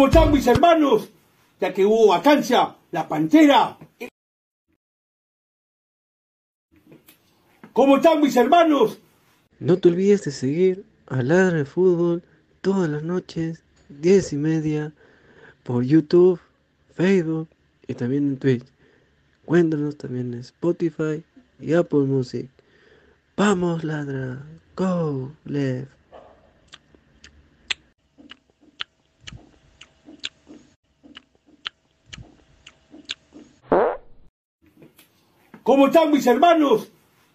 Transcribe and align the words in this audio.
¿Cómo 0.00 0.08
están 0.08 0.32
mis 0.32 0.46
hermanos? 0.46 1.10
Ya 1.60 1.74
que 1.74 1.84
hubo 1.84 2.06
vacancia, 2.06 2.74
la 2.90 3.06
pantera. 3.06 3.76
¿Cómo 7.74 7.98
están 7.98 8.22
mis 8.22 8.34
hermanos? 8.34 8.98
No 9.58 9.76
te 9.76 9.90
olvides 9.90 10.24
de 10.24 10.30
seguir 10.30 10.86
a 11.06 11.22
Ladra 11.22 11.58
de 11.58 11.64
Fútbol 11.66 12.22
todas 12.62 12.88
las 12.88 13.02
noches, 13.02 13.62
10 13.90 14.32
y 14.32 14.36
media, 14.36 14.94
por 15.64 15.84
YouTube, 15.84 16.40
Facebook 16.94 17.50
y 17.86 17.92
también 17.92 18.26
en 18.26 18.38
Twitch. 18.38 18.64
Cuéntanos 19.44 19.98
también 19.98 20.32
en 20.32 20.40
Spotify 20.40 21.22
y 21.58 21.74
Apple 21.74 22.04
Music. 22.04 22.48
Vamos, 23.36 23.84
ladra. 23.84 24.46
Go, 24.74 25.32
left. 25.44 25.99
¿Cómo 35.70 35.86
están 35.86 36.10
mis 36.10 36.26
hermanos? 36.26 36.88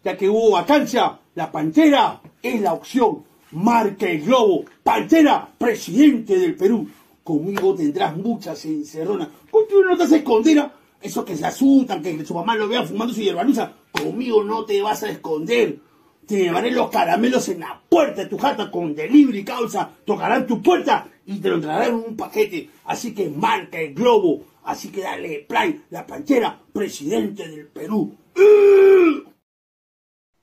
Ya 0.04 0.18
que 0.18 0.28
hubo 0.28 0.52
vacancia, 0.52 1.18
la 1.36 1.50
pantera 1.50 2.20
es 2.44 2.60
la 2.60 2.74
opción. 2.74 3.24
Marca 3.52 4.10
el 4.10 4.26
globo. 4.26 4.66
Pantera, 4.84 5.48
presidente 5.58 6.38
del 6.38 6.54
Perú. 6.54 6.86
Conmigo 7.24 7.74
tendrás 7.74 8.18
muchas 8.18 8.66
encerronas. 8.66 9.30
Contigo 9.50 9.84
no 9.86 9.96
te 9.96 10.04
haces 10.04 10.18
esconder. 10.18 10.70
Esos 11.02 11.24
que 11.24 11.38
se 11.38 11.46
asustan, 11.46 12.04
que 12.04 12.26
su 12.26 12.34
mamá 12.34 12.58
lo 12.58 12.68
vea 12.68 12.84
fumando 12.84 13.14
su 13.14 13.22
hierbanuza. 13.22 13.72
Conmigo 13.90 14.44
no 14.44 14.66
te 14.66 14.82
vas 14.82 15.02
a 15.04 15.12
esconder. 15.12 15.80
Te 16.28 16.36
llevaré 16.38 16.72
los 16.72 16.90
caramelos 16.90 17.48
en 17.48 17.62
la 17.62 17.80
puerta 17.88 18.24
de 18.24 18.28
tu 18.28 18.38
jata 18.38 18.70
con 18.70 18.94
delivery 18.94 19.46
causa. 19.46 19.90
Tocarán 20.04 20.46
tu 20.46 20.62
puerta 20.62 21.08
y 21.26 21.38
te 21.38 21.48
lo 21.48 21.62
traerán 21.62 21.88
en 21.88 22.04
un 22.10 22.18
paquete. 22.18 22.70
Así 22.84 23.14
que 23.14 23.30
marca 23.30 23.80
el 23.80 23.94
globo. 23.94 24.42
Así 24.66 24.90
que 24.90 25.02
dale 25.02 25.46
play, 25.48 25.86
la 25.92 26.08
pantera, 26.08 26.60
presidente 26.74 27.48
del 27.48 27.68
Perú. 27.68 28.18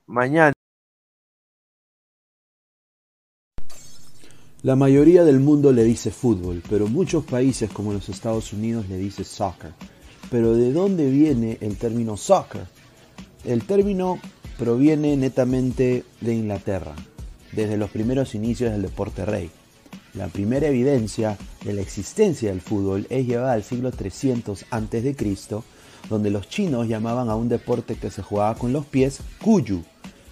Mañana. 0.06 0.52
La 4.62 4.76
mayoría 4.76 5.24
del 5.24 5.40
mundo 5.40 5.72
le 5.72 5.82
dice 5.82 6.12
fútbol, 6.12 6.62
pero 6.70 6.86
muchos 6.86 7.24
países 7.24 7.68
como 7.72 7.92
los 7.92 8.08
Estados 8.08 8.52
Unidos 8.52 8.88
le 8.88 8.96
dice 8.96 9.24
soccer. 9.24 9.72
Pero 10.30 10.54
¿de 10.54 10.72
dónde 10.72 11.10
viene 11.10 11.58
el 11.60 11.76
término 11.76 12.16
soccer? 12.16 12.68
El 13.44 13.64
término 13.64 14.20
proviene 14.56 15.16
netamente 15.16 16.04
de 16.20 16.34
Inglaterra, 16.34 16.94
desde 17.50 17.76
los 17.76 17.90
primeros 17.90 18.36
inicios 18.36 18.70
del 18.70 18.82
deporte 18.82 19.24
rey. 19.24 19.50
La 20.14 20.28
primera 20.28 20.66
evidencia 20.66 21.38
de 21.64 21.72
la 21.72 21.80
existencia 21.80 22.50
del 22.50 22.60
fútbol 22.60 23.06
es 23.08 23.26
llevada 23.26 23.54
al 23.54 23.62
siglo 23.62 23.90
300 23.92 24.66
a.C., 24.70 25.16
donde 26.10 26.30
los 26.30 26.48
chinos 26.50 26.86
llamaban 26.86 27.30
a 27.30 27.36
un 27.36 27.48
deporte 27.48 27.94
que 27.94 28.10
se 28.10 28.20
jugaba 28.20 28.54
con 28.56 28.74
los 28.74 28.84
pies 28.84 29.20
kuyu. 29.40 29.82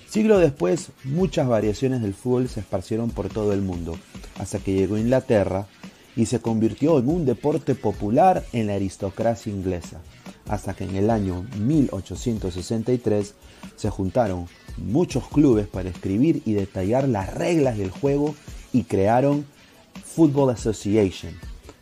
Siglo 0.06 0.38
después, 0.38 0.90
muchas 1.04 1.48
variaciones 1.48 2.02
del 2.02 2.12
fútbol 2.12 2.48
se 2.50 2.60
esparcieron 2.60 3.08
por 3.10 3.30
todo 3.30 3.54
el 3.54 3.62
mundo, 3.62 3.98
hasta 4.38 4.58
que 4.58 4.74
llegó 4.74 4.96
a 4.96 5.00
Inglaterra 5.00 5.66
y 6.14 6.26
se 6.26 6.40
convirtió 6.40 6.98
en 6.98 7.08
un 7.08 7.24
deporte 7.24 7.74
popular 7.74 8.44
en 8.52 8.66
la 8.66 8.74
aristocracia 8.74 9.50
inglesa, 9.50 10.02
hasta 10.46 10.74
que 10.74 10.84
en 10.84 10.96
el 10.96 11.08
año 11.08 11.46
1863 11.58 13.34
se 13.76 13.88
juntaron 13.88 14.46
muchos 14.76 15.26
clubes 15.28 15.68
para 15.68 15.88
escribir 15.88 16.42
y 16.44 16.52
detallar 16.52 17.08
las 17.08 17.32
reglas 17.32 17.78
del 17.78 17.90
juego 17.90 18.34
y 18.72 18.84
crearon 18.84 19.46
Football 20.04 20.50
Association, 20.50 21.34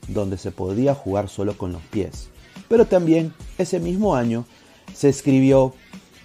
donde 0.09 0.39
se 0.39 0.51
podía 0.51 0.95
jugar 0.95 1.29
solo 1.29 1.57
con 1.57 1.73
los 1.73 1.83
pies. 1.83 2.29
Pero 2.69 2.87
también 2.87 3.33
ese 3.57 3.81
mismo 3.81 4.15
año 4.15 4.45
se 4.95 5.09
escribió 5.09 5.75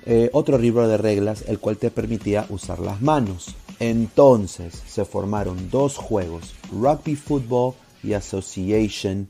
eh, 0.05 0.29
otro 0.33 0.57
libro 0.57 0.87
de 0.87 0.97
reglas, 0.97 1.43
el 1.47 1.59
cual 1.59 1.77
te 1.77 1.91
permitía 1.91 2.45
usar 2.49 2.79
las 2.79 3.01
manos. 3.01 3.55
Entonces 3.79 4.81
se 4.85 5.05
formaron 5.05 5.69
dos 5.69 5.97
juegos, 5.97 6.53
Rugby 6.71 7.15
Football 7.15 7.73
y 8.03 8.13
Association 8.13 9.27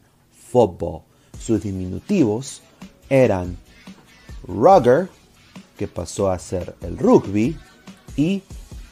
Football. 0.52 1.02
Sus 1.40 1.62
diminutivos 1.62 2.62
eran 3.10 3.58
Rugger, 4.48 5.10
que 5.78 5.88
pasó 5.88 6.30
a 6.30 6.40
ser 6.40 6.76
el 6.82 6.98
rugby, 6.98 7.58
y 8.16 8.44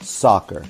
soccer. 0.03 0.63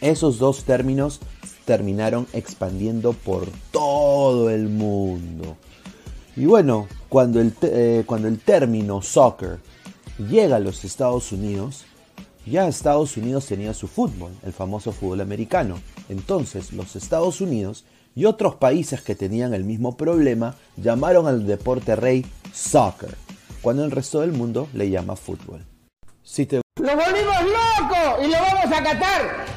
Esos 0.00 0.38
dos 0.38 0.64
términos 0.64 1.20
terminaron 1.66 2.26
expandiendo 2.32 3.12
por 3.12 3.48
todo 3.70 4.48
el 4.48 4.68
mundo. 4.68 5.56
Y 6.36 6.46
bueno, 6.46 6.86
cuando 7.10 7.40
el, 7.40 7.52
eh, 7.62 8.04
cuando 8.06 8.28
el 8.28 8.38
término 8.38 9.02
soccer 9.02 9.58
llega 10.18 10.56
a 10.56 10.60
los 10.60 10.84
Estados 10.84 11.32
Unidos, 11.32 11.84
ya 12.46 12.68
Estados 12.68 13.16
Unidos 13.16 13.46
tenía 13.46 13.74
su 13.74 13.88
fútbol, 13.88 14.32
el 14.44 14.52
famoso 14.52 14.92
fútbol 14.92 15.20
americano. 15.20 15.78
Entonces 16.08 16.72
los 16.72 16.94
Estados 16.94 17.40
Unidos 17.40 17.84
y 18.14 18.24
otros 18.24 18.54
países 18.54 19.02
que 19.02 19.16
tenían 19.16 19.52
el 19.52 19.64
mismo 19.64 19.96
problema 19.96 20.54
llamaron 20.76 21.26
al 21.26 21.46
deporte 21.46 21.96
rey 21.96 22.24
soccer, 22.52 23.14
cuando 23.60 23.84
el 23.84 23.90
resto 23.90 24.20
del 24.20 24.32
mundo 24.32 24.68
le 24.72 24.88
llama 24.88 25.16
fútbol. 25.16 25.66
Si 26.22 26.46
te 26.46 26.60
¡Lo 26.78 26.96
volvimos 26.96 27.42
loco! 27.42 28.22
¡Y 28.22 28.26
lo 28.28 28.38
vamos 28.38 28.66
a 28.66 28.82
catar! 28.82 29.55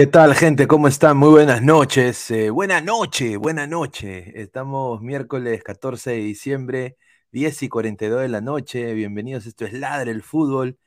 ¿Qué 0.00 0.06
tal, 0.06 0.34
gente? 0.34 0.66
¿Cómo 0.66 0.88
están? 0.88 1.18
Muy 1.18 1.28
buenas 1.28 1.60
noches. 1.60 2.30
Eh, 2.30 2.48
buena 2.48 2.80
noche, 2.80 3.36
buena 3.36 3.66
noche. 3.66 4.32
Estamos 4.40 5.02
miércoles 5.02 5.62
14 5.62 6.12
de 6.12 6.16
diciembre, 6.16 6.96
10 7.32 7.64
y 7.64 7.68
42 7.68 8.22
de 8.22 8.28
la 8.28 8.40
noche. 8.40 8.94
Bienvenidos. 8.94 9.44
Esto 9.44 9.66
es 9.66 9.74
Ladre 9.74 10.12
el 10.12 10.22
Fútbol. 10.22 10.78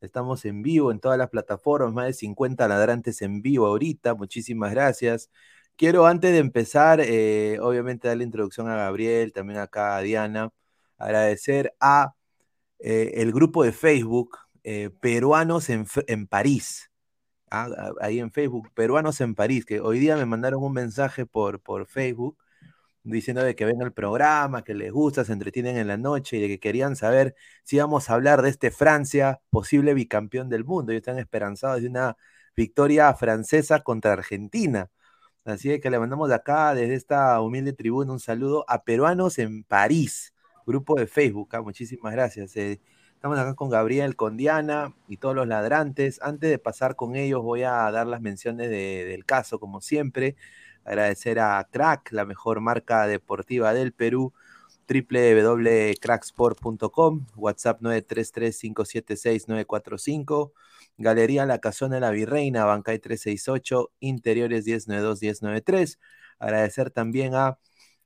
Estamos 0.00 0.46
en 0.46 0.62
vivo 0.62 0.90
en 0.90 1.00
todas 1.00 1.18
las 1.18 1.28
plataformas, 1.28 1.92
más 1.92 2.06
de 2.06 2.14
50 2.14 2.66
ladrantes 2.66 3.20
en 3.20 3.42
vivo 3.42 3.66
ahorita. 3.66 4.14
Muchísimas 4.14 4.70
gracias. 4.70 5.30
Quiero 5.76 6.06
antes 6.06 6.32
de 6.32 6.38
empezar, 6.38 7.02
eh, 7.02 7.58
obviamente, 7.60 8.08
dar 8.08 8.16
la 8.16 8.24
introducción 8.24 8.70
a 8.70 8.76
Gabriel, 8.76 9.34
también 9.34 9.58
acá 9.58 9.96
a 9.98 10.00
Diana, 10.00 10.50
agradecer 10.96 11.74
a 11.78 12.14
eh, 12.78 13.12
el 13.16 13.32
grupo 13.32 13.64
de 13.64 13.72
Facebook 13.72 14.38
Peruanos 15.00 15.68
en, 15.68 15.86
en 16.06 16.26
París 16.26 16.91
ahí 18.00 18.18
en 18.18 18.32
Facebook, 18.32 18.70
Peruanos 18.74 19.20
en 19.20 19.34
París, 19.34 19.64
que 19.64 19.80
hoy 19.80 19.98
día 19.98 20.16
me 20.16 20.26
mandaron 20.26 20.62
un 20.62 20.72
mensaje 20.72 21.26
por, 21.26 21.60
por 21.60 21.86
Facebook 21.86 22.36
diciendo 23.04 23.42
de 23.42 23.54
que 23.56 23.64
ven 23.64 23.80
el 23.82 23.92
programa, 23.92 24.62
que 24.64 24.74
les 24.74 24.92
gusta, 24.92 25.24
se 25.24 25.32
entretienen 25.32 25.76
en 25.76 25.88
la 25.88 25.96
noche 25.96 26.36
y 26.36 26.40
de 26.40 26.48
que 26.48 26.60
querían 26.60 26.96
saber 26.96 27.34
si 27.64 27.76
íbamos 27.76 28.10
a 28.10 28.14
hablar 28.14 28.42
de 28.42 28.50
este 28.50 28.70
Francia, 28.70 29.40
posible 29.50 29.94
bicampeón 29.94 30.48
del 30.48 30.64
mundo. 30.64 30.92
Y 30.92 30.96
están 30.96 31.18
esperanzados 31.18 31.82
de 31.82 31.88
una 31.88 32.16
victoria 32.56 33.12
francesa 33.14 33.80
contra 33.80 34.12
Argentina. 34.12 34.90
Así 35.44 35.80
que 35.80 35.90
le 35.90 35.98
mandamos 35.98 36.28
de 36.28 36.36
acá, 36.36 36.74
desde 36.74 36.94
esta 36.94 37.40
humilde 37.40 37.72
tribuna, 37.72 38.12
un 38.12 38.20
saludo 38.20 38.64
a 38.68 38.84
Peruanos 38.84 39.38
en 39.38 39.64
París, 39.64 40.34
grupo 40.66 40.94
de 40.96 41.06
Facebook. 41.06 41.48
¿ah? 41.52 41.62
Muchísimas 41.62 42.12
gracias. 42.12 42.56
Eh, 42.56 42.80
Estamos 43.22 43.38
acá 43.38 43.54
con 43.54 43.70
Gabriel, 43.70 44.16
con 44.16 44.36
Diana 44.36 44.96
y 45.06 45.18
todos 45.18 45.36
los 45.36 45.46
ladrantes. 45.46 46.20
Antes 46.22 46.50
de 46.50 46.58
pasar 46.58 46.96
con 46.96 47.14
ellos, 47.14 47.40
voy 47.40 47.62
a 47.62 47.88
dar 47.92 48.08
las 48.08 48.20
menciones 48.20 48.68
del 48.68 49.24
caso, 49.24 49.60
como 49.60 49.80
siempre. 49.80 50.34
Agradecer 50.84 51.38
a 51.38 51.64
Crack, 51.70 52.10
la 52.10 52.24
mejor 52.24 52.60
marca 52.60 53.06
deportiva 53.06 53.74
del 53.74 53.92
Perú, 53.92 54.32
www.cracksport.com, 54.88 57.26
WhatsApp 57.36 57.80
933-576-945, 57.82 60.50
Galería 60.98 61.46
La 61.46 61.60
Casona 61.60 61.94
de 61.94 62.00
la 62.00 62.10
Virreina, 62.10 62.64
Bancay 62.64 62.98
368, 62.98 63.92
Interiores 64.00 64.66
1092-1093. 64.66 66.00
Agradecer 66.40 66.90
también 66.90 67.36
a 67.36 67.56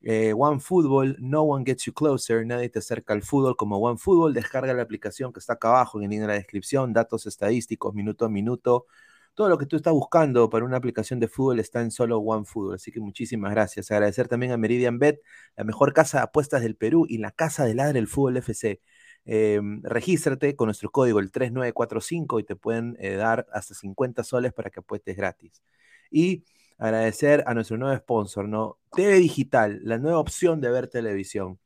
eh, 0.03 0.33
One 0.37 0.61
Football, 0.61 1.17
no 1.19 1.43
one 1.43 1.65
gets 1.65 1.85
you 1.85 1.93
closer, 1.93 2.47
nadie 2.47 2.69
te 2.69 2.79
acerca 2.79 3.13
al 3.13 3.23
fútbol 3.23 3.57
como 3.57 3.79
One 3.79 3.99
Football. 3.99 4.35
Descarga 4.35 4.73
la 4.75 4.83
aplicación 4.83 5.33
que 5.33 5.41
está 5.41 5.55
acá 5.55 5.69
abajo 5.69 5.99
en 5.99 6.05
el 6.05 6.11
link 6.11 6.21
de 6.21 6.27
la 6.29 6.35
descripción, 6.35 6.93
datos 6.93 7.27
estadísticos, 7.27 7.95
minuto 7.95 8.25
a 8.25 8.29
minuto. 8.29 8.87
Todo 9.35 9.49
lo 9.49 9.59
que 9.59 9.67
tú 9.67 9.77
estás 9.77 9.93
buscando 9.93 10.49
para 10.49 10.65
una 10.65 10.79
aplicación 10.79 11.21
de 11.21 11.29
fútbol 11.29 11.61
está 11.61 11.83
en 11.83 11.91
solo 11.91 12.19
One 12.19 12.45
Football. 12.47 12.77
Así 12.77 12.91
que 12.93 13.01
muchísimas 13.01 13.51
gracias. 13.53 13.91
Agradecer 13.91 14.29
también 14.29 14.53
a 14.53 14.57
Meridian 14.57 14.99
Bet, 14.99 15.21
la 15.57 15.65
mejor 15.65 15.93
casa 15.93 16.19
de 16.19 16.25
apuestas 16.25 16.63
del 16.63 16.77
Perú 16.77 17.07
y 17.09 17.19
la 17.19 17.33
casa 17.33 17.65
de 17.65 17.75
ladre 17.75 17.95
del 17.95 18.09
fútbol 18.09 18.37
FC. 18.39 18.81
Eh, 19.27 19.61
regístrate 19.83 20.55
con 20.55 20.67
nuestro 20.69 20.91
código 20.91 21.19
el 21.19 21.33
3945 21.33 22.41
y 22.41 22.45
te 22.45 22.55
pueden 22.57 22.97
eh, 23.01 23.17
dar 23.17 23.47
hasta 23.53 23.75
50 23.75 24.23
soles 24.25 24.53
para 24.53 24.71
que 24.71 24.81
apuestes 24.81 25.17
gratis. 25.17 25.63
Y 26.11 26.45
agradecer 26.79 27.45
a 27.47 27.55
nuestro 27.55 27.77
nuevo 27.79 27.97
sponsor, 27.97 28.49
¿no? 28.49 28.79
TV 28.93 29.15
Digital, 29.19 29.81
la 29.83 29.99
nueva 29.99 30.19
opción 30.19 30.61
de 30.61 30.71
ver 30.71 30.89
televisión. 30.89 31.59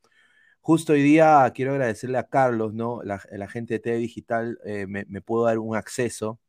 Justo 0.61 0.93
hoy 0.93 1.02
día 1.02 1.50
quiero 1.55 1.73
agradecerle 1.73 2.19
a 2.19 2.29
Carlos, 2.29 2.75
¿no? 2.75 3.02
La, 3.02 3.19
gente 3.49 3.75
de 3.75 3.81
TV 3.81 3.97
Digital 3.99 4.59
eh, 4.64 4.87
me, 4.87 5.05
pudo 5.23 5.47
dar 5.47 5.59
un 5.59 5.76
acceso 5.76 6.40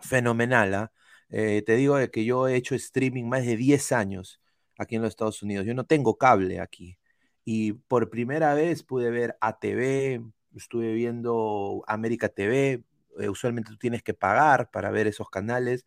fenomenal. 0.00 0.74
¿ah? 0.74 0.92
Eh, 1.30 1.62
te 1.66 1.76
digo 1.76 1.96
que 2.12 2.24
yo 2.24 2.48
he 2.48 2.56
hecho 2.56 2.74
streaming 2.74 3.24
más 3.24 3.46
de 3.46 3.56
10 3.56 3.92
años 3.92 4.40
aquí 4.78 4.96
en 4.96 5.02
los 5.02 5.10
Estados 5.10 5.42
Unidos. 5.42 5.66
Yo 5.66 5.74
no 5.74 5.84
tengo 5.86 6.16
cable 6.18 6.60
aquí. 6.60 6.98
Y 7.44 7.72
por 7.74 8.10
primera 8.10 8.54
vez 8.54 8.82
pude 8.82 9.10
ver 9.10 9.36
ATV, 9.40 10.22
estuve 10.54 10.92
viendo 10.94 11.84
América 11.86 12.28
TV. 12.28 12.84
Eh, 13.20 13.28
usualmente 13.28 13.70
tú 13.70 13.76
tienes 13.78 14.02
que 14.02 14.14
pagar 14.14 14.70
para 14.70 14.90
ver 14.90 15.06
esos 15.06 15.30
canales 15.30 15.86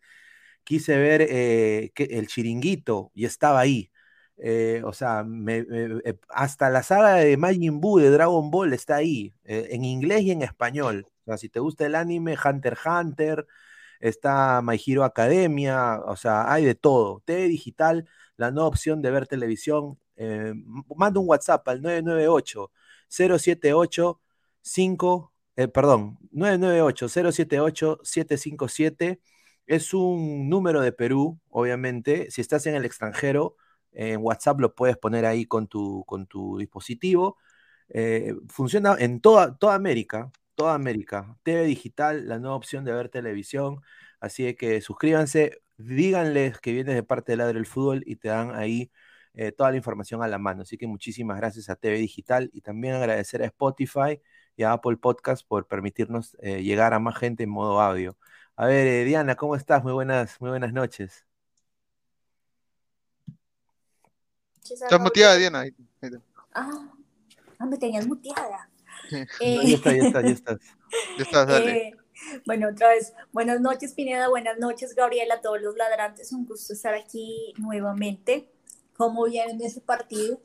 quise 0.64 0.96
ver 0.98 1.22
eh, 1.22 1.92
el 1.96 2.26
chiringuito 2.28 3.10
y 3.14 3.26
estaba 3.26 3.60
ahí. 3.60 3.90
Eh, 4.36 4.82
o 4.84 4.92
sea, 4.92 5.24
eh, 5.48 6.18
hasta 6.30 6.70
la 6.70 6.82
saga 6.82 7.16
de 7.16 7.36
Majin 7.36 7.80
Buu 7.80 7.98
de 7.98 8.10
Dragon 8.10 8.50
Ball 8.50 8.72
está 8.72 8.96
ahí, 8.96 9.34
en 9.44 9.84
inglés 9.84 10.22
y 10.22 10.32
en 10.32 10.42
español. 10.42 11.06
O 11.22 11.24
sea, 11.26 11.38
si 11.38 11.48
te 11.48 11.60
gusta 11.60 11.86
el 11.86 11.94
anime, 11.94 12.36
Hunter 12.42 12.72
x 12.74 12.86
Hunter, 12.86 13.46
está 14.00 14.60
My 14.62 14.80
Hero 14.84 15.04
Academia, 15.04 16.00
o 16.06 16.16
sea, 16.16 16.52
hay 16.52 16.64
de 16.64 16.74
todo. 16.74 17.22
TV 17.24 17.48
Digital, 17.48 18.08
la 18.36 18.50
nueva 18.50 18.68
opción 18.68 19.02
de 19.02 19.10
ver 19.10 19.26
televisión. 19.26 19.98
manda 20.96 21.20
un 21.20 21.28
WhatsApp 21.28 21.66
al 21.68 21.82
998 21.82 22.70
078 23.08 24.20
5, 24.62 25.32
perdón, 25.72 26.18
998 26.32 27.08
078 27.08 28.00
757 28.02 29.20
es 29.66 29.94
un 29.94 30.48
número 30.48 30.80
de 30.80 30.92
Perú, 30.92 31.40
obviamente. 31.50 32.30
Si 32.30 32.40
estás 32.40 32.66
en 32.66 32.74
el 32.74 32.84
extranjero, 32.84 33.56
en 33.92 34.20
WhatsApp 34.22 34.60
lo 34.60 34.74
puedes 34.74 34.96
poner 34.98 35.24
ahí 35.26 35.46
con 35.46 35.68
tu, 35.68 36.04
con 36.06 36.26
tu 36.26 36.58
dispositivo. 36.58 37.38
Eh, 37.88 38.34
funciona 38.48 38.96
en 38.98 39.20
toda, 39.20 39.56
toda 39.56 39.74
América, 39.74 40.30
toda 40.54 40.74
América. 40.74 41.36
TV 41.42 41.64
digital, 41.64 42.28
la 42.28 42.38
nueva 42.38 42.56
opción 42.56 42.84
de 42.84 42.92
ver 42.92 43.08
televisión. 43.08 43.80
Así 44.20 44.54
que 44.54 44.80
suscríbanse, 44.80 45.62
díganles 45.76 46.60
que 46.60 46.72
vienes 46.72 46.94
de 46.94 47.02
parte 47.02 47.32
de 47.32 47.36
Ladre 47.36 47.54
del 47.54 47.66
Fútbol 47.66 48.02
y 48.06 48.16
te 48.16 48.28
dan 48.28 48.54
ahí 48.54 48.90
eh, 49.34 49.52
toda 49.52 49.70
la 49.70 49.76
información 49.76 50.22
a 50.22 50.28
la 50.28 50.38
mano. 50.38 50.62
Así 50.62 50.78
que 50.78 50.86
muchísimas 50.86 51.36
gracias 51.38 51.68
a 51.68 51.76
TV 51.76 51.98
Digital 51.98 52.50
y 52.52 52.60
también 52.60 52.94
agradecer 52.94 53.42
a 53.42 53.46
Spotify 53.46 54.20
y 54.56 54.62
a 54.62 54.72
Apple 54.72 54.96
Podcast 54.96 55.46
por 55.46 55.66
permitirnos 55.66 56.36
eh, 56.40 56.62
llegar 56.62 56.94
a 56.94 56.98
más 57.00 57.16
gente 57.18 57.42
en 57.44 57.50
modo 57.50 57.80
audio. 57.80 58.16
A 58.56 58.66
ver, 58.66 58.86
eh, 58.86 59.04
Diana, 59.04 59.34
¿cómo 59.34 59.56
estás? 59.56 59.82
Muy 59.82 59.92
buenas, 59.92 60.40
muy 60.40 60.50
buenas 60.50 60.72
noches. 60.72 61.26
¿Estás 64.70 65.00
muteada, 65.00 65.34
Diana? 65.34 65.64
Ah, 66.52 66.88
ah, 67.58 67.66
me 67.66 67.76
tenías 67.76 68.06
muteada. 68.06 68.70
Eh, 69.40 69.58
ya 69.66 69.74
está, 69.74 69.92
ya 69.92 70.02
está, 70.02 70.22
ya 70.22 70.30
estás. 70.30 70.58
Ya 71.18 71.24
estás, 71.24 71.46
dale. 71.46 71.72
Eh, 71.72 71.96
bueno, 72.46 72.68
otra 72.70 72.88
vez, 72.88 73.12
buenas 73.32 73.60
noches, 73.60 73.92
Pineda, 73.92 74.28
buenas 74.28 74.56
noches, 74.58 74.94
Gabriela, 74.94 75.34
a 75.34 75.40
todos 75.40 75.60
los 75.60 75.76
ladrantes, 75.76 76.32
un 76.32 76.46
gusto 76.46 76.72
estar 76.72 76.94
aquí 76.94 77.52
nuevamente. 77.58 78.48
¿Cómo 78.96 79.24
vieron 79.24 79.60
ese 79.60 79.80
partido? 79.82 80.40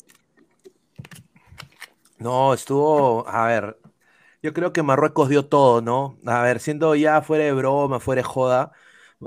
No, 2.17 2.53
estuvo, 2.53 3.25
a 3.27 3.47
ver, 3.47 3.78
yo 4.41 4.53
creo 4.53 4.73
que 4.73 4.83
Marruecos 4.83 5.29
dio 5.29 5.47
todo, 5.47 5.81
¿no? 5.81 6.17
A 6.25 6.43
ver, 6.43 6.59
siendo 6.59 6.95
ya 6.95 7.21
fuera 7.21 7.43
de 7.45 7.53
broma, 7.53 7.99
fuera 7.99 8.21
de 8.21 8.23
joda, 8.23 8.71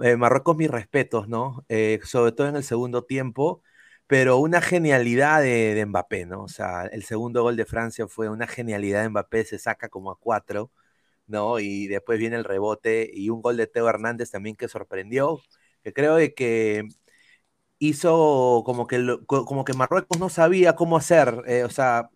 eh, 0.03 0.17
Marruecos 0.17 0.57
mis 0.57 0.71
respetos, 0.71 1.29
¿no? 1.29 1.65
Eh, 1.69 2.01
sobre 2.05 2.33
todo 2.33 2.49
en 2.49 2.57
el 2.57 2.65
segundo 2.65 3.05
tiempo, 3.05 3.63
pero 4.07 4.39
una 4.39 4.61
genialidad 4.61 5.43
de, 5.43 5.85
Mbappé, 5.87 6.27
¿no? 6.27 6.45
O 6.45 6.49
sea, 6.49 6.85
el 6.87 7.05
segundo 7.05 7.43
gol 7.43 7.57
de 7.57 7.67
Francia 7.67 8.07
fue 8.09 8.29
una 8.29 8.47
genialidad 8.47 9.03
de 9.03 9.11
Mbappé, 9.11 9.45
se 9.45 9.59
saca 9.59 9.89
como 9.89 10.11
a 10.11 10.19
cuatro, 10.19 10.71
¿no? 11.27 11.61
Y 11.61 11.89
después 11.89 12.19
viene 12.19 12.37
el 12.37 12.45
rebote 12.45 13.11
y 13.13 13.31
un 13.31 13.43
gol 13.43 13.57
de 13.57 13.67
Teo 13.67 13.89
Hernández 13.89 14.31
también 14.31 14.57
que 14.57 14.69
sorprendió, 14.69 15.41
que 15.85 15.93
creo 15.93 16.17
que 16.37 16.89
hizo 17.79 18.63
como 18.65 18.87
que, 18.87 19.19
como 19.27 19.65
que 19.65 19.75
Marruecos 19.75 20.19
no 20.19 20.29
sabía 20.29 20.77
cómo 20.77 20.97
hacer, 20.97 21.43
eh, 21.47 21.65
o 21.65 21.71
sea, 21.71 22.11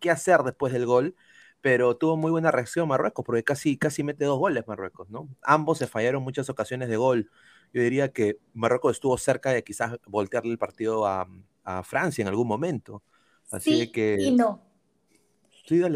qué 0.00 0.10
hacer 0.10 0.42
después 0.42 0.72
del 0.72 0.86
gol 0.86 1.16
pero 1.60 1.96
tuvo 1.96 2.16
muy 2.16 2.30
buena 2.30 2.50
reacción 2.50 2.88
Marruecos, 2.88 3.24
porque 3.24 3.44
casi, 3.44 3.76
casi 3.76 4.02
mete 4.02 4.24
dos 4.24 4.38
goles 4.38 4.66
Marruecos, 4.66 5.10
¿no? 5.10 5.28
Ambos 5.42 5.78
se 5.78 5.86
fallaron 5.86 6.22
muchas 6.22 6.48
ocasiones 6.48 6.88
de 6.88 6.96
gol. 6.96 7.30
Yo 7.72 7.82
diría 7.82 8.12
que 8.12 8.38
Marruecos 8.54 8.92
estuvo 8.92 9.16
cerca 9.18 9.52
de 9.52 9.62
quizás 9.62 9.98
voltearle 10.06 10.52
el 10.52 10.58
partido 10.58 11.06
a, 11.06 11.28
Francia 11.84 12.22
en 12.22 12.26
algún 12.26 12.48
momento. 12.48 13.00
Así 13.48 13.82
sí 13.82 13.92
que. 13.92 14.16
Y 14.18 14.32
no. 14.32 14.60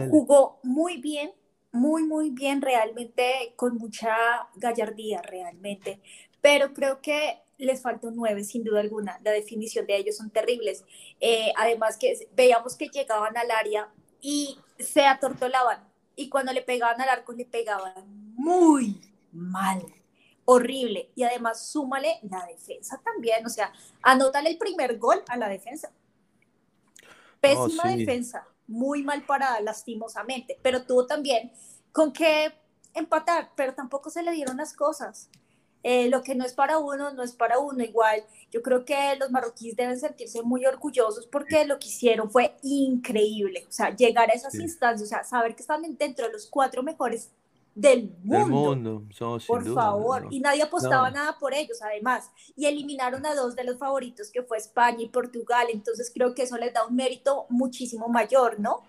Jugó 0.08 0.60
muy 0.62 0.98
bien, 1.00 1.32
muy, 1.72 2.04
muy 2.04 2.30
bien, 2.30 2.62
realmente, 2.62 3.54
con 3.56 3.76
mucha 3.76 4.14
gallardía, 4.54 5.20
realmente. 5.20 6.00
Pero 6.40 6.72
creo 6.72 7.00
que 7.00 7.40
les 7.58 7.82
falta 7.82 8.06
un 8.06 8.14
9, 8.14 8.44
sin 8.44 8.62
duda 8.62 8.78
alguna. 8.78 9.20
La 9.24 9.32
definición 9.32 9.84
de 9.86 9.96
ellos 9.96 10.16
son 10.16 10.30
terribles. 10.30 10.84
Eh, 11.20 11.52
además, 11.56 11.96
que 11.96 12.28
veíamos 12.36 12.76
que 12.76 12.86
llegaban 12.86 13.36
al 13.36 13.50
área 13.50 13.92
y 14.24 14.58
se 14.78 15.04
atortolaban. 15.06 15.86
Y 16.16 16.30
cuando 16.30 16.52
le 16.52 16.62
pegaban 16.62 16.98
al 16.98 17.10
arco, 17.10 17.34
le 17.34 17.44
pegaban 17.44 17.92
muy 18.34 18.98
mal, 19.30 19.84
horrible. 20.46 21.12
Y 21.14 21.24
además, 21.24 21.68
súmale 21.68 22.20
la 22.22 22.46
defensa 22.46 22.98
también. 23.04 23.44
O 23.44 23.50
sea, 23.50 23.70
anótale 24.00 24.48
el 24.48 24.56
primer 24.56 24.98
gol 24.98 25.22
a 25.28 25.36
la 25.36 25.50
defensa. 25.50 25.92
Pésima 27.38 27.94
defensa, 27.94 28.48
muy 28.66 29.02
mal 29.02 29.26
parada, 29.26 29.60
lastimosamente. 29.60 30.58
Pero 30.62 30.86
tuvo 30.86 31.06
también 31.06 31.52
con 31.92 32.10
qué 32.10 32.50
empatar, 32.94 33.50
pero 33.54 33.74
tampoco 33.74 34.08
se 34.08 34.22
le 34.22 34.32
dieron 34.32 34.56
las 34.56 34.72
cosas. 34.72 35.28
Eh, 35.84 36.08
lo 36.08 36.22
que 36.22 36.34
no 36.34 36.44
es 36.44 36.54
para 36.54 36.78
uno, 36.78 37.12
no 37.12 37.22
es 37.22 37.32
para 37.32 37.58
uno. 37.58 37.84
Igual, 37.84 38.24
yo 38.50 38.62
creo 38.62 38.84
que 38.84 39.16
los 39.20 39.30
marroquíes 39.30 39.76
deben 39.76 40.00
sentirse 40.00 40.42
muy 40.42 40.64
orgullosos 40.64 41.26
porque 41.26 41.64
lo 41.66 41.78
que 41.78 41.88
hicieron 41.88 42.30
fue 42.30 42.56
increíble. 42.62 43.66
O 43.68 43.72
sea, 43.72 43.94
llegar 43.94 44.30
a 44.30 44.32
esas 44.32 44.54
instancias, 44.54 45.02
o 45.02 45.06
sea, 45.06 45.24
saber 45.24 45.54
que 45.54 45.62
están 45.62 45.82
dentro 45.96 46.26
de 46.26 46.32
los 46.32 46.46
cuatro 46.46 46.82
mejores 46.82 47.30
del 47.74 48.12
mundo. 48.22 49.04
por 49.46 49.74
favor. 49.74 50.26
Y 50.30 50.40
nadie 50.40 50.62
apostaba 50.62 51.10
nada 51.10 51.38
por 51.38 51.52
ellos, 51.52 51.82
además. 51.82 52.30
Y 52.56 52.66
eliminaron 52.66 53.26
a 53.26 53.34
dos 53.34 53.54
de 53.54 53.64
los 53.64 53.78
favoritos, 53.78 54.30
que 54.30 54.42
fue 54.42 54.56
España 54.56 55.02
y 55.02 55.08
Portugal. 55.08 55.66
Entonces 55.72 56.10
creo 56.14 56.34
que 56.34 56.42
eso 56.42 56.56
les 56.56 56.72
da 56.72 56.86
un 56.86 56.96
mérito 56.96 57.46
muchísimo 57.50 58.08
mayor, 58.08 58.58
¿no? 58.58 58.82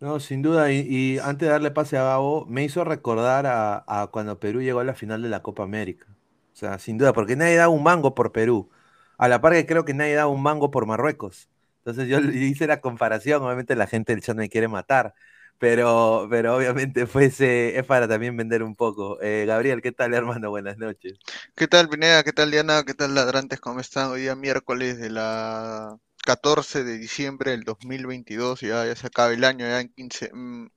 No, 0.00 0.18
sin 0.18 0.42
duda. 0.42 0.72
Y, 0.72 1.18
antes 1.20 1.46
de 1.46 1.52
darle 1.52 1.70
pase 1.70 1.96
a 1.96 2.02
Gabo, 2.02 2.44
me 2.46 2.64
hizo 2.64 2.82
recordar 2.82 3.46
a, 3.46 4.08
cuando 4.10 4.40
Perú 4.40 4.60
llegó 4.60 4.80
a 4.80 4.84
la 4.84 4.94
final 4.94 5.22
de 5.22 5.28
la 5.28 5.42
Copa 5.42 5.62
América. 5.62 6.08
O 6.52 6.56
sea, 6.56 6.78
sin 6.78 6.98
duda, 6.98 7.12
porque 7.12 7.36
nadie 7.36 7.56
da 7.56 7.68
un 7.68 7.82
mango 7.82 8.14
por 8.14 8.32
Perú. 8.32 8.70
A 9.18 9.28
la 9.28 9.40
par 9.40 9.52
que 9.54 9.66
creo 9.66 9.84
que 9.84 9.94
nadie 9.94 10.14
da 10.14 10.26
un 10.26 10.42
mango 10.42 10.70
por 10.70 10.86
Marruecos. 10.86 11.48
Entonces 11.84 12.08
yo 12.08 12.18
hice 12.32 12.66
la 12.66 12.80
comparación, 12.80 13.42
obviamente 13.42 13.76
la 13.76 13.86
gente 13.86 14.12
del 14.12 14.22
chat 14.22 14.36
me 14.36 14.48
quiere 14.48 14.68
matar, 14.68 15.14
pero, 15.58 16.26
pero 16.30 16.56
obviamente 16.56 17.06
fuese, 17.06 17.78
es 17.78 17.84
para 17.86 18.08
también 18.08 18.36
vender 18.36 18.62
un 18.62 18.76
poco. 18.76 19.20
Eh, 19.22 19.44
Gabriel, 19.46 19.82
¿qué 19.82 19.92
tal, 19.92 20.14
hermano? 20.14 20.50
Buenas 20.50 20.78
noches. 20.78 21.14
¿Qué 21.54 21.68
tal, 21.68 21.88
Pineda? 21.88 22.22
¿Qué 22.24 22.32
tal, 22.32 22.50
Diana? 22.50 22.84
¿Qué 22.84 22.94
tal, 22.94 23.14
ladrantes? 23.14 23.60
¿Cómo 23.60 23.80
están? 23.80 24.10
Hoy 24.10 24.22
día 24.22 24.36
miércoles 24.36 24.98
de 24.98 25.10
la 25.10 25.96
14 26.24 26.84
de 26.84 26.98
diciembre 26.98 27.52
del 27.52 27.64
2022, 27.64 28.60
ya, 28.60 28.86
ya 28.86 28.96
se 28.96 29.06
acaba 29.06 29.32
el 29.32 29.44
año, 29.44 29.66
ya 29.66 29.80
en 29.80 29.88
15, 29.88 30.30
mm, 30.32 30.68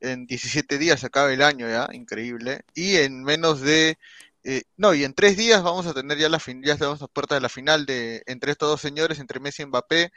en 0.00 0.26
17 0.26 0.78
días 0.78 1.00
se 1.00 1.06
acaba 1.06 1.32
el 1.32 1.42
año, 1.42 1.68
ya, 1.68 1.88
increíble. 1.92 2.62
Y 2.74 2.96
en 2.96 3.22
menos 3.24 3.60
de 3.60 3.98
eh, 4.48 4.62
no, 4.76 4.94
y 4.94 5.02
en 5.02 5.12
tres 5.12 5.36
días 5.36 5.62
vamos 5.62 5.86
a 5.86 5.92
tener 5.92 6.16
ya 6.18 6.28
la 6.28 6.38
fin, 6.38 6.62
ya 6.62 6.74
estamos 6.74 7.02
a 7.02 7.08
puerta 7.08 7.34
de 7.34 7.40
la 7.40 7.48
final 7.48 7.84
de 7.84 8.22
entre 8.26 8.52
estos 8.52 8.68
dos 8.68 8.80
señores, 8.80 9.18
entre 9.18 9.40
Messi 9.40 9.62
y 9.62 9.66
Mbappé, 9.66 10.12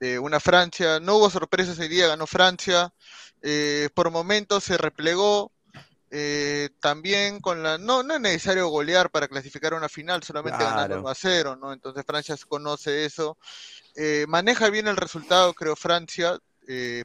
eh, 0.00 0.18
una 0.18 0.40
Francia, 0.40 0.98
no 0.98 1.16
hubo 1.16 1.30
sorpresas 1.30 1.78
ese 1.78 1.88
día, 1.88 2.08
ganó 2.08 2.26
Francia, 2.26 2.92
eh, 3.42 3.88
por 3.94 4.10
momentos 4.10 4.64
se 4.64 4.76
replegó, 4.76 5.52
eh, 6.10 6.70
también 6.80 7.38
con 7.40 7.62
la. 7.62 7.78
No, 7.78 8.02
no 8.02 8.14
es 8.14 8.20
necesario 8.20 8.66
golear 8.68 9.10
para 9.10 9.28
clasificar 9.28 9.72
a 9.72 9.76
una 9.76 9.88
final, 9.88 10.22
solamente 10.24 10.58
ganar 10.64 10.98
1 10.98 11.08
a 11.08 11.14
0, 11.14 11.56
¿no? 11.56 11.72
Entonces 11.72 12.04
Francia 12.04 12.36
conoce 12.48 13.04
eso. 13.04 13.38
Eh, 13.94 14.24
maneja 14.26 14.68
bien 14.70 14.88
el 14.88 14.96
resultado, 14.96 15.54
creo, 15.54 15.76
Francia, 15.76 16.36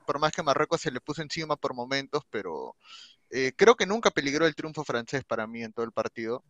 por 0.06 0.20
más 0.20 0.32
que 0.32 0.44
Marruecos 0.44 0.82
se 0.82 0.92
le 0.92 1.02
puso 1.02 1.22
encima 1.22 1.56
por 1.56 1.74
momentos, 1.74 2.24
pero 2.30 2.76
creo 3.56 3.76
que 3.76 3.86
nunca 3.86 4.12
peligró 4.12 4.46
el 4.46 4.56
triunfo 4.56 4.84
francés 4.84 5.24
para 5.24 5.48
mí 5.48 5.64
en 5.64 5.74
todo 5.74 5.86
el 5.86 5.92
partido. 5.92 6.44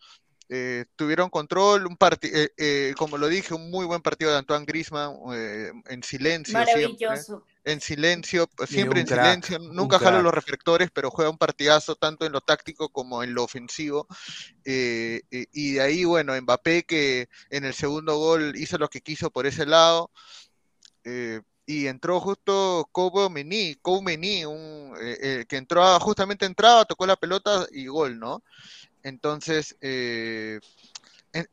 Eh, 0.47 0.85
tuvieron 0.95 1.31
control, 1.31 1.87
un 1.87 1.97
partido, 1.97 2.37
eh, 2.37 2.51
eh, 2.57 2.93
como 2.97 3.17
lo 3.17 3.27
dije, 3.27 3.55
un 3.55 3.71
muy 3.71 3.83
buen 3.87 4.01
partido 4.01 4.29
de 4.29 4.37
Antoine 4.37 4.65
Griezmann 4.65 5.15
en 5.87 6.03
silencio. 6.03 6.53
Maravilloso. 6.53 7.43
en 7.63 7.81
silencio, 7.81 8.47
siempre 8.67 9.01
en 9.01 9.07
silencio, 9.07 9.57
nunca 9.57 9.97
jalo 9.97 10.21
los 10.21 10.33
reflectores, 10.33 10.91
pero 10.93 11.09
juega 11.09 11.31
un 11.31 11.39
partidazo 11.39 11.95
tanto 11.95 12.27
en 12.27 12.31
lo 12.31 12.41
táctico 12.41 12.89
como 12.89 13.23
en 13.23 13.33
lo 13.33 13.43
ofensivo. 13.43 14.07
y 14.63 15.71
de 15.73 15.81
ahí, 15.81 16.05
bueno, 16.05 16.39
Mbappé 16.39 16.83
que 16.83 17.27
en 17.49 17.65
el 17.65 17.73
segundo 17.73 18.17
gol 18.17 18.55
hizo 18.55 18.77
lo 18.77 18.87
que 18.87 19.01
quiso 19.01 19.31
por 19.31 19.47
ese 19.47 19.65
lado. 19.65 20.11
Y 21.65 21.87
entró 21.87 22.19
justo 22.19 22.87
Kobo 22.91 23.29
Meni, 23.29 23.75
un, 24.45 24.93
que 25.47 25.57
entró, 25.57 25.99
justamente 25.99 26.45
entraba, 26.45 26.85
tocó 26.85 27.05
la 27.05 27.15
pelota 27.15 27.65
y 27.71 27.87
gol, 27.87 28.19
¿no? 28.19 28.43
Entonces, 29.03 29.77
eh, 29.81 30.59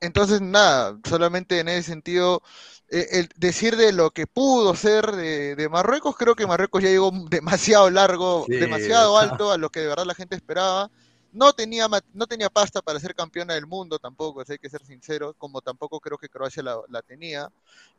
entonces 0.00 0.40
nada, 0.40 0.98
solamente 1.08 1.58
en 1.58 1.68
ese 1.68 1.90
sentido, 1.90 2.42
eh, 2.88 3.08
el 3.12 3.28
decir 3.36 3.76
de 3.76 3.92
lo 3.92 4.10
que 4.10 4.26
pudo 4.26 4.74
ser 4.74 5.12
de, 5.12 5.68
Marruecos, 5.70 6.16
creo 6.16 6.34
que 6.34 6.46
Marruecos 6.46 6.82
ya 6.82 6.88
llegó 6.88 7.10
demasiado 7.30 7.90
largo, 7.90 8.46
demasiado 8.48 9.18
alto 9.18 9.52
a 9.52 9.58
lo 9.58 9.70
que 9.70 9.80
de 9.80 9.88
verdad 9.88 10.06
la 10.06 10.14
gente 10.14 10.36
esperaba. 10.36 10.90
No 11.32 11.52
tenía, 11.52 11.88
no 12.12 12.26
tenía 12.26 12.50
pasta 12.50 12.82
para 12.82 13.00
ser 13.00 13.14
campeona 13.14 13.54
del 13.54 13.66
mundo 13.66 13.98
tampoco, 13.98 14.42
hay 14.46 14.58
que 14.58 14.68
ser 14.68 14.84
sincero, 14.84 15.34
como 15.38 15.62
tampoco 15.62 15.98
creo 15.98 16.18
que 16.18 16.28
Croacia 16.28 16.62
la, 16.62 17.02
tenía, 17.02 17.48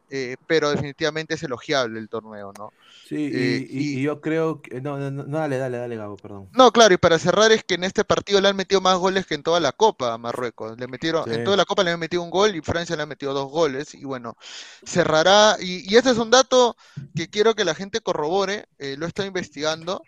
eh, 0.09 0.35
pero 0.45 0.69
definitivamente 0.69 1.33
es 1.33 1.41
elogiable 1.41 1.99
el 1.99 2.09
torneo, 2.09 2.53
¿no? 2.57 2.71
Sí, 3.07 3.31
eh, 3.33 3.65
y, 3.67 4.01
yo 4.03 4.21
creo 4.21 4.61
que... 4.61 4.79
No, 4.81 4.97
no, 4.97 5.23
dale, 5.23 5.57
dale, 5.57 5.77
dale, 5.77 5.95
Gabo, 5.95 6.15
perdón. 6.17 6.49
No, 6.53 6.71
claro, 6.71 6.93
y 6.93 6.97
para 6.97 7.17
cerrar 7.17 7.51
es 7.51 7.63
que 7.63 7.73
en 7.73 7.83
este 7.83 8.03
partido 8.03 8.39
le 8.39 8.49
han 8.49 8.55
metido 8.55 8.81
más 8.81 8.97
goles 8.97 9.25
que 9.25 9.33
en 9.33 9.41
toda 9.41 9.59
la 9.59 9.71
Copa 9.71 10.13
a 10.13 10.17
Marruecos. 10.19 10.77
Le 10.79 10.87
metieron, 10.87 11.31
En 11.31 11.43
toda 11.43 11.57
la 11.57 11.65
Copa 11.65 11.83
le 11.83 11.91
han 11.91 11.99
metido 11.99 12.21
un 12.21 12.29
gol 12.29 12.55
y 12.55 12.61
Francia 12.61 12.95
le 12.95 13.01
ha 13.01 13.07
metido 13.07 13.33
dos 13.33 13.49
goles, 13.49 13.95
y 13.95 14.05
bueno, 14.05 14.37
cerrará, 14.85 15.57
y, 15.59 15.91
y 15.91 15.97
este 15.97 16.11
es 16.11 16.17
un 16.17 16.29
dato 16.29 16.77
que 17.15 17.29
quiero 17.29 17.55
que 17.55 17.65
la 17.65 17.73
gente 17.73 18.01
corrobore, 18.01 18.67
eh, 18.77 18.95
lo 18.97 19.07
está 19.07 19.25
investigando 19.25 20.03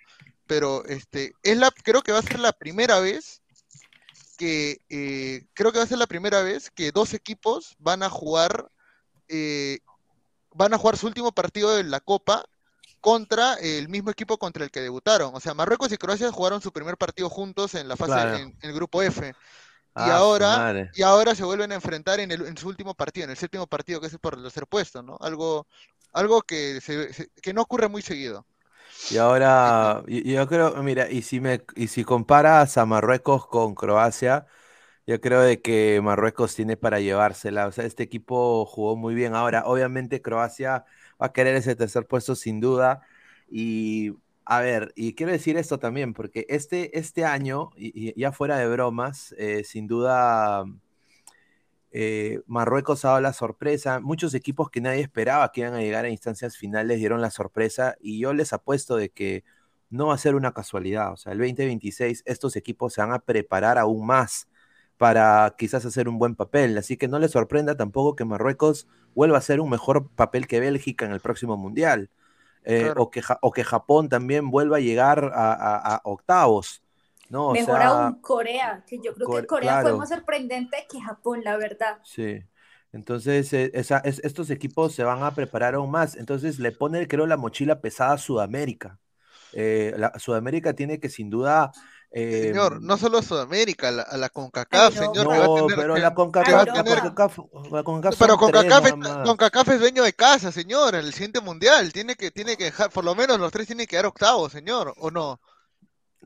pero 0.47 0.85
este, 0.85 1.33
es 1.43 1.57
la, 1.57 1.71
creo 1.71 2.01
que 2.01 2.11
va 2.11 2.19
a 2.19 2.23
ser 2.23 2.39
la 2.39 2.53
primera 2.53 2.99
vez 2.99 3.41
que, 4.37 4.81
eh, 4.89 5.45
creo 5.53 5.71
que 5.71 5.79
va 5.79 5.85
a 5.85 5.87
ser 5.87 5.97
la 5.97 6.07
primera 6.07 6.41
vez 6.41 6.69
que 6.69 6.91
dos 6.91 7.13
equipos 7.13 7.75
van 7.79 8.03
a 8.03 8.09
jugar, 8.09 8.69
eh, 9.27 9.79
van 10.53 10.73
a 10.73 10.77
jugar 10.77 10.97
su 10.97 11.07
último 11.07 11.31
partido 11.31 11.75
de 11.75 11.83
la 11.83 11.99
Copa 11.99 12.45
contra 13.01 13.53
el 13.55 13.87
mismo 13.87 14.09
equipo 14.09 14.37
contra 14.37 14.63
el 14.63 14.71
que 14.71 14.81
debutaron. 14.81 15.33
O 15.35 15.39
sea, 15.39 15.53
Marruecos 15.53 15.91
y 15.91 15.97
Croacia 15.97 16.31
jugaron 16.31 16.61
su 16.61 16.71
primer 16.71 16.97
partido 16.97 17.29
juntos 17.29 17.75
en 17.75 17.87
la 17.87 17.95
fase, 17.95 18.41
en, 18.41 18.57
el 18.61 18.73
grupo 18.73 19.01
F. 19.01 19.27
Y 19.27 19.33
ah, 19.93 20.17
ahora, 20.17 20.91
y 20.93 21.03
ahora 21.03 21.35
se 21.35 21.45
vuelven 21.45 21.71
a 21.71 21.75
enfrentar 21.75 22.19
en, 22.19 22.31
el, 22.31 22.45
en 22.45 22.57
su 22.57 22.67
último 22.67 22.93
partido, 22.93 23.25
en 23.25 23.31
el 23.31 23.37
séptimo 23.37 23.65
partido 23.65 24.01
que 24.01 24.07
es 24.07 24.17
por 24.17 24.33
el 24.33 24.43
tercer 24.43 24.67
puesto, 24.67 25.01
¿no? 25.01 25.17
Algo, 25.21 25.67
algo 26.11 26.41
que, 26.41 26.79
que 27.41 27.53
no 27.53 27.61
ocurre 27.61 27.87
muy 27.87 28.01
seguido. 28.01 28.45
Y 29.11 29.17
ahora, 29.17 30.03
yo, 30.07 30.47
creo, 30.47 30.81
mira, 30.81 31.09
y 31.11 31.21
si 31.21 31.39
me, 31.39 31.61
y 31.75 31.87
si 31.87 32.03
comparas 32.03 32.77
a 32.77 32.85
Marruecos 32.85 33.45
con 33.47 33.75
Croacia, 33.75 34.47
yo 35.07 35.21
creo 35.21 35.41
de 35.41 35.61
que 35.61 36.01
Marruecos 36.03 36.55
tiene 36.55 36.77
para 36.77 36.99
llevársela. 36.99 37.67
O 37.67 37.71
sea, 37.71 37.85
este 37.85 38.03
equipo 38.03 38.65
jugó 38.65 38.95
muy 38.95 39.15
bien. 39.15 39.35
Ahora, 39.35 39.63
obviamente, 39.65 40.21
Croacia 40.21 40.85
va 41.21 41.27
a 41.27 41.33
querer 41.33 41.55
ese 41.55 41.75
tercer 41.75 42.07
puesto 42.07 42.35
sin 42.35 42.59
duda. 42.59 43.01
Y 43.49 44.13
a 44.45 44.61
ver, 44.61 44.93
y 44.95 45.15
quiero 45.15 45.31
decir 45.31 45.57
esto 45.57 45.79
también, 45.79 46.13
porque 46.13 46.45
este, 46.49 46.97
este 46.97 47.25
año, 47.25 47.71
y, 47.77 48.19
ya 48.19 48.31
fuera 48.31 48.57
de 48.57 48.67
bromas, 48.67 49.33
eh, 49.37 49.63
sin 49.63 49.87
duda 49.87 50.65
eh, 51.97 52.41
Marruecos 52.45 53.05
ha 53.05 53.09
dado 53.09 53.21
la 53.21 53.31
sorpresa. 53.31 54.01
Muchos 54.01 54.33
equipos 54.33 54.69
que 54.69 54.81
nadie 54.81 54.99
esperaba 54.99 55.53
que 55.53 55.61
iban 55.61 55.75
a 55.75 55.79
llegar 55.79 56.03
a 56.03 56.09
instancias 56.09 56.57
finales 56.57 56.97
dieron 56.97 57.21
la 57.21 57.31
sorpresa 57.31 57.95
y 58.01 58.19
yo 58.19 58.33
les 58.33 58.51
apuesto 58.51 58.97
de 58.97 59.11
que 59.11 59.45
no 59.89 60.07
va 60.07 60.15
a 60.15 60.17
ser 60.17 60.35
una 60.35 60.53
casualidad. 60.53 61.13
O 61.13 61.15
sea, 61.15 61.31
el 61.31 61.37
2026 61.37 62.23
estos 62.25 62.57
equipos 62.57 62.91
se 62.93 62.99
van 62.99 63.13
a 63.13 63.19
preparar 63.19 63.77
aún 63.77 64.05
más 64.05 64.49
para 64.97 65.55
quizás 65.57 65.85
hacer 65.85 66.09
un 66.09 66.19
buen 66.19 66.35
papel. 66.35 66.77
Así 66.77 66.97
que 66.97 67.07
no 67.07 67.17
les 67.17 67.31
sorprenda 67.31 67.77
tampoco 67.77 68.17
que 68.17 68.25
Marruecos 68.25 68.89
vuelva 69.13 69.37
a 69.37 69.39
hacer 69.39 69.61
un 69.61 69.69
mejor 69.69 70.09
papel 70.15 70.47
que 70.47 70.59
Bélgica 70.59 71.05
en 71.05 71.13
el 71.13 71.21
próximo 71.21 71.55
Mundial. 71.55 72.09
Eh, 72.65 72.91
o, 72.97 73.09
que, 73.09 73.21
o, 73.41 73.51
que, 73.53 73.63
Japón 73.63 74.09
también 74.09 74.51
vuelva 74.51 74.77
a 74.77 74.81
llegar 74.81 75.31
a 75.33 76.01
octavos. 76.03 76.83
Mejor 77.29 77.81
aún 77.81 78.21
Corea, 78.21 78.83
que 78.87 78.99
yo 79.03 79.13
creo 79.13 79.27
que 79.29 79.47
Corea 79.47 79.81
fue 79.81 79.97
más 79.97 80.09
sorprendente 80.09 80.85
que 80.89 81.01
Japón, 81.01 81.41
la 81.43 81.57
verdad. 81.57 81.99
Sí. 82.03 82.43
Entonces, 82.95 83.51
eh, 83.51 83.71
estos 83.73 84.49
equipos 84.49 84.95
se 84.95 85.03
van 85.03 85.21
a 85.23 85.33
preparar 85.35 85.75
aún 85.75 85.91
más. 85.91 86.15
Entonces, 86.15 86.59
le 86.59 86.71
pone, 86.71 87.07
creo, 87.09 87.27
la 87.27 87.35
mochila 87.35 87.81
pesada 87.81 88.13
a 88.13 88.17
Sudamérica. 88.17 88.99
Eh, 89.51 89.93
la, 89.97 90.17
Sudamérica 90.17 90.73
tiene 90.73 90.99
que, 90.99 91.09
sin 91.09 91.29
duda. 91.29 91.73
señor, 92.13 92.73
em, 92.73 92.81
no 92.81 92.97
solo 92.97 93.21
Sudamérica, 93.21 93.89
a 93.89 94.15
la 94.15 94.29
CONCACAF, 94.29 94.93
señor. 94.93 95.25
No, 95.25 95.67
pero 95.75 95.97
la 95.97 96.13
CONCACAF, 96.13 97.37
pero 98.17 98.37
CONCACAF, 98.37 99.69
es 99.69 99.79
dueño 99.81 100.03
de 100.03 100.13
casa, 100.13 100.53
señor, 100.53 100.95
en 100.95 101.05
el 101.05 101.13
siguiente 101.13 101.41
mundial. 101.41 101.91
Tiene 101.91 102.15
que, 102.15 102.31
tiene 102.31 102.55
que 102.55 102.65
dejar, 102.65 102.91
por 102.91 103.03
lo 103.03 103.13
menos 103.13 103.39
los 103.39 103.51
tres 103.51 103.67
tienen 103.67 103.87
que 103.87 103.97
dar 103.97 104.05
octavos, 104.05 104.53
señor, 104.53 104.93
¿o 104.97 105.11
no? 105.11 105.41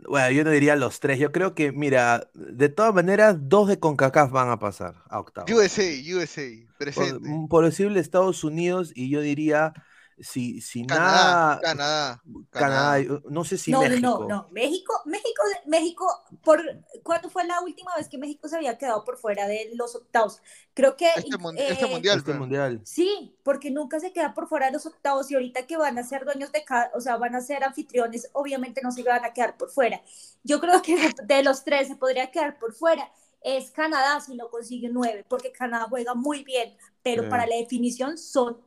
Bueno, 0.07 0.31
yo 0.31 0.43
no 0.43 0.51
diría 0.51 0.75
los 0.75 0.99
tres. 0.99 1.19
Yo 1.19 1.31
creo 1.31 1.53
que, 1.53 1.71
mira, 1.71 2.29
de 2.33 2.69
todas 2.69 2.93
maneras, 2.93 3.37
dos 3.41 3.67
de 3.67 3.79
CONCACAF 3.79 4.31
van 4.31 4.49
a 4.49 4.59
pasar 4.59 4.95
a 5.09 5.19
octavos. 5.19 5.51
USA, 5.51 5.83
USA, 6.15 6.47
presente. 6.77 7.29
Por, 7.49 7.65
posible 7.65 7.99
Estados 7.99 8.43
Unidos 8.43 8.91
y 8.95 9.09
yo 9.09 9.21
diría, 9.21 9.73
si, 10.21 10.61
si 10.61 10.83
nada. 10.83 11.59
Canadá, 11.61 12.21
Canadá, 12.49 13.21
No 13.29 13.43
sé 13.43 13.57
si 13.57 13.71
México. 13.71 13.99
No, 13.99 14.27
no, 14.27 14.47
México, 14.51 14.93
México, 15.05 15.43
México, 15.65 16.23
por, 16.43 16.61
¿cuándo 17.03 17.29
fue 17.29 17.45
la 17.45 17.61
última 17.61 17.95
vez 17.95 18.09
que 18.09 18.17
México 18.17 18.47
se 18.47 18.57
había 18.57 18.77
quedado 18.77 19.03
por 19.03 19.17
fuera 19.17 19.47
de 19.47 19.71
los 19.75 19.95
octavos? 19.95 20.41
Creo 20.73 20.95
que. 20.95 21.07
Este, 21.07 21.21
este 21.21 21.35
eh, 21.35 21.89
mundial. 21.89 22.17
Este 22.17 22.33
mundial. 22.33 22.81
Sí, 22.83 23.37
porque 23.43 23.71
nunca 23.71 23.99
se 23.99 24.13
queda 24.13 24.33
por 24.33 24.47
fuera 24.47 24.67
de 24.67 24.73
los 24.73 24.85
octavos 24.85 25.29
y 25.31 25.35
ahorita 25.35 25.67
que 25.67 25.77
van 25.77 25.97
a 25.97 26.03
ser 26.03 26.25
dueños 26.25 26.51
de 26.51 26.63
cada, 26.63 26.91
o 26.95 27.01
sea, 27.01 27.17
van 27.17 27.35
a 27.35 27.41
ser 27.41 27.63
anfitriones, 27.63 28.29
obviamente 28.33 28.81
no 28.81 28.91
se 28.91 29.03
van 29.03 29.25
a 29.25 29.33
quedar 29.33 29.57
por 29.57 29.71
fuera. 29.71 30.01
Yo 30.43 30.59
creo 30.59 30.81
que 30.81 30.95
de 31.23 31.43
los 31.43 31.63
tres 31.63 31.87
se 31.87 31.95
podría 31.95 32.31
quedar 32.31 32.59
por 32.59 32.73
fuera. 32.73 33.11
es 33.41 33.71
Canadá 33.71 34.19
si 34.19 34.35
no 34.35 34.49
consigue 34.49 34.89
nueve, 34.89 35.25
porque 35.27 35.51
Canadá 35.51 35.85
juega 35.89 36.13
muy 36.13 36.43
bien, 36.43 36.75
pero 37.01 37.29
para 37.29 37.45
la 37.45 37.55
definición 37.55 38.17
son 38.17 38.57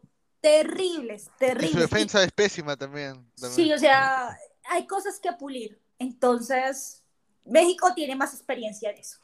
terribles, 0.43 1.31
terribles. 1.39 1.71
su 1.71 1.79
defensa 1.79 2.23
es 2.23 2.33
pésima 2.33 2.77
también, 2.77 3.25
Sí, 3.37 3.73
o 3.73 3.79
sea, 3.79 4.37
hay 4.69 4.87
cosas 4.87 5.19
que 5.21 5.33
pulir. 5.33 5.81
Entonces, 5.99 7.03
México 7.45 7.95
tiene 7.95 8.17
más 8.17 8.35
experiencia 8.35 8.91
en 8.91 8.99
eso. 8.99 9.19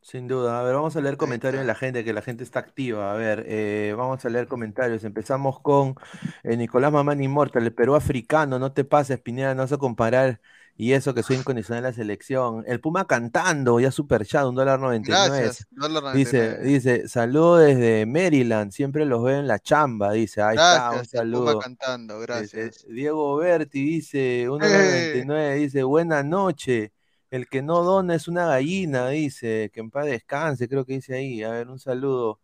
Sin 0.00 0.28
duda. 0.28 0.60
A 0.60 0.62
ver, 0.62 0.74
vamos 0.74 0.94
a 0.96 1.00
leer 1.00 1.16
comentarios 1.16 1.60
de 1.60 1.66
la 1.66 1.74
gente, 1.74 2.04
que 2.04 2.12
la 2.12 2.22
gente 2.22 2.44
está 2.44 2.60
activa. 2.60 3.12
A 3.12 3.16
ver, 3.16 3.44
eh, 3.48 3.94
vamos 3.96 4.24
a 4.24 4.28
leer 4.28 4.46
comentarios. 4.46 5.04
Empezamos 5.04 5.60
con 5.60 5.96
eh, 6.44 6.56
Nicolás 6.56 6.92
Mamán 6.92 7.22
Inmortal, 7.22 7.64
el 7.64 7.74
Perú 7.74 7.94
africano, 7.94 8.58
no 8.58 8.72
te 8.72 8.84
pases, 8.84 9.20
Pineda, 9.20 9.54
no 9.54 9.62
vas 9.62 9.72
a 9.72 9.78
comparar. 9.78 10.40
Y 10.80 10.92
eso 10.92 11.12
que 11.12 11.24
soy 11.24 11.38
incondicional 11.38 11.82
de 11.82 11.88
la 11.88 11.92
selección. 11.92 12.62
El 12.64 12.78
Puma 12.78 13.04
cantando, 13.04 13.80
ya 13.80 13.90
super 13.90 14.24
chat, 14.24 14.46
un 14.46 14.54
dólar 14.54 14.78
noventa 14.78 15.26
Gracias, 15.26 15.66
Dice, 16.14 16.58
dice, 16.58 17.08
saludos 17.08 17.66
desde 17.66 18.06
Maryland, 18.06 18.70
siempre 18.70 19.04
los 19.04 19.24
veo 19.24 19.40
en 19.40 19.48
la 19.48 19.58
chamba, 19.58 20.12
dice. 20.12 20.40
Ahí 20.40 20.54
está, 20.54 20.92
un 20.92 21.04
saludo. 21.04 21.46
Puma 21.46 21.62
cantando, 21.64 22.20
gracias. 22.20 22.86
Diego 22.88 23.34
Berti 23.38 23.82
dice, 23.82 24.48
un 24.48 24.60
dólar 24.60 25.26
noventa 25.26 25.54
dice, 25.54 25.82
buena 25.82 26.22
noche. 26.22 26.92
El 27.28 27.48
que 27.48 27.60
no 27.60 27.82
dona 27.82 28.14
es 28.14 28.28
una 28.28 28.46
gallina, 28.46 29.08
dice. 29.08 29.72
Que 29.74 29.80
en 29.80 29.90
paz 29.90 30.06
descanse, 30.06 30.68
creo 30.68 30.84
que 30.84 30.92
dice 30.92 31.16
ahí. 31.16 31.42
A 31.42 31.50
ver, 31.50 31.68
un 31.68 31.80
saludo. 31.80 32.38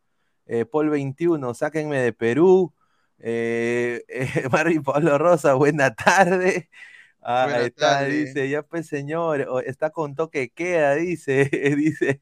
Eh, 0.47 0.65
Paul 0.65 0.91
21, 0.91 1.55
sáquenme 1.55 2.01
de 2.01 2.13
Perú. 2.13 2.75
Eh, 3.21 4.03
eh 4.09 4.81
Pablo 4.85 5.19
Rosa, 5.19 5.55
buena 5.55 5.95
tarde. 5.95 6.69
Ah, 7.27 7.45
ahí 7.55 7.67
está, 7.67 8.05
dice, 8.05 8.49
ya 8.51 8.63
pues 8.63 8.87
señor, 8.87 9.47
está 9.67 9.91
con 9.91 10.15
toque 10.15 10.51
queda, 10.51 10.95
dice, 10.97 11.49
dice, 11.77 12.21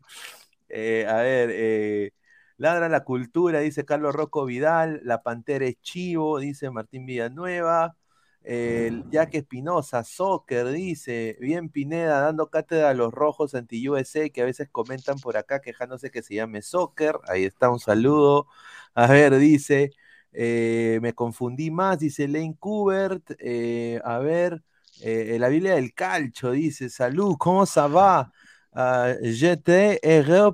eh, 0.68 1.06
a 1.08 1.16
ver, 1.16 2.12
ladra 2.56 2.88
la 2.88 3.04
cultura, 3.04 3.60
dice 3.60 3.84
Carlos 3.84 4.14
Rocco 4.14 4.44
Vidal, 4.44 5.00
la 5.04 5.22
pantera 5.22 5.66
es 5.66 5.80
chivo, 5.82 6.38
dice 6.38 6.70
Martín 6.70 7.06
Villanueva, 7.06 7.96
el 8.44 9.04
Jack 9.10 9.34
Espinosa, 9.34 10.04
soccer, 10.04 10.68
dice, 10.68 11.36
bien 11.40 11.68
Pineda, 11.68 12.20
dando 12.20 12.50
cátedra 12.50 12.90
a 12.90 12.94
los 12.94 13.12
rojos 13.12 13.54
anti-USA, 13.54 14.30
que 14.30 14.42
a 14.42 14.44
veces 14.44 14.68
comentan 14.70 15.18
por 15.20 15.36
acá 15.36 15.60
quejándose 15.60 16.10
que 16.10 16.22
se 16.22 16.34
llame 16.36 16.62
soccer. 16.62 17.16
Ahí 17.28 17.44
está, 17.44 17.70
un 17.70 17.78
saludo. 17.80 18.48
A 18.94 19.06
ver, 19.06 19.36
dice, 19.38 19.90
eh, 20.32 20.98
me 21.02 21.14
confundí 21.14 21.70
más, 21.70 21.98
dice 22.00 22.26
Lane 22.28 22.56
Kubert. 22.58 23.32
Eh, 23.38 24.00
a 24.04 24.18
ver, 24.18 24.62
eh, 25.02 25.36
la 25.38 25.48
Biblia 25.48 25.74
del 25.74 25.92
Calcho, 25.94 26.52
dice, 26.52 26.88
salud, 26.88 27.36
¿cómo 27.38 27.66
se 27.66 27.80
va? 27.80 28.30
Uh, 28.74 29.18
j'étais 29.20 30.00
heureux 30.02 30.50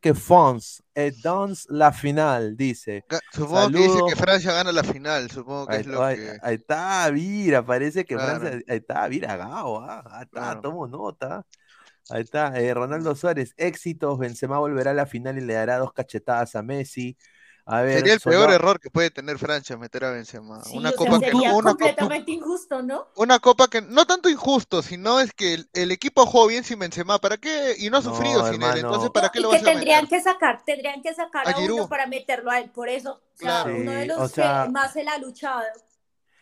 que 0.00 0.14
France 0.14 0.80
et 0.94 1.10
dans 1.24 1.66
la 1.68 1.90
final, 1.90 2.56
dice. 2.56 3.04
Supongo 3.32 3.68
que 3.70 3.78
dice 3.78 3.98
que 4.08 4.14
Francia 4.14 4.52
gana 4.52 4.70
la 4.70 4.84
final, 4.84 5.28
supongo 5.28 5.66
que 5.66 5.78
es 5.78 5.86
lo 5.86 5.98
que... 6.06 6.38
Ahí 6.40 6.54
está, 6.54 7.10
mira, 7.12 7.66
parece 7.66 8.04
que 8.04 8.16
Francia, 8.16 8.60
ahí 8.68 8.76
está, 8.76 9.08
mira, 9.08 9.36
Gao, 9.36 9.80
ah, 9.80 10.04
ahí 10.08 10.22
está, 10.22 10.60
tomo 10.60 10.86
nota. 10.86 11.44
Ahí 12.10 12.22
está, 12.22 12.56
eh, 12.60 12.72
Ronaldo 12.72 13.16
Suárez, 13.16 13.54
éxitos, 13.56 14.16
Benzema 14.20 14.58
volverá 14.58 14.92
a 14.92 14.94
la 14.94 15.06
final 15.06 15.36
y 15.38 15.40
le 15.40 15.54
dará 15.54 15.78
dos 15.78 15.92
cachetadas 15.92 16.54
a 16.54 16.62
Messi. 16.62 17.16
Sería 17.68 18.14
el 18.14 18.20
peor 18.20 18.50
error 18.50 18.80
que 18.80 18.88
puede 18.88 19.10
tener 19.10 19.36
Francia 19.36 19.76
meter 19.76 20.04
a 20.04 20.10
Benzema. 20.10 20.62
una 20.72 20.90
copa 20.92 21.20
que 21.20 21.32
una 21.34 21.70
completamente 21.70 22.30
injusto, 22.30 22.82
¿no? 22.82 23.08
Una 23.14 23.38
copa 23.40 23.68
que 23.68 23.82
no 23.82 24.06
tanto 24.06 24.30
injusto, 24.30 24.80
sino 24.80 25.20
es 25.20 25.34
que 25.34 25.64
el, 25.74 25.90
equipo 25.90 26.24
jugó 26.24 26.46
bien 26.46 26.64
sin 26.64 26.78
Benzema, 26.78 27.18
¿para 27.18 27.36
qué? 27.36 27.74
Y 27.78 27.90
no 27.90 27.98
ha 27.98 28.02
sufrido 28.02 28.50
sin 28.50 28.62
él, 28.62 28.78
entonces 28.78 29.10
¿para 29.10 29.28
qué 29.28 29.40
lo 29.40 29.50
vas 29.50 29.60
a 29.60 29.64
tendrían 29.64 30.06
que 30.06 30.20
sacar, 30.20 30.62
tendrían 30.64 31.02
que 31.02 31.12
sacar 31.12 31.46
a, 31.46 31.58
uno 31.58 31.88
para 31.88 32.06
meterlo 32.06 32.50
a 32.50 32.58
él, 32.58 32.70
por 32.70 32.88
eso, 32.88 33.20
uno 33.40 33.92
de 33.92 34.06
los 34.06 34.32
que 34.32 34.42
más 34.70 34.92
se 34.94 35.04
la 35.04 35.12
ha 35.12 35.18
luchado. 35.18 35.64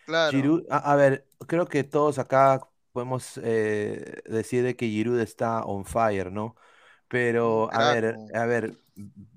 Claro. 0.05 0.63
a, 0.71 0.95
ver, 0.95 1.27
creo 1.49 1.67
que 1.67 1.83
todos 1.83 2.21
acá 2.21 2.61
podemos 2.93 3.41
eh, 3.43 4.23
decir 4.27 4.63
de 4.63 4.77
que 4.77 4.87
Giroud 4.87 5.19
está 5.19 5.65
on 5.65 5.85
fire, 5.85 6.31
¿no? 6.31 6.55
Pero 7.09 7.69
a 7.73 7.93
ver, 7.93 8.17
a 8.33 8.47
ver, 8.47 8.79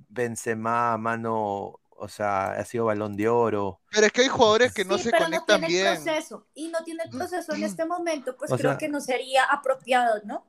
Benzema, 0.10 0.98
mano, 0.98 1.79
o 2.00 2.08
sea, 2.08 2.52
ha 2.52 2.66
sido 2.66 2.86
balón 2.86 3.16
de 3.16 3.28
oro. 3.28 3.80
Pero 3.92 4.08
es 4.08 4.12
que 4.12 4.22
hay 4.22 4.28
jugadores 4.28 4.74
que 4.74 4.86
no 4.86 4.98
se 4.98 5.12
pero 5.12 5.26
conectan 5.26 5.62
no 5.62 5.68
tiene 5.68 5.90
El 5.90 6.04
proceso, 6.04 6.48
y 6.54 6.68
no 6.70 6.84
tiene 6.84 7.04
el 7.04 7.10
proceso 7.10 7.54
en 7.54 7.64
este 7.64 7.86
momento, 7.86 8.36
pues 8.38 8.52
creo 8.52 8.78
que 8.78 8.90
no 8.90 9.02
sería 9.02 9.44
apropiado, 9.46 10.22
¿no? 10.26 10.46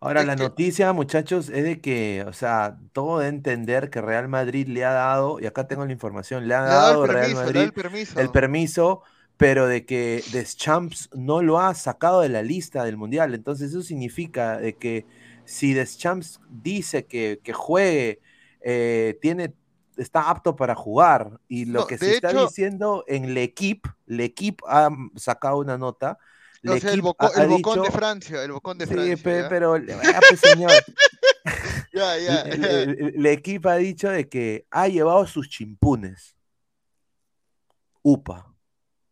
Ahora, 0.00 0.24
la 0.24 0.34
noticia, 0.34 0.92
muchachos, 0.92 1.48
es 1.48 1.62
de 1.62 1.80
que, 1.80 2.24
o 2.26 2.32
sea, 2.32 2.76
todo 2.92 3.20
de 3.20 3.28
entender 3.28 3.88
que 3.88 4.00
Real 4.00 4.26
Madrid 4.26 4.66
le 4.66 4.84
ha 4.84 4.90
dado, 4.90 5.38
y 5.38 5.46
acá 5.46 5.68
tengo 5.68 5.86
la 5.86 5.92
información, 5.92 6.48
le 6.48 6.54
ha 6.54 6.62
dado, 6.62 7.06
Real 7.06 7.34
Madrid 7.34 7.60
el 7.60 7.72
permiso. 7.72 8.18
el 8.18 8.30
permiso, 8.30 9.02
pero 9.36 9.68
de 9.68 9.86
que 9.86 10.24
Deschamps 10.32 11.08
no 11.14 11.40
lo 11.40 11.60
ha 11.60 11.74
sacado 11.74 12.20
de 12.20 12.28
la 12.28 12.42
lista 12.42 12.82
del 12.82 12.96
Mundial. 12.96 13.32
Entonces, 13.32 13.70
eso 13.70 13.82
significa 13.82 14.58
de 14.58 14.74
que 14.76 15.06
si 15.44 15.72
Deschamps 15.72 16.40
dice 16.48 17.06
que, 17.06 17.40
que 17.42 17.52
juegue 17.52 18.20
eh, 18.62 19.18
tiene, 19.20 19.54
está 19.96 20.30
apto 20.30 20.56
para 20.56 20.74
jugar. 20.74 21.40
Y 21.48 21.66
lo 21.66 21.86
que 21.86 21.98
se 21.98 22.14
está 22.14 22.32
diciendo 22.32 23.04
en 23.06 23.34
L'Equipe, 23.34 23.88
L'Equipe 24.06 24.62
ha 24.66 24.90
sacado 25.16 25.58
una 25.58 25.78
nota. 25.78 26.18
el, 26.62 27.02
bocón 27.02 27.82
de 27.82 27.90
Francia, 27.90 28.42
el 28.42 28.52
bocón 28.52 28.78
de 28.78 28.86
Francia. 28.86 29.16
Sí, 29.16 29.22
pero, 29.48 29.76
pues, 30.28 30.40
señor. 30.40 30.72
ya, 31.92 32.18
ya. 32.18 32.44
L'Equipe 33.14 33.68
ha 33.68 33.76
dicho 33.76 34.08
de 34.08 34.28
que 34.28 34.66
ha 34.70 34.88
llevado 34.88 35.26
sus 35.26 35.48
chimpunes. 35.48 36.36
Upa. 38.02 38.52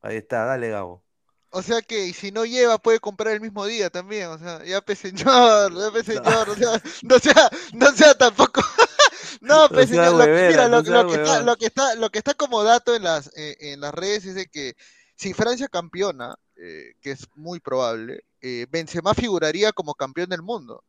Ahí 0.03 0.17
está, 0.17 0.45
dale, 0.45 0.71
Gabo. 0.71 1.05
O 1.53 1.63
sea 1.63 1.83
que 1.83 2.13
si 2.13 2.31
no 2.31 2.45
lleva 2.45 2.79
puede 2.79 3.01
comprar 3.01 3.35
el 3.35 3.41
mismo 3.41 3.67
día 3.67 3.91
también, 3.91 4.29
o 4.29 4.39
sea, 4.39 4.65
ya 4.65 4.81
pe 4.81 4.95
señor, 4.95 5.77
ya 5.77 5.91
pe 5.91 6.05
señor, 6.05 6.49
o 6.49 6.55
sea, 6.55 6.81
no 7.03 7.19
sea, 7.19 7.51
no 7.73 7.91
sea 7.91 8.15
tampoco 8.15 8.63
no, 9.41 9.69
pues, 9.69 9.91
lo, 9.91 9.97
mira, 10.13 10.69
lo, 10.69 10.83
que 10.83 11.15
está, 11.15 11.43
lo, 11.43 11.57
que 11.57 11.67
está, 11.67 11.95
lo 11.95 12.11
que 12.11 12.19
está 12.19 12.35
como 12.35 12.63
dato 12.63 12.95
en 12.95 13.05
las, 13.05 13.31
eh, 13.37 13.57
en 13.61 13.81
las 13.81 13.93
redes 13.95 14.25
es 14.27 14.35
de 14.35 14.47
que 14.47 14.75
si 15.17 15.35
Francia 15.35 15.69
campeona, 15.69 16.35
eh, 16.57 16.95
que 17.01 17.11
es 17.11 17.27
muy 17.35 17.61
probable, 17.61 18.25
eh, 18.41 18.67
Benzema 18.71 19.15
figuraría 19.15 19.73
como 19.73 19.95
campeón 19.95 20.31
del 20.31 20.43
mundo, 20.43 20.83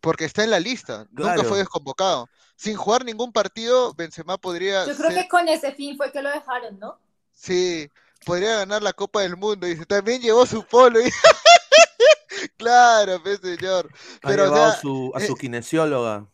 porque 0.00 0.24
está 0.24 0.44
en 0.44 0.50
la 0.50 0.60
lista, 0.60 1.06
nunca 1.10 1.42
fue 1.44 1.58
desconvocado. 1.58 2.28
Sin 2.56 2.76
jugar 2.76 3.04
ningún 3.04 3.32
partido, 3.32 3.92
Benzema 3.94 4.38
podría... 4.38 4.86
Yo 4.86 4.96
creo 4.96 5.10
que 5.10 5.28
con 5.28 5.48
ese 5.48 5.72
fin 5.72 5.96
fue 5.96 6.12
que 6.12 6.22
lo 6.22 6.30
dejaron, 6.30 6.78
¿no? 6.78 6.98
Sí, 7.32 7.90
podría 8.24 8.58
ganar 8.58 8.82
la 8.82 8.92
Copa 8.92 9.22
del 9.22 9.36
Mundo, 9.36 9.66
y 9.66 9.76
también 9.86 10.22
llevó 10.22 10.46
su 10.46 10.64
polo. 10.64 11.00
claro, 12.56 13.20
pues 13.22 13.40
señor. 13.40 13.90
Pero, 14.22 14.54
a 14.54 14.76
su, 14.76 15.12
a 15.14 15.20
su 15.20 15.34
kinesióloga. 15.34 16.28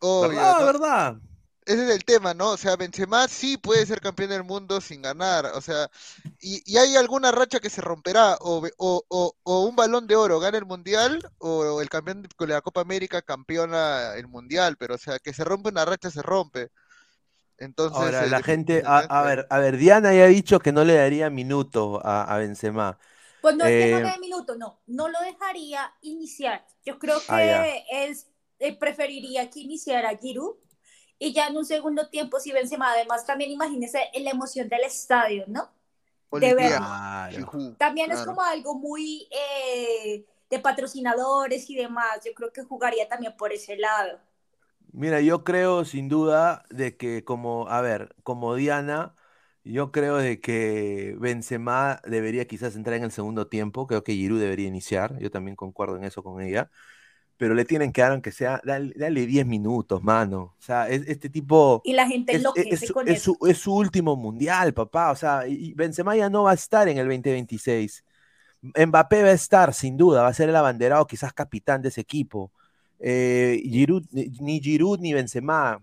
Obvio, 0.00 0.38
¿Verdad, 0.38 0.66
verdad? 0.66 1.16
Ese 1.66 1.84
es 1.84 1.90
el 1.90 2.04
tema, 2.04 2.32
¿no? 2.32 2.52
O 2.52 2.56
sea, 2.56 2.76
Benzema 2.76 3.28
sí 3.28 3.58
puede 3.58 3.84
ser 3.84 4.00
campeón 4.00 4.30
del 4.30 4.42
mundo 4.42 4.80
sin 4.80 5.02
ganar, 5.02 5.46
o 5.54 5.60
sea, 5.60 5.90
y, 6.40 6.78
hay 6.78 6.96
alguna 6.96 7.30
racha 7.30 7.60
que 7.60 7.68
se 7.68 7.82
romperá, 7.82 8.38
o, 8.40 8.66
o, 8.78 9.34
o, 9.42 9.64
un 9.66 9.76
balón 9.76 10.06
de 10.06 10.16
oro 10.16 10.40
gana 10.40 10.56
el 10.56 10.64
mundial, 10.64 11.20
o 11.36 11.82
el 11.82 11.90
campeón 11.90 12.22
de 12.22 12.46
la 12.46 12.62
Copa 12.62 12.80
América 12.80 13.20
campeona 13.20 14.14
el 14.14 14.28
mundial, 14.28 14.76
pero 14.78 14.94
o 14.94 14.98
sea, 14.98 15.18
que 15.18 15.34
se 15.34 15.44
rompe 15.44 15.68
una 15.68 15.84
racha, 15.84 16.10
se 16.10 16.22
rompe. 16.22 16.70
Entonces, 17.58 17.98
Ahora, 17.98 18.26
la 18.26 18.42
gente, 18.42 18.82
a, 18.86 19.22
ver, 19.22 19.46
a 19.50 19.58
ver, 19.58 19.76
Diana 19.76 20.14
ya 20.14 20.24
ha 20.24 20.28
dicho 20.28 20.60
que 20.60 20.72
no 20.72 20.84
le 20.84 20.94
daría 20.94 21.28
minuto 21.28 22.00
a, 22.02 22.22
a 22.22 22.38
Benzema. 22.38 22.98
Pues 23.40 23.56
no 23.56 23.64
es 23.64 23.70
que 23.70 23.90
no 23.90 24.00
le 24.00 24.08
eh, 24.08 24.12
dé 24.12 24.20
minuto, 24.20 24.56
no, 24.56 24.80
no 24.86 25.08
lo 25.08 25.20
dejaría 25.20 25.92
iniciar. 26.02 26.64
Yo 26.84 26.98
creo 26.98 27.18
ah, 27.28 27.36
que 27.36 27.84
es 27.90 28.26
eh, 28.58 28.76
preferiría 28.76 29.48
que 29.50 29.60
iniciara 29.60 30.16
Giroud 30.16 30.56
y 31.18 31.32
ya 31.32 31.48
en 31.48 31.56
un 31.56 31.64
segundo 31.64 32.08
tiempo 32.08 32.38
si 32.38 32.52
Benzema, 32.52 32.92
además 32.92 33.26
también 33.26 33.50
imagínese 33.50 33.98
la 34.20 34.30
emoción 34.30 34.68
del 34.68 34.82
estadio, 34.82 35.44
¿no? 35.48 35.70
De 36.30 36.54
verlo. 36.54 36.86
También 37.78 38.12
es 38.12 38.20
como 38.22 38.42
algo 38.42 38.74
muy 38.74 39.28
eh, 39.30 40.24
de 40.50 40.58
patrocinadores 40.58 41.68
y 41.70 41.76
demás. 41.76 42.20
Yo 42.24 42.32
creo 42.34 42.52
que 42.52 42.62
jugaría 42.62 43.08
también 43.08 43.34
por 43.36 43.52
ese 43.52 43.76
lado. 43.76 44.18
Mira, 44.92 45.20
yo 45.20 45.42
creo 45.42 45.84
sin 45.84 46.08
duda 46.08 46.64
de 46.70 46.96
que 46.96 47.24
como, 47.24 47.68
a 47.68 47.80
ver, 47.80 48.14
como 48.22 48.54
Diana, 48.54 49.14
yo 49.64 49.90
creo 49.90 50.16
de 50.16 50.40
que 50.40 51.14
Benzema 51.18 52.00
debería 52.04 52.46
quizás 52.46 52.76
entrar 52.76 52.96
en 52.96 53.04
el 53.04 53.12
segundo 53.12 53.48
tiempo. 53.48 53.86
Creo 53.86 54.04
que 54.04 54.12
Giroud 54.12 54.40
debería 54.40 54.68
iniciar. 54.68 55.18
Yo 55.18 55.30
también 55.30 55.56
concuerdo 55.56 55.96
en 55.96 56.04
eso 56.04 56.22
con 56.22 56.42
ella 56.42 56.70
pero 57.38 57.54
le 57.54 57.64
tienen 57.64 57.92
que 57.92 58.02
dar 58.02 58.12
aunque 58.12 58.32
sea, 58.32 58.60
dale, 58.64 59.26
10 59.26 59.46
minutos, 59.46 60.02
mano. 60.02 60.54
O 60.58 60.62
sea, 60.62 60.88
este 60.88 61.30
tipo... 61.30 61.80
Y 61.84 61.92
la 61.94 62.06
gente 62.06 62.34
es, 62.34 62.44
es, 62.82 62.92
con 62.92 63.08
es, 63.08 63.22
Su, 63.22 63.38
es 63.46 63.58
su 63.58 63.74
último 63.74 64.16
mundial, 64.16 64.74
papá. 64.74 65.12
O 65.12 65.16
sea, 65.16 65.46
y 65.46 65.72
Benzema 65.72 66.16
ya 66.16 66.28
no 66.28 66.42
va 66.42 66.50
a 66.50 66.54
estar 66.54 66.88
en 66.88 66.98
el 66.98 67.06
2026. 67.06 68.04
Mbappé 68.60 69.22
va 69.22 69.28
a 69.28 69.32
estar, 69.32 69.72
sin 69.72 69.96
duda, 69.96 70.22
va 70.22 70.28
a 70.28 70.34
ser 70.34 70.48
el 70.48 70.56
abanderado, 70.56 71.06
quizás 71.06 71.32
capitán 71.32 71.80
de 71.80 71.88
ese 71.88 72.00
equipo. 72.00 72.50
Eh, 72.98 73.62
ni 74.40 74.60
Giroud 74.60 74.98
ni 74.98 75.12
Benzema. 75.12 75.80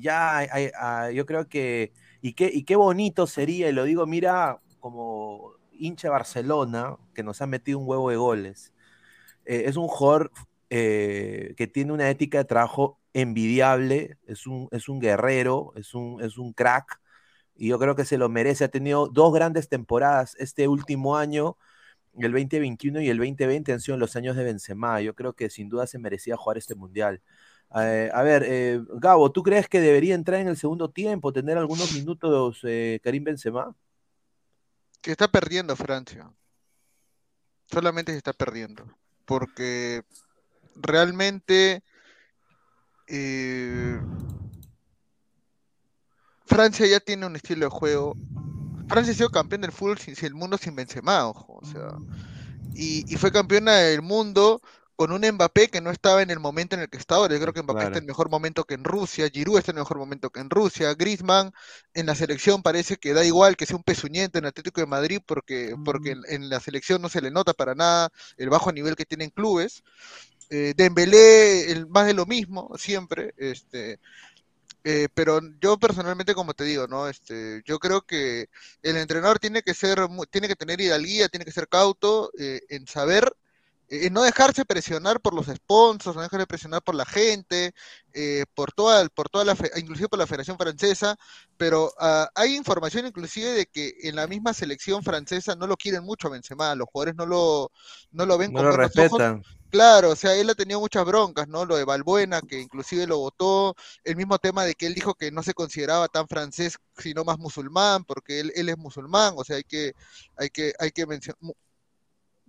Ya 0.00 0.40
ah, 0.80 1.10
yo 1.12 1.24
creo 1.24 1.48
que 1.48 1.92
y 2.20 2.32
qué, 2.32 2.50
y 2.52 2.64
qué 2.64 2.76
bonito 2.76 3.26
sería, 3.26 3.68
y 3.68 3.72
lo 3.72 3.84
digo, 3.84 4.04
mira, 4.06 4.60
como 4.80 5.52
hincha 5.72 6.10
Barcelona, 6.10 6.96
que 7.14 7.22
nos 7.22 7.40
ha 7.40 7.46
metido 7.46 7.78
un 7.78 7.88
huevo 7.88 8.10
de 8.10 8.16
goles. 8.16 8.72
Eh, 9.44 9.64
es 9.66 9.76
un 9.76 9.88
jugador 9.88 10.32
eh, 10.70 11.54
que 11.56 11.66
tiene 11.66 11.92
una 11.92 12.10
ética 12.10 12.38
de 12.38 12.44
trabajo 12.44 13.00
envidiable, 13.14 14.18
es 14.26 14.46
un, 14.46 14.68
es 14.70 14.88
un 14.88 15.00
guerrero, 15.00 15.72
es 15.76 15.94
un, 15.94 16.22
es 16.22 16.38
un 16.38 16.52
crack, 16.52 17.00
y 17.54 17.68
yo 17.68 17.78
creo 17.78 17.96
que 17.96 18.04
se 18.04 18.18
lo 18.18 18.28
merece. 18.28 18.64
Ha 18.64 18.68
tenido 18.68 19.08
dos 19.08 19.32
grandes 19.32 19.68
temporadas 19.68 20.36
este 20.38 20.68
último 20.68 21.16
año, 21.16 21.56
el 22.16 22.32
2021 22.32 23.00
y 23.00 23.08
el 23.08 23.18
2020 23.18 23.72
han 23.72 23.80
sido 23.80 23.96
los 23.96 24.16
años 24.16 24.36
de 24.36 24.44
Benzema. 24.44 25.00
Yo 25.00 25.14
creo 25.14 25.34
que 25.34 25.50
sin 25.50 25.68
duda 25.68 25.86
se 25.86 25.98
merecía 25.98 26.36
jugar 26.36 26.58
este 26.58 26.74
mundial. 26.74 27.22
Eh, 27.76 28.10
a 28.12 28.22
ver, 28.22 28.44
eh, 28.46 28.80
Gabo, 28.94 29.30
¿tú 29.30 29.42
crees 29.42 29.68
que 29.68 29.80
debería 29.80 30.14
entrar 30.14 30.40
en 30.40 30.48
el 30.48 30.56
segundo 30.56 30.90
tiempo, 30.90 31.32
tener 31.32 31.58
algunos 31.58 31.92
minutos 31.94 32.60
Karim 33.02 33.24
Benzema? 33.24 33.74
Que 35.00 35.12
está 35.12 35.28
perdiendo 35.28 35.76
Francia. 35.76 36.30
Solamente 37.70 38.12
se 38.12 38.18
está 38.18 38.32
perdiendo. 38.32 38.86
Porque 39.24 40.02
realmente 40.80 41.82
Francia 46.48 46.86
ya 46.86 47.00
tiene 47.00 47.26
un 47.26 47.36
estilo 47.36 47.66
de 47.66 47.70
juego. 47.70 48.16
Francia 48.88 49.12
ha 49.12 49.16
sido 49.16 49.30
campeón 49.30 49.60
del 49.60 49.72
fútbol 49.72 49.98
sin, 49.98 50.14
el 50.24 50.34
mundo 50.34 50.56
sin 50.56 50.74
Benzema, 50.74 51.28
ojo. 51.28 51.60
O 51.62 51.66
sea, 51.66 51.88
y, 52.74 53.04
y 53.12 53.16
fue 53.16 53.30
campeona 53.30 53.74
del 53.74 54.02
mundo 54.02 54.60
con 54.98 55.12
un 55.12 55.20
Mbappé 55.20 55.68
que 55.68 55.80
no 55.80 55.92
estaba 55.92 56.22
en 56.22 56.30
el 56.30 56.40
momento 56.40 56.74
en 56.74 56.82
el 56.82 56.88
que 56.88 56.98
está 56.98 57.14
ahora. 57.14 57.32
Yo 57.32 57.40
creo 57.40 57.52
que 57.52 57.62
Mbappé 57.62 57.84
está 57.84 57.98
en 57.98 58.06
mejor 58.06 58.30
momento 58.30 58.64
que 58.64 58.74
en 58.74 58.82
Rusia, 58.82 59.30
Giroud 59.32 59.58
está 59.58 59.70
en 59.70 59.78
mejor 59.78 59.96
momento 59.96 60.30
que 60.30 60.40
en 60.40 60.50
Rusia, 60.50 60.92
Griezmann 60.94 61.52
en 61.94 62.06
la 62.06 62.16
selección 62.16 62.64
parece 62.64 62.96
que 62.96 63.12
da 63.12 63.24
igual 63.24 63.56
que 63.56 63.64
sea 63.64 63.76
un 63.76 63.84
pezuñento 63.84 64.38
en 64.38 64.44
el 64.44 64.48
Atlético 64.48 64.80
de 64.80 64.88
Madrid 64.88 65.20
porque, 65.24 65.76
porque 65.84 66.16
en, 66.26 66.48
la 66.48 66.58
selección 66.58 67.00
no 67.00 67.08
se 67.08 67.20
le 67.20 67.30
nota 67.30 67.52
para 67.54 67.76
nada 67.76 68.10
el 68.38 68.50
bajo 68.50 68.72
nivel 68.72 68.96
que 68.96 69.04
tienen 69.04 69.30
clubes. 69.30 69.84
Eh, 70.50 70.74
Dembélé, 70.76 71.70
el, 71.70 71.86
más 71.86 72.06
de 72.06 72.14
lo 72.14 72.26
mismo, 72.26 72.70
siempre. 72.78 73.34
Este, 73.36 74.00
eh, 74.84 75.08
pero 75.12 75.40
yo 75.60 75.78
personalmente, 75.78 76.34
como 76.34 76.54
te 76.54 76.64
digo, 76.64 76.86
¿no? 76.86 77.08
Este, 77.08 77.62
yo 77.66 77.78
creo 77.78 78.02
que 78.02 78.48
el 78.82 78.96
entrenador 78.96 79.38
tiene 79.38 79.62
que 79.62 79.74
ser, 79.74 79.98
tiene 80.30 80.48
que 80.48 80.56
tener 80.56 80.80
hidalguía, 80.80 81.28
tiene 81.28 81.44
que 81.44 81.52
ser 81.52 81.68
cauto 81.68 82.30
eh, 82.38 82.62
en 82.68 82.86
saber 82.86 83.30
eh, 83.90 84.10
no 84.10 84.22
dejarse 84.22 84.66
presionar 84.66 85.20
por 85.20 85.32
los 85.32 85.46
sponsors, 85.46 86.14
no 86.14 86.22
dejarse 86.22 86.46
presionar 86.46 86.82
por 86.82 86.94
la 86.94 87.06
gente, 87.06 87.72
eh, 88.12 88.44
por 88.54 88.72
toda, 88.72 89.08
por 89.08 89.30
toda 89.30 89.46
la, 89.46 89.56
inclusive 89.76 90.08
por 90.08 90.18
la 90.18 90.26
Federación 90.26 90.58
Francesa, 90.58 91.16
pero 91.56 91.92
ah, 91.98 92.28
hay 92.34 92.54
información 92.54 93.06
inclusive 93.06 93.50
de 93.52 93.66
que 93.66 93.94
en 94.02 94.16
la 94.16 94.26
misma 94.26 94.52
selección 94.52 95.02
francesa 95.02 95.56
no 95.56 95.66
lo 95.66 95.76
quieren 95.76 96.04
mucho 96.04 96.28
a 96.28 96.32
Benzema, 96.32 96.74
los 96.74 96.88
jugadores 96.92 97.16
no 97.16 97.24
lo, 97.24 97.72
no 98.10 98.26
lo 98.26 98.36
ven 98.36 98.52
no 98.52 98.62
lo 98.62 98.72
respetan. 98.72 99.42
Claro, 99.70 100.10
o 100.10 100.16
sea, 100.16 100.34
él 100.34 100.48
ha 100.48 100.54
tenido 100.54 100.80
muchas 100.80 101.04
broncas, 101.04 101.46
¿no? 101.46 101.66
Lo 101.66 101.76
de 101.76 101.84
Balbuena, 101.84 102.40
que 102.40 102.58
inclusive 102.58 103.06
lo 103.06 103.18
votó, 103.18 103.74
el 104.02 104.16
mismo 104.16 104.38
tema 104.38 104.64
de 104.64 104.74
que 104.74 104.86
él 104.86 104.94
dijo 104.94 105.14
que 105.14 105.30
no 105.30 105.42
se 105.42 105.52
consideraba 105.52 106.08
tan 106.08 106.26
francés, 106.26 106.78
sino 106.96 107.22
más 107.24 107.38
musulmán, 107.38 108.04
porque 108.04 108.40
él, 108.40 108.52
él 108.54 108.70
es 108.70 108.78
musulmán, 108.78 109.34
o 109.36 109.44
sea, 109.44 109.56
hay 109.56 109.64
que, 109.64 109.92
hay 110.36 110.48
que, 110.48 110.72
hay 110.78 110.90
que 110.90 111.06
mencionar, 111.06 111.38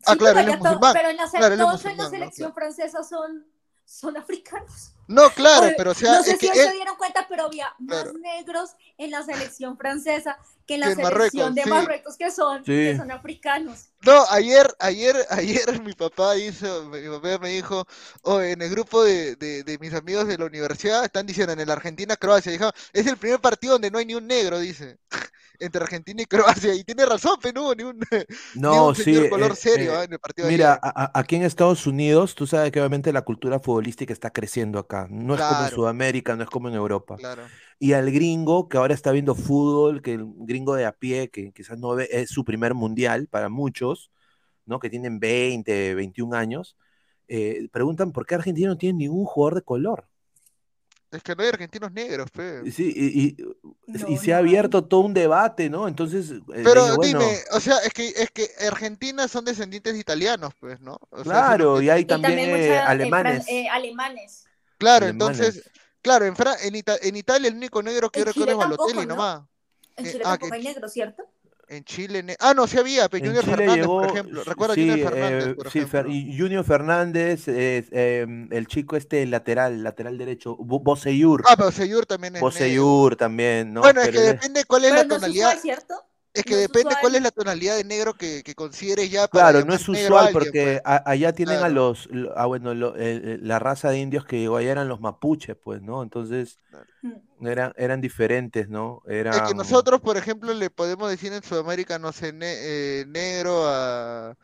Ah, 0.05 0.15
claro, 0.15 0.39
él 0.39 0.49
es 0.49 0.59
musulmán. 0.59 0.93
Pero 0.93 1.09
en 1.09 1.17
la, 1.17 1.29
claro, 1.29 1.57
todos 1.57 1.85
en 1.85 1.97
la 1.97 2.09
selección 2.09 2.53
francesa 2.53 3.03
son, 3.03 3.45
son 3.85 4.17
africanos. 4.17 4.93
No, 5.09 5.27
claro, 5.31 5.73
pero 5.75 5.91
o 5.91 5.93
sea. 5.95 6.13
No 6.13 6.23
sé 6.23 6.38
si 6.38 6.47
se 6.47 6.71
dieron 6.71 6.95
cuenta, 6.95 7.25
pero 7.27 7.45
había 7.45 7.73
más 7.79 8.13
negros 8.13 8.75
en 8.95 9.09
la 9.09 9.23
selección 9.23 9.75
francesa 9.75 10.38
que 10.67 10.75
en 10.75 10.81
la 10.81 10.93
selección 10.93 11.55
de 11.55 11.65
Marruecos, 11.65 12.15
que 12.15 12.29
son, 12.29 12.63
que 12.63 12.95
son 12.95 13.09
africanos. 13.09 13.89
No, 14.05 14.23
ayer, 14.29 14.71
ayer, 14.77 15.15
ayer 15.31 15.81
mi 15.81 15.93
papá 15.93 16.38
hizo, 16.38 16.85
mi 16.85 17.09
papá 17.09 17.39
me 17.39 17.49
dijo, 17.49 17.88
oh, 18.21 18.39
en 18.39 18.62
el 18.62 18.69
grupo 18.69 19.03
de, 19.03 19.35
de, 19.35 19.63
de 19.63 19.79
mis 19.79 19.95
amigos 19.95 20.27
de 20.27 20.38
la 20.38 20.45
universidad 20.45 21.03
están 21.03 21.25
diciendo 21.25 21.53
en 21.53 21.59
el 21.59 21.71
Argentina-Croacia, 21.71 22.51
dijo, 22.51 22.71
es 22.93 23.07
el 23.07 23.17
primer 23.17 23.41
partido 23.41 23.73
donde 23.73 23.89
no 23.89 23.97
hay 23.97 24.05
ni 24.05 24.13
un 24.13 24.27
negro, 24.27 24.59
dice 24.59 24.99
entre 25.60 25.84
Argentina 25.84 26.22
y 26.22 26.26
Croacia. 26.26 26.74
Y 26.74 26.84
tiene 26.84 27.06
razón, 27.06 27.38
pero 27.41 27.74
ni 27.76 27.84
un, 27.84 28.00
no, 28.56 28.93
color 29.30 29.56
serio 29.56 30.02
en 30.02 30.13
el 30.13 30.19
partido 30.19 30.48
Mira, 30.48 30.80
aquí 31.13 31.36
en 31.36 31.43
Estados 31.43 31.86
Unidos, 31.88 32.36
tú 32.36 32.48
sabes 32.48 32.72
que 32.72 32.80
obviamente 32.80 33.13
la 33.13 33.24
cultura 33.24 33.60
futbolística 33.60 34.13
está 34.13 34.32
creciendo 34.32 34.80
acá. 34.80 35.08
No 35.10 35.36
es 35.36 35.41
como 35.41 35.63
en 35.63 35.69
Sudamérica, 35.69 36.36
no 36.36 36.43
es 36.43 36.50
como 36.50 36.69
en 36.69 36.76
Europa. 36.76 37.17
Y 37.80 37.93
al 37.93 38.12
gringo 38.12 38.67
que 38.67 38.78
ahora 38.78 38.93
está 38.93 39.12
viendo 39.12 39.36
fútbol, 39.36 40.02
que 40.02 40.15
el 40.15 40.26
gringo 40.39 40.76
de 40.76 40.86
a 40.86 40.91
pie, 40.91 41.30
que 41.30 41.52
quizás 41.52 41.78
no 41.78 41.95
ve, 41.95 42.10
es 42.12 42.30
su 42.30 42.43
primer 42.43 42.74
mundial 42.74 43.28
para 43.28 43.50
muchos, 43.50 44.12
¿no? 44.65 44.80
Que 44.80 44.89
tienen 44.89 45.19
20, 45.19 45.95
21 45.95 46.36
años, 46.36 46.76
eh, 47.30 47.69
preguntan 47.72 48.12
por 48.12 48.26
qué 48.26 48.36
Argentina 48.36 48.67
no 48.67 48.78
tiene 48.78 48.98
ningún 48.98 49.26
jugador 49.26 49.56
de 49.56 49.62
color. 49.62 50.09
Es 51.12 51.24
que 51.24 51.36
no 51.36 51.41
hay 51.41 51.50
argentinos 51.50 51.91
negros, 51.91 52.30
fe. 52.32 52.72
Sí, 52.72 53.36
y, 53.88 54.17
se 54.17 54.34
ha 54.34 54.38
abierto 54.38 54.84
todo 54.86 55.02
un 55.02 55.13
debate, 55.13 55.69
¿no? 55.69 55.88
Entonces. 55.88 56.30
Eh, 56.32 56.62
Pero 56.63 56.98
dime, 56.98 57.39
o 57.52 57.60
sea, 57.60 57.78
es 57.80 57.93
que, 57.93 58.10
es 58.10 58.30
que 58.30 58.48
Argentina 58.67 59.28
son 59.28 59.43
descendientes 59.43 59.93
de 59.93 60.00
italianos, 60.00 60.54
pues, 60.60 60.80
¿no? 60.82 61.00
claro, 61.24 61.82
y 61.82 61.89
hay 61.89 62.06
también, 62.06 62.38
eh, 62.38 62.78
alemanes. 62.78 63.48
Eh, 63.48 63.67
alemanes. 63.69 64.45
Claro, 64.78 65.08
entonces, 65.08 65.69
claro, 66.02 66.26
en, 66.26 66.36
en, 66.62 67.15
Italia 67.15 67.48
el 67.48 67.56
único 67.56 67.82
negro 67.82 68.12
que 68.12 68.19
yo 68.19 68.26
recuerdo 68.26 68.52
es 68.52 68.58
Balotelli 68.58 69.06
nomás. 69.08 69.41
En 69.98 70.06
Chile 70.06 70.24
ah, 70.26 70.38
tampoco 70.38 70.54
hay 70.54 70.63
negro, 70.63 70.88
¿cierto? 70.88 71.24
En 71.71 71.84
Chile, 71.84 72.36
ah, 72.39 72.55
no, 72.55 72.65
sí 72.65 72.79
había, 72.79 73.08
pero 73.10 73.27
Junior 73.27 73.45
Fernández, 73.45 73.86
por 73.86 74.05
ejemplo. 74.08 74.43
Recuerda 74.43 74.73
sí, 74.73 74.89
Junior 74.89 75.12
Fernández, 75.12 75.47
eh, 75.47 75.53
por 75.53 75.69
sí, 75.69 75.86
y 76.08 76.39
Junior 76.39 76.65
Fernández, 76.65 77.43
eh, 77.47 78.47
el 78.49 78.65
chico 78.65 78.95
este 78.95 79.23
lateral, 79.27 79.84
lateral 79.84 80.17
derecho, 80.17 80.55
Boseyur. 80.55 81.43
Ah, 81.47 81.55
Boseyur 81.55 82.08
también 82.08 82.38
es 82.38 82.41
Boseyur 82.41 83.15
también, 83.15 83.71
¿no? 83.71 83.82
Bueno, 83.82 84.01
es 84.01 84.10
que 84.10 84.19
depende 84.19 84.65
cuál 84.65 84.86
es 84.86 84.93
la 84.93 85.08
tonalidad. 85.08 85.53
Es 85.53 85.62
¿cierto? 85.62 86.09
Es 86.39 86.45
que 86.45 86.56
depende 86.56 86.95
cuál 87.02 87.15
es 87.15 87.21
la 87.21 87.32
tonalidad 87.32 87.75
de 87.75 87.84
negro 87.84 88.13
que, 88.13 88.43
que 88.43 88.56
consideres 88.56 89.10
ya. 89.10 89.28
Para 89.28 89.52
claro, 89.52 89.65
no 89.65 89.73
es 89.73 89.88
usual 89.88 90.30
porque 90.32 90.82
pues. 90.84 91.02
allá 91.06 91.34
tienen 91.34 91.60
a 91.60 91.69
los, 91.69 92.10
ah, 92.36 92.45
bueno, 92.45 92.73
la 92.73 93.60
raza 93.60 93.89
de 93.89 93.99
indios 93.99 94.25
que 94.25 94.47
allá 94.47 94.71
eran 94.71 94.88
los 94.88 95.02
mapuches, 95.02 95.56
pues, 95.56 95.82
¿no? 95.82 96.04
Entonces 96.04 96.60
mm. 97.02 97.47
eran, 97.47 97.73
eran 97.78 98.02
diferentes, 98.02 98.69
¿no? 98.69 99.02
Era 99.08 99.32
Es 99.32 99.41
que 99.41 99.54
nosotros, 99.54 100.02
por 100.02 100.17
ejemplo, 100.17 100.54
le 100.54 100.69
podemos 100.69 101.10
decir 101.10 101.34
en 101.34 101.43
Sudamérica, 101.43 101.99
no 101.99 102.12
sé, 102.12 102.34
eh, 102.41 103.06
negro 103.08 103.67
a 103.67 104.38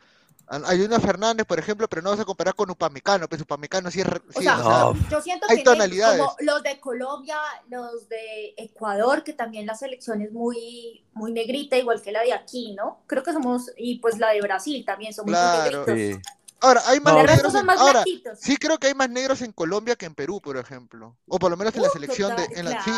hay 0.48 0.80
una 0.80 1.00
Fernández, 1.00 1.46
por 1.46 1.58
ejemplo, 1.58 1.88
pero 1.88 2.02
no 2.02 2.10
vas 2.10 2.20
a 2.20 2.24
comparar 2.24 2.54
con 2.54 2.70
Upamecano, 2.70 3.28
pues 3.28 3.40
Upamecano 3.40 3.90
sí 3.90 4.00
es... 4.00 4.06
o 4.06 4.40
sea, 4.40 4.92
yo 5.10 5.20
siento 5.20 5.46
hay 5.48 5.58
que 5.58 5.64
tonalidades. 5.64 6.20
Como 6.20 6.36
los 6.40 6.62
de 6.62 6.78
Colombia, 6.80 7.38
los 7.68 8.08
de 8.08 8.54
Ecuador, 8.56 9.24
que 9.24 9.32
también 9.32 9.66
la 9.66 9.74
selección 9.74 10.22
es 10.22 10.32
muy, 10.32 11.04
muy 11.14 11.32
negrita, 11.32 11.76
igual 11.76 12.00
que 12.00 12.12
la 12.12 12.22
de 12.22 12.32
aquí, 12.32 12.74
¿no? 12.74 13.02
Creo 13.06 13.22
que 13.22 13.32
somos, 13.32 13.72
y 13.76 13.98
pues 13.98 14.18
la 14.18 14.30
de 14.30 14.40
Brasil 14.40 14.84
también 14.84 15.12
somos 15.12 15.32
muy 15.32 15.70
negritos. 15.70 16.22
Ahora, 16.60 16.82
hay 16.86 17.00
más 17.00 17.14
negros. 17.14 17.54
En, 17.54 17.70
ahora, 17.70 18.02
sí 18.38 18.56
creo 18.56 18.78
que 18.78 18.86
hay 18.86 18.94
más 18.94 19.10
negros 19.10 19.42
en 19.42 19.52
Colombia 19.52 19.94
que 19.94 20.06
en 20.06 20.14
Perú, 20.14 20.40
por 20.40 20.56
ejemplo. 20.56 21.16
O 21.28 21.38
por 21.38 21.50
lo 21.50 21.56
menos 21.56 21.74
en 21.76 21.82
la 21.82 21.90
selección 21.90 22.34
de. 22.34 22.48
En 22.52 22.64
la, 22.64 22.82
sí, 22.82 22.90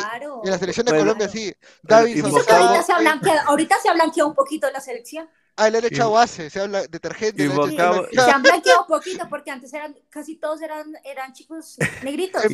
en 0.44 0.50
la 0.50 0.58
selección 0.58 0.86
de 0.86 0.96
Colombia, 0.96 1.28
sí. 1.28 1.52
David 1.82 2.24
ahorita, 2.24 2.82
se 2.84 2.92
ha 2.92 3.42
ahorita 3.46 3.76
se 3.82 3.88
ha 3.88 3.94
blanqueado 3.94 4.28
un 4.28 4.36
poquito 4.36 4.70
la 4.70 4.80
selección. 4.80 5.28
Ah, 5.58 5.68
le 5.70 5.78
han 5.78 5.84
echado 5.86 6.12
base, 6.12 6.50
se 6.50 6.60
habla 6.60 6.86
detergente. 6.86 7.48
Se 7.48 8.30
han 8.30 8.42
blanqueado 8.42 8.82
un 8.82 8.86
poquito 8.86 9.28
porque 9.28 9.50
antes 9.50 9.74
eran, 9.74 9.96
casi 10.08 10.36
todos 10.36 10.62
eran, 10.62 10.94
eran 11.04 11.32
chicos 11.32 11.76
negritos. 12.04 12.44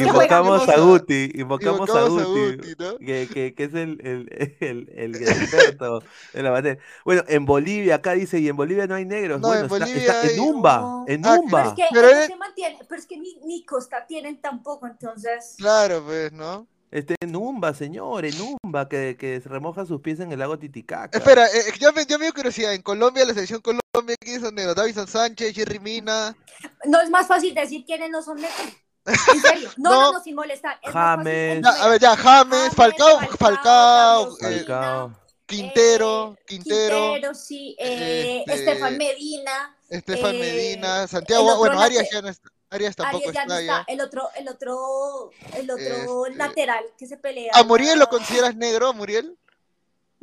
invocamos 0.00 0.66
a 0.66 0.80
Guti, 0.80 1.30
invocamos, 1.34 1.90
a 1.90 2.04
Guti, 2.04 2.74
¿no? 2.78 2.96
que, 2.98 3.54
que, 3.54 3.64
es 3.64 3.74
el, 3.74 4.00
el, 4.00 4.56
el, 4.60 4.88
el 4.94 5.14
experto 5.16 6.02
en 6.32 6.44
la 6.44 6.52
materia. 6.52 6.82
Bueno, 7.04 7.22
en 7.28 7.44
Bolivia, 7.44 7.96
acá 7.96 8.12
dice, 8.12 8.38
y 8.38 8.48
en 8.48 8.56
Bolivia 8.56 8.86
no 8.86 8.94
hay 8.94 9.04
negros. 9.04 9.38
No, 9.38 9.48
bueno, 9.48 9.64
en 9.64 9.68
Bolivia 9.68 9.96
está, 9.96 10.30
en 10.30 10.40
Umba, 10.40 11.04
en 11.08 11.26
ah, 11.26 11.38
Umba. 11.38 11.74
Pero 11.90 12.08
es 12.08 12.14
que, 12.14 12.26
se 12.28 12.36
mantiene, 12.36 12.78
pero 12.88 12.98
es 12.98 13.06
que 13.06 13.18
ni, 13.18 13.36
ni 13.44 13.62
Costa 13.66 14.06
tienen 14.06 14.40
tampoco, 14.40 14.86
entonces. 14.86 15.56
Claro, 15.58 16.02
pues, 16.02 16.32
¿no? 16.32 16.66
Este 16.92 17.16
Numba, 17.26 17.72
señor, 17.72 18.26
en 18.26 18.34
Numba, 18.36 18.86
que, 18.86 19.16
que 19.18 19.40
remoja 19.46 19.86
sus 19.86 20.02
pies 20.02 20.20
en 20.20 20.30
el 20.30 20.38
lago 20.38 20.58
Titicaca. 20.58 21.16
Espera, 21.16 21.46
eh, 21.46 21.72
yo, 21.80 21.90
me, 21.94 22.04
yo 22.04 22.18
me 22.18 22.26
dio 22.26 22.34
curiosidad. 22.34 22.74
En 22.74 22.82
Colombia, 22.82 23.24
la 23.24 23.32
selección 23.32 23.62
Colombia, 23.62 24.14
¿quiénes 24.20 24.42
son 24.42 24.54
negros? 24.54 24.76
Davison 24.76 25.08
Sánchez, 25.08 25.54
Jerry 25.54 25.78
Mina. 25.78 26.36
No 26.84 27.00
es 27.00 27.08
más 27.08 27.26
fácil 27.26 27.54
decir 27.54 27.86
quiénes 27.86 28.10
no 28.10 28.20
son 28.20 28.36
negros. 28.36 28.76
En 29.06 29.40
serio, 29.40 29.70
no, 29.78 29.90
no, 29.90 30.12
no, 30.12 30.22
sin 30.22 30.34
molestar. 30.34 30.78
James. 30.84 31.64
a 31.64 31.88
ver, 31.88 31.98
ya, 31.98 32.14
James, 32.14 32.74
Falcao, 32.74 33.20
Falcao, 33.38 34.36
Falcao, 34.36 35.18
Quintero, 35.46 36.36
Quintero. 36.46 37.12
Quintero, 37.14 37.34
sí, 37.34 37.74
eh, 37.78 38.44
este, 38.46 38.70
Estefan 38.70 38.98
Medina. 38.98 39.76
Estefan 39.88 40.38
Medina, 40.38 41.08
Santiago, 41.08 41.56
bueno, 41.56 41.80
Arias 41.80 42.06
ya 42.12 42.20
no 42.20 42.28
está. 42.28 42.50
Arias 42.72 42.96
tampoco 42.96 43.28
Arias 43.28 43.34
ya 43.34 43.46
no 43.46 43.58
está, 43.58 43.80
está. 43.80 43.92
El 43.92 44.00
otro, 44.00 44.30
el 44.36 44.48
otro, 44.48 45.30
el 45.56 45.70
otro 45.70 46.26
Este- 46.26 46.38
lateral 46.38 46.84
que 46.98 47.06
se 47.06 47.16
pelea. 47.18 47.52
¿A 47.54 47.62
Muriel 47.64 47.98
lo 47.98 48.08
consideras 48.08 48.56
negro, 48.56 48.88
a 48.88 48.92
Muriel? 48.92 49.36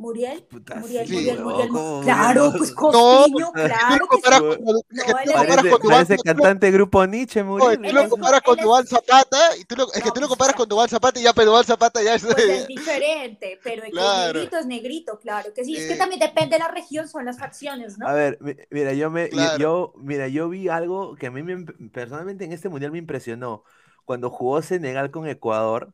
Muriel, 0.00 0.42
Puta, 0.44 0.76
Muriel, 0.76 1.06
sí, 1.06 1.12
Muriel, 1.14 1.40
Muriel. 1.44 1.68
¿cómo 1.68 2.00
Claro, 2.02 2.54
pues 2.56 2.70
No, 2.70 2.76
Costiño, 2.76 3.28
¿Tú 3.30 3.38
lo 3.40 3.52
claro 3.52 3.98
que 3.98 4.06
comparas 4.08 4.38
sí. 4.40 4.44
con, 4.46 4.52
es 4.56 5.04
que 5.04 5.12
tú 5.12 5.12
No, 5.12 5.12
lo 5.12 5.18
él 5.20 5.26
comparas 5.26 5.46
Parece, 5.46 5.70
con 5.70 5.90
parece 5.90 6.16
cantante 6.24 6.70
grupo 6.70 7.06
Nietzsche, 7.06 7.40
Oye, 7.42 7.76
Muriel. 7.76 7.82
tú 7.82 7.92
lo 7.94 8.08
comparas 8.08 8.40
con 8.40 8.56
Duván 8.56 8.86
Zapata 8.86 9.56
y 9.58 9.64
tú 9.66 9.76
lo, 9.76 9.84
es 9.92 10.02
que 10.02 10.08
No, 10.08 10.12
tú 10.14 10.20
lo 10.22 10.26
pues, 10.26 10.28
comparas 10.28 10.54
ya. 10.54 10.56
con 10.56 10.68
Duván 10.70 10.88
Zapata 10.88 11.20
y 11.20 11.22
ya, 11.22 11.32
pero 11.34 11.50
Duván 11.50 11.64
Zapata 11.64 12.02
ya 12.02 12.14
es... 12.14 12.24
Pues 12.24 12.38
es 12.38 12.66
diferente, 12.66 13.60
pero 13.62 13.82
el 13.82 13.90
que 13.90 13.90
Claro. 13.90 14.28
es 14.28 14.34
negrito 14.34 14.56
es 14.58 14.66
negrito, 14.66 15.18
claro 15.18 15.52
que 15.54 15.64
sí. 15.66 15.76
Es 15.76 15.86
que 15.86 15.92
Eh. 15.92 15.98
también 15.98 16.20
depende 16.20 16.56
de 16.56 16.60
la 16.60 16.68
región, 16.68 17.06
son 17.06 17.26
las 17.26 17.38
facciones, 17.38 17.98
¿no? 17.98 18.08
A 18.08 18.14
ver, 18.14 18.38
mi- 18.40 18.56
mira, 18.70 18.94
yo 18.94 19.10
me, 19.10 19.24
yo- 19.24 19.30
Claro. 19.36 19.58
yo, 19.58 19.92
mira, 19.98 20.28
yo 20.28 20.48
vi 20.48 20.68
algo 20.68 21.14
que 21.16 21.26
a 21.26 21.30
mí 21.30 21.42
me 21.42 21.66
personalmente 21.92 22.46
en 22.46 22.52
este 22.52 22.70
mundial 22.70 22.90
me 22.90 22.98
impresionó. 22.98 23.64
Cuando 24.06 24.30
jugó 24.30 24.62
Senegal 24.62 25.10
con 25.10 25.28
Ecuador, 25.28 25.92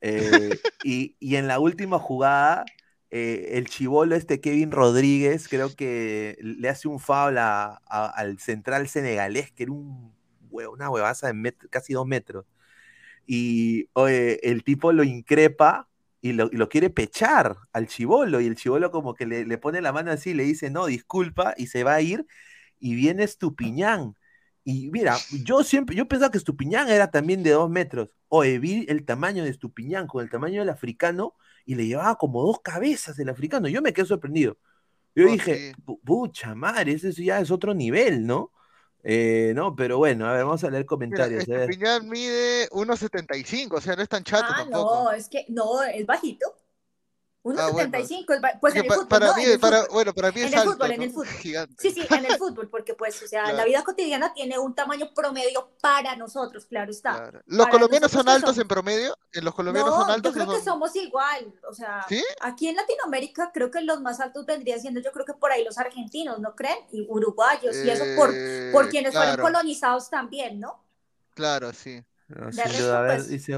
eh, 0.00 0.50
y, 0.84 1.16
y 1.18 1.36
en 1.36 1.48
la 1.48 1.58
última 1.58 1.98
jugada, 1.98 2.64
eh, 3.10 3.50
el 3.54 3.68
chivolo 3.68 4.14
este 4.16 4.40
Kevin 4.40 4.70
Rodríguez, 4.70 5.48
creo 5.48 5.74
que 5.74 6.36
le 6.40 6.68
hace 6.68 6.88
un 6.88 7.00
foul 7.00 7.38
al 7.38 8.38
central 8.38 8.88
senegalés, 8.88 9.50
que 9.52 9.64
era 9.64 9.72
un, 9.72 10.14
una 10.50 10.90
huevaza 10.90 11.28
de 11.28 11.34
met- 11.34 11.68
casi 11.70 11.94
dos 11.94 12.06
metros. 12.06 12.46
Y 13.26 13.88
el 13.94 14.64
tipo 14.64 14.92
lo 14.92 15.04
increpa 15.04 15.88
y 16.20 16.32
lo, 16.32 16.48
lo 16.52 16.68
quiere 16.68 16.90
pechar 16.90 17.56
al 17.72 17.86
chivolo, 17.86 18.40
y 18.40 18.46
el 18.46 18.56
chivolo 18.56 18.90
como 18.90 19.14
que 19.14 19.26
le, 19.26 19.44
le 19.46 19.58
pone 19.58 19.80
la 19.82 19.92
mano 19.92 20.10
así, 20.10 20.34
le 20.34 20.44
dice, 20.44 20.70
no, 20.70 20.86
disculpa, 20.86 21.54
y 21.56 21.68
se 21.68 21.84
va 21.84 21.94
a 21.94 22.00
ir, 22.00 22.26
y 22.80 22.94
viene 22.94 23.24
Estupiñán. 23.24 24.14
Y 24.64 24.90
mira, 24.90 25.16
yo 25.44 25.62
siempre, 25.64 25.96
yo 25.96 26.08
pensaba 26.08 26.30
que 26.30 26.38
Estupiñán 26.38 26.88
era 26.90 27.10
también 27.10 27.42
de 27.42 27.50
dos 27.50 27.70
metros. 27.70 28.16
Oye, 28.28 28.58
vi 28.58 28.84
el 28.88 29.04
tamaño 29.04 29.44
de 29.44 29.50
Estupiñán 29.50 30.06
con 30.06 30.22
el 30.22 30.30
tamaño 30.30 30.60
del 30.60 30.70
africano, 30.70 31.34
y 31.68 31.74
le 31.74 31.86
llevaba 31.86 32.16
como 32.16 32.42
dos 32.42 32.60
cabezas 32.62 33.18
el 33.18 33.28
africano. 33.28 33.68
Yo 33.68 33.82
me 33.82 33.92
quedé 33.92 34.06
sorprendido. 34.06 34.56
Yo 35.14 35.26
Oh, 35.26 35.32
dije, 35.32 35.74
sí. 35.74 35.82
"Pu- 35.84 36.00
pucha 36.02 36.54
madre, 36.54 36.92
ese 36.92 37.12
ya 37.12 37.40
es 37.40 37.50
otro 37.50 37.74
nivel, 37.74 38.26
¿no? 38.26 38.52
Eh, 39.04 39.52
no, 39.54 39.76
pero 39.76 39.98
bueno, 39.98 40.26
a 40.26 40.32
ver, 40.32 40.44
vamos 40.44 40.64
a 40.64 40.70
leer 40.70 40.82
Mira, 40.82 40.86
comentarios. 40.88 41.44
a 41.48 41.52
ver. 41.52 41.70
Mide 42.04 42.68
1.75, 42.72 43.76
o 43.76 43.80
sea, 43.82 43.96
no 43.96 44.02
es 44.02 44.08
tan 44.08 44.24
chato 44.24 44.46
ah, 44.48 44.56
tampoco. 44.58 45.04
no, 45.04 45.12
es 45.12 45.28
que 45.28 45.44
no, 45.48 45.82
es 45.82 46.06
bajito. 46.06 46.46
Ah, 47.58 47.68
bueno. 47.70 47.90
1.75, 47.98 48.34
es 48.34 48.40
ba- 48.40 48.52
pues 48.60 48.74
en 48.74 48.84
el 48.84 48.90
fútbol, 48.92 49.08
para 49.08 49.26
¿no? 49.28 49.34
mí, 49.36 49.44
En 49.44 49.50
el 49.52 49.60
para, 49.60 49.78
fútbol. 49.82 49.92
bueno, 49.94 50.14
para 50.14 50.32
mí 50.32 50.40
En 50.40 50.48
el 50.48 50.54
alto, 50.54 50.72
fútbol, 50.72 50.90
en 50.90 50.96
¿no? 50.98 51.04
el 51.04 51.10
fútbol. 51.10 51.26
Gigante. 51.26 51.74
Sí, 51.78 51.90
sí, 51.90 52.06
en 52.10 52.24
el 52.26 52.36
fútbol, 52.36 52.68
porque 52.68 52.94
pues, 52.94 53.22
o 53.22 53.28
sea, 53.28 53.52
la 53.52 53.64
vida 53.64 53.82
cotidiana 53.84 54.32
tiene 54.34 54.58
un 54.58 54.74
tamaño 54.74 55.12
promedio 55.14 55.70
para 55.80 56.16
nosotros, 56.16 56.66
claro 56.66 56.90
está. 56.90 57.12
Claro. 57.12 57.40
¿Los 57.46 57.58
Para 57.66 57.70
colombianos 57.70 58.10
son 58.10 58.28
altos 58.28 58.58
en 58.58 58.68
promedio? 58.68 59.16
¿En 59.32 59.44
los 59.44 59.54
colombianos 59.54 59.90
No, 59.92 59.98
son 60.00 60.08
yo 60.08 60.14
altos? 60.14 60.30
o 60.30 60.34
creo 60.34 60.46
que 60.46 60.54
son- 60.56 60.64
somos 60.64 60.96
igual, 60.96 61.54
o 61.70 61.74
sea, 61.74 62.04
¿Sí? 62.08 62.22
aquí 62.40 62.68
en 62.68 62.76
Latinoamérica 62.76 63.50
creo 63.52 63.70
que 63.70 63.80
los 63.82 64.00
más 64.00 64.20
altos 64.20 64.44
vendrían 64.46 64.80
siendo, 64.80 65.00
yo 65.00 65.12
creo 65.12 65.24
que 65.24 65.34
por 65.34 65.52
ahí 65.52 65.64
los 65.64 65.78
argentinos, 65.78 66.38
¿no 66.40 66.54
creen? 66.54 66.78
Y 66.92 67.06
uruguayos, 67.08 67.76
y 67.76 67.90
eso 67.90 68.04
por, 68.16 68.30
Eh, 68.34 68.70
por 68.72 68.88
quienes 68.88 69.12
claro, 69.12 69.28
fueron 69.32 69.46
colonizados 69.46 70.10
también, 70.10 70.60
¿no? 70.60 70.82
Claro, 71.34 71.72
sí. 71.72 72.02
Sin 72.52 72.78
duda, 72.78 72.98
a 72.98 73.02
ver, 73.02 73.16
pues- 73.16 73.28
dice 73.28 73.56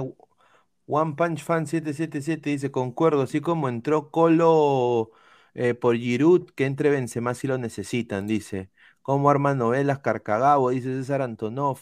One 0.92 1.14
Punch 1.14 1.42
Fan 1.44 1.66
777, 1.66 2.50
dice, 2.50 2.70
concuerdo, 2.72 3.22
así 3.22 3.40
como 3.40 3.68
entró 3.68 4.11
Colo 4.11 5.11
eh, 5.55 5.74
por 5.74 5.96
Giroud, 5.96 6.50
que 6.50 6.64
entre 6.66 6.90
Benzema 6.90 7.35
si 7.35 7.46
lo 7.46 7.59
necesitan, 7.59 8.26
dice. 8.26 8.70
Como 9.03 9.31
arma 9.31 9.55
novelas 9.55 10.00
Carcagabo, 10.00 10.70
dice 10.70 10.88
César 10.88 11.22
Antonov. 11.22 11.79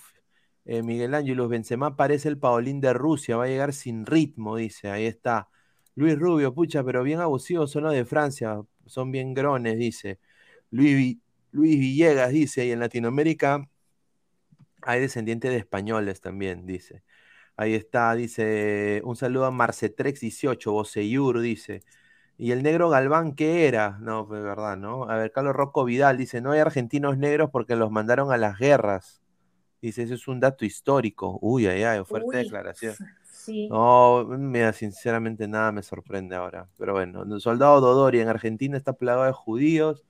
Eh, 0.67 0.83
Miguel 0.83 1.15
Ángelos, 1.15 1.49
Benzema 1.49 1.97
parece 1.97 2.29
el 2.29 2.39
Paolín 2.39 2.81
de 2.81 2.93
Rusia, 2.93 3.37
va 3.39 3.45
a 3.45 3.47
llegar 3.49 3.73
sin 3.73 4.05
ritmo, 4.05 4.57
dice, 4.57 4.91
ahí 4.91 5.07
está. 5.07 5.49
Luis 5.95 6.19
Rubio, 6.19 6.55
pucha, 6.55 6.85
pero 6.85 7.03
bien 7.03 7.21
abusivos 7.21 7.71
son 7.71 7.85
los 7.85 7.95
de 7.95 8.05
Francia, 8.05 8.61
son 8.87 9.11
bien 9.11 9.33
grones, 9.35 9.79
dice. 9.79 10.21
Luis, 10.71 11.17
Luis 11.53 11.79
Villegas 11.81 12.31
dice, 12.33 12.67
y 12.67 12.73
en 12.73 12.81
Latinoamérica 12.81 13.69
hay 14.83 15.01
descendientes 15.01 15.51
de 15.51 15.59
españoles 15.59 16.21
también, 16.21 16.67
dice. 16.67 17.03
Ahí 17.61 17.75
está, 17.75 18.15
dice, 18.15 19.03
un 19.05 19.17
saludo 19.17 19.45
a 19.45 19.51
Marcetrex18, 19.51 20.71
Boseyur, 20.71 21.41
dice. 21.41 21.83
¿Y 22.37 22.53
el 22.53 22.63
negro 22.63 22.89
Galván 22.89 23.35
qué 23.35 23.67
era? 23.67 23.99
No, 24.01 24.29
pues 24.29 24.41
verdad, 24.45 24.77
¿no? 24.77 25.11
A 25.11 25.17
ver, 25.17 25.33
Carlos 25.33 25.57
Rocco 25.57 25.85
Vidal 25.85 26.17
dice, 26.17 26.41
no 26.41 26.53
hay 26.53 26.61
argentinos 26.61 27.19
negros 27.19 27.51
porque 27.51 27.75
los 27.75 27.91
mandaron 27.91 28.31
a 28.31 28.37
las 28.37 28.59
guerras. 28.59 29.21
Dice, 29.83 30.05
eso 30.05 30.15
es 30.15 30.29
un 30.29 30.39
dato 30.39 30.65
histórico. 30.65 31.37
Uy, 31.43 31.67
ay, 31.67 31.83
ay, 31.83 32.05
fuerte 32.05 32.29
Uy, 32.29 32.45
declaración. 32.45 32.95
Sí. 33.25 33.69
No, 33.69 34.25
mira, 34.25 34.73
sinceramente 34.73 35.49
nada 35.49 35.73
me 35.73 35.83
sorprende 35.83 36.37
ahora. 36.37 36.69
Pero 36.79 36.93
bueno, 36.93 37.25
el 37.25 37.41
soldado 37.41 37.81
Dodori 37.81 38.21
en 38.21 38.29
Argentina 38.29 38.77
está 38.77 38.93
plagado 38.93 39.25
de 39.25 39.33
judíos. 39.33 40.05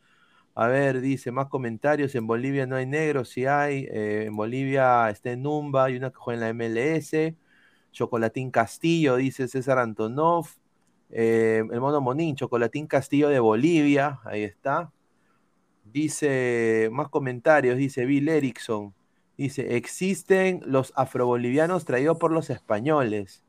A 0.61 0.67
ver, 0.67 1.01
dice 1.01 1.31
más 1.31 1.47
comentarios. 1.47 2.17
En 2.17 2.27
Bolivia 2.27 2.67
no 2.67 2.75
hay 2.75 2.85
negros, 2.85 3.29
sí 3.29 3.47
hay. 3.47 3.87
Eh, 3.93 4.25
en 4.27 4.35
Bolivia 4.35 5.09
está 5.09 5.31
en 5.31 5.43
Numba, 5.43 5.85
hay 5.85 5.97
una 5.97 6.11
que 6.11 6.17
juega 6.17 6.49
en 6.49 6.59
la 6.59 6.65
MLS. 6.67 7.37
Chocolatín 7.93 8.51
Castillo, 8.51 9.17
dice 9.17 9.47
César 9.47 9.79
Antonov. 9.79 10.49
Eh, 11.11 11.63
el 11.71 11.81
mono 11.81 12.01
Monín, 12.01 12.35
Chocolatín 12.35 12.89
Castillo 12.89 13.29
de 13.29 13.39
Bolivia, 13.39 14.19
ahí 14.25 14.43
está. 14.43 14.93
Dice, 15.85 16.89
más 16.93 17.09
comentarios, 17.09 17.77
dice 17.79 18.05
Bill 18.05 18.29
Erickson. 18.29 18.95
Dice, 19.37 19.77
existen 19.77 20.61
los 20.67 20.93
afrobolivianos 20.97 21.85
traídos 21.85 22.19
por 22.19 22.33
los 22.33 22.51
españoles. 22.51 23.45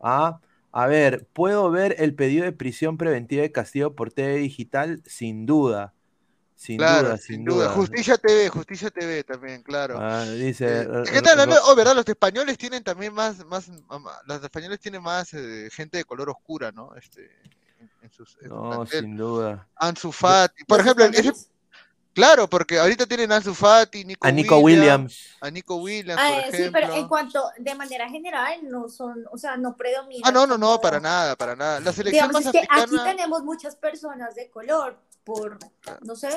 Ah, 0.00 0.40
a 0.72 0.86
ver, 0.86 1.26
¿puedo 1.32 1.70
ver 1.72 1.96
el 1.98 2.14
pedido 2.14 2.44
de 2.44 2.52
prisión 2.52 2.98
preventiva 2.98 3.42
de 3.42 3.52
Castillo 3.52 3.96
por 3.96 4.12
TV 4.12 4.36
digital? 4.36 5.02
Sin 5.06 5.44
duda. 5.46 5.94
Sin 6.62 6.76
Claro, 6.76 7.08
duda, 7.08 7.16
sin 7.16 7.44
duda. 7.44 7.64
duda. 7.64 7.74
Justicia 7.74 8.16
TV, 8.16 8.48
Justicia 8.48 8.88
TV 8.88 9.24
también, 9.24 9.64
claro. 9.64 9.98
Ah, 10.00 10.24
dice, 10.24 10.64
Eh, 10.64 10.80
r- 10.82 11.02
¿Qué 11.10 11.20
tal? 11.20 11.50
Oh, 11.64 11.74
¿verdad? 11.74 11.96
Los 11.96 12.06
españoles 12.06 12.56
tienen 12.56 12.84
también 12.84 13.12
más, 13.12 13.44
más, 13.46 13.68
los 14.26 14.44
españoles 14.44 14.78
tienen 14.78 15.02
más 15.02 15.34
eh, 15.34 15.68
gente 15.72 15.98
de 15.98 16.04
color 16.04 16.30
oscura, 16.30 16.70
¿no? 16.70 16.94
Este, 16.94 17.28
en, 17.80 17.90
en 18.00 18.12
sus, 18.12 18.38
en 18.40 18.48
No, 18.50 18.86
sin 18.86 19.16
duda. 19.16 19.66
Ansu 19.74 20.12
Fati, 20.12 20.62
por 20.62 20.78
¿Los 20.78 20.86
ejemplo, 20.86 21.04
ese- 21.06 21.32
claro, 22.14 22.48
porque 22.48 22.78
ahorita 22.78 23.06
tienen 23.06 23.32
a 23.32 23.36
Ansu 23.38 23.54
Fati, 23.54 24.04
Nico, 24.04 24.24
A 24.24 24.30
Nico 24.30 24.58
Williams. 24.58 25.30
a 25.40 25.50
Nico 25.50 25.74
Williams, 25.74 26.22
Ah, 26.24 26.28
por 26.28 26.38
eh, 26.38 26.46
sí, 26.52 26.56
ejemplo. 26.58 26.80
pero 26.80 26.94
en 26.94 27.08
cuanto, 27.08 27.50
de 27.58 27.74
manera 27.74 28.08
general, 28.08 28.60
no 28.70 28.88
son, 28.88 29.24
o 29.32 29.36
sea, 29.36 29.56
no 29.56 29.74
predominan. 29.76 30.22
Ah, 30.28 30.30
no, 30.30 30.46
no, 30.46 30.56
no, 30.56 30.80
para 30.80 31.00
nada, 31.00 31.34
para 31.34 31.56
nada. 31.56 31.80
La 31.80 31.92
selección 31.92 32.30
Digamos, 32.30 32.34
más 32.34 32.46
es 32.46 32.52
que 32.52 32.68
aquí 32.70 32.96
tenemos 33.02 33.42
muchas 33.42 33.74
personas 33.74 34.36
de 34.36 34.48
color, 34.48 34.96
por, 35.24 35.58
no 36.02 36.16
sé, 36.16 36.30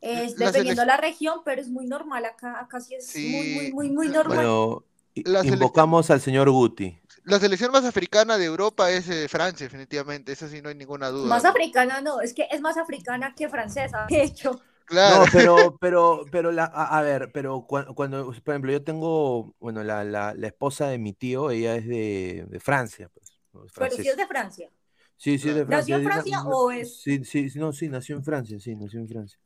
es, 0.00 0.36
La 0.36 0.46
dependiendo 0.46 0.82
de 0.82 0.86
la 0.86 0.96
región, 0.98 1.42
pero 1.44 1.60
es 1.60 1.68
muy 1.70 1.86
normal 1.86 2.24
acá, 2.26 2.60
acá 2.60 2.80
sí 2.80 2.94
es 2.94 3.06
Sí. 3.12 3.26
muy, 3.26 3.48
muy, 3.48 3.68
muy, 3.72 3.90
muy 3.90 4.08
normal. 4.10 4.36
Bueno, 4.36 4.84
La 5.24 5.40
invocamos 5.42 6.10
al 6.10 6.20
señor 6.20 6.50
Guti. 6.50 6.98
la 7.24 7.38
selección 7.38 7.70
más 7.72 7.84
africana 7.84 8.38
de 8.38 8.44
Europa 8.46 8.90
es 8.90 9.08
eh, 9.08 9.28
Francia, 9.28 9.66
definitivamente, 9.66 10.32
eso 10.32 10.48
sí 10.48 10.60
no 10.62 10.68
hay 10.68 10.74
ninguna 10.74 11.08
duda. 11.10 11.28
más 11.28 11.44
africana 11.44 12.00
no, 12.00 12.20
es 12.20 12.34
que 12.34 12.46
es 12.50 12.60
más 12.60 12.76
africana 12.76 13.34
que 13.34 13.48
francesa, 13.48 14.06
de 14.10 14.22
hecho. 14.22 14.60
Claro. 14.84 15.24
No, 15.24 15.30
pero, 15.30 15.76
pero, 15.80 16.24
pero 16.30 16.50
la, 16.50 16.64
a, 16.64 16.98
a 16.98 17.02
ver, 17.02 17.30
pero 17.32 17.66
cua- 17.66 17.94
cuando, 17.94 18.26
por 18.44 18.54
ejemplo, 18.54 18.72
yo 18.72 18.82
tengo, 18.82 19.54
bueno, 19.60 19.84
la, 19.84 20.02
la, 20.04 20.34
la 20.34 20.46
esposa 20.48 20.88
de 20.88 20.98
mi 20.98 21.12
tío, 21.12 21.50
ella 21.50 21.76
es 21.76 21.86
de, 21.86 22.46
de 22.48 22.60
Francia, 22.60 23.08
pues, 23.10 23.32
Pero 23.78 23.96
sí 23.96 24.08
francesa. 24.08 24.10
es 24.10 24.16
de 24.16 24.26
Francia. 24.26 24.70
Sí, 25.18 25.38
sí, 25.38 25.48
de 25.50 25.66
¿Nació 25.66 25.66
Francia. 25.66 25.96
en 25.96 26.00
es 26.00 26.04
de- 26.04 26.12
Francia 26.12 26.42
o 26.46 26.70
es- 26.70 26.96
Sí, 27.02 27.24
sí, 27.24 27.50
no, 27.58 27.72
sí, 27.72 27.88
nació 27.88 28.16
en 28.16 28.24
Francia, 28.24 28.58
sí, 28.60 28.74
nació 28.76 29.00
en 29.00 29.08
Francia. 29.08 29.38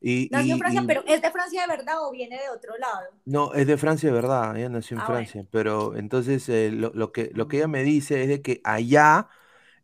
Y, 0.00 0.28
Nació 0.30 0.54
en 0.54 0.58
Francia, 0.58 0.82
y- 0.82 0.86
pero 0.86 1.04
¿es 1.06 1.22
de 1.22 1.30
Francia 1.30 1.62
de 1.62 1.68
verdad 1.68 1.94
o 2.06 2.10
viene 2.10 2.36
de 2.40 2.48
otro 2.50 2.76
lado? 2.78 3.10
No, 3.24 3.52
es 3.54 3.66
de 3.66 3.76
Francia, 3.76 4.08
de 4.08 4.14
verdad, 4.14 4.56
ella 4.56 4.68
nació 4.68 4.96
en 4.96 5.02
Ah, 5.02 5.06
bueno. 5.06 5.18
Francia, 5.20 5.46
pero 5.50 5.96
entonces 5.96 6.48
eh, 6.48 6.70
lo, 6.72 6.90
lo 6.94 7.12
que, 7.12 7.30
lo 7.34 7.48
que 7.48 7.58
ella 7.58 7.68
me 7.68 7.82
dice 7.82 8.22
es 8.22 8.28
de 8.28 8.42
que 8.42 8.60
allá, 8.64 9.28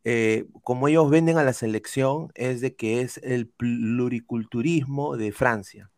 eh, 0.04 0.46
como 0.62 0.88
ellos 0.88 1.10
venden 1.10 1.38
a 1.38 1.44
la 1.44 1.52
selección, 1.52 2.30
es 2.34 2.60
de 2.60 2.74
que 2.76 3.02
es 3.02 3.18
el 3.18 3.48
pluriculturismo 3.48 5.16
de 5.16 5.32
Francia. 5.32 5.90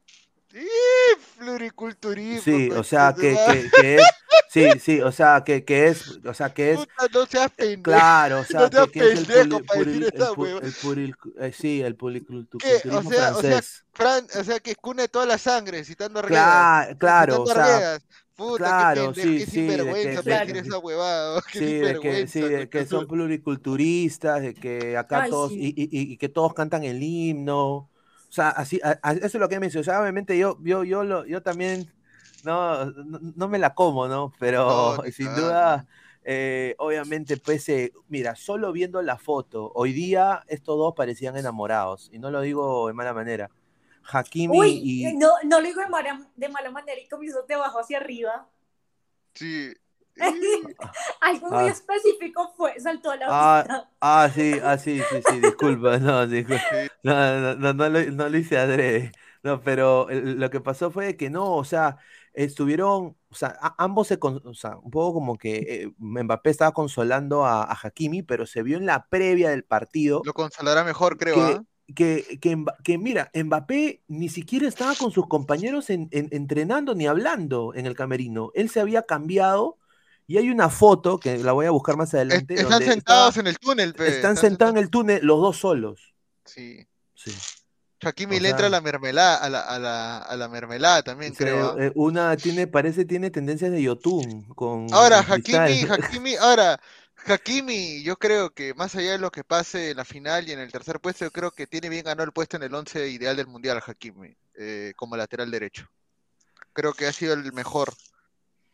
Sí, 0.61 1.39
pluriculturismo. 1.39 2.43
Sí, 2.43 2.67
o 2.71 2.75
concha 2.75 2.85
sea, 2.85 3.15
que, 3.15 3.33
madre. 3.35 3.63
que, 3.71 3.81
que 3.81 3.95
es, 3.97 4.03
sí, 4.51 4.81
sí, 4.81 5.01
o 5.01 5.13
sea, 5.13 5.43
que, 5.45 5.65
que 5.65 5.87
es, 5.89 6.19
o 6.25 6.35
sea, 6.35 6.53
que 6.53 6.73
es, 6.73 6.79
Puta, 6.79 6.93
no 7.15 7.27
seas 7.27 7.51
pendejo. 7.53 7.83
claro, 7.83 8.41
o 8.41 8.45
sea, 8.45 8.61
No 8.61 8.69
seas 8.69 8.87
que, 8.89 9.01
que 9.01 9.13
es 9.13 9.29
el, 9.31 9.49
para 9.65 9.85
decir 9.85 10.11
esa 10.13 10.33
hueva. 10.33 10.61
eh, 11.41 11.53
sí, 11.53 11.81
el 11.83 11.97
¿Qué? 12.59 12.89
O 12.91 13.03
sea, 13.03 13.33
o 13.37 13.41
sea, 13.41 13.63
francés. 13.63 13.85
Fran, 13.93 14.27
o 14.41 14.45
sea, 14.45 14.61
que 14.61 14.75
cune 14.77 15.09
toda 15.09 15.27
la 15.27 15.39
sangre, 15.39 15.85
citando 15.85 16.21
Arguedas. 16.21 16.97
claro, 16.99 17.43
o 17.43 17.47
citando 17.47 17.63
a 17.73 17.79
sea. 17.79 17.99
Puta, 18.35 18.65
claro, 18.65 19.13
qué 19.13 19.23
sí, 19.23 19.39
qué 19.39 19.47
sí, 19.47 19.61
de 19.67 19.77
que- 20.53 20.59
esa 20.61 20.79
huevada. 20.79 21.43
Sí, 21.53 21.65
de 21.75 21.99
que, 22.01 22.27
sí, 22.29 22.41
de 22.41 22.69
que 22.69 22.87
son 22.87 23.07
pluriculturistas, 23.09 24.43
de 24.43 24.55
que 24.55 24.97
acá 24.97 25.23
Ay, 25.23 25.31
todos, 25.31 25.51
sí. 25.51 25.75
y- 25.77 25.83
y- 25.83 26.13
y 26.13 26.17
que 26.17 26.29
todos 26.29 26.55
cantan 26.55 26.85
el 26.85 27.03
himno. 27.03 27.91
O 28.29 28.33
sea, 28.33 28.51
así, 28.51 28.81
a- 28.83 28.99
a- 29.03 29.12
eso 29.12 29.26
es 29.26 29.35
lo 29.35 29.49
que 29.49 29.59
me 29.61 29.66
dice. 29.66 29.79
O 29.79 29.85
sea, 29.85 30.01
obviamente 30.01 30.37
yo, 30.37 30.59
yo, 30.62 30.85
yo, 30.85 31.05
lo, 31.05 31.24
yo 31.26 31.43
también 31.43 31.91
no, 32.45 32.87
no, 32.87 33.18
no 33.37 33.49
me 33.49 33.59
la 33.59 33.74
como, 33.74 34.07
¿no? 34.09 34.33
Pero 34.39 34.97
No, 34.97 35.03
sin 35.12 35.35
duda, 35.35 35.87
eh, 36.24 36.74
obviamente, 36.79 37.37
pues, 37.39 37.68
eh, 37.68 37.93
mira, 38.09 38.37
solo 38.37 38.72
viendo 38.72 39.01
la 39.03 39.16
foto, 39.16 39.72
hoy 39.74 39.93
día 39.93 40.45
estos 40.47 40.76
dos 40.76 40.95
parecían 40.95 41.37
enamorados, 41.37 42.11
y 42.12 42.18
no 42.18 42.31
lo 42.31 42.41
digo 42.43 42.89
de 42.89 42.93
mala 42.93 43.14
manera. 43.14 43.51
Hakimi 44.11 44.59
Uy, 44.59 44.81
y... 44.83 45.14
no, 45.16 45.29
no 45.45 45.61
lo 45.61 45.66
digo 45.66 45.81
de 45.81 45.89
mala, 45.89 46.20
de 46.37 46.49
mala 46.49 46.70
manera 46.70 47.01
y 47.01 47.09
comienzo 47.09 47.43
de 47.43 47.55
abajo 47.55 47.81
hacia 47.81 47.99
arriba. 47.99 48.49
Sí. 49.35 49.72
Algo 51.21 51.51
muy 51.51 51.69
Ah. 51.69 51.71
específico 51.71 52.53
fue, 52.57 52.79
saltó 52.81 53.11
a 53.11 53.16
la 53.16 53.27
Ah, 53.29 53.62
vista. 53.66 53.91
ah, 54.01 54.31
sí, 54.35 54.53
ah, 54.62 54.79
sí, 54.79 55.01
sí, 55.11 55.21
sí, 55.31 55.41
disculpa, 55.41 55.99
no, 55.99 56.27
disculpa. 56.27 56.62
No, 57.03 57.41
no, 57.41 57.55
no, 57.57 57.73
no 57.75 57.89
lo, 57.89 58.03
no 58.12 58.29
lo 58.29 58.37
hice 58.39 58.59
adrede. 58.59 59.12
No, 59.43 59.61
pero 59.62 60.09
lo 60.11 60.51
que 60.51 60.61
pasó 60.61 60.91
fue 60.91 61.16
que 61.16 61.31
no, 61.31 61.55
o 61.55 61.64
sea, 61.64 61.99
estuvieron, 62.33 63.16
o 63.31 63.35
sea, 63.35 63.57
a- 63.61 63.75
ambos 63.83 64.09
se, 64.09 64.19
con- 64.19 64.43
o 64.45 64.55
sea, 64.55 64.77
un 64.77 64.91
poco 64.91 65.14
como 65.14 65.37
que 65.39 65.57
eh, 65.85 65.93
Mbappé 65.99 66.51
estaba 66.51 66.73
consolando 66.73 67.45
a, 67.45 67.62
a 67.64 67.79
Hakimi, 67.83 68.23
pero 68.23 68.47
se 68.47 68.62
vio 68.62 68.77
en 68.79 68.87
la 68.87 69.07
previa 69.09 69.51
del 69.51 69.64
partido 69.64 70.23
Lo 70.25 70.35
consolará 70.35 70.85
mejor, 70.85 71.16
creo, 71.16 71.35
que, 71.37 71.41
¿ah? 71.41 71.62
que, 71.95 72.39
que 72.85 72.99
mira, 72.99 73.31
Mbappé 73.35 74.03
ni 74.09 74.29
siquiera 74.29 74.66
estaba 74.69 74.95
con 74.97 75.11
sus 75.12 75.27
compañeros 75.29 75.89
en- 75.91 76.09
en- 76.11 76.29
entrenando 76.33 76.95
ni 76.95 77.07
hablando 77.07 77.73
en 77.75 77.87
el 77.87 77.95
camerino. 77.95 78.51
Él 78.55 78.69
se 78.71 78.81
había 78.81 79.03
cambiado 79.03 79.79
y 80.29 80.37
hay 80.39 80.51
una 80.51 80.68
foto 80.70 81.18
que 81.18 81.39
la 81.39 81.51
voy 81.53 81.66
a 81.66 81.70
buscar 81.70 81.97
más 81.97 82.11
Es- 82.11 82.14
adelante. 82.14 82.55
están 82.55 82.70
donde 82.70 82.87
sentados 82.87 83.37
en 83.39 83.47
el 83.49 83.59
túnel, 83.59 83.95
pe. 83.95 84.07
están 84.09 84.37
sentados 84.37 84.74
en 84.76 84.79
el 84.85 84.91
túnel 84.91 85.20
los 85.26 85.41
dos 85.41 85.57
solos. 85.59 86.14
Sí. 86.45 86.87
Sí. 87.14 87.35
Hakimi 88.01 88.37
O 88.37 88.41
le 88.41 88.51
entra 88.51 88.66
a 88.68 88.70
la 88.70 88.81
mermelada, 88.81 89.39
a 89.39 89.49
la, 89.49 89.61
a 89.61 89.79
la, 89.81 90.18
a 90.18 90.37
la 90.37 90.49
mermelada 90.49 91.03
también, 91.03 91.33
O 91.33 91.35
sea, 91.35 91.47
creo. 91.47 91.70
¿ah? 91.70 91.76
eh, 91.85 91.93
una 91.97 92.37
tiene, 92.37 92.68
parece 92.68 93.05
tiene 93.05 93.31
tendencias 93.31 93.72
de 93.72 93.83
Yotun 93.83 94.45
con 94.55 94.87
Ahora. 94.93 95.18
Hakimi, 95.29 95.83
Hakimi, 95.91 96.37
ahora, 96.37 96.79
Hakimi, 97.26 98.03
yo 98.05 98.16
creo 98.16 98.51
que 98.51 98.72
más 98.74 98.95
allá 98.95 99.12
de 99.12 99.18
lo 99.18 99.33
que 99.33 99.43
pase 99.43 99.91
en 99.91 99.97
la 99.97 100.05
final 100.05 100.49
y 100.49 100.53
en 100.53 100.61
el 100.61 100.70
tercer 100.70 101.01
puesto, 101.01 101.24
yo 101.24 101.33
creo 101.33 101.51
que 101.51 101.66
tiene 101.66 101.89
bien 101.89 102.05
ganado 102.05 102.24
el 102.24 102.33
puesto 102.33 102.57
en 102.57 102.62
el 102.62 102.74
once 102.74 103.09
ideal 103.09 103.35
del 103.35 103.49
Mundial, 103.49 103.83
Hakimi, 103.85 104.37
eh, 104.55 104.93
como 104.95 105.16
lateral 105.16 105.51
derecho. 105.51 105.89
Creo 106.72 106.93
que 106.93 107.07
ha 107.07 107.12
sido 107.12 107.35
el 107.35 107.53
mejor. 107.53 107.93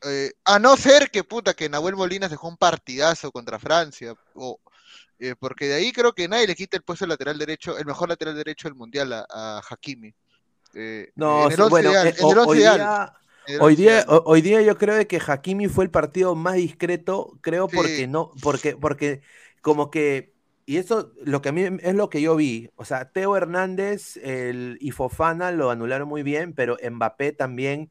Eh, 0.06 0.32
a 0.44 0.58
no 0.58 0.76
ser 0.76 1.10
que, 1.10 1.24
puta, 1.24 1.54
que 1.54 1.68
Nahuel 1.68 1.96
Molina 1.96 2.28
dejó 2.28 2.48
un 2.48 2.56
partidazo 2.56 3.32
contra 3.32 3.58
Francia, 3.58 4.14
o, 4.34 4.60
eh, 5.18 5.34
porque 5.38 5.66
de 5.66 5.74
ahí 5.74 5.92
creo 5.92 6.12
que 6.12 6.28
nadie 6.28 6.46
le 6.46 6.54
quita 6.54 6.76
el 6.76 6.82
puesto 6.82 7.04
de 7.06 7.10
lateral 7.10 7.38
derecho, 7.38 7.78
el 7.78 7.86
mejor 7.86 8.08
lateral 8.10 8.34
derecho 8.36 8.68
del 8.68 8.74
Mundial 8.76 9.12
a, 9.12 9.26
a 9.30 9.62
Hakimi. 9.70 10.14
Eh, 10.74 11.12
No, 11.16 11.46
en 11.48 11.60
el 11.60 11.68
bueno, 11.70 11.90
ideal, 11.90 12.14
en 12.18 12.28
el 12.28 12.38
ho- 12.38 12.38
once 12.38 12.50
hoy 12.50 12.58
ideal, 12.58 12.80
día, 12.80 13.12
en 13.46 13.54
el 13.56 13.62
hoy 13.62 13.76
once 13.76 13.82
día, 13.82 13.90
ideal. 13.90 14.06
ho- 14.08 14.22
hoy 14.26 14.42
día 14.42 14.62
yo 14.62 14.76
creo 14.76 15.06
que 15.06 15.20
Hakimi 15.24 15.68
fue 15.68 15.84
el 15.84 15.90
partido 15.90 16.34
más 16.34 16.54
discreto, 16.56 17.38
creo 17.40 17.70
Sí. 17.70 17.76
porque 17.76 18.06
no, 18.08 18.32
porque, 18.40 18.76
porque 18.76 19.22
como 19.60 19.90
que, 19.90 20.34
y 20.66 20.78
eso 20.78 21.12
lo 21.24 21.40
que 21.40 21.50
a 21.50 21.52
mí 21.52 21.62
es 21.80 21.94
lo 21.94 22.08
que 22.10 22.20
yo 22.20 22.34
vi, 22.36 22.70
o 22.76 22.84
sea, 22.84 23.10
Teo 23.12 23.36
Hernández 23.36 24.16
el, 24.16 24.76
y 24.80 24.90
Fofana 24.90 25.52
lo 25.52 25.70
anularon 25.70 26.08
muy 26.08 26.22
bien, 26.24 26.52
pero 26.54 26.76
Mbappé 26.82 27.32
también 27.32 27.90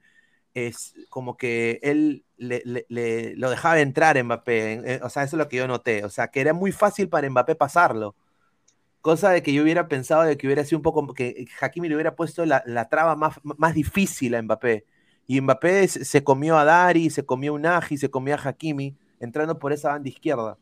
es 0.54 0.95
como 1.10 1.38
que 1.38 1.80
él 1.84 2.26
le, 2.38 2.62
le- 2.66 2.86
le- 2.89 3.36
lo 3.38 3.49
dejaba 3.49 3.80
entrar 3.80 4.22
Mbappé, 4.24 4.74
en- 4.95 5.04
o 5.04 5.10
sea, 5.10 5.24
eso 5.24 5.36
es 5.36 5.39
lo 5.39 5.49
que 5.49 5.58
yo 5.58 5.68
noté, 5.68 6.06
o 6.06 6.10
sea, 6.10 6.30
que 6.30 6.41
era 6.41 6.54
muy 6.54 6.72
fácil 6.72 7.10
para 7.10 7.30
Mbappé 7.30 7.56
pasarlo. 7.56 8.16
Cosa 9.01 9.32
de 9.32 9.43
que 9.43 9.54
yo 9.54 9.64
hubiera 9.64 9.88
pensado 9.89 10.24
de 10.24 10.38
que 10.38 10.47
hubiera 10.47 10.64
sido 10.64 10.80
un 10.80 10.84
poco, 10.84 11.14
que 11.14 11.45
Hakimi 11.62 11.89
le 11.89 11.95
hubiera 11.95 12.16
puesto 12.16 12.45
la, 12.45 12.64
la 12.66 12.88
traba 12.89 13.16
más, 13.18 13.39
más 13.43 13.74
difícil 13.76 14.34
a 14.36 14.41
Mbappé. 14.41 14.86
Y 15.28 15.41
Mbappé 15.41 15.88
se 15.89 16.24
comió 16.24 16.58
a 16.58 16.64
Dari, 16.66 17.10
se 17.10 17.26
comió 17.26 17.51
a 17.51 17.56
Unagi, 17.56 17.97
se 17.97 18.10
comió 18.10 18.36
a 18.36 18.39
Hakimi, 18.49 18.95
entrando 19.20 19.60
por 19.60 19.74
esa 19.74 19.89
banda 19.89 20.10
izquierda. 20.10 20.58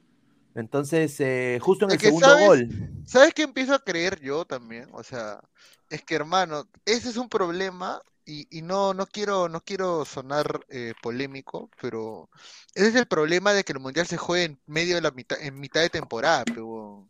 Entonces, 0.56 1.20
eh, 1.22 1.60
justo 1.62 1.86
en 1.86 1.92
Es 1.92 1.94
el 1.94 2.02
segundo 2.02 2.26
¿sabes? 2.26 2.38
gol. 2.38 2.70
¿Sabes 3.04 3.34
qué 3.34 3.44
empiezo 3.44 3.74
a 3.74 3.84
creer 3.84 4.20
yo 4.22 4.46
también? 4.46 4.90
O 4.94 5.04
sea, 5.04 5.42
es 5.90 6.04
que 6.04 6.16
hermano, 6.16 6.68
ese 6.86 7.10
es 7.10 7.18
un 7.18 7.30
problema 7.30 8.02
y, 8.26 8.48
y 8.58 8.62
no, 8.62 8.94
no 8.94 9.06
quiero, 9.06 9.50
no 9.50 9.62
quiero 9.62 10.06
sonar 10.06 10.66
eh, 10.70 10.94
polémico, 11.02 11.70
pero 11.82 12.30
ese 12.74 12.90
es 12.90 12.96
el 12.96 13.08
problema 13.08 13.54
de 13.54 13.64
que 13.64 13.74
el 13.74 13.80
mundial 13.80 14.08
se 14.08 14.18
juegue 14.18 14.46
en 14.46 14.60
medio 14.68 14.96
de 14.96 15.02
la 15.02 15.12
mitad, 15.12 15.40
en 15.42 15.60
mitad 15.60 15.82
de 15.82 15.90
temporada, 15.90 16.46
pe, 16.46 16.62
huevón. 16.62 17.10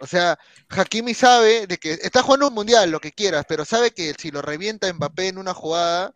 O 0.00 0.06
sea, 0.06 0.38
Hakimi 0.68 1.14
sabe 1.14 1.66
de 1.66 1.78
que 1.78 1.92
está 1.92 2.22
jugando 2.22 2.48
un 2.48 2.54
mundial, 2.54 2.90
lo 2.90 3.00
que 3.00 3.12
quieras, 3.12 3.44
pero 3.48 3.64
sabe 3.64 3.92
que 3.92 4.12
si 4.18 4.30
lo 4.30 4.42
revienta 4.42 4.92
Mbappé 4.92 5.28
en 5.28 5.38
una 5.38 5.54
jugada, 5.54 6.12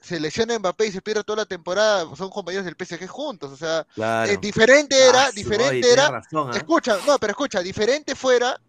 se 0.00 0.20
lesiona 0.20 0.58
Mbappé 0.58 0.86
y 0.86 0.92
se 0.92 1.00
pierde 1.00 1.24
toda 1.24 1.38
la 1.38 1.46
temporada, 1.46 2.04
son 2.14 2.28
compañeros 2.28 2.66
del 2.66 2.76
PSG 2.76 3.06
juntos, 3.08 3.50
o 3.52 3.56
sea, 3.56 3.86
Claro. 3.94 4.30
eh, 4.30 4.36
diferente 4.40 4.96
Ah, 4.96 5.08
era, 5.08 5.24
oye, 5.24 5.32
diferente 5.32 5.90
era, 5.92 6.10
razón, 6.10 6.50
¿ah? 6.52 6.56
escucha, 6.56 6.98
no, 7.06 7.18
pero 7.18 7.30
escucha, 7.30 7.62
diferente 7.62 8.14
fuera 8.14 8.60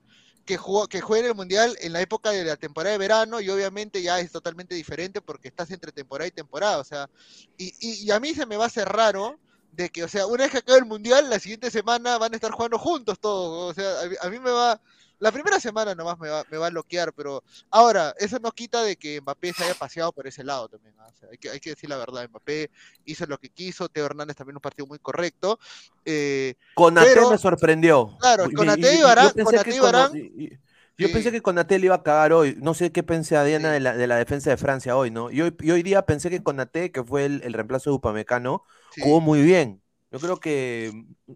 que 0.46 0.58
jugó, 0.58 0.88
que 0.88 1.02
juegue 1.02 1.28
el 1.28 1.36
mundial 1.36 1.76
en 1.82 1.94
la 1.94 2.02
época 2.02 2.32
de 2.32 2.44
la 2.44 2.58
temporada 2.58 2.92
de 2.94 2.98
verano 3.00 3.40
y 3.42 3.50
obviamente 3.50 4.02
ya 4.02 4.20
es 4.20 4.32
totalmente 4.32 4.76
diferente 4.76 5.22
porque 5.22 5.48
estás 5.48 5.72
entre 5.72 5.92
temporada 5.92 6.28
y 6.28 6.32
temporada, 6.32 6.80
o 6.80 6.84
sea, 6.84 7.10
y, 7.58 7.74
y, 7.80 8.06
y 8.06 8.12
a 8.12 8.20
mí 8.20 8.34
se 8.34 8.46
me 8.46 8.58
va 8.58 8.66
a 8.66 8.68
hacer 8.68 8.88
raro 8.90 9.40
de 9.72 9.90
que, 9.90 10.04
o 10.04 10.08
sea, 10.08 10.28
una 10.28 10.44
vez 10.44 10.52
que 10.52 10.58
acabe 10.60 10.80
el 10.80 10.86
mundial, 10.86 11.30
la 11.30 11.40
siguiente 11.40 11.72
semana 11.72 12.18
van 12.18 12.34
a 12.34 12.36
estar 12.36 12.52
jugando 12.52 12.78
juntos 12.78 13.20
todos, 13.20 13.72
o 13.72 13.74
sea, 13.74 13.90
a, 14.22 14.28
a 14.28 14.30
mí 14.30 14.40
me 14.40 14.52
va, 14.52 14.82
la 15.20 15.32
primera 15.32 15.60
semana 15.60 15.96
nomás 15.96 16.20
me 16.20 16.30
va, 16.30 16.44
me 16.52 16.58
va 16.58 16.68
a 16.68 16.70
bloquear, 16.70 17.14
pero 17.14 17.44
ahora, 17.70 18.14
eso 18.20 18.38
no 18.40 18.52
quita 18.52 18.84
de 18.84 18.96
que 18.98 19.22
Mbappé 19.22 19.54
se 19.54 19.64
haya 19.64 19.74
paseado 19.76 20.12
por 20.12 20.28
ese 20.28 20.44
lado 20.44 20.68
también. 20.68 20.94
O 21.00 21.14
sea, 21.16 21.30
hay 21.32 21.38
que, 21.38 21.50
hay 21.50 21.60
que 21.60 21.70
decir 21.72 21.90
la 21.90 21.98
verdad, 21.98 22.28
Mbappé 22.30 22.70
hizo 23.06 23.26
lo 23.26 23.38
que 23.38 23.50
quiso, 23.50 23.88
Teo 23.90 24.06
Hernández 24.06 24.36
también 24.36 24.58
un 24.58 24.62
partido 24.62 24.86
muy 24.88 25.00
correcto, 25.00 25.60
eh, 26.06 26.56
Con 26.76 26.98
Ate 26.98 27.12
pero- 27.14 27.30
me 27.32 27.38
sorprendió. 27.38 28.18
Claro, 28.20 28.48
Y- 28.50 28.54
con 28.54 28.68
y- 28.68 28.72
y 28.72 29.00
yo 29.00 29.34
pensé 29.34 29.44
con 29.44 29.54
que 29.54 29.60
Ate 29.60 29.70
y 29.76 29.78
con- 29.80 29.92
Varane- 29.92 30.20
y- 30.38 30.44
y- 30.46 30.60
Yo 30.96 31.08
Sí. 31.08 31.14
pensé 31.14 31.32
que 31.32 31.42
Konaté 31.42 31.80
le 31.80 31.88
iba 31.88 31.96
a 31.96 32.04
cagar 32.04 32.34
hoy. 32.34 32.56
No 32.62 32.76
sé 32.76 32.92
qué 32.92 33.02
pensé 33.02 33.44
Diana 33.44 33.72
de 33.72 33.80
la, 33.80 33.96
de 33.98 34.06
la 34.06 34.16
defensa 34.16 34.52
de 34.52 34.58
Francia 34.58 34.96
hoy, 34.96 35.10
¿no? 35.10 35.32
Y 35.32 35.42
hoy, 35.42 35.56
y 35.60 35.72
hoy 35.72 35.82
día 35.82 36.06
pensé 36.06 36.30
que 36.30 36.44
Konaté, 36.44 36.92
que 36.92 37.04
fue 37.04 37.26
el, 37.26 37.42
el 37.44 37.54
reemplazo 37.54 37.90
de 37.90 37.96
Upamecano, 37.96 38.64
Sí. 38.94 39.02
jugó 39.02 39.20
muy 39.20 39.42
bien. 39.42 39.82
Yo 40.12 40.20
creo 40.20 40.40
que 40.40 40.92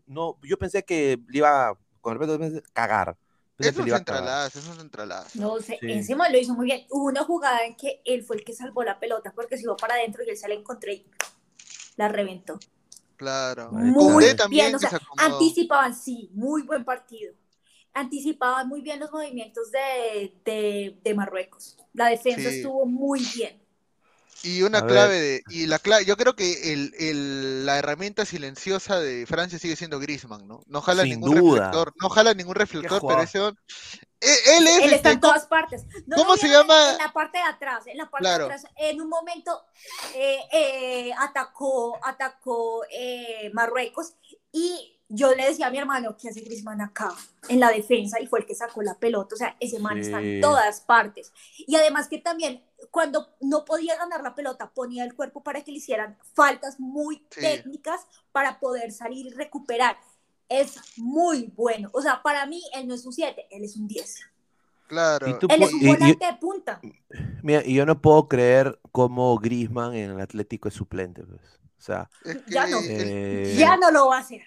no, 0.06 0.38
yo 0.44 0.60
pensé 0.60 0.84
que 0.86 1.20
le 1.28 1.40
iba, 1.40 1.74
con 2.02 2.20
respeto, 2.20 2.62
cagar. 2.72 3.18
Pensé 3.58 3.70
Es 3.72 3.78
un 3.80 3.90
centralazo, 3.90 4.60
es 4.60 4.68
un. 4.68 5.42
No 5.42 5.60
sé, 5.60 5.78
Sí. 5.82 5.92
encima 5.92 6.30
lo 6.30 6.38
hizo 6.38 6.54
muy 6.54 6.66
bien. 6.66 6.86
Hubo 6.92 7.06
una 7.06 7.24
jugada 7.24 7.66
en 7.66 7.76
que 7.76 8.02
él 8.06 8.24
fue 8.24 8.36
el 8.38 8.44
que 8.44 8.54
salvó 8.54 8.84
la 8.84 9.00
pelota 9.00 9.34
porque 9.36 9.58
se 9.58 9.64
iba 9.64 9.76
para 9.76 9.96
adentro 9.96 10.24
y 10.24 10.30
él 10.30 10.38
se 10.38 10.48
la 10.48 10.54
encontró 10.54 10.92
y 10.92 11.06
la 11.96 12.08
reventó. 12.08 12.60
Claro. 13.16 13.72
Muy 13.72 14.36
también 14.36 14.68
bien, 14.68 14.76
o 14.76 14.80
sea, 14.80 15.00
anticipaban, 15.18 15.96
sí, 15.96 16.30
muy 16.34 16.62
buen 16.62 16.86
partido. 16.86 17.34
Anticipaban 17.94 18.68
muy 18.68 18.82
bien 18.82 19.00
los 19.00 19.12
movimientos 19.12 19.72
de, 19.72 20.40
de, 20.46 21.00
de 21.04 21.14
Marruecos. 21.16 21.78
La 21.94 22.10
defensa 22.10 22.52
Sí. 22.52 22.58
estuvo 22.58 22.86
muy 22.86 23.26
bien. 23.36 23.60
Y 24.44 24.62
una 24.62 24.80
A 24.80 24.82
ver. 24.82 24.92
clave 24.92 25.20
de, 25.20 25.44
y 25.50 25.66
la 25.66 25.80
clave, 25.80 26.06
yo 26.06 26.16
creo 26.16 26.36
que 26.36 26.72
el, 26.74 26.94
el- 27.00 27.66
la 27.66 27.78
herramienta 27.80 28.24
silenciosa 28.26 29.00
de 29.00 29.26
Francia 29.26 29.58
sigue 29.60 29.76
siendo 29.76 30.00
Griezmann, 30.00 30.48
¿no? 30.48 30.62
No 30.68 30.82
jala 30.82 31.04
Sin 31.04 31.12
ningún 31.20 31.36
duda. 31.36 31.56
reflector, 31.66 31.94
no 32.02 32.10
jala 32.10 32.34
ningún 32.34 32.56
reflector, 32.56 33.02
pero 33.08 33.22
ese 33.22 33.40
hom- 33.40 33.58
e- 34.22 34.58
él 34.58 34.68
es 34.68 34.78
Él 34.78 34.84
está 34.86 34.96
este, 34.96 35.10
en 35.12 35.20
todas 35.20 35.46
partes. 35.48 35.86
¿No 36.06 36.16
¿cómo 36.18 36.38
se 36.38 36.48
llama? 36.50 36.92
En 36.92 36.98
la 37.00 37.12
parte 37.14 37.40
de 37.40 37.44
atrás, 37.46 37.88
en 37.88 37.98
la 37.98 38.10
parte 38.10 38.24
Claro. 38.24 38.48
de 38.48 38.54
atrás, 38.54 38.72
en 38.78 39.02
un 39.02 39.10
momento 39.10 39.64
eh, 40.16 40.40
eh, 40.54 41.12
atacó, 41.20 42.00
atacó 42.04 42.84
eh, 42.92 43.50
Marruecos 43.54 44.14
y 44.52 44.94
yo 45.10 45.34
le 45.34 45.48
decía 45.48 45.68
a 45.68 45.72
mi 45.72 45.78
hermano 45.78 46.18
que 46.18 46.30
hace 46.30 46.42
Griezmann 46.42 46.82
acá 46.82 47.14
en 47.48 47.60
la 47.62 47.70
defensa 47.70 48.20
y 48.20 48.28
fue 48.28 48.40
el 48.40 48.46
que 48.46 48.56
sacó 48.56 48.82
la 48.82 48.96
pelota, 49.00 49.36
o 49.36 49.38
sea, 49.38 49.56
ese 49.60 49.80
man 49.80 49.98
está 49.98 50.20
en 50.20 50.42
todas 50.42 50.82
partes. 50.82 51.32
Y 51.66 51.76
además 51.76 52.08
que 52.10 52.18
también 52.20 52.62
cuando 52.92 53.28
no 53.42 53.66
podía 53.66 53.96
ganar 53.98 54.22
la 54.22 54.36
pelota 54.36 54.70
ponía 54.72 55.04
el 55.04 55.16
cuerpo 55.16 55.42
para 55.44 55.62
que 55.64 55.72
le 55.72 55.78
hicieran 55.78 56.18
faltas 56.34 56.80
muy 56.80 57.26
Sí. 57.32 57.42
técnicas 57.42 58.02
para 58.32 58.60
poder 58.60 58.92
salir 58.92 59.26
y 59.28 59.30
recuperar. 59.32 59.98
Es 60.50 60.80
muy 60.98 61.52
bueno, 61.56 61.90
o 61.94 62.02
sea, 62.02 62.22
para 62.22 62.46
mí 62.46 62.62
él 62.74 62.88
no 62.88 62.94
es 62.94 63.06
un 63.06 63.12
7, 63.14 63.48
él 63.52 63.64
es 63.64 63.76
un 63.76 63.88
10. 63.88 64.20
claro. 64.88 65.28
Y 65.30 65.38
tú 65.40 65.48
Él 65.50 65.64
es 65.64 65.74
un 65.74 65.80
volante 65.86 66.26
de 66.26 66.34
punta. 66.40 66.80
Mira, 67.44 67.62
y 67.66 67.74
yo 67.74 67.86
no 67.86 68.02
puedo 68.02 68.28
creer 68.30 68.80
cómo 68.94 69.38
Griezmann 69.38 69.94
en 69.96 70.12
el 70.12 70.22
Atlético 70.22 70.70
es 70.70 70.74
suplente. 70.76 71.24
pues. 71.24 71.42
O 71.78 71.82
sea, 71.82 72.10
Es 72.24 72.38
que 72.38 72.52
Ya 72.52 72.68
no. 72.68 72.80
eh, 72.84 73.56
Ya 73.58 73.76
no 73.76 73.92
lo 73.92 74.08
va 74.08 74.18
a 74.18 74.20
hacer. 74.22 74.44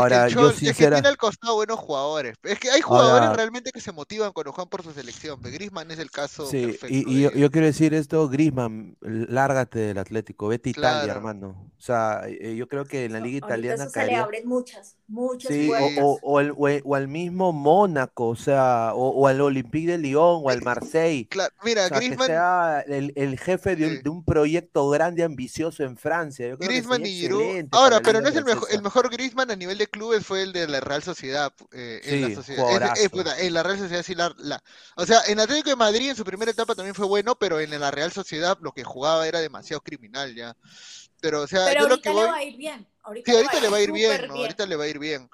Ahora, 0.00 0.26
es 0.26 0.34
que, 0.34 0.40
yo 0.40 0.48
es 0.50 0.54
que 0.58 0.66
sincera... 0.66 0.96
tiene 0.96 1.08
al 1.08 1.16
costado 1.16 1.54
buenos 1.54 1.78
jugadores. 1.78 2.34
Es 2.42 2.58
que 2.58 2.70
hay 2.70 2.80
jugadores 2.80 3.36
realmente 3.36 3.70
que 3.72 3.80
se 3.80 3.92
motivan 3.92 4.32
cuando 4.32 4.52
juegan 4.52 4.68
por 4.68 4.82
su 4.82 4.92
selección. 4.92 5.40
Griezmann 5.42 5.90
es 5.90 5.98
el 5.98 6.10
caso 6.10 6.46
Sí, 6.46 6.62
perfecto. 6.66 6.86
y, 6.88 7.04
y 7.06 7.20
yo, 7.22 7.30
yo 7.32 7.50
quiero 7.50 7.66
decir 7.66 7.94
esto, 7.94 8.28
Grisman, 8.28 8.96
lárgate 9.00 9.78
del 9.80 9.98
Atlético, 9.98 10.48
vete 10.48 10.68
a 10.68 10.72
Italia, 10.72 11.02
Claro. 11.04 11.12
hermano. 11.18 11.70
O 11.76 11.80
sea, 11.84 12.22
eh, 12.26 12.54
yo 12.56 12.68
creo 12.68 12.84
que 12.84 13.04
en 13.06 13.12
la 13.12 13.20
liga 13.20 13.38
italiana 13.38 13.84
eso 13.84 13.90
se 13.92 13.98
le 14.00 14.06
caería- 14.06 14.22
abren 14.22 14.46
muchas, 14.48 14.96
muchas 15.08 15.52
Sí, 15.52 15.66
o, 15.66 15.70
puertas. 15.70 15.98
o, 16.02 16.18
o 16.22 16.40
el- 16.40 16.52
o 16.56 16.68
el- 16.68 16.82
o 16.84 16.94
al 16.94 17.08
mismo 17.08 17.52
Mónaco, 17.52 18.28
o 18.28 18.36
sea, 18.36 18.92
o, 18.94 19.08
o 19.10 19.26
al 19.26 19.40
Olympique 19.40 19.90
de 19.90 19.98
Lyon, 19.98 20.42
o 20.44 20.48
al 20.50 20.62
Marseille. 20.62 21.26
Claro, 21.28 21.52
mira, 21.64 21.86
O 21.86 21.88
sea, 21.88 21.98
que 21.98 22.04
Griezmann, 22.06 22.26
sea 22.28 22.84
el, 22.86 23.12
el 23.16 23.38
jefe 23.38 23.76
de 23.76 23.86
un, 23.86 23.92
Sí. 23.96 24.02
de 24.02 24.10
un 24.10 24.24
proyecto 24.24 24.88
grande, 24.90 25.24
ambicioso 25.24 25.82
en 25.82 25.96
Francia. 25.96 26.48
Yo 26.48 26.56
creo 26.56 26.68
que 26.68 26.74
Griezmann 26.74 26.98
sería 26.98 27.12
y 27.12 27.20
Giroud. 27.20 27.64
Ahora, 27.72 28.00
pero 28.00 28.20
no 28.20 28.28
es 28.28 28.36
el 28.36 28.44
mejor, 28.44 28.68
el 28.70 28.82
mejor 28.82 29.10
Griezmann 29.10 29.50
a 29.50 29.56
nivel 29.56 29.76
de 29.78 29.81
clubes 29.88 30.24
fue 30.26 30.42
el 30.42 30.52
de 30.52 30.66
la 30.68 30.80
Real 30.80 31.02
Sociedad. 31.02 31.52
eh, 31.72 32.00
en 32.04 32.22
la 32.22 32.34
sociedad. 32.34 32.92
Es- 32.94 33.00
es- 33.04 33.08
puta, 33.10 33.38
en 33.40 33.54
la 33.54 33.62
Real 33.62 33.78
Sociedad 33.78 34.02
sí 34.02 34.14
la, 34.14 34.34
la- 34.38 34.62
O 34.96 35.06
sea, 35.06 35.20
en 35.26 35.40
Atlético 35.40 35.70
de 35.70 35.76
Madrid 35.76 36.10
en 36.10 36.16
su 36.16 36.24
primera 36.24 36.50
etapa 36.50 36.74
también 36.74 36.94
fue 36.94 37.06
bueno, 37.06 37.34
pero 37.36 37.60
en 37.60 37.78
la 37.78 37.90
Real 37.90 38.12
Sociedad 38.12 38.58
lo 38.60 38.72
que 38.72 38.84
jugaba 38.84 39.26
era 39.26 39.40
demasiado 39.40 39.80
criminal 39.80 40.34
ya. 40.34 40.56
Pero, 41.20 41.42
o 41.42 41.46
sea, 41.46 41.66
Pero 41.66 41.82
yo 41.82 41.88
lo 41.88 41.94
ahorita 41.94 42.10
que 42.10 42.16
le 42.16 42.24
va 42.26 42.36
a 42.36 42.42
ir 42.44 42.56
bien. 42.56 42.88
Ahorita, 43.04 43.30
Sí, 43.30 43.36
ahorita 43.36 43.60
le 43.60 43.68
va 43.68 43.76
a 43.76 43.80
ir 43.80 43.92
bien, 43.92 44.28
¿no? 44.28 44.34
Ahorita 44.34 44.66
le 44.66 44.76
va 44.76 44.84
a 44.84 44.88
ir 44.88 44.98
bien. 44.98 45.30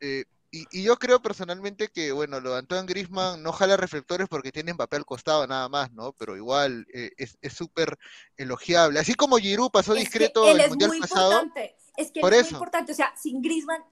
Eh, 0.00 0.24
y, 0.50 0.64
y 0.70 0.82
yo 0.84 0.96
creo 0.96 1.20
personalmente 1.20 1.88
que, 1.88 2.12
bueno, 2.12 2.40
lo 2.40 2.52
de 2.52 2.58
Antoine 2.60 2.86
Griezmann 2.86 3.42
no 3.42 3.52
jala 3.52 3.76
reflectores 3.76 4.28
porque 4.28 4.52
tiene 4.52 4.72
Mbappé 4.72 4.96
al 4.96 5.04
costado 5.04 5.46
nada 5.46 5.68
más, 5.68 5.92
¿no? 5.92 6.12
Pero 6.12 6.36
igual 6.36 6.86
eh, 6.94 7.10
es 7.18 7.36
es 7.42 7.52
súper 7.52 7.98
elogiable. 8.36 8.98
Así 9.00 9.14
como 9.14 9.36
Giroud 9.38 9.70
pasó 9.70 9.92
Es 9.92 9.98
que 9.98 10.04
discreto 10.04 10.48
él 10.48 10.56
el 10.56 10.60
es 10.62 10.68
Mundial 10.68 10.88
muy 10.90 11.00
pasado. 11.00 11.32
importante. 11.42 11.76
Es 11.96 12.10
que 12.10 12.20
Por 12.20 12.32
es 12.34 12.40
eso. 12.40 12.50
muy 12.50 12.56
importante. 12.58 12.92
O 12.92 12.94
sea, 12.94 13.14
sin 13.16 13.40
Griezmann, 13.42 13.82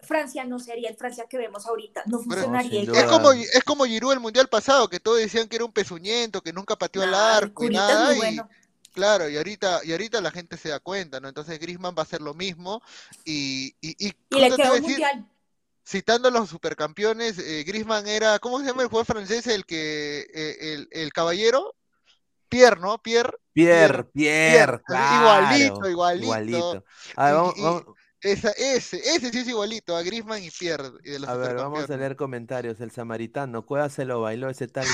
Francia 0.00 0.44
no 0.44 0.58
sería 0.58 0.90
el 0.90 0.96
Francia 0.96 1.26
que 1.28 1.38
vemos 1.38 1.66
ahorita. 1.66 2.02
No 2.06 2.18
funcionaría. 2.20 2.82
Es 2.82 3.04
como, 3.04 3.32
es 3.32 3.64
como 3.64 3.84
Giroud 3.86 4.12
el 4.12 4.20
Mundial 4.20 4.48
pasado, 4.48 4.88
que 4.88 5.00
todos 5.00 5.18
decían 5.18 5.48
que 5.48 5.56
era 5.56 5.64
un 5.64 5.72
pezuñento, 5.72 6.42
que 6.42 6.52
nunca 6.52 6.76
pateó 6.76 7.02
al 7.02 7.14
arco 7.14 7.64
y 7.64 7.70
nada. 7.70 8.06
muy 8.06 8.14
Y 8.14 8.18
bueno. 8.18 8.48
claro, 8.92 9.28
y 9.28 9.36
ahorita, 9.36 9.80
y 9.84 9.92
ahorita 9.92 10.20
la 10.20 10.30
gente 10.30 10.56
se 10.58 10.68
da 10.68 10.80
cuenta, 10.80 11.18
¿no? 11.18 11.28
Entonces 11.28 11.58
Griezmann 11.58 11.94
va 11.96 12.00
a 12.00 12.04
hacer 12.04 12.20
lo 12.20 12.34
mismo. 12.34 12.82
Y, 13.24 13.74
y, 13.80 14.06
y 14.06 14.12
Y 14.30 14.38
le 14.40 14.54
quedó 14.54 14.74
un 14.74 14.82
mundial. 14.82 15.26
citando 15.84 16.28
a 16.28 16.30
los 16.30 16.48
supercampeones, 16.50 17.38
eh, 17.38 17.64
Griezmann 17.66 18.06
era, 18.06 18.38
¿cómo 18.38 18.58
se 18.60 18.66
llama 18.66 18.82
el 18.82 18.88
jugador 18.88 19.06
francés? 19.06 19.46
El 19.46 19.64
que, 19.64 20.26
eh, 20.34 20.74
el, 20.74 20.88
el 20.90 21.12
caballero, 21.12 21.74
Pierre, 22.48 22.80
¿no? 22.80 22.98
Pierre, 23.02 23.32
Pierre, 23.52 24.04
Pierre, 24.12 24.12
Pierre, 24.12 24.80
igualito, 24.86 25.80
claro, 25.80 25.90
igualito. 25.90 26.24
igualito. 26.24 26.84
A 27.16 27.24
ver, 27.26 27.34
vamos, 27.34 27.54
y- 27.56 27.62
vamos- 27.62 27.84
Esa, 28.20 28.50
ese, 28.52 28.96
ese 28.98 29.30
sí 29.30 29.38
es 29.38 29.48
igualito, 29.48 29.94
a 29.96 30.02
Griezmann 30.02 30.42
y 30.42 30.50
Pierre 30.50 30.90
y 31.04 31.10
de 31.10 31.18
los 31.20 31.28
a 31.28 31.36
ver, 31.36 31.54
vamos 31.56 31.88
a 31.88 31.96
leer 31.96 32.16
comentarios. 32.16 32.80
El 32.80 32.90
samaritano, 32.90 33.64
Cueva 33.66 33.88
se 33.88 34.04
lo 34.04 34.22
bailó 34.22 34.48
ese 34.48 34.66
tal 34.68 34.86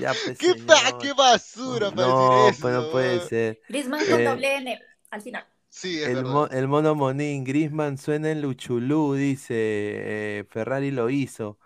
ya, 0.00 0.14
pues, 0.24 0.38
¿Qué, 0.38 0.54
pa- 0.54 0.76
señor. 0.76 0.98
qué 1.02 1.12
basura 1.12 1.90
para 1.90 2.06
No, 2.08 2.46
decir 2.46 2.54
eso. 2.54 2.62
pues 2.62 2.74
no 2.74 2.90
puede 2.90 3.20
ser. 3.28 3.60
Griezmann 3.68 4.06
con 4.06 4.20
Eh, 4.20 4.24
doble 4.24 4.56
N 4.56 4.82
al 5.10 5.22
final. 5.22 5.46
Sí, 5.68 6.02
es 6.02 6.08
El, 6.08 6.24
mo- 6.24 6.46
el 6.48 6.68
mono 6.68 6.94
Monín, 6.94 7.44
Grisman 7.44 7.98
suena 7.98 8.30
en 8.30 8.40
Luchulú, 8.40 9.14
dice, 9.14 9.54
eh, 9.58 10.44
Ferrari 10.48 10.90
lo 10.90 11.10
hizo. 11.10 11.58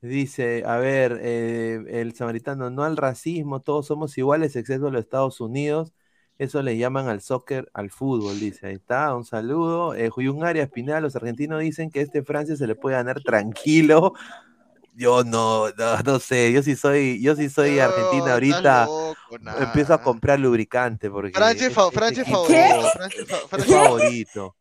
Dice, 0.00 0.62
a 0.64 0.76
ver, 0.76 1.18
eh, 1.22 1.82
el 1.88 2.14
samaritano, 2.14 2.70
no 2.70 2.84
al 2.84 2.96
racismo, 2.96 3.60
todos 3.60 3.86
somos 3.86 4.16
iguales 4.16 4.54
excepto 4.54 4.90
los 4.90 5.00
Estados 5.02 5.40
Unidos. 5.40 5.92
Eso 6.38 6.62
le 6.62 6.78
llaman 6.78 7.08
al 7.08 7.20
soccer, 7.20 7.68
al 7.74 7.90
fútbol, 7.90 8.38
dice. 8.38 8.68
Ahí 8.68 8.74
está, 8.74 9.12
un 9.16 9.24
saludo. 9.24 9.94
Eh, 9.94 10.08
Juyun 10.08 10.44
Arias 10.44 10.70
Pineda, 10.70 11.00
los 11.00 11.16
argentinos 11.16 11.60
dicen 11.60 11.90
que 11.90 12.00
este 12.00 12.22
Francia 12.22 12.56
se 12.56 12.68
le 12.68 12.76
puede 12.76 12.94
ganar 12.94 13.20
tranquilo. 13.22 14.12
Yo 14.94 15.22
no, 15.22 15.68
no, 15.78 15.98
no 16.04 16.18
sé, 16.18 16.52
yo 16.52 16.60
sí 16.60 16.74
soy, 16.74 17.22
yo 17.22 17.36
sí 17.36 17.48
soy 17.48 17.76
No, 17.76 17.82
argentina 17.82 18.32
ahorita. 18.32 18.86
loco, 18.86 19.14
Empiezo 19.60 19.94
a 19.94 20.02
comprar 20.02 20.40
lubricante 20.40 21.08
porque 21.08 21.30
Francia 21.30 21.68
es 21.68 22.28
es 22.32 23.66
favorito. 23.66 24.56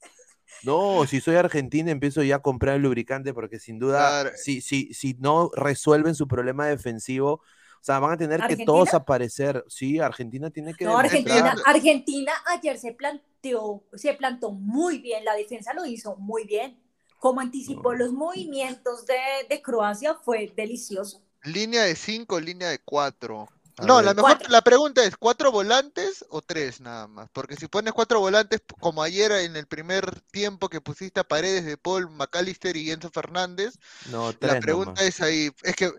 No, 0.64 1.06
si 1.08 1.22
soy 1.22 1.36
argentina 1.36 1.92
empiezo 1.92 2.24
ya 2.24 2.38
a 2.38 2.42
comprar 2.42 2.76
el 2.76 2.82
lubricante 2.82 3.34
porque 3.34 3.60
sin 3.60 3.80
duda, 3.80 4.22
Claro. 4.22 4.32
si, 4.36 4.62
si, 4.62 4.94
si 4.94 5.16
no 5.20 5.52
resuelven 5.56 6.16
su 6.16 6.28
problema 6.28 6.68
defensivo, 6.68 7.34
o 7.34 7.84
sea, 7.88 8.00
van 8.00 8.14
a 8.14 8.18
tener 8.18 8.42
que 8.48 8.66
todos 8.66 8.94
aparecer. 8.94 9.64
Sí, 9.68 10.00
Argentina 10.00 10.50
tiene 10.50 10.74
que 10.74 10.84
No, 10.86 10.98
Argentina. 10.98 11.56
Argentina 11.66 12.34
ayer 12.48 12.78
se 12.78 12.92
planteó, 12.94 13.84
se 13.94 14.14
plantó 14.14 14.52
muy 14.52 15.00
bien, 15.00 15.24
la 15.24 15.36
defensa 15.36 15.74
lo 15.74 15.86
hizo 15.86 16.16
muy 16.18 16.44
bien. 16.46 16.80
Como 17.20 17.40
anticipó 17.42 17.94
los 17.94 18.12
movimientos 18.12 19.06
de, 19.06 19.16
de 19.50 19.62
Croacia, 19.62 20.16
fue 20.16 20.52
delicioso. 20.56 21.24
Línea 21.44 21.84
de 21.84 21.96
5, 21.96 22.40
línea 22.40 22.70
de 22.70 22.80
4. 22.80 23.48
A 23.78 23.88
No, 23.88 24.02
ver. 24.02 24.02
la 24.02 24.14
mejor, 24.16 24.40
Cuatro. 24.40 24.50
la 24.50 24.62
pregunta 24.64 25.04
es, 25.04 25.18
¿cuatro 25.18 25.52
volantes 25.52 26.26
o 26.30 26.42
tres 26.42 26.82
nada 26.82 27.08
más? 27.08 27.30
Porque 27.32 27.56
si 27.56 27.68
pones 27.68 27.94
cuatro 27.94 28.20
volantes, 28.20 28.62
como 28.80 29.04
ayer 29.04 29.32
en 29.34 29.56
el 29.56 29.68
primer 29.68 30.20
tiempo 30.32 30.68
que 30.70 30.82
pusiste 30.82 31.20
a 31.20 31.24
Paredes 31.28 31.64
de 31.66 31.78
Paul, 31.78 32.10
McAllister 32.10 32.76
y 32.76 32.90
Enzo 32.92 33.12
Fernández, 33.12 33.76
No, 34.06 34.34
la 34.40 34.58
pregunta 34.58 35.04
nomás. 35.04 35.04
es 35.04 35.22
ahí, 35.22 35.52
es 35.64 35.76
que 35.76 35.92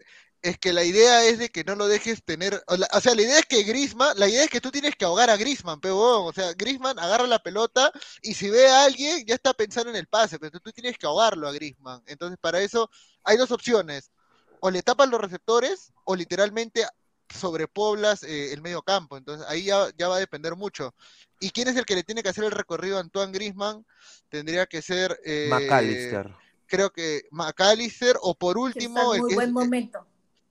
es 0.42 0.58
que 0.58 0.72
la 0.72 0.84
idea 0.84 1.24
es 1.24 1.38
de 1.38 1.50
que 1.50 1.64
no 1.64 1.74
lo 1.76 1.88
dejes 1.88 2.24
tener, 2.24 2.62
o, 2.68 2.76
la- 2.76 2.88
o 2.94 3.00
sea, 3.00 3.14
la 3.14 3.22
idea 3.22 3.40
es 3.40 3.46
que 3.46 3.62
Griezmann, 3.64 4.18
la 4.18 4.28
idea 4.28 4.44
es 4.44 4.50
que 4.50 4.60
tú 4.60 4.70
tienes 4.70 4.96
que 4.96 5.04
ahogar 5.04 5.30
a 5.30 5.36
Griezmann, 5.36 5.80
pero 5.80 6.24
o 6.24 6.32
sea, 6.32 6.52
Griezmann 6.54 6.98
agarra 6.98 7.26
la 7.26 7.40
pelota 7.40 7.92
y 8.22 8.34
si 8.34 8.50
ve 8.50 8.68
a 8.68 8.84
alguien 8.84 9.24
ya 9.26 9.34
está 9.34 9.54
pensando 9.54 9.90
en 9.90 9.96
el 9.96 10.06
pase, 10.08 10.38
pero 10.38 10.60
tú 10.60 10.72
tienes 10.72 10.98
que 10.98 11.06
ahogarlo 11.06 11.48
a 11.48 11.52
Griezmann. 11.52 12.02
Entonces, 12.06 12.38
para 12.40 12.60
eso 12.60 12.90
hay 13.24 13.36
dos 13.36 13.50
opciones, 13.52 14.12
o 14.60 14.70
le 14.70 14.82
tapas 14.82 15.08
los 15.08 15.20
receptores 15.20 15.92
o 16.04 16.16
literalmente 16.16 16.86
sobrepoblas 17.34 18.22
eh, 18.22 18.52
el 18.52 18.62
medio 18.62 18.82
campo, 18.82 19.16
entonces 19.16 19.46
ahí 19.48 19.64
ya, 19.64 19.88
ya 19.96 20.08
va 20.08 20.16
a 20.16 20.20
depender 20.20 20.56
mucho. 20.56 20.94
¿Y 21.40 21.50
quién 21.50 21.68
es 21.68 21.76
el 21.76 21.84
que 21.84 21.94
le 21.94 22.02
tiene 22.04 22.22
que 22.22 22.28
hacer 22.30 22.44
el 22.44 22.50
recorrido 22.50 22.96
a 22.96 23.00
Antoine 23.00 23.32
Griezmann? 23.32 23.84
Tendría 24.28 24.66
que 24.66 24.82
ser 24.82 25.18
eh, 25.24 25.48
McAllister. 25.50 26.30
creo 26.66 26.90
que 26.90 27.22
McAllister 27.30 28.16
o 28.22 28.34
por 28.34 28.54
que 28.56 28.60
está 28.60 29.02
último 29.02 29.14
en 29.14 29.14
el 29.14 29.20
muy 29.20 29.28
que 29.28 29.34
buen 29.34 29.48
es- 29.48 29.52
momento. 29.54 30.06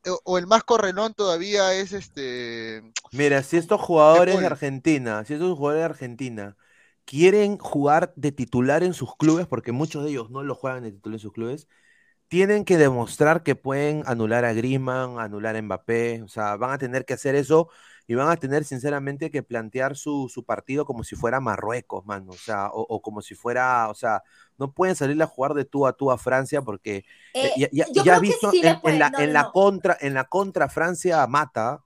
o- 0.08 0.22
o 0.24 0.38
el 0.38 0.48
más 0.48 0.64
correlón 0.64 1.14
todavía 1.14 1.74
es 1.74 1.94
este 1.94 2.82
Mira, 3.12 3.42
si 3.44 3.58
estos 3.58 3.82
jugadores 3.82 4.40
de. 4.40 4.46
Argentina, 4.46 5.24
si 5.26 5.34
estos 5.34 5.58
jugadores 5.58 5.82
de 5.82 5.86
Argentina 5.86 6.58
quieren 7.06 7.58
jugar 7.58 8.14
de 8.16 8.32
titular 8.32 8.84
en 8.84 8.94
sus 8.94 9.16
clubes, 9.16 9.48
porque 9.48 9.72
muchos 9.72 10.04
de 10.04 10.12
ellos 10.12 10.30
no 10.30 10.44
lo 10.44 10.56
juegan 10.56 10.84
de 10.84 10.92
titular 10.92 11.16
en 11.16 11.20
sus 11.20 11.32
clubes, 11.34 11.68
tienen 12.28 12.66
que 12.66 12.78
demostrar 12.78 13.44
que 13.44 13.56
pueden 13.56 14.04
anular 14.06 14.46
a 14.46 14.54
Griezmann, 14.54 15.20
anular 15.20 15.56
a 15.56 15.62
Mbappé, 15.62 16.22
o 16.24 16.28
sea, 16.28 16.56
van 16.58 16.72
a 16.72 16.78
tener 16.78 17.06
que 17.06 17.14
hacer 17.14 17.36
eso 17.36 17.70
y 18.08 18.16
van 18.16 18.30
a 18.30 18.38
tener 18.38 18.64
sinceramente 18.66 19.32
que 19.32 19.44
plantear 19.44 19.96
su, 19.98 20.30
su 20.34 20.44
partido 20.46 20.86
como 20.86 21.04
si 21.04 21.16
fuera 21.16 21.40
Marruecos, 21.40 22.06
mano, 22.06 22.32
o 22.34 22.38
sea, 22.38 22.68
o, 22.70 22.82
o 22.82 23.02
como 23.02 23.22
si 23.22 23.36
fuera, 23.36 23.90
o 23.90 23.94
sea, 23.96 24.24
no 24.58 24.74
pueden 24.74 24.96
salir 24.96 25.22
a 25.22 25.28
jugar 25.28 25.54
de 25.54 25.66
tú 25.66 25.86
a 25.88 25.94
tú 25.94 26.12
a 26.12 26.18
Francia 26.18 26.62
porque 26.62 27.06
Eh, 27.34 27.52
ya, 27.56 27.68
ya- 27.72 27.88
ya 27.92 28.20
que 28.20 28.20
visto 28.20 28.48
sí 28.50 28.62
en, 28.62 28.80
en 28.84 29.00
la, 29.00 29.12
no, 29.12 29.18
en 29.18 29.34
no, 29.34 29.34
la 29.34 29.52
contra, 29.52 29.98
en 30.02 30.14
la 30.14 30.26
contra 30.26 30.70
Francia 30.70 31.26
mata, 31.28 31.84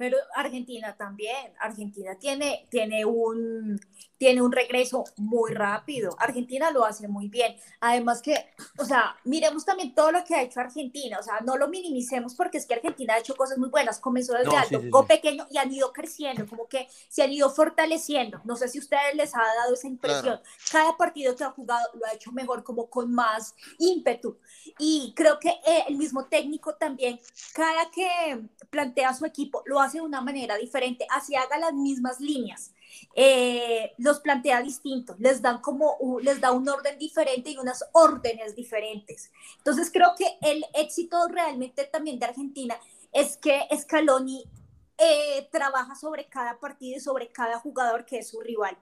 Pero 0.00 0.16
Argentina 0.34 0.96
también. 0.96 1.52
Argentina 1.58 2.18
tiene, 2.18 2.66
tiene, 2.70 3.04
un, 3.04 3.78
tiene 4.16 4.40
un 4.40 4.50
regreso 4.50 5.04
muy 5.18 5.52
rápido. 5.52 6.16
Argentina 6.18 6.70
lo 6.70 6.86
hace 6.86 7.06
muy 7.06 7.28
bien. 7.28 7.54
Además 7.80 8.22
que, 8.22 8.46
o 8.78 8.84
sea, 8.86 9.14
miremos 9.24 9.66
también 9.66 9.94
todo 9.94 10.10
lo 10.10 10.24
que 10.24 10.34
ha 10.34 10.40
hecho 10.40 10.58
Argentina. 10.58 11.18
O 11.20 11.22
sea, 11.22 11.40
no 11.40 11.58
lo 11.58 11.68
minimicemos 11.68 12.34
porque 12.34 12.56
es 12.56 12.64
que 12.64 12.72
Argentina 12.72 13.12
ha 13.12 13.18
hecho 13.18 13.36
cosas 13.36 13.58
muy 13.58 13.68
buenas. 13.68 13.98
Comenzó 13.98 14.32
desde 14.32 14.46
No, 14.46 14.56
alto, 14.56 14.80
sí, 14.80 14.86
sí, 14.86 14.90
sí. 14.90 15.06
pequeño 15.06 15.46
y 15.50 15.58
han 15.58 15.70
ido 15.70 15.92
creciendo, 15.92 16.46
como 16.46 16.66
que 16.66 16.88
se 17.10 17.22
han 17.22 17.32
ido 17.32 17.50
fortaleciendo. 17.50 18.40
No 18.44 18.56
sé 18.56 18.68
si 18.68 18.78
a 18.78 18.80
ustedes 18.80 19.14
les 19.16 19.34
ha 19.34 19.42
dado 19.60 19.74
esa 19.74 19.86
impresión. 19.86 20.40
Cada 20.72 20.96
partido 20.96 21.36
que 21.36 21.44
ha 21.44 21.50
jugado 21.50 21.86
lo 21.92 22.06
ha 22.06 22.14
hecho 22.14 22.32
mejor, 22.32 22.64
como 22.64 22.88
con 22.88 23.12
más 23.12 23.54
ímpetu. 23.78 24.38
Y 24.78 25.12
creo 25.14 25.38
que 25.38 25.50
eh, 25.50 25.84
el 25.88 25.96
mismo 25.96 26.24
técnico 26.24 26.74
también, 26.76 27.20
cada 27.52 27.90
que 27.90 28.48
plantea 28.70 29.12
su 29.12 29.26
equipo, 29.26 29.62
lo 29.66 29.78
hace 29.78 29.89
de 29.98 30.00
una 30.00 30.20
manera 30.20 30.56
diferente, 30.56 31.06
así 31.10 31.34
haga 31.34 31.58
las 31.58 31.72
mismas 31.72 32.20
líneas. 32.20 32.72
eh, 33.14 33.92
los 33.98 34.20
plantea 34.20 34.62
distintos, 34.62 35.18
les 35.20 35.40
dan 35.40 35.60
como 35.60 35.96
les 36.22 36.40
da 36.40 36.52
un 36.52 36.68
orden 36.68 36.98
diferente 36.98 37.50
y 37.50 37.58
unas 37.58 37.84
órdenes 37.92 38.54
diferentes. 38.56 39.30
Entonces 39.58 39.90
creo 39.92 40.14
que 40.16 40.26
el 40.42 40.64
éxito 40.74 41.28
realmente 41.28 41.84
también 41.84 42.18
de 42.18 42.26
Argentina 42.26 42.76
es 43.12 43.36
que 43.36 43.60
Scaloni 43.76 44.44
eh, 44.98 45.48
trabaja 45.50 45.94
sobre 45.94 46.26
cada 46.28 46.58
partido 46.58 46.98
y 46.98 47.00
sobre 47.00 47.32
cada 47.32 47.58
jugador 47.58 48.04
que 48.04 48.18
es 48.18 48.28
su 48.28 48.40
rival 48.40 48.76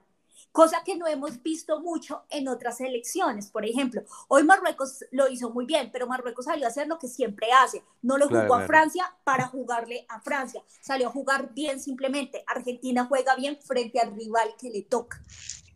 cosa 0.51 0.83
que 0.83 0.95
no 0.97 1.07
hemos 1.07 1.41
visto 1.41 1.79
mucho 1.81 2.23
en 2.29 2.47
otras 2.47 2.77
selecciones. 2.77 3.49
Por 3.51 3.65
ejemplo, 3.65 4.03
hoy 4.27 4.43
Marruecos 4.43 5.05
lo 5.11 5.27
hizo 5.29 5.49
muy 5.51 5.65
bien, 5.65 5.89
pero 5.91 6.07
Marruecos 6.07 6.45
salió 6.45 6.65
a 6.65 6.69
hacer 6.69 6.87
lo 6.87 6.97
que 6.99 7.07
siempre 7.07 7.51
hace. 7.51 7.83
No 8.01 8.17
lo 8.17 8.27
Claro, 8.27 8.43
jugó 8.43 8.55
a 8.55 8.57
claro. 8.57 8.67
Francia 8.67 9.15
para 9.23 9.47
jugarle 9.47 10.05
a 10.09 10.19
Francia. 10.21 10.63
Salió 10.81 11.07
a 11.07 11.11
jugar 11.11 11.53
bien 11.53 11.79
simplemente. 11.79 12.43
Argentina 12.47 13.05
juega 13.05 13.35
bien 13.35 13.57
frente 13.61 13.99
al 13.99 14.15
rival 14.15 14.55
que 14.59 14.69
le 14.69 14.83
toca. 14.83 15.23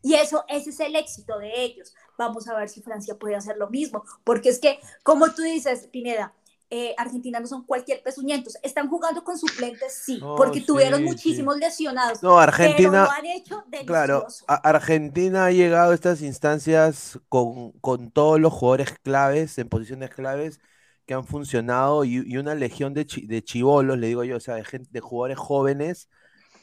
Y 0.01 0.15
eso, 0.15 0.43
ese 0.49 0.71
es 0.71 0.79
el 0.81 0.95
éxito 0.95 1.37
de 1.39 1.63
ellos. 1.63 1.93
vamos 2.17 2.47
a 2.47 2.55
ver 2.55 2.69
si 2.69 2.81
Francia 2.81 3.17
puede 3.17 3.35
hacer 3.35 3.57
lo 3.57 3.69
mismo, 3.69 4.03
porque 4.23 4.49
es 4.49 4.59
que, 4.59 4.79
como 5.03 5.33
tú 5.33 5.41
dices, 5.41 5.87
Pineda, 5.87 6.33
eh, 6.75 6.95
Argentina 6.97 7.39
no 7.39 7.45
son 7.45 7.63
cualquier 7.65 8.01
pezuñentos. 8.01 8.57
Están 8.63 8.89
jugando 8.89 9.23
con 9.23 9.37
suplentes, 9.37 9.93
sí, 9.93 10.19
porque 10.35 10.59
tuvieron 10.61 11.03
muchísimos 11.03 11.55
lesionados. 11.57 12.23
No, 12.23 12.39
Argentina. 12.39 12.89
Pero 12.89 13.03
lo 13.03 13.11
han 13.11 13.25
hecho 13.27 13.63
Claro, 13.85 14.25
Argentina 14.47 15.45
ha 15.45 15.51
llegado 15.51 15.91
a 15.91 15.93
estas 15.93 16.23
instancias 16.23 17.19
con, 17.29 17.73
con, 17.73 18.09
todos 18.09 18.39
los 18.39 18.51
jugadores 18.51 18.97
claves, 19.03 19.59
en 19.59 19.69
posiciones 19.69 20.09
claves, 20.09 20.59
que 21.05 21.13
han 21.13 21.27
funcionado 21.27 22.05
y, 22.05 22.37
una 22.37 22.55
legión 22.55 22.95
de, 22.95 23.05
de 23.05 23.43
chivolos, 23.43 23.99
le 23.99 24.07
digo 24.07 24.23
yo, 24.23 24.37
o 24.37 24.39
sea, 24.39 24.55
de, 24.55 24.65
gente, 24.65 24.89
de 24.91 24.99
jugadores 24.99 25.37
jóvenes 25.37 26.09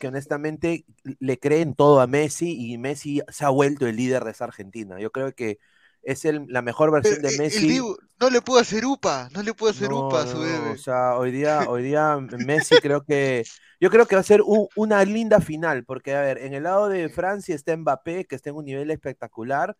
que 0.00 0.08
honestamente 0.08 0.86
le 1.20 1.38
creen 1.38 1.74
todo 1.76 2.00
a 2.00 2.08
Messi 2.08 2.72
y 2.72 2.78
Messi 2.78 3.22
se 3.28 3.44
ha 3.44 3.50
vuelto 3.50 3.86
el 3.86 3.94
líder 3.94 4.24
de 4.24 4.32
esa 4.32 4.44
Argentina. 4.46 4.98
Yo 4.98 5.12
creo 5.12 5.32
que 5.36 5.60
es 6.02 6.24
el, 6.24 6.46
la 6.48 6.62
mejor 6.62 6.90
versión 6.90 7.20
de 7.20 7.28
eh, 7.28 7.38
Messi. 7.38 7.80
no 8.20 8.30
le 8.30 8.40
puedo 8.40 8.60
hacer 8.60 8.84
UPA, 8.84 9.28
no 9.32 9.42
le 9.42 9.54
puedo 9.54 9.72
hacer 9.72 9.92
UPA 9.92 10.22
a 10.22 10.26
su 10.26 10.40
bebé. 10.40 10.70
o 10.70 10.76
sea, 10.78 11.16
hoy 11.16 11.30
día, 11.30 11.60
hoy 11.68 11.82
día 11.82 12.18
Messi 12.46 12.76
creo 12.76 13.04
que, 13.04 13.44
yo 13.80 13.90
creo 13.90 14.06
que 14.06 14.16
va 14.16 14.20
a 14.20 14.24
ser 14.24 14.42
una 14.76 15.04
linda 15.04 15.40
final, 15.40 15.84
porque 15.84 16.14
a 16.14 16.20
ver, 16.20 16.38
en 16.38 16.54
el 16.54 16.64
lado 16.64 16.88
de 16.88 17.08
Francia 17.08 17.54
está 17.54 17.76
Mbappé, 17.76 18.26
que 18.26 18.36
está 18.36 18.50
en 18.50 18.56
un 18.56 18.64
nivel 18.64 18.90
espectacular, 18.90 19.76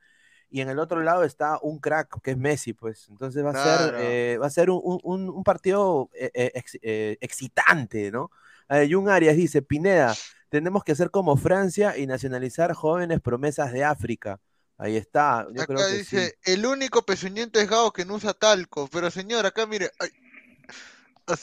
y 0.52 0.62
en 0.62 0.68
el 0.68 0.80
otro 0.80 1.00
lado 1.00 1.22
está 1.22 1.58
un 1.62 1.78
crack, 1.78 2.20
que 2.22 2.32
es 2.32 2.36
Messi, 2.36 2.72
pues. 2.72 3.08
Entonces 3.08 3.44
va 3.44 3.50
a 3.50 3.64
ser, 3.64 3.94
eh, 3.98 4.38
va 4.38 4.46
a 4.46 4.50
ser 4.50 4.68
un, 4.70 4.98
un, 5.04 5.44
partido 5.44 6.10
eh, 6.12 7.18
excitante, 7.20 8.10
¿no? 8.10 8.30
Jun 8.88 9.08
Arias 9.08 9.36
dice, 9.36 9.62
Pineda, 9.62 10.14
tenemos 10.48 10.82
que 10.82 10.94
ser 10.96 11.10
como 11.10 11.36
Francia 11.36 11.96
y 11.96 12.06
nacionalizar 12.06 12.72
jóvenes 12.74 13.20
promesas 13.20 13.72
de 13.72 13.84
África. 13.84 14.40
Ahí 14.80 14.96
está. 14.96 15.46
Yo 15.52 15.62
acá 15.62 15.86
dice, 15.88 16.38
el 16.42 16.64
único 16.64 17.02
pezuñento 17.02 17.60
es 17.60 17.68
Gao 17.68 17.92
que 17.92 18.06
no 18.06 18.14
usa 18.14 18.32
talco. 18.32 18.88
Pero 18.90 19.10
señor, 19.10 19.44
acá 19.44 19.66
mire. 19.66 19.90
Ay, 19.98 20.08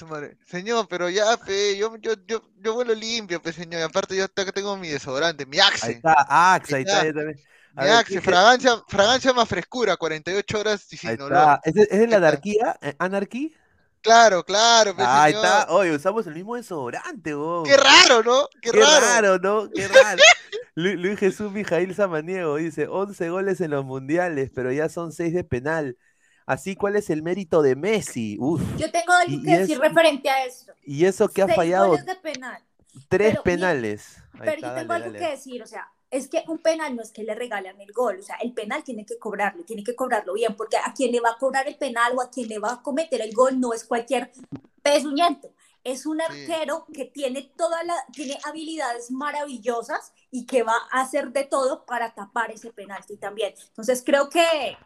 madre. 0.10 0.38
Señor, 0.48 0.88
pero 0.90 1.08
ya, 1.08 1.38
pe, 1.38 1.78
yo, 1.78 1.96
yo, 1.98 2.14
yo, 2.26 2.42
yo 2.58 2.74
vuelo 2.74 2.96
limpio, 2.96 3.40
pe, 3.40 3.54
señor. 3.54 3.82
Y 3.82 3.84
aparte 3.84 4.16
yo 4.16 4.26
acá 4.26 4.52
tengo 4.52 4.76
mi 4.76 4.90
desodorante, 4.90 5.46
mi 5.46 5.60
Axe. 5.60 5.86
Ahí 5.86 5.94
está, 5.94 6.26
Axe, 6.28 6.76
ahí 6.78 6.82
está. 6.82 7.00
también. 7.02 7.40
Mi 7.74 7.88
Axe, 7.88 8.22
fragancia, 8.22 8.84
fragancia 8.88 9.34
más 9.34 9.48
frescura, 9.48 9.98
48 9.98 10.60
horas 10.60 10.92
y 10.92 10.98
sin 10.98 11.22
olor. 11.22 11.60
¿Es, 11.64 11.76
¿Es 11.76 11.92
en 11.92 12.10
la 12.10 12.18
anarquía? 12.18 12.76
¿Eh, 12.82 12.96
¿Anarquí? 12.98 13.56
Claro, 14.02 14.44
claro. 14.44 14.96
Pues, 14.96 15.08
Ahí 15.08 15.34
está. 15.34 15.68
Oye, 15.70 15.92
usamos 15.96 16.26
el 16.28 16.34
mismo 16.34 16.56
desodorante, 16.56 17.34
vos. 17.34 17.68
Qué 17.68 17.76
raro, 17.78 18.24
¿no? 18.24 18.48
Qué, 18.62 18.72
Qué 18.72 18.80
raro. 18.80 19.38
¿no? 19.40 19.70
Qué 19.70 19.88
raro. 19.88 20.22
Luis 20.76 21.20
Jesús 21.20 21.52
Mijail 21.52 21.94
Samaniego 21.96 22.58
dice, 22.58 22.88
11 22.88 23.30
goles 23.30 23.62
en 23.62 23.72
los 23.72 23.84
mundiales, 23.84 24.52
pero 24.54 24.72
ya 24.72 24.90
son 24.90 25.12
6 25.12 25.34
de 25.34 25.44
penal. 25.44 25.98
Así, 26.46 26.76
¿cuál 26.76 26.96
es 26.96 27.10
el 27.10 27.24
mérito 27.24 27.62
de 27.62 27.76
Messi? 27.76 28.38
Uf. 28.40 28.62
Yo 28.78 28.90
tengo 28.90 29.12
algo 29.12 29.42
que 29.44 29.58
decir 29.58 29.80
referente 29.80 30.30
a 30.30 30.46
eso. 30.46 30.72
Y 30.84 31.06
eso 31.06 31.28
que 31.28 31.42
ha 31.42 31.48
fallado. 31.48 31.90
Goles 31.90 32.06
de 32.06 32.16
penal. 32.16 32.64
Tres 33.10 33.40
penales. 33.44 34.18
pero 34.38 34.62
yo 34.62 34.74
tengo 34.74 34.94
algo 34.94 35.12
que 35.12 35.30
decir, 35.30 35.62
o 35.62 35.68
sea, 35.68 35.88
es 36.10 36.30
que 36.30 36.44
un 36.48 36.60
penal 36.60 36.96
no 36.96 37.02
es 37.02 37.12
que 37.12 37.24
le 37.24 37.36
regalan 37.36 37.80
el 37.82 37.92
gol, 37.92 38.20
o 38.20 38.24
sea, 38.24 38.38
el 38.38 38.54
penal 38.54 38.84
tiene 38.84 39.06
que 39.06 39.18
cobrarlo, 39.18 39.64
tiene 39.64 39.84
que 39.84 39.96
cobrarlo 39.96 40.34
bien, 40.34 40.56
porque 40.56 40.78
a 40.78 40.94
quien 40.94 41.12
le 41.12 41.20
va 41.20 41.32
a 41.32 41.38
cobrar 41.38 41.68
el 41.68 41.78
penal 41.78 42.14
o 42.18 42.22
a 42.22 42.30
quien 42.30 42.48
le 42.48 42.60
va 42.60 42.74
a 42.74 42.82
cometer 42.82 43.22
el 43.22 43.34
gol 43.34 43.60
no 43.60 43.74
es 43.74 43.84
cualquier 43.84 44.32
pezuñento, 44.82 45.52
es 45.84 46.06
un 46.06 46.22
arquero 46.22 46.86
que 46.94 47.06
tiene 47.06 47.52
toda 47.56 47.82
la, 47.84 47.96
tiene 48.12 48.38
habilidades 48.44 49.10
maravillosas 49.10 50.12
y 50.32 50.46
que 50.46 50.64
va 50.64 50.76
a 50.92 51.02
hacer 51.02 51.32
de 51.32 51.46
todo 51.46 51.86
para 51.86 52.14
tapar 52.14 52.52
ese 52.52 52.74
penalti 52.74 53.16
también. 53.16 53.54
Entonces 53.70 54.04
creo 54.06 54.30
que 54.30 54.78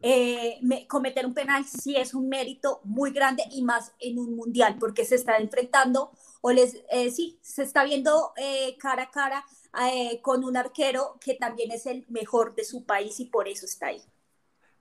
eh, 0.00 0.60
cometer 0.88 1.26
un 1.26 1.34
penal 1.34 1.64
sí 1.64 1.96
es 1.96 2.14
un 2.14 2.28
mérito 2.28 2.80
muy 2.84 3.10
grande 3.10 3.42
y 3.50 3.62
más 3.62 3.92
en 3.98 4.18
un 4.18 4.36
mundial, 4.36 4.76
porque 4.78 5.04
se 5.04 5.16
está 5.16 5.38
enfrentando 5.38 6.12
o 6.40 6.52
les, 6.52 6.76
eh, 6.90 7.10
sí, 7.10 7.36
se 7.42 7.64
está 7.64 7.82
viendo 7.82 8.32
eh, 8.36 8.76
cara 8.78 9.04
a 9.04 9.10
cara 9.10 9.44
eh, 9.82 10.20
con 10.22 10.44
un 10.44 10.56
arquero 10.56 11.18
que 11.20 11.34
también 11.34 11.70
es 11.72 11.86
el 11.86 12.04
mejor 12.08 12.54
de 12.54 12.64
su 12.64 12.84
país 12.84 13.18
y 13.20 13.26
por 13.26 13.48
eso 13.48 13.66
está 13.66 13.88
ahí. 13.88 14.02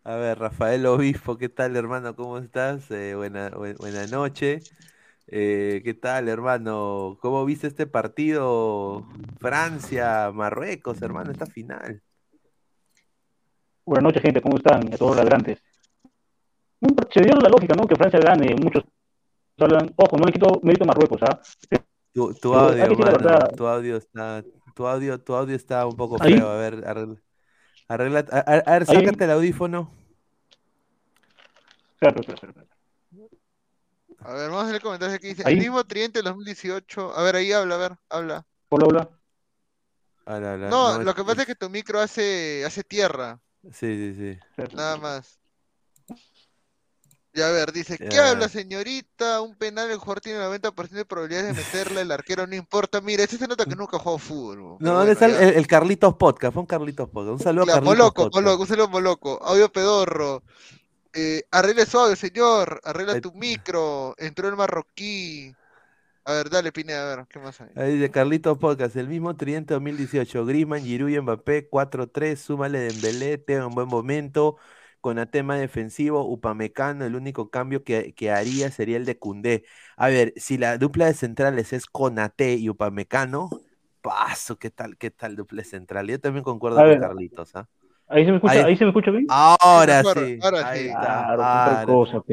A 0.04 0.16
ver, 0.16 0.38
Rafael 0.38 0.86
Obispo, 0.86 1.38
¿qué 1.38 1.50
tal, 1.50 1.76
hermano? 1.76 2.16
¿Cómo 2.16 2.38
estás? 2.38 2.92
Eh, 2.92 3.16
buena, 3.16 3.50
buena 3.50 4.06
noche. 4.08 4.60
Eh, 5.28 5.82
¿Qué 5.84 5.94
tal, 5.94 6.28
hermano? 6.28 7.18
¿Cómo 7.22 7.46
viste 7.46 7.68
este 7.68 7.88
partido 7.88 9.08
Francia-Marruecos, 9.40 11.02
hermano, 11.02 11.32
esta 11.32 11.46
final? 11.46 12.02
Buenas 13.86 14.04
noches, 14.04 14.22
gente, 14.22 14.42
¿cómo 14.42 14.58
están? 14.58 14.94
A 14.94 14.98
todos 14.98 15.16
los 15.16 15.26
grandes. 15.26 15.60
Se 17.12 17.22
dio 17.22 17.36
la 17.36 17.50
lógica, 17.50 17.74
¿no? 17.76 17.88
Que 17.88 17.96
Francia 17.96 18.20
gane. 18.20 18.56
Muchos 18.56 18.84
hablan, 19.58 19.94
ojo, 19.96 20.18
no 20.18 20.26
le 20.26 20.34
quito 20.34 20.60
mérito 20.64 20.84
a 20.84 20.88
Marruecos, 20.88 21.22
¿ah? 21.24 21.40
Tu, 22.14 22.54
audio, 22.54 22.84
hermano, 22.84 23.48
tu 23.56 23.66
audio 23.66 23.98
está 23.98 24.44
tu 24.74 24.88
audio, 24.88 25.20
tu 25.20 25.36
audio 25.36 25.56
está 25.56 25.86
un 25.86 25.96
poco 25.96 26.18
feo. 26.18 26.48
A 26.48 26.58
ver, 26.58 26.84
arregla, 27.88 28.26
a, 28.30 28.72
ver, 28.72 28.86
sácate 28.86 29.24
el 29.24 29.32
audífono. 29.32 29.92
A 34.26 34.34
ver, 34.34 34.50
vamos 34.50 34.64
a 34.64 34.66
ver 34.68 34.76
el 34.76 34.82
comentario 34.82 35.20
que 35.20 35.28
dice. 35.28 35.44
El 35.46 35.58
mismo 35.58 35.84
Triente 35.84 36.22
2018. 36.22 37.16
A 37.16 37.24
ver, 37.24 37.36
ahí 37.36 37.52
habla, 37.52 37.76
a 37.76 37.78
ver, 37.78 37.92
habla. 38.10 38.46
Hola, 38.70 39.10
habla. 40.26 40.70
no, 40.70 41.04
lo 41.04 41.14
que 41.14 41.24
pasa 41.24 41.42
es 41.42 41.48
que 41.48 41.56
tu 41.56 41.70
micro 41.70 42.00
hace, 42.00 42.64
hace 42.66 42.84
tierra. 42.84 43.40
Sí, 43.72 44.14
sí, 44.14 44.16
sí. 44.16 44.40
Nada 44.74 44.98
más. 44.98 45.43
Y 47.36 47.42
a 47.42 47.50
ver, 47.50 47.72
dice, 47.72 47.98
¿qué 47.98 48.20
habla 48.20 48.48
señorita? 48.48 49.42
Un 49.42 49.56
penal, 49.56 49.90
el 49.90 49.98
jugador 49.98 50.22
tiene 50.22 50.40
90% 50.40 50.90
de 50.90 51.04
probabilidades 51.04 51.48
de 51.48 51.64
meterle, 51.64 52.02
el 52.02 52.12
arquero 52.12 52.46
no 52.46 52.54
importa. 52.54 53.02
Mira, 53.02 53.24
ese 53.24 53.40
se 53.40 53.48
nota 53.48 53.66
que 53.66 53.76
nunca 53.76 53.98
jugó 53.98 54.20
fútbol. 54.20 54.78
No, 54.80 54.94
¿dónde 54.94 55.14
está 55.14 55.26
el, 55.26 55.66
Carlitos 55.66 56.14
Podcast? 56.14 56.54
Fue 56.54 56.62
un 56.62 56.68
Carlitos 56.68 57.10
Podcast. 57.10 57.34
Un 57.34 57.40
saludo 57.40 57.64
a 57.64 57.68
Carlitos 57.74 57.98
Moloco, 57.98 58.30
Moloco, 58.32 58.62
un 58.62 58.68
saludo 58.68 58.88
Moloco. 58.88 59.44
Audio 59.44 59.72
pedorro. 59.72 60.44
Eh, 61.12 61.42
arregle 61.50 61.88
suave, 61.88 62.16
señor. 62.16 62.80
Arregla 62.84 63.20
tu 63.20 63.34
micro. 63.34 64.14
Entró 64.20 64.48
el 64.48 64.56
marroquí. 64.56 65.56
A 66.26 66.34
ver, 66.34 66.52
dale, 66.52 66.72
Pine, 66.72 66.94
a 66.94 67.04
ver, 67.04 67.26
¿qué 67.28 67.40
más 67.40 67.60
hay? 67.60 67.70
Ahí 67.76 67.96
dice 67.96 68.12
Carlitos 68.12 68.60
Podcast, 68.60 68.96
el 68.96 69.08
mismo 69.08 69.36
Triente 69.36 69.74
2018. 69.74 70.46
Griezmann, 70.46 70.84
Giroud 70.84 71.10
y 71.10 71.20
Mbappé, 71.20 71.68
4-3. 71.68 72.36
Súmale 72.36 72.80
Dembélé, 72.80 73.40
Teo 73.40 73.66
en 73.68 73.74
buen 73.74 73.88
momento 73.88 74.58
con 75.04 75.20
el 75.20 75.28
tema 75.28 75.58
defensivo, 75.58 76.26
Upamecano, 76.26 77.04
el 77.04 77.18
único 77.18 77.50
cambio 77.50 77.84
que, 77.84 78.32
haría 78.32 78.72
sería 78.72 78.96
el 78.96 79.04
de 79.04 79.18
Cundé. 79.18 79.66
A 79.98 80.08
ver, 80.08 80.32
si 80.38 80.58
la 80.58 80.78
dupla 80.78 81.08
de 81.08 81.14
centrales 81.14 81.74
es 81.74 81.88
Conate 81.88 82.56
y 82.56 82.70
Upamecano, 82.70 83.50
paso, 84.02 84.58
¿qué 84.58 84.70
tal, 84.70 84.96
qué 84.96 85.12
tal 85.12 85.36
dupla 85.36 85.66
central? 85.66 86.08
Yo 86.08 86.22
también 86.22 86.46
concuerdo 86.46 86.78
con 86.78 87.00
Carlitos, 87.02 87.54
¿ah? 87.54 87.68
Ahí 88.08 88.24
se 88.24 88.32
me 88.32 88.38
escucha, 88.38 88.66
ahí, 88.66 88.78
se 88.78 88.86
me 88.86 88.92
escucha 88.92 89.12
bien. 89.12 89.26
Ahora 89.28 90.04
sí. 90.04 90.40
Ahora 90.42 90.74
sí. 90.74 90.88
Claro, 90.88 91.86
cosa, 91.86 92.24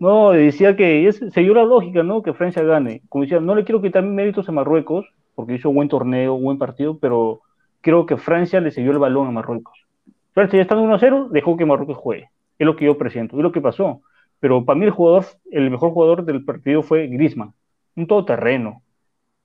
No, 0.00 0.32
decía 0.32 0.74
que 0.74 1.06
es, 1.06 1.20
se 1.32 1.40
dio 1.42 1.54
la 1.54 1.62
lógica, 1.62 2.02
¿no? 2.02 2.24
Que 2.24 2.34
Francia 2.34 2.64
gane. 2.64 3.02
Como 3.08 3.22
decía, 3.22 3.38
no 3.38 3.54
le 3.54 3.62
quiero 3.62 3.80
quitar 3.80 4.02
méritos 4.02 4.48
a 4.48 4.52
Marruecos, 4.52 5.06
porque 5.36 5.54
hizo 5.54 5.72
buen 5.72 5.88
torneo, 5.88 6.34
buen 6.34 6.58
partido, 6.58 6.98
pero 6.98 7.42
creo 7.82 8.04
que 8.04 8.16
Francia 8.16 8.60
le 8.60 8.72
siguió 8.72 8.90
el 8.90 8.98
balón 8.98 9.28
a 9.28 9.30
Marruecos. 9.30 9.83
Francia 10.34 10.56
ya 10.56 10.62
estando 10.62 10.84
1-0, 10.84 11.28
dejó 11.30 11.56
que 11.56 11.64
Marruecos 11.64 11.96
juegue. 11.96 12.28
Es 12.58 12.66
lo 12.66 12.74
que 12.74 12.86
yo 12.86 12.98
presiento, 12.98 13.36
es 13.36 13.42
lo 13.42 13.52
que 13.52 13.60
pasó. 13.60 14.02
Pero 14.40 14.64
para 14.64 14.76
mí 14.76 14.84
el 14.84 14.90
jugador, 14.90 15.24
el 15.52 15.70
mejor 15.70 15.92
jugador 15.92 16.24
del 16.24 16.44
partido 16.44 16.82
fue 16.82 17.06
Griezmann, 17.06 17.54
un 17.94 18.08
todoterreno. 18.08 18.82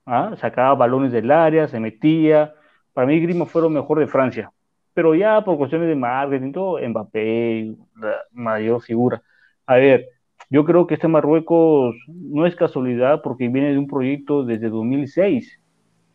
¿ah? 0.07 0.33
Sacaba 0.37 0.73
balones 0.73 1.11
del 1.11 1.29
área, 1.29 1.67
se 1.67 1.79
metía. 1.79 2.55
Para 2.91 3.05
mí 3.05 3.19
Griezmann 3.19 3.47
fue 3.47 3.61
lo 3.61 3.69
mejor 3.69 3.99
de 3.99 4.07
Francia. 4.07 4.51
Pero 4.95 5.13
ya 5.13 5.43
por 5.43 5.57
cuestiones 5.57 5.87
de 5.87 5.95
marketing, 5.95 6.51
todo, 6.51 6.79
Mbappé, 6.81 7.75
la 8.01 8.15
mayor 8.31 8.81
figura. 8.81 9.21
A 9.67 9.75
ver, 9.75 10.07
yo 10.49 10.65
creo 10.65 10.87
que 10.87 10.95
este 10.95 11.07
Marruecos 11.07 11.95
no 12.07 12.47
es 12.47 12.55
casualidad 12.55 13.21
porque 13.21 13.47
viene 13.47 13.73
de 13.73 13.77
un 13.77 13.85
proyecto 13.87 14.43
desde 14.43 14.69
2006. 14.69 15.59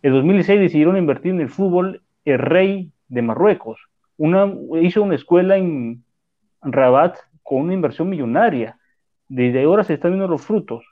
En 0.02 0.12
2006 0.12 0.60
decidieron 0.60 0.96
invertir 0.96 1.32
en 1.32 1.42
el 1.42 1.48
fútbol 1.48 2.02
el 2.24 2.38
rey 2.40 2.90
de 3.06 3.22
Marruecos 3.22 3.78
una, 4.16 4.52
hizo 4.80 5.02
una 5.02 5.14
escuela 5.14 5.56
en 5.56 6.04
Rabat 6.62 7.16
con 7.42 7.62
una 7.62 7.74
inversión 7.74 8.08
millonaria. 8.08 8.78
Desde 9.28 9.64
ahora 9.64 9.84
se 9.84 9.94
están 9.94 10.12
viendo 10.12 10.28
los 10.28 10.42
frutos. 10.42 10.84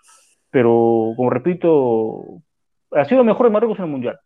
Pero, 0.51 1.14
como 1.16 1.31
repito, 1.31 2.43
ha 2.93 3.05
sido 3.05 3.25
mejor 3.25 3.47
de 3.47 3.53
Marruecos 3.53 3.79
en 3.79 3.87
el 3.87 3.91
Mundial. 3.91 4.20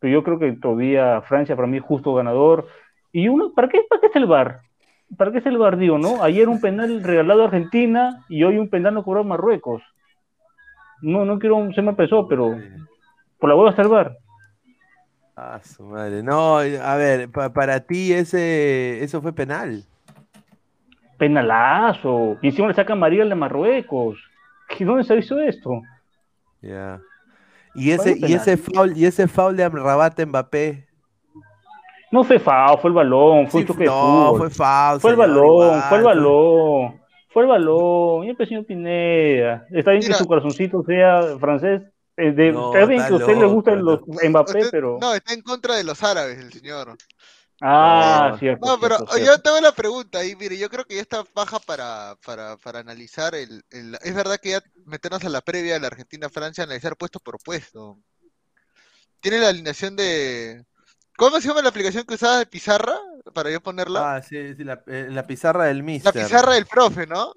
Pero 0.00 0.12
yo 0.12 0.22
creo 0.24 0.38
que 0.38 0.52
todavía 0.52 1.22
Francia, 1.22 1.56
para 1.56 1.68
mí, 1.68 1.78
justo 1.78 2.14
ganador. 2.14 2.66
Y 3.12 3.28
uno, 3.28 3.52
¿para 3.54 3.68
qué, 3.68 3.82
para 3.88 4.00
qué 4.00 4.08
es 4.08 4.16
el 4.16 4.26
bar? 4.26 4.60
¿Para 5.16 5.32
qué 5.32 5.38
es 5.38 5.46
el 5.46 5.56
bar, 5.56 5.78
digo, 5.78 5.98
no? 5.98 6.22
Ayer 6.22 6.48
un 6.48 6.60
penal 6.60 7.02
regalado 7.02 7.42
a 7.42 7.46
Argentina 7.46 8.24
y 8.28 8.42
hoy 8.44 8.58
un 8.58 8.68
penal 8.68 8.94
no 8.94 9.04
cobrado 9.04 9.24
a 9.24 9.28
Marruecos. 9.28 9.82
No, 11.00 11.24
no 11.24 11.38
quiero, 11.38 11.72
se 11.72 11.82
me 11.82 11.94
pesó, 11.94 12.28
pero 12.28 12.56
por 13.38 13.48
la 13.48 13.56
hueva 13.56 13.70
está 13.70 13.82
el 13.82 13.88
bar. 13.88 14.18
Ah, 15.40 15.60
su 15.62 15.84
madre. 15.84 16.20
No, 16.24 16.56
a 16.58 16.96
ver, 16.96 17.30
pa- 17.30 17.52
para 17.52 17.78
ti 17.78 18.12
ese, 18.12 19.04
eso 19.04 19.22
fue 19.22 19.32
penal. 19.32 19.84
Penalazo. 21.16 22.36
Y 22.42 22.48
encima 22.48 22.66
le 22.68 22.74
sacan 22.74 22.98
María 22.98 23.22
al 23.22 23.28
de 23.28 23.34
Marruecos. 23.34 24.18
¿Qué- 24.68 24.84
¿Dónde 24.84 25.04
se 25.04 25.16
hizo 25.16 25.38
esto? 25.40 25.80
Ya. 26.60 27.00
Y 27.74 27.92
ese, 27.92 28.16
y 28.18 28.32
ese 28.32 28.56
foul, 28.56 28.96
y 28.96 29.04
ese 29.06 29.28
foul 29.28 29.56
de 29.56 29.68
Rabat 29.68 30.18
Mbappé. 30.26 30.86
No 32.10 32.24
fue 32.24 32.38
FAO, 32.38 32.78
fue 32.78 32.88
el 32.90 32.94
balón, 32.96 33.46
fue 33.48 33.60
Sí, 33.60 33.66
un 33.66 33.66
choque 33.66 33.84
de 33.84 33.90
no, 33.90 34.30
fútbol. 34.30 34.38
fue 34.38 34.50
foul. 34.50 35.00
Fue 35.00 35.10
el 35.12 35.16
balón, 35.16 35.44
igual, 35.46 35.82
fue 35.88 35.98
el 35.98 36.04
balón. 36.04 37.00
Fue 37.30 37.42
el 37.42 37.48
balón. 37.48 38.24
Y 38.24 38.30
el 38.30 38.36
señor 38.48 38.64
Pineda. 38.64 39.66
Está 39.70 39.90
bien 39.92 40.00
Mira. 40.02 40.08
que 40.08 40.14
su 40.14 40.26
corazoncito 40.26 40.82
sea 40.82 41.20
francés. 41.38 41.82
Eh, 42.18 42.32
de- 42.32 42.52
No, 42.52 42.74
está 42.74 42.84
bien 42.86 43.06
que 43.06 43.12
a 43.14 43.16
usted 43.16 43.36
le 43.36 43.46
gustan 43.46 43.82
los 43.84 44.00
Mbappé, 44.06 44.58
usted- 44.58 44.68
pero. 44.70 44.98
No, 45.00 45.14
está 45.14 45.32
en 45.32 45.40
contra 45.42 45.76
de 45.76 45.84
los 45.84 46.02
árabes, 46.02 46.38
el 46.38 46.52
señor. 46.52 46.96
Ah, 47.60 48.28
No. 48.32 48.38
cierto. 48.38 48.66
No, 48.66 48.78
pero 48.78 48.96
cierto, 48.98 49.18
yo 49.18 49.24
cierto. 49.24 49.42
tengo 49.42 49.60
la 49.60 49.72
pregunta 49.72 50.18
ahí, 50.18 50.36
mire, 50.36 50.56
yo 50.58 50.68
creo 50.68 50.84
que 50.84 50.94
ya 50.94 51.00
está 51.00 51.24
baja 51.34 51.58
para, 51.58 52.16
para, 52.24 52.56
para 52.58 52.78
analizar 52.80 53.34
el, 53.34 53.64
el- 53.70 53.98
Es 54.02 54.14
verdad 54.14 54.38
que 54.40 54.50
ya 54.50 54.62
meternos 54.84 55.24
a 55.24 55.28
la 55.28 55.40
previa 55.40 55.74
de 55.74 55.80
la 55.80 55.88
Argentina-Francia, 55.88 56.62
analizar 56.64 56.96
puesto 56.96 57.18
por 57.18 57.38
puesto. 57.42 57.98
Tiene 59.20 59.38
la 59.38 59.48
alineación 59.48 59.96
de... 59.96 60.64
¿Cómo 61.16 61.40
se 61.40 61.48
llama 61.48 61.62
la 61.62 61.70
aplicación 61.70 62.04
que 62.04 62.14
usaba 62.14 62.38
de 62.38 62.46
pizarra? 62.46 62.96
Para 63.34 63.50
yo 63.50 63.60
ponerla. 63.60 64.14
Ah, 64.16 64.22
sí, 64.22 64.54
sí, 64.54 64.62
la, 64.62 64.80
eh, 64.86 65.08
la 65.10 65.26
pizarra 65.26 65.64
del 65.64 65.78
la 65.78 65.82
mister. 65.82 66.12
pizarra 66.12 66.54
del 66.54 66.66
profe, 66.66 67.08
¿no? 67.08 67.32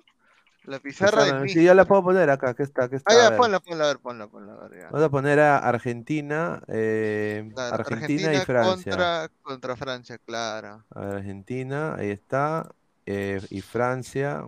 La 0.65 0.79
pizarra 0.79 1.39
mister. 1.41 1.49
Sí, 1.61 1.65
yo 1.65 1.73
la 1.73 1.85
puedo 1.85 2.03
poner 2.03 2.29
acá, 2.29 2.49
aquí 2.51 2.61
está, 2.63 2.83
aquí 2.83 2.95
está. 2.95 3.11
Ah, 3.11 3.31
ya, 3.31 3.37
ponla, 3.37 3.59
ponla, 3.59 3.83
a 3.83 3.87
ver, 3.87 3.99
ponla, 3.99 4.27
ponla, 4.27 4.53
a 4.53 4.67
ver, 4.67 4.79
ya. 4.81 4.85
Vamos 4.89 5.03
a 5.03 5.09
poner 5.09 5.39
a 5.39 5.57
Argentina, 5.57 6.61
eh, 6.67 7.49
Claro, 7.53 7.75
Argentina, 7.75 8.33
y 8.33 8.45
Francia. 8.45 8.91
Contra, 8.91 9.29
contra 9.41 9.75
Francia, 9.75 10.17
claro. 10.19 10.83
A 10.91 10.99
ver, 10.99 11.15
Argentina, 11.17 11.95
ahí 11.95 12.11
está. 12.11 12.69
eh, 13.07 13.41
y 13.49 13.61
Francia, 13.61 14.45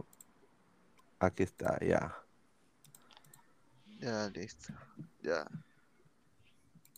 aquí 1.20 1.42
está, 1.44 1.80
ya. 1.80 2.16
Ya, 4.00 4.30
listo. 4.30 4.72
Ya. 5.24 5.48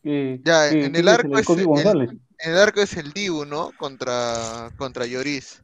Eh, 0.04 0.42
Ya, 0.44 0.70
¿qué- 0.70 0.86
en 0.86 0.96
el 0.96 1.08
arco 1.08 1.38
es 1.38 1.50
el-? 1.50 2.20
En 2.40 2.52
el 2.52 2.58
arco 2.58 2.82
es 2.82 2.98
el 2.98 3.14
Dibu, 3.14 3.46
¿no? 3.46 3.72
Contra, 3.78 4.70
contra 4.78 5.06
Lloris. 5.06 5.62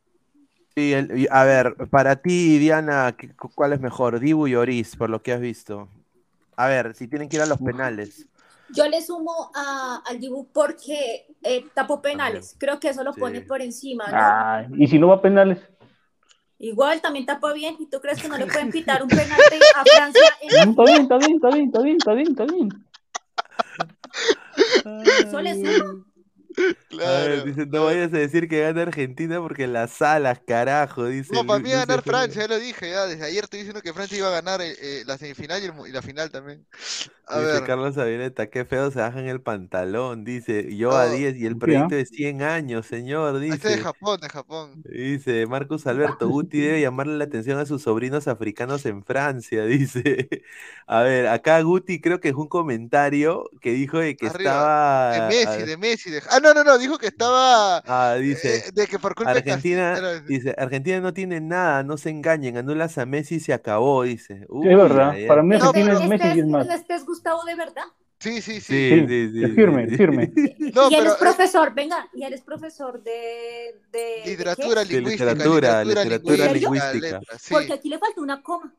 El- 0.75 1.19
y, 1.19 1.27
a 1.29 1.43
ver, 1.43 1.75
para 1.89 2.15
ti, 2.17 2.57
Diana, 2.57 3.13
¿qué- 3.17 3.35
cu- 3.35 3.51
¿cuál 3.53 3.73
es 3.73 3.81
mejor? 3.81 4.19
Dibu 4.19 4.47
y 4.47 4.55
Oris, 4.55 4.95
por 4.95 5.09
lo 5.09 5.21
que 5.21 5.33
has 5.33 5.41
visto. 5.41 5.89
A 6.55 6.67
ver, 6.67 6.95
si 6.95 7.07
tienen 7.07 7.27
que 7.27 7.37
ir 7.37 7.41
a 7.41 7.45
los 7.45 7.59
penales. 7.59 8.27
Yo 8.69 8.87
le 8.87 9.01
sumo 9.01 9.51
a, 9.53 10.01
al 10.05 10.19
Dibu 10.19 10.47
porque 10.53 11.27
eh, 11.43 11.65
tapó 11.73 12.01
penales. 12.01 12.55
Creo 12.57 12.79
que 12.79 12.89
eso 12.89 13.03
lo 13.03 13.11
Sí. 13.13 13.19
pone 13.19 13.41
por 13.41 13.61
encima, 13.61 14.05
¿no? 14.07 14.13
Ah, 14.17 14.65
y 14.77 14.87
si 14.87 14.97
no 14.97 15.07
va 15.07 15.15
a 15.15 15.21
penales. 15.21 15.59
Igual 16.57 17.01
también 17.01 17.25
tapó 17.25 17.53
bien. 17.53 17.75
¿Y 17.79 17.87
tú 17.87 17.99
crees 17.99 18.21
que 18.21 18.29
no 18.29 18.37
le 18.37 18.45
pueden 18.45 18.71
pitar 18.71 19.03
un 19.03 19.09
penalti 19.09 19.55
a 19.75 19.83
Francia? 19.95 20.21
En... 20.41 20.69
Está 20.69 20.83
bien, 20.83 21.01
está 21.01 21.17
bien, 21.17 21.35
está 21.35 21.49
bien, 21.49 21.65
está 21.65 21.81
bien, 21.81 21.97
está 21.97 22.13
bien, 22.13 22.27
está 22.29 22.45
bien. 22.45 22.69
Eso 25.27 25.41
le 25.41 25.53
sumo. 25.55 26.05
A 27.03 27.11
ver, 27.11 27.43
dice, 27.43 27.65
no 27.65 27.85
vayas 27.85 28.13
a 28.13 28.17
decir 28.17 28.47
que 28.47 28.61
gana 28.61 28.83
Argentina 28.83 29.39
porque 29.41 29.67
las 29.67 29.91
salas, 29.91 30.41
carajo, 30.45 31.05
dice. 31.07 31.35
No, 31.35 31.45
para 31.45 31.59
mí 31.59 31.69
va 31.71 31.77
a 31.83 31.85
ganar. 31.85 32.03
Francia, 32.03 32.41
ya 32.41 32.47
lo 32.49 32.59
dije, 32.59 32.89
ya. 32.91 33.05
Desde 33.05 33.25
ayer 33.25 33.43
estoy 33.45 33.59
diciendo 33.59 33.81
que 33.81 33.93
Francia 33.93 34.17
iba 34.17 34.27
a 34.27 34.31
ganar 34.31 34.61
eh, 34.61 34.75
eh, 34.81 35.03
la 35.05 35.17
semifinal 35.17 35.61
y, 35.61 35.65
el 35.65 35.73
mu- 35.73 35.85
y 35.87 35.91
la 35.91 36.01
final 36.01 36.29
también. 36.31 36.65
A 37.25 37.39
Dice 37.39 37.63
ver, 37.63 37.63
Carlos 37.63 37.97
Avileta, 37.97 38.49
qué 38.49 38.65
feo 38.65 38.91
se 38.91 38.99
bajan 38.99 39.27
el 39.27 39.41
pantalón, 39.41 40.25
dice, 40.25 40.75
yo 40.75 40.97
a 40.97 41.07
No, 41.07 41.07
10 41.07 41.37
y 41.37 41.45
el 41.45 41.57
proyecto 41.57 41.95
¿ah? 41.95 41.95
de 41.95 42.05
100 42.05 42.41
años, 42.41 42.85
señor, 42.87 43.39
este 43.47 43.69
de 43.69 43.77
dice. 43.77 43.77
Japón, 43.77 44.19
de 44.19 44.29
Japón. 44.29 44.81
Dice 44.83 45.47
Marcus 45.47 45.87
Alberto, 45.87 46.29
Guti 46.29 46.59
debe 46.61 46.81
llamarle 46.81 47.17
la 47.17 47.25
atención 47.25 47.59
a 47.59 47.65
sus 47.67 47.83
sobrinos 47.83 48.27
africanos 48.27 48.85
en 48.87 49.03
Francia, 49.05 49.65
dice. 49.67 50.29
A 50.87 51.03
ver, 51.03 51.27
acá 51.27 51.61
Guti 51.61 52.01
creo 52.01 52.19
que 52.21 52.29
es 52.29 52.35
un 52.35 52.49
comentario 52.49 53.49
que 53.61 53.73
dijo 53.73 53.99
de 53.99 54.17
que 54.17 54.27
Arriba, 54.27 54.27
estaba... 54.27 55.11
De 55.11 55.21
Messi, 55.21 55.63
de 55.63 55.77
Messi. 55.77 56.09
De... 56.11 56.21
Ah, 56.29 56.39
no, 56.41 56.53
no, 56.53 56.63
no, 56.63 56.77
dijo 56.77 56.97
que 56.97 57.07
estaba. 57.07 57.77
Ah, 57.85 58.15
dice, 58.15 58.57
eh, 58.57 58.71
de 58.73 58.87
que 58.87 58.99
por 58.99 59.15
culpa 59.15 59.33
de 59.33 59.39
Argentina, 59.39 59.93
Castillo- 59.93 60.21
dice, 60.27 60.55
Argentina 60.57 60.99
no 60.99 61.13
tiene 61.13 61.39
nada, 61.39 61.83
no 61.83 61.97
se 61.97 62.09
engañen, 62.09 62.57
anulas 62.57 62.97
a 62.97 63.05
Messi 63.05 63.35
y 63.35 63.39
se 63.39 63.53
acabó, 63.53 64.03
dice. 64.03 64.45
Uy, 64.49 64.67
es 64.69 64.75
verdad. 64.77 65.11
ay, 65.11 65.21
ay. 65.23 65.27
Para 65.27 65.43
mí 65.43 65.49
No, 65.49 65.55
Argentina 65.55 65.85
pero 65.85 65.99
es 65.99 66.09
Messi 66.09 66.27
y 66.35 66.39
es 66.39 66.47
más. 66.47 66.61
Este, 66.63 66.75
este 66.75 66.95
es 66.95 67.05
Gustavo 67.05 67.43
de 67.45 67.55
verdad. 67.55 67.83
Sí, 68.19 68.41
sí, 68.41 68.61
sí. 68.61 68.61
Sí, 68.61 68.89
Sí, 68.89 69.07
sí, 69.07 69.31
sí, 69.33 69.43
es 69.43 69.55
firme, 69.55 69.83
sí, 69.85 69.89
sí. 69.91 69.97
firme. 69.97 70.31
No, 70.75 70.89
y 70.91 70.93
él 70.95 70.99
pero, 70.99 71.09
es 71.09 71.15
eh, 71.15 71.19
profesor, 71.19 71.73
venga, 71.73 72.07
y 72.13 72.23
él 72.23 72.33
es 72.33 72.41
profesor 72.41 73.01
de... 73.01 73.79
de. 73.91 74.23
Literatura 74.25 74.83
De 74.83 74.93
lingüística. 74.93 75.33
literatura, 75.33 75.83
literatura 75.83 76.53
lingüística, 76.53 77.07
letras, 77.07 77.41
sí. 77.41 77.53
Porque 77.53 77.73
aquí 77.73 77.89
le 77.89 77.97
falta 77.97 78.21
una 78.21 78.41
coma. 78.43 78.73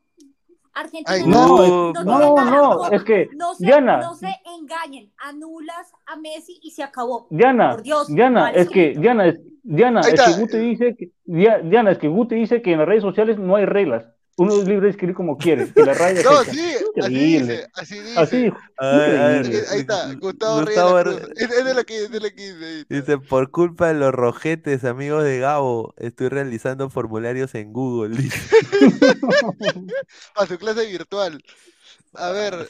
Argentina 0.73 1.05
Ay, 1.07 1.23
No, 1.27 1.93
No, 1.93 2.03
no, 2.03 2.45
no, 2.45 2.91
es 2.91 3.03
que, 3.03 3.29
no 3.35 3.53
se, 3.53 3.65
Diana. 3.65 3.97
no 4.01 4.15
se 4.15 4.29
engañen, 4.59 5.11
anulas 5.17 5.91
a 6.05 6.15
Messi 6.15 6.59
y 6.61 6.71
se 6.71 6.83
acabó. 6.83 7.27
Diana, 7.29 7.71
Por 7.71 7.83
Dios, 7.83 8.07
Diana, 8.07 8.49
es 8.51 8.69
que. 8.69 8.93
Diana, 8.97 9.27
es, 9.27 9.39
Diana, 9.63 10.01
es 10.01 10.21
que. 10.21 10.39
Guti 10.41 10.57
dice 10.57 10.95
que, 10.97 11.11
Dia- 11.25 11.59
Diana, 11.59 11.91
es 11.91 11.97
que 11.99 12.07
Guti 12.07 12.35
dice 12.35 12.61
que 12.61 12.71
en 12.73 12.79
las 12.79 12.87
redes 12.87 13.03
sociales 13.03 13.37
no 13.37 13.55
hay 13.55 13.65
reglas. 13.65 14.05
Uno 14.35 14.53
es 14.61 14.67
libre 14.67 14.85
de 14.85 14.89
escribir 14.91 15.15
como 15.15 15.37
quiere, 15.37 15.71
que 15.71 15.83
la 15.85 15.93
raya 15.93 16.21
No, 16.23 16.43
sí, 16.43 16.75
así 17.01 17.13
dice, 17.13 17.67
así 17.75 17.99
dice. 17.99 18.19
Así. 18.19 18.51
Ahí 18.79 19.79
está, 19.79 20.11
Gustavo 20.15 20.61
Gustavo. 20.61 20.99
Es, 20.99 21.51
es 21.51 21.65
de 21.65 21.73
la 21.75 21.83
que, 21.83 22.09
de 22.09 22.19
la 22.19 22.29
que 22.31 22.53
dice. 22.53 22.85
Dice, 22.89 23.17
por 23.19 23.51
culpa 23.51 23.89
de 23.89 23.93
los 23.93 24.11
rojetes, 24.11 24.83
amigos 24.85 25.23
de 25.23 25.37
Gabo, 25.39 25.93
estoy 25.97 26.29
realizando 26.29 26.89
formularios 26.89 27.53
en 27.53 27.71
Google. 27.73 28.17
Dice. 28.17 28.39
A 30.35 30.45
su 30.45 30.57
clase 30.57 30.85
virtual. 30.87 31.43
A 32.15 32.29
ver, 32.31 32.69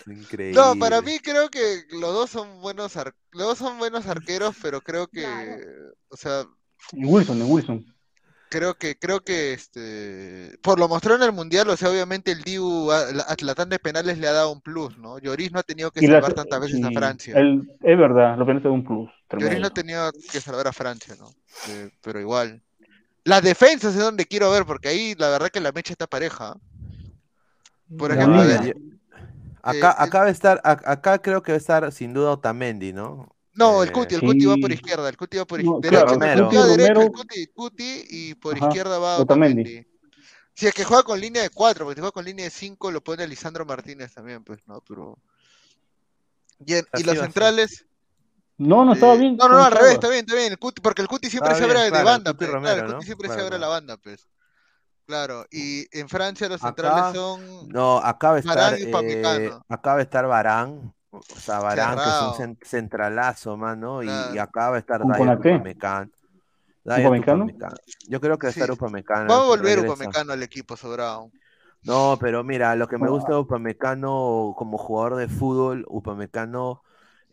no, 0.54 0.76
para 0.80 1.02
mí 1.02 1.20
creo 1.20 1.50
que 1.50 1.84
los 1.92 2.14
dos 2.14 2.30
son 2.30 2.62
buenos 2.62 2.96
ar- 2.96 3.14
los 3.32 3.48
dos 3.48 3.58
son 3.58 3.78
buenos 3.78 4.06
arqueros, 4.08 4.56
pero 4.62 4.80
creo 4.80 5.08
que, 5.08 5.22
Claro. 5.22 5.58
o 6.10 6.16
sea, 6.16 6.46
En 6.94 7.06
Wilson, 7.06 7.42
en 7.42 7.52
Wilson. 7.52 7.93
Creo 8.54 8.76
que, 8.76 8.96
creo 9.00 9.22
que 9.22 9.54
este, 9.54 10.58
por 10.62 10.78
lo 10.80 10.88
mostró 10.88 11.16
en 11.16 11.24
el 11.24 11.32
mundial, 11.32 11.68
o 11.70 11.76
sea, 11.76 11.90
obviamente 11.90 12.32
el 12.32 12.44
Dibu 12.44 12.92
a 12.92 13.12
la, 13.12 13.24
a 13.24 13.36
la 13.42 13.56
tanda 13.56 13.74
de 13.76 13.80
penales 13.80 14.20
le 14.20 14.28
ha 14.28 14.32
dado 14.34 14.52
un 14.52 14.62
plus, 14.62 14.96
¿no? 15.00 15.18
Lloris 15.18 15.52
no 15.52 15.60
ha 15.60 15.64
tenido 15.64 15.90
que 15.90 16.02
Y 16.02 16.08
las- 16.08 16.22
salvar 16.22 16.34
tantas 16.36 16.62
veces 16.62 16.84
a 16.84 16.92
Francia. 16.92 17.36
el- 17.40 17.68
es 17.82 17.98
verdad, 17.98 18.38
lo 18.38 18.46
penales 18.46 18.64
de 18.64 18.70
un 18.70 18.84
plus. 18.84 19.10
Lloris 19.32 19.60
no 19.60 19.68
ha 19.68 19.70
tenido 19.72 20.12
que 20.32 20.40
salvar 20.40 20.68
a 20.68 20.72
Francia, 20.72 21.16
¿no? 21.20 21.32
Eh, 21.68 21.90
pero 22.04 22.20
igual. 22.20 22.62
Las 23.24 23.42
defensas 23.42 23.96
es 23.96 24.02
donde 24.02 24.26
quiero 24.28 24.52
ver, 24.52 24.66
porque 24.66 24.90
ahí 24.90 25.16
la 25.18 25.30
verdad 25.30 25.50
que 25.50 25.60
la 25.60 25.72
mecha 25.72 25.94
está 25.94 26.06
pareja. 26.06 26.56
Por 27.98 28.12
ejemplo, 28.12 28.36
a 28.40 28.44
línea. 28.44 28.62
ver, 28.62 28.76
Acá, 29.64 29.92
eh, 29.92 29.96
acá 29.98 30.20
va 30.20 30.26
a 30.26 30.30
estar, 30.30 30.62
acá 30.64 31.20
creo 31.20 31.42
que 31.42 31.54
va 31.54 31.56
a 31.56 31.58
estar 31.58 31.92
sin 31.92 32.14
duda 32.14 32.32
Otamendi, 32.32 32.94
¿no? 32.94 33.34
No, 33.56 33.84
el 33.84 33.90
Eh, 33.90 33.92
Cuti, 33.92 34.16
el 34.16 34.22
Cuti 34.22 34.46
va 34.46 34.56
por 34.58 34.72
izquierda, 34.72 35.10
el 35.10 35.18
Cuti 35.18 35.38
va 35.38 35.46
por 35.46 35.62
No, 35.62 35.76
izquierda. 35.76 35.90
claro, 35.90 36.18
derecha, 36.20 36.34
el 36.34 36.44
Cuti 36.44 36.56
va 36.58 36.68
derecha, 36.68 37.02
el. 37.04 37.12
Cuti, 37.12 37.48
Cuti 37.48 38.06
y 38.10 38.36
por 38.36 38.58
Ajá, 38.58 38.68
izquierda 38.68 38.98
va 39.00 39.20
Otamendi. 39.20 39.62
Otamendi. 39.62 39.88
Si 40.56 40.68
es 40.68 40.74
que 40.74 40.84
juega 40.84 41.04
con 41.04 41.20
línea 41.20 41.42
de 41.42 41.50
4, 41.50 41.86
porque 41.86 41.96
si 41.96 42.02
juega 42.02 42.12
con 42.12 42.26
línea 42.26 42.46
de 42.46 42.52
5 42.52 42.92
lo 42.92 43.04
pone 43.04 43.28
Lisandro 43.28 43.66
Martínez 43.66 44.14
también, 44.14 44.44
pues, 44.44 44.60
¿no? 44.68 44.82
Pero... 44.88 45.18
Y, 46.66 46.76
en- 46.76 46.88
y 46.94 47.04
los 47.04 47.18
centrales... 47.18 47.86
No, 48.58 48.86
no 48.86 48.94
estaba 48.94 49.16
eh, 49.16 49.18
bien. 49.18 49.36
No, 49.36 49.46
no, 49.48 49.50
no, 49.50 49.56
¿cómo 49.56 49.66
al 49.66 49.72
revés, 49.72 49.94
está 49.94 50.10
bien, 50.10 50.26
está 50.26 50.36
bien. 50.36 50.52
El 50.52 50.60
Cuti, 50.60 50.82
porque 50.82 51.02
el 51.02 51.08
Cuti 51.08 51.30
siempre 51.30 51.52
Ah, 51.52 51.56
se 51.56 51.62
bien, 51.62 51.72
abre 51.72 51.84
de 51.86 51.90
claro, 51.90 52.06
banda, 52.06 52.34
pues, 52.34 52.50
Romero, 52.52 52.74
claro, 52.74 52.88
el 52.88 52.92
¿no? 52.92 52.98
Cuti 52.98 53.06
siempre 53.08 53.28
Claro, 53.28 53.42
se 53.42 53.46
abre 53.48 53.60
la 53.60 53.68
banda, 53.68 53.98
pues. 53.98 54.28
Claro, 55.06 55.46
y 55.52 55.86
en 55.98 56.08
Francia 56.08 56.48
los 56.48 56.62
Acá, 56.62 56.72
centrales 56.72 57.14
son... 57.14 57.68
No, 57.70 57.98
acá 57.98 58.30
va 58.30 58.36
a 58.38 58.40
estar, 58.40 58.80
y 58.80 58.84
eh, 58.84 58.88
Upamecano. 58.90 59.66
acá 59.68 59.94
va 59.94 60.00
a 60.00 60.04
estar 60.04 60.28
Barán, 60.28 60.94
o 61.18 61.40
sea, 61.40 61.60
Barán, 61.60 61.96
que 61.96 62.02
es 62.02 62.06
Cerrado. 62.08 62.32
un 62.32 62.36
cen- 62.38 62.58
centralazo, 62.66 63.58
mano, 63.58 64.02
y, 64.02 64.08
Claro. 64.08 64.36
y 64.36 64.38
acá 64.40 64.70
va 64.72 64.76
a 64.78 64.80
estar 64.80 65.02
¿Con 65.02 65.12
Dayot 65.12 65.28
Konaté? 65.28 65.56
Upamecano. 65.56 66.10
¿Upamecano? 66.86 67.44
Upamecano. 67.46 67.76
Yo 68.10 68.20
creo 68.20 68.38
que 68.38 68.48
va 68.48 68.50
a 68.50 68.54
Sí. 68.54 68.60
estar 68.60 68.72
Upamecano. 68.74 69.28
Va 69.30 69.42
a 69.44 69.46
volver 69.46 69.76
regresa. 69.78 69.94
Upamecano 69.94 70.34
al 70.34 70.44
equipo 70.44 70.76
sobrado. 70.76 71.32
No, 71.84 72.18
pero 72.20 72.44
mira, 72.44 72.76
lo 72.76 72.88
que 72.88 72.98
me 72.98 73.10
gusta 73.10 73.34
de 73.34 73.40
Upamecano 73.40 74.54
como 74.58 74.78
jugador 74.78 75.16
de 75.18 75.28
fútbol, 75.28 75.86
Upamecano 75.88 76.82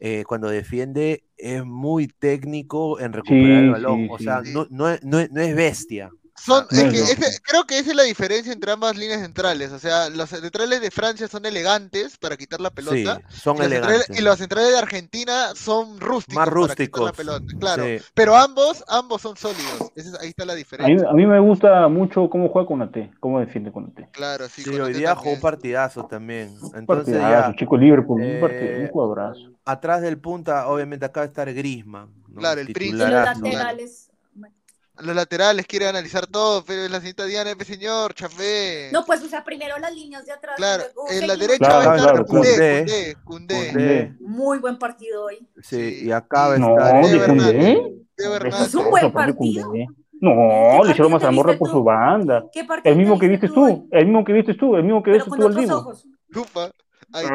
eh, 0.03 0.25
cuando 0.27 0.49
defiende 0.49 1.25
es 1.37 1.63
muy 1.65 2.09
técnico 2.09 2.99
en 3.01 3.13
recuperar 3.13 3.51
el 3.51 3.65
Sí, 3.67 3.71
balón. 3.71 3.97
sí, 3.99 4.09
o 4.11 4.19
sí. 4.19 4.25
sea, 4.25 4.43
Sí. 4.45 4.53
no, 4.55 4.67
no, 4.71 4.89
es- 4.89 5.05
no 5.05 5.19
es- 5.21 5.31
no 5.31 5.41
es 5.43 5.55
bestia. 5.55 6.11
Son, 6.43 6.67
es 6.71 6.79
que 6.85 6.99
ese- 7.01 7.41
creo 7.43 7.67
que 7.67 7.79
esa 7.79 7.91
es 7.91 7.97
la 7.97 8.05
diferencia 8.05 8.53
entre 8.53 8.73
ambas 8.73 8.97
líneas 8.97 9.21
centrales. 9.21 9.73
O 9.73 9.79
sea, 9.79 10.09
los 10.09 10.31
centrales 10.31 10.81
de 10.81 10.91
Francia 10.91 11.29
son 11.29 11.45
elegantes 11.45 12.17
para 12.17 12.37
quitar 12.37 12.61
la 12.61 12.71
pelota. 12.71 13.21
Sí, 13.29 13.37
son 13.37 13.57
y, 13.57 13.59
los 13.61 13.69
centrales, 13.69 13.73
elegantes. 13.99 14.19
y 14.19 14.23
los 14.23 14.39
centrales 14.39 14.71
de 14.73 14.79
Argentina 14.79 15.49
son 15.55 16.01
rústicos 16.01 16.37
Más 16.37 16.49
para 16.49 16.75
quitar 16.75 17.03
la 17.03 17.09
rústicos. 17.11 17.13
pelota. 17.13 17.45
Claro. 17.59 17.85
Sí. 17.85 17.99
Pero 18.15 18.37
ambos, 18.37 18.85
ambos 18.89 19.21
son 19.21 19.37
sólidos. 19.37 19.93
Ese 19.95 20.09
es- 20.09 20.21
ahí 20.21 20.29
está 20.31 20.45
la 20.47 20.53
A 20.53 20.57
mí, 20.57 20.61
diferencia. 20.61 21.09
a 21.11 21.13
mí 21.13 21.27
me 21.27 21.41
gusta 21.41 21.89
mucho 21.89 22.29
cómo 22.31 22.49
juega 22.49 22.67
con 22.69 22.81
AT, 22.83 23.11
cómo 23.21 23.39
defiende 23.41 23.71
con 23.71 23.85
AT. 23.87 24.09
Claro, 24.13 24.49
sí. 24.49 24.63
Sí, 24.63 24.71
hoy 24.71 24.93
día 24.95 25.11
jugó 25.15 25.23
también. 25.23 25.35
un 25.37 25.41
partidazo 25.43 26.07
también. 26.07 26.49
Entonces 26.75 26.87
Partidazo, 26.87 27.51
ya, 27.51 27.57
chico 27.57 27.77
Liverpool, 27.77 28.23
eh, 28.23 28.35
un 28.37 28.41
partido, 28.41 28.79
un 28.81 28.89
jugadorazo. 28.89 29.41
atrás 29.67 30.01
del 30.01 30.19
punta, 30.19 30.67
obviamente 30.69 31.05
acá 31.05 31.21
va 31.21 31.25
a 31.25 31.29
estar 31.29 31.53
Griezmann. 31.53 32.09
¿no? 32.29 32.37
Claro, 32.41 32.61
el 32.61 32.73
príncipe. 32.73 32.99
Los 32.99 33.11
laterales. 33.11 34.10
Los 35.03 35.15
laterales 35.17 35.67
quiere 35.67 35.89
analizar 35.89 36.27
todo, 36.27 36.65
pero 36.65 36.83
es 36.83 36.91
la 36.91 36.99
señorita 36.99 37.25
Diana, 37.25 37.51
F, 37.51 37.65
señor, 37.65 38.13
chafé. 38.15 38.91
No, 38.93 39.05
pues, 39.05 39.23
o 39.23 39.29
sea, 39.29 39.43
primero 39.45 39.79
las 39.79 39.95
líneas 39.95 40.25
de 40.27 40.33
atrás. 40.33 40.57
Claro, 40.57 40.85
luego 40.95 41.11
en 41.11 41.27
la 41.27 41.37
derecha 41.37 41.59
Claro, 41.67 41.87
va 41.89 41.93
a 41.93 41.97
estar 41.97 42.11
claro, 42.13 42.27
Cundé. 42.27 42.51
Cundé, 42.51 43.17
Cundé. 43.25 43.69
Cundé. 43.73 44.15
Muy 44.21 44.59
buen 44.59 44.79
partido 44.79 45.25
hoy. 45.25 45.49
Sí, 45.63 46.01
y 46.05 46.11
acá 46.13 46.49
va 46.49 46.55
a 46.55 46.59
No, 46.59 46.77
estar. 46.79 47.05
de 47.07 47.17
eh, 47.17 47.27
Cundé. 47.27 47.93
Es 48.67 48.75
un 48.75 48.91
buen 48.91 49.13
partido. 49.13 49.73
¿Qué 49.73 49.87
No, 50.21 50.85
le 50.85 50.91
hicieron 50.91 51.13
mazamorra 51.13 51.53
viste 51.53 51.59
por 51.59 51.71
su 51.71 51.83
banda. 51.83 52.45
¿Qué 52.53 52.65
partido 52.65 52.93
El 52.93 52.99
mismo 52.99 53.19
que 53.19 53.29
viste 53.29 53.49
tú, 53.49 53.89
el 53.91 54.05
mismo 54.07 54.25
que 54.25 54.33
viste 54.35 54.55
tú, 54.55 54.77
el 54.77 54.85
mismo 54.85 55.03
que 55.03 55.13
viste 55.13 55.31
tú 55.31 55.47
al 55.47 55.55
vivo. 55.55 55.95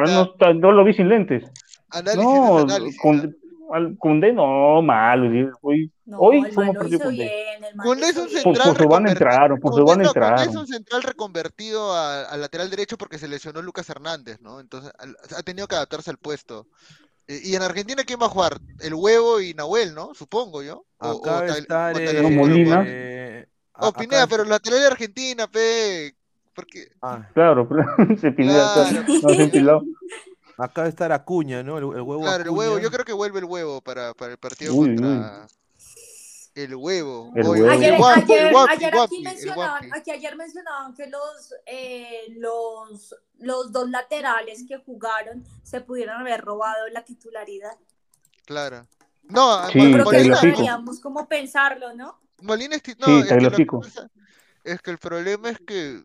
no, 0.06 0.22
está- 0.22 0.52
no 0.54 0.72
lo 0.72 0.84
vi 0.84 0.94
sin 0.94 1.08
lentes. 1.08 1.44
Análisis 1.90 2.22
No, 2.24 2.58
análisis. 2.58 3.00
con, 3.00 3.36
al 3.72 3.96
Cundé 3.98 4.32
no, 4.32 4.80
malo. 4.82 5.30
sí, 5.30 5.50
Hoy, 5.62 5.92
No, 6.04 6.18
hoy. 6.18 6.36
El 6.44 6.52
man 6.54 6.74
Cundé 6.74 8.00
lo 8.00 8.06
es 8.06 8.16
un. 8.16 8.22
Por, 8.24 8.30
central 8.30 8.54
por 8.68 8.76
su 8.76 8.82
reconvertido. 8.82 9.12
entraron, 9.28 9.60
por 9.60 9.72
su 9.72 9.78
Cundé, 9.78 9.90
banda 9.90 10.04
no, 10.04 10.12
Cundé 10.12 10.26
es 10.26 10.32
entraron. 10.40 10.56
un 10.58 10.66
central 10.66 11.02
reconvertido 11.02 11.92
a- 11.92 12.22
al 12.24 12.40
lateral 12.40 12.70
derecho 12.70 12.96
porque 12.96 13.18
se 13.18 13.28
lesionó 13.28 13.62
Lucas 13.62 13.88
Hernández, 13.90 14.40
¿no? 14.40 14.60
Entonces 14.60 14.92
al- 14.98 15.16
ha 15.36 15.42
tenido 15.42 15.66
que 15.68 15.74
adaptarse 15.76 16.10
al 16.10 16.18
puesto. 16.18 16.66
Y 17.28 17.56
en 17.56 17.62
Argentina, 17.62 18.04
¿quién 18.06 18.20
va 18.20 18.26
a 18.26 18.30
jugar? 18.30 18.58
El 18.80 18.94
huevo 18.94 19.40
y 19.40 19.52
Nahuel, 19.52 19.94
¿no? 19.94 20.14
Supongo 20.14 20.62
yo. 20.62 20.84
O, 20.98 21.08
o 21.08 21.20
Acá 21.26 21.46
Tal- 21.46 21.58
estar. 21.58 21.96
o 21.96 21.98
eh, 21.98 22.30
Molina. 22.30 22.84
eh, 22.86 23.46
acá 23.74 23.98
Pineda, 23.98 24.26
pero 24.28 24.44
el 24.44 24.48
lateral 24.48 24.78
de 24.80 24.86
Argentina, 24.86 25.48
pe. 25.48 26.14
Porque. 26.54 26.88
ah, 27.02 27.28
Claro, 27.34 27.68
se 28.20 28.30
pilea, 28.30 28.72
Claro, 28.74 29.04
no 29.22 29.28
se 29.34 29.48
piló. 29.48 29.82
acá 30.56 30.84
a 30.84 30.88
estar 30.88 31.12
Acuña, 31.12 31.62
¿no? 31.62 31.78
El, 31.78 31.84
el 31.84 32.02
huevo 32.02 32.22
Claro, 32.22 32.44
el 32.44 32.50
huevo, 32.50 32.78
yo 32.78 32.90
creo 32.90 33.04
que 33.04 33.12
vuelve 33.12 33.38
el 33.40 33.44
huevo 33.44 33.80
para, 33.80 34.14
para 34.14 34.32
el 34.32 34.38
partido 34.38 34.74
Uy, 34.74 34.96
contra 34.96 35.46
el 36.56 36.74
huevo. 36.74 37.32
El 37.34 37.46
Oye, 37.46 37.62
huevo. 37.62 37.70
Ayer, 37.70 37.92
el 37.92 37.98
guapi, 37.98 38.20
ayer, 38.32 38.46
el 38.46 38.52
guapi, 38.52 38.72
ayer 38.72 38.94
guapi, 38.94 39.14
aquí 39.16 39.22
mencionaban, 39.24 39.94
aquí 39.94 40.10
ayer 40.10 40.36
mencionaban 40.36 40.94
que 40.94 41.06
los, 41.06 41.54
eh, 41.66 42.34
los, 42.38 43.14
los 43.38 43.72
dos 43.72 43.90
laterales 43.90 44.64
que 44.66 44.78
jugaron 44.78 45.44
se 45.62 45.82
pudieron 45.82 46.18
haber 46.18 46.40
robado 46.40 46.88
la 46.88 47.04
titularidad. 47.04 47.76
Claro. 48.46 48.86
No, 49.24 49.66
Sí, 49.68 49.92
creo 49.92 50.08
que 50.08 50.22
deberíamos 50.22 51.00
como 51.00 51.28
pensarlo, 51.28 51.92
¿no? 51.92 52.18
Molina 52.40 52.76
es 52.76 52.82
no, 52.98 53.06
Sí, 53.06 53.12
es 53.18 53.18
que 53.18 53.18
lo 53.18 53.22
que 53.22 53.28
Tagliafico. 53.28 53.80
pasa 53.80 54.10
es 54.64 54.80
que 54.80 54.90
el 54.90 54.98
problema 54.98 55.50
es 55.50 55.58
que 55.60 56.02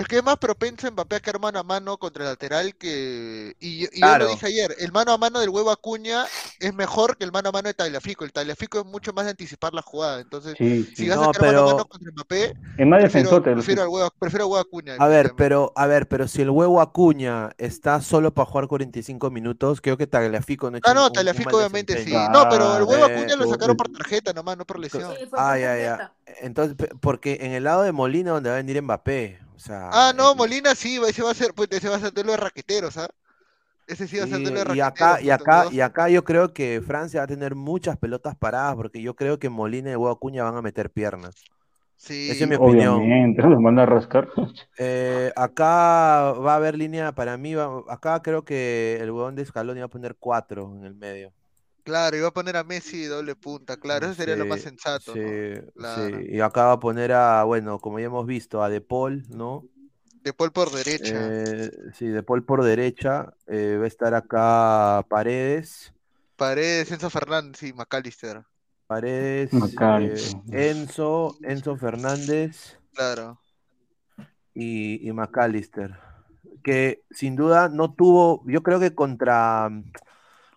es 0.00 0.06
que 0.08 0.16
es 0.18 0.24
más 0.24 0.36
propenso 0.38 0.90
Mbappé 0.90 1.16
a 1.16 1.20
caer 1.20 1.38
mano 1.40 1.58
a 1.58 1.62
mano 1.62 1.96
contra 1.98 2.24
el 2.24 2.30
lateral 2.30 2.74
que 2.76 3.56
y, 3.60 3.78
yo- 3.78 3.88
lo 4.18 4.28
dije 4.28 4.46
ayer, 4.46 4.74
el 4.78 4.92
mano 4.92 5.12
a 5.12 5.18
mano 5.18 5.40
del 5.40 5.48
huevo 5.50 5.70
Acuña 5.70 6.24
es 6.60 6.74
mejor 6.74 7.16
que 7.16 7.24
el 7.24 7.32
mano 7.32 7.48
a 7.48 7.52
mano 7.52 7.68
de 7.68 7.74
Tagliafico. 7.74 8.24
El 8.24 8.32
Tagliafico 8.32 8.80
es 8.80 8.86
mucho 8.86 9.12
más 9.12 9.24
de 9.24 9.32
anticipar 9.32 9.74
la 9.74 9.82
jugada, 9.82 10.20
entonces 10.20 10.54
Sí, 10.58 10.84
si 10.96 11.08
vas 11.08 11.18
No, 11.18 11.30
a 11.30 11.32
caer 11.32 11.46
mano 11.54 11.58
a 11.58 11.64
pero- 11.64 11.76
mano 11.76 11.88
contra 11.88 12.12
Mbappé, 12.12 12.44
Es 12.44 12.52
más 12.54 13.00
prefiero, 13.00 13.00
defensor 13.02 13.42
te 13.42 13.50
lo 13.50 13.56
prefiero 13.56 13.82
al 13.82 13.88
huevo, 13.88 14.10
prefiero 14.18 14.44
al 14.44 14.50
huevo 14.50 14.60
Acuña. 14.62 14.94
A 14.98 15.08
ver, 15.08 15.32
pero, 15.36 15.72
a 15.76 15.86
ver, 15.86 16.08
pero 16.08 16.28
si 16.28 16.42
el 16.42 16.50
huevo 16.50 16.80
Acuña 16.80 17.50
está 17.58 18.00
solo 18.00 18.32
para 18.32 18.46
jugar 18.46 18.68
45 18.68 19.30
minutos, 19.30 19.80
creo 19.80 19.96
que 19.96 20.06
Tagliafico 20.06 20.70
no 20.70 20.78
Ah, 20.84 20.94
no, 20.94 21.00
un- 21.02 21.06
un 21.06 21.12
Tagliafico 21.12 21.56
obviamente 21.56 22.04
sí. 22.04 22.12
No, 22.12 22.48
pero 22.48 22.76
el 22.76 22.82
huevo 22.84 23.06
Eh, 23.08 23.16
Acuña 23.16 23.36
lo 23.36 23.46
sacaron 23.48 23.76
por 23.76 23.88
tarjeta 23.88 24.32
nomás, 24.32 24.56
no 24.56 24.64
por 24.66 24.78
lesión. 24.78 25.12
Sí, 25.18 25.24
Ah, 25.32 25.58
ya, 25.58 25.76
ya. 25.78 26.12
Entonces, 26.40 26.76
porque 27.00 27.38
en 27.40 27.52
el 27.52 27.64
lado 27.64 27.82
de 27.82 27.92
Molina, 27.92 28.30
donde 28.32 28.50
va 28.50 28.56
a 28.56 28.58
venir 28.58 28.80
Mbappé, 28.82 29.38
o 29.58 29.60
sea, 29.60 29.90
Ah, 29.92 30.12
no, 30.16 30.36
Molina 30.36 30.74
sí, 30.76 31.00
ese 31.04 31.20
va 31.22 31.32
a 31.32 31.34
ser, 31.34 31.52
pues, 31.52 31.68
ese 31.72 31.88
va 31.88 31.96
a 31.96 32.00
ser 32.00 32.12
duelo 32.12 32.30
de 32.32 32.38
raqueteros, 32.38 32.96
¿ah? 32.96 33.08
Ese 33.88 34.06
sí 34.06 34.18
va 34.18 34.24
a 34.24 34.28
ser 34.28 34.38
de 34.38 34.50
y 34.50 34.54
raqueteros. 34.54 34.80
acá, 34.86 35.20
y 35.20 35.30
acá, 35.30 35.66
y 35.72 35.80
acá 35.80 36.08
yo 36.08 36.22
creo 36.22 36.52
que 36.52 36.80
Francia 36.80 37.20
va 37.20 37.24
a 37.24 37.26
tener 37.26 37.54
muchas 37.56 37.96
pelotas 37.96 38.36
paradas, 38.36 38.76
porque 38.76 39.02
yo 39.02 39.14
creo 39.16 39.38
que 39.40 39.48
Molina 39.48 39.90
y 39.90 39.96
Huevo 39.96 40.10
Acuña 40.10 40.44
van 40.44 40.56
a 40.56 40.62
meter 40.62 40.90
piernas. 40.90 41.34
Sí. 41.96 42.28
Esa 42.30 42.44
es 42.44 42.48
mi 42.50 42.54
opinión. 42.54 42.98
Obviamente, 43.00 43.42
los 43.42 43.60
manda 43.60 43.82
a 43.82 43.86
rascar. 43.86 44.28
Eh, 44.78 45.32
acá 45.34 46.32
va 46.32 46.52
a 46.52 46.56
haber 46.56 46.78
línea, 46.78 47.10
para 47.12 47.36
mí, 47.36 47.54
va- 47.54 47.82
acá 47.88 48.22
creo 48.22 48.44
que 48.44 48.98
el 49.00 49.10
huevón 49.10 49.34
de 49.34 49.44
Scaloni 49.44 49.80
va 49.80 49.86
a 49.86 49.90
poner 49.90 50.14
cuatro 50.16 50.72
en 50.76 50.84
el 50.84 50.94
medio. 50.94 51.32
Claro, 51.88 52.18
iba 52.18 52.28
a 52.28 52.32
poner 52.32 52.54
a 52.58 52.64
Messi 52.64 53.04
doble 53.06 53.34
punta, 53.34 53.78
claro, 53.78 54.04
eso 54.04 54.14
sería 54.16 54.36
lo 54.36 54.44
más 54.44 54.60
sensato, 54.60 55.14
sí, 55.14 55.20
¿no? 55.20 55.28
sí. 55.30 55.70
Claro. 55.74 56.20
Y 56.20 56.38
acá 56.38 56.64
va 56.66 56.72
a 56.72 56.78
poner 56.78 57.12
a, 57.12 57.44
bueno, 57.44 57.78
como 57.78 57.98
ya 57.98 58.04
hemos 58.04 58.26
visto, 58.26 58.62
a 58.62 58.68
De 58.68 58.82
Paul, 58.82 59.24
¿no? 59.30 59.64
De 60.22 60.34
Paul 60.34 60.52
por 60.52 60.70
derecha. 60.70 61.14
Eh, 61.14 61.70
sí, 61.94 62.08
De 62.08 62.22
Paul 62.22 62.44
por 62.44 62.62
derecha. 62.62 63.32
eh, 63.46 63.78
va 63.80 63.84
a 63.84 63.88
estar 63.88 64.12
acá 64.12 65.02
Paredes. 65.08 65.94
Paredes, 66.36 66.92
Enzo 66.92 67.08
Fernández 67.08 67.62
y 67.62 67.72
McAllister. 67.72 68.44
Paredes, 68.86 69.50
McAllister. 69.54 70.42
eh, 70.52 70.70
Enzo, 70.70 71.38
Enzo 71.42 71.74
Fernández 71.78 72.76
Claro. 72.92 73.40
y, 74.52 75.08
y 75.08 75.12
McAllister. 75.12 75.98
Que 76.62 77.02
sin 77.10 77.34
duda 77.34 77.70
no 77.70 77.94
tuvo, 77.94 78.42
yo 78.46 78.62
creo 78.62 78.78
que 78.78 78.94
contra, 78.94 79.70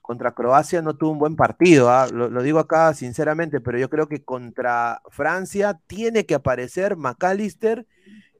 contra 0.01 0.33
Croacia 0.33 0.81
no 0.81 0.95
tuvo 0.95 1.11
un 1.11 1.19
buen 1.19 1.35
partido, 1.35 1.89
¿ah? 1.89 2.07
Lo, 2.11 2.29
lo 2.29 2.43
digo 2.43 2.59
acá 2.59 2.93
sinceramente, 2.93 3.61
pero 3.61 3.77
yo 3.77 3.89
creo 3.89 4.07
que 4.07 4.23
contra 4.23 5.01
Francia 5.09 5.79
tiene 5.87 6.25
que 6.25 6.35
aparecer 6.35 6.97
McAllister 6.97 7.85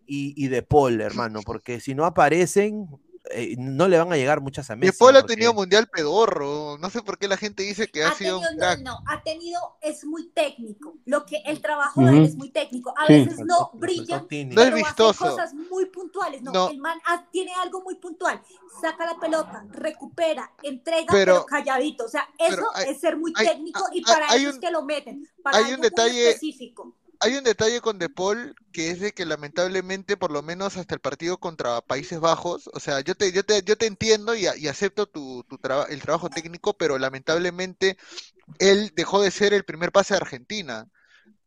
y, 0.06 0.34
y 0.36 0.50
De 0.50 0.62
Paul, 0.62 1.00
hermano, 1.00 1.40
porque 1.46 1.80
si 1.80 1.96
no 1.96 2.06
aparecen, 2.06 2.88
eh, 3.30 3.56
no 3.58 3.88
le 3.88 3.98
van 4.00 4.12
a 4.12 4.18
llegar 4.18 4.42
muchas 4.42 4.70
a 4.72 4.76
Messi. 4.76 4.98
Paul 4.98 5.16
ha 5.16 5.20
porque- 5.22 5.36
tenido 5.36 5.54
mundial 5.54 5.88
pedorro. 5.88 6.78
No 6.80 6.90
sé 6.90 7.02
por 7.04 7.18
qué 7.20 7.28
la 7.28 7.38
gente 7.38 7.64
dice 7.64 7.88
que 7.90 8.04
ha 8.04 8.10
Ha 8.10 8.16
sido 8.16 8.40
tenido, 8.40 8.52
un 8.52 8.58
no, 8.58 8.60
crack. 8.62 8.80
no, 8.82 9.00
ha 9.08 9.22
tenido, 9.24 9.60
es 9.82 10.04
muy 10.06 10.30
técnico. 10.30 10.96
Lo 11.06 11.26
que 11.26 11.38
el 11.46 11.62
trabajo 11.62 12.02
de 12.02 12.18
él 12.18 12.26
es 12.26 12.36
muy 12.36 12.50
técnico. 12.50 12.94
A 12.98 13.06
Sí. 13.08 13.14
veces 13.14 13.40
no 13.46 13.72
brilla. 13.76 14.18
No 14.18 14.24
es 14.24 14.28
pero 14.30 14.62
hace 14.62 14.76
vistoso. 14.76 15.26
cosas 15.30 15.54
muy 15.54 15.86
puntuales. 15.86 16.42
No, 16.42 16.52
No. 16.52 16.70
el 16.70 16.80
man 16.80 17.00
ha- 17.06 17.26
tiene 17.32 17.52
algo 17.62 17.82
muy 17.84 17.96
puntual. 17.96 18.42
Saca 18.82 19.06
la 19.06 19.20
pelota, 19.20 19.66
recupera, 19.72 20.52
entrega, 20.64 21.06
Pero- 21.12 21.34
pero, 21.34 21.46
calladito. 21.46 22.06
O 22.06 22.10
sea, 22.10 22.28
eso 22.40 22.66
hay- 22.74 22.90
es 22.90 23.00
ser 23.00 23.18
muy 23.18 23.34
hay- 23.36 23.48
técnico 23.48 23.84
y 23.94 23.98
hay- 23.98 24.04
para 24.04 24.32
hay 24.32 24.42
eso 24.42 24.50
un- 24.50 24.56
es 24.56 24.60
que 24.62 24.72
lo 24.72 24.84
meten. 24.84 25.28
Para 25.44 25.58
hay 25.58 25.74
un 25.74 25.82
detalle- 25.82 26.30
específico. 26.30 26.96
Hay 27.24 27.36
un 27.36 27.44
detalle 27.44 27.82
con 27.82 28.00
De 28.00 28.10
Paul 28.10 28.56
que 28.72 28.90
es 28.90 29.00
de 29.00 29.12
que 29.12 29.26
lamentablemente, 29.26 30.18
por 30.18 30.32
lo 30.32 30.42
menos 30.42 30.76
hasta 30.78 30.96
el 30.96 31.02
partido 31.02 31.38
contra 31.38 31.82
Países 31.82 32.20
Bajos, 32.20 32.70
o 32.74 32.80
sea, 32.80 33.02
yo 33.02 33.14
te, 33.16 33.32
yo 33.32 33.44
te, 33.44 33.62
yo 33.64 33.78
te 33.78 33.86
entiendo 33.86 34.34
y, 34.34 34.48
acepto 34.48 35.06
tu, 35.06 35.44
tu 35.48 35.58
traba- 35.60 35.86
el 35.90 36.02
trabajo 36.02 36.30
técnico, 36.30 36.74
pero 36.76 36.98
lamentablemente 36.98 37.98
él 38.60 38.92
dejó 38.96 39.22
de 39.22 39.30
ser 39.32 39.54
el 39.54 39.64
primer 39.66 39.92
pase 39.92 40.14
de 40.16 40.20
Argentina. 40.22 40.88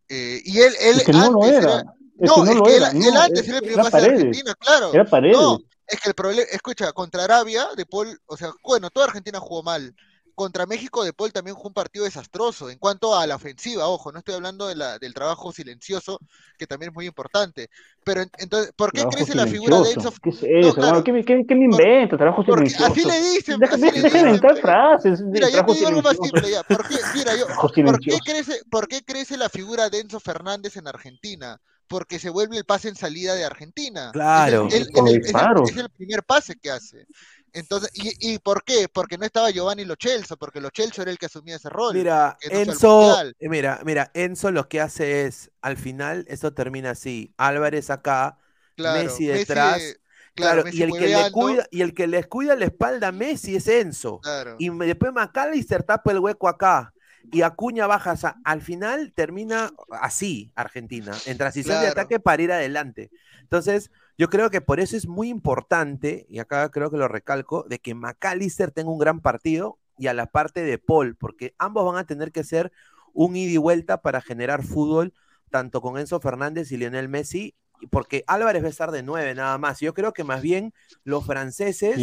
Eh, 0.09 0.41
y 0.45 0.61
él, 0.61 0.75
él 0.81 0.97
Es 0.99 1.05
que 1.05 1.13
no 1.13 1.31
lo 1.33 1.43
antes 1.43 1.59
era. 1.63 1.73
era- 1.81 1.95
Es 2.21 2.29
no, 2.31 2.35
que 2.37 2.41
no 2.43 2.51
es 2.53 2.57
lo 2.57 2.63
que 2.65 2.77
era. 2.77 2.89
él, 2.91 2.99
no, 3.01 3.09
él 3.09 3.17
antes 3.17 3.39
era- 3.41 3.49
era 3.49 3.57
el 3.59 3.63
primer 3.65 3.91
pase 3.91 4.01
de. 4.01 4.13
Argentina, 4.15 4.55
claro. 4.55 4.95
Era 4.95 5.05
Paredes. 5.05 5.37
No, 5.37 5.59
es 5.89 6.01
que 6.01 6.09
el 6.11 6.15
problema, 6.15 6.43
escucha, 6.53 6.93
contra 6.93 7.25
Arabia, 7.25 7.67
De 7.77 7.85
Paul, 7.85 8.17
o 8.27 8.37
sea, 8.37 8.53
bueno, 8.63 8.91
toda 8.91 9.07
Argentina 9.07 9.41
jugó 9.41 9.63
mal. 9.65 9.95
Contra 10.35 10.67
México, 10.67 11.05
De 11.05 11.13
Paul 11.13 11.33
también 11.33 11.55
jugó 11.55 11.69
un 11.69 11.75
partido 11.75 12.05
desastroso 12.05 12.69
en 12.71 12.79
cuanto 12.79 13.17
a 13.17 13.27
la 13.27 13.37
ofensiva, 13.37 13.87
ojo, 13.87 14.11
no 14.13 14.19
estoy 14.19 14.35
hablando 14.35 14.67
de 14.67 14.75
la, 14.75 14.99
del 14.99 15.15
trabajo 15.15 15.53
silencioso, 15.53 16.19
que 16.59 16.67
también 16.67 16.91
es 16.91 16.95
muy 16.95 17.07
importante. 17.07 17.69
Pero 18.05 18.23
en- 18.23 18.31
entonces, 18.39 18.73
¿por 18.77 18.91
qué 18.93 19.01
Trabajo 19.03 19.17
crece 19.17 19.35
la 19.37 19.47
figura 19.47 19.77
de 19.81 19.93
Enzo? 19.93 20.11
silencioso. 20.11 20.19
¿Qué 20.23 20.31
es 20.31 20.43
No, 20.43 20.49
eso? 20.69 20.75
claro. 20.75 20.89
hermano? 20.89 21.05
¿Qué, 21.05 21.13
me- 21.13 21.25
qué- 21.25 21.45
qué 21.47 21.55
me 21.55 21.65
inventa? 21.65 22.17
Trabajo 22.17 22.45
Porque 22.45 22.69
silencioso. 22.71 22.93
así 22.93 23.05
le 23.05 23.31
dicen, 23.35 23.59
Deja, 23.61 23.75
así 23.77 23.91
le 23.91 24.19
inventar 24.19 24.57
frases. 24.59 25.21
Mira, 25.23 25.49
yo 25.51 25.65
te 25.65 25.73
digo 25.75 25.89
algo 25.89 26.03
más 26.03 26.13
silencioso. 26.17 26.47
simple 26.47 26.51
ya. 26.51 26.63
¿Por 26.65 26.89
qué, 26.89 26.97
mira, 27.15 27.37
yo, 27.37 27.47
¿por 27.47 27.71
qué 27.71 27.75
silencioso. 27.75 28.21
crece, 28.25 28.61
por 28.71 28.89
qué 28.89 29.03
crece 29.05 29.37
la 29.37 29.49
figura 29.49 29.89
de 29.89 30.01
Enzo 30.01 30.21
Fernández 30.21 30.77
en 30.77 30.89
Argentina? 30.89 31.61
Porque 31.87 32.19
se 32.19 32.31
vuelve 32.31 32.57
el 32.57 32.65
pase 32.65 32.89
en 32.89 32.97
salida 32.97 33.35
de 33.35 33.45
Argentina. 33.45 34.11
Claro. 34.13 34.67
Es 34.69 34.75
el, 34.75 34.83
es 34.83 34.89
el- 35.15 35.23
disparos. 35.23 35.71
es 35.71 35.77
el 35.77 35.91
primer 35.91 36.23
pase 36.25 36.57
que 36.57 36.71
hace. 36.71 37.07
Entonces, 37.55 37.91
¿y, 37.95 38.35
y 38.35 38.39
por 38.41 38.65
qué? 38.65 38.89
Porque 38.93 39.17
no 39.19 39.25
estaba 39.25 39.51
Giovanni 39.51 39.85
Lo 39.87 39.95
Celso, 39.99 40.37
porque 40.37 40.61
Lo 40.61 40.71
Celso 40.75 41.03
era 41.03 41.11
el 41.11 41.19
que 41.19 41.27
asumía 41.27 41.57
ese 41.57 41.71
rol. 41.71 41.95
Mira, 41.95 42.39
Enzo, 42.49 43.21
eh, 43.39 43.49
mira, 43.49 43.81
mira, 43.85 44.11
Enzo 44.15 44.51
lo 44.51 44.69
que 44.69 44.81
hace 44.81 45.27
es, 45.27 45.51
al 45.61 45.77
final, 45.77 46.25
esto 46.29 46.53
termina 46.55 46.91
así. 46.91 47.35
Álvarez 47.37 47.91
acá, 47.91 48.39
Claro, 48.77 49.03
Messi 49.05 49.27
detrás, 49.27 50.01
claro, 50.35 50.65
Messi 50.65 50.79
y 50.79 50.83
el 50.83 50.97
que 50.97 51.09
le 51.09 51.31
cuida, 51.31 51.67
y 51.71 51.83
el 51.83 51.95
que 51.95 52.07
les 52.09 52.27
cuida 52.27 52.57
la 52.57 52.65
espalda 52.67 53.09
a 53.09 53.13
Messi 53.13 53.57
es 53.57 53.69
Enzo. 53.69 54.21
claro. 54.21 54.57
Y 54.59 54.71
después 54.71 55.13
McAllister 55.13 55.83
tapa 55.85 56.11
el 56.13 56.19
hueco 56.21 56.49
acá. 56.49 56.93
y 57.31 57.43
Acuña 57.43 57.87
baja. 57.87 58.13
O 58.13 58.17
sea, 58.17 58.37
al 58.45 58.63
final 58.63 59.13
termina 59.15 59.73
así 59.91 60.53
Argentina, 60.57 61.23
en 61.27 61.39
transición 61.39 61.81
de 61.81 61.89
ataque 61.89 62.21
para 62.21 62.43
ir 62.43 62.53
adelante. 62.53 63.11
Entonces, 63.43 63.91
yo 64.17 64.29
creo 64.29 64.51
que 64.51 64.61
por 64.61 64.81
eso 64.81 64.97
es 64.97 65.07
muy 65.07 65.29
importante, 65.29 66.27
y 66.29 66.39
acá 66.39 66.71
creo 66.71 66.91
que 66.91 66.97
lo 66.97 67.09
recalco, 67.09 67.65
de 67.69 67.79
que 67.79 67.95
McAllister 67.95 68.71
tenga 68.71 68.91
un 68.91 68.99
gran 68.99 69.21
partido 69.21 69.79
y 69.99 70.07
a 70.07 70.15
la 70.15 70.27
parte 70.27 70.63
de 70.63 70.79
Paul, 70.79 71.17
porque 71.17 71.55
ambos 71.59 71.85
van 71.85 71.97
a 71.97 72.07
tener 72.07 72.33
que 72.33 72.45
ser 72.45 72.73
un 73.13 73.37
ida 73.37 73.53
y 73.53 73.57
vuelta 73.57 74.03
para 74.03 74.21
generar 74.21 74.63
fútbol, 74.63 75.15
tanto 75.51 75.81
con 75.81 75.99
Enzo 75.99 76.21
Fernández 76.21 76.73
y 76.73 76.77
Lionel 76.77 77.09
Messi, 77.09 77.55
porque 77.91 78.25
Álvarez 78.27 78.63
va 78.63 78.69
a 78.69 78.71
estar 78.71 78.91
de 78.91 79.03
nueve 79.03 79.35
nada 79.35 79.59
más. 79.59 79.81
Yo 79.81 79.95
creo 79.95 80.13
que 80.13 80.25
más 80.25 80.43
bien 80.43 80.73
los 81.05 81.27
franceses, 81.27 81.99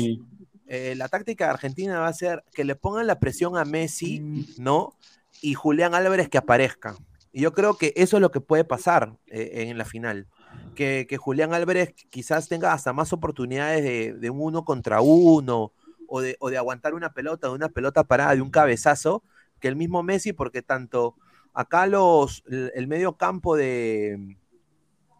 eh, 0.68 0.96
la 0.96 1.10
táctica 1.10 1.46
de 1.46 1.52
Argentina 1.52 2.00
va 2.00 2.08
a 2.08 2.14
ser 2.14 2.44
que 2.54 2.64
le 2.64 2.76
pongan 2.76 3.08
la 3.08 3.20
presión 3.20 3.58
a 3.58 3.66
Messi, 3.66 4.20
mm. 4.22 4.46
¿no? 4.58 4.96
Y 5.42 5.54
Julián 5.54 5.96
Álvarez 5.96 6.30
que 6.30 6.38
aparezca. 6.38 6.96
Y 7.34 7.42
yo 7.42 7.54
creo 7.54 7.78
que 7.78 7.94
eso 7.96 8.18
es 8.18 8.22
lo 8.22 8.32
que 8.32 8.42
puede 8.42 8.64
pasar 8.64 9.18
eh, 9.28 9.68
en 9.70 9.78
la 9.78 9.86
final. 9.86 10.28
Que, 10.76 11.18
Julián 11.20 11.54
Álvarez 11.54 11.94
quizás 12.10 12.48
tenga 12.48 12.74
hasta 12.74 12.94
más 12.94 13.14
oportunidades 13.14 14.20
de, 14.20 14.30
un 14.30 14.42
uno 14.42 14.66
contra 14.66 15.02
uno 15.02 15.72
o 16.08 16.22
de, 16.22 16.38
o 16.40 16.50
de, 16.50 16.58
aguantar 16.58 16.94
una 16.94 17.14
pelota, 17.14 17.48
de 17.48 17.54
una 17.54 17.70
pelota 17.70 18.04
parada, 18.04 18.36
de 18.36 18.42
un 18.42 18.50
cabezazo, 18.50 19.24
que 19.60 19.68
el 19.68 19.76
mismo 19.76 20.02
Messi, 20.04 20.34
porque 20.34 20.62
tanto 20.62 21.16
acá 21.54 21.86
los, 21.86 22.44
el 22.50 22.88
medio 22.88 23.18
campo 23.18 23.56
de, 23.56 24.38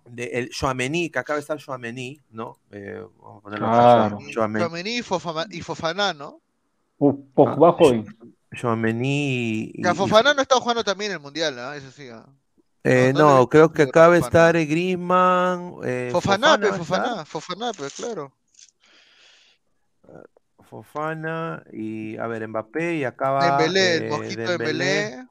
de 0.06 0.26
el 0.34 0.50
Joamení, 0.58 1.10
que 1.10 1.20
acaba 1.20 1.36
de 1.38 1.42
estar 1.42 1.60
Joamení, 1.60 2.20
¿no? 2.32 2.58
Eh, 2.72 3.04
vamos 3.22 3.40
a 3.40 3.42
ponerlo 3.42 3.68
claro. 3.68 4.20
Joamení 4.34 4.98
y, 4.98 5.62
Fofana, 5.62 6.14
¿no? 6.14 6.42
bajo 7.00 8.04
Joamení. 8.52 9.72
Y, 9.74 9.84
Fofana 9.96 10.34
no 10.34 10.42
está 10.42 10.56
jugando 10.56 10.84
también 10.84 11.12
en 11.12 11.18
el 11.18 11.22
Mundial, 11.22 11.56
¿no? 11.56 11.74
Eso 11.74 11.92
sí. 11.92 12.08
¿no? 12.10 12.41
Eh, 12.84 13.14
no, 13.16 13.48
creo 13.48 13.72
que 13.72 13.84
acaba 13.84 14.14
de 14.14 14.20
estar 14.20 14.54
Griezmann. 14.54 15.76
Eh, 15.84 16.10
Fofana, 16.12 16.58
Fofana, 16.58 17.26
Fofana, 17.26 17.72
pues 17.74 17.94
claro. 17.94 18.34
Fofana 20.72 21.64
y, 21.74 22.18
a 22.18 22.28
ver, 22.28 22.48
Mbappé 22.48 22.96
y 22.96 23.04
acaba... 23.04 23.58
Dembélé, 23.58 23.96
el 23.98 24.10
mosquito 24.10 24.42
de 24.42 24.58
Dembélé. 24.58 25.28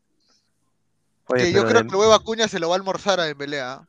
que 1.34 1.52
yo 1.52 1.66
creo 1.66 1.82
que 1.82 1.92
luego 1.92 2.12
Acuña 2.12 2.46
se 2.46 2.60
lo 2.60 2.68
va 2.68 2.74
a 2.74 2.78
almorzar 2.78 3.18
a 3.20 3.24
Dembélé, 3.24 3.60
¿ah? 3.60 3.86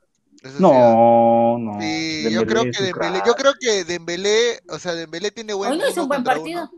No, 0.60 1.58
no. 1.60 1.80
Sí, 1.80 2.32
yo 2.32 2.46
creo 2.48 2.64
que 2.64 2.82
Dembélé, 2.82 3.22
yo 3.26 3.36
creo 3.36 3.54
que 3.60 3.84
Dembélé, 3.84 4.62
o 4.70 4.80
sea, 4.80 4.94
Dembélé 4.96 5.30
tiene 5.32 5.54
buen 5.54 5.74
Hoy 5.74 5.78
no 5.78 5.90
hizo 5.90 6.04
un 6.04 6.08
buen 6.08 6.24
partido. 6.24 6.72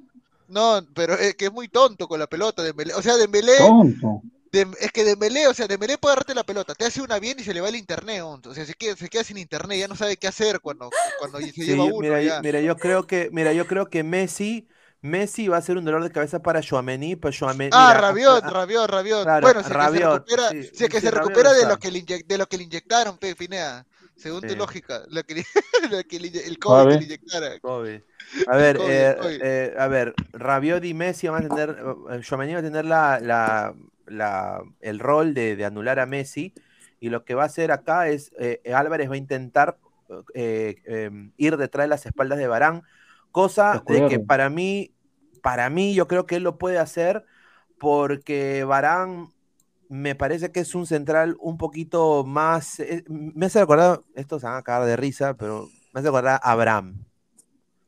No, 0.50 0.82
pero 0.94 1.14
es 1.14 1.36
que 1.36 1.46
es 1.46 1.54
muy 1.54 1.70
tonto 1.70 2.08
con 2.08 2.20
la 2.20 2.28
pelota 2.28 2.62
Dembélé. 2.62 2.94
O 2.96 3.02
sea, 3.02 3.16
Dembélé 3.16 3.58
tonto. 3.58 4.22
Es 4.54 4.92
que 4.92 5.04
Dembélé, 5.04 5.48
o 5.48 5.54
sea, 5.54 5.68
Dembélé 5.68 5.98
puede 5.98 6.14
agarrarte 6.14 6.36
la 6.36 6.44
pelota, 6.44 6.76
te 6.76 6.86
hace 6.86 7.02
una 7.02 7.20
bien 7.20 7.40
y 7.40 7.44
se 7.44 7.54
le 7.54 7.62
va 7.62 7.70
el 7.70 7.76
internet, 7.76 8.22
o 8.24 8.54
sea, 8.54 8.66
se 8.66 8.74
queda, 8.76 8.96
se 8.96 9.10
queda 9.10 9.24
sin 9.24 9.38
internet, 9.38 9.80
ya 9.80 9.88
no 9.88 9.96
sabe 9.96 10.18
qué 10.18 10.28
hacer 10.28 10.60
cuando, 10.60 10.90
cuando 11.20 11.40
se 11.40 11.52
lleva 11.52 11.86
uno. 11.86 11.98
Mira, 12.00 12.42
mira, 12.42 12.62
yo 12.62 12.76
creo 12.76 13.08
que, 13.08 13.30
mira, 13.32 13.54
yo 13.54 13.66
creo 13.68 13.90
que 13.90 14.04
Messi 14.04 14.68
Messi 15.04 15.50
va 15.50 15.58
a 15.58 15.62
ser 15.62 15.78
un 15.78 15.84
dolor 15.84 16.02
de 16.02 16.12
cabeza 16.12 16.42
para 16.42 16.62
Joamení, 16.62 17.18
pues 17.18 17.38
Joamení. 17.38 17.72
Ah, 17.74 17.94
Rabiot, 17.94 18.42
Rabiot, 18.46 18.90
Rabiot. 18.90 19.26
bueno, 19.42 19.62
si 19.62 19.70
Rabiot, 19.70 20.26
que 20.26 20.32
se 20.32 20.38
recupera, 20.38 20.50
si 20.74 20.88
que 20.88 21.02
se 21.02 21.12
recupera 21.12 21.54
de, 21.54 21.66
lo 21.66 21.78
que 21.78 21.92
le 21.92 22.04
de 22.04 22.38
lo 22.38 22.48
que 22.48 22.58
le 22.58 22.64
inyectaron, 22.64 23.18
Pe, 23.18 23.36
Pinea. 23.36 23.86
Según 24.16 24.42
tu 24.42 24.56
lógica, 24.56 25.04
lo 25.10 25.24
que, 25.24 25.44
lo 25.92 26.04
que 26.04 26.16
el 26.16 26.58
COVID 26.58 26.90
que 26.90 27.00
le 27.00 27.04
inyectara. 27.04 27.60
A 28.48 28.56
ver, 28.56 28.78
eh, 28.80 29.18
eh, 29.42 29.76
a 29.78 29.88
ver, 29.88 30.14
Rabiot 30.32 30.86
y 30.86 30.94
Messi 30.94 31.28
van 31.28 31.48
a 31.48 31.50
tener, 31.50 31.78
Joamení 32.24 32.54
va 32.54 32.60
a 32.60 32.64
tener 32.64 32.86
la, 32.86 33.20
la, 33.20 33.74
la, 34.08 34.62
el 34.82 35.00
rol 35.00 35.34
de, 35.34 35.56
de, 35.56 35.66
anular 35.66 36.00
a 36.00 36.06
Messi 36.06 36.54
y 37.00 37.10
lo 37.10 37.26
que 37.26 37.36
va 37.36 37.44
a 37.44 37.48
hacer 37.48 37.72
acá 37.72 38.10
es, 38.10 38.32
eh, 38.40 38.62
Álvarez 38.74 39.10
va 39.10 39.16
a 39.16 39.18
intentar 39.18 39.78
em, 40.34 41.32
ir 41.38 41.58
detrás 41.58 41.86
de 41.86 41.90
las 41.90 42.06
espaldas 42.06 42.38
de 42.38 42.48
Barán, 42.48 42.84
cosa 43.32 43.84
de 43.88 44.08
que 44.08 44.20
para 44.20 44.50
mí 44.50 44.94
para 45.44 45.70
mí 45.70 45.94
yo 45.94 46.08
creo 46.08 46.26
que 46.26 46.38
él 46.38 46.44
lo 46.44 46.58
puede 46.58 46.80
hacer 46.80 47.26
porque 47.78 48.64
Barán 48.64 49.28
me 49.90 50.16
parece 50.16 50.52
que 50.52 50.62
es 50.62 50.74
un 50.74 50.88
central 50.88 51.36
un 51.40 51.58
poquito 51.58 52.24
más, 52.24 52.80
eh, 52.80 53.04
me 53.08 53.48
hace 53.48 53.60
recordar, 53.60 54.02
estos 54.16 54.42
se 54.42 54.48
van 54.48 54.56
a 54.56 54.64
cagar 54.64 54.88
de 54.88 54.96
risa, 54.96 55.36
pero 55.36 55.68
me 55.94 56.00
hace 56.00 56.08
recordar 56.08 56.40
a 56.42 56.52
Abraham. 56.52 57.04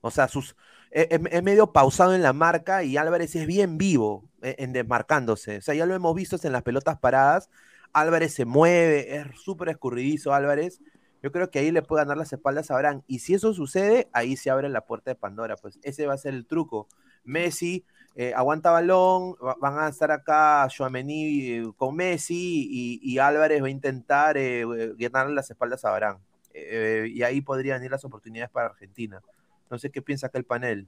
O 0.02 0.12
sea, 0.12 0.28
sus, 0.28 0.58
es, 0.92 1.08
e, 1.10 1.20
e 1.32 1.42
medio 1.42 1.72
pausado 1.72 2.14
en 2.14 2.22
la 2.22 2.34
marca 2.34 2.84
y 2.84 2.98
Álvarez 2.98 3.36
es 3.36 3.48
bien 3.48 3.78
vivo 3.78 4.26
eh, 4.35 4.35
en 4.58 4.74
desmarcándose. 4.74 5.58
O 5.58 5.62
sea, 5.62 5.76
ya 5.76 5.86
lo 5.86 5.96
hemos 5.96 6.16
visto 6.16 6.38
en 6.44 6.52
las 6.52 6.64
pelotas 6.64 7.00
paradas. 7.00 7.50
Álvarez 7.94 8.34
se 8.34 8.46
mueve, 8.46 9.16
es 9.16 9.40
súper 9.40 9.70
escurridizo 9.70 10.34
Álvarez. 10.34 10.82
Yo 11.24 11.32
creo 11.32 11.50
que 11.50 11.60
ahí 11.60 11.72
le 11.72 11.82
puede 11.82 12.04
ganar 12.04 12.18
las 12.18 12.32
espaldas 12.34 12.70
a 12.70 12.76
Abraham. 12.76 13.02
Y 13.08 13.20
si 13.20 13.34
eso 13.34 13.54
sucede, 13.54 14.10
ahí 14.14 14.38
se 14.38 14.52
abre 14.52 14.70
la 14.70 14.82
puerta 14.82 15.12
de 15.12 15.16
Pandora. 15.16 15.56
Pues 15.56 15.80
ese 15.82 16.06
va 16.06 16.14
a 16.14 16.18
ser 16.18 16.34
el 16.34 16.46
truco. 16.46 16.88
Messi 17.24 17.86
eh, 18.18 18.34
aguanta 18.34 18.72
balón, 18.72 19.36
van 19.60 19.80
a 19.80 19.90
estar 19.90 20.10
acá 20.10 20.68
Joamení 20.70 21.52
eh, 21.52 21.72
con 21.76 21.96
Messi 21.96 23.00
y, 23.02 23.18
Álvarez 23.20 23.62
va 23.62 23.68
a 23.68 23.70
intentar 23.70 24.38
eh, 24.38 24.66
ganarle 24.98 25.34
las 25.34 25.50
espaldas 25.50 25.84
a 25.84 25.90
Barán. 25.90 26.20
y 26.54 27.24
ahí 27.24 27.42
podrían 27.42 27.84
ir 27.84 27.92
las 27.92 28.06
oportunidades 28.06 28.50
para 28.52 28.68
Argentina. 28.68 29.22
No 29.70 29.78
sé 29.78 29.90
qué 29.92 30.02
piensa 30.02 30.28
acá 30.28 30.38
el 30.38 30.46
panel. 30.46 30.88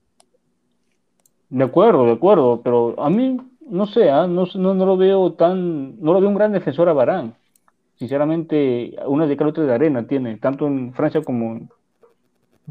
De 1.49 1.63
acuerdo, 1.63 2.05
de 2.05 2.13
acuerdo, 2.13 2.61
pero 2.61 3.01
a 3.01 3.09
mí, 3.09 3.37
no 3.69 3.85
sé, 3.85 4.09
¿ah? 4.09 4.27
no, 4.27 4.45
no, 4.55 4.73
lo 4.85 4.97
veo 4.97 5.33
tan, 5.33 5.99
no 6.01 6.13
lo 6.13 6.19
veo 6.19 6.29
un 6.29 6.35
gran 6.35 6.51
defensor 6.51 6.89
a 6.89 6.93
Barán. 6.93 7.35
Sinceramente, 7.95 8.95
una 9.07 9.25
de 9.25 9.37
cal 9.37 9.53
de 9.53 9.73
arena 9.73 10.05
tiene, 10.05 10.37
tanto 10.37 10.67
en 10.67 10.93
Francia 10.93 11.21
como 11.23 11.53
en, 11.53 11.69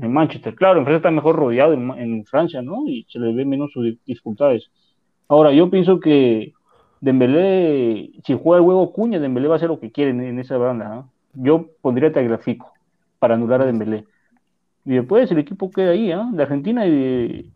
en 0.00 0.12
Manchester. 0.12 0.54
Claro, 0.54 0.78
en 0.78 0.84
Francia 0.84 0.98
está 0.98 1.10
mejor 1.10 1.36
rodeado 1.36 1.72
en, 1.72 2.24
Francia, 2.26 2.62
¿no? 2.62 2.86
Y 2.86 3.06
se 3.08 3.18
le 3.18 3.32
ve 3.32 3.44
menos 3.44 3.72
sus 3.72 3.96
dificultades. 4.04 4.70
Ahora, 5.28 5.52
yo 5.52 5.70
pienso 5.70 5.98
que 6.00 6.52
Dembélé, 7.00 8.10
si 8.24 8.38
juega 8.38 8.60
el 8.60 8.68
huevo 8.68 8.92
Cuña, 8.92 9.18
Dembélé 9.18 9.48
va 9.48 9.54
a 9.54 9.56
hacer 9.56 9.68
lo 9.68 9.80
que 9.80 9.90
quiere 9.90 10.10
en, 10.10 10.38
esa 10.38 10.58
banda. 10.58 10.88
¿no? 10.88 11.12
Yo 11.34 11.66
pondría 11.80 12.12
Tagliafico 12.12 12.72
para 13.18 13.34
anular 13.34 13.62
a 13.62 13.66
Dembélé. 13.66 14.04
Y 14.84 14.92
después 14.92 15.30
el 15.32 15.38
equipo 15.38 15.70
queda 15.70 15.90
ahí, 15.90 16.12
¿eh? 16.12 16.18
De 16.32 16.42
Argentina 16.42 16.86
y 16.86 16.90
de, 16.90 17.50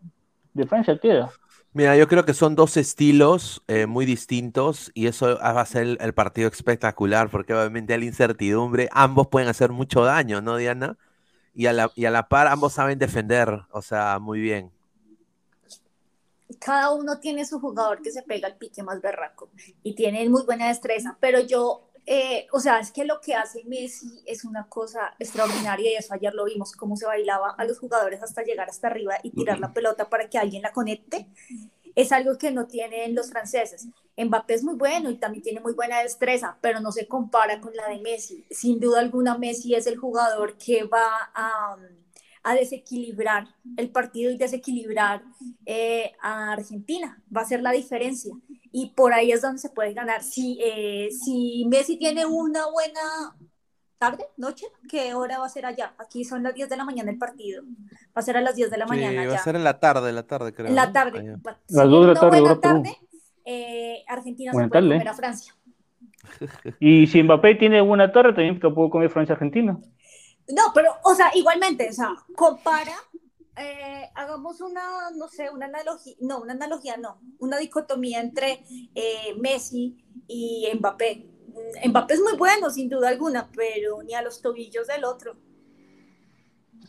Francia 0.67 0.97
queda. 0.99 1.31
Mira, 1.73 1.95
yo 1.95 2.07
creo 2.07 2.25
que 2.25 2.33
son 2.33 2.55
dos 2.55 2.75
estilos 2.75 3.63
eh, 3.67 3.85
muy 3.85 4.05
distintos 4.05 4.91
y 4.93 5.07
eso 5.07 5.37
va 5.37 5.61
a 5.61 5.65
ser 5.65 5.97
el, 5.99 6.13
partido 6.13 6.49
espectacular 6.49 7.29
porque 7.29 7.53
obviamente 7.53 7.93
hay 7.93 7.99
la 7.99 8.05
incertidumbre, 8.05 8.89
ambos 8.91 9.27
pueden 9.27 9.47
hacer 9.47 9.71
mucho 9.71 10.03
daño, 10.03 10.41
¿no, 10.41 10.57
Diana? 10.57 10.97
y 11.53 11.65
a, 11.65 11.73
la, 11.73 11.91
y 11.95 12.05
a 12.05 12.11
la 12.11 12.27
par 12.27 12.47
ambos 12.47 12.73
saben 12.73 12.99
defender, 12.99 13.49
o 13.71 13.81
sea, 13.81 14.19
muy 14.19 14.39
bien. 14.39 14.71
Cada 16.59 16.91
uno 16.91 17.19
tiene 17.19 17.45
su 17.45 17.59
jugador 17.59 18.01
que 18.01 18.11
se 18.11 18.23
pega 18.23 18.47
el 18.47 18.55
pique 18.55 18.83
más 18.83 19.01
berraco 19.01 19.49
y 19.83 19.95
tiene 19.95 20.27
muy 20.29 20.43
buena 20.43 20.67
destreza, 20.67 21.17
pero 21.19 21.39
yo, 21.39 21.89
eh, 22.13 22.45
o 22.51 22.59
sea, 22.59 22.81
es 22.81 22.91
que 22.91 23.05
lo 23.05 23.21
que 23.21 23.35
hace 23.35 23.63
Messi 23.63 24.21
es 24.25 24.43
una 24.43 24.67
cosa 24.67 25.13
extraordinaria 25.17 25.93
y 25.93 25.95
eso 25.95 26.13
ayer 26.13 26.33
lo 26.33 26.43
vimos, 26.43 26.73
cómo 26.73 26.97
se 26.97 27.05
bailaba 27.05 27.51
a 27.51 27.63
los 27.63 27.79
jugadores 27.79 28.21
hasta 28.21 28.43
llegar 28.43 28.67
hasta 28.67 28.87
arriba 28.87 29.15
y 29.23 29.29
tirar 29.31 29.61
la 29.61 29.71
pelota 29.71 30.09
para 30.09 30.29
que 30.29 30.37
alguien 30.37 30.61
la 30.61 30.73
conecte 30.73 31.25
es 31.95 32.11
algo 32.11 32.37
que 32.37 32.51
no 32.51 32.67
tienen 32.67 33.15
los 33.15 33.29
franceses. 33.29 33.87
Mbappé 34.17 34.55
es 34.55 34.63
muy 34.65 34.75
bueno 34.75 35.09
y 35.09 35.15
también 35.15 35.41
tiene 35.41 35.61
muy 35.61 35.71
buena 35.71 36.01
destreza, 36.01 36.57
pero 36.59 36.81
no 36.81 36.91
se 36.91 37.07
compara 37.07 37.61
con 37.61 37.73
la 37.77 37.87
de 37.87 38.01
Messi. 38.01 38.45
Sin 38.49 38.81
duda 38.81 38.99
alguna, 38.99 39.37
Messi 39.37 39.75
es 39.75 39.87
el 39.87 39.95
jugador 39.95 40.57
que 40.57 40.83
va 40.83 41.31
a, 41.33 41.77
desequilibrar 42.49 43.47
el 43.77 43.89
partido 43.89 44.31
y 44.31 44.37
desequilibrar 44.37 45.23
eh, 45.65 46.11
a 46.21 46.53
Argentina. 46.53 47.21
Va 47.35 47.41
a 47.41 47.45
ser 47.45 47.61
la 47.61 47.71
diferencia. 47.71 48.33
Y 48.71 48.87
por 48.95 49.13
ahí 49.13 49.31
es 49.31 49.41
donde 49.41 49.59
se 49.59 49.69
puede 49.69 49.93
ganar. 49.93 50.23
Si, 50.23 50.59
eh, 50.63 51.09
si 51.11 51.65
Messi 51.69 51.97
tiene 51.97 52.25
una 52.25 52.69
buena 52.71 53.35
tarde, 53.97 54.25
noche, 54.37 54.65
¿qué 54.89 55.13
hora 55.13 55.39
va 55.39 55.45
a 55.45 55.49
ser 55.49 55.65
allá? 55.65 55.93
Aquí 55.99 56.25
son 56.25 56.41
las 56.43 56.55
10 56.55 56.69
de 56.69 56.77
la 56.77 56.85
mañana 56.85 57.11
el 57.11 57.17
partido. 57.17 57.63
Va 57.63 58.15
a 58.15 58.21
ser 58.21 58.37
a 58.37 58.41
las 58.41 58.55
10 58.55 58.71
de 58.71 58.77
la 58.77 58.87
mañana. 58.87 59.27
Va 59.27 59.35
a 59.35 59.43
ser 59.43 59.55
en 59.55 59.63
la 59.63 59.79
tarde, 59.79 60.11
la 60.11 60.23
tarde, 60.23 60.53
creo. 60.53 60.67
En 60.67 60.75
la 60.75 60.91
tarde. 60.91 61.37
Las 61.67 61.89
2 61.89 62.07
de 62.07 62.13
la 62.13 62.19
tarde, 62.19 62.41
hora 62.41 62.59
tarde 62.59 62.97
eh, 63.45 64.03
Argentina 64.07 64.51
se 64.51 64.67
puede 64.67 64.69
comer 64.69 65.07
a 65.07 65.13
Francia. 65.13 65.53
Y 66.79 67.07
si 67.07 67.21
Mbappé 67.23 67.55
tiene 67.55 67.81
buena 67.81 68.11
tarde, 68.11 68.33
también 68.33 68.59
te 68.59 68.69
puedo 68.69 68.89
comer 68.89 69.09
Francia-Argentina. 69.09 69.77
No, 70.49 70.71
pero, 70.73 70.91
o 71.03 71.15
sea, 71.15 71.31
igualmente, 71.35 71.89
o 71.89 71.93
sea, 71.93 72.15
compara, 72.35 72.95
eh, 73.55 74.09
hagamos 74.15 74.61
una, 74.61 75.11
no 75.15 75.27
sé, 75.27 75.49
una 75.49 75.67
analogía, 75.67 76.15
no, 76.19 76.41
una 76.41 76.53
analogía 76.53 76.97
no, 76.97 77.19
una 77.39 77.57
dicotomía 77.57 78.19
entre 78.19 78.63
eh, 78.95 79.35
Messi 79.39 79.97
y 80.27 80.67
Mbappé 80.73 81.31
Mbappé 81.85 82.13
es 82.13 82.21
muy 82.21 82.37
bueno, 82.37 82.69
sin 82.69 82.89
duda 82.89 83.09
alguna, 83.09 83.49
pero 83.55 84.03
ni 84.03 84.13
a 84.13 84.21
los 84.21 84.41
tobillos 84.41 84.87
del 84.87 85.03
otro. 85.03 85.35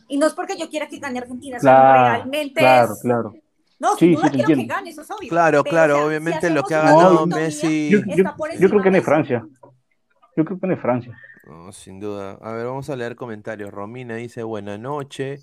Y 0.07 0.17
no 0.17 0.27
es 0.27 0.33
porque 0.33 0.57
yo 0.57 0.69
quiera 0.69 0.87
que 0.87 0.99
gane 0.99 1.19
Argentina, 1.19 1.59
sino 1.59 1.71
realmente 1.71 2.59
claro, 2.59 2.95
claro. 3.01 3.33
No, 3.79 3.95
Sí, 3.97 4.15
sin 4.15 4.17
sí, 4.17 4.29
quiero 4.29 4.47
que 4.47 4.65
gane, 4.65 4.89
eso 4.91 5.01
es 5.01 5.11
obvio. 5.11 5.29
Claro, 5.29 5.63
Pero, 5.63 5.71
claro, 5.71 5.93
o 5.93 5.97
sea, 5.97 6.03
si 6.03 6.07
obviamente 6.07 6.49
lo 6.49 6.63
que 6.63 6.75
ha 6.75 6.81
ganado 6.83 7.25
Messi. 7.25 7.89
Yo, 7.89 7.99
yo, 7.99 8.23
creo 8.69 8.69
que 8.69 8.77
gane 8.77 8.91
Messi. 8.91 9.05
Francia. 9.05 9.45
Yo 10.37 10.45
creo 10.45 10.59
que 10.59 10.67
gane 10.67 10.77
Francia. 10.77 11.17
No, 11.45 11.71
sin 11.71 11.99
duda. 11.99 12.37
A 12.41 12.53
ver, 12.53 12.65
vamos 12.65 12.89
a 12.89 12.95
leer 12.95 13.15
comentarios. 13.15 13.71
Romina 13.71 14.15
dice, 14.15 14.43
buena 14.43 14.77
noche. 14.77 15.39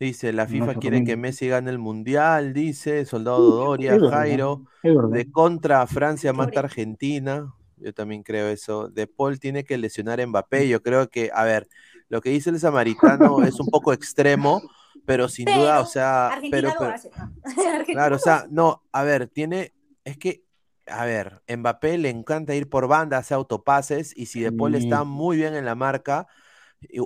Dice, 0.00 0.32
la 0.32 0.46
FIFA 0.46 0.74
quiere 0.76 1.04
que. 1.04 1.16
Messi 1.16 1.48
gane 1.48 1.70
el 1.70 1.78
Mundial, 1.78 2.52
dice 2.52 3.04
Soldado 3.04 3.50
Doria, 3.50 3.94
Es 3.94 4.00
verdad, 4.00 4.18
Jairo. 4.18 4.62
De 4.82 5.30
contra 5.30 5.86
Francia 5.86 6.32
mata 6.32 6.60
a. 6.60 6.62
Argentina. 6.64 7.54
Yo 7.76 7.92
también 7.92 8.22
creo 8.22 8.48
eso. 8.48 8.88
De 8.88 9.06
Paul 9.06 9.38
tiene 9.38 9.64
que 9.64 9.76
lesionar 9.78 10.20
a 10.20 10.26
Mbappé. 10.26 10.68
Yo 10.68 10.82
creo 10.82 11.08
que, 11.10 11.30
a 11.32 11.44
ver, 11.44 11.68
lo 12.08 12.20
que 12.20 12.30
dice 12.30 12.50
el 12.50 12.58
samaritano 12.58 13.42
es 13.44 13.60
un 13.60 13.66
poco 13.66 13.92
extremo, 13.92 14.62
pero 15.04 15.28
sin 15.28 15.46
duda, 15.46 15.80
o 15.80 15.86
sea, 15.86 16.28
Argentina 16.28 16.50
pero, 16.56 16.68
lo 16.68 16.78
pero- 16.78 16.90
hace. 16.90 17.10
¿no? 17.10 17.32
Argentina 17.44 17.84
Claro, 17.92 18.16
o 18.16 18.18
sea, 18.18 18.46
no, 18.50 18.82
a 18.92 19.02
ver, 19.02 19.28
tiene, 19.28 19.72
es 20.04 20.16
que, 20.16 20.42
a 20.86 21.04
ver, 21.04 21.42
Mbappé 21.48 21.98
le 21.98 22.10
encanta 22.10 22.54
ir 22.54 22.68
por 22.68 22.88
banda, 22.88 23.18
hace 23.18 23.34
autopases, 23.34 24.16
y 24.16 24.26
si 24.26 24.40
De 24.40 24.52
Paul 24.52 24.74
está 24.74 25.04
muy 25.04 25.36
bien 25.36 25.54
en 25.54 25.64
la 25.64 25.74
marca, 25.74 26.26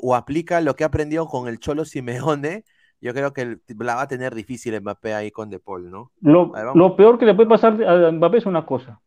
o 0.03 0.14
aplica 0.14 0.61
lo 0.61 0.74
que 0.74 0.85
ha 0.85 0.89
aprendido 0.89 1.26
con 1.26 1.49
el 1.49 1.59
Cholo 1.59 1.85
Simeone, 1.85 2.64
yo 3.01 3.14
creo 3.14 3.33
que 3.33 3.43
el- 3.43 3.62
la 3.79 3.95
va 3.95 4.03
a 4.03 4.09
tener 4.09 4.35
difícil 4.35 4.79
Mbappé 4.81 5.14
ahí 5.14 5.31
con 5.31 5.51
De 5.51 5.61
Paul, 5.61 5.91
¿no? 5.91 6.11
Lo, 6.20 6.51
ver, 6.53 6.97
peor 6.97 7.18
que 7.18 7.26
le 7.26 7.35
puede 7.35 7.49
pasar 7.49 7.81
a 7.85 8.11
Mbappé 8.11 8.39
es 8.39 8.47
una 8.47 8.66
cosa. 8.66 9.01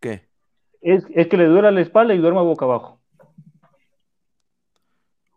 ¿Qué? 0.00 0.28
Es, 0.82 1.04
es 1.14 1.28
que 1.28 1.36
le 1.36 1.46
duela 1.46 1.70
la 1.70 1.80
espalda 1.80 2.14
y 2.14 2.18
duerma 2.18 2.42
boca 2.42 2.66
abajo. 2.66 3.00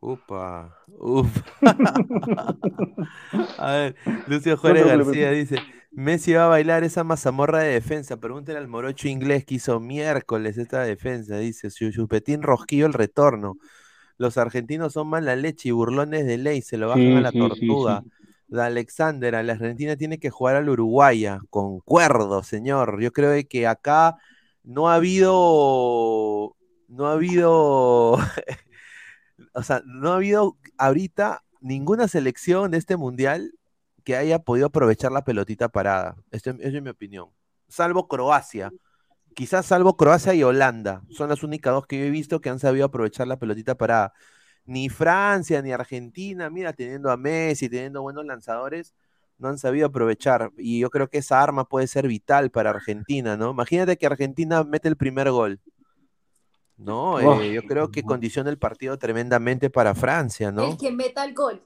Upa, 0.02 0.78
uf. 0.88 1.41
A 3.58 3.72
ver, 3.72 3.95
Lucio 4.28 4.56
No 4.56 4.62
te 4.62 4.84
García 4.86 5.32
dice, 5.32 5.58
Messi 5.92 6.34
va 6.34 6.46
a 6.46 6.48
bailar 6.48 6.84
esa 6.84 7.04
mazamorra 7.04 7.60
de 7.60 7.74
defensa. 7.74 8.18
Pregúntale 8.18 8.58
al 8.60 8.68
morocho 8.68 9.08
inglés 9.08 9.46
que 9.46 9.56
hizo 9.56 9.80
miércoles 9.80 10.58
esta 10.58 10.82
defensa. 10.84 11.38
Dice, 11.38 11.70
su 11.72 11.92
chupetín 11.92 12.42
rosquillo 12.44 12.86
el 12.86 12.94
retorno. 12.94 13.58
Los 14.18 14.38
argentinos 14.38 14.94
son 14.94 15.08
mala 15.10 15.36
leche 15.36 15.70
y 15.70 15.72
burlones 15.72 16.26
de 16.28 16.38
ley, 16.38 16.62
se 16.62 16.78
lo 16.78 16.90
bajan 16.90 17.02
Sí, 17.02 17.14
a 17.16 17.22
la 17.22 17.32
sí, 17.32 17.40
tortuga. 17.40 18.04
sí. 18.04 18.12
De 18.48 18.62
Alexander, 18.64 19.36
a 19.36 19.44
la 19.44 19.54
Argentina 19.54 19.96
tiene 19.96 20.20
que 20.20 20.30
jugar 20.30 20.56
al 20.58 20.70
Uruguaya. 20.70 21.40
Concuerdo, 21.50 22.44
señor. 22.44 23.02
Yo 23.02 23.12
creo 23.14 23.42
que 23.50 23.68
acá 23.68 24.18
no 24.64 24.90
ha 24.90 24.96
habido, 24.96 26.56
no 26.88 27.08
ha 27.08 27.14
habido, 27.14 28.14
o 29.54 29.64
sea, 29.64 29.82
no 29.86 30.12
ha 30.14 30.16
habido 30.16 30.58
ahorita 30.78 31.44
ninguna 31.62 32.08
selección 32.08 32.72
de 32.72 32.78
este 32.78 32.98
mundial 32.98 33.54
que 34.00 34.16
haya 34.16 34.39
podido 34.39 34.68
aprovechar 34.68 35.12
la 35.12 35.24
pelotita 35.24 35.70
parada. 35.70 36.16
Esa 36.32 36.52
es 36.60 36.82
mi 36.82 36.89
opinión. 36.89 37.30
Salvo 37.68 38.08
Croacia. 38.08 38.72
Quizás 39.36 39.66
salvo 39.66 39.95
Croacia 39.95 40.34
y 40.34 40.43
Holanda. 40.43 41.04
Son 41.10 41.30
las 41.30 41.43
únicas 41.43 41.74
dos 41.74 41.88
que 41.88 42.00
yo 42.00 42.06
he 42.06 42.10
visto 42.10 42.41
que 42.41 42.50
han 42.50 42.60
sabido 42.60 42.86
aprovechar 42.86 43.28
la 43.28 43.38
pelotita 43.38 43.76
parada. 43.76 44.14
Ni 44.66 44.89
Francia 44.89 45.62
ni 45.62 45.72
Argentina, 45.72 46.50
mira, 46.50 46.74
teniendo 46.74 47.10
a 47.10 47.18
Messi, 47.18 47.70
teniendo 47.70 48.02
buenos 48.02 48.26
lanzadores, 48.26 48.93
no 49.38 49.47
han 49.47 49.58
sabido 49.58 49.88
aprovechar. 49.88 50.52
Y 50.58 50.80
yo 50.80 50.89
creo 50.89 51.10
que 51.10 51.20
esa 51.20 51.41
arma 51.41 51.66
puede 51.66 51.88
ser 51.88 52.08
vital 52.08 52.52
para 52.52 52.70
Argentina, 52.72 53.38
¿no? 53.38 53.52
Imagínate 53.52 53.97
que 53.97 54.06
Argentina 54.06 54.64
mete 54.64 54.88
el 54.89 54.97
primer 54.97 55.32
gol. 55.32 55.60
¿No? 56.78 57.20
Eh, 57.20 57.54
yo 57.54 57.64
creo 57.64 57.91
que 57.91 58.04
condiciona 58.04 58.50
el 58.50 58.58
partido 58.58 58.97
tremendamente 58.97 59.70
para 59.70 59.95
Francia, 59.95 60.52
¿no? 60.52 60.72
El 60.72 60.78
que 60.78 60.91
meta 60.91 61.26
el 61.26 61.34
gol. 61.34 61.62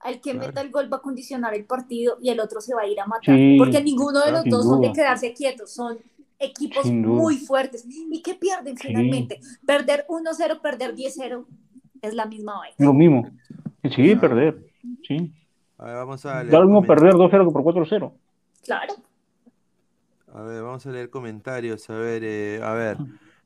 Al 0.00 0.20
que 0.20 0.32
Claro. 0.32 0.46
meta 0.46 0.60
el 0.62 0.70
gol 0.70 0.90
va 0.92 0.96
a 0.98 1.00
condicionar 1.02 1.54
el 1.54 1.64
partido 1.64 2.16
y 2.22 2.30
el 2.30 2.40
otro 2.40 2.60
se 2.60 2.74
va 2.74 2.82
a 2.82 2.86
ir 2.86 2.98
a 3.00 3.06
matar. 3.06 3.34
Sí, 3.36 3.56
porque 3.58 3.82
ninguno 3.82 4.20
de 4.24 4.32
los 4.32 4.44
dos 4.46 4.64
son 4.64 4.80
de 4.80 4.88
duda. 4.88 4.94
quedarse 4.96 5.34
quietos, 5.34 5.70
son 5.72 5.98
equipos 6.38 6.84
duda. 6.84 6.94
muy 7.06 7.36
fuertes. 7.36 7.84
¿Y 7.86 8.22
qué 8.22 8.34
pierden 8.34 8.76
Sí. 8.78 8.88
finalmente? 8.88 9.40
Perder 9.66 10.06
1-0, 10.08 10.60
perder 10.62 10.94
10-0 10.94 11.44
es 12.00 12.14
la 12.14 12.24
misma 12.24 12.56
vaina. 12.58 12.74
Lo 12.78 12.94
mismo. 12.94 13.28
Sí, 13.94 14.16
perder. 14.16 14.58
Sí. 15.06 15.32
A 15.76 15.84
ver, 15.84 15.94
vamos 15.96 16.24
a 16.24 16.40
leer 16.42 16.52
Da 16.52 16.60
lo 16.60 16.64
mismo 16.66 16.80
comen- 16.82 16.86
perder 16.86 17.12
2-0 17.14 17.44
que 17.46 17.52
por 17.52 17.62
4-0. 17.62 18.14
Claro. 18.64 18.94
A 20.32 20.42
ver, 20.42 20.62
vamos 20.62 20.86
a 20.86 20.90
leer 20.90 21.10
comentarios. 21.10 21.90
A 21.90 21.94
ver, 21.94 22.22
eh, 22.24 22.60
a 22.62 22.72
ver. 22.72 22.96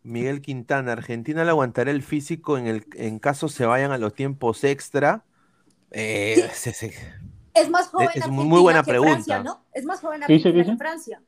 Miguel 0.02 0.42
Quintana, 0.42 0.92
Argentina 0.92 1.42
le 1.44 1.50
aguantará 1.50 1.90
el 1.90 2.02
físico 2.02 2.58
en 2.58 2.66
el 2.66 2.84
en 2.94 3.18
caso 3.18 3.48
se 3.48 3.64
vayan 3.64 3.90
a 3.90 3.98
los 3.98 4.12
tiempos 4.14 4.62
extra. 4.64 5.24
Eh, 5.94 6.50
Es 7.54 7.70
más 7.70 7.88
joven 7.88 8.08
Es 8.14 8.26
muy 8.28 8.42
Argentina 8.44 8.60
buena 8.60 8.82
que 8.82 8.90
pregunta. 8.90 9.12
Francia, 9.14 9.42
¿no? 9.42 9.64
Es 9.72 9.84
más 9.84 10.00
joven 10.00 10.22
¿Qué 10.26 10.32
dice, 10.34 10.48
Argentina 10.48 10.74
que? 10.74 10.78
Francia. 10.78 11.22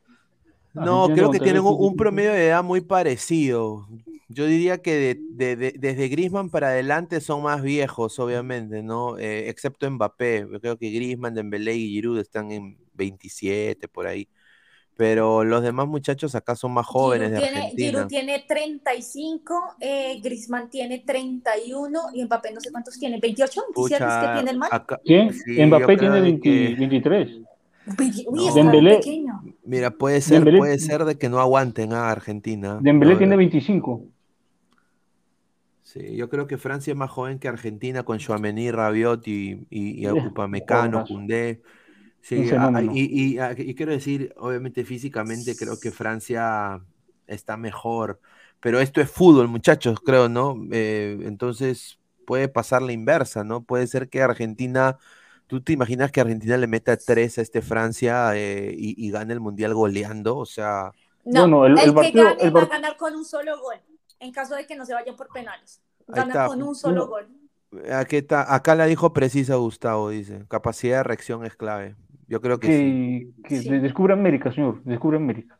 No, 0.73 1.03
Argentina 1.03 1.15
creo 1.15 1.31
que 1.31 1.39
tienen 1.39 1.63
un, 1.65 1.95
promedio 1.95 2.31
de 2.33 2.47
edad 2.47 2.63
muy 2.63 2.81
parecido. 2.81 3.87
Yo 4.29 4.45
diría 4.45 4.79
que 4.81 4.93
de- 4.93 5.21
de- 5.31 5.55
de- 5.55 5.75
desde 5.79 6.09
Griezmann 6.09 6.49
para 6.49 6.67
adelante 6.67 7.21
son 7.21 7.43
más 7.43 7.61
viejos, 7.61 8.19
obviamente, 8.19 8.83
¿no? 8.83 9.17
Eh, 9.17 9.49
excepto 9.49 9.89
Mbappé. 9.89 10.45
Yo 10.51 10.59
creo 10.59 10.77
que 10.77 10.89
Griezmann, 10.91 11.33
Dembélé 11.33 11.75
y 11.75 11.89
Giroud 11.91 12.19
están 12.19 12.51
en 12.51 12.77
27 12.93 13.87
por 13.87 14.05
ahí. 14.05 14.27
Pero 14.97 15.43
los 15.43 15.61
demás 15.61 15.87
muchachos 15.87 16.33
acá 16.33 16.55
son 16.55 16.71
más 16.73 16.85
jóvenes 16.87 17.27
Giroud 17.29 17.39
de 17.39 17.47
tiene, 17.47 17.57
Argentina. 17.61 17.89
Giroud 17.91 18.07
tiene 18.07 18.45
35, 18.47 19.75
eh, 19.79 20.19
Griezmann 20.23 20.69
tiene 20.71 20.99
31 21.05 21.99
y 22.15 22.25
Mbappé 22.25 22.51
no 22.51 22.59
sé 22.59 22.71
cuántos 22.71 22.97
tiene, 22.97 23.19
28, 23.19 23.61
27 23.75 23.95
es 23.95 23.99
que 23.99 24.05
Pucha, 24.17 24.33
tiene 24.33 24.51
el 24.51 24.57
man. 24.57 24.69
acá- 24.71 24.99
¿Quién? 25.05 25.31
sí, 25.33 25.63
Mbappé 25.65 25.97
tiene 25.97 26.15
de 26.15 26.21
20 26.21 26.41
que- 26.41 26.75
23. 26.79 27.29
Veinte- 27.97 28.25
Uy, 28.27 28.47
No. 28.47 28.53
Dembélé- 28.55 28.97
pequeño. 28.97 29.41
Mira, 29.63 29.91
puede 29.91 30.19
ser, 30.19 30.43
Dembélé- 30.43 30.57
puede 30.57 30.79
ser 30.79 31.05
de 31.05 31.17
que 31.17 31.29
no 31.29 31.39
aguanten 31.39 31.93
a 31.93 32.09
Argentina. 32.09 32.79
Dembélé 32.81 33.13
No, 33.13 33.17
tiene 33.19 33.35
eh, 33.35 33.37
25. 33.37 34.01
Sí, 35.83 36.15
yo 36.17 36.27
creo 36.27 36.47
que 36.47 36.57
Francia 36.57 36.91
es 36.91 36.97
más 36.97 37.09
joven 37.09 37.39
que 37.39 37.47
Argentina 37.47 38.03
con 38.03 38.17
Chouameni, 38.17 38.71
Rabiot 38.71 39.25
y, 39.27 39.65
y, 39.69 40.03
y 40.03 40.07
Upamecano, 40.09 41.05
jugadorazo. 41.05 41.13
Sí, 42.27 42.49
a- 42.51 42.81
y, 42.93 43.33
y- 43.35 43.39
a- 43.39 43.53
y 43.57 43.73
quiero 43.73 43.93
decir, 43.93 44.33
obviamente 44.37 44.83
físicamente 44.83 45.55
creo 45.55 45.79
que 45.79 45.91
Francia 45.91 46.81
está 47.25 47.55
mejor, 47.55 48.19
pero 48.59 48.81
esto 48.81 48.99
es 48.99 49.09
fútbol, 49.09 49.47
muchachos, 49.47 49.99
creo, 50.01 50.27
¿no? 50.27 50.57
Eh, 50.71 51.19
entonces 51.21 51.99
puede 52.25 52.49
pasar 52.49 52.81
la 52.81 52.91
inversa, 52.91 53.45
¿no? 53.45 53.61
Puede 53.63 53.87
ser 53.87 54.09
que 54.09 54.21
Argentina, 54.21 54.97
¿tú 55.47 55.61
te 55.61 55.71
imaginas 55.71 56.11
que 56.11 56.19
Argentina 56.19 56.57
le 56.57 56.67
meta 56.67 56.97
tres 56.97 57.37
a 57.37 57.41
este 57.41 57.61
Francia 57.61 58.35
eh, 58.35 58.75
y, 58.77 59.05
y 59.07 59.09
gane 59.11 59.33
el 59.33 59.39
Mundial 59.39 59.73
goleando? 59.73 60.35
O 60.37 60.45
sea, 60.45 60.91
No, 61.23 61.41
Bueno, 61.41 61.65
el- 61.65 61.71
el, 61.73 61.79
el 61.79 61.85
que 61.85 61.93
partido- 61.93 62.23
gane 62.25 62.43
el 62.43 62.55
va 62.55 62.61
a 62.63 62.65
ganar 62.65 62.97
con 62.97 63.15
un 63.15 63.23
solo 63.23 63.57
gol, 63.61 63.77
en 64.19 64.31
caso 64.33 64.53
de 64.55 64.65
que 64.67 64.75
no 64.75 64.85
se 64.85 64.93
vayan 64.93 65.15
por 65.15 65.29
penales. 65.29 65.81
Gana 66.09 66.47
con 66.47 66.61
un 66.61 66.75
solo 66.75 67.01
No. 67.05 67.07
gol. 67.07 67.27
aquí 67.93 68.15
está, 68.17 68.53
acá 68.55 68.75
la 68.75 68.85
dijo 68.85 69.11
precisa 69.13 69.55
Gustavo, 69.55 70.09
dice, 70.09 70.45
capacidad 70.49 70.97
de 70.97 71.03
reacción 71.03 71.45
es 71.45 71.55
clave. 71.55 71.95
Yo 72.27 72.41
creo 72.41 72.59
que 72.59 72.67
sí. 72.67 73.33
Que, 73.43 73.49
que 73.49 73.61
Sí. 73.61 73.69
de- 73.69 73.79
descubre 73.79 74.13
América, 74.13 74.51
señor. 74.51 74.81
Descubre 74.83 75.17
América. 75.17 75.57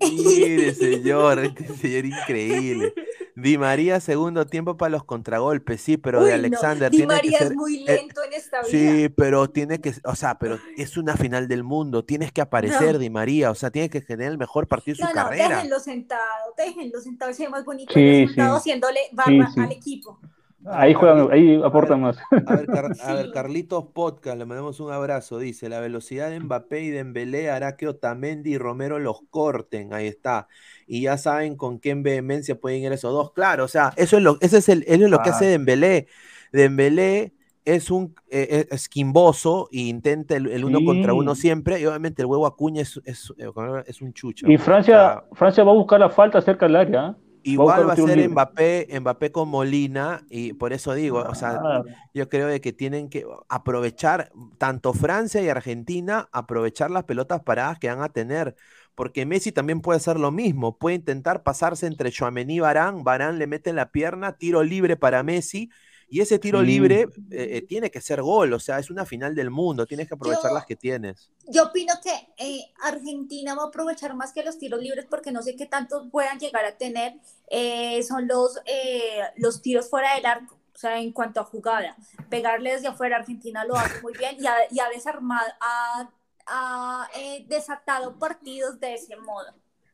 Mire, 0.00 0.74
señor, 0.74 1.38
este 1.44 1.68
señor 1.68 2.04
increíble. 2.06 2.92
Di 3.34 3.58
María, 3.58 4.00
segundo 4.00 4.46
tiempo 4.46 4.76
para 4.78 4.90
los 4.90 5.04
contragolpes, 5.04 5.80
sí, 5.82 5.96
pero 5.98 6.20
Uy, 6.20 6.26
de 6.26 6.30
no, 6.32 6.36
Alexander 6.38 6.90
Di 6.90 6.96
tiene 6.98 7.10
que 7.12 7.16
María 7.16 7.38
ser. 7.38 7.46
es 7.48 7.54
muy 7.54 7.76
eh, 7.82 7.84
lento 7.86 8.22
en 8.24 8.32
esta 8.32 8.60
vida. 8.62 8.70
Sí, 8.70 9.08
pero 9.10 9.50
tiene 9.50 9.78
que, 9.80 9.92
o 10.04 10.14
sea, 10.14 10.38
pero 10.38 10.58
es 10.78 10.96
una 10.96 11.16
final 11.16 11.46
del 11.46 11.62
mundo, 11.62 12.02
tienes 12.04 12.32
que 12.32 12.40
aparecer, 12.40 12.94
No. 12.94 12.98
Di 12.98 13.10
María, 13.10 13.50
o 13.50 13.54
sea, 13.54 13.70
tiene 13.70 13.90
que 13.90 14.00
generar 14.00 14.32
el 14.32 14.38
mejor 14.38 14.66
partido 14.68 14.94
de 14.96 15.02
su 15.02 15.02
No, 15.04 15.08
no, 15.10 15.14
carrera. 15.28 15.48
déjenlo 15.56 15.80
sentado, 15.80 16.22
déjenlo 16.56 17.00
sentado, 17.00 17.32
se 17.34 17.42
ve 17.44 17.48
más 17.50 17.64
bonito 17.66 17.92
Sí, 17.92 18.00
el 18.00 18.20
resultado 18.22 18.54
sí. 18.56 18.60
haciéndole 18.60 19.00
barra 19.12 19.50
sí. 19.52 19.60
al 19.60 19.72
equipo. 19.72 20.18
Ahí 20.68 20.94
juegan, 20.94 21.28
ahí 21.30 21.60
aportan 21.62 22.00
más. 22.00 22.18
A 22.46 22.56
ver, 22.56 22.66
Car- 22.66 22.92
a 23.02 23.14
ver. 23.14 23.30
Carlitos 23.34 23.84
Podcast, 23.92 24.36
le 24.38 24.44
mandamos 24.46 24.80
un 24.80 24.92
abrazo. 24.92 25.38
Dice: 25.38 25.68
La 25.68 25.80
velocidad 25.80 26.30
de 26.30 26.40
Mbappé 26.40 26.82
y 26.82 26.90
Dembélé 26.90 27.50
hará 27.50 27.76
que 27.76 27.86
Otamendi 27.88 28.54
y 28.54 28.58
Romero 28.58 28.98
los 28.98 29.20
corten. 29.30 29.92
Ahí 29.94 30.06
está. 30.06 30.48
Y 30.86 31.02
ya 31.02 31.18
saben 31.18 31.56
con 31.56 31.78
qué 31.78 31.94
vehemencia 31.94 32.58
pueden 32.58 32.82
ir 32.82 32.92
esos 32.92 33.12
dos. 33.12 33.32
Claro, 33.32 33.64
o 33.64 33.68
sea, 33.68 33.92
eso 33.96 34.16
es 34.16 34.22
lo, 34.22 34.38
ese 34.40 34.58
es 34.58 34.68
el, 34.68 34.82
eso 34.88 35.04
es 35.04 35.10
lo 35.10 35.18
que 35.22 35.30
Ah. 35.30 35.32
hace 35.34 35.46
Dembélé. 35.46 36.06
Dembélé 36.52 37.32
es 37.64 37.90
un 37.90 38.14
eh, 38.30 38.66
es 38.70 38.88
quimboso 38.88 39.68
e 39.72 39.78
intenta 39.80 40.36
el, 40.36 40.46
el 40.48 40.64
uno 40.64 40.78
contra 40.84 41.14
uno 41.14 41.34
siempre. 41.34 41.80
Y 41.80 41.86
obviamente 41.86 42.22
el 42.22 42.26
huevo 42.26 42.46
Acuña 42.46 42.82
es, 42.82 43.00
es, 43.04 43.32
es 43.86 44.02
un 44.02 44.12
chucho. 44.12 44.46
Y 44.48 44.54
O 44.54 44.58
Francia, 44.58 44.94
sea, 44.94 45.24
Francia 45.32 45.64
va 45.64 45.72
a 45.72 45.74
buscar 45.74 45.98
la 46.00 46.08
falta 46.10 46.40
cerca 46.40 46.66
del 46.66 46.76
área. 46.76 47.16
Igual 47.50 47.88
va 47.88 47.92
a 47.92 47.96
ser. 47.96 48.28
Mbappé, 48.28 48.88
Mbappé 49.00 49.30
con 49.32 49.48
Molina, 49.48 50.24
y 50.28 50.52
por 50.54 50.72
eso 50.72 50.94
digo, 50.94 51.20
o 51.20 51.34
sea, 51.34 51.60
Ah, 51.62 51.82
yo 52.12 52.28
creo 52.28 52.48
de 52.48 52.60
que 52.60 52.72
tienen 52.72 53.08
que 53.08 53.24
aprovechar, 53.48 54.32
tanto 54.58 54.92
Francia 54.92 55.40
y 55.42 55.48
Argentina, 55.48 56.28
aprovechar 56.32 56.90
las 56.90 57.04
pelotas 57.04 57.42
paradas 57.42 57.78
que 57.78 57.88
van 57.88 58.02
a 58.02 58.08
tener, 58.08 58.56
porque 58.94 59.26
Messi 59.26 59.52
también 59.52 59.80
puede 59.80 59.98
hacer 59.98 60.18
lo 60.18 60.32
mismo, 60.32 60.76
puede 60.78 60.96
intentar 60.96 61.42
pasarse 61.42 61.86
entre 61.86 62.10
Chouameni 62.10 62.56
y 62.56 62.60
Barán, 62.60 63.04
Barán 63.04 63.38
le 63.38 63.46
mete 63.46 63.70
en 63.70 63.76
la 63.76 63.92
pierna, 63.92 64.36
tiro 64.38 64.62
libre 64.64 64.96
para 64.96 65.22
Messi, 65.22 65.70
Y 66.08 66.20
ese 66.20 66.38
tiro 66.38 66.60
Sí. 66.60 66.66
libre 66.66 67.00
eh, 67.32 67.48
eh, 67.56 67.62
tiene 67.68 67.90
que 67.90 68.00
ser 68.00 68.22
gol, 68.22 68.52
o 68.52 68.60
sea, 68.60 68.78
es 68.78 68.90
una 68.90 69.04
final 69.04 69.34
del 69.34 69.50
mundo, 69.50 69.86
tienes 69.86 70.06
que 70.06 70.14
aprovechar 70.14 70.50
Yo- 70.50 70.54
las 70.54 70.64
que 70.66 70.76
tienes. 70.76 71.30
Yo 71.48 71.64
opino 71.64 71.94
que 72.02 72.12
eh, 72.38 72.60
Argentina 72.82 73.54
va 73.56 73.64
a 73.64 73.66
aprovechar 73.66 74.14
más 74.14 74.32
que 74.32 74.44
los 74.44 74.56
tiros 74.58 74.80
libres 74.80 75.06
porque 75.10 75.32
no 75.32 75.42
sé 75.42 75.56
qué 75.56 75.66
tantos 75.66 76.08
puedan 76.12 76.38
llegar 76.38 76.64
a 76.64 76.76
tener. 76.76 77.14
eh, 77.48 78.02
son 78.02 78.26
los, 78.26 78.58
eh, 78.66 79.20
los 79.36 79.62
tiros 79.62 79.88
fuera 79.88 80.14
del 80.16 80.26
arco, 80.26 80.58
o 80.74 80.78
sea, 80.78 80.98
en 80.98 81.12
cuanto 81.12 81.40
a 81.40 81.44
jugada. 81.44 81.96
Pegarle 82.28 82.72
desde 82.72 82.88
afuera, 82.88 83.16
Argentina 83.18 83.64
lo 83.64 83.76
hace 83.76 84.00
muy 84.02 84.12
bien 84.18 84.36
y 84.40 84.46
ha, 84.46 84.54
y 84.70 84.80
ha 84.80 84.88
desarmado, 84.88 85.46
ha, 85.60 86.10
ha, 86.46 87.08
eh, 87.16 87.44
desatado 87.48 88.18
partidos 88.18 88.80
de 88.80 88.94
ese 88.94 89.16
modo. 89.16 89.46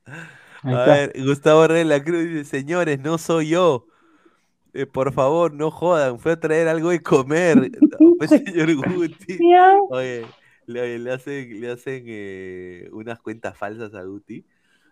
A 0.07 0.85
ver, 0.85 1.13
Gustavo 1.25 1.67
Rey 1.67 1.79
de 1.81 1.85
la 1.85 2.03
Cruz 2.03 2.25
dice, 2.25 2.45
señores, 2.45 2.99
no 3.01 3.19
soy 3.19 3.49
yo. 3.51 3.87
Eh, 4.75 4.87
por 4.87 5.13
favor, 5.13 5.53
no 5.53 5.71
jodan, 5.71 6.19
fue 6.19 6.33
a 6.33 6.41
traer 6.41 6.69
algo 6.69 6.91
de 6.91 7.03
comer. 7.03 7.71
No, 8.01 8.17
pues, 8.19 8.31
señor 8.31 8.75
Guti. 8.95 9.39
Oye, 9.91 10.27
le, 10.67 10.99
le 10.99 11.13
hacen, 11.13 11.61
le 11.61 11.71
hacen 11.71 12.05
eh, 12.07 12.89
unas 12.93 13.21
cuentas 13.21 13.57
falsas 13.57 13.95
a 13.95 14.03
Guti. 14.05 14.47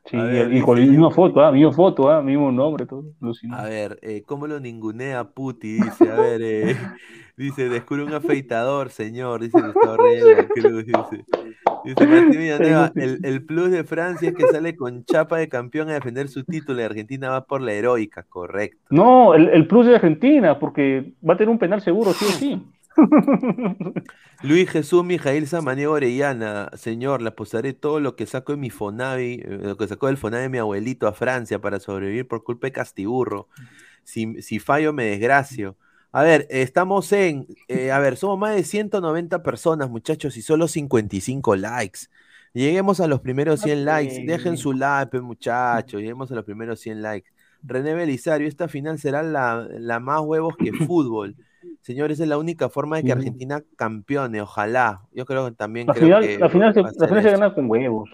Sí, 0.06 0.16
ver, 0.16 0.52
y 0.52 0.60
con 0.60 0.80
la 0.80 0.86
misma 0.86 1.10
foto, 1.10 1.40
ah, 1.40 1.52
misma 1.52 1.72
foto, 1.72 2.10
ah, 2.10 2.22
mismo 2.22 2.50
nombre, 2.50 2.86
todo. 2.86 3.04
A 3.52 3.64
ver, 3.64 3.98
eh, 4.02 4.22
¿cómo 4.26 4.46
lo 4.46 4.58
ningunea 4.58 5.24
Puti? 5.24 5.74
Dice, 5.74 6.10
a 6.10 6.16
ver, 6.16 6.40
eh, 6.42 6.76
dice, 7.36 7.68
descubre 7.68 8.04
un 8.04 8.14
afeitador, 8.14 8.90
señor, 8.90 9.42
dice 9.42 9.60
Gustavo 9.60 9.98
Reyes 9.98 10.48
Cruz, 10.54 10.86
dice. 10.86 11.24
Dice 11.84 12.06
Martín 12.06 12.30
Villanueva, 12.40 12.92
el, 12.96 13.20
el 13.22 13.44
plus 13.44 13.70
de 13.70 13.84
Francia 13.84 14.30
es 14.30 14.34
que 14.34 14.46
sale 14.48 14.74
con 14.76 15.04
chapa 15.04 15.38
de 15.38 15.48
campeón 15.48 15.90
a 15.90 15.94
defender 15.94 16.28
su 16.28 16.44
título 16.44 16.80
y 16.80 16.84
Argentina 16.84 17.30
va 17.30 17.44
por 17.44 17.60
la 17.60 17.72
heroica, 17.72 18.24
correcto. 18.28 18.78
No, 18.90 19.34
el, 19.34 19.48
el 19.48 19.66
plus 19.66 19.86
de 19.86 19.94
Argentina, 19.94 20.58
porque 20.58 21.12
va 21.26 21.34
a 21.34 21.36
tener 21.36 21.50
un 21.50 21.58
penal 21.58 21.80
seguro, 21.80 22.12
sí 22.12 22.24
o 22.24 22.28
sí. 22.38 22.62
Luis 24.42 24.70
Jesús 24.70 25.04
Mijail 25.04 25.46
Samaniego 25.46 25.92
Orellana, 25.94 26.70
señor, 26.74 27.22
le 27.22 27.28
apostaré 27.28 27.72
todo 27.72 28.00
lo 28.00 28.16
que 28.16 28.26
saco 28.26 28.52
de 28.52 28.58
mi 28.58 28.70
Fonavi, 28.70 29.42
eh, 29.44 29.58
lo 29.62 29.76
que 29.76 29.88
sacó 29.88 30.06
del 30.06 30.16
Fonavi 30.16 30.44
de 30.44 30.48
mi 30.48 30.58
abuelito 30.58 31.06
a 31.06 31.12
Francia 31.12 31.60
para 31.60 31.80
sobrevivir 31.80 32.26
por 32.26 32.44
culpa 32.44 32.66
de 32.66 32.72
Castiburro. 32.72 33.48
Si, 34.04 34.40
si 34.42 34.58
fallo, 34.58 34.92
me 34.92 35.04
desgracio. 35.04 35.76
A 36.12 36.22
ver, 36.22 36.46
estamos 36.50 37.12
en, 37.12 37.46
eh, 37.68 37.92
a 37.92 37.98
ver, 38.00 38.16
somos 38.16 38.38
más 38.38 38.56
de 38.56 38.64
190 38.64 39.42
personas, 39.42 39.88
muchachos, 39.90 40.36
y 40.36 40.42
solo 40.42 40.66
55 40.66 41.54
likes. 41.56 42.00
Lleguemos 42.52 43.00
a 43.00 43.06
los 43.06 43.20
primeros 43.20 43.60
100 43.60 43.84
likes. 43.84 44.24
Dejen 44.26 44.56
su 44.56 44.72
like, 44.72 45.10
pe, 45.10 45.20
muchachos. 45.20 46.00
Lleguemos 46.00 46.30
a 46.32 46.34
los 46.34 46.44
primeros 46.44 46.80
100 46.80 47.02
likes. 47.02 47.30
René 47.62 47.94
Belisario, 47.94 48.48
esta 48.48 48.68
final 48.68 48.98
será 48.98 49.22
la, 49.22 49.68
la 49.78 50.00
más 50.00 50.20
huevos 50.22 50.56
que 50.56 50.72
fútbol. 50.72 51.36
Señores, 51.82 52.20
es 52.20 52.28
la 52.28 52.38
única 52.38 52.68
forma 52.68 52.96
de 52.96 53.04
que. 53.04 53.12
Argentina 53.12 53.62
campeone, 53.76 54.40
ojalá. 54.42 55.02
Yo 55.12 55.24
creo 55.26 55.46
que 55.46 55.52
también 55.52 55.86
La 55.86 55.94
creo 55.94 56.04
final, 56.06 56.22
que 56.22 56.38
la 56.38 56.48
final, 56.48 56.74
se, 56.74 56.82
la 56.82 57.08
final 57.08 57.22
se 57.22 57.30
gana 57.30 57.54
con 57.54 57.70
huevos. 57.70 58.10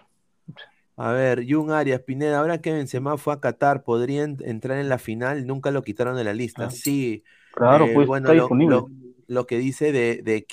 A 0.96 1.12
ver, 1.12 1.44
Jun 1.48 1.70
Arias, 1.72 2.00
Pineda, 2.00 2.38
ahora 2.38 2.60
que 2.62 2.72
Benzema 2.72 3.18
fue 3.18 3.34
a 3.34 3.40
Qatar, 3.40 3.82
¿podría 3.82 4.22
en- 4.24 4.38
entrar 4.44 4.78
en 4.78 4.88
la 4.88 4.98
final? 4.98 5.46
Nunca 5.46 5.70
lo 5.70 5.82
quitaron 5.82 6.16
de 6.16 6.24
la 6.24 6.32
lista. 6.32 6.66
Ah. 6.66 6.70
Sí, 6.70 7.22
Claro, 7.52 7.86
eh, 7.86 7.90
pues 7.94 8.06
bueno, 8.06 8.26
está 8.28 8.34
lo, 8.34 8.42
disponible. 8.44 8.76
lo- 8.76 8.88
lo 9.28 9.46
que 9.46 9.58
dice 9.58 9.92
de, 9.92 10.20
de 10.22 10.46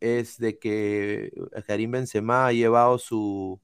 es 0.00 0.38
de 0.38 0.58
que 0.58 1.32
Karim 1.66 1.92
Benzema 1.92 2.46
ha 2.46 2.52
llevado 2.52 2.98
su, 2.98 3.60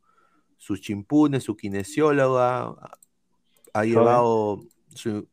sus 0.57 0.81
chimpunes, 0.81 1.45
su 1.45 1.57
kinesióloga, 1.57 2.75
ha 3.75 3.85
llevado 3.85 4.61
su, 4.95 5.27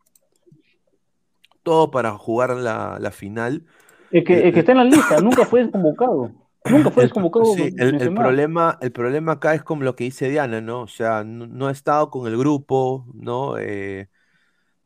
todo 1.63 1.91
para 1.91 2.11
jugar 2.17 2.51
la, 2.51 2.97
la 2.99 3.11
final. 3.11 3.65
Es 4.11 4.23
que, 4.25 4.51
que 4.53 4.59
está 4.59 4.71
en 4.73 4.77
la 4.79 4.83
lista 4.85 5.19
nunca 5.21 5.45
fue 5.45 5.61
desconvocado. 5.63 6.31
Nunca 6.65 6.91
fue 6.91 7.03
desconvocado. 7.03 7.45
Sí, 7.55 7.73
el, 7.77 8.13
problema, 8.13 8.77
el 8.81 8.91
problema 8.93 9.33
acá 9.33 9.53
es 9.53 9.63
como 9.63 9.83
lo 9.83 9.95
que 9.95 10.05
dice 10.05 10.29
Diana, 10.29 10.61
¿no? 10.61 10.81
O 10.83 10.87
sea, 10.87 11.23
no, 11.25 11.45
no 11.47 11.67
ha 11.67 11.71
estado 11.71 12.09
con 12.09 12.25
el 12.27 12.37
grupo, 12.37 13.05
¿no? 13.13 13.57
Eh, 13.57 14.07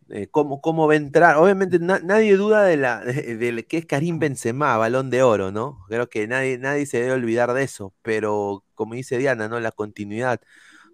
eh, 0.09 0.27
¿cómo, 0.31 0.61
cómo 0.61 0.87
va 0.87 0.93
a 0.93 0.97
entrar? 0.97 1.37
Obviamente 1.37 1.79
na- 1.79 1.99
nadie 1.99 2.37
duda 2.37 2.63
de 2.63 2.77
la 2.77 3.01
de, 3.05 3.37
de 3.37 3.65
que 3.67 3.77
es 3.79 3.85
Karim 3.85 4.19
Benzema, 4.19 4.77
balón 4.77 5.09
de 5.11 5.23
oro, 5.23 5.51
¿no? 5.51 5.85
Creo 5.89 6.09
que 6.09 6.27
nadie, 6.27 6.57
nadie 6.59 6.85
se 6.87 6.99
debe 7.01 7.13
olvidar 7.13 7.53
de 7.53 7.63
eso, 7.63 7.93
pero 8.03 8.63
como 8.75 8.95
dice 8.95 9.17
Diana, 9.17 9.47
¿no? 9.49 9.59
La 9.59 9.71
continuidad. 9.71 10.41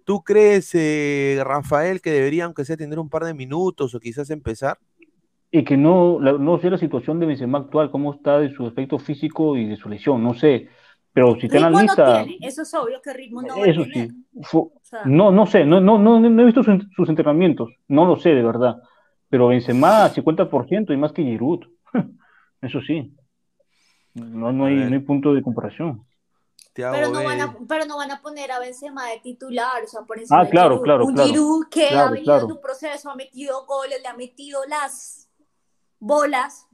¿Tú 0.04 0.24
crees, 0.24 0.70
eh, 0.74 1.40
Rafael, 1.44 2.00
que 2.02 2.10
debería, 2.12 2.44
aunque 2.46 2.64
sea, 2.64 2.76
tener 2.76 2.98
un 2.98 3.10
par 3.10 3.24
de 3.24 3.34
minutos 3.34 3.94
o 3.94 4.00
quizás 4.00 4.30
empezar? 4.30 4.78
Y 5.56 5.62
que 5.62 5.76
no, 5.76 6.18
la- 6.20 6.32
no 6.32 6.58
sé 6.58 6.68
la 6.68 6.78
situación 6.78 7.20
de 7.20 7.26
Benzema 7.26 7.58
actual, 7.58 7.90
cómo 7.90 8.12
está 8.14 8.38
de 8.40 8.50
su 8.52 8.66
aspecto 8.66 8.98
físico 8.98 9.56
y 9.56 9.66
de 9.66 9.76
su 9.76 9.88
lesión, 9.88 10.20
no 10.22 10.34
sé. 10.34 10.68
Pero 11.12 11.36
si 11.38 11.46
está 11.46 11.58
en 11.58 11.62
la 11.62 11.68
Ritmo 11.68 11.80
no 11.80 11.84
lista, 11.84 12.24
tiene, 12.24 12.38
eso 12.48 12.62
es 12.62 12.74
obvio 12.74 13.00
que 13.00 13.12
ritmo 13.12 13.40
no 13.40 13.56
va 13.58 13.64
a 13.64 13.68
eso 13.68 13.82
tener. 13.84 14.08
sí. 14.08 14.24
Fu- 14.42 14.72
O 14.74 14.80
sea, 14.82 15.02
No, 15.04 15.30
no 15.30 15.46
sé, 15.46 15.64
no, 15.64 15.80
no, 15.80 15.96
no, 15.96 16.18
no 16.18 16.42
he 16.42 16.44
visto 16.44 16.64
sus, 16.64 16.84
sus 16.96 17.08
entrenamientos, 17.08 17.70
no 17.86 18.04
lo 18.04 18.16
sé 18.16 18.30
de 18.30 18.42
verdad. 18.42 18.82
Pero 19.28 19.46
Benzema 19.46 20.08
50% 20.10 20.92
y 20.92 20.96
más 20.96 21.12
que 21.12 21.22
Giroud. 21.22 21.60
Eso 22.60 22.80
sí. 22.80 23.14
No, 24.14 24.50
no, 24.52 24.64
A 24.64 24.68
hay, 24.68 24.74
no 24.74 24.94
hay 24.96 24.98
punto 25.00 25.34
de 25.34 25.42
comparación. 25.42 26.04
Pero 26.74 27.10
no, 27.12 27.22
van 27.22 27.40
a, 27.40 27.56
pero 27.68 27.84
no 27.84 27.96
van 27.96 28.10
a 28.10 28.20
poner 28.20 28.50
a 28.50 28.58
Benzema 28.58 29.06
de 29.10 29.20
titular, 29.20 29.84
o 29.84 29.86
sea, 29.86 30.02
por 30.02 30.18
encima 30.18 30.40
Ah, 30.40 30.44
de 30.44 30.50
claro, 30.50 30.70
Giroud. 30.78 30.84
claro, 30.84 31.04
Un 31.06 31.14
claro. 31.14 31.28
Giroud 31.28 31.64
que 31.70 31.86
Claro, 31.88 32.08
ha 32.08 32.10
venido 32.10 32.24
claro. 32.32 32.46
en 32.46 32.52
un 32.52 32.60
proceso, 32.60 33.10
ha 33.10 33.14
metido 33.14 33.64
goles, 33.66 34.00
le 34.02 34.08
ha 34.08 34.16
metido 34.16 34.60
las 34.68 35.23
bolas 36.04 36.68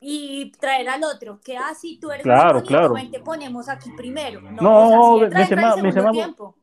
y 0.00 0.52
traer 0.60 0.88
al 0.88 1.02
otro, 1.04 1.40
que 1.44 1.56
así 1.56 1.98
tú 2.00 2.10
eres 2.10 2.22
Claro, 2.22 2.54
bonito, 2.60 2.68
claro. 2.68 2.94
te 3.10 3.20
ponemos 3.20 3.68
aquí 3.68 3.90
primero. 3.96 4.40
No, 4.40 4.50
No, 4.62 5.14
o 5.14 5.18
sea, 5.18 5.28
sí 5.28 5.34
entra, 5.34 5.42
entra 5.42 5.56
Benzema- 5.56 5.68
en 5.68 5.74
segundo 5.74 5.82
Benzema- 6.02 6.12
tiempo. 6.12 6.56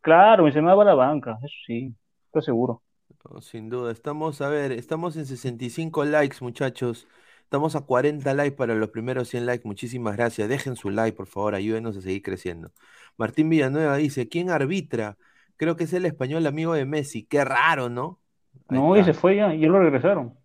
Claro, 0.00 0.44
Benzema 0.44 0.74
va 0.74 0.84
la 0.84 0.94
banca, 0.94 1.38
eso 1.42 1.54
sí, 1.66 1.94
estoy 2.26 2.42
seguro. 2.42 2.82
No, 3.30 3.40
sin 3.42 3.68
duda, 3.68 3.92
estamos, 3.92 4.40
a 4.40 4.48
ver, 4.48 4.72
estamos 4.72 5.16
en 5.16 5.26
65 5.26 6.04
likes, 6.04 6.38
muchachos. 6.40 7.06
Estamos 7.42 7.74
a 7.76 7.80
40 7.80 8.32
likes 8.34 8.56
para 8.56 8.74
los 8.74 8.90
primeros 8.90 9.28
100 9.28 9.44
likes. 9.46 9.66
Muchísimas 9.66 10.16
gracias. 10.16 10.48
Dejen 10.50 10.76
su 10.76 10.90
like, 10.90 11.16
por 11.16 11.26
favor, 11.26 11.54
ayúdenos 11.54 11.96
a 11.96 12.00
seguir 12.02 12.22
creciendo. 12.22 12.72
Martín 13.16 13.48
Villanueva 13.48 13.96
dice, 13.96 14.28
¿quién 14.28 14.50
arbitra? 14.50 15.16
Creo 15.56 15.74
que 15.74 15.84
es 15.84 15.92
el 15.94 16.04
español 16.06 16.46
amigo 16.46 16.74
de 16.74 16.84
Messi. 16.84 17.24
Qué 17.24 17.44
raro, 17.44 17.88
¿no? 17.88 18.20
Ahí 18.68 18.78
No, 18.78 18.96
y 18.96 19.02
se 19.04 19.14
fue 19.14 19.36
ya, 19.36 19.54
y 19.54 19.60
lo 19.64 19.78
regresaron. 19.78 20.37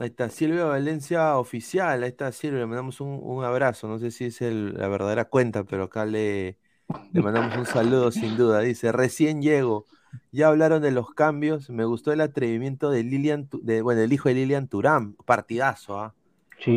Ahí 0.00 0.06
está, 0.08 0.30
Silvia 0.30 0.64
Valencia 0.64 1.36
oficial, 1.38 2.02
ahí 2.04 2.10
está 2.10 2.30
Silvia, 2.30 2.60
le 2.60 2.66
mandamos 2.66 3.00
un, 3.00 3.18
un 3.20 3.44
abrazo, 3.44 3.88
no 3.88 3.98
sé 3.98 4.12
si 4.12 4.26
es 4.26 4.40
el- 4.42 4.74
la 4.74 4.86
verdadera 4.88 5.24
cuenta, 5.28 5.64
pero 5.64 5.84
acá 5.84 6.04
le, 6.06 6.56
le 7.12 7.22
mandamos 7.22 7.56
un 7.56 7.66
saludo 7.66 8.12
sin 8.12 8.36
duda. 8.36 8.60
Dice, 8.60 8.92
recién 8.92 9.42
llego, 9.42 9.86
ya 10.32 10.48
hablaron 10.48 10.82
de 10.82 10.92
los 10.92 11.10
cambios, 11.14 11.70
me 11.70 11.84
gustó 11.84 12.12
el 12.12 12.20
atrevimiento 12.20 12.90
de 12.90 13.02
Lilian, 13.04 13.48
de, 13.62 13.82
bueno, 13.82 14.00
el 14.02 14.12
hijo 14.12 14.28
de 14.28 14.36
Lilian 14.36 14.68
Turán, 14.68 15.14
partidazo, 15.26 15.98
¿ah? 16.00 16.14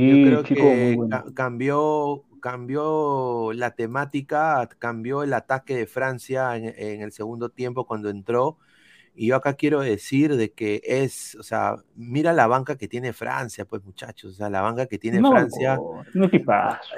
Yo 0.05 0.19
Sí, 0.19 0.21
creo 0.21 0.43
chico, 0.43 0.75
que 0.77 0.77
muy 0.77 0.93
bueno. 0.93 1.21
ca- 1.21 1.25
cambió, 1.33 2.25
cambió 2.41 3.51
la 3.53 3.71
temática, 3.75 4.67
cambió 4.79 5.23
el 5.23 5.33
ataque 5.33 5.75
de 5.75 5.87
Francia 5.87 6.55
en, 6.57 6.65
en 6.77 7.01
el 7.01 7.11
segundo 7.11 7.49
tiempo 7.49 7.85
cuando 7.85 8.09
entró. 8.09 8.57
Y 9.13 9.27
yo 9.27 9.35
acá 9.35 9.53
quiero 9.53 9.81
decir 9.81 10.35
de 10.35 10.51
que 10.51 10.81
es, 10.85 11.35
o 11.35 11.43
sea, 11.43 11.75
mira 11.95 12.33
la 12.33 12.47
banca 12.47 12.77
que 12.77 12.87
tiene 12.87 13.13
Francia, 13.13 13.65
pues 13.65 13.83
muchachos, 13.83 14.33
o 14.33 14.35
sea, 14.35 14.49
la 14.49 14.61
banca 14.61 14.85
que 14.85 14.97
tiene 14.97 15.19
No, 15.19 15.31
Francia 15.31 15.77
no 16.13 16.29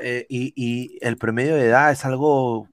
eh, 0.02 0.26
y, 0.30 0.54
y 0.56 0.98
el 1.02 1.18
promedio 1.18 1.56
de 1.56 1.66
edad 1.66 1.92
es 1.92 2.06
algo 2.06 2.68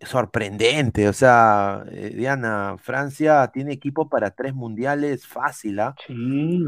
sorprendente, 0.00 1.08
o 1.08 1.12
sea, 1.12 1.84
eh, 1.90 2.12
Diana, 2.14 2.76
Francia 2.78 3.48
tiene 3.52 3.72
equipo 3.72 4.08
para 4.08 4.30
tres 4.30 4.54
mundiales 4.54 5.26
fácil, 5.26 5.80
¿ah? 5.80 5.94
Sí, 6.06 6.62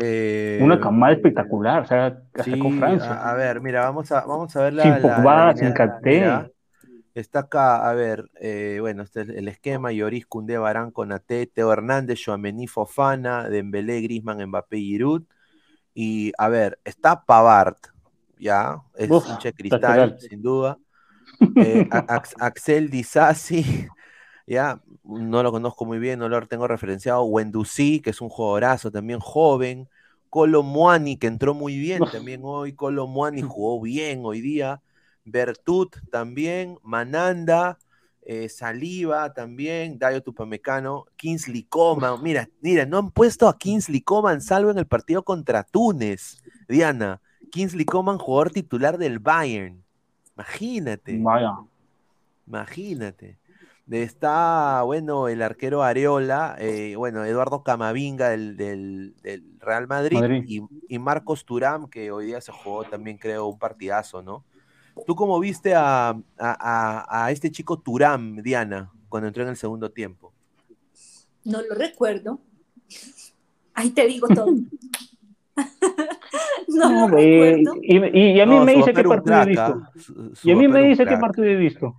Eh, 0.00 0.60
una 0.62 0.78
camada 0.78 1.12
espectacular, 1.12 1.82
o 1.82 1.86
sea, 1.86 2.16
Sí, 2.44 2.58
con 2.58 2.78
Francia. 2.78 3.12
a, 3.12 3.32
a 3.32 3.34
ver, 3.34 3.60
mira, 3.60 3.82
vamos 3.82 4.10
a, 4.12 4.24
vamos 4.24 4.54
a 4.54 4.62
ver 4.62 4.74
la, 4.74 4.82
Sin 4.84 5.02
Pogba, 5.02 5.54
sin 5.56 5.72
está 7.14 7.40
acá, 7.40 7.88
a 7.88 7.94
ver, 7.94 8.30
eh, 8.40 8.78
bueno, 8.80 9.02
este 9.02 9.22
es 9.22 9.28
el 9.30 9.48
esquema, 9.48 9.92
Lloris, 9.92 10.26
Koundé, 10.26 10.58
Barán, 10.58 10.90
Konaté, 10.92 11.46
Teo 11.46 11.72
Hernández, 11.72 12.20
Joamení, 12.24 12.66
Fofana, 12.66 13.48
Dembélé, 13.48 14.00
Griezmann, 14.02 14.44
Mbappé, 14.48 14.78
Giroud, 14.78 15.24
y 15.94 16.32
a 16.38 16.48
ver, 16.48 16.80
está 16.84 17.24
Pavard, 17.26 17.76
ya, 18.38 18.82
es 18.96 19.12
Uf, 19.16 19.42
de 19.42 19.52
lateral. 19.68 20.10
cristal, 20.10 20.16
sin 20.18 20.42
duda, 20.42 20.78
eh, 21.58 21.86
Ax- 21.90 22.34
Axel 22.38 22.90
Disasi, 22.90 23.64
ya, 24.46 24.80
no 25.04 25.42
lo 25.42 25.52
conozco 25.52 25.84
muy 25.86 25.98
bien, 25.98 26.18
no 26.18 26.28
lo 26.28 26.46
tengo 26.48 26.68
referenciado, 26.68 27.24
Wendusí, 27.24 28.00
que 28.00 28.10
es 28.10 28.20
un 28.20 28.28
jugadorazo 28.28 28.90
también 28.90 29.20
joven, 29.20 29.88
Colo 30.30 30.62
Muani, 30.62 31.16
que 31.18 31.26
entró 31.28 31.54
muy 31.54 31.78
bien 31.78 32.08
también 32.10 32.42
hoy, 32.44 32.74
Colo 32.74 33.06
Muani 33.06 33.42
jugó 33.42 33.80
bien 33.82 34.22
hoy 34.24 34.40
día, 34.40 34.82
Bertut 35.24 35.96
también, 36.10 36.78
Mananda, 36.82 37.78
eh, 38.22 38.48
Saliva 38.48 39.32
también, 39.32 39.98
Dayo 39.98 40.22
Tupamecano, 40.22 41.06
Kingsley 41.16 41.64
Coman, 41.64 42.22
mira, 42.22 42.48
mira, 42.60 42.84
no 42.86 42.98
han 42.98 43.10
puesto 43.10 43.48
a 43.48 43.58
Kingsley 43.58 44.02
Coman 44.02 44.40
salvo 44.40 44.70
en 44.70 44.78
el 44.78 44.86
partido 44.86 45.22
contra 45.22 45.62
Túnez, 45.62 46.42
Diana, 46.68 47.20
Kingsley 47.50 47.84
Coman, 47.84 48.18
jugador 48.18 48.50
titular 48.50 48.98
del 48.98 49.18
Bayern. 49.18 49.82
Imagínate. 50.36 51.18
Vaya. 51.20 51.56
Imagínate. 52.46 53.38
Está, 53.90 54.82
bueno, 54.84 55.26
el 55.26 55.42
arquero 55.42 55.82
Areola, 55.82 56.54
eh, 56.60 56.94
bueno, 56.96 57.24
Eduardo 57.24 57.64
Camavinga 57.64 58.28
del, 58.28 58.56
del, 58.56 59.16
del 59.22 59.58
Real 59.58 59.88
Madrid, 59.88 60.20
Madrid. 60.20 60.44
Y, 60.46 60.62
y 60.88 60.98
Marcos 61.00 61.44
Turam, 61.44 61.88
que 61.88 62.12
hoy 62.12 62.26
día 62.26 62.40
se 62.40 62.52
jugó 62.52 62.84
también, 62.84 63.18
creo, 63.18 63.46
un 63.46 63.58
partidazo, 63.58 64.22
¿no? 64.22 64.44
¿Tú 65.06 65.14
cómo 65.14 65.38
viste 65.40 65.74
a, 65.74 66.10
a, 66.10 66.14
a- 66.38 67.24
a 67.26 67.30
este 67.30 67.50
chico 67.50 67.78
Turam, 67.78 68.36
Diana, 68.42 68.90
cuando 69.08 69.28
entró 69.28 69.42
en 69.42 69.50
el 69.50 69.56
segundo 69.56 69.90
tiempo? 69.90 70.32
No 71.44 71.62
lo 71.62 71.74
recuerdo. 71.74 72.40
Ahí 73.74 73.90
te 73.90 74.06
digo 74.06 74.28
todo. 74.28 74.46
no, 76.68 77.08
lo 77.08 77.18
eh, 77.18 77.56
recuerdo. 77.56 77.80
y, 77.82 77.96
y- 78.18 78.32
y 78.36 78.40
a 78.40 78.46
mí 78.46 78.56
No, 78.56 78.64
me 78.64 78.74
dice 78.74 78.92
qué 78.92 79.04
partido 79.04 79.42
he 79.42 79.46
visto. 79.46 79.62
¿ah? 79.62 79.90
Su- 79.96 80.34
su 80.34 80.48
Y 80.48 80.52
a 80.52 80.56
mí 80.56 80.68
me 80.68 80.82
dice 80.82 81.06
qué 81.06 81.16
partido 81.16 81.46
he 81.46 81.56
visto. 81.56 81.96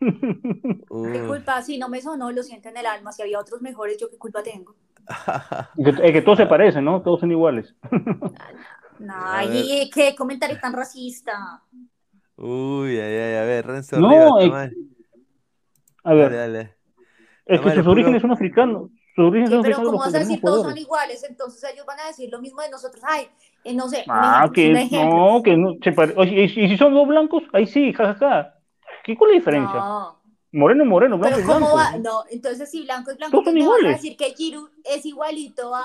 ¿Qué 0.00 1.22
culpa? 1.26 1.62
Si 1.62 1.78
no 1.78 1.88
me 1.88 2.00
sonó, 2.00 2.30
lo 2.32 2.42
siento 2.42 2.68
en 2.68 2.76
el 2.76 2.86
alma. 2.86 3.12
Si 3.12 3.22
había 3.22 3.38
otros 3.38 3.62
mejores, 3.62 3.98
¿yo 3.98 4.10
qué 4.10 4.18
culpa 4.18 4.42
tengo? 4.42 4.74
Que, 5.76 6.08
eh, 6.08 6.12
que 6.12 6.22
todos 6.22 6.38
se 6.38 6.46
parecen, 6.46 6.84
¿no? 6.84 7.02
Todos 7.02 7.20
son 7.20 7.30
iguales. 7.30 7.74
Ay, 9.08 9.90
qué 9.92 10.14
comentario 10.14 10.58
tan 10.60 10.72
racista. 10.72 11.62
Uy, 12.36 12.98
ay, 12.98 13.14
ay, 13.16 13.34
a 13.36 13.42
ver, 13.44 13.66
Renzo 13.66 14.00
No, 14.00 14.38
Rivas, 14.38 14.70
eh. 14.70 14.76
A 16.04 16.14
ver, 16.14 16.30
Dale, 16.32 16.36
dale. 16.36 16.74
es 17.46 17.60
que 17.60 17.68
sus 17.70 17.76
puro- 17.78 17.92
orígenes 17.92 18.22
son 18.22 18.30
africanos. 18.32 18.90
Sus 19.14 19.26
orígenes 19.26 19.50
Sí, 19.50 19.54
son 19.56 19.62
pero 19.62 19.76
africanos 19.76 19.92
¿cómo 19.92 19.98
vas 19.98 20.14
a 20.14 20.18
decir 20.18 20.40
todos 20.40 20.62
son 20.62 20.78
iguales? 20.78 21.24
Entonces 21.28 21.70
ellos 21.72 21.86
van 21.86 22.00
a 22.00 22.06
decir 22.06 22.30
lo 22.30 22.40
mismo 22.40 22.62
de 22.62 22.70
nosotros. 22.70 23.02
Ay, 23.06 23.28
eh, 23.64 23.74
no 23.74 23.88
sé, 23.88 24.04
Ah, 24.08 24.50
que 24.52 24.72
no, 24.72 25.42
que 25.42 25.56
no. 25.56 25.74
se 25.82 25.92
pare- 25.92 26.14
Oye, 26.16 26.44
y, 26.44 26.48
si- 26.48 26.60
y 26.62 26.68
si 26.68 26.76
son 26.76 26.94
dos 26.94 27.06
blancos, 27.06 27.42
ahí 27.52 27.66
sí, 27.66 27.92
jajaja. 27.92 28.54
¿Qué, 29.04 29.16
¿Cuál 29.16 29.32
es 29.32 29.34
la 29.34 29.38
diferencia? 29.40 29.80
No, 29.80 30.21
Moreno 30.52 30.84
es 30.84 30.88
moreno, 30.90 31.18
blanco 31.18 31.36
pero 31.36 31.48
es 31.48 31.54
¿cómo 31.54 31.74
blanco. 31.74 31.92
va? 31.92 31.98
No, 31.98 32.24
entonces 32.30 32.70
si 32.70 32.82
blanco 32.84 33.10
es 33.10 33.16
blanco, 33.16 33.42
a 33.46 33.88
decir 33.88 34.16
que 34.16 34.34
Giroud 34.34 34.68
es 34.84 35.04
igualito 35.06 35.74
a, 35.74 35.82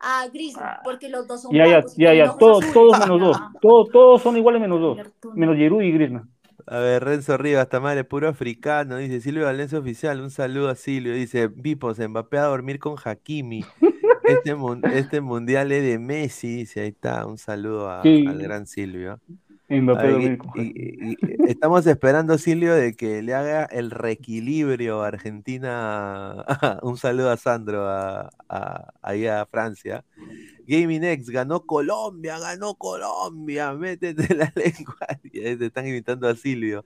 a 0.00 0.28
Griezmann, 0.28 0.64
Ah. 0.66 0.80
porque 0.82 1.08
los 1.10 1.26
dos 1.26 1.42
son 1.42 1.52
Ya, 1.52 1.64
ya, 1.66 1.70
blancos 1.78 1.98
y 1.98 2.02
ya, 2.02 2.14
ya. 2.14 2.24
ojos 2.24 2.38
Todos, 2.38 2.72
todos 2.72 2.98
menos 2.98 3.20
dos. 3.20 3.36
Ah, 3.38 3.52
Todos, 3.60 3.90
todos 3.90 4.22
son 4.22 4.36
iguales 4.36 4.60
menos 4.60 4.80
dos. 4.80 4.98
Menos 5.34 5.56
Giroud 5.56 5.82
y 5.82 5.92
Griezmann. 5.92 6.30
A 6.68 6.78
ver, 6.78 7.04
Renzo 7.04 7.36
Rivas, 7.36 7.68
Tamale, 7.68 8.02
puro 8.04 8.28
africano, 8.28 8.96
dice 8.96 9.20
Silvio 9.20 9.44
Valencia 9.44 9.78
Oficial, 9.78 10.20
un 10.20 10.30
saludo 10.30 10.68
a 10.70 10.74
Silvio, 10.74 11.12
dice 11.14 11.46
Vipos, 11.48 11.98
Mbappé 12.00 12.38
a 12.38 12.44
dormir 12.46 12.80
con 12.80 12.96
Hakimi, 13.04 13.64
este, 14.24 14.54
mun- 14.56 14.82
este 14.92 15.20
mundial 15.20 15.70
es 15.70 15.84
de 15.84 15.98
Messi, 16.00 16.48
dice, 16.56 16.80
ahí 16.80 16.88
está, 16.88 17.24
un 17.26 17.38
saludo 17.38 17.88
a- 17.88 18.02
Sí. 18.02 18.26
al 18.26 18.38
gran 18.42 18.66
Silvio. 18.66 19.20
Ay, 19.92 20.36
y- 20.52 21.12
y- 21.12 21.16
estamos 21.44 21.86
esperando, 21.86 22.36
Silvio, 22.38 22.74
de 22.74 22.94
que 22.96 23.22
le 23.22 23.34
haga 23.34 23.64
el 23.66 23.90
reequilibrio 23.90 25.02
a 25.02 25.08
Argentina, 25.08 26.44
un 26.82 26.98
saludo 26.98 27.30
a 27.30 27.36
Sandro, 27.36 27.86
a, 27.88 28.30
a- 28.48 28.92
ahí 29.02 29.26
a 29.26 29.46
Francia. 29.46 30.04
Gaming 30.66 31.04
X 31.04 31.30
ganó 31.30 31.64
Colombia, 31.64 32.38
ganó 32.38 32.74
Colombia, 32.76 33.72
métete 33.74 34.34
la 34.34 34.52
lengua. 34.56 34.96
Y 35.24 35.40
ahí 35.46 35.56
te 35.56 35.66
están 35.66 35.86
invitando 35.86 36.28
a 36.28 36.34
Silvio. 36.36 36.84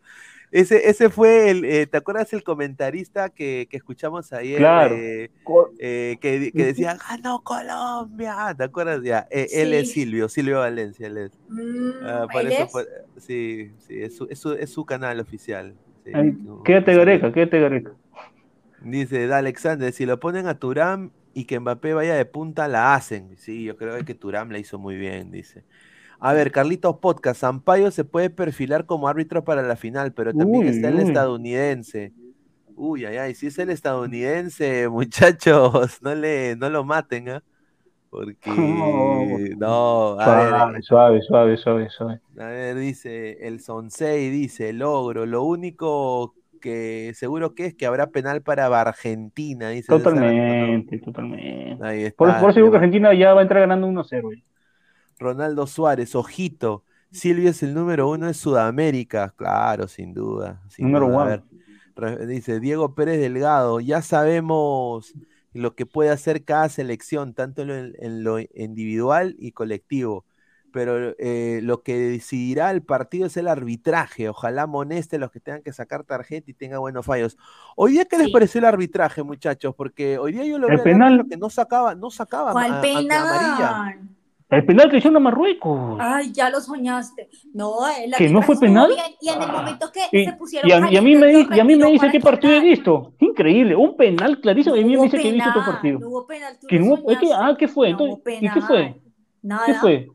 Ese, 0.51 0.89
ese 0.90 1.11
fue 1.11 1.51
el, 1.51 1.65
eh, 1.65 1.86
¿te 1.86 1.98
acuerdas 1.98 2.32
el 2.32 2.43
comentarista 2.44 3.31
que, 3.31 3.69
que 3.70 3.77
escuchamos 3.78 4.32
ayer? 4.32 4.59
Claro. 4.59 4.97
eh, 4.97 5.31
eh, 5.78 6.19
que, 6.20 6.52
que 6.55 6.65
decía, 6.66 6.97
ganó 7.09 7.43
Colombia, 7.43 8.55
¿te 8.57 8.65
acuerdas? 8.65 9.02
Ya, 9.02 9.27
eh, 9.31 9.48
él 9.52 9.74
es. 9.74 9.90
Silvio, 9.93 10.28
Silvio 10.28 10.59
Valencia, 10.61 11.07
él 11.07 11.19
es. 11.19 11.32
Mm, 11.48 12.02
Ah, 12.05 12.28
por 12.31 12.43
¿él 12.43 12.48
eso, 12.48 12.62
es? 12.65 12.73
por- 12.73 12.89
sí, 13.19 13.73
sí, 13.78 14.02
es 14.02 14.16
su, 14.16 14.27
es 14.31 14.39
su, 14.40 14.52
es 14.52 14.70
su 14.70 14.85
canal 14.85 15.20
oficial. 15.20 15.77
sí, 16.05 16.11
un- 16.12 16.65
Quédate 16.65 16.94
gareca, 16.94 17.32
quédate 17.32 17.61
gareca. 17.61 17.97
Dice, 18.81 19.27
da 19.27 19.39
Alexander, 19.39 19.93
si 19.93 20.07
lo 20.07 20.19
ponen 20.20 20.47
a 20.47 20.59
Turam 20.59 21.12
y 21.35 21.44
que 21.44 21.61
Mbappé 21.61 21.93
vaya 21.94 22.15
de 22.15 22.24
punta, 22.24 22.66
la 22.69 22.94
hacen. 22.94 23.36
Sí, 23.36 23.65
yo 23.65 23.77
creo 23.77 24.02
que 24.05 24.15
Turam 24.15 24.51
la 24.51 24.59
hizo 24.59 24.78
muy 24.78 24.97
bien, 24.97 25.31
dice. 25.31 25.65
A 26.20 26.32
ver, 26.35 26.52
Carlitos 26.52 26.98
Podcast, 26.98 27.40
Sampaio 27.40 27.90
se 27.90 28.05
puede 28.05 28.31
perfilar 28.31 28.86
como 28.86 29.09
árbitro 29.09 29.44
para 29.44 29.62
la 29.62 29.77
final, 29.77 30.12
pero 30.15 30.35
también 30.35 30.66
Uy, 30.66 30.69
está 30.69 30.89
el 30.89 30.98
uy. 30.98 31.01
estadounidense. 31.01 32.15
Uy, 32.77 33.05
ay, 33.05 33.16
ay, 33.19 33.35
si 33.35 33.48
es 33.48 33.59
el 33.59 33.70
estadounidense, 33.70 34.89
muchachos, 34.90 36.01
no 36.02 36.15
le, 36.15 36.57
no 36.57 36.70
lo 36.70 36.85
maten, 36.85 37.28
¿ah? 37.31 37.44
Porque, 38.11 38.51
no, 39.57 40.19
a 40.20 40.35
ver, 40.35 40.66
Suave, 40.66 40.82
suave, 40.82 41.23
suave, 41.23 41.57
suave, 41.57 41.89
suave. 41.90 42.20
a 42.39 42.47
ver, 42.47 42.77
dice 42.77 43.47
el 43.47 43.61
Sonsei, 43.61 44.31
dice 44.31 44.73
logro. 44.73 45.27
Lo 45.27 45.43
único 45.44 46.36
que 46.61 47.12
seguro 47.15 47.55
que 47.55 47.66
es 47.66 47.74
que 47.74 47.87
habrá 47.87 48.11
penal 48.11 48.43
para 48.43 48.66
Argentina, 48.66 49.70
dice 49.70 49.93
César. 49.95 50.15
Totalmente, 50.15 50.99
totalmente. 50.99 51.85
Ahí 51.85 52.05
está. 52.05 52.16
Por, 52.16 52.39
por 52.39 52.51
eso 52.51 52.61
digo 52.61 52.70
que 52.70 52.77
Argentina 52.77 53.12
ya 53.15 53.35
va 53.35 53.41
a 53.41 53.43
entrar 53.43 53.61
ganando 53.61 53.89
1-0. 53.89 54.23
güey. 54.23 54.45
Ronaldo 55.19 55.66
Suárez, 55.66 56.15
ojito. 56.15 56.85
Silvio 57.11 57.51
es 57.51 57.62
el 57.62 57.74
número 57.74 58.09
uno 58.09 58.27
de 58.27 58.35
Sudamérica. 58.35 59.35
Claro, 59.37 59.89
sin 59.89 60.15
duda. 60.15 60.62
sin 60.69 60.87
Número 60.87 61.09
duda. 61.09 61.45
Uno. 61.97 62.16
dice 62.27 62.61
Diego 62.61 62.95
Pérez 62.95 63.20
Delgado, 63.20 63.81
ya 63.81 64.01
sabemos 64.03 65.12
lo 65.53 65.74
que 65.74 65.87
puede 65.87 66.11
hacer 66.11 66.45
cada 66.45 66.69
selección, 66.69 67.35
tanto 67.35 67.62
en 67.62 67.69
lo, 67.69 67.74
en 67.74 68.24
lo 68.24 68.39
individual 68.55 69.35
y 69.39 69.53
colectivo. 69.53 70.24
Pero 70.73 71.15
eh, 71.19 71.61
lo 71.63 71.83
que 71.83 71.97
decidirá 71.97 72.71
el 72.71 72.83
partido 72.83 73.27
es 73.27 73.37
el 73.37 73.49
arbitraje. 73.49 74.29
Ojalá 74.29 74.63
amoneste 74.63 75.17
a 75.17 75.19
los 75.19 75.31
que 75.31 75.41
tengan 75.41 75.63
que 75.63 75.73
sacar 75.73 76.05
tarjeta 76.05 76.51
y 76.51 76.55
tenga 76.55 76.79
buenos 76.79 77.05
fallos. 77.07 77.37
Hoy 77.77 77.93
día, 77.93 78.05
¿qué 78.05 78.17
les 78.19 78.27
Sí. 78.29 78.33
pareció 78.33 78.59
el 78.61 78.65
arbitraje, 78.67 79.23
muchachos? 79.23 79.75
Porque 79.75 80.19
hoy 80.19 80.33
día 80.33 80.45
yo 80.45 80.59
lo 80.59 80.69
veo 80.69 80.77
al 80.79 80.83
penal- 80.83 81.27
que 81.29 81.37
no 81.37 81.51
sacaba, 81.51 81.95
no 81.95 82.11
sacaba 82.11 82.53
¿Cuál 82.53 82.71
a- 82.73 82.75
a- 82.75 82.79
amarilla. 82.79 83.13
penal? 83.17 84.01
El 84.51 84.67
penal 84.67 84.91
que 84.91 84.97
hicieron 84.97 85.17
a 85.17 85.21
Marruecos. 85.21 85.97
Ay, 86.01 86.33
ya 86.33 86.51
lo 86.51 86.61
soñaste. 86.61 87.29
No, 87.55 87.87
el 87.89 88.13
¿Que 88.15 88.29
no 88.29 88.43
fue 88.43 88.57
penal? 88.59 88.91
y 89.21 89.29
en 89.29 89.41
el 89.43 89.53
momento 89.53 89.93
que 89.93 90.25
se 90.25 90.33
pusieron 90.33 90.69
y 90.69 90.73
a, 90.73 90.91
y 90.91 90.97
a 90.97 91.03
mí 91.03 91.15
me, 91.15 91.47
y 91.53 91.61
a 91.61 91.63
mí 91.63 91.77
me 91.77 91.87
dice 91.93 92.09
qué 92.11 92.19
partido 92.19 92.55
he 92.55 92.61
visto. 92.61 93.13
Increíble, 93.21 93.77
un 93.77 93.97
penal 93.97 94.41
clarísimo. 94.41 94.75
y 94.75 94.81
a 94.83 94.87
mí 94.87 94.97
me 94.97 95.05
dice 95.05 95.17
hubo 95.19 95.23
que 95.23 95.29
he 95.29 95.33
visto 95.33 95.51
otro 95.51 95.61
penal, 95.63 95.75
partido. 95.77 95.99
No 96.01 96.09
hubo 96.09 96.27
penal, 96.27 96.59
tú 96.61 96.67
Que 96.67 96.79
no, 96.81 96.95
es 97.13 97.19
que, 97.19 97.31
ah, 97.33 97.55
¿qué 97.57 97.69
fue? 97.69 97.91
No 97.93 97.97
hubo 97.99 98.05
Entonces, 98.17 98.35
¿Y 98.35 98.41
qué 98.41 98.49
penal. 98.55 98.67
fue? 98.67 99.01
Nada. 99.43 99.67
¿Qué 99.67 99.75
fue? 99.75 100.09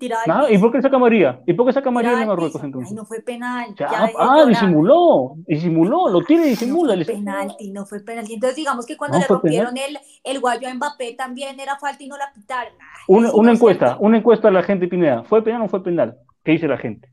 Tirada 0.00 0.22
al 0.24 0.54
¿Y 0.54 0.58
por 0.58 0.72
qué 0.72 0.82
saca 0.82 0.98
María? 0.98 1.40
¿Y 1.46 1.52
por 1.54 1.66
qué 1.66 1.72
saca 1.72 1.90
María 1.90 2.10
de 2.12 2.16
al 2.22 2.26
Marruecos 2.26 2.62
entonces? 2.64 2.90
Ay, 2.90 2.94
no 2.96 3.04
fue 3.06 3.20
penal. 3.22 3.74
Ya, 3.78 3.88
Ya, 3.90 4.10
ah, 4.18 4.44
disimuló, 4.48 5.36
disimuló, 5.46 6.08
lo 6.08 6.24
tira 6.24 6.44
y 6.46 6.50
No 6.50 6.50
disimula. 6.50 6.94
fue 6.94 6.96
le- 6.96 7.04
penalti, 7.06 7.70
no 7.70 7.86
fue 7.86 8.00
penalti. 8.00 8.34
Entonces, 8.34 8.56
digamos 8.56 8.86
que 8.86 8.96
cuando 8.96 9.16
No 9.16 9.22
le 9.22 9.28
fue 9.28 9.36
rompieron 9.36 9.76
el, 9.76 9.98
el 10.24 10.40
guayo 10.40 10.68
a 10.68 10.74
Mbappé 10.74 11.14
también 11.14 11.60
era 11.60 11.78
falta 11.78 12.02
y 12.02 12.08
no 12.08 12.16
la 12.16 12.32
pitaron. 12.32 12.72
Ay, 12.74 12.78
Una, 13.08 13.30
no 13.32 13.50
encuesta, 13.52 13.96
una 14.00 14.16
encuesta 14.18 14.48
a 14.48 14.50
la 14.50 14.62
gente, 14.62 14.88
Pineda. 14.88 15.24
¿Fue 15.24 15.42
penal 15.44 15.60
o 15.60 15.64
no 15.64 15.68
fue 15.68 15.82
penal? 15.82 16.16
¿Qué 16.44 16.52
dice 16.52 16.68
la 16.68 16.78
gente? 16.78 17.08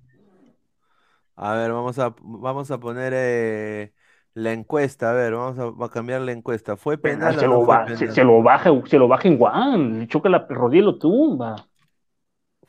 A 1.35 1.53
ver, 1.55 1.72
vamos 1.72 1.99
a, 1.99 2.15
vamos 2.22 2.72
a 2.72 2.80
poner 2.80 3.14
eh, 3.15 3.93
la 4.34 4.53
encuesta. 4.53 5.11
A 5.11 5.14
ver, 5.14 5.34
vamos 5.35 5.59
a, 5.59 5.85
a 5.85 5.89
cambiar 5.89 6.22
la 6.22 6.31
encuesta. 6.31 6.77
¿Fue 6.77 6.97
penal 6.97 7.38
se, 7.38 7.47
o 7.47 7.47
no 7.47 7.59
lo 7.59 7.61
fue 7.61 7.77
ba- 7.77 7.91
se, 7.95 8.07
penal? 8.07 8.11
se 8.11 8.23
lo 8.23 8.41
baja, 8.43 8.72
se 8.85 8.97
lo 8.97 9.07
baja 9.07 9.27
en 9.27 9.38
Juan, 9.38 9.99
le 9.99 10.07
choca 10.07 10.30
la 10.30 10.45
rodilla 10.49 10.81
y 10.84 10.85
lo 10.85 10.97
tumba. 10.99 11.55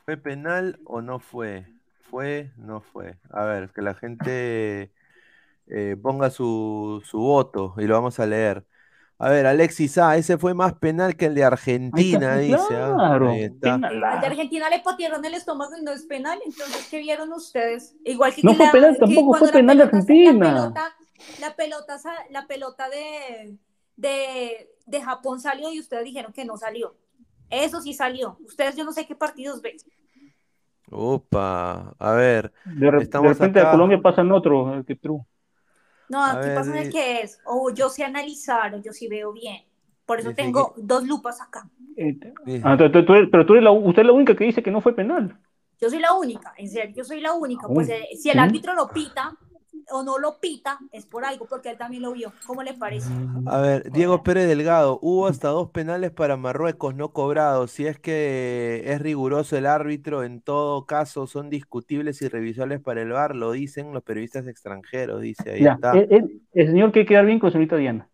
¿Fue 0.09 0.17
penal 0.17 0.79
o 0.85 1.03
no 1.03 1.19
fue? 1.19 1.67
¿Fue? 2.09 2.49
No 2.57 2.81
fue. 2.81 3.15
A 3.29 3.45
ver, 3.45 3.69
que 3.69 3.83
la 3.83 3.93
gente 3.93 4.91
eh, 5.67 5.97
ponga 6.01 6.31
su, 6.31 7.03
su 7.05 7.19
voto 7.19 7.75
y 7.77 7.83
lo 7.83 7.93
vamos 7.93 8.19
a 8.19 8.25
leer. 8.25 8.65
A 9.19 9.29
ver, 9.29 9.45
Alexis 9.45 9.99
A, 9.99 10.17
ese 10.17 10.39
fue 10.39 10.55
más 10.55 10.73
penal 10.73 11.15
que 11.15 11.27
el 11.27 11.35
de 11.35 11.43
Argentina, 11.43 12.37
dice. 12.37 12.55
ah, 12.75 12.95
claro, 12.97 13.29
ahí 13.29 13.43
está. 13.43 13.75
Al 13.75 14.21
de. 14.21 14.27
Argentina 14.27 14.67
le 14.71 14.79
patearon 14.79 15.23
el 15.23 15.35
estómago 15.35 15.77
y 15.77 15.83
no 15.83 15.91
es 15.91 16.01
penal, 16.05 16.39
entonces, 16.43 16.87
¿qué 16.89 16.97
vieron 16.97 17.31
ustedes? 17.31 17.93
Igual 18.03 18.33
que, 18.33 18.41
No 18.41 18.51
que 18.53 18.57
fue 18.57 18.65
la- 18.65 18.71
penal, 18.71 18.93
que 18.93 18.99
tampoco 19.05 19.37
fue 19.37 19.47
la 19.49 19.53
penal 19.53 19.77
de 19.77 19.83
Argentina. 19.83 20.33
La 20.47 20.55
pelota, 20.55 20.95
la 21.39 21.55
pelota, 21.55 21.97
la 22.31 22.47
pelota 22.47 22.89
de, 22.89 23.57
de, 23.95 24.71
de 24.87 25.01
Japón 25.03 25.39
salió 25.39 25.71
y 25.71 25.79
ustedes 25.79 26.03
dijeron 26.03 26.33
que 26.33 26.45
no 26.45 26.57
salió. 26.57 26.95
Eso 27.51 27.81
sí 27.81 27.93
salió. 27.93 28.37
Ustedes 28.45 28.75
yo 28.75 28.83
no 28.83 28.91
sé 28.91 29.05
qué 29.05 29.15
partidos 29.15 29.61
ven. 29.61 29.77
Opa, 30.91 31.95
a 31.99 32.11
ver, 32.13 32.51
De, 32.63 32.89
re- 32.91 33.07
de 33.11 33.27
Estamos 33.27 33.27
repente 33.27 33.59
acá. 33.59 33.59
a 33.59 33.69
Colombia 33.69 34.01
pasan 34.01 34.31
otro, 34.31 34.73
el 34.73 34.85
que 34.85 34.95
Perú. 34.95 35.25
No, 36.09 36.25
A 36.25 36.35
aquí 36.35 36.39
ver, 36.39 36.51
pasa 36.51 36.71
en 36.71 36.77
el 36.79 36.89
que 36.89 37.21
es. 37.21 37.39
O 37.45 37.69
yo 37.73 37.89
sé 37.89 38.03
analizar, 38.03 38.73
o 38.75 38.81
yo 38.81 38.91
sí 38.93 39.07
veo 39.07 39.31
bien. 39.31 39.63
Por 40.05 40.19
eso 40.19 40.33
Dice 40.33 40.33
tengo 40.33 40.73
dos 40.77 41.03
lupas 41.07 41.39
acá. 41.41 41.69
Eh, 41.95 42.17
dice- 42.45 42.63
ah, 42.65 42.77
tú- 42.77 42.91
tú- 42.91 43.05
tú 43.05 43.13
eres- 43.13 43.29
pero 43.31 43.45
tú 43.45 43.53
eres 43.53 43.63
la, 43.63 43.71
usted 43.71 44.01
es 44.01 44.05
la 44.07 44.13
única 44.13 44.35
que 44.35 44.45
dice 44.45 44.63
que 44.63 44.71
no 44.71 44.81
fue 44.81 44.95
penal. 44.95 45.37
Yo 45.81 45.89
soy 45.89 45.99
la 45.99 46.13
única, 46.13 46.53
en 46.57 46.69
serio, 46.69 46.93
yo 46.95 47.03
soy 47.03 47.21
la 47.21 47.33
única. 47.33 47.69
Pues 47.71 47.87
Uy, 47.87 47.89
eh, 47.89 48.07
si 48.21 48.29
el 48.29 48.39
sí. 48.39 48.39
árbitro 48.39 48.73
lo 48.73 48.91
pita, 48.91 49.33
o 49.91 50.03
no 50.03 50.17
lo 50.19 50.39
pita, 50.39 50.79
es 50.91 51.05
por 51.05 51.25
algo, 51.25 51.45
porque 51.47 51.69
él 51.69 51.77
también 51.77 52.03
lo 52.03 52.11
vio. 52.13 52.31
¿Cómo 52.45 52.63
le 52.63 52.73
parece? 52.73 53.11
A 53.45 53.59
ver, 53.59 53.91
Diego 53.91 54.23
Pérez 54.23 54.47
Delgado, 54.47 54.99
hubo 55.01 55.27
hasta 55.27 55.49
dos 55.49 55.69
penales 55.71 56.11
para 56.11 56.37
Marruecos 56.37 56.95
no 56.95 57.11
cobrados. 57.13 57.71
Si 57.71 57.85
es 57.87 57.99
que 57.99 58.83
es 58.85 59.01
riguroso 59.01 59.57
el 59.57 59.65
árbitro, 59.65 60.23
en 60.23 60.41
todo 60.41 60.85
caso 60.85 61.27
son 61.27 61.49
discutibles 61.49 62.21
y 62.21 62.27
revisables 62.27 62.79
para 62.81 63.01
el 63.01 63.11
VAR, 63.11 63.35
lo 63.35 63.51
dicen 63.51 63.93
los 63.93 64.03
periodistas 64.03 64.47
extranjeros, 64.47 65.21
dice 65.21 65.51
ahí 65.51 65.63
Ya, 65.63 65.73
está. 65.73 65.93
el, 65.93 66.07
el- 66.13 66.41
el 66.53 66.67
señor 66.67 66.91
quiere 66.91 67.07
quedar 67.07 67.25
bien 67.25 67.39
con 67.39 67.47
la 67.47 67.51
señorita 67.53 67.75
Diana. 67.77 68.09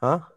¿Ah? 0.00 0.28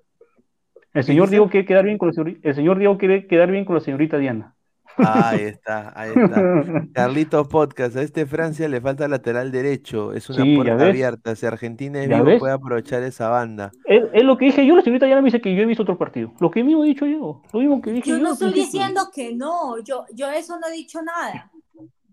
El 0.93 1.03
señor? 1.03 1.30
Diego 1.30 1.49
quiere 1.49 1.65
quedar 1.65 1.85
bien 1.85 1.97
con 1.97 2.09
la 2.09 2.13
señorita, 2.13 2.49
el 2.49 2.55
señor 2.55 2.77
Diego 2.77 2.97
quiere 2.97 3.27
quedar 3.27 3.49
bien 3.51 3.63
con 3.65 3.76
la 3.76 3.81
señorita 3.81 4.18
Diana. 4.18 4.55
Ahí 4.97 5.41
está, 5.41 5.91
ahí 5.95 6.11
está. 6.15 6.41
Carlitos 6.93 7.47
Podcast, 7.47 7.95
a 7.95 8.01
este 8.01 8.26
Francia 8.26 8.68
le 8.68 8.81
falta 8.81 9.07
lateral 9.07 9.51
derecho, 9.51 10.13
es 10.13 10.30
una 10.30 10.43
Sí, 10.43 10.51
ya 10.51 10.63
puerta 10.63 10.85
abierta. 10.88 11.35
Si 11.35 11.45
Argentina 11.45 12.01
es 12.03 12.09
¿Ya 12.09 12.15
vivo, 12.18 12.27
ves? 12.27 12.39
puede 12.39 12.53
aprovechar 12.53 13.01
esa 13.03 13.30
banda. 13.30 13.72
Es, 13.85 14.03
es 14.13 14.23
lo 14.23 14.38
que 14.38 14.45
dije 14.45 14.65
yo, 14.65 14.76
la 14.76 14.81
señorita 14.81 15.05
Diana 15.05 15.22
me 15.22 15.27
dice 15.27 15.41
que 15.41 15.55
yo 15.55 15.61
he 15.63 15.65
visto 15.65 15.84
otro 15.84 15.97
partido. 15.97 16.34
Lo 16.39 16.51
que 16.51 16.63
mismo 16.63 16.84
he 16.84 16.88
dicho 16.88 17.05
yo, 17.05 17.41
lo 17.51 17.59
mismo 17.59 17.81
que 17.81 17.91
dije 17.91 18.09
yo. 18.09 18.18
Yo 18.18 18.23
no 18.23 18.34
estoy 18.34 18.53
diciendo 18.53 19.09
que 19.13 19.34
no, 19.35 19.80
yo, 19.80 20.05
yo 20.13 20.30
eso 20.30 20.59
no 20.59 20.68
he 20.68 20.72
dicho 20.73 21.01
nada. 21.01 21.49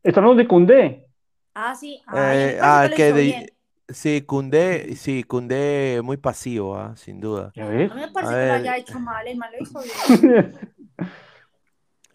Está 0.02 0.20
hablando 0.20 0.40
de 0.42 0.48
Cundé. 0.48 1.06
Ah, 1.54 1.74
sí. 1.74 2.00
Ah, 2.06 2.34
Eh, 2.34 2.58
ah, 2.62 2.88
que 2.94 3.12
de- 3.12 3.22
bien. 3.22 3.46
sí, 3.88 4.22
Cundé, 4.22 4.94
sí, 4.94 5.24
Cundé 5.24 6.00
muy 6.04 6.16
pasivo, 6.16 6.76
ah, 6.76 6.94
sin 6.96 7.20
duda. 7.20 7.50
¿Ya 7.56 7.66
ves? 7.66 7.90
A 7.90 7.94
mí 7.96 8.00
me 8.02 8.08
parece 8.12 8.32
A 8.34 8.38
que 8.38 8.46
lo 8.46 8.52
haya 8.54 8.76
hecho 8.76 9.00
mal, 9.00 9.26
el 9.26 9.36
mal 9.36 9.50
lo 9.52 9.58
hizo 9.62 9.80
bien. 10.22 10.54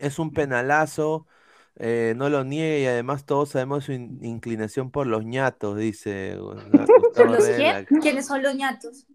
Es 0.04 0.20
un 0.20 0.34
penalazo, 0.34 1.28
eh, 1.76 2.14
no 2.18 2.30
lo 2.30 2.44
niegue 2.44 2.82
y 2.82 2.86
además 2.88 3.26
todos 3.26 3.50
sabemos 3.50 3.86
su 3.86 3.94
in- 3.94 4.20
inclinación 4.24 4.92
por 4.92 5.08
los 5.08 5.26
ñatos, 5.26 5.78
dice 5.78 6.38
¿Por 7.16 7.30
los 7.32 7.46
qué? 7.46 7.88
¿Quiénes 8.02 8.26
son 8.28 8.44
los 8.44 8.56
ñatos? 8.56 9.06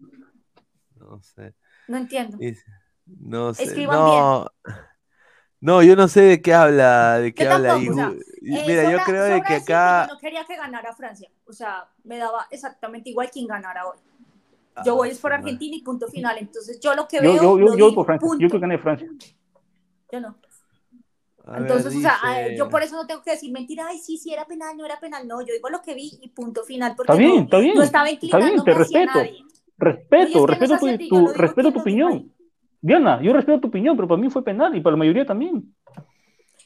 No 0.99 1.21
sé. 1.21 1.53
No 1.87 1.97
entiendo. 1.97 2.37
Dice, 2.37 2.63
no 3.05 3.53
sé. 3.53 3.65
Escriban 3.65 3.99
No, 4.01 4.47
no, 5.61 5.83
yo 5.83 5.95
no 5.95 6.07
sé 6.07 6.21
de 6.21 6.41
qué 6.41 6.53
habla, 6.53 7.19
de 7.19 7.33
qué 7.33 7.43
Yo 7.43 7.51
habla. 7.51 7.75
tampoco, 7.75 7.91
o 7.91 7.93
sea, 7.95 8.07
Eh, 8.09 8.63
mira, 8.67 8.91
yo 8.91 8.99
creo 9.05 9.23
de 9.25 9.41
que 9.41 9.53
acá. 9.55 10.07
Yo 10.07 10.13
no 10.13 10.19
quería 10.19 10.45
que 10.45 10.55
ganara 10.55 10.93
Francia. 10.95 11.29
O 11.45 11.53
sea, 11.53 11.89
me 12.03 12.17
daba 12.17 12.47
exactamente 12.51 13.09
igual 13.09 13.29
quien 13.31 13.47
ganara 13.47 13.85
hoy. 13.87 13.97
Ah, 14.75 14.83
Yo 14.85 14.95
voy 14.95 15.09
es 15.09 15.19
por. 15.19 15.33
Argentina 15.33 15.75
y 15.75 15.81
punto 15.81 16.07
final. 16.07 16.37
Entonces, 16.37 16.79
yo 16.79 16.95
lo 16.95 17.07
que 17.07 17.19
Yo, 17.19 17.31
veo. 17.33 17.43
yo, 17.43 17.59
yo, 17.59 17.65
lo 17.65 17.71
yo 17.77 17.85
voy 17.85 17.91
digo, 17.91 17.95
por 17.95 18.05
Francia. 18.05 18.27
punto. 18.27 18.43
Yo 18.43 18.49
creo 18.49 18.59
que 18.61 18.67
gané 18.67 18.77
Francia. 18.79 19.07
Yo 20.11 20.19
no. 20.19 20.35
A 21.49 21.53
ver, 21.53 21.61
Entonces, 21.63 21.95
o 21.95 21.99
sea, 21.99 22.17
dice- 22.23 22.55
yo 22.57 22.69
por 22.69 22.83
eso 22.83 22.95
no 22.95 23.07
tengo 23.07 23.21
que 23.23 23.31
decir 23.31 23.51
mentira, 23.51 23.87
ay, 23.87 23.97
sí, 23.97 24.17
sí 24.17 24.31
era 24.31 24.45
penal, 24.45 24.77
no 24.77 24.85
era 24.85 24.99
penal, 24.99 25.27
no, 25.27 25.41
yo 25.41 25.53
digo 25.53 25.69
lo 25.69 25.81
que 25.81 25.93
vi 25.95 26.11
y 26.21 26.29
punto 26.29 26.63
final, 26.63 26.95
porque 26.95 27.11
Está 27.11 27.19
bien, 27.19 27.35
no, 27.35 27.41
está 27.43 27.57
bien. 27.59 27.75
no 27.75 27.83
estaba 27.83 28.09
Está 28.09 28.37
bien, 28.37 28.63
te 28.63 28.73
respeto. 28.73 29.11
nadie. 29.15 29.43
Respeto, 29.77 30.39
no 30.39 30.45
respeto 30.45 30.73
es 30.87 31.07
tu, 31.09 31.27
respeto 31.29 31.71
tu 31.73 31.79
opinión. 31.79 32.31
Diana, 32.81 33.21
yo 33.21 33.33
respeto 33.33 33.61
tu 33.61 33.67
opinión, 33.69 33.95
pero 33.95 34.07
para 34.07 34.21
mí 34.21 34.29
fue 34.29 34.43
penal 34.43 34.75
y 34.75 34.81
para 34.81 34.91
la 34.93 34.97
mayoría 34.99 35.25
también. 35.25 35.73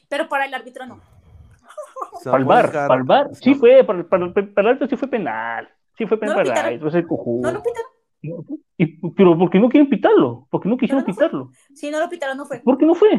Pero 0.08 0.28
para 0.28 0.44
el 0.46 0.54
árbitro 0.54 0.86
no. 0.86 0.96
Para 0.98 2.18
el 2.18 2.22
Samuel 2.22 2.44
bar, 2.44 2.72
Car- 2.72 2.88
para 2.88 3.00
el 3.00 3.06
bar, 3.06 3.30
sí 3.34 3.54
fue, 3.54 3.84
para, 3.84 4.06
para, 4.08 4.32
para 4.32 4.46
el 4.56 4.66
árbitro 4.68 4.88
sí 4.88 4.96
fue 4.96 5.08
penal. 5.08 5.68
Sí 5.96 6.06
fue 6.06 6.18
penal 6.18 6.36
No 6.36 6.42
lo 6.42 6.48
para 6.50 6.68
el 6.70 6.78
pitaron. 6.80 6.96
árbitro. 7.00 7.40
No 7.40 7.52
lo 7.52 7.62
pitaron. 7.62 8.60
Y- 8.76 9.10
pero 9.12 9.38
¿por 9.38 9.50
qué 9.50 9.58
no 9.60 9.68
quieren 9.68 9.88
pitarlo? 9.88 10.46
¿Por 10.50 10.60
qué 10.60 10.68
no 10.68 10.76
quisieron 10.76 11.00
no 11.00 11.04
fue. 11.04 11.14
pitarlo? 11.14 11.50
Si 11.74 11.90
no 11.90 11.98
lo 12.00 12.08
pitaron, 12.08 12.36
no 12.36 12.44
fue. 12.46 12.60
¿Por 12.60 12.76
qué 12.78 12.86
no 12.86 12.94
fue? 12.94 13.16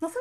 No 0.00 0.08
fue. 0.08 0.20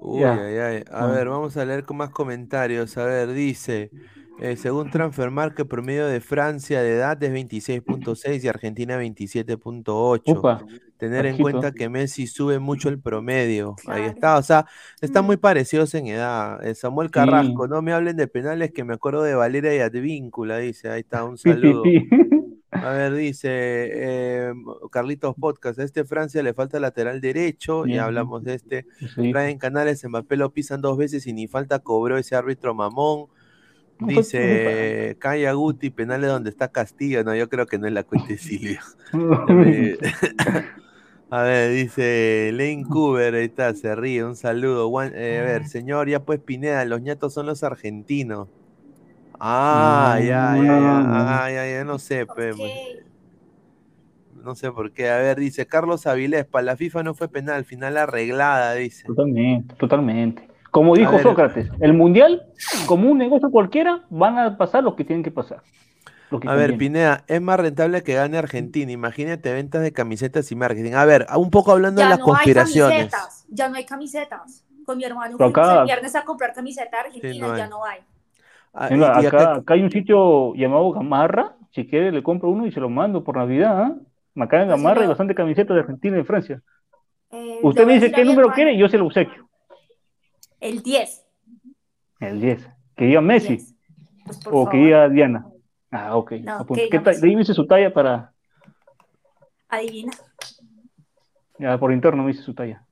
Uy, 0.00 0.20
Ya. 0.20 0.32
ay, 0.46 0.58
ay. 0.58 0.84
A 0.90 1.04
Ah. 1.04 1.06
ver, 1.06 1.28
vamos 1.28 1.56
a 1.56 1.64
leer 1.64 1.84
con 1.84 1.96
más 1.96 2.10
comentarios. 2.10 2.96
A 2.98 3.04
ver, 3.06 3.32
dice, 3.32 3.92
eh, 4.36 4.56
según 4.56 4.90
Transfermarkt, 4.90 5.58
el 5.60 5.66
promedio 5.68 6.06
de 6.06 6.20
Francia 6.20 6.82
de 6.82 6.92
edad 6.96 7.22
es 7.22 7.32
26.6 7.32 8.44
y 8.44 8.48
Argentina 8.48 8.96
27.8. 8.96 10.32
Upa, 10.32 10.66
Tener 10.96 11.26
en 11.26 11.38
cuenta 11.38 11.72
que 11.72 11.88
Messi 11.88 12.26
sube 12.26 12.58
mucho 12.60 12.88
el 12.88 13.00
promedio. 13.00 13.74
Ahí 13.86 14.04
está, 14.04 14.36
o 14.38 14.42
sea, 14.42 14.64
están 15.00 15.24
Mm. 15.24 15.26
muy 15.26 15.36
parecidos 15.36 15.92
en 15.94 16.06
edad. 16.06 16.64
Eh, 16.64 16.74
Samuel 16.74 17.08
Sí. 17.08 17.12
Carrasco, 17.12 17.66
no 17.68 17.82
me 17.82 17.92
hablen 17.92 18.16
de 18.16 18.28
penales 18.28 18.72
que 18.72 18.84
me 18.84 18.94
acuerdo 18.94 19.22
de 19.22 19.34
Valeria 19.34 19.74
y 19.74 19.80
Advíncula, 19.80 20.58
dice. 20.58 20.88
Ahí 20.90 21.00
está, 21.00 21.24
un 21.24 21.36
saludo. 21.82 21.96
A 22.74 22.90
ver, 22.90 23.14
dice 23.14 23.48
eh, 23.50 24.52
Carlitos 24.90 25.36
Podcast, 25.36 25.78
a 25.78 25.84
este 25.84 26.04
Francia 26.04 26.42
le 26.42 26.54
falta 26.54 26.80
lateral 26.80 27.20
derecho, 27.20 27.86
ya 27.86 28.04
hablamos 28.04 28.42
de 28.42 28.54
este. 28.54 28.86
Sí. 29.14 29.30
Traen 29.30 29.58
canales, 29.58 30.04
Mbappé 30.04 30.36
lo 30.36 30.52
pisan 30.52 30.80
dos 30.80 30.98
veces 30.98 31.26
y 31.26 31.32
ni 31.32 31.46
falta 31.46 31.78
cobró 31.78 32.18
ese 32.18 32.36
árbitro 32.36 32.74
mamón. 32.74 33.26
Dice 34.00 35.16
Calla 35.20 35.52
Guti, 35.52 35.90
penales 35.90 36.28
donde 36.28 36.50
está 36.50 36.68
Castillo. 36.68 37.22
No, 37.22 37.34
yo 37.34 37.48
creo 37.48 37.66
que 37.66 37.78
no 37.78 37.86
es 37.86 37.92
la 37.92 38.02
cuenta 38.02 38.28
de 38.28 38.38
Silvio. 38.38 38.80
A 41.30 41.42
ver, 41.42 41.72
dice 41.72 42.50
Lane 42.52 42.84
Cooper, 42.88 43.34
ahí 43.34 43.46
está, 43.46 43.74
se 43.74 43.94
ríe, 43.96 44.24
un 44.24 44.36
saludo. 44.36 44.90
Eh, 45.02 45.38
a 45.40 45.42
ver, 45.42 45.66
señor, 45.66 46.08
ya 46.08 46.24
pues 46.24 46.38
Pineda, 46.40 46.84
los 46.84 47.00
ñatos 47.00 47.34
son 47.34 47.46
los 47.46 47.64
argentinos. 47.64 48.48
Ah, 49.40 50.16
ya, 50.20 50.56
ya, 50.56 50.62
ya, 50.62 51.44
ah, 51.44 51.50
ya, 51.50 51.66
ya, 51.66 51.84
no 51.84 51.98
sé, 51.98 52.26
pe, 52.26 52.52
Ok. 52.52 52.58
no 54.44 54.54
sé 54.54 54.70
por 54.70 54.92
qué. 54.92 55.10
A 55.10 55.16
ver, 55.18 55.38
dice 55.38 55.66
Carlos 55.66 56.06
Avilés, 56.06 56.44
para 56.44 56.64
la 56.64 56.76
FIFA 56.76 57.02
no 57.02 57.14
fue 57.14 57.28
penal, 57.28 57.64
final 57.64 57.96
arreglada, 57.96 58.74
dice. 58.74 59.04
Totalmente, 59.06 59.74
totalmente. 59.74 60.48
Como 60.70 60.96
dijo. 60.96 61.18
Sócrates, 61.20 61.68
el 61.80 61.92
mundial, 61.92 62.46
como 62.86 63.10
un 63.10 63.18
negocio 63.18 63.50
cualquiera, 63.50 64.04
van 64.10 64.38
a 64.38 64.56
pasar 64.56 64.82
lo 64.82 64.96
que 64.96 65.04
tienen 65.04 65.22
que 65.22 65.30
pasar. 65.30 65.62
Lo 66.30 66.40
que 66.40 66.48
A 66.48 66.54
ver. 66.54 66.76
Pineda, 66.76 67.22
es 67.28 67.40
más 67.40 67.60
rentable 67.60 68.02
que 68.02 68.14
gane 68.14 68.38
Argentina. 68.38 68.90
Imagínate 68.90 69.52
ventas 69.52 69.82
de 69.82 69.92
camisetas 69.92 70.50
y 70.50 70.56
marketing. 70.56 70.94
A 70.94 71.04
ver, 71.04 71.26
un 71.36 71.50
poco 71.50 71.70
hablando 71.70 72.02
de 72.02 72.08
las 72.08 72.18
no 72.18 72.24
hay 72.24 72.30
conspiraciones. 72.30 73.10
camisetas. 73.10 73.46
Ya 73.50 73.68
no 73.68 73.76
hay 73.76 73.84
camisetas. 73.84 74.64
Con 74.84 74.98
mi 74.98 75.04
hermano 75.04 75.36
fuimos 75.38 75.78
el 75.78 75.84
viernes 75.84 76.14
a 76.16 76.24
comprar 76.24 76.52
camiseta 76.52 77.00
argentina 77.00 77.48
no 77.48 77.56
ya 77.56 77.68
no 77.68 77.84
hay. 77.84 78.00
Ah, 78.74 78.88
Venga, 78.88 79.20
y- 79.20 79.24
y 79.24 79.26
acá, 79.26 79.38
acá- 79.42 79.54
acá 79.60 79.74
hay 79.74 79.82
un 79.82 79.90
sitio 79.90 80.54
llamado 80.54 80.90
Gamarra. 80.92 81.56
Si 81.72 81.86
quiere, 81.86 82.10
le 82.12 82.22
compro 82.22 82.50
uno 82.50 82.66
y 82.66 82.72
se 82.72 82.80
lo 82.80 82.90
mando 82.90 83.22
por 83.24 83.36
Navidad. 83.36 83.82
¿ah? 83.82 83.94
Acá 84.42 84.62
en 84.62 84.68
Pues 84.68 84.76
Gamarra 84.80 85.02
hay 85.02 85.06
bastante 85.08 85.34
camiseta 85.34 85.74
de 85.74 85.80
Argentina 85.80 86.16
y 86.16 86.18
de 86.20 86.24
Francia. 86.24 86.60
Eh, 87.30 87.58
Usted 87.62 87.86
me 87.86 87.94
dice 87.94 88.12
qué 88.12 88.24
número 88.24 88.50
quiere 88.52 88.72
y 88.74 88.78
yo 88.78 88.88
se 88.88 88.98
lo 88.98 89.06
obsequio. 89.06 89.48
El 90.60 90.82
10. 90.82 91.24
El 92.20 92.40
10. 92.40 92.68
Que 92.96 93.06
diga 93.06 93.20
Messi 93.20 93.56
10. 93.56 93.74
Pues, 94.24 94.38
o 94.46 94.50
favor, 94.50 94.70
que 94.70 94.76
diga 94.78 95.08
Diana. 95.08 95.46
Ah, 95.90 96.16
ok. 96.16 96.32
No, 96.42 96.52
Ah, 96.52 96.64
pues, 96.66 96.78
¿qué 96.80 96.84
diga 96.86 97.02
ta- 97.02 97.10
Messi. 97.10 97.28
Dime 97.28 97.44
su 97.44 97.66
talla 97.66 97.92
para. 97.92 98.32
Adivina. 99.68 100.12
Ya, 101.58 101.78
por 101.78 101.92
interno 101.92 102.22
me 102.22 102.32
dice 102.32 102.42
su 102.42 102.54
talla. 102.54 102.83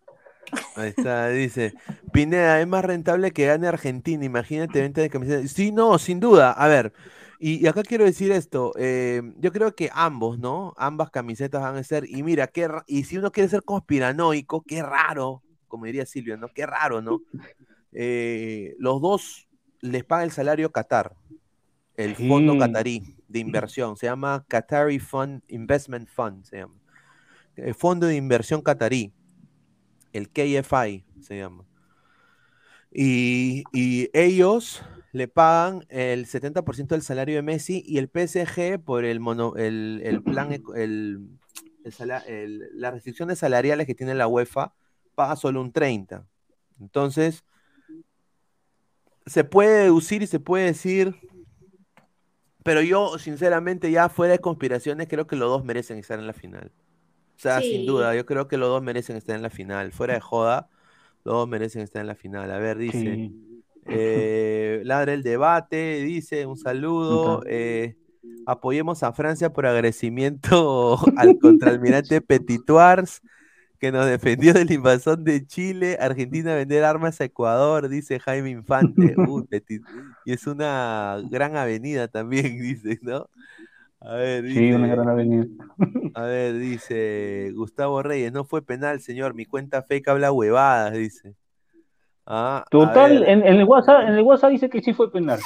Ahí 0.76 0.90
está, 0.90 1.28
dice. 1.28 1.74
Pineda, 2.12 2.60
es 2.60 2.66
más 2.66 2.84
rentable 2.84 3.30
que 3.30 3.46
gane 3.46 3.66
Argentina. 3.66 4.24
Imagínate 4.24 4.80
venta 4.80 5.00
de 5.00 5.10
camisetas. 5.10 5.50
Sí, 5.50 5.72
no, 5.72 5.98
sin 5.98 6.20
duda. 6.20 6.52
A 6.52 6.68
ver, 6.68 6.92
y, 7.38 7.62
y 7.62 7.66
acá 7.66 7.82
quiero 7.82 8.04
decir 8.04 8.30
esto. 8.32 8.72
eh, 8.76 9.22
yo 9.38 9.52
creo 9.52 9.74
que 9.74 9.90
ambos, 9.92 10.38
¿no? 10.38 10.74
Ambas 10.76 11.10
camisetas 11.10 11.62
van 11.62 11.76
a 11.76 11.82
ser. 11.82 12.08
Y 12.08 12.22
mira, 12.22 12.46
qué, 12.48 12.68
y 12.86 13.04
si 13.04 13.18
uno 13.18 13.32
quiere 13.32 13.48
ser 13.48 13.62
conspiranoico, 13.62 14.62
qué 14.62 14.82
raro, 14.82 15.42
como 15.68 15.86
diría 15.86 16.04
Silvio, 16.04 16.36
¿no? 16.36 16.48
Qué 16.48 16.66
raro, 16.66 17.00
¿no? 17.00 17.20
Eh, 17.92 18.74
los 18.78 19.00
dos 19.00 19.48
les 19.80 20.04
paga 20.04 20.24
el 20.24 20.30
salario 20.30 20.70
Qatar, 20.70 21.14
el 21.96 22.14
fondo 22.14 22.58
qatarí 22.58 23.16
de 23.28 23.38
inversión. 23.38 23.96
Se 23.96 24.06
llama 24.06 24.44
Qatari 24.48 24.98
Fund 24.98 25.42
Investment 25.48 26.08
Fund, 26.08 26.44
se 26.44 26.58
llama. 26.58 26.74
El 27.56 27.74
fondo 27.74 28.06
de 28.06 28.16
inversión 28.16 28.62
qatarí 28.62 29.12
el 30.12 30.30
KFI 30.30 31.04
se 31.20 31.38
llama. 31.38 31.64
Y, 32.90 33.64
y 33.72 34.10
ellos 34.12 34.82
le 35.12 35.28
pagan 35.28 35.84
el 35.88 36.26
70% 36.26 36.94
del 36.94 37.02
salario 37.02 37.36
de 37.36 37.42
Messi 37.42 37.82
y 37.86 37.98
el 37.98 38.08
PSG 38.08 38.82
por 38.82 39.04
el, 39.04 39.20
mono, 39.20 39.54
el, 39.56 40.00
el 40.04 40.22
plan, 40.22 40.52
el, 40.52 41.28
el- 42.26 42.60
las 42.74 42.92
restricciones 42.92 43.38
salariales 43.38 43.86
que 43.86 43.94
tiene 43.94 44.14
la 44.14 44.26
UEFA, 44.28 44.74
paga 45.14 45.36
solo 45.36 45.60
un 45.60 45.72
30%. 45.72 46.28
Entonces, 46.80 47.44
se 49.26 49.44
puede 49.44 49.82
deducir 49.84 50.22
y 50.22 50.26
se 50.26 50.40
puede 50.40 50.66
decir, 50.66 51.14
pero 52.64 52.80
yo 52.82 53.18
sinceramente 53.18 53.90
ya 53.90 54.08
fuera 54.08 54.32
de 54.32 54.38
conspiraciones 54.40 55.08
creo 55.08 55.26
que 55.26 55.36
los 55.36 55.48
dos 55.48 55.64
merecen 55.64 55.98
estar 55.98 56.18
en 56.18 56.26
la 56.26 56.32
final. 56.32 56.70
O 57.42 57.48
sea, 57.50 57.60
sin 57.60 57.86
duda, 57.86 58.14
yo 58.14 58.24
creo 58.24 58.46
que 58.46 58.56
los 58.56 58.68
dos 58.68 58.82
merecen 58.84 59.16
estar 59.16 59.34
en 59.34 59.42
la 59.42 59.50
final. 59.50 59.90
Fuera 59.90 60.14
de 60.14 60.20
joda, 60.20 60.68
los 61.24 61.34
dos 61.34 61.48
merecen 61.48 61.82
estar 61.82 62.00
en 62.00 62.06
la 62.06 62.14
final. 62.14 62.48
A 62.52 62.58
ver, 62.58 62.78
dice, 62.78 63.00
Sí. 63.00 63.62
eh, 63.86 64.80
ladra 64.84 65.12
el 65.12 65.24
debate, 65.24 66.02
dice, 66.04 66.46
un 66.46 66.56
saludo. 66.56 67.42
Eh, 67.46 67.96
apoyemos 68.46 69.02
a 69.02 69.12
Francia 69.12 69.52
por 69.52 69.66
agradecimiento 69.66 70.98
al 71.16 71.36
contraalmirante 71.40 72.20
Petitoires, 72.20 73.22
que 73.80 73.90
nos 73.90 74.06
defendió 74.06 74.52
del 74.54 74.70
invasón 74.70 75.24
de 75.24 75.44
Chile, 75.44 75.98
Argentina 76.00 76.54
vender 76.54 76.84
armas 76.84 77.20
a 77.20 77.24
Ecuador, 77.24 77.88
dice 77.88 78.20
Jaime 78.20 78.50
Infante. 78.50 79.16
Uh, 79.28 79.44
Petit. 79.46 79.82
y 80.24 80.32
es 80.32 80.46
una 80.46 81.20
gran 81.28 81.56
avenida 81.56 82.06
también, 82.06 82.56
dice, 82.62 83.00
¿no? 83.02 83.28
A 84.04 84.14
ver, 84.16 84.42
dice, 84.42 84.58
Sí, 84.60 84.72
una 84.72 84.88
gran 84.88 85.08
avenida. 85.08 85.46
a 86.14 86.22
ver, 86.22 86.58
dice 86.58 87.52
Gustavo 87.54 88.02
Reyes, 88.02 88.32
no 88.32 88.44
fue 88.44 88.60
penal, 88.62 89.00
señor, 89.00 89.34
mi 89.34 89.44
cuenta 89.46 89.82
fake 89.82 90.08
habla 90.08 90.32
huevadas, 90.32 90.92
dice. 90.94 91.34
Ah, 92.26 92.64
Total, 92.70 93.24
en, 93.24 93.46
en 93.46 93.54
el 93.60 93.64
WhatsApp, 93.64 94.02
en 94.08 94.14
el 94.14 94.22
WhatsApp 94.22 94.50
dice 94.50 94.68
que 94.70 94.80
sí 94.80 94.92
fue 94.92 95.10
penal. 95.12 95.40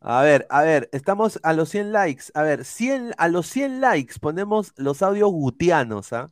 A 0.00 0.22
ver, 0.22 0.46
a 0.50 0.62
ver, 0.62 0.88
estamos 0.92 1.38
a 1.44 1.52
los 1.52 1.68
100 1.68 1.92
likes. 1.92 2.24
A 2.34 2.42
ver, 2.42 2.64
100, 2.64 3.12
a 3.16 3.28
los 3.28 3.46
100 3.46 3.80
likes 3.80 4.14
ponemos 4.20 4.72
los 4.76 5.00
audios 5.02 5.30
gutianos, 5.30 6.12
¿ah? 6.12 6.28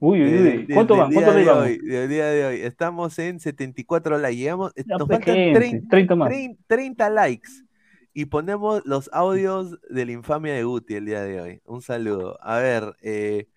Uy, 0.00 0.22
uy, 0.22 0.30
De- 0.30 0.38
uy. 0.58 0.66
de- 0.66 0.74
¿Cuánto 0.74 0.94
del 0.94 1.02
van? 1.02 1.12
¿Cuánto 1.12 1.32
de 1.34 1.50
hoy, 1.50 1.78
del 1.78 2.08
día 2.08 2.26
de 2.26 2.44
hoy. 2.46 2.60
Estamos 2.62 3.18
en 3.18 3.40
74 3.40 4.18
likes. 4.18 4.36
Llegamos, 4.38 4.72
nos 4.86 5.06
pues, 5.08 5.18
faltan 5.18 5.34
gente, 5.34 5.58
30, 5.60 5.88
30 5.90 6.14
más. 6.14 6.28
30 6.30 6.62
30 6.66 7.10
likes. 7.10 7.48
Y 8.16 8.26
ponemos 8.26 8.82
los 8.86 9.10
audios 9.12 9.76
de 9.90 10.06
la 10.06 10.12
infamia 10.12 10.54
de 10.54 10.62
Guti 10.62 10.94
el 10.94 11.04
día 11.06 11.22
de 11.22 11.40
hoy. 11.40 11.60
Un 11.64 11.82
saludo. 11.82 12.38
A 12.40 12.58
ver, 12.58 12.94
eh, 13.02 13.48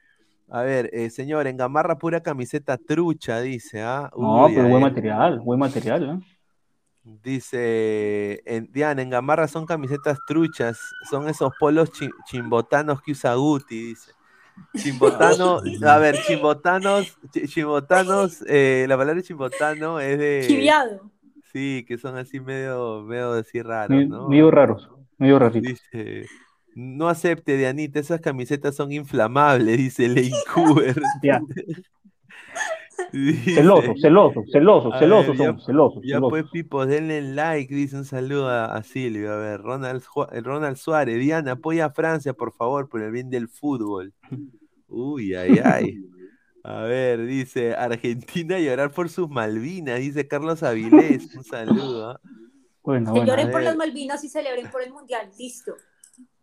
a 0.49 0.63
ver, 0.63 0.89
eh, 0.93 1.11
señor, 1.11 1.45
en 1.45 1.57
Gamarra 1.57 1.99
pura 1.99 2.23
camiseta 2.23 2.75
trucha, 2.77 3.39
dice, 3.41 3.81
¿ah? 3.84 4.09
No, 4.17 4.47
pero 4.47 4.67
buen 4.67 4.81
ver. 4.81 4.91
material, 4.91 5.39
buen 5.41 5.59
material, 5.59 6.09
¿eh? 6.09 6.38
Dice, 7.23 8.41
en, 8.45 8.69
Diana, 8.71 9.01
en 9.03 9.11
Gamarra 9.11 9.47
son 9.47 9.65
camisetas 9.65 10.17
truchas, 10.27 10.79
son 11.09 11.29
esos 11.29 11.53
polos 11.59 11.91
chi- 11.91 12.09
chimbotanos 12.25 13.01
que 13.01 13.11
usa 13.11 13.35
Guti, 13.35 13.89
dice. 13.89 14.11
Chimbotano, 14.75 15.61
a 15.88 15.97
ver, 15.99 16.17
chimbotanos, 16.25 17.15
chi- 17.31 17.47
chimbotanos, 17.47 18.43
eh, 18.47 18.85
la 18.89 18.97
palabra 18.97 19.21
chimbotano 19.21 19.99
es 19.99 20.17
de... 20.17 20.45
Chiviado. 20.47 21.11
Sí, 21.52 21.86
que 21.88 21.98
son 21.98 22.18
así 22.18 22.40
medio, 22.40 23.03
medio 23.03 23.32
así 23.34 23.61
raros, 23.61 24.07
¿no? 24.07 24.28
Medio 24.28 24.52
raros, 24.52 24.90
medio 25.18 25.40
raritos. 25.40 25.72
Dice, 25.91 26.26
no 26.76 27.07
acepte, 27.10 27.57
Dianita, 27.57 27.99
esas 27.99 28.22
camisetas 28.22 28.76
son 28.76 28.91
inflamables, 28.91 29.78
dice 29.78 30.32
Cooper. 30.53 30.95
Ya. 31.24 31.41
Dice- 33.14 33.53
celosos, 33.56 34.02
celosos, 34.02 34.45
A 34.94 34.99
celosos 34.99 35.38
ver, 35.38 35.56
ya- 35.56 35.60
celosos, 35.65 36.02
Ya 36.03 36.15
celosos. 36.15 36.30
pues, 36.30 36.45
Pipo, 36.52 36.86
denle 36.86 37.22
like, 37.22 37.74
dice 37.74 37.95
un 37.95 38.06
saludo 38.06 38.49
a, 38.49 38.65
a 38.65 38.84
Silvio. 38.84 39.32
A 39.32 39.38
ver, 39.38 39.61
Ronald, 39.61 40.03
eh, 40.32 40.41
Ronald 40.41 40.78
Suárez, 40.78 41.18
Diana, 41.19 41.53
apoya 41.53 41.86
a 41.86 41.90
Francia, 41.91 42.34
por 42.34 42.52
favor, 42.53 42.90
por 42.90 43.02
el 43.02 43.11
bien 43.11 43.30
del 43.30 43.48
fútbol. 43.49 44.14
Uy, 44.90 45.36
ay, 45.36 45.60
ay. 45.64 46.02
A 46.69 46.81
ver, 46.81 47.26
dice, 47.26 47.76
Argentina 47.76 48.60
llorar 48.60 48.91
por 48.91 49.07
sus 49.10 49.30
Malvinas, 49.30 49.99
dice 49.99 50.27
Carlos 50.27 50.64
Avilés. 50.64 51.34
Un 51.35 51.44
saludo. 51.45 52.10
¿ah? 52.11 52.19
Bueno, 52.84 53.06
Que 53.14 53.19
bueno. 53.19 53.26
lloren 53.26 53.52
por 53.52 53.61
las 53.64 53.76
Malvinas 53.77 54.22
y 54.26 54.30
celebren 54.30 54.69
por 54.69 54.81
el 54.84 54.91
Mundial. 54.91 55.30
Listo. 55.39 55.76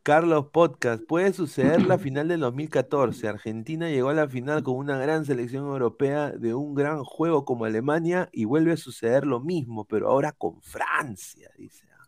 Carlos 0.03 0.47
Podcast, 0.53 1.03
puede 1.07 1.33
suceder 1.33 1.83
la 1.83 1.99
final 1.99 2.29
del 2.29 2.41
2014. 2.41 3.29
Argentina 3.29 3.89
llegó 3.91 4.11
a 4.11 4.15
la 4.15 4.29
final 4.29 4.63
con 4.63 4.77
una 4.77 4.99
gran 4.99 5.25
selección 5.27 5.65
europea 5.67 6.31
de 6.31 6.55
un 6.55 6.75
gran 6.75 7.05
juego 7.05 7.45
como 7.45 7.65
Alemania 7.67 8.29
y 8.33 8.45
vuelve 8.47 8.73
a 8.73 8.77
suceder 8.79 9.27
lo 9.27 9.41
mismo, 9.41 9.85
pero 9.87 10.09
ahora 10.09 10.33
con 10.33 10.61
Francia, 10.63 11.51
dice. 11.59 11.87
ah. 11.99 12.07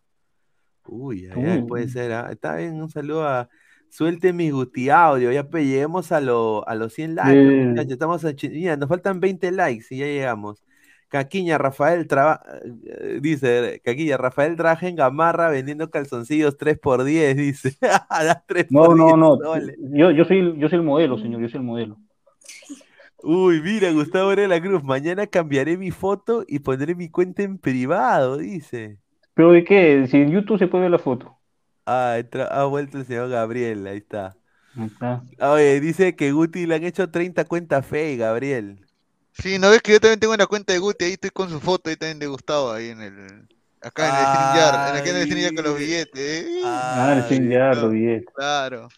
Uy, 0.86 1.26
ay, 1.26 1.44
ay, 1.44 1.62
puede 1.62 1.84
Uh. 1.86 1.88
ser. 1.88 2.12
ah. 2.12 2.28
Está 2.30 2.56
bien, 2.56 2.80
un 2.80 2.88
saludo 2.90 3.26
a. 3.26 3.48
Suelte 3.96 4.34
mi 4.34 4.50
Guti 4.50 4.90
audio, 4.90 5.32
ya 5.32 5.42
lleguemos 5.50 6.12
a, 6.12 6.20
lo- 6.20 6.68
a 6.68 6.74
los 6.74 6.92
100 6.92 7.14
likes. 7.14 7.40
muchachos, 7.68 7.92
estamos 7.92 8.22
a 8.26 8.34
mira, 8.42 8.76
nos 8.76 8.90
faltan 8.90 9.20
20 9.20 9.50
likes 9.50 9.86
y 9.88 9.96
ya 10.00 10.04
llegamos. 10.04 10.62
Caquiña, 11.08 11.56
Rafael 11.56 12.06
traba- 12.06 12.42
eh, 12.84 13.20
dice, 13.22 13.80
Caquiña, 13.82 14.18
Rafael 14.18 14.54
trabaja 14.54 14.86
en 14.86 14.96
Gamarra 14.96 15.48
vendiendo 15.48 15.88
calzoncillos 15.88 16.58
3x10, 16.58 17.36
dice. 17.36 17.78
Da 17.80 18.44
3 18.46 18.66
No, 18.68 18.84
por 18.84 18.98
no, 18.98 19.06
10 19.06 19.16
no. 19.16 19.96
Yo, 19.96 20.10
yo, 20.10 20.24
soy, 20.26 20.58
yo 20.58 20.68
soy 20.68 20.76
el 20.78 20.84
modelo, 20.84 21.16
señor, 21.16 21.40
yo 21.40 21.48
soy 21.48 21.60
el 21.60 21.64
modelo. 21.66 21.96
Uy, 23.22 23.62
mira, 23.62 23.90
Gustavo 23.92 24.36
de 24.36 24.46
la 24.46 24.60
Cruz, 24.60 24.84
mañana 24.84 25.26
cambiaré 25.26 25.78
mi 25.78 25.90
foto 25.90 26.44
y 26.46 26.58
pondré 26.58 26.94
mi 26.94 27.08
cuenta 27.08 27.44
en 27.44 27.56
privado, 27.56 28.36
dice. 28.36 28.98
¿Pero 29.32 29.52
de 29.52 29.64
qué? 29.64 30.06
Si 30.06 30.18
en 30.18 30.32
YouTube 30.32 30.58
se 30.58 30.66
puede 30.66 30.82
ver 30.82 30.90
la 30.90 30.98
foto. 30.98 31.35
Ah, 31.86 32.16
entra- 32.18 32.46
ha 32.48 32.64
vuelto 32.66 32.98
el 32.98 33.06
señor 33.06 33.28
Gabriel, 33.30 33.86
ahí 33.86 33.98
está. 33.98 34.36
Ahí 34.76 34.86
está. 34.86 35.24
Oye, 35.40 35.80
dice 35.80 36.14
que 36.16 36.32
Guti 36.32 36.66
le 36.66 36.74
han 36.76 36.84
hecho 36.84 37.10
30 37.10 37.44
cuentas 37.46 37.86
fe, 37.86 38.16
Gabriel. 38.16 38.86
Sí, 39.32 39.58
¿no 39.58 39.70
ves 39.70 39.82
que 39.82 39.92
yo 39.92 40.00
también 40.00 40.18
tengo 40.20 40.34
una 40.34 40.46
cuenta 40.46 40.72
de 40.72 40.78
Guti? 40.78 41.04
Ahí 41.04 41.12
estoy 41.12 41.30
con 41.30 41.50
su 41.50 41.60
foto, 41.60 41.90
ahí 41.90 41.96
también 41.96 42.18
de 42.18 42.26
Gustavo, 42.26 42.72
ahí 42.72 42.88
en 42.88 43.02
el... 43.02 43.48
Acá 43.82 44.08
en 44.08 44.16
el 44.16 44.26
StreamYard, 44.26 44.80
en 44.88 44.96
acá 44.96 45.10
en 45.10 45.16
el 45.16 45.24
StreamYard 45.24 45.54
con 45.54 45.64
los 45.64 45.76
Ay. 45.76 45.78
billetes, 45.78 46.20
¿eh? 46.20 46.46
Ah, 46.62 47.14
el 47.16 47.22
fin 47.24 47.50
ya, 47.50 47.74
lo 47.74 47.90
billetes. 47.90 48.34
Claro. 48.34 48.88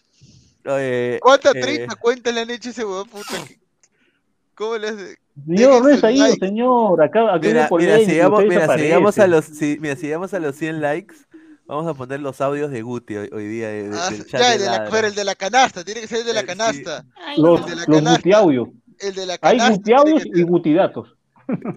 Oye, 0.65 1.17
¿Cuántas 1.21 1.53
eh, 1.53 1.61
30 1.61 1.95
cuentas 1.97 2.35
le 2.35 2.41
han 2.41 2.51
hecho 2.51 2.71
a 2.71 2.73
ese 2.73 2.85
huevón, 2.85 3.09
puta? 3.09 3.37
¿Cómo 4.55 4.77
le 4.77 4.89
hace? 4.89 5.17
Señor, 5.47 5.83
no 5.83 5.89
Dejen 5.89 5.91
es 5.91 6.05
ahí, 6.05 6.19
like. 6.19 6.39
señor. 6.39 7.03
Acá, 7.03 7.35
acá 7.35 7.49
Mira, 7.49 7.61
hay 7.61 7.65
mira, 7.77 8.01
polémica, 8.01 8.01
si 8.01 8.13
llegamos, 8.13 8.41
usted 8.43 8.45
mira, 8.47 8.69
si 8.69 8.81
llegamos 8.81 9.19
a 9.19 9.27
desaparece. 9.27 9.29
los, 9.29 9.45
si, 9.45 9.79
mira, 9.81 9.95
si 9.97 10.07
llegamos 10.07 10.35
a 10.35 10.41
los 10.41 10.57
100 10.57 10.81
likes, 10.81 11.15
vamos 11.69 11.87
a 11.87 11.95
poner 11.95 12.19
los 12.21 12.41
audios 12.41 12.71
de 12.73 12.83
Guti 12.83 13.17
hoy, 13.17 13.31
hoy 13.33 13.47
día 13.47 13.69
de- 13.69 13.91
de- 13.91 13.99
Ah, 13.99 14.11
del 14.11 14.27
chat 14.27 14.41
ya, 14.41 14.55
el 14.55 14.61
de, 14.61 14.67
la, 14.67 14.89
pero 14.91 15.07
el 15.07 15.15
de 15.15 15.25
la 15.25 15.35
canasta, 15.37 15.85
tiene 15.85 16.01
que 16.01 16.09
ser 16.09 16.19
el 16.21 16.27
de 16.27 16.33
la 16.35 16.41
sí. 16.41 16.47
canasta. 16.47 17.05
Los, 17.37 17.61
el 17.61 17.67
de 17.67 17.77
la 17.77 17.85
los 17.87 17.97
canasta. 17.97 18.17
gutiaudios. 18.17 18.69
El 18.99 19.15
de 19.15 19.27
la 19.27 19.33
Hay 19.35 19.59
canasta. 19.59 19.83
tiene 19.83 20.01
gutiaudios 20.01 20.23
que 20.25 20.29
y 20.31 20.33
ser. 20.35 20.45
gutidatos. 20.47 21.15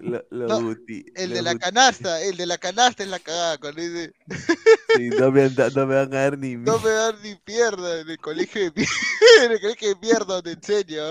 Lo- 0.02 0.48
No, 0.48 0.60
Guti, 0.62 1.04
El 1.14 1.30
de 1.30 1.40
la 1.40 1.52
Guti. 1.54 1.64
canasta, 1.64 2.20
el 2.22 2.36
de 2.36 2.44
la 2.46 2.58
canasta 2.58 3.02
es 3.04 3.08
la 3.08 3.18
cagada. 3.18 3.56
Cuando 3.58 3.80
dice, 3.80 4.12
Sí, 4.96 5.08
no, 5.10 5.30
me 5.30 5.44
han 5.44 5.54
da- 5.54 5.70
no 5.70 5.86
me 5.86 5.94
van 5.94 6.12
a 6.14 6.18
dar 6.24 6.36
ni 6.38 6.56
no 6.56 6.78
me 6.78 6.90
dan 6.90 7.14
ni 7.22 7.34
pierda 7.36 8.00
en 8.00 8.10
el 8.10 8.18
colegio 8.18 8.60
de 8.64 8.72
mierda, 8.74 8.92
en 9.46 9.52
el 9.52 9.60
colegio 9.60 9.88
de 9.88 9.96
mierda 10.00 10.24
donde 10.34 10.52
enseño. 10.52 11.02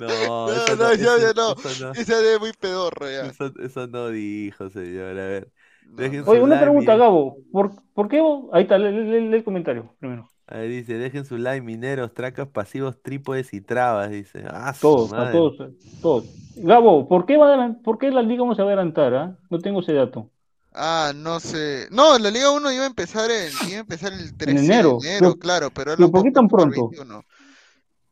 No, 0.00 0.06
No, 0.46 0.52
eso 0.52 0.76
no, 0.76 0.94
ya, 0.94 1.16
eso- 1.16 1.18
ya 1.18 1.32
no. 1.34 1.52
Eso 1.52 1.84
no, 1.86 1.92
Esa 1.92 2.18
de 2.20 2.38
muy 2.38 2.52
pedorro 2.54 3.10
ya. 3.10 3.26
eso, 3.26 3.52
eso 3.62 3.86
no 3.86 4.08
dijo, 4.08 4.70
señor. 4.70 5.10
A 5.18 5.26
ver, 5.26 5.52
dejen 5.96 6.24
Oye, 6.26 6.40
una 6.40 6.54
like, 6.56 6.64
pregunta, 6.66 6.92
mire. 6.92 7.04
Gabo. 7.04 7.36
¿Por, 7.52 7.70
por 7.94 8.08
qué 8.08 8.20
vos- 8.20 8.46
Ahí 8.52 8.62
está, 8.62 8.78
lee, 8.78 8.92
lee- 8.92 9.28
lee 9.28 9.36
el 9.36 9.44
comentario 9.44 9.94
primero. 9.98 10.28
Ahí 10.46 10.68
dice, 10.68 10.94
dejen 10.94 11.24
su 11.24 11.38
like, 11.38 11.62
mineros, 11.64 12.12
tracas, 12.12 12.48
pasivos, 12.48 13.00
trípodes 13.02 13.52
y 13.54 13.60
trabas, 13.60 14.10
dice. 14.10 14.42
Ah, 14.48 14.74
Todos, 14.80 15.12
a 15.12 15.30
todos, 15.30 15.56
todos. 16.02 16.24
Gabo, 16.56 17.06
¿por 17.08 17.24
qué, 17.24 17.36
va 17.36 17.54
a 17.64 17.72
¿por 17.84 17.98
qué 17.98 18.10
la 18.10 18.22
liga 18.22 18.42
vamos 18.42 18.58
a 18.58 18.62
adelantar? 18.62 19.14
ah? 19.14 19.38
No 19.48 19.58
tengo 19.60 19.80
ese 19.80 19.92
dato. 19.92 20.28
Ah, 20.72 21.12
no 21.14 21.40
sé. 21.40 21.88
No, 21.90 22.16
la 22.18 22.30
Liga 22.30 22.50
1 22.52 22.70
iba 22.72 22.84
a 22.84 22.86
empezar 22.86 23.28
en, 23.30 23.50
iba 23.68 23.78
a 23.78 23.80
empezar 23.80 24.12
el 24.12 24.36
13 24.36 24.64
enero. 24.64 24.98
de 25.00 25.08
enero, 25.08 25.20
Pero- 25.30 25.36
claro, 25.36 25.70
pero 25.74 25.96
¿por 26.10 26.22
qué 26.22 26.30
tan 26.30 26.46
pronto? 26.48 26.88
21. 26.90 27.24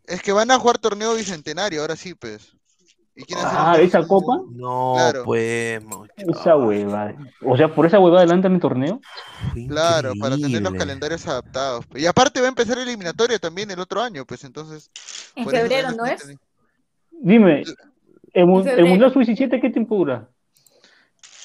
Es 0.05 0.22
que 0.22 0.32
van 0.32 0.50
a 0.50 0.59
jugar 0.59 0.78
torneo 0.78 1.14
bicentenario, 1.14 1.80
ahora 1.82 1.94
sí, 1.94 2.14
pues. 2.14 2.56
¿Y 3.18 3.24
quieren 3.24 3.44
hacer 3.46 3.58
Ah, 3.60 3.76
¿esa 3.80 4.06
copa? 4.06 4.38
No, 4.50 4.94
Claro. 4.96 5.24
pues, 5.24 5.84
muchacho. 5.84 6.30
Esa 6.30 6.56
hueva. 6.56 7.14
O 7.44 7.56
sea, 7.56 7.74
por 7.74 7.84
esa 7.84 7.98
hueva 7.98 8.18
adelantan 8.18 8.54
el 8.54 8.60
torneo. 8.60 9.00
Claro, 9.68 10.12
para 10.20 10.36
tener 10.36 10.62
los 10.62 10.72
calendarios 10.74 11.26
adaptados. 11.26 11.84
Y 11.96 12.06
aparte 12.06 12.40
va 12.40 12.46
a 12.46 12.50
empezar 12.50 12.78
eliminatoria 12.78 13.40
también 13.40 13.70
el 13.72 13.80
otro 13.80 14.00
año, 14.00 14.24
pues 14.24 14.44
entonces. 14.44 14.90
En 15.34 15.48
febrero, 15.48 15.90
¿no 15.92 16.06
es? 16.06 16.38
Dime, 17.10 17.62
¿el, 17.62 17.74
el. 18.34 18.46
Mundial 18.46 19.12
Sub-17 19.12 19.60
qué 19.60 19.70
tiempo 19.70 19.96
dura? 19.96 20.28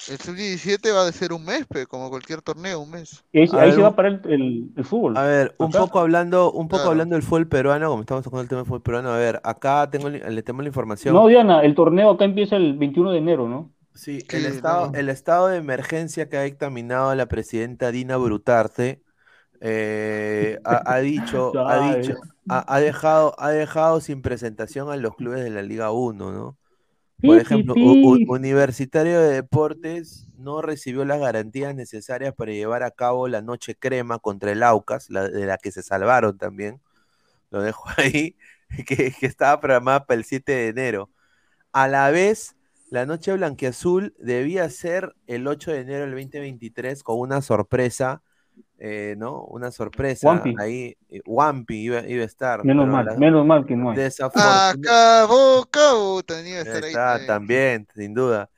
El 0.08 0.18
sub-17 0.20 0.92
va 0.92 1.08
a 1.08 1.12
ser 1.12 1.34
un 1.34 1.46
mes, 1.46 1.66
pues, 1.68 1.88
como 1.88 2.10
cualquier 2.10 2.42
torneo, 2.42 2.80
un 2.82 2.92
mes. 2.92 3.24
Ahí, 3.34 3.48
A 3.52 3.62
ahí 3.62 3.66
ver, 3.68 3.74
se 3.76 3.82
va 3.82 3.88
a 3.90 3.96
parar 3.96 4.22
el, 4.26 4.32
el- 4.34 4.70
el 4.76 4.84
fútbol. 4.86 5.18
A 5.18 5.24
ver, 5.24 5.56
un 5.60 5.68
Acá. 5.70 5.80
poco 5.80 6.00
hablando, 6.00 6.52
un 6.52 6.68
poco 6.68 6.78
Claro. 6.78 6.92
hablando 6.92 7.16
del 7.16 7.24
fútbol 7.24 7.48
peruano, 7.48 7.90
como 7.90 8.02
estamos 8.02 8.24
tocando 8.24 8.42
el 8.42 8.48
tema 8.50 8.62
del 8.62 8.68
fútbol 8.68 8.82
peruano, 8.82 9.10
a 9.12 9.18
ver, 9.18 9.40
acá 9.44 9.90
tengo, 9.90 10.08
el- 10.08 10.36
le 10.36 10.44
tenemos 10.44 10.64
la 10.64 10.70
información. 10.70 11.14
No, 11.14 11.28
Diana, 11.28 11.62
el 11.64 11.76
torneo 11.76 12.10
acá 12.12 12.26
empieza 12.26 12.56
el 12.58 12.78
21 12.78 13.12
de 13.12 13.18
enero, 13.20 13.48
¿no? 13.48 13.74
Sí, 13.94 14.26
Sí, 14.28 14.38
el 14.38 14.46
estado, 14.48 14.90
no. 14.90 14.94
el 14.94 15.10
estado 15.10 15.48
de 15.48 15.58
emergencia 15.58 16.28
que 16.28 16.38
ha 16.38 16.42
dictaminado 16.44 17.14
la 17.14 17.28
presidenta 17.28 17.92
Dina 17.92 18.18
Brutarte 18.18 19.04
eh, 19.62 20.60
ha, 20.66 20.94
ha 20.96 21.00
dicho, 21.00 21.62
ha 21.66 21.78
dicho, 21.80 22.16
ha, 22.48 22.66
ha 22.76 22.80
dejado, 22.82 23.36
ha 23.40 23.52
dejado 23.52 24.02
sin 24.02 24.22
presentación 24.24 24.92
a 24.92 24.98
los 24.98 25.16
clubes 25.16 25.44
de 25.44 25.52
la 25.52 25.64
Liga 25.64 25.92
1, 25.92 26.32
¿no? 26.32 26.58
Por 27.24 27.38
ejemplo. 27.38 27.74
Universitario 27.76 29.22
de 29.22 29.36
Deportes 29.36 30.28
no 30.38 30.62
recibió 30.62 31.06
las 31.06 31.20
garantías 31.20 31.74
necesarias 31.74 32.34
para 32.34 32.52
llevar 32.52 32.84
a 32.84 32.92
cabo 32.92 33.28
la 33.28 33.42
noche 33.42 33.76
crema 33.76 34.20
contra 34.20 34.52
el 34.52 34.62
Aucas, 34.62 35.10
la, 35.10 35.30
de 35.30 35.46
la 35.46 35.58
que 35.58 35.72
se 35.72 35.84
salvaron 35.84 36.38
también. 36.38 36.82
Lo 37.50 37.62
dejo 37.62 37.86
ahí, 37.98 38.36
que, 38.86 39.12
que 39.12 39.26
estaba 39.26 39.60
programada 39.62 40.06
para 40.06 40.18
el 40.18 40.26
7 40.26 40.52
de 40.52 40.68
enero. 40.68 41.10
A 41.72 41.88
la 41.88 42.12
vez, 42.12 42.56
la 42.90 43.06
noche 43.06 43.34
blanquiazul 43.34 44.14
debía 44.20 44.70
ser 44.70 45.16
el 45.26 45.48
8 45.48 45.72
de 45.72 45.80
enero 45.80 46.02
del 46.02 46.12
2023 46.12 47.04
con 47.04 47.20
una 47.20 47.42
sorpresa 47.42 48.22
eh, 48.86 49.16
¿no? 49.18 49.46
Una 49.46 49.72
sorpresa. 49.72 50.28
Wampi. 50.28 50.56
Ahí, 50.60 50.98
eh, 51.10 51.22
Wampi 51.26 51.84
iba, 51.84 52.06
iba 52.06 52.24
a 52.24 52.26
estar. 52.26 52.66
Menos 52.66 52.86
mal, 52.86 53.06
la- 53.06 53.16
menos 53.16 53.46
mal 53.46 53.66
que 53.66 53.78
no 53.78 53.92
hay. 53.92 53.96
Acabó, 54.72 55.62
acabó, 55.62 56.22
tenía 56.22 56.64
que 56.64 56.70
estar 56.70 56.84
ahí. 56.84 56.90
Está, 56.90 57.26
también, 57.26 57.88
sin 57.96 58.14
duda. 58.14 58.50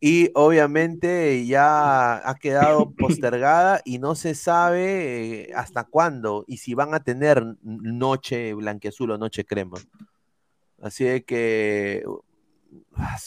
Y 0.00 0.30
obviamente 0.34 1.46
ya 1.46 2.28
ha 2.28 2.34
quedado 2.34 2.90
postergada 2.92 3.80
y 3.86 3.98
no 3.98 4.14
se 4.14 4.34
sabe 4.34 5.44
eh, 5.48 5.52
hasta 5.54 5.84
cuándo 5.84 6.44
y 6.46 6.58
si 6.58 6.74
van 6.74 6.92
a 6.92 7.00
tener 7.02 7.42
noche 7.62 8.52
blanqueazul 8.52 9.12
o 9.12 9.16
noche 9.18 9.46
crema. 9.46 9.78
Así 10.82 11.04
de 11.04 11.24
que 11.24 12.04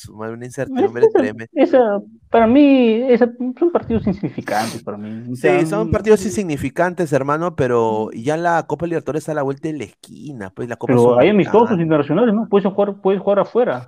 una 0.10 0.45
incertidumbre 0.45 1.07
tremenda. 1.14 1.45
Esa, 1.53 2.02
para 2.30 2.48
mí, 2.48 3.02
esa, 3.10 3.32
son 3.57 3.72
partidos 3.72 4.06
insignificantes 4.07 4.84
para 4.84 4.98
mí. 4.98 5.36
Sí, 5.36 5.65
son 5.65 5.91
partidos 5.91 6.26
insignificantes, 6.26 7.11
hermano, 7.14 7.56
pero 7.56 8.10
ya 8.11 8.38
la 8.38 8.65
Copa 8.68 8.86
Libertadores 8.88 9.24
está 9.24 9.32
a 9.34 9.36
la 9.36 9.44
vuelta 9.44 9.68
de 9.68 9.78
la 9.78 9.84
esquina, 9.86 10.52
pues 10.52 10.69
la 10.69 10.76
Copa 10.76 10.94
Pero 10.94 11.19
hay 11.19 11.30
amistosos 11.30 11.80
internacionales, 11.80 12.34
¿no? 12.34 12.48
Puedes 12.49 12.72
jugar, 12.72 13.02
puedes 13.02 13.22
jugar 13.22 13.40
afuera. 13.40 13.88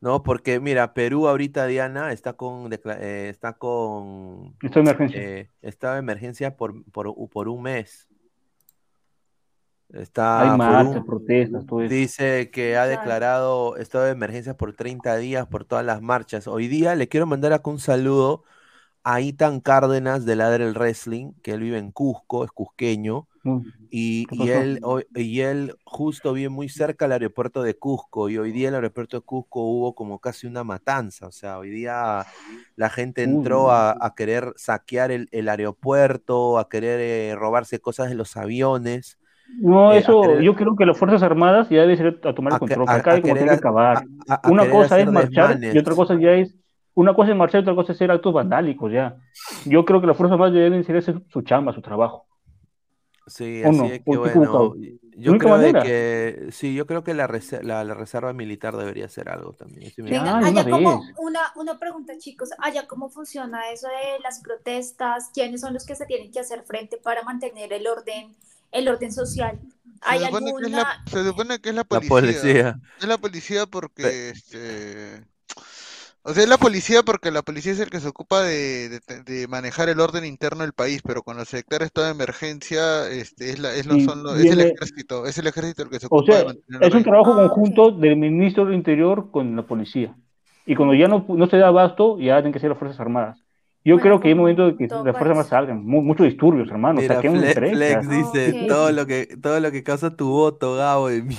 No, 0.00 0.24
porque 0.24 0.58
mira, 0.58 0.94
Perú 0.94 1.28
ahorita, 1.28 1.66
Diana, 1.66 2.10
está 2.10 2.32
con, 2.32 2.72
eh, 2.72 3.28
está 3.30 3.52
con 3.52 4.56
Está 4.60 4.80
de 4.80 4.90
emergencia. 4.90 5.20
eh, 5.22 5.50
estado 5.62 5.94
de 5.94 6.00
emergencia 6.00 6.56
por, 6.56 6.84
por, 6.90 7.14
por 7.30 7.48
un 7.48 7.62
mes. 7.62 8.08
Está 9.92 10.42
Hay 10.42 10.50
marchas, 10.56 10.94
un- 10.94 11.06
protestas, 11.06 11.66
todo 11.66 11.82
eso. 11.82 11.94
dice 11.94 12.50
que 12.50 12.76
ha 12.76 12.86
declarado 12.86 13.76
estado 13.76 14.04
de 14.04 14.12
emergencia 14.12 14.56
por 14.56 14.74
30 14.74 15.16
días 15.16 15.46
por 15.48 15.64
todas 15.64 15.84
las 15.84 16.00
marchas. 16.02 16.46
Hoy 16.46 16.68
día 16.68 16.94
le 16.94 17.08
quiero 17.08 17.26
mandar 17.26 17.52
acá 17.52 17.70
un 17.70 17.78
saludo 17.80 18.44
a 19.04 19.20
Itan 19.20 19.60
Cárdenas 19.60 20.24
de 20.26 20.36
Ladre 20.36 20.64
el 20.66 20.74
Wrestling, 20.74 21.34
que 21.42 21.52
él 21.52 21.60
vive 21.62 21.78
en 21.78 21.92
Cusco, 21.92 22.44
es 22.44 22.52
cusqueño. 22.52 23.28
Mm. 23.44 23.58
Y, 23.90 24.28
¿Qué 24.28 24.36
y 24.44 24.48
él, 24.50 24.80
y 25.14 25.40
él 25.40 25.76
justo 25.84 26.32
vive 26.32 26.48
muy 26.48 26.68
cerca 26.70 27.04
al 27.04 27.12
aeropuerto 27.12 27.62
de 27.62 27.78
Cusco 27.78 28.30
y 28.30 28.38
hoy 28.38 28.50
día 28.52 28.68
en 28.68 28.74
el 28.74 28.76
aeropuerto 28.76 29.18
de 29.18 29.22
Cusco 29.22 29.60
hubo 29.62 29.94
como 29.94 30.18
casi 30.18 30.46
una 30.46 30.64
matanza, 30.64 31.26
o 31.26 31.32
sea, 31.32 31.58
hoy 31.58 31.70
día 31.70 32.26
la 32.76 32.88
gente 32.90 33.22
entró 33.22 33.70
a, 33.70 33.94
a 34.00 34.14
querer 34.14 34.54
saquear 34.56 35.10
el, 35.10 35.28
el 35.32 35.48
aeropuerto, 35.48 36.58
a 36.58 36.68
querer 36.70 37.00
eh, 37.00 37.34
robarse 37.36 37.80
cosas 37.80 38.08
de 38.08 38.14
los 38.14 38.36
aviones. 38.36 39.18
No, 39.60 39.92
eh, 39.92 39.96
a 39.96 39.98
eso, 39.98 40.22
querer- 40.22 40.42
yo 40.42 40.54
creo 40.54 40.76
que 40.76 40.86
las 40.86 40.96
Fuerzas 40.98 41.22
Armadas 41.22 41.68
ya 41.68 41.82
deben 41.82 41.96
ser 41.96 42.20
a 42.24 42.34
tomar 42.34 42.52
A 42.52 42.56
el 42.56 42.60
control. 42.60 42.88
a- 42.88 42.94
Acá 42.94 43.10
a 43.12 43.14
hay 43.14 43.20
como 43.22 43.34
querer 43.34 43.48
tiene 43.48 43.60
que 43.60 43.66
a- 43.66 43.70
acabar. 43.70 44.04
a- 44.28 44.34
a 44.34 44.50
Una 44.50 44.68
cosa 44.70 44.98
es 44.98 45.10
marchar 45.10 45.48
desmanes. 45.50 45.74
y 45.74 45.78
otra 45.78 45.94
cosa 45.94 46.18
ya 46.18 46.32
es, 46.32 46.54
una 46.94 47.14
cosa 47.14 47.30
es 47.32 47.36
marchar 47.36 47.60
y 47.60 47.62
otra 47.62 47.74
cosa 47.74 47.92
es 47.92 47.98
hacer 47.98 48.10
actos 48.10 48.32
vandálicos 48.32 48.92
ya. 48.92 49.16
Yo 49.64 49.84
creo 49.84 50.00
que 50.00 50.06
las 50.06 50.16
Fuerzas 50.16 50.34
Armadas 50.34 50.54
deben 50.54 50.80
hacer 50.80 50.96
ese- 50.96 51.14
su 51.30 51.42
chamba, 51.42 51.72
su 51.72 51.82
trabajo. 51.82 52.26
Sí, 53.28 53.62
¿O 53.64 53.68
así 53.68 53.78
no? 53.78 53.84
es 53.86 54.00
¿O 54.00 54.10
que 54.12 54.18
bueno, 54.18 54.74
yo 55.16 55.38
creo 55.38 55.58
de 55.58 55.72
que 55.74 56.48
sí, 56.50 56.74
yo 56.74 56.86
creo 56.86 57.04
que 57.04 57.14
la, 57.14 57.28
rese- 57.28 57.62
la, 57.62 57.84
la 57.84 57.94
reserva 57.94 58.32
militar 58.32 58.76
debería 58.76 59.04
hacer 59.04 59.28
algo 59.28 59.52
también. 59.52 59.92
Venga. 59.96 60.22
Ah, 60.24 60.38
allá 60.38 60.50
una 60.62 60.64
como 60.70 61.02
una, 61.18 61.40
una 61.54 61.78
pregunta, 61.78 62.14
chicos, 62.18 62.50
allá 62.58 62.88
cómo 62.88 63.10
funciona 63.10 63.70
eso 63.70 63.86
de 63.86 64.20
las 64.24 64.40
protestas, 64.42 65.30
quiénes 65.32 65.60
son 65.60 65.72
los 65.72 65.86
que 65.86 65.94
se 65.94 66.04
tienen 66.06 66.32
que 66.32 66.40
hacer 66.40 66.64
frente 66.64 66.96
para 66.96 67.22
mantener 67.22 67.72
el 67.72 67.86
orden, 67.86 68.34
el 68.72 68.88
orden 68.88 69.12
social. 69.12 69.60
¿Hay 70.00 70.18
Se 70.18 70.24
supone, 70.24 70.46
que 70.54 70.64
es 70.66 70.72
alguna? 70.72 70.76
la, 70.76 71.02
se 71.06 71.24
supone 71.24 71.60
que 71.60 71.68
es 71.70 71.74
la 71.74 71.86
La 71.88 72.00
policía. 72.00 72.80
Es 72.98 73.06
la 73.06 73.18
policía 73.18 73.66
porque, 73.66 74.30
este... 74.30 75.24
O 76.24 76.32
sea, 76.34 76.44
es 76.44 76.48
la 76.48 76.58
policía 76.58 77.02
porque 77.02 77.30
la 77.32 77.42
policía 77.42 77.72
es 77.72 77.80
el 77.80 77.90
que 77.90 77.98
se 78.00 78.08
ocupa 78.08 78.42
de, 78.42 79.00
de- 79.06 79.22
de 79.24 79.48
manejar 79.48 79.88
el 79.88 79.98
orden 80.00 80.24
interno 80.24 80.62
del 80.62 80.72
país, 80.72 81.02
pero 81.04 81.22
cuando 81.22 81.44
se 81.44 81.58
declara 81.58 81.84
estado 81.84 82.06
de 82.06 82.12
emergencia, 82.12 83.08
este, 83.08 83.50
es, 83.50 83.58
la, 83.58 83.74
es, 83.74 83.86
lo- 83.86 83.98
son 83.98 84.22
lo- 84.22 84.36
es 84.36 84.50
el 84.50 84.60
ejército, 84.60 85.26
es 85.26 85.38
el 85.38 85.48
ejército 85.48 85.82
el 85.82 85.90
que 85.90 85.98
se 86.00 86.06
O 86.08 86.18
ocupa 86.18 86.36
de 86.36 86.44
sea, 86.44 86.44
mantener 86.44 86.82
el 86.82 86.88
es 86.88 86.94
un 86.94 87.02
trabajo 87.02 87.34
conjunto 87.34 87.90
del 87.90 88.16
ministro 88.16 88.64
del 88.64 88.74
Interior 88.74 89.30
con 89.30 89.56
la 89.56 89.66
policía. 89.66 90.14
Y 90.66 90.76
cuando 90.76 90.94
ya 90.94 91.08
no, 91.08 91.24
no 91.28 91.46
se 91.48 91.56
da 91.58 91.68
abasto, 91.68 92.18
ya 92.18 92.36
tienen 92.36 92.52
que 92.52 92.60
ser 92.60 92.70
las 92.70 92.78
Fuerzas 92.78 93.00
Armadas. 93.00 93.41
Yo 93.84 93.94
Bueno, 93.96 94.02
creo 94.02 94.20
que 94.20 94.28
hay 94.28 94.34
como 94.34 94.42
momento 94.42 94.66
de 94.66 94.76
que 94.76 94.86
todo 94.88 95.04
las 95.04 95.12
Fuerzas 95.12 95.28
Armadas 95.30 95.48
país. 95.48 95.50
salgan. 95.50 95.84
Mu- 95.84 96.02
muchos 96.02 96.26
disturbios, 96.26 96.68
hermano. 96.70 97.00
Mira, 97.00 97.20
Fle- 97.20 97.48
empresas. 97.50 97.72
Flex 98.06 98.08
dice 98.08 98.66
todo 98.68 98.92
lo 98.92 99.06
que 99.06 99.26
todo 99.42 99.58
lo 99.60 99.72
que 99.72 99.82
causa 99.82 100.14
tu 100.16 100.28
voto, 100.28 100.76
Gabo. 100.76 101.08
de 101.08 101.22
mí. 101.22 101.36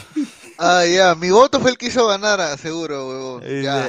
Ah, 0.60 0.84
ya, 0.86 1.16
mi 1.16 1.32
voto 1.32 1.60
fue 1.60 1.72
el 1.72 1.78
que 1.78 1.88
hizo 1.88 2.06
ganar, 2.08 2.40
ah, 2.42 2.56
seguro, 2.58 3.08
huevón. 3.10 3.44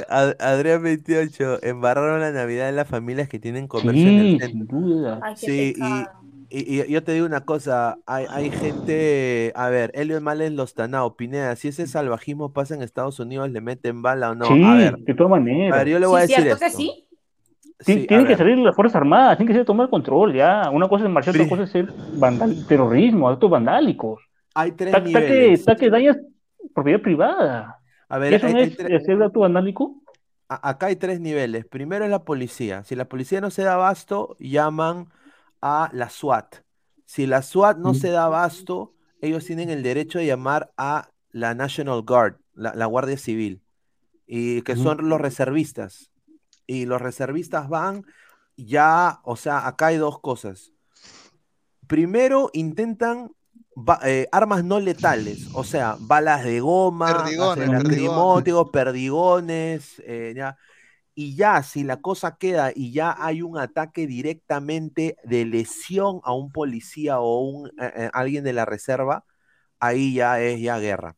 Ad- 0.09 0.35
Adrián 0.39 0.81
28, 0.83 1.59
embarraron 1.63 2.19
la 2.21 2.31
Navidad 2.31 2.69
en 2.69 2.75
las 2.75 2.87
familias 2.87 3.29
que 3.29 3.39
tienen 3.39 3.67
comercio 3.67 4.07
en 4.07 4.17
el 4.19 4.39
centro. 4.39 4.47
sin 4.49 4.67
duda. 4.67 5.19
Ay, 5.21 5.33
Sí, 5.37 5.51
y, 5.69 5.73
pecado. 5.73 6.05
y- 6.49 6.81
y 6.81 6.91
yo 6.91 7.03
te 7.03 7.11
digo 7.13 7.25
una 7.25 7.41
cosa, 7.41 7.97
hay, 8.07 8.25
hay 8.29 8.49
gente, 8.51 9.51
a 9.55 9.69
ver, 9.69 9.91
Elliot 9.93 10.21
Malen 10.21 10.55
Lostanao, 10.55 11.15
Pineda, 11.15 11.55
si 11.55 11.67
ese 11.67 11.87
salvajismo 11.87 12.51
pasa 12.53 12.73
en 12.75 12.81
Estados 12.81 13.19
Unidos, 13.19 13.51
¿le 13.51 13.61
meten 13.61 14.01
bala 14.01 14.31
o 14.31 14.35
no? 14.35 14.45
sí, 14.47 14.63
A 14.63 14.75
ver, 14.75 14.97
de 14.97 15.13
todas 15.13 15.31
a 15.33 15.35
maneras. 15.35 15.77
ver, 15.77 15.87
yo 15.89 15.99
le 15.99 16.07
voy 16.07 16.19
a 16.19 16.21
decir 16.21 16.37
cierto 16.37 16.59
que 16.59 16.65
esto. 16.65 16.77
sí. 16.77 17.04
Sí, 17.85 18.07
tienen 18.07 18.25
que 18.27 18.35
salir 18.35 18.57
las 18.57 18.75
Fuerzas 18.75 18.95
Armadas, 18.95 19.37
tienen 19.37 19.53
que 19.53 19.57
ser 19.59 19.65
tomar 19.65 19.89
control 19.89 20.33
ya. 20.33 20.69
Una 20.71 20.87
cosa 20.87 21.05
es 21.05 21.09
marchar, 21.11 21.35
otra 21.35 21.47
cosa 21.49 21.63
es 21.63 21.69
ser 21.71 21.87
vandal- 22.17 22.65
terrorismo, 22.67 23.29
actos 23.29 23.49
vandálicos. 23.49 24.21
hay 24.53 24.71
tres 24.71 24.93
Ta- 24.93 24.99
niveles. 25.01 25.65
ta 25.65 25.75
que 25.75 25.89
dañas 25.89 26.17
propiedad 26.73 27.01
privada. 27.01 27.79
A 28.09 28.17
¿Y 28.17 28.21
ver, 28.21 28.33
eso 28.35 28.47
hay- 28.47 28.53
no 28.53 28.59
hay 28.59 28.65
es 28.65 28.77
tre- 28.77 28.95
hacer 28.97 29.21
acto 29.21 29.41
vandálico? 29.41 30.01
a- 30.49 30.69
acá 30.69 30.87
hay 30.87 30.95
tres 30.95 31.19
niveles. 31.19 31.65
Primero 31.65 32.05
es 32.05 32.11
la 32.11 32.23
policía. 32.23 32.83
Si 32.83 32.95
la 32.95 33.05
policía 33.05 33.41
no 33.41 33.49
se 33.51 33.63
da 33.63 33.73
abasto, 33.75 34.35
llaman 34.39 35.07
a 35.61 35.89
la 35.93 36.09
SWAT. 36.09 36.57
Si 37.05 37.27
la 37.27 37.41
SWAT 37.41 37.77
no 37.77 37.91
Mm. 37.91 37.95
se 37.95 38.09
da 38.11 38.25
abasto, 38.25 38.93
ellos 39.21 39.45
tienen 39.45 39.69
el 39.69 39.83
derecho 39.83 40.19
de 40.19 40.25
llamar 40.27 40.71
a 40.77 41.09
la 41.31 41.53
National 41.53 42.01
Guard, 42.03 42.35
la, 42.53 42.73
la 42.75 42.85
Guardia 42.85 43.17
Civil, 43.17 43.61
y 44.27 44.61
que 44.61 44.75
son 44.75 45.09
los 45.09 45.19
reservistas. 45.19 46.11
Y 46.67 46.85
los 46.85 47.01
reservistas 47.01 47.69
van 47.69 48.03
ya, 48.57 49.19
o 49.23 49.35
sea, 49.35 49.67
acá 49.67 49.87
hay 49.87 49.97
dos 49.97 50.19
cosas. 50.19 50.71
Primero 51.87 52.49
intentan 52.53 53.31
ba- 53.75 53.99
eh, 54.03 54.27
armas 54.31 54.63
no 54.63 54.79
letales, 54.79 55.47
o 55.53 55.63
sea, 55.63 55.97
balas 55.99 56.43
de 56.43 56.59
goma, 56.59 57.13
Perdigones, 57.13 58.71
perdigones. 58.71 60.01
eh, 60.05 60.33
ya. 60.35 60.57
Y 61.15 61.35
ya, 61.35 61.63
si 61.63 61.83
la 61.83 62.01
cosa 62.01 62.37
queda 62.37 62.71
y 62.75 62.91
ya 62.91 63.15
hay 63.17 63.41
un 63.41 63.57
ataque 63.57 64.07
directamente 64.07 65.17
de 65.23 65.45
lesión 65.45 66.19
a 66.23 66.33
un 66.33 66.51
policía 66.51 67.19
o 67.19 67.39
un, 67.39 67.71
eh, 67.79 68.09
alguien 68.13 68.43
de 68.43 68.53
la 68.53 68.65
reserva, 68.65 69.23
ahí 69.79 70.13
ya 70.15 70.41
es 70.41 70.59
ya 70.61 70.79
guerra. 70.79 71.15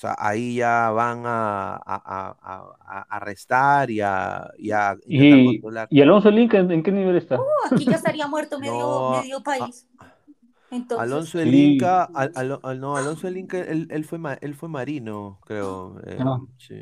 O 0.00 0.04
sea, 0.08 0.16
ahí 0.18 0.54
ya 0.54 0.88
van 0.92 1.24
a, 1.26 1.74
a- 1.74 1.80
a- 1.84 2.64
a- 2.80 3.06
arrestar 3.10 3.90
y 3.90 4.00
a, 4.00 4.48
y 4.56 4.70
a 4.70 4.96
intentar 5.04 5.38
¿Y, 5.40 5.44
controlar. 5.60 5.88
y 5.90 6.00
Alonso 6.00 6.30
Link 6.30 6.54
en, 6.54 6.70
en 6.70 6.82
qué 6.82 6.90
nivel 6.90 7.16
está? 7.16 7.38
Uh, 7.38 7.44
aquí 7.70 7.84
ya 7.84 7.96
estaría 7.96 8.26
muerto 8.26 8.58
medio, 8.58 8.78
No, 8.78 9.10
medio 9.20 9.42
país. 9.42 9.86
Entonces, 10.70 11.02
Alonso 11.02 11.38
el 11.38 11.50
Sí. 11.50 11.74
Inca, 11.74 12.04
al- 12.04 12.32
al- 12.34 12.60
al- 12.62 12.80
no, 12.80 12.96
Alonso 12.96 13.28
el 13.28 13.36
Inca, 13.36 13.58
él, 13.58 13.88
él 13.90 14.04
fue, 14.06 14.18
ma- 14.18 14.38
él 14.40 14.54
fue 14.54 14.70
marino, 14.70 15.38
creo. 15.44 16.00
eh, 16.06 16.16
Ah. 16.18 16.38
sí. 16.56 16.76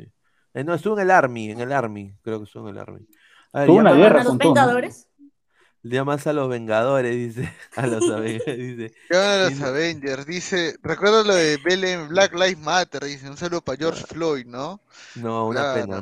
Eh, 0.53 0.63
no, 0.63 0.73
estuvo 0.73 0.95
en 0.95 1.01
el 1.01 1.11
Army, 1.11 1.51
en 1.51 1.59
el 1.59 1.73
Army, 1.73 2.15
creo 2.21 2.37
que 2.39 2.45
estuvo 2.45 2.69
en 2.69 2.75
el 2.75 2.79
Army. 2.81 3.01
A 3.51 3.59
ver, 3.59 3.67
Tuvo 3.67 3.79
una 3.79 3.91
guerra 3.91 4.21
¿a 4.21 4.23
los 4.23 4.27
con 4.27 4.37
¿no? 4.37 4.45
Vengadores? 4.45 5.08
Llamas 5.83 6.27
a 6.27 6.33
los 6.33 6.49
Vengadores, 6.49 7.15
dice. 7.15 7.49
A 7.77 7.87
los 7.87 8.09
Avengers, 8.09 8.45
dice. 8.57 8.93
Llaman 9.09 9.39
a 9.41 9.49
los 9.49 9.61
Avengers, 9.61 10.25
dice, 10.25 10.75
recuerda 10.83 11.23
lo 11.23 11.33
de 11.33 11.57
Belén, 11.63 12.09
Black 12.09 12.33
Lives 12.33 12.57
Matter, 12.59 13.05
dice, 13.05 13.29
un 13.29 13.37
saludo 13.37 13.61
para 13.61 13.77
George 13.77 14.03
Floyd, 14.05 14.45
¿no? 14.45 14.81
No, 15.15 15.47
una 15.47 15.61
Claro. 15.73 16.01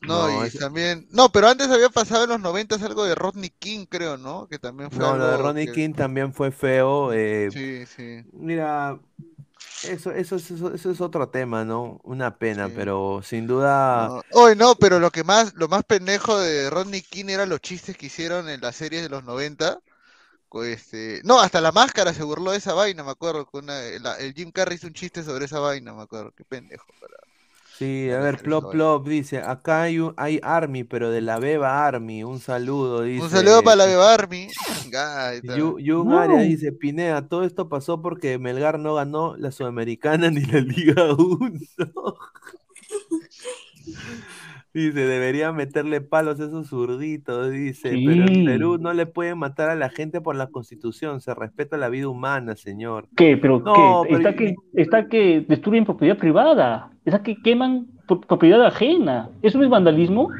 No, 0.00 0.28
No, 0.28 0.44
y 0.44 0.46
es- 0.46 0.58
también, 0.58 1.06
no, 1.10 1.30
pero 1.30 1.48
antes 1.48 1.68
había 1.68 1.90
pasado 1.90 2.24
en 2.24 2.30
los 2.30 2.40
noventas 2.40 2.82
algo 2.82 3.04
de 3.04 3.14
Rodney 3.14 3.50
King, 3.50 3.84
creo, 3.88 4.16
¿no? 4.16 4.48
Que 4.48 4.58
también 4.58 4.90
fue 4.90 5.00
No, 5.00 5.16
lo 5.16 5.52
de 5.52 5.66
que- 5.66 5.72
King 5.72 5.92
también 5.92 6.32
fue 6.32 6.50
feo. 6.50 7.12
eh, 7.12 7.50
Sí, 7.52 7.84
sí. 7.86 8.24
Mira, 8.32 8.98
eso, 9.84 10.10
eso, 10.12 10.36
es- 10.36 10.50
eso, 10.50 10.74
eso 10.74 10.90
es 10.90 11.00
otro 11.00 11.28
tema, 11.28 11.64
¿no? 11.64 12.00
Una 12.04 12.36
pena, 12.36 12.66
Sí. 12.68 12.72
pero 12.76 13.20
sin 13.24 13.46
duda. 13.46 14.08
No. 14.08 14.22
Oye, 14.32 14.56
no, 14.56 14.74
pero 14.76 14.98
lo 15.00 15.10
que 15.10 15.24
más, 15.24 15.54
lo 15.54 15.68
más 15.68 15.84
pendejo 15.84 16.38
de 16.38 16.70
Rodney 16.70 17.02
King 17.02 17.26
eran 17.28 17.48
los 17.48 17.60
chistes 17.60 17.96
que 17.96 18.06
hicieron 18.06 18.48
en 18.48 18.60
las 18.60 18.76
series 18.76 19.02
de 19.02 19.08
los 19.08 19.24
90. 19.24 19.78
co- 20.48 20.64
Este, 20.64 21.22
no, 21.24 21.40
hasta 21.40 21.62
la 21.62 21.72
máscara 21.72 22.12
se 22.12 22.22
burló 22.24 22.50
de 22.50 22.58
esa 22.58 22.74
vaina, 22.74 23.02
me 23.02 23.10
acuerdo. 23.10 23.46
que 23.46 23.56
una- 23.56 23.80
la- 24.00 24.16
el 24.18 24.34
Jim 24.34 24.50
Carrey 24.52 24.76
hizo 24.76 24.86
un 24.86 24.92
chiste 24.92 25.22
sobre 25.22 25.46
esa 25.46 25.58
vaina, 25.60 25.94
me 25.94 26.02
acuerdo. 26.02 26.32
Qué 26.36 26.44
pendejo. 26.44 26.86
para- 27.00 27.16
Sí, 27.82 28.10
a 28.10 28.18
ver, 28.20 28.38
Plop. 28.42 28.70
Plop 28.70 29.06
dice, 29.08 29.38
acá 29.38 29.82
hay, 29.82 29.98
un- 29.98 30.14
hay 30.16 30.40
Army, 30.42 30.84
pero 30.84 31.10
de 31.10 31.20
la 31.20 31.38
Beba 31.38 31.86
Army, 31.86 32.24
un 32.24 32.40
saludo, 32.40 33.02
dice. 33.02 33.24
Un 33.24 33.30
saludo 33.30 33.62
para 33.62 33.76
la 33.76 33.86
Beba 33.86 34.14
Army. 34.14 34.48
Venga, 34.84 35.28
ahí 35.28 35.36
está. 35.38 35.56
Yu- 35.56 35.78
Jun 35.84 36.08
No. 36.08 36.18
Arias 36.18 36.42
dice, 36.44 36.72
Pinea, 36.72 37.28
todo 37.28 37.44
esto 37.44 37.68
pasó 37.68 38.00
porque 38.00 38.38
Melgar 38.38 38.78
no 38.78 38.94
ganó 38.94 39.36
la 39.36 39.50
Sudamericana 39.52 40.30
ni 40.30 40.40
la 40.42 40.60
Liga 40.60 41.12
1. 41.14 41.50
Dice, 44.74 45.00
debería 45.06 45.52
meterle 45.52 46.00
palos 46.00 46.40
a 46.40 46.44
esos 46.46 46.68
zurditos, 46.68 47.50
dice, 47.50 47.90
pero 48.06 48.24
en. 48.26 48.44
Perú 48.46 48.78
no 48.80 48.94
le 48.94 49.04
pueden 49.04 49.36
matar 49.38 49.68
a 49.68 49.74
la 49.74 49.90
gente 49.90 50.22
por 50.22 50.34
la 50.34 50.46
constitución, 50.46 51.20
se 51.20 51.34
respeta 51.34 51.76
la 51.76 51.90
vida 51.90 52.08
humana, 52.08 52.56
señor. 52.56 53.06
¿Qué? 53.14 53.36
¿Pero 53.36 53.60
No, 53.60 53.74
qué? 53.74 54.08
pero 54.08 54.16
Está 54.18 54.34
que, 54.34 54.54
está 54.74 55.08
que 55.08 55.44
destruyen 55.46 55.84
propiedad 55.84 56.16
privada. 56.16 56.90
Está 57.04 57.22
que 57.22 57.36
queman 57.42 57.86
pro- 58.06 58.22
propiedad 58.22 58.64
ajena. 58.64 59.28
¿Eso 59.42 59.58
no 59.58 59.64
es 59.64 59.70
vandalismo? 59.70 60.30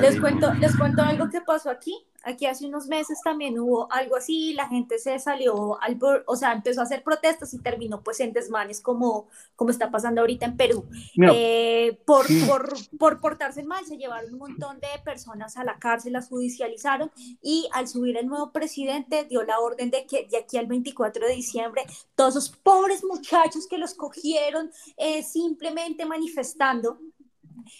Les 0.00 0.20
cuento, 0.20 0.52
les 0.54 0.76
cuento 0.76 1.02
algo 1.02 1.28
que 1.28 1.40
pasó 1.40 1.70
aquí. 1.70 1.94
Aquí 2.26 2.46
hace 2.46 2.66
unos 2.66 2.86
meses 2.86 3.18
también 3.22 3.58
hubo 3.58 3.86
algo 3.92 4.16
así, 4.16 4.54
la 4.54 4.66
gente 4.66 4.98
se 4.98 5.18
salió, 5.18 5.78
al, 5.82 5.98
o 6.24 6.36
sea, 6.36 6.54
empezó 6.54 6.80
a 6.80 6.84
hacer 6.84 7.02
protestas 7.02 7.52
y 7.52 7.58
terminó 7.58 8.02
pues 8.02 8.18
en 8.20 8.32
desmanes 8.32 8.80
como, 8.80 9.28
como 9.56 9.70
está 9.70 9.90
pasando 9.90 10.22
ahorita 10.22 10.46
en 10.46 10.56
Perú. 10.56 10.86
Mira, 11.16 11.32
Eh, 11.36 12.00
por, 12.06 12.26
sí. 12.26 12.42
por, 12.48 12.72
por 12.98 13.20
portarse 13.20 13.62
mal 13.62 13.84
se 13.84 13.98
llevaron 13.98 14.32
un 14.32 14.38
montón 14.38 14.80
de 14.80 14.88
personas 15.04 15.58
a 15.58 15.64
la 15.64 15.78
cárcel, 15.78 16.14
las 16.14 16.28
judicializaron 16.28 17.10
y 17.42 17.68
al 17.74 17.88
subir 17.88 18.16
el 18.16 18.26
nuevo 18.26 18.52
presidente 18.52 19.24
dio 19.24 19.42
la 19.42 19.58
orden 19.58 19.90
de 19.90 20.06
que 20.06 20.26
de 20.30 20.38
aquí 20.38 20.56
al 20.56 20.66
24 20.66 21.26
de 21.26 21.34
diciembre 21.34 21.82
todos 22.14 22.36
esos 22.36 22.56
pobres 22.56 23.04
muchachos 23.04 23.66
que 23.68 23.76
los 23.76 23.92
cogieron 23.92 24.70
eh, 24.96 25.22
simplemente 25.22 26.06
manifestando 26.06 26.98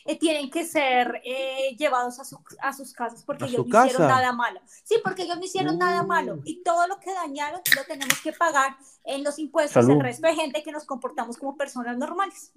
eh, 0.07 0.19
tienen 0.19 0.51
que 0.51 0.65
ser 0.65 1.21
eh, 1.25 1.75
llevados 1.79 2.19
a, 2.21 2.25
su- 2.25 2.41
a 2.63 2.73
sus 2.73 2.93
casas 2.93 3.23
porque 3.25 3.45
¿A 3.45 3.47
ellos 3.49 3.63
su 3.65 3.69
no 3.69 3.85
hicieron 3.85 4.03
casa? 4.09 4.21
nada 4.21 4.33
malo. 4.33 4.61
Sí, 4.85 4.97
porque 5.05 5.23
ellos 5.23 5.37
no 5.37 5.45
hicieron 5.45 5.79
nada 5.79 6.03
malo 6.03 6.39
y 6.45 6.63
todo 6.63 6.87
lo 6.87 6.99
que 7.01 7.13
dañaron 7.13 7.61
lo 7.77 7.85
tenemos 7.85 8.21
que 8.23 8.33
pagar 8.33 8.77
en 9.05 9.23
los 9.25 9.39
impuestos 9.39 9.85
Salud. 9.85 9.97
el 9.99 10.01
resto 10.01 10.27
de 10.27 10.35
gente 10.35 10.63
que 10.63 10.73
nos 10.73 10.85
comportamos 10.85 11.37
como 11.37 11.57
personas 11.57 11.97
normales. 11.99 12.53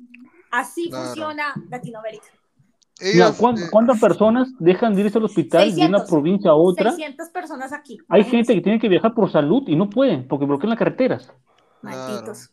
Así 0.52 0.89
Claro. 0.89 1.06
funciona 1.06 1.53
Latinoamérica. 1.69 2.27
mira, 2.99 3.26
Ellos, 3.27 3.38
¿cuán- 3.38 3.57
eh, 3.57 3.68
¿cuántas 3.72 3.99
personas 3.99 4.49
dejan 4.60 4.94
de 4.95 5.02
irse 5.02 5.18
al 5.18 5.26
hospital 5.26 5.61
de 5.76 5.81
una 5.85 5.99
600. 5.99 6.10
provincia 6.10 6.52
a 6.52 6.56
otra? 6.56 6.91
600 6.91 7.30
personas 7.30 7.72
aquí. 7.73 7.98
Hay 8.10 8.23
gente 8.23 8.56
que 8.56 8.61
tiene 8.61 8.80
que 8.80 8.89
viajar 8.89 9.14
por 9.14 9.31
salud 9.31 9.64
y 9.68 9.76
no 9.76 9.89
pueden 9.89 10.27
porque 10.27 10.45
bloquean 10.45 10.69
las 10.72 10.80
carreteras. 10.80 11.31
Malditos. 11.81 12.49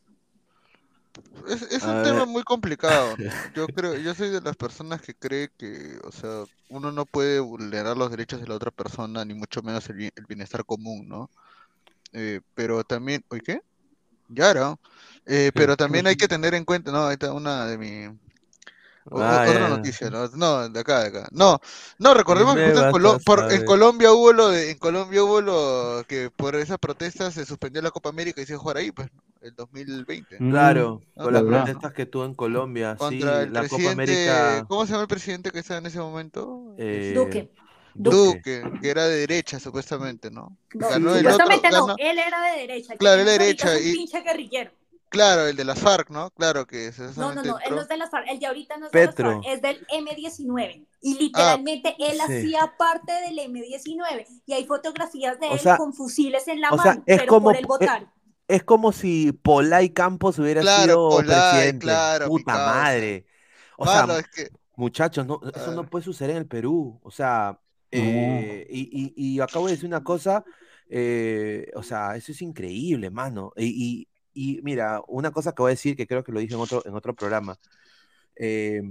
Es, 1.48 1.62
es 1.62 1.82
un 1.82 1.94
ver. 1.94 2.04
tema 2.04 2.24
muy 2.26 2.42
complicado. 2.42 3.16
Yo 3.54 3.66
creo, 3.66 3.94
yo 3.94 4.14
soy 4.14 4.30
de 4.30 4.40
las 4.40 4.56
personas 4.56 5.00
que 5.00 5.14
cree 5.14 5.48
que, 5.56 5.98
o 6.02 6.10
sea, 6.10 6.44
uno 6.68 6.90
no 6.90 7.06
puede 7.06 7.38
vulnerar 7.38 7.96
los 7.96 8.10
derechos 8.10 8.40
de 8.40 8.48
la 8.48 8.54
otra 8.54 8.70
persona, 8.70 9.24
ni 9.24 9.34
mucho 9.34 9.62
menos 9.62 9.88
el 9.88 10.10
bienestar 10.28 10.64
común, 10.64 11.08
¿no? 11.08 11.30
Eh, 12.12 12.40
pero 12.54 12.82
también, 12.82 13.24
¿oye 13.28 13.42
qué? 13.42 13.60
Yara. 14.28 14.76
Eh, 15.26 15.52
pero 15.54 15.76
también 15.76 16.06
hay 16.06 16.16
que 16.16 16.28
tener 16.28 16.54
en 16.54 16.64
cuenta, 16.64 16.90
no, 16.90 17.06
ahí 17.06 17.14
está 17.14 17.32
una 17.32 17.66
de 17.66 17.78
mi 17.78 18.18
o- 19.10 19.20
Ah, 19.20 19.44
otra 19.48 19.68
noticia, 19.68 20.10
¿no? 20.10 20.28
No, 20.28 20.68
de 20.68 20.80
acá, 20.80 21.00
de 21.02 21.08
acá. 21.08 21.28
No, 21.32 21.58
no, 21.98 22.14
recordemos 22.14 22.54
que 22.54 22.66
en, 22.66 22.74
Colo- 22.90 23.18
por- 23.24 23.52
en. 23.52 23.64
Colombia 23.64 24.12
hubo 24.12 24.32
lo 24.32 24.48
de, 24.48 24.70
en 24.70 24.78
Colombia 24.78 25.22
hubo 25.24 25.40
lo 25.40 26.04
que 26.08 26.30
por 26.34 26.56
esas 26.56 26.78
protestas 26.78 27.34
se 27.34 27.44
suspendió 27.44 27.82
la 27.82 27.90
Copa 27.90 28.08
América 28.08 28.40
y 28.40 28.46
se 28.46 28.52
iba 28.52 28.58
a 28.58 28.62
jugar 28.62 28.76
ahí, 28.78 28.90
pues, 28.92 29.08
¿no? 29.12 29.22
el 29.42 29.54
2020. 29.54 30.36
Mm, 30.40 30.50
Claro, 30.50 31.02
Ah, 31.16 31.24
con 31.24 31.32
las 31.34 31.44
verdad. 31.44 31.64
protestas 31.64 31.92
que 31.92 32.06
tuvo 32.06 32.24
en 32.24 32.34
Colombia, 32.34 32.92
sí, 32.94 32.98
contra 32.98 33.42
el 33.42 33.52
la 33.52 33.60
Copa 33.68 33.76
presidente, 33.76 34.30
América. 34.30 34.64
¿cómo 34.68 34.86
se 34.86 34.92
llama 34.92 35.02
el 35.02 35.08
presidente 35.08 35.50
que 35.50 35.58
estaba 35.58 35.78
en 35.78 35.86
ese 35.86 35.98
momento? 35.98 36.74
eh, 36.78 37.12
Duque. 37.14 37.50
Duque, 37.96 38.62
que 38.80 38.90
era 38.90 39.06
de 39.06 39.18
derecha 39.20 39.60
supuestamente, 39.60 40.28
¿no? 40.30 40.56
No, 40.74 40.88
Ganó 40.88 41.14
el 41.14 41.26
otro, 41.26 41.32
supuestamente 41.32 41.70
no, 41.70 41.86
ganó- 41.86 41.96
él 41.98 42.18
era 42.18 42.42
de 42.52 42.58
derecha. 42.60 42.96
Claro, 42.96 43.20
él 43.20 43.26
tenemos 43.26 43.38
derecha 43.46 43.68
ahorita 43.68 43.80
es 43.80 43.86
un 43.86 43.90
y- 43.90 43.98
pinche 43.98 44.20
guerrillero. 44.22 44.70
Claro, 45.14 45.46
el 45.46 45.56
de 45.56 45.64
las 45.64 45.78
FARC, 45.78 46.10
¿no? 46.10 46.30
Claro 46.30 46.66
que 46.66 46.92
No, 47.16 47.34
no, 47.34 47.42
no, 47.42 47.56
él 47.58 47.62
entró. 47.64 47.76
no 47.76 47.82
es 47.82 47.88
de 47.88 47.96
las 47.96 48.10
FARC, 48.10 48.26
el 48.30 48.38
de 48.38 48.46
ahorita 48.46 48.76
no 48.76 48.86
es 48.86 48.92
de 48.92 49.04
las. 49.06 49.14
FARC, 49.14 49.42
es 49.46 49.62
del 49.62 49.86
M19. 49.88 50.86
Y 51.00 51.18
literalmente 51.18 51.94
él 51.98 52.12
sí. 52.16 52.20
hacía 52.22 52.74
parte 52.78 53.12
del 53.12 53.38
M19. 53.38 54.26
Y 54.46 54.52
hay 54.52 54.66
fotografías 54.66 55.38
de 55.40 55.48
O 55.48 55.52
él 55.54 55.58
sea- 55.60 55.76
con 55.76 55.92
fusiles 55.94 56.46
en 56.48 56.60
la 56.60 56.70
o 56.70 56.76
sea, 56.80 56.92
mano, 56.92 57.02
es 57.06 57.18
pero 57.18 57.28
como- 57.30 57.44
por 57.44 57.56
el 57.56 57.66
votar. 57.66 58.10
Es 58.46 58.62
como 58.62 58.92
si 58.92 59.32
Polay 59.32 59.90
Campos 59.90 60.38
hubiera 60.38 60.60
Claro, 60.60 60.82
sido 60.84 61.08
Polay, 61.10 61.26
presidente. 61.50 61.84
claro, 61.84 62.26
Puta 62.28 62.52
madre. 62.54 63.26
O 63.78 63.84
Mano, 63.86 64.12
sea, 64.14 64.18
es 64.20 64.28
que 64.28 64.48
muchachos, 64.76 65.26
no, 65.26 65.40
eso 65.54 65.72
no 65.72 65.80
Ah. 65.82 65.86
puede 65.86 66.04
suceder 66.04 66.32
en 66.32 66.36
el 66.38 66.46
Perú. 66.46 67.00
O 67.02 67.10
sea, 67.10 67.58
eh, 67.90 68.66
y, 68.70 68.80
y- 69.16 69.34
y 69.36 69.40
acabo 69.40 69.66
de 69.66 69.72
decir 69.72 69.86
una 69.86 70.04
cosa, 70.04 70.44
eh, 70.90 71.70
o 71.74 71.82
sea, 71.82 72.16
eso 72.16 72.32
es 72.32 72.42
increíble, 72.42 73.10
mano. 73.10 73.52
Y, 73.56 74.06
y- 74.34 74.60
mira, 74.62 75.00
una 75.08 75.30
cosa 75.30 75.52
que 75.54 75.62
voy 75.62 75.70
a 75.70 75.74
decir 75.74 75.96
que 75.96 76.06
creo 76.06 76.24
que 76.24 76.32
lo 76.32 76.40
dije 76.40 76.54
en 76.54 76.60
otro, 76.60 76.82
en 76.86 76.94
otro 76.94 77.14
programa. 77.14 77.58
Eh, 78.36 78.82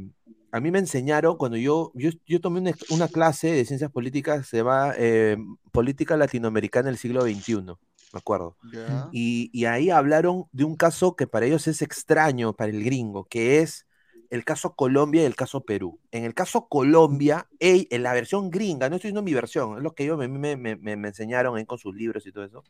a 0.52 0.60
mí 0.60 0.72
me 0.72 0.80
enseñaron 0.80 1.38
cuando 1.38 1.58
yo, 1.58 1.92
yo, 1.96 2.12
yo 2.28 2.40
tomé 2.42 2.60
una, 2.62 2.74
una 2.90 3.08
clase 3.08 3.52
de 3.52 3.66
ciencias 3.66 3.92
políticas, 3.92 4.48
se 4.48 4.58
llama 4.58 4.94
eh, 4.98 5.38
Política 5.72 6.16
Latinoamericana 6.16 6.88
del 6.90 6.98
siglo 6.98 7.24
XXI, 7.24 7.78
me 8.14 8.20
acuerdo. 8.20 8.56
ya. 8.72 9.10
Y, 9.12 9.50
y 9.52 9.66
ahí 9.66 9.90
hablaron 9.90 10.46
de 10.52 10.64
un 10.64 10.76
caso 10.76 11.16
que 11.16 11.28
para 11.28 11.46
ellos 11.48 11.68
es 11.68 11.82
extraño, 11.82 12.54
para 12.54 12.72
el 12.72 12.84
gringo, 12.84 13.26
que 13.26 13.60
es 13.60 13.88
el 14.30 14.46
caso 14.46 14.76
Colombia 14.76 15.24
y 15.24 15.26
el 15.26 15.36
caso 15.36 15.62
Perú. 15.64 16.00
En 16.12 16.24
el 16.24 16.34
caso 16.34 16.68
Colombia, 16.68 17.48
ey, 17.60 17.88
en 17.92 18.04
la 18.04 18.14
versión 18.14 18.50
gringa, 18.50 18.90
no 18.90 18.96
estoy 18.96 19.10
diciendo 19.10 19.22
mi 19.24 19.34
versión, 19.34 19.78
es 19.78 19.84
lo 19.84 19.94
que 19.94 20.04
ellos 20.04 20.18
me- 20.18 20.28
me- 20.28 20.56
me- 20.58 20.76
me 20.98 21.08
enseñaron 21.08 21.56
ahí 21.58 21.66
con 21.66 21.78
sus 21.80 21.96
libros 21.96 22.26
y 22.28 22.32
todo 22.32 22.44
eso, 22.46 22.64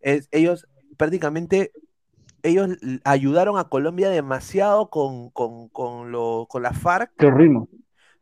es, 0.00 0.28
ellos 0.30 0.66
prácticamente, 0.96 1.72
ellos 2.42 2.70
ayudaron 3.04 3.58
a 3.58 3.64
Colombia 3.64 4.10
demasiado 4.10 4.90
con, 4.90 5.30
con, 5.30 5.68
con, 5.68 6.10
lo, 6.12 6.46
con 6.48 6.62
la 6.62 6.72
FARC, 6.72 7.12
Terrorismo. 7.16 7.68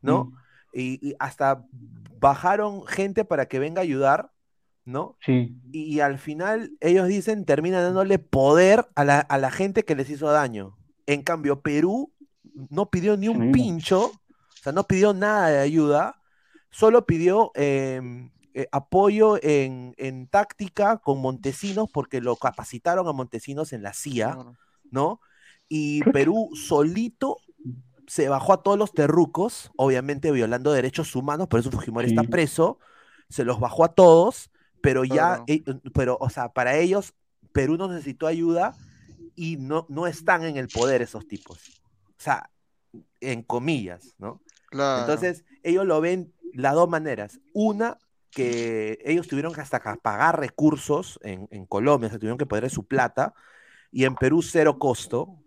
¿no? 0.02 0.32
Y, 0.72 1.08
y 1.08 1.14
hasta 1.18 1.64
bajaron 2.20 2.86
gente 2.86 3.24
para 3.24 3.46
que 3.46 3.58
venga 3.58 3.80
a 3.80 3.84
ayudar, 3.84 4.32
¿no? 4.84 5.16
Sí. 5.24 5.56
y 5.72 6.00
al 6.00 6.18
final 6.18 6.72
ellos 6.80 7.08
dicen, 7.08 7.44
terminan 7.44 7.82
dándole 7.82 8.18
poder 8.18 8.86
a 8.94 9.04
la, 9.04 9.20
a 9.20 9.38
la 9.38 9.50
gente 9.50 9.84
que 9.84 9.94
les 9.94 10.10
hizo 10.10 10.30
daño. 10.30 10.76
En 11.06 11.22
cambio, 11.22 11.60
Perú 11.60 12.12
no 12.68 12.90
pidió 12.90 13.16
ni 13.16 13.28
un 13.28 13.52
pincho, 13.52 14.06
o 14.06 14.62
sea, 14.62 14.72
no 14.72 14.84
pidió 14.84 15.14
nada 15.14 15.48
de 15.48 15.58
ayuda, 15.58 16.20
solo 16.70 17.06
pidió 17.06 17.52
em, 17.54 18.30
eh, 18.54 18.66
apoyo 18.72 19.38
en, 19.42 19.94
en 19.96 20.26
táctica 20.26 20.98
con 20.98 21.20
Montesinos, 21.20 21.88
porque 21.92 22.20
lo 22.20 22.36
capacitaron 22.36 23.06
a 23.08 23.12
Montesinos 23.12 23.72
en 23.72 23.82
la 23.82 23.92
CIA. 23.92 24.36
¿no? 24.90 25.20
Y 25.68 26.02
Perú 26.10 26.50
solito 26.54 27.38
se 28.06 28.28
bajó 28.28 28.52
a 28.54 28.62
todos 28.62 28.76
los 28.76 28.92
terrucos, 28.92 29.70
obviamente 29.76 30.32
violando 30.32 30.72
derechos 30.72 31.14
humanos, 31.14 31.46
por 31.46 31.60
eso 31.60 31.70
Fujimori 31.70 32.08
está 32.08 32.24
preso, 32.24 32.78
se 33.28 33.44
los 33.44 33.60
bajó 33.60 33.84
a 33.84 33.94
todos, 33.94 34.50
pero 34.82 35.04
ya, 35.04 35.44
eh, 35.46 35.62
pero, 35.94 36.18
o 36.20 36.28
sea, 36.28 36.48
para 36.48 36.76
ellos, 36.76 37.14
Perú 37.52 37.76
no 37.76 37.86
necesitó 37.86 38.26
ayuda 38.26 38.74
y 39.36 39.58
no, 39.58 39.86
no 39.88 40.08
están 40.08 40.42
en 40.44 40.56
el 40.56 40.66
poder 40.66 41.02
esos 41.02 41.28
tipos. 41.28 41.58
O 42.08 42.22
sea, 42.22 42.50
en 43.20 43.42
comillas, 43.42 44.16
¿no? 44.18 44.42
Claro. 44.70 45.02
Entonces, 45.02 45.44
ellos 45.62 45.86
lo 45.86 46.00
ven 46.00 46.32
las 46.52 46.74
dos 46.74 46.88
maneras. 46.88 47.38
Una, 47.52 47.98
que 48.30 48.98
ellos 49.04 49.28
tuvieron 49.28 49.52
que 49.52 49.60
hasta 49.60 49.80
pagar 50.02 50.38
recursos 50.40 51.18
en, 51.22 51.48
en 51.50 51.66
Colombia, 51.66 52.08
o 52.08 52.10
sea, 52.10 52.18
tuvieron 52.18 52.38
que 52.38 52.46
poner 52.46 52.70
su 52.70 52.86
plata, 52.86 53.34
y 53.92 54.04
en 54.04 54.14
Perú 54.16 54.42
cero 54.42 54.78
costo, 54.78 55.38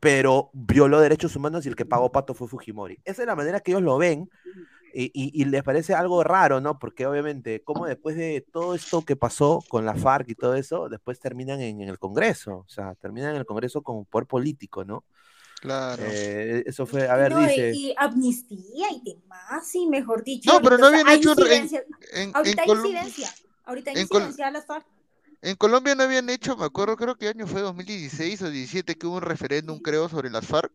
pero 0.00 0.50
violó 0.52 1.00
derechos 1.00 1.34
humanos 1.36 1.66
y 1.66 1.68
el 1.70 1.76
que 1.76 1.86
pagó 1.86 2.12
pato 2.12 2.34
fue 2.34 2.48
Fujimori. 2.48 3.00
Esa 3.04 3.22
es 3.22 3.26
la 3.28 3.36
manera 3.36 3.60
que 3.60 3.72
ellos 3.72 3.82
lo 3.82 3.98
ven, 3.98 4.28
y, 4.94 5.04
y- 5.14 5.42
y 5.42 5.44
les 5.46 5.62
parece 5.62 5.94
algo 5.94 6.24
raro, 6.24 6.60
¿no? 6.60 6.78
Porque 6.78 7.06
obviamente, 7.06 7.62
como 7.62 7.86
después 7.86 8.16
de 8.16 8.46
todo 8.52 8.74
esto 8.74 9.02
que 9.04 9.16
pasó 9.16 9.60
con 9.68 9.84
la 9.84 9.94
FARC 9.94 10.30
y 10.30 10.34
todo 10.34 10.54
eso, 10.54 10.88
después 10.88 11.20
terminan 11.20 11.60
en, 11.60 11.82
en 11.82 11.88
el 11.88 11.98
Congreso, 11.98 12.58
o 12.60 12.68
sea, 12.68 12.94
terminan 12.96 13.30
en 13.32 13.36
el 13.38 13.46
Congreso 13.46 13.82
con 13.82 14.06
poder 14.06 14.26
político, 14.26 14.84
¿no? 14.84 15.04
Claro. 15.60 16.02
Eh, 16.06 16.62
eso 16.66 16.86
fue, 16.86 17.08
a 17.08 17.16
ver, 17.16 17.32
No, 17.32 17.42
y- 17.42 17.48
dice... 17.48 17.72
y, 17.74 17.94
amnistía 17.96 18.86
y 18.92 19.02
demás, 19.12 19.74
y 19.74 19.86
mejor 19.86 20.22
dicho. 20.24 20.52
No, 20.52 20.60
pero 20.60 20.76
ahorita 20.76 20.90
no 20.90 20.96
habían 21.10 21.18
hecho 21.18 21.32
en- 21.46 21.68
en- 22.12 22.36
Ahorita 22.36 22.62
en 22.64 22.70
hay 22.70 22.76
incidencia. 22.76 23.34
Ahorita 23.64 23.90
hay 23.90 24.00
incidencia 24.00 24.46
de 24.46 24.52
las 24.52 24.66
FARC. 24.66 24.86
En 25.42 25.56
Colombia 25.56 25.94
no 25.94 26.02
habían 26.02 26.28
hecho, 26.30 26.56
me 26.56 26.64
acuerdo, 26.64 26.96
creo 26.96 27.16
que 27.16 27.28
año 27.28 27.46
fue 27.46 27.60
2016 27.60 28.42
o 28.42 28.50
17 28.50 28.96
que 28.96 29.06
hubo 29.06 29.16
un 29.16 29.22
referéndum, 29.22 29.78
creo, 29.80 30.08
sobre 30.08 30.30
las 30.30 30.46
FARC. 30.46 30.72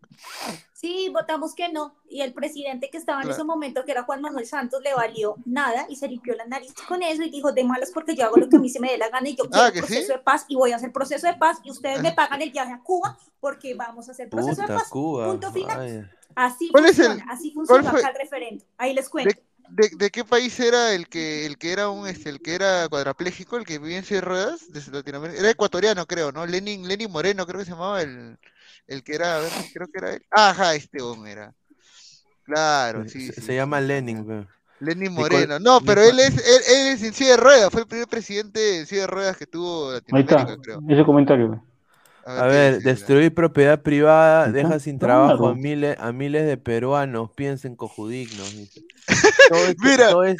Sí, 0.73 1.09
votamos 1.13 1.53
que 1.55 1.69
no. 1.71 1.95
Y 2.09 2.21
el 2.21 2.33
presidente 2.33 2.89
que 2.89 2.97
estaba 2.97 3.19
en 3.21 3.27
Claro. 3.27 3.35
ese 3.37 3.43
momento, 3.45 3.85
que 3.85 3.91
era 3.91 4.03
Juan 4.03 4.21
Manuel 4.21 4.45
Santos, 4.45 4.81
le 4.83 4.93
valió 4.93 5.35
nada 5.45 5.85
y 5.89 5.95
se 5.95 6.07
limpió 6.07 6.35
la 6.35 6.45
nariz 6.45 6.73
con 6.87 7.01
eso 7.03 7.23
y 7.23 7.29
dijo, 7.29 7.51
de 7.53 7.63
malas 7.63 7.91
porque 7.93 8.15
yo 8.15 8.25
hago 8.25 8.37
lo 8.37 8.49
que 8.49 8.57
a 8.57 8.59
mí 8.59 8.69
se 8.69 8.79
me 8.79 8.91
dé 8.91 8.97
la 8.97 9.09
gana 9.09 9.29
y 9.29 9.35
yo 9.35 9.43
quiero 9.49 9.65
Ah, 9.65 9.71
¿que 9.71 9.79
proceso 9.79 10.01
sí? 10.07 10.13
de 10.13 10.19
paz 10.19 10.45
y 10.49 10.55
voy 10.55 10.71
a 10.71 10.75
hacer 10.77 10.91
proceso 10.91 11.27
de 11.27 11.35
paz 11.35 11.59
y 11.63 11.71
ustedes 11.71 12.01
me 12.01 12.11
pagan 12.11 12.41
el 12.41 12.51
viaje 12.51 12.73
a 12.73 12.79
Cuba 12.81 13.17
porque 13.39 13.75
vamos 13.75 14.07
a 14.09 14.11
hacer 14.11 14.29
proceso 14.29 14.61
de 14.61 14.67
paz. 14.67 14.89
Cuba. 14.89 15.27
Punto 15.27 15.51
final. 15.51 15.77
vaya. 15.77 16.11
Así 16.35 16.69
¿Cuál 16.69 16.85
es 16.85 16.97
el- 16.99 17.05
funciona, 17.05 17.31
así 17.31 17.51
funciona 17.51 17.89
acá 17.91 18.09
el 18.09 18.15
referendo. 18.15 18.65
Ahí 18.77 18.93
les 18.93 19.07
cuento. 19.07 19.29
¿De, 19.35 19.43
de 19.75 20.09
qué 20.11 20.23
país 20.23 20.59
era 20.59 20.93
el 20.93 21.07
que 21.07 21.45
el 21.45 21.57
que 21.57 21.71
era 21.71 21.89
un 21.89 22.07
este, 22.07 22.29
el 22.29 22.41
que 22.41 22.55
era 22.55 22.87
cuadrapléjico, 22.89 23.57
el 23.57 23.65
que 23.65 23.79
vivía 23.79 23.97
en 23.97 24.05
silla 24.05 24.21
de 24.21 24.25
ruedas 24.27 24.71
de 24.71 24.81
Latinoamérica? 24.91 25.39
Era 25.39 25.49
ecuatoriano, 25.49 26.05
creo, 26.05 26.31
¿no? 26.31 26.45
Lenin, 26.45 26.87
Lenin 26.87 27.11
Moreno, 27.11 27.45
creo 27.45 27.59
que 27.59 27.65
se 27.65 27.71
llamaba 27.71 28.01
el, 28.01 28.37
el 28.87 29.03
que 29.03 29.15
era, 29.15 29.37
a 29.37 29.39
ver, 29.39 29.51
creo 29.73 29.87
que 29.87 29.97
era 29.97 30.13
él. 30.13 30.25
Ajá, 30.31 30.75
este 30.75 31.01
hombre 31.01 31.31
era. 31.31 31.53
Claro, 32.43 33.07
sí. 33.07 33.27
Se, 33.27 33.33
sí, 33.33 33.41
se 33.41 33.55
llama. 33.55 33.79
Lenin. 33.81 34.47
Lenin 34.79 35.13
Moreno. 35.13 35.59
No, 35.59 35.81
pero 35.81 36.01
él 36.01 36.19
es, 36.19 36.35
él, 36.37 36.61
él 36.67 36.87
es 36.93 37.03
en 37.03 37.13
silla 37.13 37.31
de 37.31 37.37
ruedas, 37.37 37.69
fue 37.71 37.81
el 37.81 37.87
primer 37.87 38.07
presidente 38.07 38.79
en 38.79 38.85
silla 38.85 39.01
de 39.01 39.07
ruedas 39.07 39.37
que 39.37 39.47
tuvo 39.47 39.89
Ahí 39.89 39.95
Latinoamérica, 39.95 40.41
está, 40.41 40.57
creo. 40.61 40.81
ese 40.89 41.03
comentario. 41.05 41.63
A 42.25 42.45
ver, 42.47 42.81
destruir 42.81 43.33
propiedad 43.33 43.81
privada 43.81 44.49
deja 44.51 44.79
sin 44.79 44.97
trabajo 44.99 45.47
a 45.47 45.55
miles, 45.55 45.97
a 45.99 46.11
miles 46.13 46.45
de 46.45 46.57
peruanos. 46.57 47.31
Piensen 47.35 47.75
cojudignos. 47.75 48.49
Todo 49.49 49.59
esto- 49.67 49.83
Mira, 49.83 50.09
todo 50.11 50.23
es- 50.23 50.37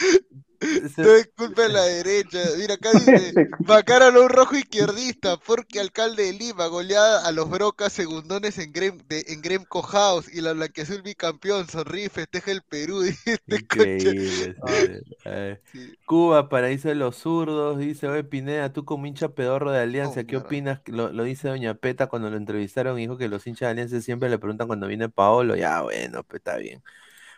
No 0.98 1.12
es 1.16 1.30
culpa 1.36 1.64
de 1.64 1.70
la 1.70 1.84
derecha. 1.84 2.40
Mira, 2.58 2.76
acá 2.76 2.92
dice, 2.94 3.34
Bacáralo 3.60 4.24
un 4.24 4.30
rojo 4.30 4.56
izquierdista, 4.56 5.38
porque 5.38 5.80
alcalde 5.80 6.26
de 6.26 6.34
Lima, 6.34 6.68
goleada 6.68 7.26
a 7.28 7.32
los 7.32 7.50
brocas 7.50 7.94
segundones 7.94 8.58
en 8.58 8.72
Grem, 8.72 8.98
de, 9.08 9.26
en 9.28 9.42
Gremco 9.42 9.82
House 9.82 10.34
y 10.34 10.42
la 10.42 10.54
blanquiazul 10.54 11.02
bicampeón, 11.02 11.68
sonríe 11.68 12.10
festeja 12.10 12.52
el 12.52 12.62
Perú. 12.62 13.04
este. 13.26 13.42
Increíble. 13.48 14.56
sí. 15.72 15.94
Cuba, 16.06 16.50
paraíso 16.50 16.90
de 16.90 16.96
los 16.96 17.18
zurdos, 17.18 17.78
dice, 17.78 18.08
oye 18.08 18.24
Pineda, 18.24 18.74
tú 18.74 18.86
como 18.86 19.06
hincha 19.06 19.30
pedorro 19.30 19.72
de 19.72 19.80
Alianza, 19.82 20.22
Oh, 20.22 20.26
¿qué 20.28 20.38
opinas? 20.38 20.82
Lo, 20.86 21.12
lo 21.12 21.24
dice 21.24 21.48
Doña 21.48 21.74
Peta 21.76 22.08
cuando 22.08 22.30
lo 22.30 22.38
entrevistaron, 22.38 22.98
dijo 22.98 23.18
que 23.18 23.28
los 23.28 23.46
hinchas 23.48 23.68
de 23.68 23.72
Alianza 23.72 24.02
siempre 24.02 24.30
le 24.30 24.38
preguntan 24.38 24.68
cuando 24.68 24.88
viene 24.88 25.10
Paolo, 25.10 25.56
ya 25.56 25.82
bueno, 25.82 26.24
pues 26.24 26.40
está 26.40 26.58
bien. 26.58 26.84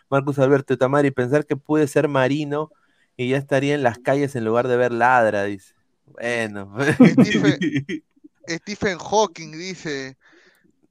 Marcus 0.08 0.38
Alberto 0.38 0.76
Tamari, 0.78 1.10
pensar 1.10 1.46
que 1.46 1.56
pude 1.56 1.86
ser 1.88 2.08
marino 2.08 2.70
y 3.16 3.30
ya 3.30 3.36
estaría 3.38 3.74
en 3.74 3.82
las 3.82 3.98
calles 3.98 4.36
en 4.36 4.44
lugar 4.44 4.68
de 4.68 4.76
ver 4.76 4.92
ladra, 4.92 5.44
dice. 5.44 5.74
Bueno. 6.06 6.74
Stephen, 7.02 7.60
Stephen 8.48 8.98
Hawking 8.98 9.52
dice, 9.52 10.16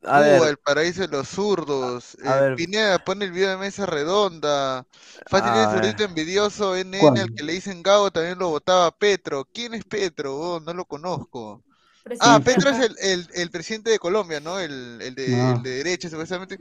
A 0.04 0.20
Cuba, 0.20 0.50
ver. 0.50 0.52
el 0.52 0.58
paraíso 0.60 1.02
de 1.04 1.10
los 1.10 1.30
zurdos. 1.30 2.18
A 2.24 2.36
Eh, 2.40 2.42
ver. 2.42 2.56
Pineda, 2.56 3.00
pone 3.00 3.26
el 3.26 3.32
video 3.34 3.52
de 3.52 3.58
mesa 3.58 3.86
redonda. 3.86 4.88
Fácil 5.28 5.56
es 5.58 5.70
zurdito 5.70 6.04
envidioso, 6.04 6.76
NN, 6.78 7.20
¿Cuál? 7.20 7.22
al 7.22 7.34
que 7.34 7.44
le 7.44 7.54
dicen 7.54 7.84
Gago 7.84 8.12
también 8.12 8.40
lo 8.40 8.50
votaba 8.50 8.92
Petro. 8.98 9.46
¿Quién 9.54 9.74
es 9.76 9.86
Petro? 9.86 10.38
Oh, 10.38 10.60
no 10.62 10.74
lo 10.74 10.86
conozco. 10.86 11.64
Presidente 12.06 12.36
Ah, 12.36 12.40
Petro 12.40 12.70
es 12.70 12.80
el, 12.80 12.96
el, 13.02 13.28
el 13.34 13.50
presidente 13.50 13.90
de 13.90 13.98
Colombia, 13.98 14.40
¿no? 14.40 14.60
El, 14.60 15.02
el, 15.02 15.16
de, 15.16 15.52
el 15.54 15.64
de 15.64 15.70
derecha, 15.72 16.08
supuestamente. 16.08 16.60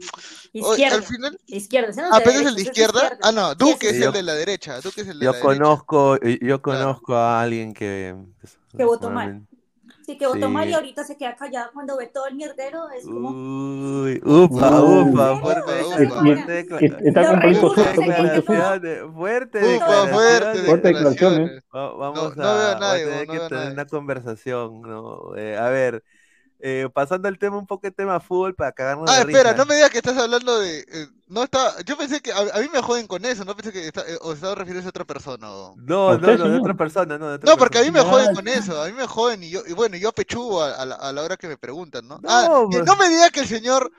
Izquierda. 0.55 0.97
al 0.97 1.03
final. 1.03 1.39
Izquierda. 1.47 1.93
no 2.09 2.15
Ah, 2.17 2.19
Petro 2.19 2.33
es 2.33 2.39
el 2.39 2.45
de 2.45 2.51
derecha, 2.53 2.71
izquierda. 2.71 3.19
Ah, 3.23 3.31
no, 3.31 3.51
Sí, 3.51 3.57
Duque 3.59 3.87
ese 3.89 3.97
es 3.99 4.03
Yo- 4.03 4.09
el 4.09 4.15
de 4.15 4.23
la 4.23 4.35
derecha. 4.35 4.81
Duque 4.81 5.03
es 5.03 5.09
el 5.09 5.19
de 5.19 5.25
Yo 5.27 5.33
la 5.33 5.37
derecha. 5.39 5.43
conozco, 5.59 6.19
yo 6.41 6.63
conozco 6.63 7.15
a 7.15 7.43
alguien 7.43 7.75
que... 7.75 8.15
Que 8.75 8.85
votó 8.85 9.11
mal. 9.11 9.47
Normalmente- 10.05 10.13
Sí, 10.13 10.19
que 10.19 10.27
votó 10.27 10.49
mal 10.51 10.65
y 10.67 10.69
Sí. 10.69 10.75
ahorita 10.75 11.05
se 11.05 11.17
queda 11.17 11.35
callado 11.37 11.71
cuando 11.73 11.97
ve 11.97 12.07
todo 12.13 12.27
el 12.27 12.35
mierdero. 12.35 12.89
Es 12.91 13.05
como. 13.05 13.31
Uy, 13.31 14.21
upa, 14.25 14.83
Uy. 14.83 15.11
upa, 15.11 15.41
fuerte 15.41 15.63
Upa, 15.63 15.73
declaración, 15.73 16.07
upa. 16.07 16.21
fuerte 16.21 16.53
declaración. 16.53 17.07
Está 17.07 17.27
con 17.27 17.41
fuerte 17.41 17.67
Upa, 17.67 18.05
declaraciones. 18.05 18.45
fuerte 19.15 20.65
Fuerte 20.65 20.89
declaración, 20.89 21.43
¿eh? 21.43 21.61
Vamos 21.73 22.37
No- 22.37 22.43
a, 22.43 22.47
no 22.47 22.53
veo 22.53 22.53
a 22.53 22.55
va 22.55 22.77
a 22.77 22.81
nadie, 22.81 23.05
tener 23.05 23.27
no 23.27 23.33
que 23.33 23.39
tener 23.41 23.53
nadie. 23.53 23.73
una 23.73 23.85
conversación, 23.87 24.83
¿no? 24.83 25.37
Eh, 25.37 25.57
a 25.57 25.69
ver, 25.69 26.05
eh, 26.61 26.89
pasando 26.93 27.29
al 27.29 27.39
tema, 27.39 27.59
un 27.59 27.67
poco 27.67 27.87
el 27.87 27.95
tema 27.95 28.21
fútbol 28.21 28.55
para 28.55 28.73
cagarnos 28.73 29.11
Ah, 29.11 29.15
de 29.17 29.21
espera, 29.33 29.51
risa. 29.53 29.57
no 29.57 29.67
me 29.67 29.75
digas 29.75 29.91
que 29.91 29.99
estás 29.99 30.17
hablando 30.19 30.59
de. 30.61 30.85
No 31.35 31.43
está. 31.43 31.83
Yo 31.85 31.97
pensé 31.97 32.21
que. 32.21 32.33
A, 32.33 32.39
a 32.39 32.61
mí 32.61 32.69
me 32.73 32.81
joden 32.81 33.07
con 33.07 33.25
eso, 33.25 33.45
no 33.45 33.55
pensé 33.55 33.73
que. 33.73 33.89
Está, 33.89 34.01
eh, 34.03 34.17
o 34.23 34.33
estaba 34.33 34.55
refiriéndose 34.55 34.87
a 34.89 34.91
otra 34.91 35.05
persona. 35.05 35.51
o- 35.51 35.75
No, 35.77 36.11
¿A 36.11 36.19
no, 36.19 36.37
no, 36.39 36.49
de 36.49 36.59
otra 36.59 36.75
persona, 36.75 37.19
no, 37.19 37.29
de 37.29 37.35
otra 37.35 37.51
No, 37.51 37.59
porque 37.59 37.79
a 37.79 37.83
mí 37.83 37.91
me 37.91 38.01
joden 38.01 38.35
con 38.35 38.49
eso. 38.49 38.81
A 38.81 38.87
mí 38.87 38.93
me 38.93 39.07
joden 39.07 39.43
y 39.43 39.51
yo. 39.51 39.63
Y 39.67 39.73
bueno, 39.73 39.97
yo 39.97 40.09
apechugo 40.11 40.63
a, 40.63 40.75
a 40.75 40.87
la, 40.87 40.95
a 40.95 41.13
la 41.13 41.23
hora 41.23 41.37
que 41.37 41.49
me 41.49 41.59
preguntan, 41.59 42.07
¿no? 42.07 42.19
No, 42.19 42.29
ah, 42.31 42.65
pues. 42.71 42.85
no 42.85 42.97
me 42.97 43.09
diga 43.09 43.29
que 43.31 43.41
el 43.41 43.47
señor. 43.47 43.91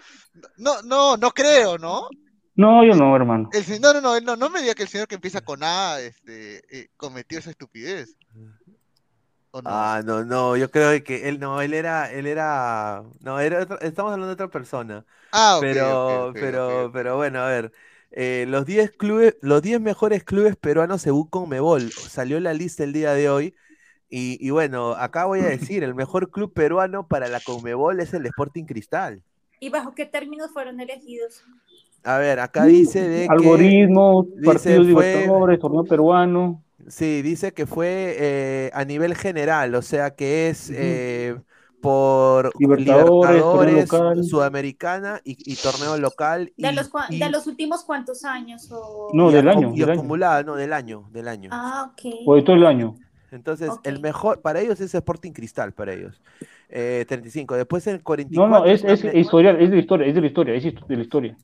No, 0.57 0.81
no, 0.81 1.17
no 1.17 1.31
creo, 1.31 1.77
¿no? 1.77 2.07
No, 2.55 2.85
yo 2.85 2.95
no, 2.95 3.13
hermano. 3.15 3.49
El 3.51 3.81
no, 3.81 3.93
no, 3.93 3.99
no, 4.01 4.19
no, 4.21 4.35
no 4.37 4.49
me 4.49 4.61
diga 4.61 4.73
que 4.73 4.83
el 4.83 4.89
señor 4.89 5.07
que 5.07 5.15
empieza 5.15 5.41
con 5.41 5.61
A, 5.61 5.99
este, 5.99 6.63
eh, 6.71 6.87
cometió 6.95 7.37
esa 7.37 7.49
estupidez. 7.49 8.15
¿O 9.55 9.61
no? 9.61 9.79
Ah, 9.87 10.01
no, 10.05 10.23
no, 10.23 10.55
yo 10.57 10.69
creo 10.69 11.03
que 11.03 11.27
él 11.27 11.39
no, 11.39 11.59
él 11.61 11.73
era, 11.73 12.11
él 12.11 12.27
era, 12.27 13.03
no, 13.21 13.39
era 13.39 13.63
otra- 13.63 13.77
estamos 13.81 14.11
hablando 14.13 14.27
de 14.27 14.33
otra 14.33 14.49
persona. 14.49 15.05
Ah, 15.31 15.59
ok, 15.59 15.75
Pero, 15.75 16.15
ok, 16.23 16.35
pero, 16.39 16.91
ok. 16.91 16.91
pero 16.93 17.17
bueno, 17.17 17.39
a 17.39 17.47
ver. 17.49 17.71
eh, 18.11 18.45
los 18.47 18.65
10 18.65 18.91
clubes, 18.91 19.35
los 19.41 19.61
10 19.63 19.81
mejores 19.81 20.23
clubes 20.23 20.55
peruanos 20.57 21.01
según 21.01 21.27
Conmebol. 21.29 21.95
Salió 22.07 22.39
la 22.39 22.53
lista 22.53 22.83
el 22.83 22.93
día 22.93 23.13
de 23.13 23.29
hoy. 23.29 23.55
Y, 24.09 24.37
y 24.45 24.51
bueno, 24.51 24.93
acá 24.93 25.25
voy 25.25 25.41
a 25.41 25.45
decir, 25.47 25.83
el 25.83 25.95
mejor 25.95 26.31
club 26.31 26.53
peruano 26.53 27.07
para 27.07 27.29
la 27.29 27.41
Conmebol 27.41 27.99
es 28.01 28.13
el 28.15 28.25
Sporting 28.27 28.65
Cristal. 28.65 29.23
¿Y 29.59 29.69
bajo 29.69 29.93
qué 29.93 30.05
términos 30.05 30.51
fueron 30.53 30.79
elegidos? 30.79 31.43
A 32.03 32.17
ver, 32.19 32.39
acá 32.39 32.65
dice 32.65 33.01
de 33.09 33.35
que 33.35 33.77
Algoritmos, 33.77 34.27
dice 34.35 34.79
partidos 34.79 34.87
fue- 34.87 34.87
libertadores, 34.87 35.59
torneo 35.59 35.85
peruano. 35.87 36.63
Sí, 36.87 37.21
dice 37.23 37.53
que 37.53 37.65
fue 37.65 38.15
eh, 38.19 38.71
a 38.73 38.85
nivel 38.85 39.15
general, 39.15 39.73
o 39.75 39.81
sea 39.81 40.15
que 40.15 40.49
es 40.49 40.69
eh, 40.73 41.35
por 41.81 42.51
Libertadores, 42.59 43.09
Libertadores, 43.31 43.91
local. 43.91 44.23
Sudamericana 44.23 45.19
y, 45.23 45.37
y 45.51 45.55
torneo 45.55 45.97
local. 45.97 46.53
¿De, 46.57 46.71
y- 46.71 46.75
los, 46.75 46.91
cua- 46.91 47.07
y- 47.09 47.19
de 47.19 47.29
los 47.29 47.47
últimos 47.47 47.83
cuántos 47.83 48.23
años? 48.23 48.67
O... 48.71 49.09
No, 49.13 49.31
y 49.31 49.33
del 49.33 49.47
año, 49.49 49.71
Y 49.73 49.79
del 49.79 49.89
año. 49.89 49.99
acumulada, 50.01 50.43
no, 50.43 50.55
del 50.55 50.73
año, 50.73 51.09
del 51.11 51.27
año. 51.27 51.49
Ah, 51.51 51.91
ok. 51.91 52.13
O 52.25 52.35
de 52.35 52.43
todo 52.43 52.55
el 52.55 52.65
año. 52.65 52.95
Entonces, 53.31 53.69
Ok. 53.69 53.87
el 53.87 53.99
mejor, 53.99 54.41
para 54.41 54.61
ellos 54.61 54.79
es 54.79 54.93
Sporting 54.93 55.31
Cristal, 55.31 55.73
para 55.73 55.93
ellos. 55.93 56.21
Eh, 56.69 57.05
35. 57.07 57.55
Después 57.55 57.85
el 57.87 58.03
44. 58.03 58.49
No, 58.49 58.59
no, 58.59 58.65
es, 58.71 58.83
es 58.83 59.03
historial, 59.15 59.59
es 59.61 59.69
de 59.69 59.75
la 59.75 59.81
historia, 59.81 60.07
es 60.07 60.15
de 60.15 60.21
la 60.21 60.27
historia, 60.27 60.53
es 60.55 60.63
de 60.63 60.95
la 60.95 61.01
historia. 61.01 61.37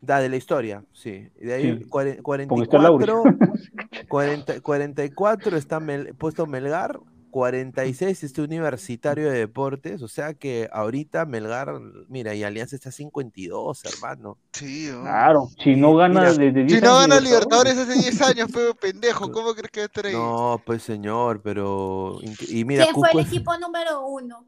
Da, 0.00 0.20
de 0.20 0.28
la 0.28 0.36
historia, 0.36 0.84
sí. 0.92 1.28
Y 1.40 1.46
de 1.46 1.54
ahí 1.54 1.78
Sí. 1.78 1.84
cuare- 1.88 2.20
Porque 2.22 2.62
está 2.62 2.78
Lauri. 2.78 3.04
44, 3.06 4.06
40 4.08 4.60
44 4.60 5.56
está 5.56 5.80
Mel- 5.80 6.14
puesto 6.14 6.46
Melgar, 6.46 7.00
46 7.30 8.22
está 8.24 8.42
Universitario 8.42 9.30
de 9.30 9.38
Deportes, 9.40 10.00
o 10.02 10.08
sea 10.08 10.34
que 10.34 10.68
ahorita 10.72 11.26
Melgar, 11.26 11.72
mira, 12.08 12.34
y 12.34 12.42
Alianza 12.42 12.74
está 12.76 12.90
52, 12.90 13.84
hermano. 13.84 14.38
Sí, 14.52 14.88
oh. 14.90 15.02
Claro, 15.02 15.48
si 15.62 15.76
no 15.76 15.94
gana 15.96 16.20
Mira, 16.20 16.32
desde 16.34 16.64
10 16.64 16.80
Si 16.80 16.86
no 16.86 16.96
gana 16.98 17.20
Libertadores 17.20 17.76
hace 17.76 17.94
10 17.94 18.22
años, 18.22 18.50
feo 18.50 18.74
pendejo, 18.74 19.30
¿cómo 19.30 19.52
crees 19.54 19.70
que 19.70 19.80
va 19.80 19.84
a 19.84 19.86
estar 19.86 20.06
ahí? 20.06 20.12
No, 20.14 20.62
pues 20.64 20.82
señor, 20.82 21.42
pero... 21.42 22.18
Y 22.48 22.64
mira, 22.64 22.84
¿Quién 22.84 22.94
fue 22.94 23.10
el 23.12 23.18
es- 23.20 23.26
equipo 23.26 23.56
número 23.58 24.06
uno? 24.06 24.46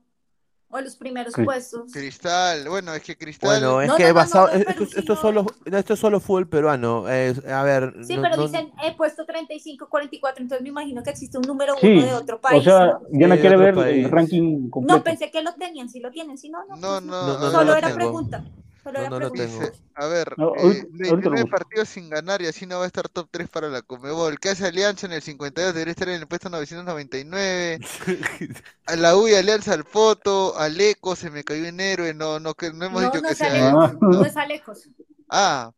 O 0.73 0.81
los 0.81 0.95
primeros 0.95 1.35
Cri- 1.35 1.45
puestos. 1.45 1.91
Cristal, 1.93 2.69
bueno, 2.69 2.95
es 2.95 3.03
que 3.03 3.17
Cristal. 3.17 3.49
Bueno, 3.51 3.81
es 3.83 3.89
No, 3.89 3.97
que 3.97 4.05
no, 4.05 4.09
no, 4.11 4.15
basado, 4.15 4.47
no, 4.47 4.53
de 4.53 4.59
esto, 4.61 4.85
esto 5.01 5.17
solo, 5.17 5.47
no, 5.67 5.79
esto 5.79 5.95
es 5.95 5.99
solo 6.01 6.21
fútbol 6.21 6.49
peruano. 6.49 6.99
a 7.07 7.63
ver, 7.65 7.95
Sí, 8.05 8.15
no- 8.17 8.23
pero 8.23 8.37
no- 8.37 8.43
dicen 8.47 8.71
he 8.85 8.95
puesto 8.95 9.27
35, 9.27 9.89
44, 9.89 10.43
entonces 10.43 10.63
me 10.63 10.69
imagino 10.69 11.03
que 11.03 11.11
existe 11.11 11.39
un 11.39 11.43
número 11.45 11.75
uno 11.75 11.81
Sí, 11.83 12.07
de 12.07 12.15
otro 12.15 12.41
país. 12.41 12.61
o 12.61 12.63
sea, 12.63 12.87
¿no? 12.87 13.01
Diana 13.11 13.35
Sí, 13.35 13.41
quiere 13.41 13.57
ver 13.57 13.75
país. 13.75 14.05
el 14.05 14.11
ranking 14.13 14.71
completo. 14.71 14.99
No, 14.99 15.03
pensé 15.03 15.31
que 15.33 15.43
lo 15.43 15.53
tenían, 15.55 15.89
si 15.89 15.99
lo 15.99 16.13
tienen, 16.13 16.39
si 16.39 16.49
no, 16.51 16.61
no. 16.69 16.77
No, 16.77 16.89
pues 16.89 17.03
no, 17.03 17.21
No, 17.21 17.33
no, 17.33 17.39
no 17.41 17.51
Solo 17.51 17.73
era 17.75 17.89
tengo. 17.89 17.97
pregunta. 17.99 18.45
Solo 18.82 19.11
No, 19.11 19.19
lo. 19.20 19.31
Dice, 19.31 19.73
a 19.94 20.07
ver, 20.07 20.39
No, 20.39 20.55
eh, 20.57 20.61
ahorita- 20.62 20.86
ahorita 20.89 20.89
lo 20.90 21.09
29 21.09 21.43
busco. 21.43 21.51
partidos 21.57 21.89
sin 21.89 22.09
ganar 22.09 22.40
y 22.43 22.47
así 22.47 22.66
no 22.66 22.78
va 22.78 22.85
a 22.85 22.86
estar 22.86 23.09
top 23.09 23.28
3 23.31 23.48
para 23.48 23.69
la 23.69 23.82
Comebol. 23.82 24.39
¿Qué 24.40 24.48
hace 24.51 24.66
Alianza 24.66 25.07
en 25.07 25.12
el 25.12 25.23
52? 25.23 25.74
Debería 25.74 25.90
estar 25.93 26.09
en 26.09 26.20
el 26.20 26.27
puesto 26.27 26.48
999. 26.48 27.78
A 28.86 28.97
la 28.97 29.16
U 29.16 29.28
y 29.28 29.35
Alianza 29.35 29.74
al 29.74 29.85
Poto, 29.85 30.59
al 30.59 30.81
Eco 30.81 31.15
se 31.15 31.31
me 31.31 31.44
cayó 31.44 31.65
en 31.66 31.78
héroe. 31.81 32.15
No, 32.15 32.40
no, 32.40 32.55
que 32.55 32.73
no 32.73 32.86
hemos 32.86 33.02
No, 33.02 33.09
dicho 33.11 33.20
no 33.23 33.28
que 33.28 33.32
es 33.32 33.39
sea. 33.39 33.70
Ah. 33.70 33.94
no 34.01 34.24
es 34.24 34.36
Alecos. 34.36 34.89
Ah, 35.28 35.70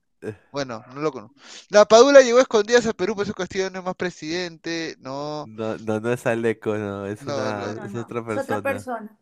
bueno, 0.53 0.85
no 0.95 1.01
lo 1.01 1.11
conozco. 1.13 1.35
La 1.69 1.85
Padula 1.85 2.21
llegó 2.21 2.39
escondidas 2.39 2.87
a 2.87 2.93
Perú, 2.93 3.15
por 3.17 3.25
eso 3.25 3.35
Castillo 3.35 3.69
no 3.71 3.81
es 3.81 3.85
más 3.85 3.97
presidente. 3.97 4.97
No. 5.01 5.45
no, 5.49 5.77
no, 5.79 5.99
no 6.01 6.13
es 6.13 6.25
Aleco, 6.27 6.77
no, 6.77 7.07
es, 7.07 7.23
No, 7.23 7.35
una, 7.37 7.67
no, 7.75 7.85
es 7.85 7.95
otra 7.97 8.21
es 8.21 8.25
persona. 8.27 8.43
otra 8.59 8.63
persona. 8.63 9.19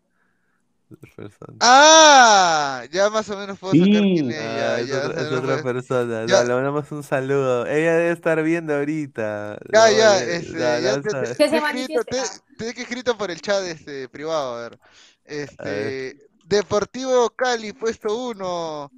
persona. 1.16 1.56
¡Ah! 1.60 2.84
Ya 2.90 3.10
más 3.10 3.28
o 3.30 3.36
menos 3.36 3.58
puedo 3.58 3.72
sacar 3.72 3.86
Sí. 3.86 4.12
quién 4.14 4.30
es. 4.30 4.38
Ah, 4.40 4.42
Ya, 4.56 4.80
es 4.80 4.88
ya, 4.88 4.96
otra, 4.98 5.14
ya, 5.14 5.54
es 5.56 5.62
persona. 5.62 6.26
Ya. 6.26 6.42
No, 6.42 6.48
le 6.48 6.54
mandamos 6.54 6.92
un 6.92 7.02
saludo. 7.02 7.66
Ella 7.66 7.94
debe 7.96 8.10
estar 8.12 8.42
viendo 8.42 8.74
ahorita. 8.74 9.58
Ya, 9.72 9.80
No, 9.86 9.92
ya, 9.96 10.22
eh, 10.22 10.36
este, 10.36 10.52
no, 10.52 10.58
ya 10.80 10.96
no 10.96 11.02
te, 11.02 11.10
te- 11.10 11.36
Que 11.36 11.48
te 11.48 11.56
escrito, 11.56 12.04
te, 12.04 12.66
he 12.66 12.82
escrito 12.82 13.18
por 13.18 13.30
el 13.30 13.40
chat 13.40 13.62
este 13.64 14.08
privado, 14.08 14.56
a 14.56 14.62
ver. 14.68 14.78
Este, 15.24 15.64
ver. 15.64 16.16
Deportivo 16.44 17.30
Cali, 17.30 17.72
puesto 17.72 18.14
uno. 18.28 18.90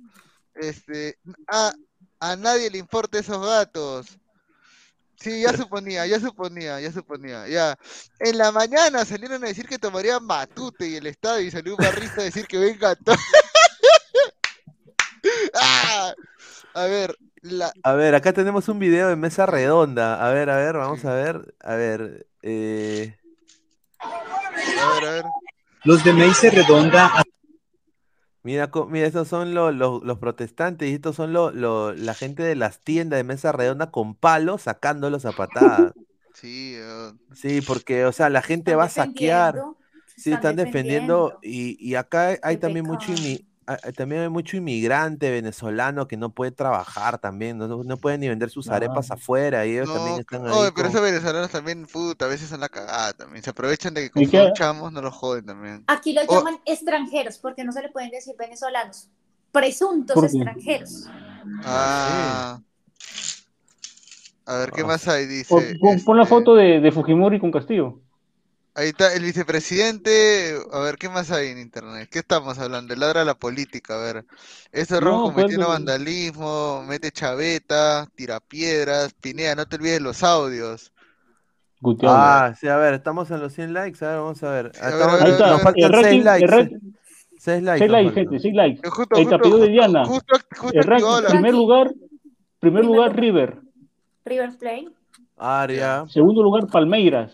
Este, 0.54 1.18
a, 1.48 1.72
a 2.20 2.36
nadie 2.36 2.70
le 2.70 2.78
importa 2.78 3.18
esos 3.18 3.44
gatos. 3.44 4.18
Sí, 5.22 5.42
ya 5.42 5.56
suponía, 5.56 6.04
ya 6.04 6.18
suponía, 6.18 6.80
ya 6.80 6.90
suponía, 6.90 7.46
ya. 7.46 7.78
En 8.18 8.38
la 8.38 8.50
mañana 8.50 9.04
salieron 9.04 9.44
a 9.44 9.46
decir 9.46 9.68
que 9.68 9.78
tomarían 9.78 10.24
Matute 10.24 10.88
y 10.88 10.96
el 10.96 11.06
estadio 11.06 11.46
y 11.46 11.50
salió 11.50 11.76
un 11.76 11.84
barrista 11.84 12.22
a 12.22 12.24
decir 12.24 12.44
que 12.46 12.58
venga 12.58 12.96
todo. 12.96 13.14
¡Ah! 15.54 16.12
A 16.74 16.84
ver, 16.86 17.16
la, 17.42 17.72
A 17.84 17.92
ver, 17.92 18.16
acá 18.16 18.32
tenemos 18.32 18.68
un 18.68 18.80
video 18.80 19.08
de 19.08 19.14
mesa 19.14 19.46
redonda. 19.46 20.26
A 20.26 20.32
ver, 20.32 20.50
a 20.50 20.56
ver, 20.56 20.76
vamos 20.76 21.04
a 21.04 21.14
ver. 21.14 21.54
A 21.60 21.74
ver. 21.76 22.26
Eh... 22.42 23.16
a 24.00 24.94
ver, 24.94 25.04
a 25.04 25.10
ver. 25.12 25.24
Los 25.84 26.02
de 26.04 26.12
Mesa 26.12 26.50
Redonda 26.50 27.12
Mira, 28.44 28.70
mira, 28.88 29.06
estos 29.06 29.28
son 29.28 29.54
lo- 29.54 29.70
lo- 29.70 30.00
los 30.02 30.18
protestantes 30.18 30.88
y 30.90 30.94
estos 30.94 31.14
son 31.16 31.32
lo- 31.32 31.52
lo- 31.52 31.92
la 31.94 32.14
gente 32.14 32.42
de 32.42 32.56
las 32.56 32.80
tiendas 32.80 33.18
de 33.18 33.24
mesa 33.24 33.52
redonda 33.52 33.90
con 33.92 34.14
palos 34.16 34.62
sacándolos 34.62 35.24
a 35.26 35.32
patadas. 35.32 35.94
Sí, 36.34 36.74
eh, 36.76 37.12
Sí, 37.34 37.60
porque, 37.62 38.04
o 38.06 38.12
sea, 38.12 38.30
la 38.30 38.42
gente 38.42 38.74
va 38.74 38.84
a 38.84 38.88
saquear. 38.88 39.54
Sí, 40.06 40.32
están 40.32 40.34
están 40.34 40.56
defendiendo 40.56 41.28
defendiendo. 41.28 41.38
y, 41.42 41.76
y 41.90 41.94
acá 41.94 42.28
hay- 42.42 42.56
Qué 42.56 42.58
también 42.58 42.86
mucho 42.86 43.12
pecado. 43.12 43.14
ah, 43.14 43.16
ah, 43.16 43.51
también 43.96 44.22
hay 44.22 44.28
mucho 44.28 44.56
inmigrante 44.56 45.30
venezolano 45.30 46.08
que 46.08 46.16
no 46.16 46.30
puede 46.30 46.50
trabajar 46.50 47.18
también, 47.18 47.58
no, 47.58 47.68
no 47.84 47.96
pueden 47.96 48.20
ni 48.20 48.28
vender 48.28 48.50
sus 48.50 48.68
arepas 48.68 49.10
afuera 49.10 49.64
y 49.66 49.72
ellos 49.72 49.88
no, 49.88 49.94
también 49.94 50.20
están 50.20 50.46
ahí 50.46 50.52
pero 50.52 50.74
con- 50.74 50.86
esos 50.86 51.00
venezolanos 51.02 51.50
también, 51.50 51.86
puta, 51.86 52.24
a 52.24 52.28
veces 52.28 52.48
son 52.48 52.60
la 52.60 52.68
cagada 52.68 53.12
también. 53.12 53.42
Se 53.44 53.50
aprovechan 53.50 53.94
de 53.94 54.10
que 54.10 54.22
¿Y 54.22 54.26
como 54.26 54.44
son 54.44 54.52
chamos, 54.54 54.92
no 54.92 55.00
los 55.02 55.14
joden 55.14 55.46
también. 55.46 55.84
Aquí 55.86 56.12
lo 56.12 56.22
Oh. 56.26 56.38
llaman 56.38 56.58
extranjeros, 56.66 57.38
porque 57.38 57.64
no 57.64 57.72
se 57.72 57.82
le 57.82 57.88
pueden 57.90 58.10
decir 58.10 58.34
venezolanos. 58.38 59.08
Presuntos 59.52 60.22
extranjeros. 60.24 61.06
Ah. 61.64 62.60
A 64.46 64.56
ver, 64.56 64.70
¿qué 64.72 64.80
Ah. 64.82 64.86
más 64.86 65.06
hay? 65.08 65.24
Pon, 65.48 65.60
Dice. 65.60 65.78
pon- 65.78 66.00
pon 66.04 66.16
la 66.16 66.24
este, 66.24 66.34
foto 66.34 66.54
de, 66.54 66.80
de 66.80 66.92
Fujimori 66.92 67.38
con 67.38 67.52
Castillo. 67.52 68.00
Ahí 68.74 68.88
está 68.88 69.12
el 69.14 69.22
vicepresidente. 69.22 70.54
A 70.72 70.78
ver, 70.80 70.96
¿qué 70.96 71.08
más 71.10 71.30
hay 71.30 71.48
en 71.48 71.58
internet? 71.58 72.08
¿Qué 72.10 72.20
estamos 72.20 72.58
hablando? 72.58 72.94
Ladra 72.96 73.22
la 73.24 73.34
política, 73.34 73.94
a 73.94 73.98
ver. 74.02 74.24
Este 74.72 74.98
rojo 74.98 75.28
No, 75.28 75.34
cometiendo 75.34 75.66
de- 75.66 75.72
vandalismo, 75.72 76.82
mete 76.88 77.10
chaveta, 77.10 78.06
tira 78.14 78.40
piedras. 78.40 79.12
Pinea, 79.20 79.54
no 79.54 79.66
te 79.66 79.76
olvides 79.76 80.00
los 80.00 80.22
audios. 80.22 80.90
Gutiérrez. 81.80 82.16
Ah, 82.18 82.54
sí, 82.58 82.68
a 82.68 82.76
ver, 82.76 82.94
estamos 82.94 83.30
en 83.30 83.40
los 83.40 83.52
100 83.52 83.74
likes, 83.74 84.02
a 84.04 84.08
ver, 84.10 84.18
vamos 84.18 84.42
a 84.42 84.50
ver. 84.50 84.72
a 84.80 84.86
ver, 84.90 85.02
a 85.02 85.06
ver, 85.16 85.22
Ahí 85.22 85.30
está, 85.32 85.46
nos 85.50 85.56
el 85.58 85.62
faltan 85.64 85.92
ranking, 85.92 86.02
6 86.02 86.18
el 86.18 86.24
likes. 86.24 86.46
ranking, 86.46 86.78
6 86.78 87.62
likes. 87.62 87.78
seis 87.78 87.90
nos 87.90 87.90
likes, 87.92 88.04
faltan. 88.08 88.14
gente, 88.14 88.38
seis 88.40 88.54
likes. 88.54 88.80
Eh, 88.86 88.90
Justo, 88.90 89.16
está, 89.16 89.38
justo, 89.38 89.58
de 89.58 89.68
Diana. 89.68 90.04
justo, 90.06 90.36
justo 90.56 90.78
El 90.78 90.84
ranking, 90.84 91.06
la- 91.22 91.28
primer 91.28 91.52
lugar, 91.54 91.90
primer 92.60 92.84
lugar. 92.84 93.16
River, 93.16 93.58
River 94.24 94.50
Plate. 94.58 94.88
Aria, 95.36 96.04
segundo 96.08 96.42
lugar 96.42 96.68
Palmeiras. 96.68 97.32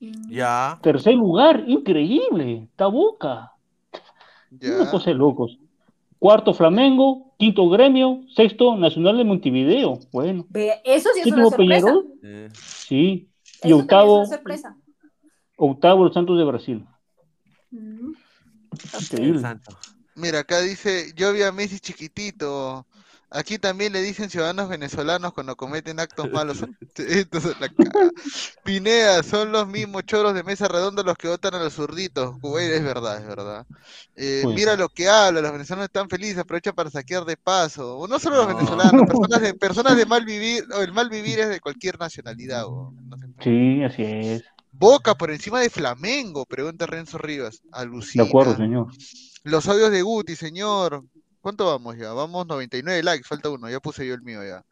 Ya. 0.00 0.78
tercer 0.82 1.14
lugar, 1.14 1.64
increíble, 1.66 2.68
Taboca, 2.76 3.52
una 4.60 4.84
Ya. 4.84 4.90
cosa 4.90 5.10
de 5.10 5.14
locos. 5.16 5.58
Cuarto 6.18 6.54
Flamengo, 6.54 7.34
quinto 7.38 7.68
Gremio, 7.68 8.22
sexto 8.34 8.76
Nacional 8.76 9.18
de 9.18 9.24
Montevideo, 9.24 9.98
bueno, 10.12 10.46
Ve, 10.48 10.80
eso 10.84 11.10
sí 11.14 11.20
es 11.20 11.26
una 11.26 11.44
séptimo 11.44 11.50
sorpresa. 11.50 11.86
Peñarol, 11.86 12.06
Eh, 12.22 12.48
sí, 12.54 12.94
y 12.94 13.20
Eso 13.20 13.28
también 13.60 13.76
es 13.76 13.82
octavo, 13.82 14.16
una 14.20 14.26
sorpresa. 14.26 14.76
octavo 15.56 16.04
los 16.04 16.14
Santos 16.14 16.38
de 16.38 16.44
Brasil. 16.44 16.86
Mm. 17.70 18.12
Increíble. 19.00 19.42
Mira, 20.16 20.40
acá 20.40 20.60
dice, 20.60 21.12
yo 21.16 21.32
vi 21.32 21.42
a 21.42 21.50
Messi 21.52 21.78
chiquitito. 21.80 22.86
Aquí 23.36 23.58
también 23.58 23.92
le 23.92 24.00
dicen 24.00 24.30
ciudadanos 24.30 24.68
venezolanos 24.68 25.32
cuando 25.32 25.56
cometen 25.56 25.98
actos 25.98 26.30
malos. 26.30 26.58
Esto 26.96 27.38
es 27.38 27.44
la 27.60 27.68
caga. 27.68 28.08
Pineda, 28.62 29.22
son 29.22 29.50
los 29.52 29.66
mismos 29.66 30.04
choros 30.06 30.34
de 30.34 30.42
mesa 30.44 30.68
redonda 30.68 31.02
los 31.02 31.16
que 31.16 31.28
votan 31.28 31.54
a 31.54 31.58
los 31.58 31.74
zurditos. 31.74 32.40
Güey, 32.40 32.70
es 32.72 32.84
verdad, 32.84 33.20
es 33.20 33.26
verdad. 33.26 33.66
Eh, 34.14 34.40
Pues. 34.44 34.54
mira 34.54 34.76
lo 34.76 34.88
que 34.88 35.08
habla, 35.08 35.40
los 35.40 35.52
venezolanos 35.52 35.86
están 35.86 36.08
felices, 36.08 36.38
aprovechan 36.38 36.74
para 36.74 36.90
saquear 36.90 37.24
de 37.24 37.36
paso. 37.36 37.98
O 37.98 38.06
no 38.06 38.18
solo 38.18 38.36
los 38.36 38.48
No. 38.48 38.56
venezolanos, 38.56 39.02
personas 39.28 39.40
de, 39.42 39.54
personas 39.54 39.96
de 39.96 40.06
mal 40.06 40.24
vivir, 40.24 40.64
o 40.72 40.80
el 40.82 40.92
mal 40.92 41.10
vivir 41.10 41.40
es 41.40 41.48
de 41.48 41.60
cualquier 41.60 41.98
nacionalidad. 41.98 42.64
o 42.66 42.92
no 42.92 43.16
sé. 43.16 43.24
Sí, 43.42 43.82
así 43.82 44.02
es. 44.04 44.44
Boca 44.70 45.14
por 45.14 45.30
encima 45.30 45.60
de 45.60 45.70
Flamengo, 45.70 46.46
pregunta 46.46 46.86
Renzo 46.86 47.18
Rivas. 47.18 47.60
De 47.62 47.68
Alucina. 47.72 48.24
acuerdo, 48.24 48.56
señor. 48.56 48.86
Los 49.44 49.68
audios 49.68 49.90
de 49.90 50.02
Guti, 50.02 50.36
señor. 50.36 51.04
¿Cuánto 51.44 51.66
vamos 51.66 51.94
ya? 51.98 52.10
Vamos 52.14 52.46
99 52.46 53.02
likes, 53.02 53.28
falta 53.28 53.50
uno, 53.50 53.68
ya 53.68 53.78
puse 53.78 54.06
yo 54.06 54.14
el 54.14 54.22
mío 54.22 54.42
ya. 54.42 54.64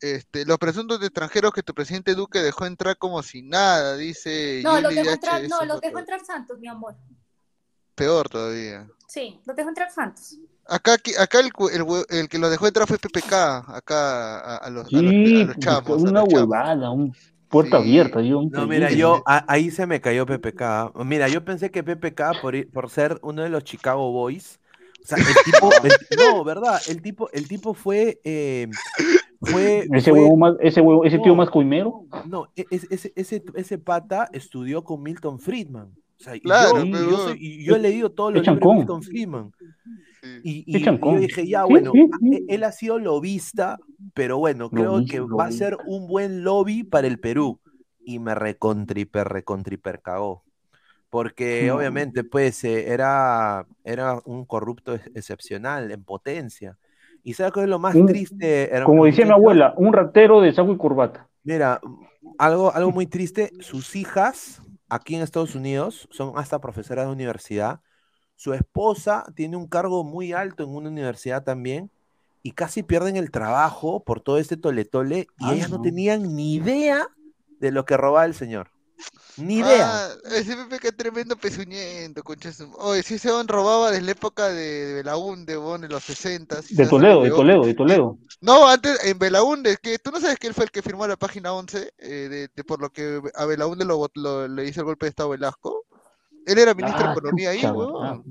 Este, 0.00 0.46
los 0.46 0.58
presuntos 0.58 1.02
extranjeros 1.02 1.52
que 1.52 1.64
tu 1.64 1.74
presidente 1.74 2.14
Duque 2.14 2.38
dejó 2.38 2.66
entrar 2.66 2.96
como 2.96 3.20
si 3.24 3.42
nada, 3.42 3.96
dice 3.96 4.60
No, 4.62 4.80
los 4.80 4.94
DH, 4.94 5.10
entrar, 5.12 5.42
no, 5.48 5.64
los 5.64 5.80
dejo 5.80 5.98
entrar 5.98 6.24
Santos, 6.24 6.56
mi 6.60 6.68
amor. 6.68 6.94
peor 7.96 8.28
todavía. 8.28 8.86
Sí, 9.08 9.40
los 9.44 9.56
dejo 9.56 9.70
entrar 9.70 9.90
Santos. 9.90 10.36
Acá, 10.68 10.92
acá 11.18 11.40
el, 11.40 11.50
el, 12.10 12.28
que 12.28 12.38
los 12.38 12.48
dejó 12.48 12.68
entrar 12.68 12.86
fue 12.86 12.96
PPK, 12.98 13.32
acá 13.74 14.38
a, 14.38 14.56
a 14.58 14.70
los, 14.70 14.86
a 14.94 15.02
los, 15.02 15.10
Sí, 15.10 15.42
a 15.42 15.44
los 15.46 15.58
chamos. 15.58 15.90
a 15.90 15.94
una 15.94 16.20
los 16.20 16.28
chamos. 16.28 16.32
huevada, 16.32 16.90
un 16.90 17.12
puerta 17.48 17.78
Sí. 17.78 17.82
abierta, 17.88 18.20
yo. 18.22 18.40
No, 18.52 18.68
mira, 18.68 18.88
yo 18.92 19.20
a- 19.26 19.44
ahí 19.52 19.72
se 19.72 19.84
me 19.88 20.00
cayó 20.00 20.26
PPK. 20.26 20.92
Mira, 21.04 21.26
yo 21.26 21.44
pensé 21.44 21.72
que 21.72 21.82
PPK 21.82 22.40
por, 22.40 22.70
por 22.70 22.88
ser 22.88 23.18
uno 23.22 23.42
de 23.42 23.48
los 23.48 23.64
Chicago 23.64 24.12
Boys, 24.12 24.60
o 25.04 25.06
sea, 25.06 25.18
el 25.18 25.24
tipo, 25.44 25.70
el- 25.84 26.16
no, 26.34 26.44
verdad, 26.44 26.80
el 26.88 27.02
tipo, 27.02 27.28
el 27.32 27.46
tipo 27.46 27.74
fue, 27.74 28.20
eh, 28.24 28.68
fue, 29.42 29.86
Ese 29.92 30.10
fue- 30.10 30.20
huevo 30.20 30.36
más, 30.36 30.54
ese 30.60 30.80
huevo, 30.80 31.04
ese 31.04 31.18
tío 31.18 31.28
No. 31.32 31.36
más 31.36 31.50
coimero. 31.50 32.06
no, 32.26 32.48
e- 32.56 32.64
es- 32.70 32.86
ese, 32.90 33.12
ese, 33.14 33.44
ese 33.54 33.78
pata 33.78 34.28
estudió 34.32 34.82
con 34.82 35.02
Milton 35.02 35.38
Friedman. 35.38 35.88
O 36.18 36.22
sea, 36.24 36.36
y 36.36 36.40
Claro, 36.40 36.82
yo, 36.84 36.90
pero- 36.92 37.10
yo, 37.10 37.16
soy- 37.18 37.38
y 37.38 37.64
yo 37.64 37.76
he 37.76 37.78
leído 37.78 38.10
todos 38.10 38.32
los 38.32 38.46
libros 38.46 38.60
de. 38.72 38.74
Milton 38.78 39.02
Friedman. 39.02 39.52
Sí. 40.22 40.64
Y, 40.66 40.80
yo 40.80 41.18
dije, 41.18 41.46
ya, 41.46 41.64
bueno, 41.64 41.92
sí, 41.92 42.00
a- 42.10 42.18
sí. 42.18 42.34
e- 42.48 42.54
él 42.54 42.64
ha 42.64 42.72
sido 42.72 42.98
lobista, 42.98 43.78
pero 44.14 44.38
bueno, 44.38 44.70
creo 44.70 45.04
que 45.04 45.20
va 45.20 45.46
a 45.46 45.52
ser 45.52 45.76
un 45.86 46.06
buen 46.06 46.44
lobby 46.44 46.82
para 46.82 47.06
el 47.06 47.20
Perú. 47.20 47.60
Y 48.06 48.18
me 48.20 48.34
recontriper, 48.34 49.28
recontriper 49.28 50.00
cagó. 50.00 50.42
Porque 51.14 51.70
obviamente, 51.70 52.24
pues, 52.24 52.64
eh, 52.64 52.92
era, 52.92 53.66
era 53.84 54.20
un 54.24 54.44
corrupto 54.44 54.94
ex- 54.94 55.06
excepcional, 55.14 55.92
en 55.92 56.02
potencia. 56.02 56.76
¿Y 57.22 57.34
sabes 57.34 57.52
qué 57.52 57.60
es 57.62 57.68
lo 57.68 57.78
más 57.78 57.94
Un- 57.94 58.06
triste? 58.06 58.64
hermano, 58.70 58.86
Como 58.86 59.04
decía 59.04 59.24
mi 59.24 59.30
abuela, 59.30 59.74
un 59.76 59.92
ratero 59.92 60.40
de 60.40 60.52
saco 60.52 60.72
y 60.72 60.76
corbata. 60.76 61.28
Mira, 61.44 61.80
algo, 62.38 62.72
algo 62.74 62.90
muy 62.90 63.06
triste, 63.06 63.50
sus 63.60 63.94
hijas 63.96 64.60
aquí 64.88 65.14
en 65.14 65.22
Estados 65.22 65.54
Unidos 65.54 66.08
son 66.10 66.32
hasta 66.36 66.60
profesoras 66.60 67.06
de 67.06 67.12
universidad. 67.12 67.80
Su 68.36 68.52
esposa 68.52 69.24
tiene 69.36 69.56
un 69.56 69.68
cargo 69.68 70.04
muy 70.04 70.32
alto 70.32 70.64
en 70.64 70.70
una 70.74 70.88
universidad 70.88 71.44
también 71.44 71.90
y 72.42 72.52
casi 72.52 72.82
pierden 72.82 73.16
el 73.16 73.30
trabajo 73.30 74.02
por 74.02 74.20
todo 74.20 74.38
este 74.38 74.56
toletole 74.56 75.28
y 75.38 75.44
Ay, 75.46 75.56
ellas 75.58 75.70
no 75.70 75.76
no. 75.76 75.82
tenían 75.82 76.34
ni 76.34 76.54
idea 76.54 77.06
de 77.60 77.70
lo 77.70 77.84
que 77.84 77.96
robaba 77.96 78.24
el 78.24 78.34
señor. 78.34 78.73
Ni 79.36 79.56
idea. 79.58 80.06
Ah, 80.06 80.14
ese 80.32 80.56
PPK 80.56 80.84
es 80.88 80.96
tremendo 80.96 81.36
pezuñento, 81.36 82.22
concha 82.22 82.52
su- 82.52 82.72
Oye, 82.78 83.02
si 83.02 83.14
ese 83.14 83.32
bon 83.32 83.48
robaba 83.48 83.90
desde 83.90 84.04
la 84.04 84.12
época 84.12 84.48
de, 84.48 84.86
de 84.86 84.94
Belaunde, 84.94 85.56
bon, 85.56 85.82
en 85.82 85.90
los 85.90 86.04
60 86.04 86.60
De 86.70 86.86
Toledo, 86.86 87.22
de 87.22 87.30
Toledo, 87.30 87.64
de 87.64 87.74
Toledo. 87.74 88.18
No, 88.40 88.68
antes 88.68 89.04
en 89.04 89.18
Belaunde, 89.18 89.76
que 89.82 89.98
tú 89.98 90.10
no 90.12 90.20
sabes 90.20 90.38
que 90.38 90.46
él 90.46 90.54
fue 90.54 90.64
el 90.64 90.70
que 90.70 90.82
firmó 90.82 91.06
la 91.06 91.16
página 91.16 91.52
11, 91.52 91.92
eh, 91.98 92.08
de, 92.28 92.48
de 92.54 92.64
por 92.64 92.80
lo 92.80 92.90
que 92.90 93.20
a 93.34 93.44
Belaunde 93.44 93.84
lo, 93.84 93.98
bot- 93.98 94.12
lo- 94.14 94.46
le 94.46 94.66
hizo 94.68 94.80
el 94.80 94.86
golpe 94.86 95.06
de 95.06 95.10
Estado 95.10 95.30
Velasco. 95.30 95.84
Él 96.46 96.58
era 96.58 96.74
ministro 96.74 97.04
Ah, 97.04 97.08
de 97.08 97.12
Economía 97.18 97.50
ahí, 97.50 97.64
weón. 97.64 98.22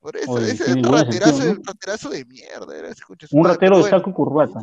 Por 0.00 0.16
eso, 0.16 0.30
Oye, 0.32 0.50
ese 0.52 0.74
doble 0.74 0.90
raterazo, 1.04 1.32
sentido, 1.38 1.54
¿no? 1.54 1.62
raterazo 1.64 2.08
de 2.10 2.24
mierda 2.24 2.76
era 2.76 2.88
ese 2.90 3.02
Un 3.30 3.42
madre, 3.42 3.54
ratero 3.54 3.76
de 3.76 3.80
bueno. 3.82 3.98
saco 3.98 4.10
y 4.10 4.12
corbata. 4.12 4.60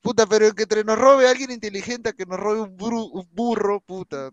Puta, 0.00 0.26
pero 0.26 0.52
que 0.54 0.64
entre 0.64 0.82
nos 0.82 0.98
robe 0.98 1.28
alguien 1.28 1.52
inteligente 1.52 2.08
a 2.08 2.12
que 2.12 2.26
nos 2.26 2.40
robe 2.40 2.62
un, 2.62 2.76
bru- 2.76 3.10
un 3.12 3.28
burro, 3.32 3.80
puta. 3.80 4.30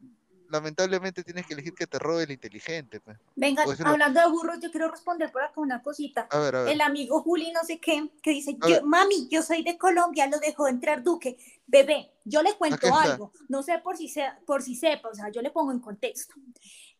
Lamentablemente 0.49 1.23
tienes 1.23 1.45
que 1.45 1.53
elegir 1.53 1.73
que 1.73 1.85
te 1.87 1.99
robe 1.99 2.23
el 2.23 2.31
inteligente, 2.31 2.99
pues. 2.99 3.17
Venga, 3.35 3.63
hablando 3.85 4.19
de 4.19 4.27
burros, 4.29 4.59
yo 4.61 4.71
quiero 4.71 4.89
responder 4.89 5.31
por 5.31 5.43
acá 5.43 5.61
una 5.61 5.81
cosita. 5.81 6.27
A 6.31 6.39
ver, 6.39 6.55
a 6.55 6.61
ver. 6.63 6.73
El 6.73 6.81
amigo 6.81 7.21
Juli, 7.21 7.51
no 7.51 7.63
sé 7.63 7.79
qué, 7.79 8.09
que 8.23 8.31
dice, 8.31 8.57
yo- 8.67 8.83
mami, 8.83 9.27
yo 9.29 9.41
soy 9.43 9.63
de 9.63 9.77
Colombia, 9.77 10.27
lo 10.27 10.39
dejó 10.39 10.67
entrar 10.67 11.03
Duque. 11.03 11.37
Bebé, 11.67 12.11
yo 12.25 12.41
le 12.41 12.55
cuento 12.55 12.87
algo, 12.95 13.31
no 13.47 13.61
sé 13.61 13.77
por 13.79 13.95
si, 13.95 14.07
sea, 14.07 14.39
por 14.45 14.63
si 14.63 14.75
sepa, 14.75 15.09
o 15.09 15.13
sea, 15.13 15.29
yo 15.29 15.41
le 15.41 15.51
pongo 15.51 15.71
en 15.71 15.79
contexto. 15.79 16.33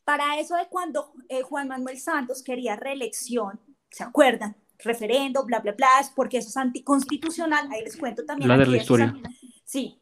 Para 0.04 0.40
eso 0.40 0.56
de 0.56 0.68
cuando 0.68 1.14
eh, 1.28 1.42
Juan 1.42 1.68
Manuel 1.68 2.00
Santos 2.00 2.44
quería 2.44 2.76
reelección, 2.76 3.60
¿se 3.92 4.04
acuerdan? 4.04 4.56
Referendo, 4.78 5.44
bla, 5.44 5.60
bla, 5.60 5.74
bla, 5.74 5.88
es 6.00 6.10
porque 6.10 6.38
eso 6.38 6.50
es 6.50 6.58
anticonstitucional, 6.58 7.68
ahí 7.72 7.84
les 7.84 7.98
cuento 7.98 8.24
también. 8.26 8.48
La 8.48 8.58
de 8.58 8.66
la 8.66 8.78
historia. 8.78 9.14
Sí. 9.66 10.00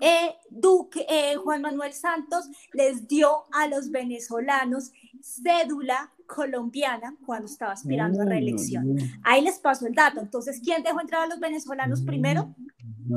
Eh, 0.00 0.34
Duque, 0.50 1.06
eh, 1.08 1.36
Juan 1.36 1.62
Manuel 1.62 1.92
Santos 1.92 2.48
les 2.72 3.06
dio 3.06 3.44
a 3.52 3.66
los 3.66 3.90
venezolanos 3.90 4.92
cédula 5.22 6.10
colombiana 6.26 7.14
cuando 7.26 7.46
estaba 7.46 7.72
aspirando 7.72 8.22
a 8.22 8.24
reelección. 8.24 8.96
Ahí 9.24 9.42
les 9.42 9.58
paso 9.58 9.86
el 9.86 9.94
dato. 9.94 10.20
Entonces, 10.20 10.60
¿quién 10.64 10.82
dejó 10.82 11.00
entrar 11.00 11.22
a 11.22 11.26
los 11.26 11.40
venezolanos 11.40 12.02
primero? 12.02 12.54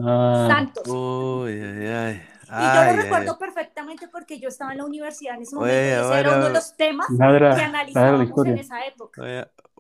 Ah, 0.04 0.48
Santos. 0.50 0.88
Uy, 0.88 1.52
ay, 1.54 1.88
ay. 1.88 2.22
Y 2.46 2.50
yo 2.50 2.56
Ay, 2.56 2.86
lo 2.88 2.92
ay. 2.92 2.96
recuerdo 3.04 3.38
perfectamente 3.40 4.08
porque 4.08 4.40
yo 4.40 4.50
estaba 4.50 4.74
en 4.74 4.80
la 4.80 4.86
universidad 4.86 5.36
en 5.36 5.44
ese 5.44 5.56
Oye, 5.56 5.62
momento. 5.72 5.80
y 5.80 5.90
ese 5.90 6.20
era 6.20 6.30
ahora- 6.30 6.36
uno 6.38 6.46
de 6.48 6.54
los 6.54 6.76
temas 6.78 7.08
que 7.08 7.24
analizábamos 7.64 8.46
en 8.48 8.58
esa 8.58 8.86
época. 8.86 9.22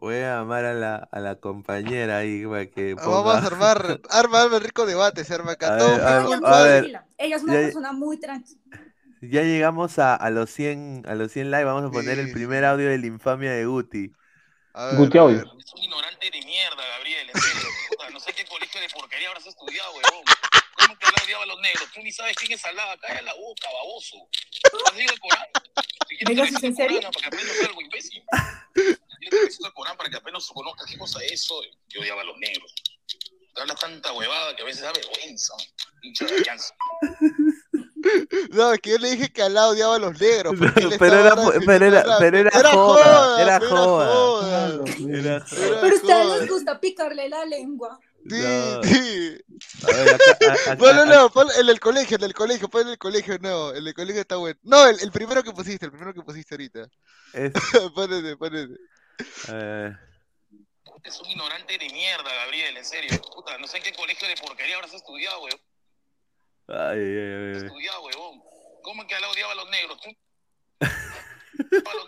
Voy 0.03 0.15
a, 0.15 0.35
llamar 0.39 0.65
a 0.65 0.73
la, 0.73 0.95
a 1.13 1.19
la 1.21 1.38
compañera 1.38 2.17
ahí 2.17 2.45
para 2.45 2.65
que 2.65 2.91
Ah, 2.99 3.05
Vamos 3.07 3.35
a 3.35 3.39
ponga- 3.39 3.47
armar, 3.47 4.01
arma, 4.09 4.41
arma 4.41 4.59
rico 4.59 4.85
debate, 4.85 5.23
se 5.23 5.34
arma 5.34 5.53
acá. 5.53 5.75
A 5.75 5.77
Todo 5.77 5.91
ver, 5.95 6.01
a 6.05 6.19
muy 6.19 6.39
a 6.43 6.61
ver. 6.63 7.01
Ella 7.17 7.35
es 7.38 7.43
una 7.43 7.53
Ya- 7.53 7.59
persona 7.61 7.93
muy 7.93 8.19
tranquila. 8.19 8.59
Ya 9.21 9.43
llegamos 9.43 9.99
a, 9.99 10.13
a 10.15 10.30
los 10.30 10.49
100, 10.49 11.05
a 11.07 11.15
los 11.15 11.31
100 11.31 11.51
likes, 11.51 11.63
vamos 11.63 11.85
a 11.85 11.89
poner 11.89 12.19
el 12.19 12.27
Sí, 12.27 12.34
primer 12.34 12.59
sí. 12.59 12.65
audio 12.65 12.89
de 12.89 12.97
la 12.97 13.05
infamia 13.07 13.51
de 13.53 13.65
Guti. 13.65 14.07
Ver, 14.73 14.95
Guti 14.97 15.17
audio. 15.17 15.38
Es 15.38 15.73
un 15.73 15.81
ignorante 15.84 16.30
de 16.30 16.41
mierda, 16.45 16.84
Gabriel, 16.97 17.30
en 17.34 17.41
serio. 17.41 17.69
Puta, 17.88 18.09
no 18.09 18.19
sé 18.19 18.34
qué 18.34 18.43
colegio 18.43 18.81
de 18.81 18.89
porquería 18.89 19.30
habrás 19.30 19.47
estudiado, 19.47 19.89
huevón. 19.93 20.25
¿Cómo 20.75 20.99
que 20.99 21.05
Alá 21.05 21.15
odiaba 21.23 21.43
a 21.43 21.45
los 21.45 21.61
negros? 21.61 21.88
Tú 21.93 22.01
ni 22.03 22.11
sabes 22.11 22.35
quién 22.35 22.51
es 22.51 22.65
Alá. 22.65 22.84
Calla 22.99 23.21
la 23.21 23.34
boca, 23.35 23.67
baboso. 23.71 24.17
¿No 24.73 24.80
has 24.91 24.97
leído 24.97 25.13
el 25.13 25.19
Corán? 25.21 25.45
Si 26.09 26.17
quieres 26.17 26.27
Venga, 26.27 26.43
te 26.43 26.49
¿sí 26.49 26.55
es 26.55 26.61
recito 26.61 26.65
en 26.65 26.71
el 26.71 26.75
serio? 26.75 26.97
Corán 26.99 27.11
para 27.13 27.21
que 27.21 27.27
aprendas 27.38 27.69
algo, 27.69 27.81
imbécil. 27.81 28.23
Corán 29.74 29.98
para 29.98 30.10
que 30.10 30.18
apenas 30.18 30.48
conozcas 30.48 30.86
qué 30.90 30.98
cosa 30.98 31.20
es 31.24 31.32
eso. 31.34 31.56
Yo 31.90 32.02
odiaba 32.02 32.22
a 32.22 32.26
los 32.26 32.38
negros. 32.38 32.74
Te 33.54 33.62
hablas 33.62 33.80
tanta 33.80 34.12
huevada 34.14 34.56
que 34.56 34.64
a 34.64 34.66
veces 34.66 34.82
da 34.82 34.91
vergüenza. 34.94 35.54
Hincha 36.02 36.26
de 36.26 36.36
alianza. 36.38 36.74
No, 38.52 38.74
es 38.74 38.82
que 38.82 38.90
yo 38.91 38.98
le 38.98 39.12
dije 39.12 39.32
que 39.32 39.41
Alá 39.41 39.68
odiaba 39.70 39.95
a 39.95 40.00
los 40.00 40.20
negros. 40.20 40.54
Pero 41.00 41.20
era, 41.20 41.36
pero 41.66 41.86
era, 41.86 42.18
pero 42.20 42.38
era 42.38 42.50
Era 42.60 42.72
joda, 42.72 43.41
era 43.41 43.60
pero 43.60 43.72
joda. 43.72 44.08
joda. 44.14 44.68
Era 44.68 44.68
joda. 44.90 45.18
Era 45.18 45.45
Pero 45.50 45.88
a 45.88 45.95
ustedes 45.95 46.40
les 46.41 46.50
gusta 46.50 46.80
picarle 46.82 47.30
la 47.30 47.45
lengua. 47.45 47.98
Sí, 48.30 48.36
No. 48.41 48.84
sí. 48.84 49.38
A 49.84 49.88
ver, 49.88 50.10
acá, 50.16 50.24
a- 50.41 50.54
acá- 50.54 50.76
Bueno, 50.76 51.06
no, 51.06 51.30
pon 51.30 51.48
el 51.58 51.68
del 51.68 51.80
colegio, 51.80 52.16
el 52.18 52.22
del 52.22 52.34
colegio, 52.34 52.68
pon 52.70 52.82
el 52.82 52.88
del 52.88 52.98
colegio, 52.98 53.38
no, 53.40 53.72
el 53.72 53.86
del 53.86 53.94
colegio 53.94 54.22
está 54.22 54.36
bueno. 54.36 54.60
No, 54.64 54.86
el, 54.88 55.00
el 55.02 55.12
primero 55.12 55.41
que 55.44 55.52
pusiste, 55.54 55.86
el 55.86 55.91
primero 55.91 56.14
que 56.14 56.22
pusiste 56.24 56.56
ahorita. 56.56 56.90
es- 57.34 57.52
ponete, 57.95 58.36
ponete. 58.36 58.74
Eh, 59.50 59.91
Es 61.04 61.20
un 61.20 61.30
ignorante 61.30 61.78
de 61.78 61.90
mierda, 61.90 62.34
Gabriel, 62.34 62.78
en 62.78 62.86
serio. 62.86 63.20
Puta, 63.34 63.58
no 63.58 63.68
sé 63.68 63.78
en 63.78 63.84
qué 63.84 63.94
colegio 63.94 64.28
de 64.28 64.36
porquería 64.38 64.76
habrás 64.76 64.94
estudiado, 64.94 65.41
huevón. 65.44 65.62
ay, 66.68 67.00
ay, 67.00 67.18
ay, 67.18 67.52
ay. 67.56 67.66
Estudiado. 67.66 68.04
¿Cómo 68.84 69.02
es 69.02 69.08
que 69.08 69.16
Alá 69.16 69.30
odiaba 69.30 69.54
a 69.54 69.56
los 69.56 69.70
negros? 69.70 70.00
Tú... 70.02 70.10
Odiaba 70.82 71.91
a 71.91 71.95
los 71.95 72.06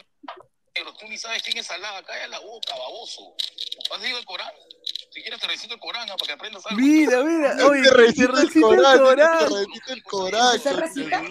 negros. 0.75 0.97
Tú 0.97 1.07
ni 1.07 1.17
sabes 1.17 1.41
quién 1.43 1.57
es 1.57 1.71
Alá. 1.71 2.03
Calla 2.03 2.27
la 2.27 2.39
boca, 2.39 2.75
baboso. 2.75 3.35
¿Has 3.91 4.01
leído 4.01 4.17
el 4.19 4.25
Corán? 4.25 4.51
Si 5.11 5.21
quieres 5.21 5.39
te 5.39 5.47
recito 5.47 5.73
el 5.75 5.79
Corán 5.79 6.07
para 6.07 6.17
que 6.25 6.31
aprendas 6.33 6.65
algo. 6.65 6.79
Mira, 6.79 7.23
mira, 7.23 7.55
oye, 7.65 7.81
Te 7.83 7.89
te 8.13 8.27
recito 8.27 8.73
el 8.73 8.81
Corán, 8.99 8.99
te 9.39 9.45
recito 9.49 9.93
el 9.93 10.03
Corán. 10.03 10.59
¿Se 10.59 10.73
recita? 10.73 11.23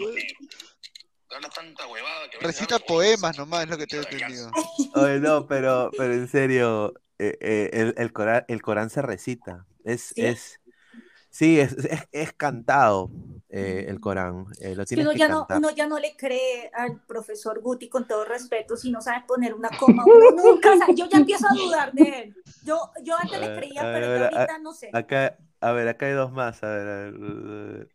Hablas 1.34 1.52
tanta 1.54 1.86
huevada 1.86 2.30
que 2.30 2.38
Recita 2.46 2.78
poemas 2.78 3.36
nomás, 3.36 3.64
es 3.64 3.70
lo 3.70 3.78
que 3.78 3.86
te 3.86 3.96
he 3.96 4.00
entendido. 4.00 4.50
Oye, 4.94 5.18
no, 5.20 5.46
pero, 5.46 5.90
pero 5.96 6.14
en 6.14 6.28
serio, 6.28 6.94
eh, 7.18 7.36
eh, 7.40 7.70
el, 7.72 7.94
el, 7.96 8.12
Corán, 8.12 8.44
el 8.48 8.62
Corán 8.62 8.90
se 8.90 9.02
recita. 9.02 9.66
Es, 9.84 10.14
¿Sí? 10.14 10.22
es, 10.22 10.60
sí, 11.30 11.60
es, 11.60 11.72
es, 11.74 12.08
es 12.12 12.32
cantado 12.34 13.10
eh, 13.50 13.86
el 13.88 14.00
Corán. 14.00 14.46
eh, 14.60 14.74
lo 14.76 14.84
tienes 14.86 15.06
uno 15.06 15.12
que 15.12 15.18
ya, 15.18 15.28
no, 15.28 15.46
uno 15.50 15.70
ya 15.70 15.86
no 15.86 15.98
le 15.98 16.16
cree 16.16 16.70
al 16.74 17.00
profesor 17.00 17.60
Guti 17.60 17.88
con 17.88 18.06
todo 18.06 18.24
respeto 18.24 18.76
si 18.76 18.90
no 18.90 19.00
sabe 19.00 19.24
poner 19.26 19.54
una 19.54 19.76
coma. 19.76 20.06
Uno 20.06 20.30
nunca 20.36 20.76
sabe. 20.78 20.94
Yo 20.94 21.06
ya 21.08 21.18
empiezo 21.18 21.46
a 21.48 21.54
dudar 21.56 21.92
de 21.94 22.08
él. 22.20 22.36
Yo, 22.62 22.90
yo 23.02 23.16
antes 23.16 23.40
le 23.40 23.52
creía, 23.52 23.82
a 23.82 23.86
pero 23.92 24.06
ver, 24.06 24.22
ya 24.22 24.24
a- 24.24 24.26
ahorita 24.44 24.58
no 24.58 24.72
sé. 24.72 24.90
Acá, 24.92 25.38
a 25.60 25.72
ver, 25.72 25.88
acá 25.88 26.06
hay 26.06 26.12
dos 26.12 26.32
más. 26.32 26.62
A 26.62 26.68
ver, 26.68 26.88
a 26.88 26.96
ver, 27.10 27.14
eh, 27.14 27.20
Más, 27.20 27.88
¿Quién 27.88 27.93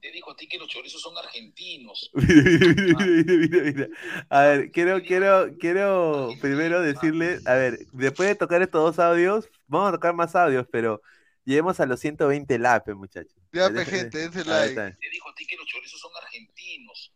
te 0.00 0.10
dijo 0.10 0.30
a 0.30 0.36
ti 0.36 0.48
que 0.48 0.58
los 0.58 0.68
chorizos 0.68 1.00
son 1.00 1.16
argentinos? 1.16 2.10
Mira, 2.14 3.06
mira, 3.06 3.34
mira, 3.34 3.62
mira. 3.62 3.88
A 4.28 4.42
ver, 4.42 4.70
quiero, 4.70 5.02
quiero, 5.02 5.50
quiero 5.58 6.30
primero 6.40 6.80
decirle, 6.80 7.38
a 7.46 7.54
ver, 7.54 7.78
después 7.92 8.28
de 8.28 8.34
tocar 8.34 8.62
estos 8.62 8.82
dos 8.82 8.98
audios, 8.98 9.48
vamos 9.66 9.88
a 9.88 9.92
tocar 9.92 10.14
más 10.14 10.34
audios, 10.34 10.66
pero 10.70 11.02
lleguemos 11.44 11.80
a 11.80 11.86
los 11.86 12.00
120 12.00 12.58
lapes, 12.58 12.94
muchachos. 12.94 13.34
Ya, 13.52 13.68
gente, 13.84 14.18
dense 14.18 14.44
like. 14.44 14.74
Te 14.74 15.10
dijo 15.10 15.28
a 15.28 15.34
ti 15.34 15.46
que 15.46 15.56
los 15.56 15.66
chorizos 15.66 16.00
son 16.00 16.12
argentinos. 16.22 17.12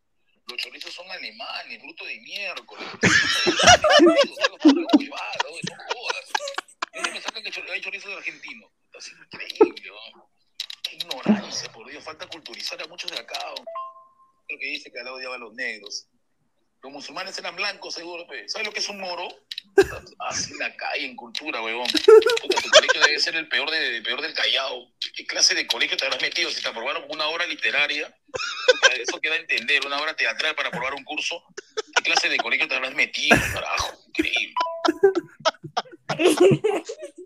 Los 0.47 0.59
chorizos 0.59 0.93
son 0.93 1.11
alemanes, 1.11 1.81
bruto 1.81 2.05
de 2.05 2.20
miércoles. 2.20 2.86
no 4.05 4.19
jodas. 4.93 6.32
¿Dónde 6.93 7.11
me 7.12 7.20
sacan 7.20 7.43
que 7.43 7.51
hay 7.73 7.81
chorizos 7.81 8.12
argentinos? 8.12 8.70
Es 8.93 9.11
increíble, 9.11 9.90
¿no? 10.15 10.34
Ignorancia, 10.94 11.70
por 11.72 11.88
Dios. 11.88 12.04
Falta 12.04 12.26
culturizar 12.26 12.80
a 12.82 12.86
muchos 12.86 13.10
de 13.10 13.18
acá. 13.18 13.38
Lo 14.48 14.58
que 14.58 14.66
dice 14.66 14.90
que 14.90 15.00
Alá 15.00 15.12
odiaba 15.12 15.36
a 15.36 15.38
los 15.38 15.54
negros. 15.54 16.06
Los 16.82 16.92
musulmanes 16.92 17.38
eran 17.38 17.56
blancos, 17.56 17.94
seguro. 17.94 18.26
¿Sabes 18.46 18.66
lo 18.66 18.72
que 18.72 18.80
es 18.80 18.88
un 18.90 19.00
moro? 19.00 19.26
Así 20.18 20.52
la 20.58 20.76
calle, 20.76 21.06
en 21.06 21.16
cultura, 21.16 21.62
huevón. 21.62 21.86
Tu 21.86 22.70
colegio 22.70 23.00
debe 23.00 23.18
ser 23.18 23.36
el 23.36 23.48
peor, 23.48 23.70
de, 23.70 24.02
peor 24.02 24.20
del 24.20 24.34
Callao. 24.34 24.92
¿Qué 25.16 25.24
clase 25.26 25.54
de 25.54 25.66
colegio 25.66 25.96
te 25.96 26.04
habrás 26.04 26.20
metido? 26.20 26.50
Si 26.50 26.62
te 26.62 26.68
aprobaron 26.68 27.04
una 27.08 27.26
obra 27.28 27.46
literaria, 27.46 28.14
eso 28.98 29.18
queda 29.18 29.34
a 29.34 29.38
entender, 29.38 29.86
una 29.86 29.98
obra 29.98 30.14
teatral 30.14 30.54
para 30.54 30.68
aprobar 30.68 30.92
un 30.94 31.04
curso. 31.04 31.42
¿Qué 31.96 32.02
clase 32.02 32.28
de 32.28 32.36
colegio 32.36 32.68
te 32.68 32.74
habrás 32.74 32.94
metido, 32.94 33.38
carajo? 33.54 33.98
Increíble. 34.08 34.54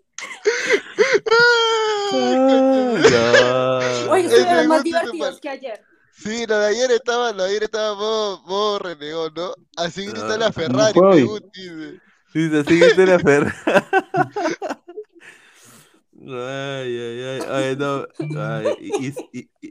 No. 3.09 4.11
Hoy 4.11 4.21
estuvieron 4.21 4.67
más 4.67 4.83
divertidos 4.83 5.39
que 5.39 5.49
ayer. 5.49 5.81
Sí, 6.11 6.45
lo 6.47 6.57
de 6.59 6.67
ayer 6.67 6.91
estaba, 6.91 7.31
lo 7.31 7.43
de 7.43 7.49
ayer 7.49 7.63
estaba 7.63 7.95
modo, 7.95 8.41
modo 8.43 8.79
renegón, 8.79 9.33
¿no? 9.35 9.53
Así 9.77 10.05
grita 10.05 10.33
Ah, 10.33 10.37
la 10.37 10.51
Ferrari, 10.51 10.93
pe, 10.93 10.99
hoy. 10.99 11.23
Guti, 11.23 11.69
dice. 11.69 12.01
Dice, 12.33 12.59
así 12.59 12.95
que 12.95 13.05
la 13.05 13.19
Fer. 13.19 13.53
Ay, 16.21 16.99
ay, 16.99 17.23
ay, 17.23 17.41
ay, 17.49 17.75
no. 17.77 18.05
Ay, 18.37 19.13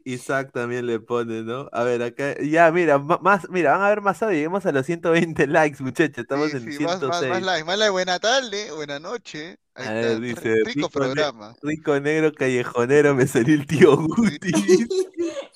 Isaac 0.04 0.50
también 0.52 0.86
le 0.86 0.98
pone, 1.00 1.42
¿no? 1.42 1.68
A 1.72 1.82
ver, 1.84 2.02
acá, 2.02 2.34
ya, 2.40 2.72
mira, 2.72 2.98
más, 2.98 3.48
mira, 3.50 3.72
van 3.72 3.82
a 3.82 3.88
ver 3.90 4.00
más 4.00 4.22
audio, 4.22 4.34
lleguemos 4.34 4.64
a 4.64 4.72
los 4.72 4.86
120 4.86 5.46
likes, 5.46 5.82
muchachos, 5.82 6.16
estamos 6.18 6.50
Sí, 6.50 6.56
en 6.56 6.72
sí, 6.72 6.84
más, 6.84 6.98
106. 6.98 7.10
más, 7.10 7.30
más 7.30 7.42
like, 7.42 7.64
más 7.64 7.78
like, 7.78 7.90
buena 7.90 8.18
tarde, 8.18 8.72
buena 8.72 8.98
noche. 8.98 9.58
Ahí 9.78 9.86
está, 10.00 10.18
dice, 10.20 10.54
rico 10.64 10.66
rico, 10.66 10.80
ne- 10.86 10.88
programa. 10.90 11.56
rico 11.62 12.00
negro 12.00 12.32
callejonero, 12.32 13.14
me 13.14 13.26
salió 13.26 13.54
el 13.54 13.66
tío 13.66 13.96
Guti. 13.96 14.52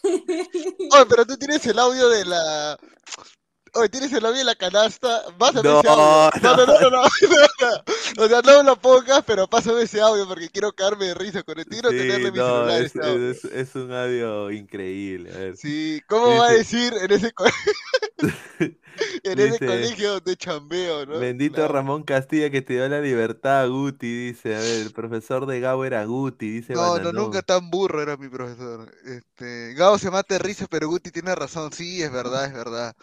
Oye, 0.04 1.06
pero 1.08 1.26
tú 1.26 1.36
tienes 1.36 1.64
el 1.66 1.78
audio 1.78 2.08
de 2.08 2.24
la. 2.24 2.78
Oye, 3.74 3.88
tienes 3.88 4.12
el 4.12 4.24
audio 4.26 4.38
de 4.38 4.44
la 4.44 4.54
canasta. 4.54 5.22
Pásame 5.38 5.68
No, 5.68 5.80
ese 5.80 5.88
audio. 5.88 6.30
No, 6.42 6.56
no, 6.56 6.66
no, 6.66 6.80
no, 6.80 6.90
no, 6.90 6.90
no. 6.90 7.02
O 8.24 8.28
sea, 8.28 8.42
no 8.42 8.58
me 8.58 8.64
lo 8.64 8.76
pongas, 8.76 9.24
pero 9.24 9.48
pásame 9.48 9.82
ese 9.82 10.00
audio 10.02 10.28
porque 10.28 10.50
quiero 10.50 10.70
caerme 10.72 11.06
de 11.06 11.14
risa 11.14 11.42
con 11.42 11.58
él. 11.58 11.64
Quiero 11.64 11.90
Sí, 11.90 11.96
tenerle 11.96 12.30
mi 12.30 12.36
celular 12.38 12.82
es, 12.82 12.94
ese 12.94 13.00
audio. 13.02 13.30
es- 13.30 13.44
es 13.46 13.74
un 13.74 13.90
audio 13.92 14.50
increíble, 14.50 15.32
a 15.34 15.38
ver. 15.38 15.56
Sí, 15.56 16.02
¿cómo 16.06 16.36
va 16.36 16.48
a 16.48 16.52
decir 16.52 16.92
en 17.00 17.10
ese, 17.10 17.32
en 19.24 19.40
ese 19.40 19.58
Dice, 19.58 19.66
colegio 19.66 20.12
donde 20.14 20.36
chambeo, 20.36 21.06
no? 21.06 21.18
Bendito 21.18 21.66
Claro. 21.66 21.68
Ramón 21.68 22.02
Castilla 22.04 22.50
que 22.50 22.62
te 22.62 22.74
dio 22.74 22.88
la 22.88 23.00
libertad, 23.00 23.68
Guti, 23.68 24.28
dice. 24.28 24.56
A 24.56 24.60
ver, 24.60 24.80
el 24.82 24.92
profesor 24.92 25.46
de 25.46 25.60
Gabo 25.60 25.84
era 25.84 26.04
Guti, 26.04 26.50
dice 26.50 26.74
No, 26.74 26.98
no, 26.98 27.12
nunca 27.12 27.42
tan 27.42 27.70
burro 27.70 28.02
era 28.02 28.16
mi 28.16 28.28
profesor. 28.28 28.90
Este, 29.04 29.74
Gabo 29.74 29.98
se 29.98 30.10
mata 30.10 30.34
de 30.34 30.38
risa, 30.38 30.66
pero 30.68 30.88
Guti 30.88 31.10
tiene 31.10 31.34
razón. 31.34 31.72
Sí, 31.72 32.02
es 32.02 32.12
verdad, 32.12 32.46
es 32.46 32.52
verdad. 32.52 32.94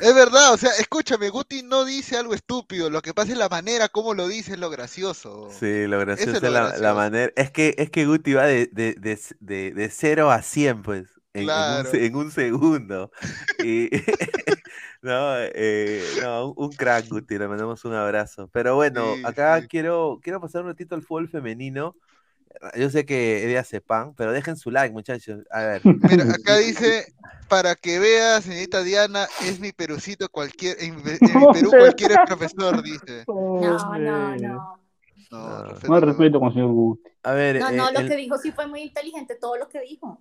Es 0.00 0.14
verdad, 0.14 0.52
o 0.54 0.58
sea, 0.58 0.70
escúchame, 0.78 1.30
Guti 1.30 1.62
no 1.62 1.84
dice 1.84 2.16
algo 2.16 2.34
estúpido. 2.34 2.90
Lo 2.90 3.02
que 3.02 3.14
pasa 3.14 3.32
es 3.32 3.38
la 3.38 3.48
manera 3.48 3.88
como 3.88 4.14
lo 4.14 4.28
dice 4.28 4.52
es 4.52 4.58
lo 4.58 4.70
gracioso. 4.70 5.50
Sí, 5.50 5.86
lo 5.86 5.98
gracioso 6.00 6.38
Eso 6.38 6.46
es 6.46 6.52
lo 6.52 6.76
la, 6.78 6.94
manera. 6.94 7.32
Es 7.36 7.50
que, 7.50 7.74
es 7.78 7.90
que 7.90 8.06
Guti 8.06 8.34
va 8.34 8.44
de, 8.46 8.68
de, 8.72 8.94
de, 8.94 9.18
de, 9.40 9.72
de 9.72 9.90
0 9.90 10.30
a 10.30 10.42
100, 10.42 10.82
pues. 10.82 11.08
En, 11.32 11.50
en 11.50 11.76
un, 11.76 11.86
en 11.92 12.16
un 12.16 12.30
segundo. 12.30 13.10
Y, 13.58 13.90
no, 15.06 15.36
eh, 15.38 16.02
no, 16.22 16.52
un, 16.56 16.70
crack, 16.72 17.06
Guti, 17.10 17.38
le 17.38 17.48
mandamos 17.48 17.84
un 17.84 17.94
abrazo. 17.94 18.48
Pero 18.52 18.74
bueno, 18.74 19.14
Sí, 19.16 19.22
acá 19.24 19.60
sí. 19.62 19.68
quiero, 19.68 20.18
quiero 20.22 20.40
pasar 20.40 20.62
un 20.62 20.68
ratito 20.68 20.94
al 20.94 21.02
fútbol 21.02 21.28
femenino. 21.28 21.94
Yo 22.74 22.88
sé 22.88 23.04
que 23.04 23.40
es 23.42 23.46
de 23.48 23.58
Acepan, 23.58 24.14
pero 24.14 24.32
dejen 24.32 24.56
su 24.56 24.70
like, 24.70 24.92
muchachos. 24.92 25.40
A 25.50 25.60
ver. 25.62 25.82
Mira, 25.84 26.24
acá 26.32 26.56
dice, 26.58 27.12
para 27.48 27.74
que 27.74 27.98
vea, 27.98 28.40
señorita 28.40 28.82
Diana, 28.82 29.26
es 29.44 29.60
mi 29.60 29.72
perucito 29.72 30.28
cualquier, 30.30 30.76
en, 30.82 30.94
en 31.04 31.40
mi 31.40 31.52
Perú 31.52 31.70
cualquier 31.70 32.12
es 32.12 32.18
profesor, 32.26 32.82
dice. 32.82 33.24
No, 33.28 33.98
no, 33.98 34.36
no. 34.36 34.80
No, 35.30 35.48
No. 35.48 35.64
respeto, 35.64 35.92
no. 35.92 36.00
respeto 36.00 36.38
con 36.38 36.48
el 36.48 36.54
señor 36.54 36.70
Guti. 36.70 37.10
A 37.24 37.32
ver, 37.32 37.58
No, 37.58 37.68
eh, 37.68 37.76
no, 37.76 37.90
lo 37.90 37.98
el- 38.00 38.08
que 38.08 38.16
dijo 38.16 38.38
sí 38.38 38.52
fue 38.52 38.66
muy 38.66 38.80
inteligente, 38.82 39.34
todo 39.34 39.56
lo 39.58 39.68
que 39.68 39.80
dijo. 39.80 40.20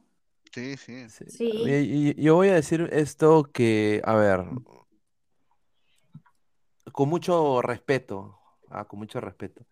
Sí, 0.51 0.75
sí. 0.77 1.07
Sí. 1.09 1.25
Sí. 1.29 2.13
Yo 2.17 2.35
voy 2.35 2.47
a 2.49 2.53
decir 2.55 2.89
esto 2.91 3.43
que, 3.43 4.01
a 4.03 4.15
ver, 4.15 4.41
con 6.91 7.09
mucho 7.09 7.61
respeto, 7.61 8.39
ah, 8.69 8.85
con 8.85 8.99
mucho 8.99 9.19
respeto. 9.21 9.65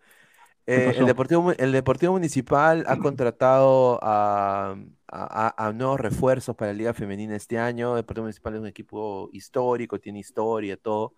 Eh, 0.65 0.95
el? 0.98 1.06
Deportivo, 1.07 1.52
el 1.53 1.72
Deportivo 1.73 2.14
Municipal 2.14 2.85
ha 2.88 2.98
contratado 2.98 3.99
a, 4.03 4.76
a- 5.07 5.68
a- 5.68 5.73
nuevos 5.73 5.99
refuerzos 5.99 6.56
para 6.56 6.72
la 6.72 6.77
Liga 6.77 6.94
Femenina 6.94 7.35
este 7.35 7.60
año. 7.60 7.91
El 7.91 7.98
Deportivo 8.03 8.26
Municipal 8.26 8.56
es 8.56 8.61
un 8.61 8.68
equipo 8.68 9.30
histórico, 9.34 9.99
tiene 9.99 10.19
historia, 10.19 10.77
todo. 10.77 11.15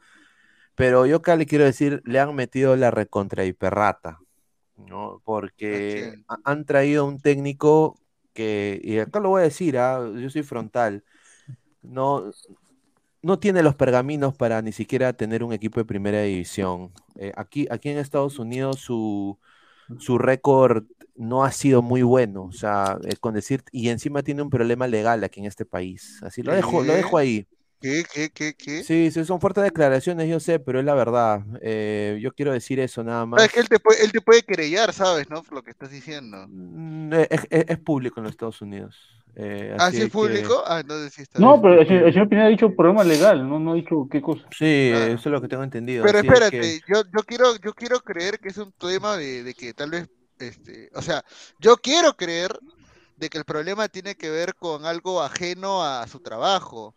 Pero 0.75 1.05
yo 1.05 1.17
acá 1.17 1.35
le 1.35 1.45
quiero 1.45 1.65
decir, 1.65 2.01
le 2.05 2.19
han 2.19 2.35
metido 2.35 2.75
la 2.75 2.91
recontra 2.91 3.45
hiperrata, 3.45 4.19
¿no? 4.77 5.21
Porque 5.25 6.13
han 6.45 6.65
traído 6.65 7.05
un 7.05 7.19
técnico 7.19 7.99
que, 8.33 8.79
y 8.83 8.99
acá 8.99 9.19
lo 9.21 9.29
voy 9.29 9.41
a 9.41 9.45
decir, 9.45 9.77
ah, 9.77 10.01
yo 10.15 10.29
soy 10.29 10.43
frontal, 10.43 11.03
no, 11.81 12.31
no 13.25 13.39
tiene 13.39 13.63
los 13.63 13.73
pergaminos 13.73 14.35
para 14.35 14.61
ni 14.61 14.71
siquiera 14.71 15.11
tener 15.13 15.43
un 15.43 15.51
equipo 15.51 15.79
de 15.79 15.85
primera 15.85 16.21
división. 16.21 16.91
Eh, 17.15 17.31
aquí, 17.35 17.65
aquí 17.71 17.89
en 17.89 17.97
Estados 17.97 18.37
Unidos 18.37 18.79
su, 18.81 19.39
su 19.97 20.19
récord 20.19 20.83
no 21.15 21.43
ha 21.43 21.51
sido 21.51 21.81
muy 21.81 22.03
bueno, 22.03 22.43
o 22.43 22.51
sea, 22.51 22.99
eh, 23.03 23.15
con 23.19 23.33
decir, 23.33 23.63
y 23.71 23.89
encima 23.89 24.21
tiene 24.21 24.43
un 24.43 24.51
problema 24.51 24.85
legal 24.85 25.23
aquí 25.23 25.39
en 25.39 25.47
este 25.47 25.65
país. 25.65 26.21
Así 26.21 26.43
lo 26.43 26.53
dejo, 26.53 26.83
lo 26.83 26.93
dejo 26.93 27.17
ahí. 27.17 27.47
¿Qué, 27.85 28.03
qué, 28.11 28.29
qué, 28.31 28.53
qué? 28.55 28.83
Sí, 28.83 29.11
sí, 29.11 29.25
son 29.25 29.39
fuertes 29.39 29.63
declaraciones, 29.63 30.27
yo 30.27 30.39
sé, 30.39 30.57
pero 30.59 30.79
es 30.79 30.85
la 30.85 30.95
verdad. 30.95 31.41
Eh, 31.61 32.17
yo 32.19 32.33
quiero 32.33 32.51
decir 32.51 32.79
eso 32.79 33.03
nada 33.03 33.21
Ah, 33.21 33.25
más. 33.27 33.43
Es 33.43 33.51
que 33.51 33.59
él 33.59 33.69
te, 33.69 33.77
puede, 33.79 34.03
él 34.03 34.11
te 34.11 34.21
puede 34.21 34.41
querellar, 34.41 34.91
¿sabes? 34.91 35.29
¿No? 35.29 35.43
Por 35.43 35.53
lo 35.53 35.61
que 35.61 35.69
estás 35.69 35.91
diciendo. 35.91 36.47
Mm, 36.49 37.13
eh, 37.13 37.27
Es, 37.29 37.41
es- 37.51 37.65
es 37.67 37.77
público 37.77 38.19
en 38.19 38.23
los 38.23 38.31
Estados 38.31 38.59
Unidos. 38.63 38.97
eh, 39.35 39.75
¿Ah, 39.77 39.87
así 39.87 39.97
sí 39.97 40.01
es 40.03 40.07
que- 40.07 40.13
público? 40.13 40.63
Ah, 40.65 40.79
entonces 40.79 41.13
sí 41.13 41.21
está 41.21 41.37
No, 41.39 41.59
bien. 41.59 41.61
pero 41.61 41.81
el 41.81 41.87
señor, 41.87 42.03
el 42.07 42.13
señor 42.13 42.29
Pineda 42.29 42.45
ha 42.47 42.49
dicho 42.49 42.75
problema 42.75 43.03
legal, 43.03 43.47
no, 43.47 43.59
no 43.59 43.73
ha 43.73 43.75
dicho 43.75 44.07
qué 44.11 44.19
cosa. 44.21 44.43
Sí, 44.49 44.89
Claro. 44.91 45.05
eso 45.13 45.29
es 45.29 45.33
lo 45.33 45.41
que 45.41 45.47
tengo 45.47 45.63
entendido. 45.63 46.03
Pero 46.05 46.17
así 46.19 46.27
es 46.27 46.33
espérate, 46.33 46.59
que- 46.61 46.79
yo, 46.91 47.03
yo 47.03 47.23
quiero, 47.23 47.55
yo 47.57 47.73
quiero 47.75 47.99
creer 47.99 48.39
que 48.39 48.49
es 48.49 48.57
un 48.57 48.71
tema 48.71 49.15
de, 49.15 49.43
de 49.43 49.53
que 49.53 49.75
tal 49.75 49.91
vez, 49.91 50.09
este, 50.39 50.89
o 50.95 51.03
sea, 51.03 51.23
yo 51.59 51.77
quiero 51.77 52.15
creer 52.15 52.57
de 53.17 53.29
que 53.29 53.37
el 53.37 53.45
problema 53.45 53.87
tiene 53.89 54.15
que 54.15 54.31
ver 54.31 54.55
con 54.55 54.85
algo 54.87 55.21
ajeno 55.21 55.83
a 55.83 56.07
su 56.07 56.19
trabajo. 56.19 56.95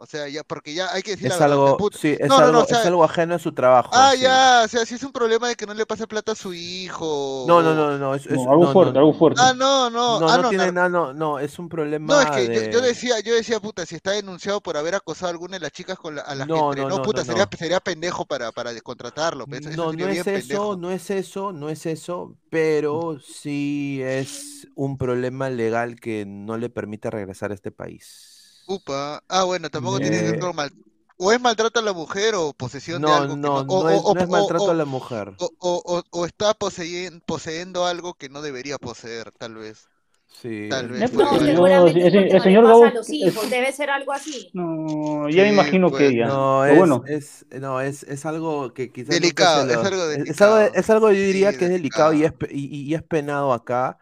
O 0.00 0.06
sea, 0.06 0.28
ya, 0.28 0.44
porque 0.44 0.72
ya 0.74 0.92
hay 0.92 1.02
que 1.02 1.10
decir 1.12 1.26
es 1.26 1.40
algo, 1.40 1.76
sí, 1.90 2.16
es 2.20 2.28
no, 2.28 2.36
algo, 2.36 2.52
no, 2.52 2.60
o 2.60 2.66
sea, 2.66 2.80
es 2.80 2.86
algo 2.86 3.02
ajeno 3.02 3.34
a 3.34 3.38
su 3.40 3.52
trabajo. 3.52 3.90
ah, 3.92 4.12
sí. 4.14 4.22
ya, 4.22 4.62
o 4.64 4.68
sea, 4.68 4.86
si 4.86 4.94
es 4.94 5.02
un 5.02 5.10
problema 5.10 5.48
de 5.48 5.56
que 5.56 5.66
no 5.66 5.74
le 5.74 5.86
pase 5.86 6.06
plata 6.06 6.32
a 6.32 6.34
su 6.36 6.54
hijo. 6.54 7.44
No, 7.48 7.60
no, 7.62 7.74
no, 7.74 7.98
no, 7.98 8.14
es, 8.14 8.24
es- 8.26 8.32
No, 8.32 8.50
algo 8.52 8.64
no, 8.66 8.72
fuerte, 8.72 8.92
no, 8.92 8.98
algo 9.00 9.12
fuerte. 9.14 9.40
Ah, 9.42 9.52
no, 9.56 9.90
no, 9.90 10.20
no, 10.20 10.28
ah, 10.28 10.36
no 10.36 10.42
no, 10.44 10.48
tiene 10.50 10.70
nada, 10.70 10.88
no, 10.88 11.12
no, 11.12 11.38
es 11.40 11.58
un 11.58 11.68
problema 11.68 12.14
No, 12.14 12.20
es 12.20 12.30
que 12.30 12.46
yo, 12.46 12.60
de... 12.60 12.70
yo 12.70 12.80
decía, 12.80 13.18
yo 13.20 13.34
decía, 13.34 13.58
puta, 13.58 13.84
si 13.86 13.96
está 13.96 14.12
denunciado 14.12 14.60
por 14.60 14.76
haber 14.76 14.94
acosado 14.94 15.26
a 15.28 15.30
alguna 15.32 15.56
de 15.56 15.60
las 15.60 15.72
chicas 15.72 15.98
con 15.98 16.14
la- 16.14 16.22
a 16.22 16.34
las 16.36 16.46
que 16.46 16.52
No, 16.54 16.60
entrenó, 16.60 16.88
no, 16.90 16.96
no, 16.98 17.02
puta, 17.02 17.20
no, 17.22 17.24
sería, 17.24 17.48
no. 17.50 17.58
sería 17.58 17.80
pendejo 17.80 18.24
para, 18.24 18.52
para 18.52 18.72
descontratarlo. 18.72 19.46
pues, 19.48 19.66
eso- 19.66 19.76
No, 19.76 19.92
no 19.92 20.08
es 20.08 20.26
eso, 20.26 20.32
pendejo. 20.32 20.76
no 20.76 20.90
es 20.92 21.10
eso, 21.10 21.52
no 21.52 21.68
es 21.70 21.86
eso, 21.86 22.36
pero 22.50 23.18
sí 23.20 24.00
es 24.02 24.68
un 24.74 24.96
problema 24.96 25.50
legal 25.50 25.96
que 26.00 26.24
no 26.26 26.56
le 26.56 26.70
permite 26.70 27.10
regresar 27.10 27.50
a 27.50 27.54
este 27.54 27.70
país. 27.72 28.37
Upa. 28.68 29.22
Ah, 29.28 29.44
bueno, 29.44 29.70
tampoco 29.70 29.98
tiene 29.98 30.18
que 30.22 30.38
Eh, 30.38 30.52
mal. 30.54 30.70
O 31.16 31.32
es 31.32 31.40
maltrato 31.40 31.80
a 31.80 31.82
la 31.82 31.92
mujer 31.92 32.34
o 32.36 32.52
posesión 32.52 33.00
de 33.02 33.08
No, 33.08 33.16
algo 33.16 33.34
que 33.36 33.40
no, 33.40 33.54
o, 33.56 33.64
no 33.64 33.80
o- 33.80 33.88
es, 33.90 34.00
o- 34.04 34.14
no 34.14 34.20
es 34.20 34.28
maltrato 34.28 34.64
o- 34.64 34.70
a 34.70 34.74
la 34.74 34.84
mujer. 34.84 35.32
o- 35.38 35.50
o- 35.58 35.82
o- 35.98 36.02
o 36.10 36.26
está 36.26 36.54
poseyendo, 36.54 37.20
poseyendo 37.26 37.86
algo 37.86 38.14
que 38.14 38.28
no 38.28 38.40
debería 38.42 38.78
poseer, 38.78 39.32
tal 39.32 39.54
vez. 39.54 39.88
Sí, 40.28 40.68
Tal 40.70 40.84
es- 40.84 40.90
vez. 40.92 41.12
No, 41.12 41.28
pues, 41.30 41.40
no, 41.40 41.46
seguramente 41.46 42.06
es 42.06 42.14
el 42.14 42.28
no 42.36 42.40
señor 42.42 42.64
Gabo 42.64 42.84
a 42.84 42.90
los 42.90 43.10
hijos, 43.10 43.50
debe 43.50 43.72
ser 43.72 43.90
algo 43.90 44.12
así. 44.12 44.50
No, 44.52 45.28
ya 45.28 45.42
me 45.42 45.48
Sí, 45.48 45.54
imagino 45.54 45.90
pues. 45.90 46.10
que 46.10 46.16
ya. 46.16 46.26
No, 46.28 46.64
es, 46.64 46.78
bueno, 46.78 47.02
es, 47.06 47.46
no, 47.60 47.80
es, 47.80 48.02
es 48.04 48.24
algo 48.26 48.72
que 48.74 48.92
quizás 48.92 49.08
Delicado, 49.08 49.68
es 49.68 49.76
algo 49.76 50.10
es- 50.10 50.28
es 50.28 50.40
algo, 50.42 50.56
delicado. 50.56 50.74
es 50.74 50.90
algo, 50.90 51.10
yo 51.10 51.18
diría 51.20 51.50
Sí, 51.52 51.58
que 51.58 51.64
es 51.64 51.70
delicado 51.70 52.12
y 52.12 52.24
es, 52.24 52.32
delicado. 52.32 52.38
pe- 52.38 52.54
y, 52.54 52.82
y 52.90 52.94
es 52.94 53.02
penado 53.02 53.52
acá. 53.52 53.98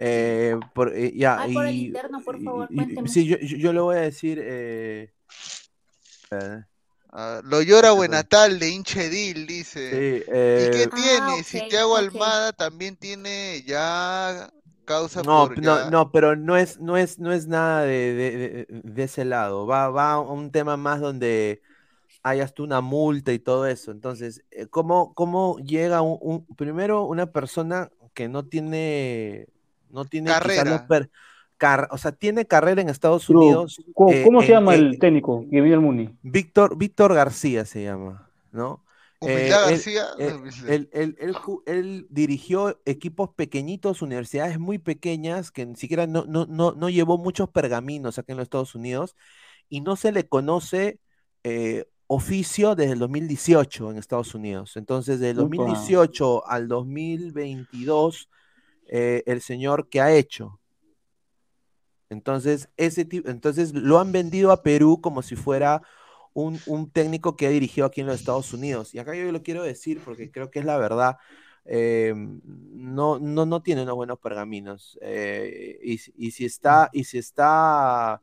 Eh, 0.00 0.56
por, 0.74 0.96
eh, 0.96 1.12
ya, 1.14 1.36
Ay, 1.38 1.54
por 1.54 1.66
el 1.66 1.76
interno, 1.76 2.20
por 2.24 2.42
favor, 2.42 2.68
y- 2.70 3.08
sí, 3.08 3.26
yo, 3.26 3.36
yo, 3.38 3.56
yo 3.56 3.72
le 3.72 3.80
voy 3.80 3.96
a 3.96 4.00
decir, 4.00 4.38
eh, 4.42 5.12
eh, 6.30 6.64
Ah, 7.12 7.40
lo 7.44 7.60
llora. 7.62 7.90
Buenatal 7.92 8.58
de 8.58 8.70
Hinchedil, 8.70 9.46
dice. 9.46 9.90
sí, 9.90 9.96
¿Y 9.96 10.70
qué 10.70 10.86
eh, 10.86 10.88
tiene? 10.94 11.20
Ah, 11.20 11.42
Si 11.44 11.60
Thiago 11.68 11.92
ok. 11.94 11.98
Almada 11.98 12.52
también 12.52 12.96
tiene 12.96 13.62
ya 13.66 14.48
causa 14.84 15.22
No, 15.24 15.48
por 15.48 15.60
no, 15.60 15.84
ya. 15.84 15.90
no, 15.90 16.12
pero 16.12 16.36
no 16.36 16.56
es, 16.56 16.78
no 16.80 16.96
es, 16.96 17.18
no 17.18 17.32
es 17.32 17.46
nada 17.46 17.82
de, 17.82 18.14
de- 18.14 18.38
de- 18.38 18.66
de 18.84 19.02
ese 19.02 19.24
lado. 19.24 19.66
Va, 19.66 19.88
va 19.90 20.12
a 20.12 20.20
un 20.20 20.50
tema 20.52 20.76
más 20.76 21.00
donde 21.00 21.62
hay 22.22 22.40
hasta 22.40 22.62
una 22.62 22.80
multa 22.80 23.32
y 23.32 23.38
todo 23.38 23.66
eso. 23.66 23.90
Entonces, 23.92 24.44
¿cómo, 24.70 25.14
cómo 25.14 25.58
llega 25.58 26.02
un, 26.02 26.18
un- 26.20 26.46
primero 26.56 27.04
una 27.06 27.32
persona 27.32 27.90
que 28.14 28.28
no 28.28 28.46
tiene, 28.46 29.48
no 29.92 30.04
tiene 30.04 30.30
Carrera. 30.30 30.86
per- 30.86 31.10
car- 31.56 31.88
o 31.90 31.98
sea, 31.98 32.12
tiene 32.12 32.46
carrera 32.46 32.80
en 32.80 32.88
Estados 32.88 33.26
pero, 33.26 33.40
Unidos. 33.40 33.82
¿cómo, 33.94 34.12
eh, 34.12 34.22
cómo 34.24 34.40
se 34.42 34.48
llama 34.48 34.74
en- 34.74 34.80
el 34.86 34.98
técnico 34.98 35.40
que 35.50 35.60
viene 35.60 35.74
al 35.74 35.80
Muni? 35.80 36.16
Víctor, 36.22 36.76
Víctor 36.78 37.14
García 37.14 37.64
se 37.64 37.84
llama, 37.84 38.30
¿no? 38.52 38.84
Eh, 39.20 39.44
él- 39.44 39.50
García. 39.50 40.04
eh, 40.18 40.34
él, 40.68 40.88
él- 40.94 41.16
él 41.20 41.36
él 41.66 42.06
dirigió 42.08 42.80
equipos 42.86 43.28
pequeñitos, 43.36 44.00
universidades 44.00 44.58
muy 44.58 44.78
pequeñas, 44.78 45.50
que 45.50 45.66
ni 45.66 45.76
siquiera 45.76 46.06
no, 46.06 46.24
no, 46.26 46.46
no, 46.46 46.72
no 46.72 46.88
llevó 46.88 47.18
muchos 47.18 47.50
pergaminos 47.50 48.18
acá 48.18 48.32
en 48.32 48.38
los 48.38 48.44
Estados 48.44 48.74
Unidos, 48.74 49.14
y 49.68 49.82
no 49.82 49.96
se 49.96 50.12
le 50.12 50.26
conoce 50.26 50.98
eh, 51.44 51.84
oficio 52.06 52.74
desde 52.74 52.94
el 52.94 52.98
2018 52.98 53.90
en 53.90 53.98
Estados 53.98 54.34
Unidos. 54.34 54.76
Entonces, 54.78 55.20
del 55.20 55.38
Upa. 55.38 55.54
2018 55.56 56.46
al 56.48 56.66
2022, 56.68 58.28
eh, 58.90 59.24
el 59.26 59.42
señor, 59.42 59.88
¿qué 59.90 60.02
ha 60.02 60.12
hecho? 60.14 60.60
Entonces, 62.08 62.68
ese 62.76 63.04
tipo, 63.04 63.28
entonces 63.30 63.72
lo 63.74 63.98
han 64.00 64.10
vendido 64.12 64.50
a 64.52 64.62
Perú 64.62 65.00
como 65.00 65.22
si 65.22 65.36
fuera 65.36 65.82
un, 66.34 66.58
un 66.66 66.90
técnico 66.90 67.36
que 67.36 67.46
ha 67.46 67.50
dirigido 67.50 67.86
aquí 67.86 68.00
en 68.00 68.08
los 68.08 68.16
Estados 68.20 68.52
Unidos. 68.52 68.94
Y 68.94 68.98
acá 68.98 69.14
yo 69.14 69.30
lo 69.32 69.42
quiero 69.42 69.62
decir 69.62 70.00
porque 70.04 70.30
creo 70.30 70.50
que 70.50 70.58
es 70.60 70.64
la 70.64 70.76
verdad. 70.78 71.16
eh, 71.64 72.12
no, 72.16 73.18
no, 73.20 73.46
no 73.46 73.62
tiene 73.62 73.82
unos 73.84 73.94
buenos 73.96 74.18
pergaminos. 74.18 74.98
eh, 75.02 75.78
y, 75.82 75.98
si- 75.98 76.44
está, 76.44 76.90
y 76.92 77.04
si 77.04 77.18
está 77.18 78.20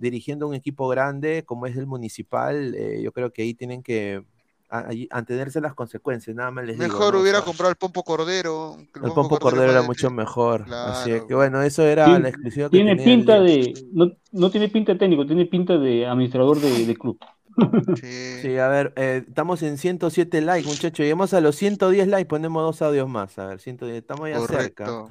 dirigiendo 0.00 0.46
un 0.48 0.54
equipo 0.54 0.88
grande 0.88 1.44
como 1.44 1.66
es 1.66 1.76
el 1.76 1.86
municipal, 1.86 2.74
yo 3.02 3.12
creo 3.12 3.32
que 3.32 3.42
ahí 3.42 3.54
tienen 3.54 3.82
que 3.82 4.24
a- 4.68 4.88
antenerse 5.10 5.60
las 5.60 5.74
consecuencias. 5.74 6.34
Nada 6.36 6.50
más 6.50 6.64
les 6.64 6.76
digo, 6.78 6.88
Mejor 6.88 7.14
¿no? 7.14 7.18
O 7.18 7.22
hubiera 7.22 7.38
sea, 7.38 7.44
comprado 7.46 7.70
el 7.70 7.76
Pompo 7.76 8.02
Cordero. 8.02 8.76
el 8.78 9.12
Pompo 9.12 9.38
Cordero 9.38 9.70
era 9.70 9.82
mucho 9.82 10.10
mejor. 10.10 10.62
Así 10.72 11.10
es 11.10 11.16
Claro. 11.16 11.26
que 11.28 11.34
bueno, 11.34 11.62
eso 11.62 11.82
era 11.82 12.04
Tiene- 12.06 12.20
la 12.20 12.28
exclusiva 12.28 12.66
que 12.68 12.76
Tiene 12.76 12.96
tenía 12.96 13.04
pinta 13.04 13.40
de, 13.40 13.74
no, 13.92 14.10
no 14.32 14.50
tiene 14.50 14.68
pinta 14.68 14.92
de 14.92 14.98
técnico, 14.98 15.26
tiene 15.26 15.46
pinta 15.46 15.78
de 15.78 16.06
administrador 16.06 16.58
de, 16.60 16.86
de 16.86 16.94
club. 16.96 17.18
Sí. 18.00 18.40
Sí, 18.42 18.58
a 18.58 18.68
ver, 18.68 18.92
eh, 18.96 19.24
estamos 19.26 19.62
en 19.62 19.78
107 19.78 20.42
likes, 20.42 20.68
muchachos. 20.68 20.98
Llegamos 20.98 21.32
a 21.32 21.40
los 21.40 21.56
110 21.56 22.06
likes, 22.08 22.26
ponemos 22.28 22.62
dos 22.62 22.82
audios 22.82 23.08
más. 23.08 23.38
A 23.38 23.46
ver, 23.46 23.60
110, 23.60 23.96
estamos 23.96 24.28
ya 24.28 24.38
cerca. 24.40 24.84
Correcto. 24.84 25.10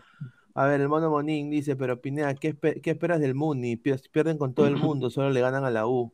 A 0.54 0.66
ver, 0.68 0.80
el 0.80 0.88
mono 0.88 1.10
Monín 1.10 1.50
dice, 1.50 1.76
pero 1.76 2.00
Pineda, 2.00 2.34
¿qué, 2.36 2.56
qué 2.82 2.92
esperas 2.92 3.20
del 3.20 3.36
Muni? 3.36 3.76
Pier- 3.78 4.00
Pierden 4.12 4.38
con 4.38 4.54
todo 4.54 4.68
el 4.68 4.76
mundo, 5.00 5.10
solo 5.10 5.32
le 5.32 5.42
ganan 5.42 5.66
a 5.66 5.72
la 5.72 5.88
U. 5.88 6.14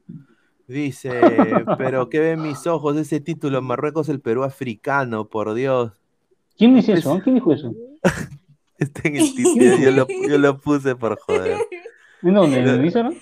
Dice, 0.72 1.12
pero 1.78 2.10
¿qué 2.10 2.20
ven 2.20 2.42
mis 2.42 2.66
ojos 2.68 2.96
ese 2.98 3.20
título? 3.20 3.62
Marruecos, 3.62 4.10
el 4.10 4.22
Perú 4.22 4.44
africano, 4.44 5.26
por 5.26 5.54
Dios. 5.54 5.92
¿Quién 6.58 6.76
dice 6.76 6.94
eso? 6.94 7.20
¿Quién 7.24 7.36
dijo 7.36 7.52
eso? 7.54 7.74
Está 8.78 9.02
en 9.08 9.18
el 9.18 9.36
título, 9.36 9.78
yo 9.78 9.92
lo, 9.92 10.08
yo 10.30 10.38
lo 10.38 10.58
puse 10.60 10.96
por 10.96 11.20
joder. 11.20 11.58
¿En 12.24 12.34
dónde? 12.34 12.60
¿En 12.60 12.68
el 12.68 12.84
Instagram? 12.86 13.14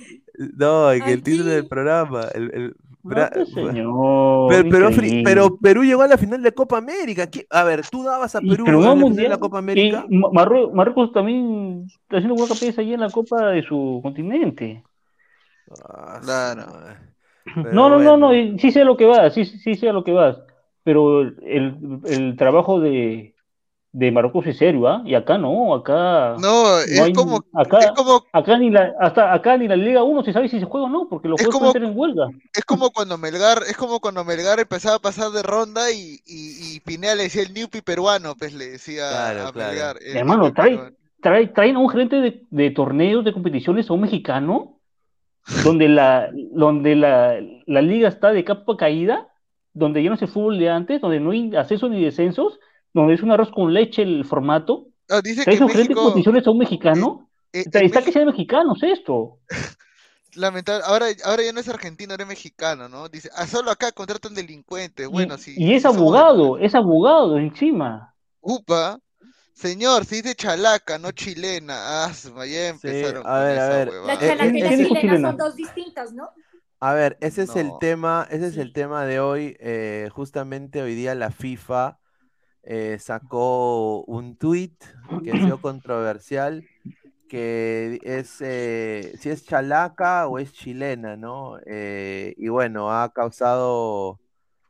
No, 0.57 0.91
en 0.91 1.03
el 1.03 1.21
título 1.23 1.49
del 1.49 1.67
programa. 1.67 2.23
el- 2.33 2.51
el- 2.53 2.75
No, 3.03 3.09
bra- 3.11 3.31
pues, 3.33 3.49
señor. 3.49 4.49
Pero, 4.49 4.69
pero, 4.69 4.89
pero 5.23 5.57
Perú 5.57 5.83
llegó 5.83 6.01
a 6.03 6.07
la 6.07 6.17
final 6.17 6.41
de 6.43 6.51
Copa 6.53 6.77
América. 6.77 7.27
¿Qué- 7.29 7.45
A 7.49 7.63
ver, 7.63 7.81
¿tú 7.89 8.03
dabas 8.03 8.35
a 8.35 8.41
Perú 8.41 8.63
pero 8.65 8.77
en 8.79 8.85
la 8.85 8.93
final 8.95 9.15
de 9.15 9.29
la 9.29 9.37
Copa 9.37 9.57
América? 9.57 10.05
Marrue- 10.09 10.71
Marruecos 10.73 11.11
también 11.11 11.85
está 12.03 12.17
haciendo 12.17 12.35
buena 12.35 12.55
cabeza 12.57 12.81
ahí 12.81 12.93
en 12.93 12.99
la 13.01 13.09
Copa 13.09 13.47
de 13.47 13.63
su 13.63 13.99
continente. 14.03 14.83
Ah, 15.83 16.19
Claro. 16.23 16.65
Pero 17.45 17.71
No, 17.73 17.89
no, 17.89 17.99
no, 17.99 18.17
no, 18.17 18.57
sí 18.59 18.71
sé 18.71 18.81
a 18.81 18.85
lo 18.85 18.97
que 18.97 19.05
vas, 19.05 19.33
sí, 19.33 19.45
sí 19.45 19.75
sé 19.75 19.89
a 19.89 19.93
lo 19.93 20.03
que 20.03 20.11
vas. 20.11 20.37
Pero 20.83 21.21
el, 21.21 21.99
el 22.05 22.35
trabajo 22.37 22.79
de, 22.79 23.35
de 23.91 24.11
Marruecos 24.11 24.47
es 24.47 24.57
serio, 24.57 24.87
¿ah? 24.87 25.01
Y 25.05 25.13
acá 25.15 25.37
no, 25.37 25.73
acá 25.75 26.35
No, 26.39 26.79
es 26.79 26.99
hay- 27.01 27.13
como, 27.13 27.43
acá, 27.53 27.79
es 27.79 27.91
como, 27.91 28.23
acá 28.31 28.57
ni 28.57 28.69
la, 28.69 28.93
hasta 28.99 29.33
acá 29.33 29.57
ni 29.57 29.67
la 29.67 29.75
Liga 29.75 30.03
1 30.03 30.23
se 30.23 30.33
sabe 30.33 30.47
si 30.47 30.59
se 30.59 30.65
juega 30.65 30.87
o 30.87 30.89
no, 30.89 31.07
porque 31.09 31.27
los 31.27 31.39
Es 31.39 31.45
juegos 31.47 31.59
como- 31.59 31.71
pueden 31.73 31.89
en 31.91 31.97
huelga. 31.97 32.29
es 32.53 32.65
como 32.65 32.91
cuando 32.91 33.17
Melgar, 33.17 33.59
es 33.69 33.77
como 33.77 33.99
cuando 33.99 34.23
Melgar 34.23 34.59
empezaba 34.59 34.95
a 34.95 34.99
pasar 34.99 35.31
de 35.31 35.43
ronda 35.43 35.91
y, 35.91 36.19
y, 36.25 36.75
y 36.75 36.79
Pineda 36.81 37.15
le 37.15 37.23
decía 37.23 37.43
el 37.43 37.53
Newpi 37.53 37.81
peruano, 37.81 38.35
pues 38.37 38.53
le 38.53 38.69
decía 38.71 39.09
Claro, 39.09 39.47
a 39.47 39.51
claro. 39.51 39.71
Melgar. 39.71 39.97
el 40.01 40.17
Hermano, 40.17 40.53
trae-. 40.53 40.93
Trae, 41.21 41.47
traen 41.47 41.75
a 41.75 41.79
un 41.79 41.89
gerente 41.89 42.15
de, 42.21 42.45
de 42.49 42.71
torneos, 42.71 43.25
de 43.25 43.33
competiciones, 43.33 43.89
a 43.89 43.93
un 43.93 43.99
mexicano, 44.01 44.78
donde 45.63 45.87
la, 45.89 46.29
donde 46.51 46.95
la, 46.95 47.39
la 47.65 47.81
liga 47.81 48.07
está 48.09 48.31
de 48.31 48.43
capa 48.43 48.77
caída, 48.77 49.27
donde 49.73 50.03
ya 50.03 50.09
no 50.09 50.15
es 50.15 50.21
el 50.21 50.27
fútbol 50.27 50.59
de 50.59 50.69
antes, 50.69 51.01
donde 51.01 51.19
no 51.19 51.31
hay 51.31 51.55
ascensos 51.55 51.89
ni 51.89 52.03
descensos, 52.03 52.59
donde 52.93 53.13
es 53.13 53.21
un 53.23 53.31
arroz 53.31 53.49
con 53.51 53.73
leche 53.73 54.01
el 54.01 54.25
formato. 54.25 54.87
Ah, 55.09 55.21
dice 55.23 55.43
que 55.45 55.59
México, 55.59 56.01
competiciones 56.03 56.45
a 56.45 56.51
un 56.51 56.57
mexicano. 56.59 57.29
eh, 57.53 57.61
Está, 57.61 57.79
en 57.79 57.85
está 57.85 57.99
que 57.99 58.05
México- 58.07 58.13
sean 58.19 58.25
mexicanos 58.27 58.83
esto. 58.83 59.37
lamentable, 60.35 60.83
ahora, 60.85 61.07
ahora 61.25 61.43
ya 61.43 61.51
no 61.53 61.59
es 61.59 61.67
argentino, 61.69 62.11
ahora 62.13 62.23
es 62.23 62.29
mexicano, 62.29 62.87
¿no? 62.87 63.09
Dice, 63.09 63.29
ah, 63.35 63.47
solo 63.47 63.71
acá 63.71 63.91
contratan 63.91 64.33
delincuentes. 64.35 65.07
Y, 65.07 65.11
Bueno, 65.11 65.37
sí. 65.37 65.55
y 65.57 65.73
es 65.73 65.85
abogado, 65.85 66.57
es 66.59 66.75
abogado 66.75 67.37
encima. 67.37 68.13
Upa, 68.41 68.99
señor, 69.61 70.05
se 70.05 70.15
dice 70.17 70.35
chalaca, 70.35 70.97
no 70.97 71.11
chilena. 71.11 72.05
Ah, 72.05 72.13
su- 72.13 72.29
ya 72.45 72.69
empezaron 72.69 73.23
a 73.25 73.33
con 73.33 73.43
ver, 73.43 73.57
a 73.59 73.65
esa 73.65 73.69
ver. 73.69 73.87
huevada. 73.87 74.07
La 74.07 74.19
chalaca 74.27 74.57
y 74.57 74.61
¿quién 74.61 74.63
la 74.63 74.69
chilena 74.77 75.11
chilena? 75.11 75.29
son 75.29 75.37
dos 75.37 75.55
distintas, 75.55 76.13
¿no? 76.13 76.29
A 76.81 76.93
ver, 76.93 77.17
ese 77.21 77.43
es 77.43 77.55
el 77.57 77.77
tema, 77.77 78.25
ese 78.31 78.47
es 78.47 78.57
el 78.57 78.71
tema 78.71 79.05
de 79.05 79.19
hoy. 79.19 79.55
eh, 79.59 80.09
justamente 80.13 80.81
hoy 80.81 80.95
día 80.95 81.13
la 81.15 81.29
FIFA 81.31 81.99
eh, 82.63 82.97
sacó 82.99 84.03
un 84.05 84.37
tweet 84.37 84.75
que 85.23 85.33
ha 85.33 85.39
sido 85.39 85.61
controversial, 85.61 86.67
que 87.27 87.99
es 88.03 88.37
eh, 88.41 89.13
si 89.19 89.29
es 89.29 89.45
chalaca 89.45 90.27
o 90.27 90.39
es 90.39 90.53
chilena, 90.53 91.17
¿no? 91.17 91.59
Eh, 91.65 92.33
y 92.37 92.49
bueno, 92.49 92.91
ha 92.93 93.11
causado 93.13 94.21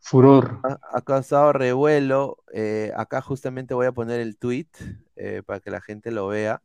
Furor. 0.10 0.60
ha, 0.64 0.80
ha 0.98 1.02
causado 1.02 1.54
revuelo. 1.54 2.38
eh, 2.54 2.92
acá 2.98 3.22
justamente 3.22 3.74
voy 3.74 3.86
a 3.86 3.92
poner 3.92 4.20
el 4.20 4.38
tweet 4.38 4.68
eh, 5.16 5.44
para 5.46 5.60
que 5.60 5.70
la 5.72 5.82
gente 5.82 6.10
lo 6.12 6.28
vea. 6.28 6.62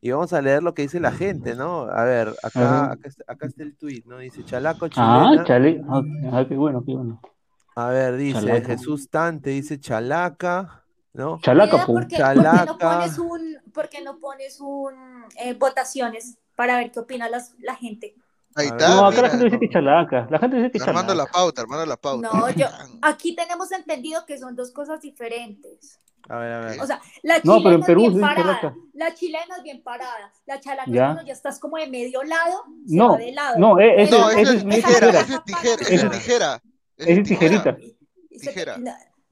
Y 0.00 0.10
vamos 0.12 0.32
a 0.32 0.40
leer 0.40 0.62
lo 0.62 0.72
que 0.74 0.82
dice 0.82 0.98
la 0.98 1.12
gente, 1.12 1.54
¿no? 1.54 1.82
A 1.82 2.04
ver, 2.04 2.34
acá, 2.42 2.90
acá, 2.92 3.08
está, 3.08 3.24
acá 3.28 3.46
está 3.46 3.62
el 3.62 3.76
tweet, 3.76 4.02
¿no? 4.06 4.18
Dice 4.18 4.42
Chalaco 4.44 4.86
Ah, 4.86 4.88
chilena. 4.88 5.44
chale. 5.44 5.82
Ah, 5.88 6.02
ah, 6.32 6.44
qué 6.48 6.56
bueno, 6.56 6.82
qué 6.84 6.94
bueno. 6.94 7.20
A 7.76 7.88
ver, 7.90 8.16
dice 8.16 8.40
Chalaca. 8.40 8.66
Jesús 8.66 9.08
Tante, 9.10 9.50
dice 9.50 9.78
Chalaca, 9.78 10.84
¿no? 11.12 11.38
Chalaca. 11.42 11.84
¿por 11.86 11.86
qué, 11.86 11.94
por 11.96 12.08
qué 12.08 12.16
Chalaca. 12.16 12.64
no 12.66 12.78
pones 12.78 13.18
un, 13.18 13.58
por 13.72 13.88
qué 13.88 14.02
no 14.02 14.18
pones 14.18 14.58
un 14.60 14.94
eh, 15.36 15.54
votaciones 15.54 16.38
para 16.56 16.76
ver 16.78 16.90
qué 16.90 16.98
opina 17.00 17.28
las- 17.28 17.54
la 17.60 17.76
gente? 17.76 18.14
Ahí 18.56 18.66
está, 18.66 18.88
No, 18.88 19.06
acá 19.06 19.22
la 19.22 19.30
gente 19.30 19.44
dice 19.44 19.58
que 19.60 19.68
chalaca. 19.70 20.26
La 20.30 20.38
gente 20.38 20.56
dice 20.56 20.70
que 20.72 20.82
Armando 20.82 21.14
la 21.14 21.26
pauta, 21.26 21.62
armando 21.62 21.86
la 21.86 21.96
pauta. 21.96 22.28
No, 22.32 22.50
yo, 22.50 22.66
aquí 23.02 23.34
tenemos 23.36 23.70
entendido 23.72 24.24
que 24.26 24.38
son 24.38 24.56
dos 24.56 24.72
cosas 24.72 25.00
diferentes. 25.00 25.98
A 26.28 26.36
ver, 26.38 26.52
a 26.52 26.60
ver. 26.60 26.80
O 26.80 26.86
sea, 26.86 27.00
la 27.22 27.40
No, 27.44 27.58
chilena 27.58 27.86
pero 27.86 28.00
en 28.00 28.06
es 28.06 28.12
bien 28.14 28.20
parada, 28.20 28.60
chalaca. 28.60 28.76
la 28.94 29.14
chilena 29.14 29.56
es 29.56 29.62
bien 29.62 29.82
parada, 29.82 30.32
la 30.46 30.60
chalaca 30.60 30.90
Ya. 30.90 31.16
es 31.20 31.26
ya 31.26 31.32
estás 31.32 31.58
como 31.58 31.76
de 31.76 31.86
medio 31.88 32.22
lado, 32.22 32.64
se 32.86 32.96
No, 32.96 33.12
va 33.12 33.18
de 33.18 33.32
lado. 33.32 33.58
no, 33.58 33.78
e- 33.80 34.02
ese- 34.02 34.10
No, 34.18 34.30
es 34.30 34.48
es 34.48 34.64
tijera, 34.68 35.08
esa 35.08 35.20
es 35.34 35.44
tijera, 35.44 35.74
esa 35.80 35.94
Ese- 35.94 36.06
es 36.06 36.10
tijera. 36.12 36.62
esa 36.98 37.10
es 37.10 37.22
tijerita. 37.28 37.76
Tijera. 38.30 38.76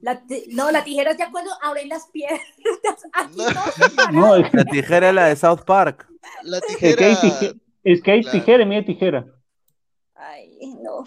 la- 0.01 0.23
no, 0.51 0.70
la 0.70 0.85
tijera 0.85 1.11
es 1.12 1.19
ya 1.19 1.31
cuando 1.31 1.51
abren 1.62 1.89
las 1.89 2.07
piernas. 2.09 2.40
Aquí 3.12 3.36
No. 4.12 4.20
No, 4.28 4.36
es, 4.36 4.53
La 4.55 4.65
tijera 4.65 5.09
es 5.11 5.15
la 5.15 5.27
de 5.27 5.36
South 5.36 5.62
Park. 5.66 6.09
La 6.43 6.59
es 6.59 6.66
tijera. 6.66 7.07
Es 7.93 8.02
que 8.02 8.10
hay 8.12 8.23
Claro. 8.23 8.39
tijera 8.39 8.62
y 8.62 8.66
media 8.66 8.85
tijera. 8.85 9.27
Ay, 10.15 10.59
no. 10.82 11.05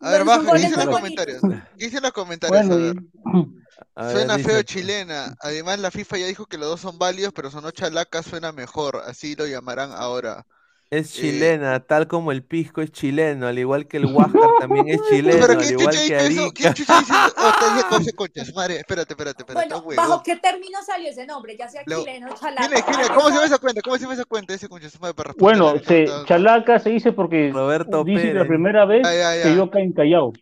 A 0.00 0.10
ver, 0.10 0.18
Son 0.18 0.26
baja, 0.26 0.40
¿qué 0.40 0.46
goles 0.46 0.62
dicen 0.70 0.86
los 0.86 0.96
comentarios? 0.96 1.40
¿Qué 1.76 1.84
dicen 1.86 2.02
los 2.02 2.12
comentarios? 2.12 2.66
Bueno, 2.66 2.74
a 2.74 2.78
ver. 2.92 2.96
y- 2.96 3.58
A 3.94 4.02
ver, 4.06 4.12
Suena 4.16 4.36
dice- 4.36 4.48
feo 4.50 4.62
chilena. 4.62 5.34
Además, 5.40 5.78
la 5.80 5.90
FIFA 5.90 6.18
ya 6.18 6.26
dijo 6.26 6.46
que 6.46 6.58
los 6.58 6.68
dos 6.68 6.80
son 6.80 6.98
válidos, 6.98 7.32
pero 7.32 7.50
sonó 7.50 7.70
chalaca 7.70 8.22
suena 8.22 8.52
mejor. 8.52 9.02
Así 9.06 9.34
lo 9.36 9.46
llamarán 9.46 9.90
ahora. 9.92 10.46
Es 10.90 11.10
Eh, 11.18 11.20
chilena, 11.20 11.80
tal 11.80 12.08
como 12.08 12.32
el 12.32 12.42
pisco 12.42 12.80
es 12.80 12.90
chileno, 12.90 13.46
al 13.46 13.58
igual 13.58 13.86
que 13.86 13.98
el 13.98 14.06
Huáscar 14.06 14.48
también 14.58 14.88
es 14.88 14.98
chileno, 15.10 15.38
Pero 15.46 15.52
al 15.52 15.58
¿quién 15.66 15.78
igual 15.80 15.94
chucha 15.94 16.06
que 16.18 16.28
dice 16.28 16.32
eso? 16.32 16.40
Arica. 16.42 16.54
¿Quién 16.54 16.74
chucha 16.74 16.98
dice 17.00 17.12
eso? 17.12 17.34
Oh, 17.36 17.52
te 17.60 17.74
dije 17.74 17.88
cose 17.90 18.12
conchas, 18.16 18.54
madre. 18.54 18.76
Espérate, 18.78 19.12
espérate, 19.12 19.42
espérate. 19.42 19.68
Bueno, 19.68 19.84
huevón. 19.86 19.96
¿bajo 19.96 20.22
qué 20.22 20.36
término 20.36 20.78
salió 20.82 21.10
ese 21.10 21.26
nombre? 21.26 21.56
Ya 21.58 21.68
sea 21.68 21.82
Lo- 21.84 21.98
chileno, 22.00 22.28
chalaca. 22.34 22.68
¿Cómo 23.14 23.28
se 23.28 23.34
llama 23.34 23.44
esa 23.46 23.58
cuenta? 23.58 23.82
¿Cómo 23.82 23.96
se 23.96 24.02
llama 24.02 24.14
esa 24.14 24.24
cuenta? 24.24 24.54
Ese 24.54 24.68
conchas 24.68 24.98
madre 25.00 25.12
para 25.14 25.28
responder. 25.28 25.60
Bueno, 25.60 25.84
se, 25.84 26.06
chalaca 26.26 26.78
se 26.78 26.88
dice 26.88 27.12
porque 27.12 27.50
Roberto 27.52 28.02
dice 28.02 28.22
que 28.28 28.34
la 28.34 28.46
primera 28.46 28.86
vez 28.86 29.06
se 29.06 29.52
dio 29.52 29.64
acá 29.64 29.80
en 29.80 29.92
Callao. 29.92 30.32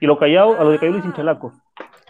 Y 0.00 0.06
lo 0.06 0.18
Callao, 0.18 0.58
a 0.58 0.64
los 0.64 0.72
de 0.72 0.78
Callao 0.78 0.92
le 0.92 0.98
dicen 0.98 1.12
chalaco. 1.14 1.52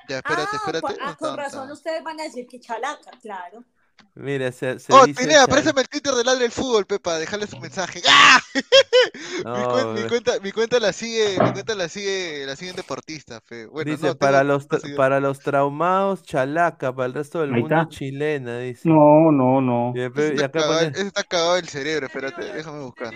Ya, 0.08 0.18
espérate, 0.18 0.48
Ah, 0.52 0.56
espérate. 0.64 0.94
ah, 1.02 1.16
con 1.18 1.36
razón 1.36 1.70
ustedes 1.72 2.04
van 2.04 2.20
a 2.20 2.22
decir 2.22 2.46
que 2.46 2.60
chalaca, 2.60 3.10
claro. 3.20 3.64
Mira, 4.14 4.52
se, 4.52 4.78
se 4.78 4.92
Oh, 4.92 5.06
dice 5.06 5.22
Pineda, 5.22 5.40
chal- 5.46 5.48
préstame 5.50 5.80
el 5.82 5.88
Twitter 5.88 6.14
del 6.14 6.26
Ladre 6.26 6.42
del 6.42 6.50
Fútbol, 6.52 6.84
Pepa, 6.86 7.18
dejarle 7.18 7.46
su 7.46 7.58
mensaje. 7.58 8.02
¡Ah! 8.08 8.40
mi, 8.54 8.62
cuen- 9.42 10.08
cuenta, 10.08 10.40
mi 10.40 10.52
cuenta 10.52 10.78
la 10.80 10.92
sigue, 10.92 11.38
mi 11.42 11.52
cuenta 11.52 11.74
la 11.74 11.88
sigue, 11.88 12.44
la 12.46 12.56
siguen 12.56 12.76
deportista, 12.76 13.40
fe. 13.40 13.66
Bueno, 13.66 13.90
dice 13.90 14.08
no, 14.08 14.16
para 14.16 14.44
los 14.44 14.66
para 14.96 15.20
los 15.20 15.38
traumados 15.40 16.22
chalaca, 16.22 16.92
para 16.94 17.06
el 17.06 17.14
resto 17.14 17.40
del 17.40 17.50
mundo 17.52 17.88
chilena, 17.88 18.58
dice. 18.58 18.88
No, 18.88 19.30
no, 19.32 19.60
no. 19.60 19.92
Y, 19.94 20.00
y 20.00 20.02
está, 20.02 20.44
acá 20.46 20.60
cagado, 20.60 20.78
pone- 20.78 20.90
ese 20.92 21.06
está 21.06 21.24
cagado 21.24 21.56
el 21.56 21.68
cerebro, 21.68 22.06
espérate, 22.06 22.42
déjame 22.52 22.80
buscar. 22.80 23.10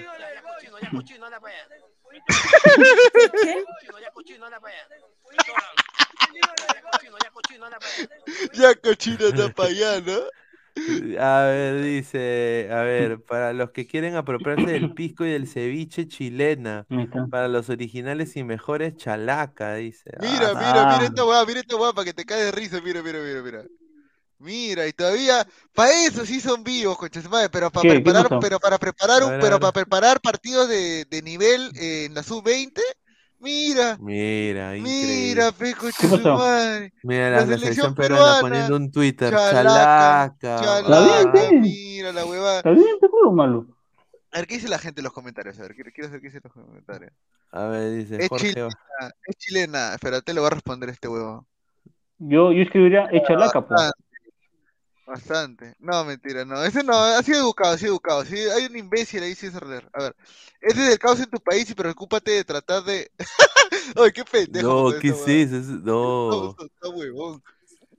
¿Qué? 3.43 3.65
Ya 8.55 8.75
cochino 8.75 9.27
está 9.27 9.49
para 9.53 9.69
allá, 9.69 10.01
¿no? 10.01 10.21
A 11.21 11.43
ver, 11.45 11.83
dice, 11.83 12.69
a 12.73 12.83
ver, 12.83 13.23
para 13.25 13.53
los 13.53 13.71
que 13.71 13.87
quieren 13.87 14.17
apropiarse 14.17 14.71
del 14.71 14.91
pisco 14.93 15.25
y 15.25 15.31
del 15.31 15.47
ceviche 15.49 16.09
chilena, 16.09 16.87
Ahí 16.89 17.03
está. 17.05 17.29
para 17.29 17.49
los 17.49 17.69
originales 17.71 18.37
y 18.37 18.45
mejores 18.45 18.97
chalaca, 18.97 19.75
dice. 19.75 20.11
Mira, 20.17 20.55
Ah, 20.55 20.55
mira, 20.55 20.87
Ah. 20.87 20.87
mira 20.87 21.05
esta 21.07 21.23
guapa, 21.23 21.47
mira 21.47 21.61
esta 21.61 21.77
guapa 21.77 22.05
que 22.05 22.15
te 22.15 22.25
cae 22.25 22.45
de 22.45 22.53
risa, 22.53 22.81
mira, 22.81 23.03
mira, 23.03 23.19
mira, 23.21 23.43
mira. 23.43 23.67
Mira, 24.39 24.87
y 24.89 24.93
todavía, 24.93 25.47
para 25.75 25.93
eso 26.07 26.27
sí 26.27 26.41
son 26.41 26.65
vivos, 26.65 26.99
conchas 26.99 27.29
madre, 27.31 27.51
pero 27.51 27.71
para 27.73 27.85
¿Qué? 27.85 28.03
¿Qué 28.03 28.13
preparar, 28.13 28.29
pasó? 28.29 28.41
pero 28.41 28.61
para 28.61 28.79
preparar 28.79 29.23
A 29.23 29.25
un, 29.25 29.31
ver, 29.31 29.41
a 29.43 29.47
pero 29.47 29.59
ver. 29.59 29.61
para 29.61 29.73
preparar 29.73 30.21
partidos 30.21 30.69
de, 30.69 31.07
de 31.11 31.23
nivel 31.23 31.73
eh, 31.77 32.07
en 32.07 32.15
la 32.15 32.23
sub-20, 32.23 32.83
mira, 33.45 33.97
Mira, 34.01 34.73
mira, 34.73 35.53
pe, 35.53 35.67
¿Qué 35.67 35.75
concha 35.75 35.99
su 35.99 36.11
pasó? 36.11 36.35
madre. 36.35 36.93
Mira 37.03 37.31
La 37.31 37.47
la, 37.47 37.59
selección 37.59 37.95
peruana 37.95 38.25
peruana, 38.25 38.41
poniendo 38.41 38.77
un 38.77 38.91
Twitter, 38.91 39.31
chalaca, 39.31 40.35
chalaca. 40.41 40.83
Chalaca, 40.83 41.51
mira 41.53 42.13
la 42.13 42.25
huevada. 42.27 42.57
¿Está 42.59 42.71
bien, 42.71 42.99
te 43.01 43.09
juro, 43.09 43.31
malo? 43.33 43.67
A 44.33 44.39
ver, 44.39 44.47
¿qué 44.49 44.55
dice 44.55 44.69
la 44.69 44.79
gente 44.79 45.01
en 45.01 45.05
los 45.05 45.13
comentarios? 45.13 45.59
A 45.61 45.63
ver, 45.63 45.75
quiero, 45.75 45.91
quiero 45.95 46.09
saber 46.09 46.21
qué 46.23 46.27
dice 46.29 46.39
en 46.39 46.43
los 46.45 46.53
comentarios. 46.53 47.13
A 47.53 47.67
ver, 47.67 47.93
dice 47.93 48.17
Es 48.21 48.29
Jorge. 48.29 48.49
chilena, 48.49 48.69
es 49.27 49.37
chilena. 49.37 49.95
Espérate, 49.95 50.35
le 50.35 50.41
voy 50.41 50.49
a 50.49 50.55
responder 50.55 50.89
este 50.89 51.07
huevo. 51.07 51.47
Yo, 52.19 52.51
yo 52.53 52.63
escribiría 52.63 53.05
es 53.13 53.23
chalaca, 53.29 53.61
pues. 53.61 53.81
Bastante. 55.07 55.75
No, 55.79 56.05
mentira, 56.05 56.45
no. 56.45 56.63
Ese 56.65 56.83
no, 56.83 56.95
ha 56.97 57.23
sido 57.23 57.39
educado, 57.39 57.75
ha 57.75 57.79
sido 57.79 57.93
educado. 57.93 58.25
Sí, 58.25 58.37
hay 58.39 58.67
un 58.67 58.77
imbécil 58.77 59.23
ahí 59.23 59.35
sin 59.35 59.53
leer. 59.69 59.89
A 59.93 60.05
ver, 60.05 60.17
ese 60.61 60.83
es 60.83 60.93
el 60.93 60.99
caos 60.99 61.21
en 61.21 61.31
tu 61.31 61.39
país 61.39 61.69
y 61.69 61.75
preocúpate 61.75 62.31
de 62.31 62.45
tratar 62.45 62.83
de. 62.85 63.11
Ay, 63.97 64.13
qué 64.13 64.25
pendejo. 64.25 64.91
No, 64.93 64.99
¿qué 64.99 65.09
es 65.09 65.29
eso? 65.29 65.57
Es- 65.57 65.67
No. 65.67 66.57
Huevón. 66.95 67.43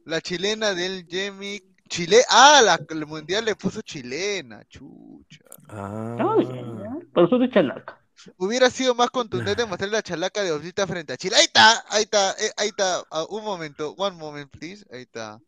La 0.05 0.21
chilena 0.21 0.73
del 0.73 1.05
Jemmy. 1.07 1.61
Chile. 1.87 2.23
Ah, 2.29 2.61
la, 2.63 2.79
el 2.89 3.05
mundial 3.05 3.45
le 3.45 3.55
puso 3.55 3.81
chilena, 3.83 4.63
chucha. 4.67 5.43
Ah. 5.69 6.15
Para 6.17 7.27
nosotros 7.27 7.47
es 7.47 7.53
chalaca. 7.53 8.01
Hubiera 8.37 8.71
sido 8.71 8.95
más 8.95 9.11
contundente 9.11 9.65
mostrar 9.65 9.91
la 9.91 10.01
chalaca 10.01 10.41
de 10.41 10.51
Oblita 10.51 10.87
frente 10.87 11.13
a 11.13 11.17
Chile. 11.17 11.35
Ahí 11.35 11.45
está, 11.45 11.83
ahí 11.89 12.03
está, 12.03 12.31
eh, 12.31 12.51
ahí 12.57 12.67
está. 12.69 13.03
Ah, 13.11 13.25
un 13.29 13.43
momento, 13.43 13.93
one 13.97 14.17
moment, 14.17 14.49
please. 14.49 14.83
Ahí 14.91 15.03
está. 15.03 15.39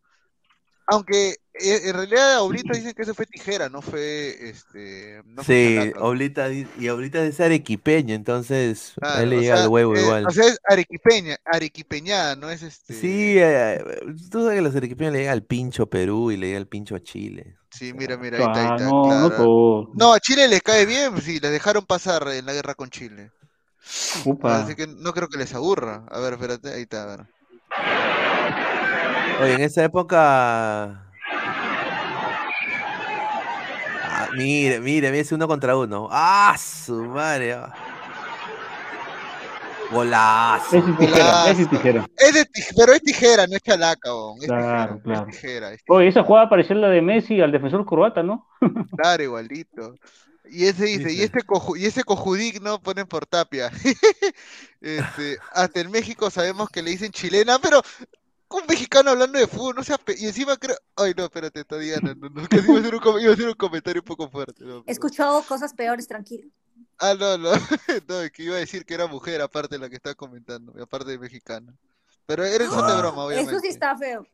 Aunque 0.90 1.36
eh, 1.60 1.82
en 1.86 1.94
realidad 1.94 2.42
Oblita 2.42 2.74
dicen 2.74 2.94
que 2.94 3.02
eso 3.02 3.14
fue 3.14 3.26
tijera, 3.26 3.68
no 3.68 3.82
fue 3.82 4.50
este. 4.50 5.22
No 5.26 5.44
fue 5.44 5.56
Sí, 5.56 5.76
chalaca. 5.76 6.00
Oblita, 6.04 6.50
y 6.52 6.90
Oblita 6.90 7.24
es 7.26 7.40
arequipeño, 7.42 8.16
entonces 8.16 8.94
Claro, 9.00 9.22
él 9.24 9.30
le 9.32 9.38
o 9.38 9.42
llega 9.42 9.56
sea, 9.56 9.64
el 9.66 9.70
huevo 9.70 9.96
eh, 9.96 10.02
igual. 10.02 10.26
O 10.28 10.32
sea, 10.32 10.46
es 10.48 10.58
arequipeña, 10.68 11.38
arequipeñada, 11.46 12.36
no 12.38 12.50
es 12.50 12.64
este. 12.64 12.94
Sí, 12.94 13.36
eh, 13.38 13.84
tú 14.32 14.40
sabes 14.44 14.54
que 14.54 14.60
a 14.60 14.62
los 14.62 14.76
arequipeños 14.76 15.14
le 15.14 15.20
llega 15.20 15.34
el 15.34 15.44
pincho 15.44 15.88
Perú 15.88 16.32
y 16.32 16.38
le 16.38 16.48
llega 16.48 16.60
el 16.60 16.68
pincho 16.68 16.96
a 16.96 17.02
Chile. 17.02 17.58
Sí, 17.70 17.92
mira, 17.94 18.16
mira, 18.18 18.38
ahí 18.38 18.44
está, 18.46 18.62
ahí 18.62 18.68
Ah, 18.70 18.76
está, 18.78 18.86
no, 18.90 19.22
no 19.22 19.30
claro. 19.30 19.92
No, 19.94 20.14
a 20.14 20.20
Chile 20.22 20.48
les 20.48 20.62
cae 20.62 20.86
bien, 20.86 21.22
sí, 21.22 21.40
les 21.40 21.52
dejaron 21.52 21.86
pasar 21.86 22.26
en 22.30 22.46
la 22.46 22.54
guerra 22.54 22.76
con 22.76 22.90
Chile. 22.90 23.32
Upa. 24.26 24.64
Así 24.64 24.74
que 24.76 24.88
no 24.88 25.14
creo 25.14 25.28
que 25.28 25.38
les 25.38 25.54
aburra. 25.54 26.06
A 26.10 26.20
ver, 26.20 26.34
espérate, 26.34 26.74
ahí 26.74 26.84
está, 26.84 27.04
a 27.04 27.06
ver. 27.06 27.26
Oye, 29.42 29.54
en 29.54 29.62
esa 29.62 29.84
época. 29.84 31.04
Ah, 34.04 34.28
mire, 34.36 34.80
mire, 34.80 35.10
mire, 35.12 35.20
es 35.20 35.32
uno 35.32 35.48
contra 35.48 35.78
uno. 35.78 36.08
¡Ah, 36.12 36.56
su 36.58 36.94
madre! 37.06 37.56
Golazo. 39.92 40.76
Ese 40.76 40.90
es 40.90 40.98
tijera, 40.98 41.50
ese 41.50 41.62
es 41.62 41.70
tijera. 41.70 42.06
Es 42.18 42.34
de 42.34 42.42
tij- 42.42 42.74
pero 42.76 42.94
es 42.94 43.02
tijera, 43.02 43.48
no 43.48 43.56
es 43.56 43.62
chalaca, 43.62 44.12
bon, 44.12 44.38
es 44.42 44.48
Claro, 44.48 44.96
tijera, 44.98 45.04
claro. 45.04 45.30
es 45.30 45.36
tijera, 45.36 45.72
es 45.74 45.82
Oye, 45.88 46.08
esa 46.10 46.24
jugada 46.24 46.50
parecía 46.50 46.76
la 46.76 46.90
de 46.90 47.02
Messi 47.02 47.40
al 47.40 47.52
defensor 47.52 47.86
croata, 47.86 48.22
¿no? 48.24 48.48
Claro, 48.98 49.24
igualito. 49.24 49.96
Y 50.50 50.66
ese 50.66 50.86
dice, 50.86 51.12
y 51.14 51.22
este 51.22 51.42
coju, 51.44 51.76
y 51.78 51.86
ese 51.86 52.04
cojudic 52.04 52.62
no 52.62 52.82
ponen 52.82 53.06
por 53.06 53.26
tapia. 53.26 53.70
este, 54.82 55.38
hasta 55.54 55.80
en 55.82 55.92
México 55.92 56.30
sabemos 56.32 56.70
que 56.70 56.82
le 56.82 56.92
dicen 56.92 57.12
chilena, 57.12 57.60
pero 57.60 57.82
un 58.50 58.64
mexicano 58.68 59.12
hablando 59.12 59.38
de 59.40 59.48
fútbol, 59.48 59.76
no 59.76 59.84
sea 59.84 59.98
pe- 59.98 60.16
y 60.18 60.26
encima 60.26 60.56
creo, 60.58 60.78
ay 60.96 61.14
no, 61.18 61.26
espérate, 61.26 61.60
está 61.62 61.78
Diana, 61.78 62.16
no, 62.18 62.30
no, 62.30 62.48
que 62.48 62.58
iba 62.58 62.76
a 62.76 62.80
hacer 62.80 62.96
un, 62.96 63.02
com- 63.02 63.20
iba 63.20 63.32
a 63.32 63.34
hacer 63.34 63.48
un 63.48 63.54
comentario 63.56 64.02
un 64.02 64.06
poco 64.06 64.30
fuerte. 64.30 64.64
no, 64.64 64.68
He 64.68 64.70
perdón. 64.70 64.84
escuchado 64.88 65.42
cosas 65.44 65.74
peores, 65.74 66.08
tranquilo. 66.08 66.48
Ah, 67.00 67.14
no, 67.20 67.38
no, 67.38 67.52
no, 68.08 68.22
es 68.22 68.32
que 68.32 68.44
iba 68.44 68.56
a 68.56 68.60
decir 68.60 68.86
que 68.86 68.94
era 68.94 69.08
mujer, 69.08 69.42
aparte 69.42 69.76
de 69.76 69.80
la 69.80 69.90
que 69.90 69.96
estaba 69.96 70.16
comentando, 70.16 70.74
aparte 70.82 71.12
de 71.12 71.20
mexicana. 71.20 71.74
Pero 72.26 72.44
era 72.44 72.64
en 72.66 72.70
son 72.72 72.88
de 72.88 72.98
broma, 72.98 73.26
obviamente. 73.26 73.52
Eso 73.52 73.60
sí 73.62 73.68
está 73.68 73.98
feo. 73.98 74.26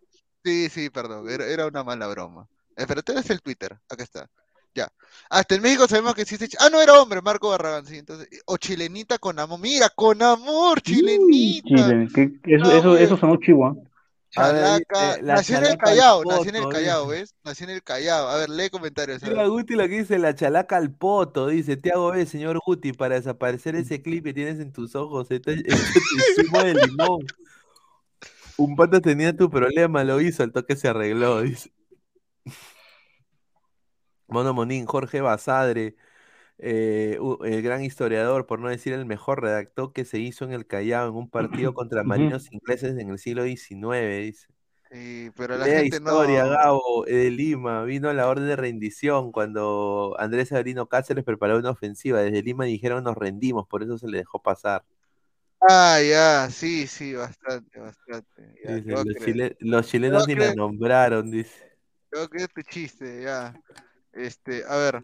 Sí, 0.43 0.69
sí, 0.69 0.89
perdón, 0.89 1.29
era, 1.29 1.45
era 1.47 1.67
una 1.67 1.83
mala 1.83 2.07
broma. 2.07 2.47
Espérate, 2.75 3.13
es 3.17 3.29
el 3.29 3.41
Twitter, 3.41 3.77
acá 3.89 4.03
está. 4.03 4.29
Ya. 4.75 4.91
Hasta 5.29 5.53
en 5.55 5.61
México 5.61 5.87
sabemos 5.87 6.15
que 6.15 6.23
existe. 6.23 6.49
Ah, 6.59 6.69
no 6.71 6.81
era 6.81 6.99
hombre, 6.99 7.21
Marco 7.21 7.49
Barragán, 7.49 7.85
sí. 7.85 7.97
Entonces, 7.97 8.27
o 8.47 8.57
chilenita 8.57 9.19
con 9.19 9.37
amor. 9.37 9.59
Mira, 9.59 9.87
con 9.89 10.19
amor, 10.23 10.81
chilenita. 10.81 11.67
Chile, 11.67 12.07
que- 12.13 12.41
que 12.41 12.55
eso, 12.55 12.63
No, 12.65 12.71
eso, 12.71 12.97
eso 12.97 13.17
sonó 13.17 13.37
chihuahua. 13.37 13.71
A 13.71 13.75
ver, 13.75 13.92
Chalaca. 14.33 15.21
la 15.21 15.35
nació 15.35 15.57
en 15.57 15.65
el 15.65 15.77
Callao, 15.77 16.23
nació 16.25 16.49
en 16.49 16.55
el 16.55 16.67
Callao. 16.69 17.07
¿ves? 17.07 17.35
Nació 17.43 17.65
en 17.65 17.69
el 17.69 17.83
Callao. 17.83 18.27
A 18.27 18.37
ver, 18.37 18.49
lee 18.49 18.69
comentarios. 18.69 19.21
Mira. 19.21 19.45
Guti 19.45 19.75
lo 19.75 19.87
que 19.87 19.99
dice 19.99 20.17
la 20.17 20.33
chalaca 20.33 20.77
al 20.77 20.91
poto, 20.91 21.47
dice, 21.47 21.77
te 21.77 21.91
hago 21.91 22.11
ver, 22.11 22.25
señor 22.25 22.59
Guti, 22.65 22.93
para 22.93 23.15
desaparecer 23.15 23.75
ese 23.75 24.01
clip 24.01 24.23
que 24.25 24.33
tienes 24.33 24.59
en 24.59 24.73
tus 24.73 24.95
ojos, 24.95 25.29
este, 25.29 25.53
este 25.53 25.63
te 25.65 26.43
zumo 26.45 26.63
de 26.63 26.73
limón. 26.73 27.25
Un 28.57 28.75
pata 28.75 29.01
tenía 29.01 29.35
tu 29.35 29.49
problema, 29.49 30.03
lo 30.03 30.19
hizo, 30.19 30.43
al 30.43 30.51
toque 30.51 30.75
se 30.75 30.87
arregló, 30.87 31.41
dice. 31.41 31.71
Mono 34.27 34.53
Monín, 34.53 34.85
Jorge 34.85 35.21
Basadre, 35.21 35.95
eh, 36.59 37.17
el 37.43 37.61
gran 37.61 37.83
historiador, 37.83 38.45
por 38.45 38.59
no 38.59 38.69
decir 38.69 38.93
el 38.93 39.05
mejor, 39.05 39.41
redactó 39.41 39.93
que 39.93 40.05
se 40.05 40.19
hizo 40.19 40.45
en 40.45 40.51
el 40.51 40.67
Callao 40.67 41.07
en 41.09 41.15
un 41.15 41.29
partido 41.29 41.73
contra 41.73 42.03
marinos 42.03 42.51
ingleses 42.51 42.97
en 42.97 43.09
el 43.09 43.19
siglo 43.19 43.43
XIX, 43.43 44.17
dice. 44.19 44.47
Sí, 44.91 45.31
pero 45.35 45.57
la 45.57 45.65
Lea 45.65 45.81
gente 45.81 45.95
historia, 45.97 46.43
no. 46.43 46.49
Gabo, 46.51 47.05
de 47.05 47.31
Lima. 47.31 47.83
Vino 47.83 48.13
la 48.13 48.27
orden 48.27 48.47
de 48.47 48.55
rendición 48.55 49.31
cuando 49.31 50.15
Andrés 50.19 50.51
Avelino 50.51 50.87
Cáceres 50.87 51.23
preparó 51.23 51.57
una 51.57 51.71
ofensiva. 51.71 52.21
Desde 52.21 52.43
Lima 52.43 52.65
dijeron 52.65 53.03
nos 53.03 53.15
rendimos, 53.15 53.67
por 53.67 53.81
eso 53.81 53.97
se 53.97 54.07
le 54.07 54.19
dejó 54.19 54.41
pasar. 54.41 54.83
Ah, 55.61 55.99
ya, 56.01 56.49
sí, 56.49 56.87
sí, 56.87 57.13
bastante, 57.13 57.79
bastante. 57.79 58.59
Ya, 58.63 58.75
Dice, 58.75 58.91
a 58.91 59.03
los, 59.03 59.15
chile- 59.15 59.57
chilenos 59.87 60.27
ni 60.27 60.33
a 60.33 60.35
la 60.35 60.41
creer, 60.41 60.57
nombraron, 60.57 61.31
dice. 61.31 61.63
a 62.21 62.27
creer 62.27 62.49
tu 62.49 62.61
chiste, 62.63 63.23
ya. 63.23 63.53
Este, 64.11 64.63
a 64.67 64.75
ver, 64.77 65.03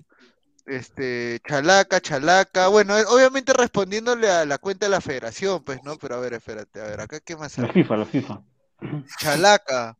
este, 0.69 1.39
chalaca, 1.47 1.99
chalaca. 2.01 2.67
Bueno, 2.69 2.97
eh, 2.97 3.03
obviamente 3.09 3.53
respondiéndole 3.53 4.29
a 4.29 4.45
la 4.45 4.57
cuenta 4.57 4.85
de 4.85 4.91
la 4.91 5.01
federación, 5.01 5.63
pues, 5.63 5.83
¿no? 5.83 5.97
Pero 5.97 6.15
a 6.15 6.19
ver, 6.19 6.33
espérate, 6.33 6.81
a 6.81 6.85
ver, 6.85 7.01
acá 7.01 7.19
qué 7.19 7.35
más 7.35 7.57
La 7.57 7.65
hay. 7.65 7.71
FIFA, 7.71 7.97
la 7.97 8.05
FIFA. 8.05 8.43
Chalaca, 9.19 9.97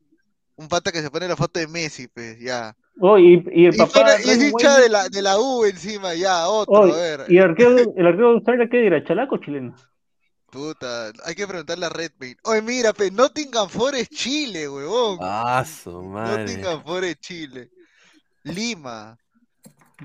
un 0.56 0.68
pata 0.68 0.92
que 0.92 1.02
se 1.02 1.12
pone 1.12 1.28
la 1.28 1.36
foto 1.36 1.60
de 1.60 1.68
Messi, 1.68 2.08
pues, 2.08 2.40
ya. 2.40 2.74
Oh, 3.02 3.18
y, 3.18 3.44
y 3.54 3.66
el 3.66 3.76
Y, 3.76 3.78
papá 3.78 3.92
fuera- 3.92 4.22
y 4.22 4.30
es 4.30 4.42
hincha 4.44 4.78
de 4.80 4.90
la, 4.90 5.10
de 5.10 5.22
la 5.22 5.40
U 5.40 5.66
encima, 5.66 6.14
ya, 6.16 6.48
otro, 6.50 6.74
Oh, 6.74 6.84
a 6.94 6.98
ver. 6.98 7.26
y 7.30 7.38
el 7.38 7.44
arquero, 7.44 7.94
el 7.96 8.08
arquero 8.08 8.30
de 8.30 8.34
Australia, 8.36 8.68
¿qué 8.70 8.86
era? 8.88 9.04
¿Chalaco 9.04 9.36
o 9.36 9.38
chileno? 9.40 9.76
Puta, 10.52 11.12
hay 11.26 11.36
que 11.36 11.48
preguntarle 11.48 11.86
a 11.86 11.90
Redmayne. 11.90 12.38
Oye, 12.44 12.62
mira, 12.62 12.92
pe, 12.92 13.12
Nottingham 13.12 13.70
Forest 13.70 14.12
Chile, 14.12 14.68
huevón. 14.68 15.20
Ah, 15.22 15.64
su 15.64 16.02
madre. 16.02 16.46
Nottingham 16.46 16.84
Forest 16.84 17.20
Chile. 17.22 17.70
Lima. 18.44 19.18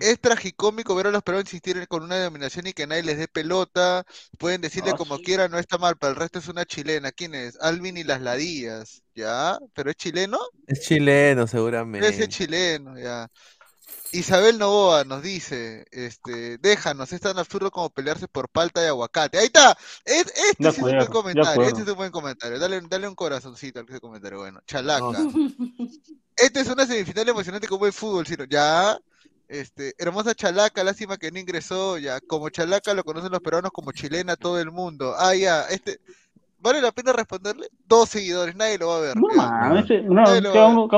Es 0.01 0.21
tragicómico 0.21 0.95
ver 0.95 1.07
a 1.09 1.11
los 1.11 1.23
peruanos 1.23 1.47
insistir 1.53 1.87
con 1.89 2.03
una 2.05 2.17
denominación 2.17 2.67
y 2.67 2.73
que 2.73 2.87
nadie 2.87 3.03
les 3.03 3.19
dé 3.19 3.29
pelota. 3.29 4.05
Pueden 4.39 4.61
decirle 4.61 4.93
Ah, 4.93 4.97
como 4.97 5.19
sí. 5.19 5.25
quieran, 5.25 5.51
no 5.51 5.59
está 5.59 5.79
mal, 5.79 5.97
pero 5.99 6.11
el 6.13 6.17
resto 6.17 6.39
es 6.39 6.49
una 6.49 6.65
chilena. 6.65 7.13
¿Quién 7.13 7.35
es? 7.35 7.59
Alvin 7.61 7.97
y 7.97 8.05
las 8.05 8.21
ladillas. 8.21 9.03
¿Ya? 9.15 9.59
¿Pero 9.75 9.91
es 9.91 9.97
chileno? 9.97 10.39
Es 10.67 10.81
chileno, 10.83 11.47
seguramente. 11.47 12.23
es 12.23 12.29
chileno, 12.29 12.99
ya. 12.99 13.29
Isabel 14.13 14.59
Novoa 14.59 15.05
nos 15.05 15.23
dice, 15.23 15.87
este, 15.91 16.59
déjanos, 16.59 17.13
es 17.13 17.21
tan 17.21 17.39
absurdo 17.39 17.71
como 17.73 17.91
pelearse 17.91 18.29
por 18.29 18.49
palta 18.49 18.81
de 18.81 18.89
aguacate. 18.89 19.39
Ahí 19.39 19.47
está, 19.47 19.77
es- 20.05 20.33
este 20.53 20.69
es 20.69 20.79
un 20.79 20.95
buen 20.97 21.09
comentario, 21.11 21.67
este 21.67 21.83
es 21.83 21.89
un 21.89 21.97
buen 21.97 22.13
comentario. 22.13 22.59
Dale, 22.61 22.81
dale 22.89 23.09
un 23.09 23.15
corazoncito 23.17 23.81
a 23.81 23.85
ese 23.85 24.01
comentario, 24.01 24.39
bueno. 24.41 24.61
Chalaca. 24.67 25.29
No, 25.29 25.51
Esta 26.37 26.61
es 26.61 26.69
una 26.69 26.87
semifinal 26.87 27.29
emocionante 27.29 27.69
como 27.69 27.87
el 27.87 27.93
fútbol, 27.93 28.27
Ciro. 28.27 28.45
Ya, 28.45 28.99
este, 29.49 29.95
hermosa 29.99 30.35
Chalaca, 30.35 30.83
lástima 30.85 31.17
que 31.17 31.31
no 31.31 31.39
ingresó, 31.39 31.99
ya. 31.99 32.21
Como 32.21 32.49
Chalaca 32.51 32.95
lo 32.95 33.05
conocen 33.05 33.31
los 33.33 33.41
peruanos 33.41 33.71
como 33.73 33.93
chilena 33.93 34.37
todo 34.37 34.61
el 34.61 34.71
mundo. 34.71 35.15
Ah, 35.19 35.35
ya, 35.35 35.63
este, 35.71 35.99
¿vale 36.61 36.81
la 36.81 36.93
pena 36.93 37.13
responderle? 37.13 37.67
Dos 37.87 38.09
seguidores, 38.09 38.57
nadie 38.57 38.79
lo 38.79 38.89
va 38.89 38.97
a 38.97 39.01
ver. 39.01 39.17
No, 39.17 39.79
ese- 39.79 40.03
no, 40.03 40.25
cada, 40.25 40.43
cada, 40.43 40.67
uno, 40.69 40.89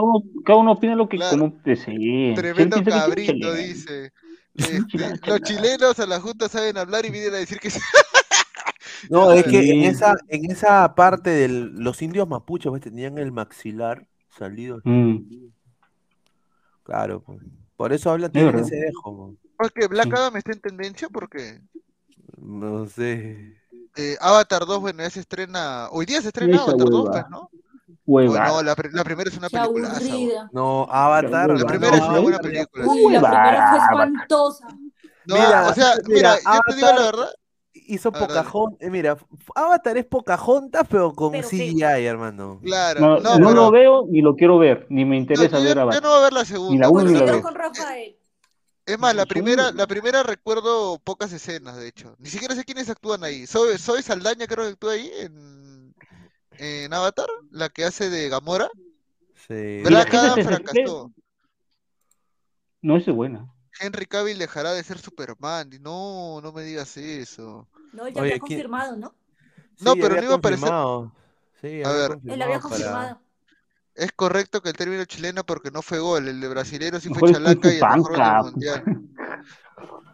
cada 0.44 0.58
uno 0.58 0.72
opina 0.72 0.94
lo 0.94 1.08
que 1.08 1.16
Claro. 1.16 1.38
como 1.38 1.60
desee. 1.64 2.34
Tremendo 2.34 2.82
cabrito, 2.84 3.52
dice. 3.54 4.12
Este, 4.58 4.98
los 5.26 5.42
chilenos 5.42 6.00
a 6.00 6.06
la 6.06 6.18
Junta 6.18 6.48
saben 6.48 6.78
hablar 6.78 7.04
y 7.04 7.10
vienen 7.10 7.34
a 7.34 7.36
decir 7.36 7.58
que 7.60 7.68
No, 9.10 9.30
es 9.32 9.44
que 9.44 9.58
en 9.70 9.82
esa, 9.82 10.16
en 10.28 10.50
esa 10.50 10.94
parte 10.94 11.28
de 11.28 11.48
los 11.48 12.00
indios 12.00 12.26
mapuches 12.26 12.70
pues, 12.70 12.80
tenían 12.80 13.18
el 13.18 13.32
maxilar 13.32 14.06
salido. 14.30 14.80
Mm. 14.84 15.18
Claro, 16.84 17.20
pues. 17.20 17.40
Por 17.76 17.92
eso 17.92 18.10
hablan, 18.10 18.28
Es 18.28 18.32
tienen 18.32 18.52
verdad. 18.52 18.66
ese 18.72 18.76
dejo. 18.76 19.34
¿Por 19.56 19.72
qué? 19.72 19.86
¿Black. 19.86 20.12
Adam 20.14 20.36
está 20.36 20.52
en 20.52 20.60
tendencia? 20.60 21.08
¿Por 21.08 21.28
qué? 21.28 21.60
No 22.38 22.86
sé. 22.86 23.54
Eh, 23.96 24.16
Avatar 24.20 24.66
2, 24.66 24.80
bueno, 24.80 25.02
ya 25.02 25.10
se 25.10 25.20
estrena. 25.20 25.88
Hoy 25.90 26.06
día 26.06 26.20
se 26.20 26.28
estrena 26.28 26.58
Avatar 26.62 26.76
2, 26.88 26.90
hueva. 26.90 27.10
pues, 27.12 27.24
¿no? 27.30 27.50
Hueva. 28.04 28.48
No, 28.48 28.62
la, 28.62 28.74
la 28.92 29.04
primera 29.04 29.30
es 29.30 29.36
una 29.36 29.48
película. 29.48 29.88
aburrida. 29.90 30.50
No, 30.52 30.86
Avatar. 30.90 31.50
La 31.58 31.66
primera 31.66 31.96
es 31.96 32.02
una 32.02 32.18
buena 32.20 32.36
Avatar 32.36 32.52
película. 32.52 32.86
Uy, 32.86 33.12
la 33.12 33.18
Hueva. 33.20 33.30
primera 33.30 33.70
fue 33.70 33.78
espantosa. 33.78 34.68
No, 35.26 35.34
Mira, 35.34 35.68
o 35.68 35.74
sea, 35.74 35.92
mira, 36.06 36.36
mira, 36.36 36.36
yo 36.54 36.60
te 36.68 36.74
digo 36.76 36.86
la 36.86 36.92
Avatar- 36.94 37.04
verdad. 37.16 37.30
Hizo. 37.86 38.12
Pocahontas. 38.12 38.90
Mira, 38.90 39.12
F- 39.12 39.24
Avatar 39.54 39.96
es 39.96 40.04
Pocahontas, 40.06 40.86
pero 40.88 41.12
con 41.12 41.32
Pero 41.32 41.48
CGI, 41.48 41.82
hermano. 41.82 42.60
Claro, 42.62 43.00
No, 43.00 43.20
no, 43.20 43.38
no 43.38 43.48
pero- 43.48 43.52
lo 43.52 43.70
veo 43.70 44.06
ni 44.08 44.20
lo 44.22 44.34
quiero 44.36 44.58
ver, 44.58 44.86
ni 44.90 45.04
me 45.04 45.16
interesa 45.16 45.58
yo, 45.58 45.64
ver 45.64 45.74
yo 45.76 45.82
Avatar. 45.82 46.02
no 46.02 46.08
voy 46.10 46.18
a 46.18 46.22
ver 46.22 46.32
la 46.32 46.44
segunda. 46.44 46.72
Ni 46.72 46.78
la 46.78 46.90
uno 46.90 47.04
ni 47.04 47.18
la 47.18 47.42
con 47.42 47.54
Rafael. 47.54 48.16
Es 48.84 48.98
más, 49.00 49.14
la 49.16 49.26
primera, 49.26 49.72
la 49.72 49.86
primera 49.88 50.22
recuerdo 50.22 51.00
pocas 51.02 51.32
escenas, 51.32 51.76
de 51.76 51.88
hecho. 51.88 52.14
Ni 52.18 52.28
siquiera 52.30 52.54
sé 52.54 52.62
quiénes 52.64 52.88
actúan 52.88 53.24
ahí. 53.24 53.44
Soy, 53.46 53.78
Soy 53.78 54.00
Saldaña 54.02 54.46
creo 54.46 54.64
que 54.64 54.70
actúa 54.72 54.92
ahí 54.92 55.10
en, 55.20 55.92
en 56.58 56.92
Avatar, 56.92 57.26
la 57.50 57.68
que 57.68 57.84
hace 57.84 58.10
de 58.10 58.28
Gamora. 58.28 58.70
Sí. 59.48 59.80
Black 59.84 60.12
Mira, 60.12 60.32
Adam 60.32 60.44
fracasó. 60.44 61.12
No, 62.82 62.96
es 62.96 63.06
buena. 63.06 63.52
Henry 63.80 64.06
Cavill 64.06 64.38
dejará 64.38 64.72
de 64.72 64.82
ser 64.84 64.98
Superman. 64.98 65.70
Y 65.72 65.78
No, 65.80 66.40
no 66.40 66.52
me 66.52 66.62
digas 66.62 66.96
eso. 66.96 67.68
No, 67.96 68.08
ya 68.08 68.20
Oye, 68.20 68.20
había 68.20 68.30
¿quién- 68.32 68.40
confirmado, 68.40 68.96
¿no? 68.96 69.14
No, 69.80 69.92
Sí, 69.92 70.00
pero 70.00 70.06
había 70.14 70.20
no 70.20 70.26
iba 70.26 70.34
a 70.34 70.38
aparecer- 70.38 70.60
confirmado. 70.68 71.12
Sí, 71.60 71.82
A 71.82 71.88
había 71.90 72.08
ver. 72.08 72.18
Él 72.26 72.42
había 72.42 72.60
confirmado 72.60 72.60
para- 72.60 72.60
confirmado. 72.62 73.20
Es 73.94 74.12
correcto 74.12 74.60
que 74.62 74.68
el 74.68 74.76
término 74.76 75.04
chileno 75.06 75.44
porque 75.44 75.70
no 75.70 75.80
fue 75.82 75.98
gol. 75.98 76.28
El 76.28 76.40
de 76.40 76.48
brasilero 76.48 77.00
sí 77.00 77.08
fue 77.08 77.16
Mejor 77.16 77.32
chalaca 77.32 77.68
y 77.72 77.76
el 77.76 77.80
mejor 77.82 78.02
gol 78.02 78.12
del 78.18 78.52
mundial. 78.52 78.84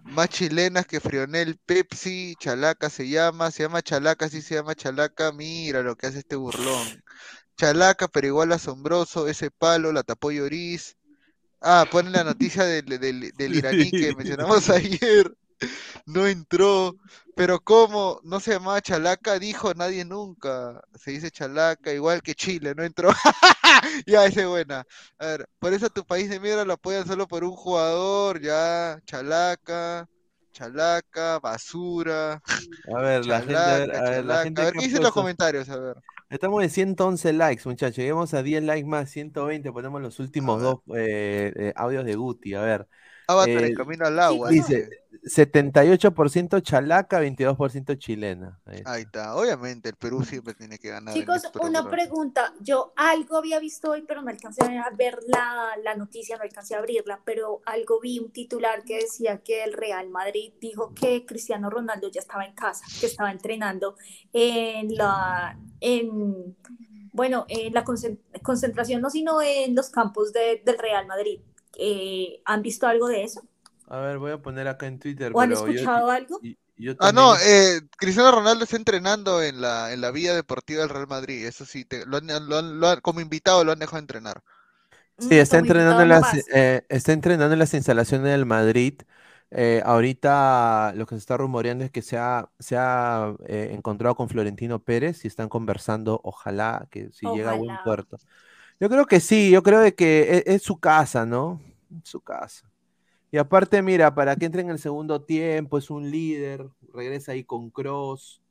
Más 0.05 0.29
chilenas 0.29 0.87
que 0.87 1.01
Frionel 1.01 1.59
Pepsi, 1.65 2.35
Chalaca 2.39 2.91
se 2.91 3.09
llama, 3.09 3.51
se 3.51 3.63
llama 3.63 3.83
Chalaca, 3.83 4.29
sí 4.29 4.43
se 4.43 4.55
llama 4.57 4.75
Chalaca, 4.75 5.33
mira 5.33 5.83
lo 5.83 5.97
que 5.97 6.07
hace 6.07 6.19
este 6.21 6.37
burlón. 6.37 7.03
Chalaca, 7.57 8.09
pero 8.09 8.27
igual 8.27 8.53
asombroso, 8.53 9.27
ese 9.29 9.51
palo 9.51 9.93
la 9.93 10.03
tapó 10.03 10.31
Lloris. 10.31 10.97
Ah, 11.61 11.87
ponen 11.91 12.13
la 12.13 12.25
noticia 12.25 12.65
del, 12.65 12.85
del, 12.87 13.33
del 13.33 13.55
iraní 13.55 13.91
que 13.91 14.15
mencionamos 14.17 14.69
ayer. 14.71 15.35
No 16.07 16.27
entró, 16.27 16.97
pero 17.37 17.61
¿cómo? 17.61 18.21
No 18.25 18.41
se 18.41 18.53
llamaba 18.53 18.81
Chalaca, 18.81 19.39
dijo 19.39 19.73
nadie 19.75 20.05
nunca. 20.05 20.83
Se 20.95 21.13
dice 21.13 21.31
Chalaca, 21.31 21.93
igual 21.93 22.23
que 22.23 22.35
Chile, 22.35 22.75
no 22.77 22.83
entró. 22.83 23.11
Ya, 24.07 24.27
esa 24.27 24.43
es 24.43 24.47
buena. 24.47 24.85
A 25.19 25.27
ver, 25.27 25.49
por 25.59 25.73
eso 25.73 25.89
tu 25.89 26.05
país 26.05 26.29
de 26.29 26.39
mierda 26.39 26.65
lo 26.65 26.75
apoyan 26.75 27.07
solo 27.07 27.27
por 27.27 27.43
un 27.43 27.53
jugador, 27.53 28.41
ya. 28.41 29.01
Chalaca, 29.07 30.09
Chalaca, 30.53 31.41
basura. 31.41 32.43
A 32.95 33.01
ver, 33.01 33.27
la 33.27 33.41
gente, 33.41 33.57
a 33.57 33.79
ver, 33.79 33.91
Chalaca, 33.91 34.07
a 34.07 34.11
ver, 34.11 34.25
la 34.25 34.43
gente 34.43 34.63
A 34.63 34.65
ver, 34.67 34.75
¿qué 34.75 34.85
dicen 34.85 35.03
los 35.03 35.13
comentarios? 35.13 35.69
A 35.69 35.79
ver. 35.79 35.97
Estamos 36.33 36.63
en 36.63 36.71
111 36.71 37.33
likes, 37.35 37.63
muchachos. 37.67 37.97
Lleguemos 37.97 38.33
a 38.33 38.43
10 38.43 38.63
likes 38.63 38.89
más, 38.89 39.11
120. 39.11 39.71
Ponemos 39.71 40.01
los 40.01 40.19
últimos 40.19 40.63
dos 40.63 40.77
eh, 40.97 41.53
eh, 41.55 41.73
audios 41.77 42.07
de 42.07 42.15
Guti. 42.15 42.55
A 42.55 42.63
ver, 42.63 42.89
Avatar 43.29 43.63
Eh, 43.65 43.67
en 43.69 43.75
camino 43.75 44.07
al 44.07 44.19
agua. 44.19 44.49
dice 44.51 44.89
78% 45.25 46.61
chalaca, 46.63 47.21
22% 47.21 47.95
chilena. 47.99 48.59
Ahí 48.67 48.77
está. 48.79 48.93
Ahí 48.93 49.03
está. 49.03 49.37
Obviamente, 49.37 49.89
el 49.91 49.97
Perú 49.97 50.25
siempre 50.25 50.55
tiene 50.55 50.79
que 50.79 50.89
ganar. 50.89 51.15
Chicos, 51.15 51.43
una 51.61 51.89
pregunta. 51.89 52.55
Yo 52.61 52.93
algo 52.97 53.37
había 53.37 53.59
visto 53.61 53.91
hoy, 53.93 54.03
pero 54.07 54.23
no 54.23 54.31
alcancé 54.31 54.63
a 54.79 54.91
ver 54.97 55.19
la, 55.29 55.71
la 55.85 55.95
noticia, 55.95 56.37
no 56.37 56.43
alcancé 56.43 56.75
a 56.75 56.79
abrirla, 56.79 57.21
pero 57.25 57.61
algo 57.67 58.01
vi 58.01 58.19
un 58.19 58.33
titular 58.33 58.83
que 58.85 58.97
decía 59.01 59.39
que 59.39 59.63
el 59.65 59.73
Real 59.75 60.09
Madrid 60.11 60.55
dijo 60.61 60.93
que 60.95 61.25
Cristiano 61.27 61.71
Ronaldo 61.71 62.09
ya 62.11 62.21
estaba 62.21 62.45
en 62.45 62.55
casa, 62.55 62.85
que 63.01 63.07
estaba 63.07 63.31
entrenando 63.31 63.97
en 64.33 64.95
la, 64.97 65.59
en, 65.81 66.57
bueno, 67.13 67.45
en 67.49 67.73
la 67.75 67.85
concen- 67.85 68.19
concentración, 68.43 69.01
no, 69.01 69.11
sino 69.11 69.41
en 69.43 69.75
los 69.75 69.91
campos 69.91 70.33
de- 70.33 70.63
del 70.65 70.79
Real 70.79 71.07
Madrid. 71.07 71.41
Eh, 71.79 72.41
¿Han 72.45 72.63
visto 72.63 72.87
algo 72.87 73.09
de 73.09 73.25
eso? 73.25 73.43
A 73.89 73.99
ver, 73.99 74.19
voy 74.19 74.33
a 74.33 74.39
poner 74.41 74.69
acá 74.69 74.87
en 74.87 74.99
Twitter. 74.99 75.33
¿O 75.35 75.41
han 75.41 75.51
yo- 75.51 75.55
escuchado 75.55 76.11
algo? 76.11 76.41
y- 76.43 76.57
yo 76.77 76.95
Ah, 76.99 77.13
no, 77.13 77.35
eh, 77.37 77.81
Cristiano 77.97 78.31
Ronaldo 78.33 78.65
está 78.65 78.77
entrenando 78.77 79.43
en 79.43 79.61
la, 79.61 79.93
en 79.93 80.01
la 80.01 80.11
vía 80.11 80.35
deportiva 80.35 80.81
del 80.81 80.89
Real 80.91 81.07
Madrid. 81.09 81.47
Eso 81.47 81.65
sí, 81.65 81.85
te- 81.85 82.07
lo 82.07 82.17
han- 82.19 82.49
lo 82.49 82.59
han- 82.59 82.81
lo 82.81 83.01
como 83.03 83.21
invitado 83.21 83.65
lo 83.65 83.73
han 83.73 83.79
dejado 83.79 83.99
entrenar. 83.99 84.43
Sí, 85.19 85.39
está 85.39 85.59
como 85.59 85.61
entrenando, 85.61 86.03
en 86.03 86.09
las, 86.09 86.33
eh, 86.35 86.85
está 86.89 87.13
entrenando 87.13 87.53
en 87.53 87.59
las 87.61 87.75
instalaciones 87.75 88.31
del 88.33 88.47
Madrid. 88.47 89.01
Eh, 89.51 89.83
ahorita 89.85 90.93
lo 90.97 91.07
que 91.07 91.15
se 91.15 91.19
está 91.21 91.37
rumoreando 91.37 91.85
es 91.85 91.91
que 91.91 92.03
se 92.03 92.17
ha, 92.19 92.51
se 92.59 92.77
ha 92.77 93.35
eh, 93.47 93.71
encontrado 93.73 94.17
con 94.17 94.29
Florentino 94.29 94.83
Pérez 94.83 95.25
y 95.25 95.29
están 95.29 95.49
conversando, 95.49 96.21
ojalá 96.25 96.89
que 96.91 97.11
si 97.13 97.31
llega 97.31 97.51
a 97.51 97.55
buen 97.55 97.79
puerto. 97.79 98.21
Yo 98.83 98.89
creo 98.89 99.07
que 99.07 99.21
sí, 99.21 99.49
yo 99.49 99.63
creo 99.63 99.79
de 99.79 99.95
que 99.95 100.43
e- 100.45 100.55
es, 100.57 100.63
su 100.63 100.81
casa, 100.81 101.25
¿no? 101.25 101.61
Su 102.03 102.21
casa. 102.21 102.69
Y 103.31 103.39
aparte, 103.39 103.81
mira, 103.81 104.13
para 104.13 104.35
que 104.35 104.45
entre 104.45 104.63
en 104.63 104.71
el 104.71 104.81
segundo 104.81 105.23
tiempo, 105.23 105.79
es 105.79 105.89
un 105.89 106.11
líder, 106.11 106.69
regresa 106.93 107.31
ahí 107.31 107.45
con 107.45 107.71
Cross, 107.71 108.43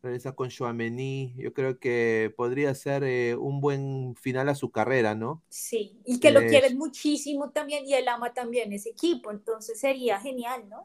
regresa 0.00 0.30
con 0.30 0.48
Chouameni. 0.48 1.34
Yo 1.36 1.52
creo 1.52 1.80
que 1.80 2.32
podría 2.36 2.72
ser 2.76 3.02
eh, 3.02 3.34
un 3.34 3.60
buen 3.60 4.14
final 4.14 4.48
a 4.48 4.54
su 4.54 4.70
carrera, 4.70 5.16
¿no? 5.16 5.42
Sí, 5.48 6.00
y 6.06 6.20
que 6.20 6.30
lo 6.30 6.46
quieren 6.46 6.78
muchísimo 6.78 7.50
también 7.50 7.84
y 7.84 7.94
él 7.94 8.06
ama 8.06 8.32
también 8.32 8.72
ese 8.72 8.90
equipo, 8.90 9.32
entonces 9.32 9.80
sería 9.80 10.20
genial, 10.20 10.68
¿no? 10.68 10.84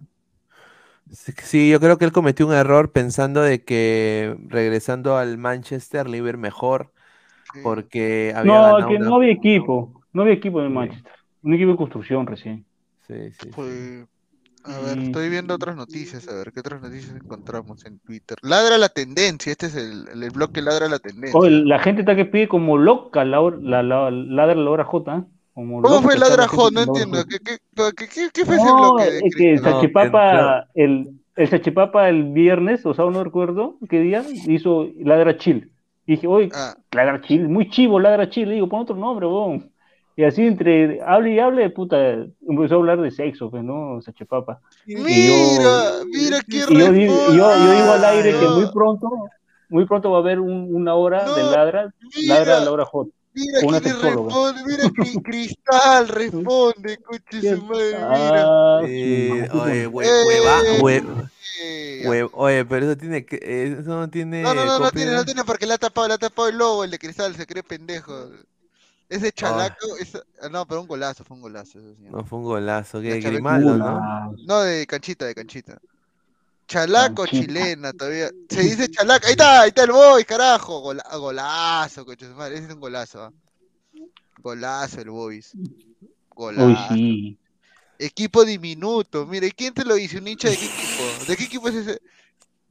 Sí, 1.11 1.32
Sí, 1.44 1.69
yo 1.69 1.80
creo 1.80 1.99
que 1.99 2.06
él 2.06 2.11
cometió 2.11 2.48
un 2.48 2.53
error 2.53 2.91
pensando 2.91 3.44
de 3.44 3.64
que 3.64 4.36
regresando 4.48 5.15
al 5.15 5.38
Manchester 5.38 6.10
le 6.10 6.18
iba 6.18 6.26
a 6.26 6.30
ir 6.32 6.38
mejor 6.38 6.95
porque 7.64 8.34
había 8.36 8.53
No, 8.53 8.61
ganado 8.61 8.88
que 8.88 8.95
una- 8.95 9.10
no 9.10 9.15
había 9.15 9.32
equipo. 9.32 10.02
No 10.14 10.22
había 10.23 10.34
equipo 10.36 10.60
en 10.60 10.65
el 10.68 10.72
Manchester. 10.72 11.11
Un 11.44 11.53
equipo 11.53 11.72
de 11.72 11.77
construcción 11.77 12.26
recién. 12.26 12.65
Sí, 13.07 13.32
sí, 13.40 13.49
Pues, 13.56 14.06
a 14.64 14.80
ver, 14.80 14.98
estoy 14.98 15.30
viendo 15.30 15.53
otras 15.53 15.76
noticias, 15.76 16.27
a 16.27 16.34
ver, 16.34 16.52
¿qué 16.52 16.60
otras 16.60 16.82
noticias 16.82 17.15
encontramos 17.15 17.86
en 17.86 17.99
Twitter? 17.99 18.38
Ladra 18.41 18.77
la 18.80 18.90
tendencia, 18.90 19.52
este 19.52 19.68
es 19.68 19.76
el, 19.76 20.07
el 20.23 20.32
bloque 20.32 20.61
Ladra 20.61 20.88
la 20.90 20.98
tendencia. 20.98 21.40
La 21.49 21.77
gente 21.80 22.02
está 22.02 22.15
que 22.15 22.26
pide 22.26 22.48
como 22.48 22.77
loca 22.77 23.23
la, 23.26 23.41
hora- 23.41 23.57
la, 23.61 23.84
la, 23.84 24.10
ladra 24.10 24.56
la 24.56 24.69
hora 24.72 24.84
J. 24.86 25.15
¿eh? 25.18 25.23
Como 25.53 25.82
¿Cómo 25.84 26.02
fue 26.02 26.18
Ladra 26.18 26.48
J? 26.48 26.72
No 26.73 26.82
entiendo. 26.82 27.23
¿qué, 27.30 27.38
qué, 27.40 28.30
qué, 28.34 28.45
fue 28.45 28.56
ese 28.56 28.73
bloque 28.73 29.03
de 29.11 29.19
es 29.19 29.36
que 29.36 29.52
el? 29.53 29.60
Sachipapa, 29.60 30.68
el, 30.73 31.10
el 31.36 31.48
Sachipapa 31.48 32.10
el 32.10 32.23
viernes, 32.34 32.86
o 32.86 32.94
sea, 32.94 33.06
no 33.06 33.23
recuerdo 33.23 33.77
qué 33.88 33.99
día, 33.99 34.23
hizo 34.48 34.88
Ladra 34.99 35.38
Chill. 35.38 35.69
Y 36.07 36.14
dije, 36.14 36.27
oye, 36.27 36.49
Ah. 36.53 36.76
Ladra 36.91 37.22
Chill, 37.22 37.48
muy 37.49 37.69
chivo 37.69 37.99
Ladra 37.99 38.30
Chill. 38.30 38.48
Le 38.49 38.56
digo, 38.56 38.69
pon 38.69 38.82
otro 38.82 38.95
nombre, 38.95 39.26
bon. 39.26 39.72
Y 40.18 40.23
así 40.23 40.44
entre 40.48 41.02
hable 41.02 41.32
y 41.34 41.40
hable, 41.40 41.69
puta, 41.72 41.98
empezó 42.48 42.76
a 42.76 42.77
hablar 42.77 43.02
de 43.02 43.11
sexo, 43.11 43.49
pues, 43.52 43.64
¿no? 43.64 43.99
Sachipapa. 44.02 44.61
Y 44.86 44.95
Mira, 44.95 45.60
yo- 45.60 46.06
mira 46.06 46.38
qué 46.48 46.57
y 46.57 46.61
yo, 46.61 46.94
yo, 46.94 47.34
yo 47.34 47.72
digo 47.73 47.91
al 47.91 48.06
aire 48.06 48.32
que 48.32 48.48
muy 48.48 48.72
pronto, 48.72 49.10
muy 49.69 49.86
pronto 49.86 50.11
va 50.11 50.18
a 50.18 50.22
haber 50.22 50.40
un- 50.40 50.73
una 50.73 50.95
hora 50.95 51.26
de 51.36 51.44
ladra, 51.44 51.94
ladra 52.27 52.57
a 52.57 52.60
la 52.61 52.72
hora 52.72 52.86
J. 52.86 53.10
Mira 53.36 53.60
Una 53.68 53.82
quién 53.82 53.99
responde, 54.02 54.64
mira 54.66 54.84
Cri- 54.95 55.22
Cristal 55.24 56.07
responde, 56.07 56.98
coche 57.03 57.41
su 57.41 57.62
madre, 57.64 57.98
mira. 58.10 58.44
Ah, 58.48 58.80
Eh, 58.82 59.48
sí, 59.52 59.57
oye, 59.57 59.88
hue- 59.88 60.26
hueva, 60.26 60.64
hue- 60.82 61.30
eh, 61.60 62.07
hue- 62.07 62.30
oye, 62.34 62.66
pero 62.66 62.86
eso 62.86 62.98
tiene 62.98 63.26
que, 63.26 63.36
eh, 63.38 63.78
eso 63.80 63.90
no 63.99 64.10
tiene 64.10 64.44
No, 64.44 64.53
no, 64.53 64.66
no, 64.66 64.80
no 64.80 64.91
tiene, 64.91 65.12
no 65.14 65.26
tiene 65.26 65.44
porque 65.44 65.66
le 65.66 65.74
ha 65.74 65.78
tapado, 65.78 66.07
le 66.07 66.14
ha 66.14 66.18
tapado 66.18 66.48
el 66.48 66.57
logo, 66.57 66.84
el 66.84 66.91
de 66.91 66.99
Cristal, 66.99 67.36
se 67.36 67.45
cree 67.45 67.64
pendejo. 67.64 68.30
Ese 69.07 69.32
chalaco, 69.32 69.98
esa- 69.99 70.24
ah, 70.41 70.49
no, 70.49 70.66
pero 70.66 70.82
un 70.82 70.88
golazo, 70.88 71.24
fue 71.24 71.36
un 71.36 71.41
golazo. 71.41 71.80
eso 71.80 71.94
sí. 71.95 72.03
No 72.10 72.24
fue 72.26 72.40
un 72.40 72.45
golazo, 72.45 73.02
que 73.02 73.10
chalaca- 73.20 73.30
Grimaldo, 73.30 73.78
¿no? 73.78 73.99
Ah, 74.02 74.30
No, 74.45 74.62
de 74.62 74.88
canchita, 74.88 75.26
de 75.26 75.36
canchita. 75.36 75.78
Chalaco 76.68 77.28
chilena, 77.28 77.94
todavía. 77.94 78.30
Se 78.50 78.62
dice 78.62 78.90
chalaca. 78.90 79.28
Ahí 79.28 79.32
está, 79.34 79.62
ahí 79.62 79.70
está 79.70 79.84
el 79.84 79.92
boy, 79.92 80.24
carajo. 80.26 80.80
Gola- 80.82 81.18
golazo, 81.18 82.06
coche. 82.06 82.26
Ese 82.52 82.66
es 82.66 82.74
un 82.74 82.80
golazo. 82.80 83.24
¿ah? 83.24 83.34
Golazo 84.40 85.02
el 85.02 85.10
boys. 85.10 85.54
Uy, 85.54 85.70
Golazo. 86.30 86.94
sí. 86.96 87.38
Equipo 88.00 88.44
diminuto. 88.44 89.26
Mira, 89.26 89.46
¿y 89.48 89.52
quién 89.52 89.74
te 89.74 89.86
lo 89.86 89.96
dice? 89.96 90.18
¿Un 90.18 90.28
hincha 90.28 90.50
de 90.50 90.58
qué 90.58 90.66
equipo? 90.66 91.26
¿De 91.28 91.38
qué 91.38 91.44
equipo 91.44 91.70
es 91.70 91.76
ese? 91.76 92.02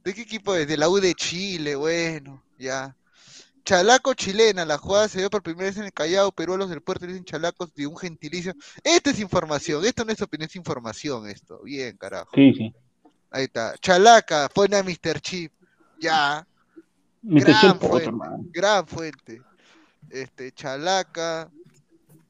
¿De 0.03 0.13
qué 0.13 0.21
equipo 0.21 0.55
es? 0.55 0.67
De 0.67 0.77
la 0.77 0.87
U 0.89 0.97
de 0.99 1.15
Chile, 1.15 1.75
bueno, 1.75 2.43
ya. 2.59 2.95
Chalaco 3.63 4.13
chilena, 4.13 4.63
la 4.65 4.77
jugada 4.77 5.07
se 5.07 5.17
dio 5.17 5.31
por 5.31 5.41
primera 5.41 5.67
vez 5.67 5.77
en 5.77 5.85
el 5.85 5.93
Callao, 5.93 6.31
Perú 6.31 6.53
a 6.53 6.57
los 6.57 6.69
del 6.69 6.81
puerto 6.81 7.07
le 7.07 7.13
dicen 7.13 7.25
chalacos 7.25 7.73
de 7.73 7.87
un 7.87 7.97
gentilicio. 7.97 8.53
Esta 8.83 9.09
es 9.09 9.19
información, 9.19 9.83
esto 9.83 10.05
no 10.05 10.11
es 10.11 10.21
opinión, 10.21 10.47
es 10.47 10.55
información 10.55 11.27
esto. 11.27 11.59
Bien, 11.63 11.97
carajo. 11.97 12.29
Sí, 12.35 12.53
sí. 12.55 12.71
Ahí 13.35 13.43
está. 13.43 13.75
Chalaca, 13.81 14.47
pone 14.53 14.77
a 14.77 14.81
Mr. 14.83 15.19
Chip. 15.19 15.51
Ya. 15.99 16.47
Mr. 17.21 17.43
Gran 17.43 17.59
Chip, 17.73 17.81
fuente. 17.81 18.07
otro. 18.09 18.19
Gran 18.53 18.87
fuente. 18.87 19.41
Este, 20.09 20.53
Chalaca. 20.53 21.49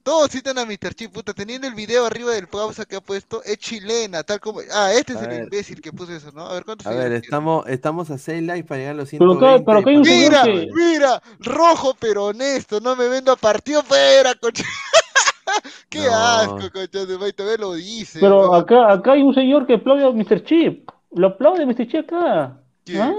Todos 0.01 0.31
citan 0.31 0.57
a 0.57 0.65
Mr. 0.65 0.95
Chip, 0.95 1.11
puta, 1.11 1.31
teniendo 1.33 1.67
el 1.67 1.75
video 1.75 2.05
arriba 2.07 2.31
del 2.31 2.47
pausa 2.47 2.85
que 2.85 2.95
ha 2.95 3.01
puesto, 3.01 3.43
es 3.43 3.57
chilena, 3.59 4.23
tal 4.23 4.39
como. 4.39 4.61
Ah, 4.73 4.91
este 4.93 5.13
es 5.13 5.19
A 5.19 5.23
el 5.25 5.29
ver. 5.29 5.43
imbécil 5.43 5.79
que 5.79 5.91
puso 5.91 6.11
eso, 6.13 6.31
¿no? 6.31 6.47
A 6.47 6.53
ver 6.53 6.65
cuántos 6.65 6.87
A 6.87 6.91
ver, 6.91 7.11
estamos, 7.13 7.67
estamos 7.67 8.09
a 8.09 8.17
6 8.17 8.41
likes 8.43 8.67
para 8.67 8.79
llegar 8.79 8.93
a 8.95 8.97
los 8.97 9.09
Pero 9.11 9.31
120. 9.33 9.45
acá- 9.55 9.63
pero 9.65 9.79
acá 9.79 9.89
hay 9.91 9.97
un 9.97 10.05
señor 10.05 10.29
Mira, 10.31 10.43
que- 10.43 10.69
mira, 10.73 11.23
rojo 11.39 11.95
pero 11.99 12.25
honesto, 12.25 12.79
no 12.79 12.95
me 12.95 13.07
vendo 13.09 13.31
a 13.31 13.35
partido 13.35 13.83
fuera, 13.83 14.33
coche. 14.35 14.63
Qué 15.89 15.99
No. 16.05 16.13
asco, 16.15 16.69
coche, 16.71 17.05
de 17.05 17.57
lo 17.57 17.73
dice. 17.73 18.19
Pero 18.19 18.53
acá, 18.55 18.91
acá 18.93 19.11
hay 19.13 19.21
un 19.21 19.33
señor 19.35 19.65
que 19.67 19.75
aplaude 19.75 20.03
a 20.05 20.11
Mr. 20.11 20.43
Chip. 20.43 20.89
Lo 21.15 21.27
aplaude 21.27 21.65
Mr. 21.65 21.87
Chip 21.87 22.05
acá. 22.05 22.61
¿Ah? 22.97 23.15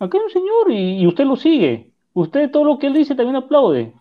Acá 0.00 0.18
hay 0.18 0.24
un 0.24 0.30
señor 0.30 0.70
y, 0.70 1.02
y 1.02 1.06
usted 1.06 1.24
lo 1.24 1.36
sigue. 1.36 1.92
Usted 2.14 2.50
todo 2.50 2.64
lo 2.64 2.78
que 2.78 2.86
él 2.86 2.94
dice 2.94 3.14
también 3.14 3.36
aplaude. 3.36 3.92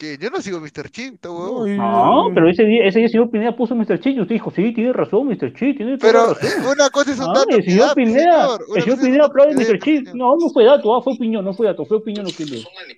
¿Qué? 0.00 0.16
Yo 0.18 0.30
no 0.30 0.40
sigo 0.40 0.56
a 0.56 0.60
Mr. 0.62 0.88
Chip, 0.90 1.14
está 1.16 1.30
huevón. 1.30 1.76
No, 1.76 2.28
pero 2.34 2.48
ese 2.48 2.64
día, 2.64 2.86
ese 2.86 3.00
día 3.00 3.06
el 3.06 3.12
señor 3.12 3.30
Pineda 3.30 3.54
puso 3.54 3.74
Mr. 3.74 4.00
Chip 4.00 4.16
y 4.16 4.20
usted 4.22 4.34
dijo, 4.36 4.50
sí, 4.50 4.72
tiene 4.72 4.94
razón, 4.94 5.26
Mr. 5.28 5.52
Chip, 5.52 5.76
tiene 5.76 5.98
Pero 5.98 6.32
razón. 6.32 6.48
una 6.72 6.88
cosa 6.88 7.12
es 7.12 7.18
un 7.18 7.26
dato 7.34 7.50
el 7.50 7.56
que 7.56 7.62
señor 7.70 7.86
da, 7.88 7.94
Pineda, 7.94 8.48
el 8.76 8.82
señor 8.82 8.98
es 8.98 9.04
Pineda 9.04 9.24
aplaude 9.26 9.54
Mr. 9.56 9.78
Chip. 9.78 10.08
No, 10.14 10.36
no 10.38 10.48
fue 10.48 10.64
dato, 10.64 10.96
ah, 10.96 11.02
fue 11.02 11.12
opinión, 11.12 11.44
no 11.44 11.52
fue 11.52 11.66
dato, 11.66 11.84
fue 11.84 11.98
opinión 11.98 12.24
lo 12.24 12.32
que. 12.32 12.46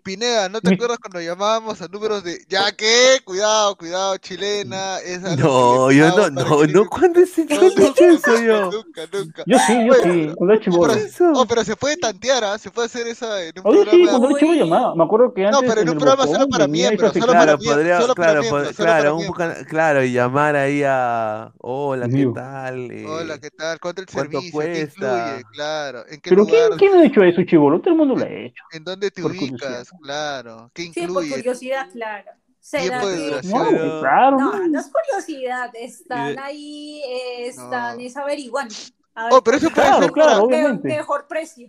Pineda, 0.04 0.48
¿no 0.48 0.60
te 0.60 0.70
Mi- 0.70 0.76
acuerdas 0.76 0.98
cuando 0.98 1.20
llamábamos 1.20 1.82
a 1.82 1.88
números 1.88 2.22
de 2.22 2.38
ya 2.48 2.70
que, 2.70 3.18
cuidado, 3.24 3.74
cuidado, 3.76 4.16
chilena? 4.18 4.98
Esa 5.04 5.34
No, 5.34 5.90
yo 5.90 6.08
no, 6.16 6.30
no, 6.30 6.66
no, 6.66 6.88
¿cuándo 6.88 7.18
es 7.18 7.36
No, 7.36 7.46
¿cuándo 7.48 7.82
he 7.82 8.00
no, 8.00 8.16
eso 8.16 8.44
yo? 8.44 8.70
Nunca, 8.70 9.02
nunca. 9.12 9.42
Yo 9.46 9.58
sí, 9.58 9.86
yo 9.86 9.94
sí, 9.94 10.30
cuando 10.36 10.54
era 10.54 10.62
Oh, 10.72 10.86
pero, 10.86 11.40
oh, 11.40 11.46
pero 11.46 11.64
se 11.64 11.74
puede 11.74 11.96
tantear, 11.96 12.44
¿ah? 12.44 12.58
Se 12.58 12.70
puede 12.70 12.86
hacer 12.86 13.08
esa 13.08 13.42
en 13.42 13.52
un 13.58 13.66
Oye, 13.66 13.78
sí, 13.90 13.90
programa. 13.90 14.10
cuando 14.18 14.28
era 14.28 14.38
chibolo 14.38 14.58
llamaba. 14.58 14.94
Me 14.94 15.04
acuerdo 15.04 15.34
que 15.34 15.42
No, 15.42 15.48
antes 15.48 15.60
pero 15.68 15.80
en 15.80 15.88
un 15.88 15.92
el 15.94 15.98
programa 15.98 16.26
solo 16.26 16.48
para 16.48 16.66
venía 16.66 16.91
sección. 16.98 17.27
para 17.27 17.43
Claro, 17.56 17.59
podría, 17.59 18.01
solo 18.01 18.14
para 18.14 18.27
claro, 18.32 18.40
miembros, 18.43 18.62
pod- 18.69 18.74
solo 18.74 18.89
para 18.89 19.01
claro, 19.01 19.16
un 19.16 19.64
claro, 19.64 20.05
y 20.05 20.12
llamar 20.12 20.56
ahí 20.56 20.82
a, 20.86 21.52
hola, 21.59 22.09
¿qué 22.09 22.27
tal? 22.35 22.90
Eh, 22.90 23.06
Hola, 23.06 23.39
¿qué 23.39 23.51
tal? 23.51 23.81
¿Cuánto 23.81 24.01
el 24.02 24.06
¿Cuánto 24.06 24.40
servicio? 24.40 24.60
¿Qué 24.60 24.66
cuesta? 24.66 25.27
incluye? 25.28 25.44
Claro. 25.52 26.05
¿En 26.09 26.20
qué 26.20 26.31
Pero 26.31 26.43
lugar? 26.43 26.55
¿quién, 26.77 26.78
quién 26.78 26.94
ha 26.94 27.05
hecho 27.06 27.23
eso, 27.23 27.43
chibolo? 27.44 27.81
Todo 27.81 27.90
el 27.90 27.97
mundo 27.97 28.14
lo 28.16 28.24
ha 28.24 28.28
hecho. 28.28 28.62
¿En 28.73 28.85
dónde 28.85 29.10
te 29.10 29.23
Por 29.23 29.31
ubicas? 29.31 29.48
curiosidad. 29.60 29.86
Claro. 30.02 30.70
¿Qué 30.74 30.82
Sí, 30.85 30.90
por 30.93 31.02
incluye? 31.24 31.31
curiosidad, 31.31 31.89
claro. 31.93 32.31
¿Será 32.60 33.01
que-. 33.01 33.40
No, 33.44 34.01
claro. 34.01 34.36
No, 34.39 34.69
no 34.69 34.81
es 34.81 34.86
curiosidad, 34.90 35.70
están 35.74 36.39
ahí, 36.39 37.02
eh, 37.06 37.47
están 37.48 37.97
No. 37.98 38.02
es 38.05 38.16
averiguando. 38.16 38.74
Ver 39.14 39.24
Oh, 39.31 39.43
pero 39.43 39.56
eso 39.59 39.69
puede 39.70 39.82
es 39.82 39.89
Claro, 39.90 40.02
ser 40.05 40.12
claro, 40.12 40.44
obviamente. 40.44 40.89
mejor 40.89 41.27
precio. 41.28 41.69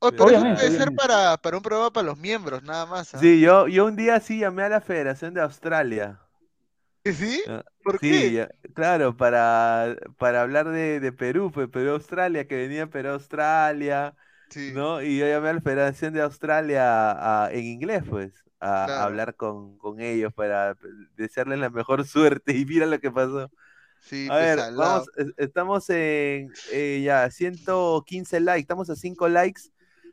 Oh, 0.00 0.10
pero 0.10 0.24
eso 0.24 0.24
Obviamente, 0.26 0.60
puede 0.62 0.76
ser 0.78 0.94
para, 0.94 1.36
para 1.38 1.56
un 1.56 1.62
programa 1.62 1.92
para 1.92 2.06
los 2.06 2.18
miembros, 2.18 2.62
nada 2.62 2.86
más. 2.86 3.14
¿ah? 3.14 3.18
Sí, 3.20 3.40
yo, 3.40 3.68
yo 3.68 3.86
un 3.86 3.96
día 3.96 4.20
sí 4.20 4.38
llamé 4.40 4.62
a 4.64 4.68
la 4.68 4.80
Federación 4.80 5.34
de 5.34 5.40
Australia. 5.42 6.20
¿Sí? 7.04 7.42
Ah, 7.48 7.64
¿Por 7.82 7.98
Sí, 8.00 8.08
qué? 8.10 8.32
ya- 8.32 8.48
claro, 8.74 9.16
para, 9.16 9.96
para 10.18 10.42
hablar 10.42 10.68
de, 10.68 11.00
de 11.00 11.12
Perú, 11.12 11.50
pues 11.52 11.68
Perú-Australia, 11.68 12.46
que 12.46 12.56
venía 12.56 12.86
Perú-Australia, 12.88 14.14
Sí. 14.50 14.72
¿no? 14.74 15.02
Y 15.02 15.18
yo 15.18 15.26
llamé 15.26 15.48
a 15.50 15.52
la 15.54 15.60
Federación 15.60 16.12
de 16.14 16.22
Australia 16.22 17.44
a- 17.46 17.50
en 17.52 17.64
inglés, 17.64 18.02
pues, 18.08 18.44
a, 18.60 19.04
hablar 19.04 19.34
con, 19.36 19.78
con 19.78 20.00
ellos 20.00 20.32
para 20.34 20.76
desearles 21.16 21.58
la 21.58 21.70
mejor 21.70 22.04
suerte 22.06 22.52
y 22.56 22.64
mira 22.66 22.86
lo 22.86 22.98
que 23.00 23.10
pasó. 23.10 23.50
Sí, 24.00 24.28
A 24.30 24.36
ver, 24.36 24.58
vamos, 24.74 25.08
es- 25.16 25.32
estamos 25.36 25.88
en 25.90 26.52
eh, 26.72 27.02
ya 27.04 27.30
115 27.30 28.40
likes, 28.40 28.60
estamos 28.60 28.90
a 28.90 28.96
5 28.96 29.28
likes. 29.28 29.62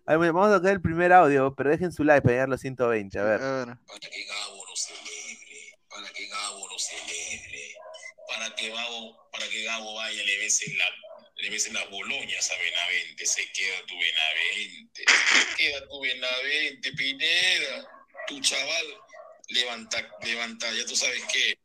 A 0.08 0.18
ver, 0.18 0.34
vamos 0.34 0.52
a 0.52 0.58
tocar 0.58 0.74
el 0.74 0.82
primer 0.82 1.12
audio, 1.12 1.56
pero 1.56 1.72
dejen 1.72 1.92
su 1.92 2.04
like 2.04 2.22
para 2.22 2.34
llegar 2.34 2.48
a 2.48 2.52
los 2.52 2.62
120, 2.62 3.18
a 3.18 3.24
ver. 3.24 3.42
A 3.42 3.66
ver. 3.66 3.78
para 3.88 4.00
que 4.00 4.24
Gabo 4.26 4.66
lo 4.68 4.76
celebre, 4.76 5.74
para 5.90 6.10
que 6.14 6.28
Gabo 6.28 6.68
lo 6.68 6.78
celebre, 6.78 7.76
para 8.28 8.56
que 8.56 8.70
Gabo, 8.70 9.30
para 9.32 9.48
que 9.50 9.64
Gabo 9.64 9.96
vaya 9.96 10.24
le 10.24 10.38
besen 10.38 10.78
la, 10.78 10.86
le 11.38 11.50
besen 11.50 11.74
las 11.74 11.90
boloñas 11.90 12.52
a 12.52 12.56
Benavente, 12.56 13.26
se 13.26 13.52
queda 13.52 13.78
tu 13.88 13.96
Benavente, 13.98 15.06
se 15.08 15.56
queda 15.58 15.88
tu 15.88 16.00
Benavente, 16.00 16.92
Pineda, 16.92 17.90
tu 18.28 18.40
chaval, 18.42 18.86
levanta, 19.50 20.08
levanta, 20.22 20.72
ya 20.72 20.86
tú 20.86 20.96
sabes 20.96 21.24
qué. 21.34 21.60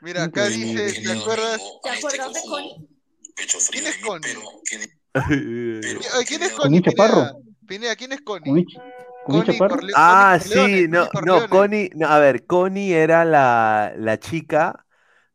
Mira, 0.00 0.24
acá 0.24 0.46
dice, 0.46 1.02
¿te 1.02 1.12
acuerdas? 1.12 1.60
¿Te 1.82 1.90
acuerdas 1.90 2.32
de 2.32 2.40
Connie? 2.40 2.88
Pecho 3.36 3.58
¿Quién 3.58 3.84
frío 3.84 3.88
es 3.88 3.96
Connie? 3.98 4.97
¿Quién 5.26 6.42
es 6.42 6.52
¿Con 6.52 6.62
Connie? 6.62 6.82
chaparro? 6.82 7.14
Pineda, 7.14 7.32
Pineda, 7.66 7.96
¿quién 7.96 8.12
es 8.12 8.20
Con 8.20 8.40
Connie? 8.42 8.50
un, 8.50 8.64
ch- 8.64 8.82
¿Con 9.24 9.40
Connie 9.40 9.44
Chaparro? 9.52 9.76
Corle 9.76 9.92
ah, 9.96 10.38
sí, 10.40 10.86
no, 10.88 11.08
no, 11.24 11.48
Connie, 11.48 11.90
no, 11.94 12.08
a 12.08 12.18
ver, 12.18 12.46
Connie 12.46 12.92
era 12.94 13.24
la, 13.24 13.92
la 13.96 14.18
chica 14.18 14.84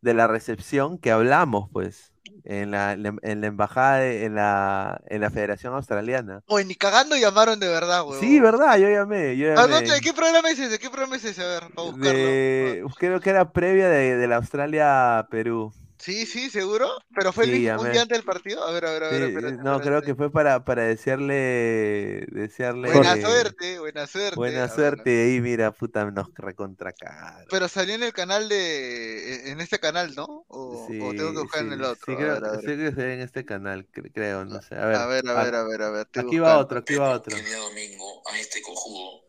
de 0.01 0.13
la 0.13 0.27
recepción 0.27 0.97
que 0.97 1.11
hablamos, 1.11 1.69
pues 1.71 2.11
en 2.45 2.71
la, 2.71 2.93
en 2.93 3.41
la 3.41 3.47
embajada, 3.47 4.05
en, 4.05 4.35
la, 4.35 5.01
en 5.07 5.21
la 5.21 5.29
Federación 5.29 5.73
Australiana. 5.73 6.41
Oye, 6.47 6.65
ni 6.65 6.75
cagando 6.75 7.15
llamaron 7.15 7.59
de 7.59 7.67
verdad, 7.69 8.03
güey. 8.03 8.19
Sí, 8.19 8.39
verdad, 8.39 8.77
yo 8.77 8.89
llamé. 8.89 9.37
Yo 9.37 9.47
llamé. 9.55 9.81
¿De 9.81 10.01
qué 10.01 10.13
programa 10.13 10.49
es 10.49 10.59
ese? 10.59 10.77
¿Qué 10.79 10.89
programa 10.89 11.15
es 11.15 11.23
ese? 11.23 11.41
A 11.41 11.47
ver, 11.47 11.63
para 11.73 11.87
buscarlo. 11.87 12.89
creo 12.97 13.19
que 13.21 13.29
era 13.29 13.51
previa 13.51 13.87
de, 13.87 14.17
de 14.17 14.27
la 14.27 14.37
Australia-Perú. 14.37 15.71
Sí, 16.03 16.25
sí, 16.25 16.49
seguro. 16.49 17.01
Pero 17.15 17.31
fue 17.31 17.45
el 17.45 17.51
mismo, 17.51 17.81
un 17.81 17.91
día 17.93 18.01
antes 18.01 18.17
del 18.17 18.25
partido. 18.25 18.67
A 18.67 18.71
ver, 18.71 18.85
a 18.85 18.91
ver, 18.91 19.03
a 19.03 19.07
ver. 19.07 19.53
no, 19.53 19.79
creo 19.79 20.01
que 20.01 20.15
fue 20.15 20.29
para, 20.29 20.65
para 20.65 20.83
desearle, 20.83 22.25
desearle. 22.27 22.91
Buena 22.91 23.21
suerte, 23.21 23.79
buena 23.79 24.05
suerte. 24.05 24.35
Buena 24.35 24.67
suerte. 24.67 25.33
Y 25.33 25.39
mira, 25.39 25.71
puta, 25.71 26.03
nos 26.11 26.27
recontracagaron. 26.35 27.47
Pero 27.49 27.69
salió 27.69 27.95
en 27.95 28.03
el 28.03 28.11
canal 28.11 28.49
de. 28.49 29.49
En 29.51 29.61
este 29.61 29.79
canal, 29.79 30.13
¿no? 30.13 30.43
O, 30.49 30.87
tengo 30.89 31.31
que 31.31 31.39
buscar 31.39 31.61
en 31.61 31.71
el 31.71 31.83
otro. 31.85 32.03
Sí, 32.05 32.17
creo, 32.17 32.41
que 32.41 32.91
se 32.91 33.13
en 33.13 33.21
este 33.21 33.45
canal, 33.45 33.87
creo, 34.13 34.43
no 34.43 34.61
sé. 34.61 34.75
A 34.75 34.85
ver, 34.85 34.95
a 34.97 35.05
ver, 35.05 35.29
a 35.29 35.41
ver, 35.41 35.55
a 35.55 35.63
ver. 35.63 35.81
A 35.83 35.89
ver 35.89 36.07
aquí 36.15 36.37
va 36.37 36.57
otro, 36.57 36.79
aquí 36.79 36.95
va 36.95 37.11
otro. 37.11 37.33
El 37.33 37.45
día 37.45 37.57
domingo 37.59 38.23
a 38.29 38.37
este 38.37 38.61
cojudo, 38.61 39.21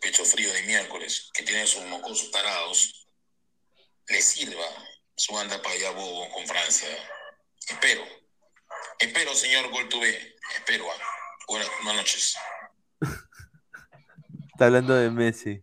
pecho 0.00 0.24
frío 0.24 0.52
de 0.52 0.64
miércoles, 0.64 1.30
que 1.32 1.44
tiene 1.44 1.68
sus 1.68 1.84
mocosos 1.84 2.32
tarados, 2.32 3.06
le 4.08 4.20
sirva 4.20 4.66
su 5.16 5.36
anda 5.38 5.60
para 5.62 5.74
allá 5.74 5.90
bobo 5.92 6.28
con 6.30 6.46
Francia. 6.46 6.88
Espero. 7.68 8.02
Espero, 8.98 9.34
señor 9.34 9.70
Goltube. 9.70 10.36
Espero. 10.54 10.84
Ah. 10.90 11.02
Buenas, 11.48 11.68
noches. 11.96 12.36
Está 14.52 14.66
hablando 14.66 14.94
de 14.94 15.10
Messi. 15.10 15.62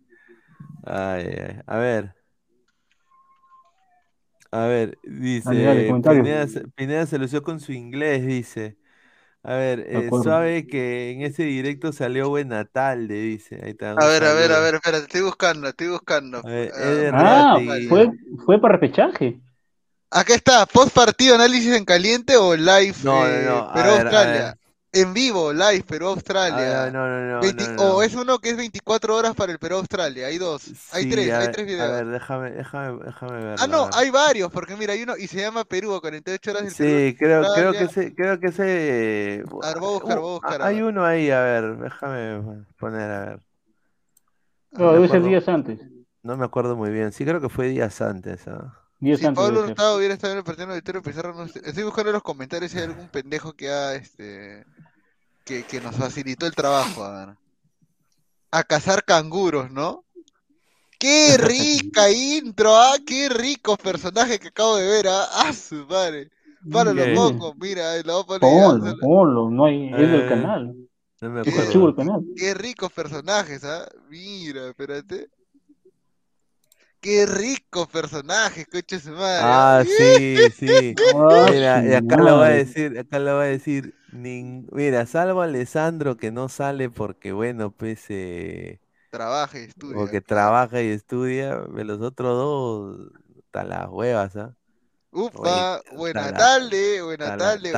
Ay, 0.85 1.25
ay. 1.25 1.59
A 1.65 1.77
ver. 1.77 2.15
A 4.51 4.65
ver, 4.65 4.97
dice. 5.03 5.49
Pineda, 6.75 7.05
se 7.05 7.17
lució 7.17 7.41
con 7.41 7.59
su 7.59 7.71
inglés, 7.71 8.25
dice. 8.25 8.77
A 9.45 9.55
ver, 9.55 9.85
eh, 9.89 10.09
sabe 10.23 10.65
que 10.65 11.11
en 11.11 11.21
ese 11.21 11.43
directo 11.43 11.91
salió 11.91 12.29
buen 12.29 12.47
Natal, 12.47 13.07
le 13.07 13.15
dice. 13.15 13.59
Ahí 13.61 13.71
está, 13.71 13.91
a 13.91 14.05
ver, 14.05 14.23
a 14.23 14.33
ver, 14.33 14.53
a 14.53 14.59
ver, 14.59 14.75
espérate, 14.75 15.03
estoy 15.03 15.21
buscando, 15.21 15.67
estoy 15.67 15.87
buscando. 15.87 16.41
ah, 17.13 17.57
fue, 17.89 18.09
fue 18.45 18.61
para 18.61 18.77
repechaje. 18.77 19.41
Acá 20.09 20.35
está, 20.35 20.65
post 20.65 20.95
partido, 20.95 21.35
análisis 21.35 21.75
en 21.75 21.83
caliente 21.83 22.37
o 22.37 22.55
live 22.55 22.95
no, 23.03 23.27
no, 23.27 23.41
no. 23.41 23.73
Perú 23.73 23.89
Australia. 23.89 24.55
En 24.95 25.11
vivo, 25.11 25.51
live, 25.51 25.83
Perú 25.87 26.09
Australia. 26.09 26.91
no, 26.91 27.07
no, 27.07 27.41
no, 27.41 27.83
O 27.83 28.03
es 28.03 28.13
uno 28.13 28.37
que 28.37 28.51
es 28.51 28.57
24 28.57 29.15
horas 29.15 29.33
para 29.33 29.51
el 29.51 29.57
Perú 29.57 29.77
Australia. 29.77 30.27
Hay 30.27 30.37
dos, 30.37 30.71
hay 30.93 31.09
tres, 31.09 31.33
hay 31.33 31.51
tres 31.51 31.65
videos. 31.65 31.89
A 31.89 31.91
ver, 31.93 32.05
déjame, 32.05 32.51
déjame, 32.51 33.03
déjame 33.03 33.43
ver. 33.43 33.55
Ah, 33.59 33.65
no, 33.65 33.89
hay 33.91 34.11
varios, 34.11 34.51
porque 34.51 34.75
mira, 34.75 34.93
hay 34.93 35.01
uno 35.01 35.17
y 35.17 35.27
se 35.27 35.41
llama 35.41 35.63
Perú, 35.63 35.99
48 35.99 36.51
horas 36.51 36.63
del 36.63 36.71
Sí, 36.73 37.17
creo, 37.17 37.43
creo 37.55 37.71
que 37.71 37.85
ese, 37.85 38.13
creo 38.13 38.39
que 38.39 38.47
ese. 38.47 39.43
A 39.63 39.67
ver, 39.69 39.79
voy 39.79 39.89
a 39.89 39.93
buscar, 39.93 40.19
voy 40.19 40.29
a 40.29 40.33
buscar. 40.33 40.61
hay 40.61 40.81
uno 40.83 41.03
ahí, 41.03 41.31
a 41.31 41.41
ver, 41.41 41.77
déjame 41.77 42.63
poner, 42.77 43.11
a 43.11 43.25
ver. 43.25 43.39
No, 44.73 44.93
debe 44.93 45.07
ser 45.07 45.23
días 45.23 45.47
antes. 45.47 45.79
No 46.21 46.37
me 46.37 46.45
acuerdo 46.45 46.75
muy 46.75 46.91
bien. 46.91 47.11
Sí, 47.11 47.25
creo 47.25 47.41
que 47.41 47.49
fue 47.49 47.67
días 47.67 47.99
antes. 47.99 48.47
¿ah? 48.47 48.82
Si 49.17 49.31
Pablo 49.31 49.61
Hurtado 49.61 49.97
hubiera 49.97 50.13
estado 50.13 50.33
en 50.33 50.39
el 50.39 50.45
partido 50.45 50.67
de 50.67 50.75
Vittorio 50.75 51.01
Pizarro, 51.01 51.33
no 51.33 51.43
estoy 51.43 51.83
buscando 51.83 52.09
en 52.09 52.13
los 52.13 52.23
comentarios 52.23 52.71
si 52.71 52.77
hay 52.77 52.85
algún 52.85 53.09
pendejo 53.09 53.53
que 53.53 53.69
ha 53.69 53.95
este 53.95 54.65
que, 55.45 55.63
que 55.63 55.81
nos 55.81 55.95
facilitó 55.95 56.45
el 56.45 56.55
trabajo, 56.55 57.03
a 57.03 57.25
ver. 57.25 57.35
A 58.51 58.63
cazar 58.63 59.03
canguros, 59.03 59.71
¿no? 59.71 60.05
¡Qué 60.97 61.37
rica 61.37 62.09
intro! 62.11 62.75
¡Ah! 62.75 62.95
¡Qué 63.05 63.27
rico 63.29 63.75
personaje 63.75 64.39
que 64.39 64.47
acabo 64.49 64.77
de 64.77 64.87
ver! 64.87 65.07
¡Ah! 65.09 65.25
¡Ah, 65.33 65.53
su 65.53 65.85
madre! 65.87 66.31
Para 66.71 66.93
los 66.93 67.07
mocos, 67.09 67.55
mira, 67.57 67.97
eh, 67.97 68.03
lo 68.05 68.23
voy 68.23 68.37
a 68.37 68.39
poner. 68.39 68.95
Ponlo, 69.01 69.49
no 69.49 69.65
hay, 69.65 69.89
es 69.89 69.99
del 69.99 70.21
eh, 70.21 70.29
canal. 70.29 70.75
No 71.19 71.29
me 71.29 71.41
acuerdo. 71.41 71.89
el 71.89 71.95
canal. 71.95 72.21
Qué 72.37 72.53
ricos 72.53 72.91
personajes, 72.91 73.63
¿ah? 73.65 73.85
Mira, 74.09 74.69
espérate. 74.69 75.29
Qué 77.03 77.25
rico 77.25 77.85
personaje, 77.85 78.65
coche 78.65 78.97
su 78.97 79.11
madre. 79.11 79.41
Ah, 79.43 79.83
sí, 79.85 80.37
sí. 80.57 80.95
Mira, 81.51 81.85
y 81.85 81.93
acá 81.93 82.15
lo 82.15 82.37
voy 82.37 82.47
a 82.47 82.51
decir, 82.51 82.97
acá 82.97 83.19
lo 83.19 83.35
voy 83.35 83.43
a 83.43 83.49
decir. 83.49 83.93
Mira, 84.13 85.05
salvo 85.05 85.41
a 85.41 85.43
Alessandro 85.43 86.15
que 86.15 86.31
no 86.31 86.47
sale 86.47 86.89
porque, 86.89 87.33
bueno, 87.33 87.71
pues. 87.71 88.05
Eh... 88.07 88.79
Trabaja 89.09 89.59
y 89.59 89.63
estudia. 89.63 89.95
Porque 89.97 90.21
trabaja 90.21 90.81
y 90.81 90.87
estudia. 90.91 91.57
Los 91.73 91.99
otros 91.99 92.37
dos, 92.37 93.11
están 93.37 93.67
las 93.67 93.89
huevas, 93.89 94.37
¿ah? 94.37 94.55
Ufa, 95.13 95.81
buena 95.95 96.33
tarde, 96.33 97.01
buena 97.03 97.37
tarde. 97.37 97.71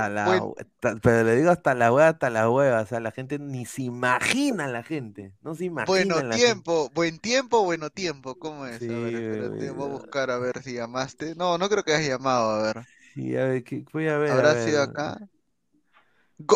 pero 1.01 1.23
le 1.23 1.35
digo 1.35 1.51
hasta 1.51 1.75
la 1.75 1.91
hueva, 1.91 2.09
hasta 2.09 2.29
la 2.29 2.49
hueva. 2.49 2.81
O 2.81 2.85
sea, 2.85 3.01
la 3.01 3.11
gente 3.11 3.39
ni 3.39 3.65
se 3.65 3.83
imagina 3.83 4.67
la 4.67 4.83
gente. 4.83 5.33
No 5.41 5.53
se 5.53 5.65
imagina. 5.65 6.15
Bueno 6.15 6.29
tiempo, 6.29 6.89
buen 6.93 7.19
tiempo, 7.19 7.63
bueno 7.63 7.89
tiempo. 7.89 8.35
¿Cómo 8.35 8.65
es? 8.65 8.81
a 8.81 8.85
ver, 8.85 9.15
espérate, 9.15 9.69
voy 9.71 9.89
a 9.89 9.91
buscar 9.91 10.31
a 10.31 10.37
ver 10.37 10.63
si 10.63 10.73
llamaste. 10.73 11.35
No, 11.35 11.57
no 11.57 11.67
creo 11.67 11.83
que 11.83 11.93
hayas 11.93 12.07
llamado, 12.07 12.51
a 12.51 12.61
ver. 12.61 12.85
Sí, 13.13 13.35
a 13.35 13.45
ver, 13.45 13.63
voy 13.91 14.07
a 14.07 14.17
ver. 14.17 14.31
¿Habrá 14.31 14.65
sido 14.65 14.81
acá? 14.81 15.19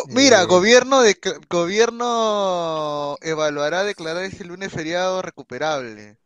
mira, 0.08 0.42
eh, 0.42 0.46
gobierno 0.46 1.02
de 1.02 1.16
gobierno 1.48 3.16
evaluará 3.20 3.84
declarar 3.84 4.24
ese 4.24 4.44
lunes 4.44 4.72
feriado 4.72 5.20
recuperable. 5.22 6.16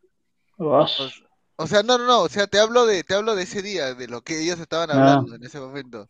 O 1.57 1.67
sea, 1.67 1.83
no, 1.83 1.97
no, 1.97 2.05
no, 2.05 2.21
o 2.21 2.29
sea, 2.29 2.47
te 2.47 2.59
hablo 2.59 2.85
de, 2.85 3.03
te 3.03 3.13
hablo 3.13 3.35
de 3.35 3.43
ese 3.43 3.61
día, 3.61 3.93
de 3.93 4.07
lo 4.07 4.21
que 4.21 4.41
ellos 4.41 4.59
estaban 4.59 4.91
ah. 4.91 4.95
hablando 4.95 5.35
en 5.35 5.43
ese 5.43 5.59
momento. 5.59 6.09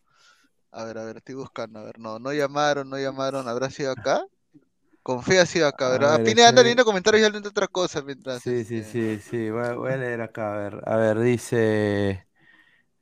A 0.71 0.83
ver, 0.83 0.97
a 0.97 1.05
ver, 1.05 1.17
estoy 1.17 1.35
buscando, 1.35 1.79
a 1.79 1.83
ver, 1.83 1.99
no, 1.99 2.19
no 2.19 2.33
llamaron, 2.33 2.89
no 2.89 2.97
llamaron, 2.97 3.47
¿habrá 3.47 3.69
sido 3.69 3.91
acá? 3.91 4.25
Con 5.03 5.21
fe 5.21 5.39
ha 5.39 5.45
sido 5.45 5.67
acá, 5.67 5.89
¿verdad? 5.89 6.21
Pine 6.23 6.43
anda 6.43 6.63
leyendo 6.63 6.83
comentarios 6.83 7.21
y 7.21 7.25
hablando 7.25 7.47
de 7.47 7.51
otra 7.51 7.67
cosa 7.67 8.01
mientras. 8.01 8.41
Sí, 8.41 8.65
sí, 8.65 8.79
este 8.79 9.19
sí, 9.19 9.29
sí, 9.29 9.49
voy 9.51 9.91
a, 9.91 9.97
leer 9.97 10.21
acá, 10.21 10.53
a 10.53 10.57
ver, 10.57 10.81
a 10.85 10.95
ver, 10.97 11.19
dice 11.19 12.27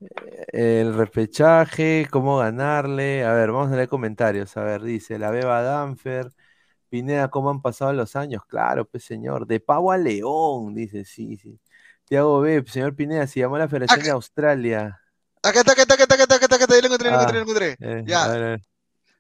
eh, 0.02 0.82
el 0.82 0.94
repechaje, 0.94 2.08
cómo 2.12 2.38
ganarle, 2.40 3.24
a 3.24 3.34
ver, 3.34 3.52
vamos 3.52 3.72
a 3.72 3.78
leer 3.78 3.88
comentarios, 3.88 4.56
a 4.58 4.64
ver, 4.64 4.84
dice 4.84 5.18
la 5.18 5.32
Beba 5.32 5.62
Danfer, 5.62 6.32
Pineda, 6.90 7.30
¿cómo 7.30 7.50
han 7.50 7.62
pasado 7.62 7.94
los 7.94 8.16
años? 8.18 8.46
Claro, 8.46 8.86
pues 8.86 9.06
señor, 9.06 9.48
de 9.48 9.62
pavo 9.62 9.92
a 9.92 9.98
león, 9.98 10.76
dice, 10.76 11.06
sí, 11.06 11.38
sí. 11.38 11.58
Tiago 12.06 12.42
B, 12.42 12.64
señor 12.68 12.96
Pineda, 12.96 13.28
se 13.28 13.40
llamó 13.40 13.58
la 13.58 13.68
Federación 13.68 14.02
de 14.02 14.12
Australia. 14.12 15.00
Acá 15.42 15.60
está, 15.60 15.74
acá 15.74 15.82
está, 15.82 15.94
acá 15.94 16.04
está, 16.04 16.16
acá 16.16 16.24
está, 16.24 16.36
acá 16.36 16.64
está, 16.64 16.76
ya 16.76 16.82
lo 16.82 16.88
encontré, 16.88 17.10
lo 17.10 17.16
encontré, 17.16 17.38
lo 17.38 17.42
encontré. 17.42 17.78
Eh, 17.80 18.04
ya. 18.06 18.58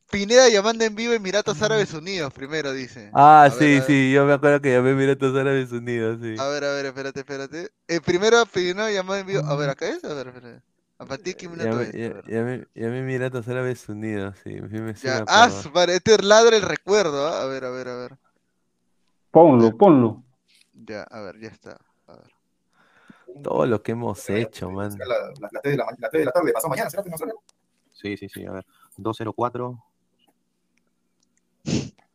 Pineda 0.09 0.47
llamando 0.47 0.83
en 0.83 0.93
vivo 0.93 1.13
Emiratos 1.13 1.61
Árabes 1.61 1.93
Unidos, 1.93 2.31
primero 2.33 2.71
dice. 2.71 3.09
Ah, 3.13 3.49
sí, 3.57 3.81
sí, 3.87 4.11
yo 4.11 4.25
me 4.25 4.33
acuerdo 4.33 4.61
que 4.61 4.71
llamé 4.71 4.91
Emiratos 4.91 5.35
Árabes 5.35 5.71
Unidos, 5.71 6.19
sí. 6.21 6.35
A 6.37 6.47
ver, 6.47 6.63
a 6.65 6.73
ver, 6.73 6.85
espérate, 6.85 7.19
espérate. 7.21 7.69
El 7.87 8.01
primero, 8.01 8.45
Pineda 8.45 8.91
llamó 8.91 9.15
en 9.15 9.25
vivo. 9.25 9.43
A 9.43 9.55
ver, 9.55 9.69
acá 9.69 9.87
es, 9.87 10.03
a 10.03 10.13
ver, 10.13 10.27
espérate. 10.27 10.61
A. 10.99 11.05
Llamé, 12.25 12.67
Emiratos 12.75 13.47
Árabes 13.47 13.89
Unidos, 13.89 14.35
sí. 14.43 14.61
Me, 14.61 14.93
ya, 14.93 15.25
ah, 15.27 15.49
para 15.73 15.93
este 15.93 16.21
ladra 16.21 16.55
el 16.55 16.61
recuerdo, 16.61 17.27
¿ah? 17.27 17.41
A 17.41 17.45
ver, 17.45 17.65
a 17.65 17.69
ver, 17.71 17.87
a 17.87 17.95
ver. 17.95 18.17
Ponlo, 19.31 19.75
ponlo. 19.75 20.23
Ya, 20.73 21.03
a 21.03 21.21
ver, 21.21 21.39
ya 21.39 21.49
está. 21.49 21.77
Todo 23.41 23.65
lo 23.65 23.81
que 23.81 23.93
hemos 23.93 24.29
hecho, 24.29 24.69
man. 24.69 24.91
La, 24.97 25.05
la, 25.51 25.61
3 25.61 25.73
de 25.73 25.77
la, 25.77 25.85
la 25.97 26.09
3 26.09 26.21
de 26.21 26.25
la 26.25 26.31
tarde, 26.31 26.53
pasó 26.53 26.69
mañana, 26.69 26.89
¿será 26.89 27.03
que 27.03 27.09
no 27.09 27.17
Sí, 27.91 28.17
sí, 28.17 28.27
sí, 28.29 28.45
a 28.45 28.51
ver. 28.51 28.65
204. 28.97 29.79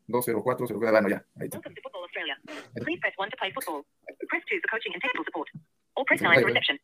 204, 0.07 0.67
se 0.67 0.73
lo 0.75 0.81
queda, 0.81 0.91
bueno, 0.93 1.09
ya. 1.09 1.25
Ahí 1.41 1.47
está. 1.47 1.61
Please 1.61 3.01
press 3.01 3.15
1 3.17 3.31
to 3.31 3.37
play 3.37 3.53
football. 3.53 3.85
Press 4.29 4.45
2 4.49 4.61
for 4.61 4.71
coaching 4.71 4.93
and 4.95 5.03
technical 5.03 5.25
support. 5.25 5.49
Or 5.95 6.05
press 6.05 6.21
9 6.21 6.41
for 6.41 6.47
reception. 6.47 6.79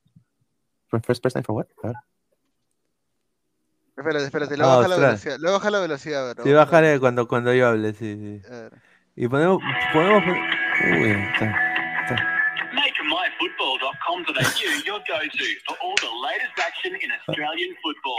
Press, 0.91 1.21
press 1.21 1.35
9 1.35 1.45
for 1.45 1.55
what? 1.57 1.67
A 1.83 1.89
ver. 1.89 1.97
Espérate, 3.97 4.25
espérate, 4.25 4.57
le 4.57 4.65
voy 4.65 4.73
a 4.73 4.77
bajar 4.77 4.91
la 4.91 4.97
velocidad. 4.97 5.37
Le 5.39 5.43
voy 5.43 5.51
a 5.51 5.53
bajar 5.53 5.73
la 5.73 5.81
velocidad. 5.81 6.37
Sí, 6.43 6.53
bajaré 6.53 7.01
cuando, 7.01 7.29
cuando 7.29 7.55
yo 7.55 7.69
hable, 7.69 7.93
sí, 7.93 8.17
sí. 8.17 8.43
Y 9.15 9.29
ponemos, 9.29 9.63
ponemos. 9.93 10.25
Uy, 10.25 11.11
está, 11.11 11.47
está 12.03 12.35
makeMyFootball.com.au, 14.05 14.83
your 14.85 15.01
go-to 15.09 15.45
for 15.67 15.77
all 15.83 15.95
the 16.01 16.11
latest 16.23 16.59
action 16.59 16.93
in 16.95 17.11
Australian 17.29 17.75
football. 17.83 18.19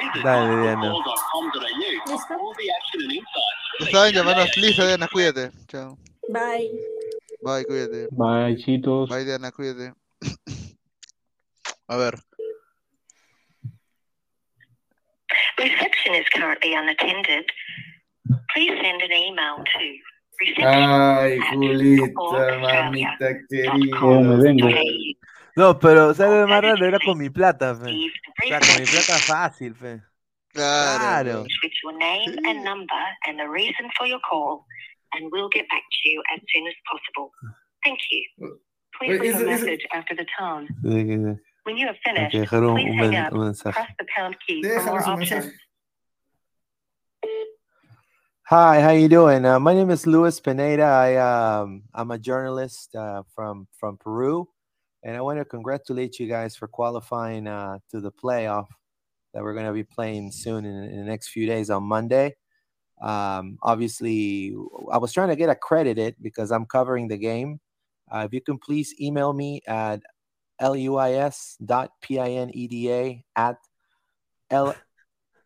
Visit 0.00 0.24
Dale, 0.24 0.62
Diana. 0.62 0.92
all 0.92 1.02
the 1.02 2.70
action 2.70 3.00
and 3.02 3.12
insights. 3.12 3.92
Saben 3.92 4.12
llamarnos. 4.14 4.56
Listo, 4.56 4.84
Diana, 4.84 5.08
cuídate. 5.08 5.50
Chao. 5.68 5.98
Bye. 6.30 6.68
Bye, 7.42 7.64
cuídate. 7.64 8.08
Bye, 8.12 8.56
chitos. 8.56 9.08
Bye, 9.08 9.24
Diana, 9.24 9.50
cuídate. 9.52 9.94
A 11.88 11.96
ver. 11.96 12.18
Reception 15.58 16.14
is 16.14 16.26
currently 16.34 16.74
unattended. 16.74 17.46
Please 18.54 18.72
send 18.82 19.02
an 19.02 19.12
email 19.12 19.56
to 19.64 19.98
Ay, 20.64 21.38
Julita, 21.50 22.58
mamita 22.60 23.28
querida. 23.48 23.72
Oh, 24.02 24.20
me 24.22 24.36
vengo. 24.36 24.68
No, 25.56 25.78
pero 25.78 26.14
¿sabes 26.14 26.40
lo 26.42 26.46
más 26.48 26.62
raro? 26.62 26.84
Era 26.86 26.98
con 27.04 27.18
mi 27.18 27.30
plata, 27.30 27.74
fe. 27.74 27.90
O 27.90 28.46
sea, 28.46 28.60
con 28.60 28.68
mi 28.80 28.86
plata 28.86 29.18
fácil, 29.18 29.74
fe. 29.74 30.00
Claro. 30.54 31.42
with 31.62 31.72
your 31.84 31.92
name 31.98 32.36
and 32.48 32.64
number 32.64 33.04
and 33.26 33.38
the 33.38 33.48
reason 33.48 33.90
for 33.96 34.06
your 34.06 34.20
call, 34.28 34.64
and 35.14 35.30
we'll 35.32 35.48
get 35.52 35.68
back 35.68 35.82
to 35.82 36.08
you 36.08 36.22
as 36.34 36.40
soon 36.54 36.66
as 36.66 36.74
possible. 36.90 37.30
Thank 37.84 37.98
you. 38.10 38.58
Please 38.98 39.10
Wait, 39.10 39.20
leave 39.20 39.34
is 39.34 39.40
a 39.42 39.44
it- 39.44 39.52
is 39.52 39.62
it- 39.62 39.64
message 39.66 39.86
after 39.92 40.14
the 40.16 40.26
tone. 40.38 40.66
Sí, 40.82 41.06
que- 41.06 41.18
que- 41.18 41.42
When 41.64 41.76
you 41.76 41.86
have 41.86 41.96
Hay 42.06 42.14
que 42.14 42.30
finished, 42.30 42.40
dejar 42.40 42.64
un, 42.64 42.78
un 42.80 43.40
mensaje. 43.44 43.74
Press 43.74 43.94
the 43.98 44.06
pound 44.16 44.36
key 44.46 44.62
for 44.62 44.70
Déjale 44.70 44.90
more 44.90 45.02
su 45.02 45.16
mensaje. 45.16 45.52
Hi, 48.48 48.80
how 48.80 48.92
you 48.92 49.08
doing? 49.08 49.44
Uh, 49.44 49.60
my 49.60 49.74
name 49.74 49.90
is 49.90 50.06
Luis 50.06 50.40
Pineda. 50.40 50.82
I 50.82 51.16
um, 51.16 51.82
I'm 51.92 52.10
a 52.10 52.18
journalist 52.18 52.94
uh, 52.94 53.22
from 53.34 53.68
from 53.78 53.98
Peru, 53.98 54.48
and 55.02 55.14
I 55.14 55.20
want 55.20 55.38
to 55.38 55.44
congratulate 55.44 56.18
you 56.18 56.28
guys 56.28 56.56
for 56.56 56.66
qualifying 56.66 57.46
uh, 57.46 57.76
to 57.90 58.00
the 58.00 58.10
playoff 58.10 58.64
that 59.34 59.42
we're 59.42 59.52
going 59.52 59.66
to 59.66 59.74
be 59.74 59.84
playing 59.84 60.32
soon 60.32 60.64
in, 60.64 60.84
in 60.84 60.96
the 60.96 61.04
next 61.04 61.28
few 61.28 61.46
days 61.46 61.68
on 61.68 61.82
Monday. 61.82 62.36
Um, 63.02 63.58
obviously, 63.62 64.56
I 64.90 64.96
was 64.96 65.12
trying 65.12 65.28
to 65.28 65.36
get 65.36 65.50
accredited 65.50 66.16
because 66.22 66.50
I'm 66.50 66.64
covering 66.64 67.08
the 67.08 67.18
game. 67.18 67.60
Uh, 68.10 68.24
if 68.26 68.32
you 68.32 68.40
can 68.40 68.56
please 68.56 68.94
email 68.98 69.34
me 69.34 69.60
at 69.68 70.00
luis.pineda 70.58 71.60
at 73.36 73.56
l 74.50 74.74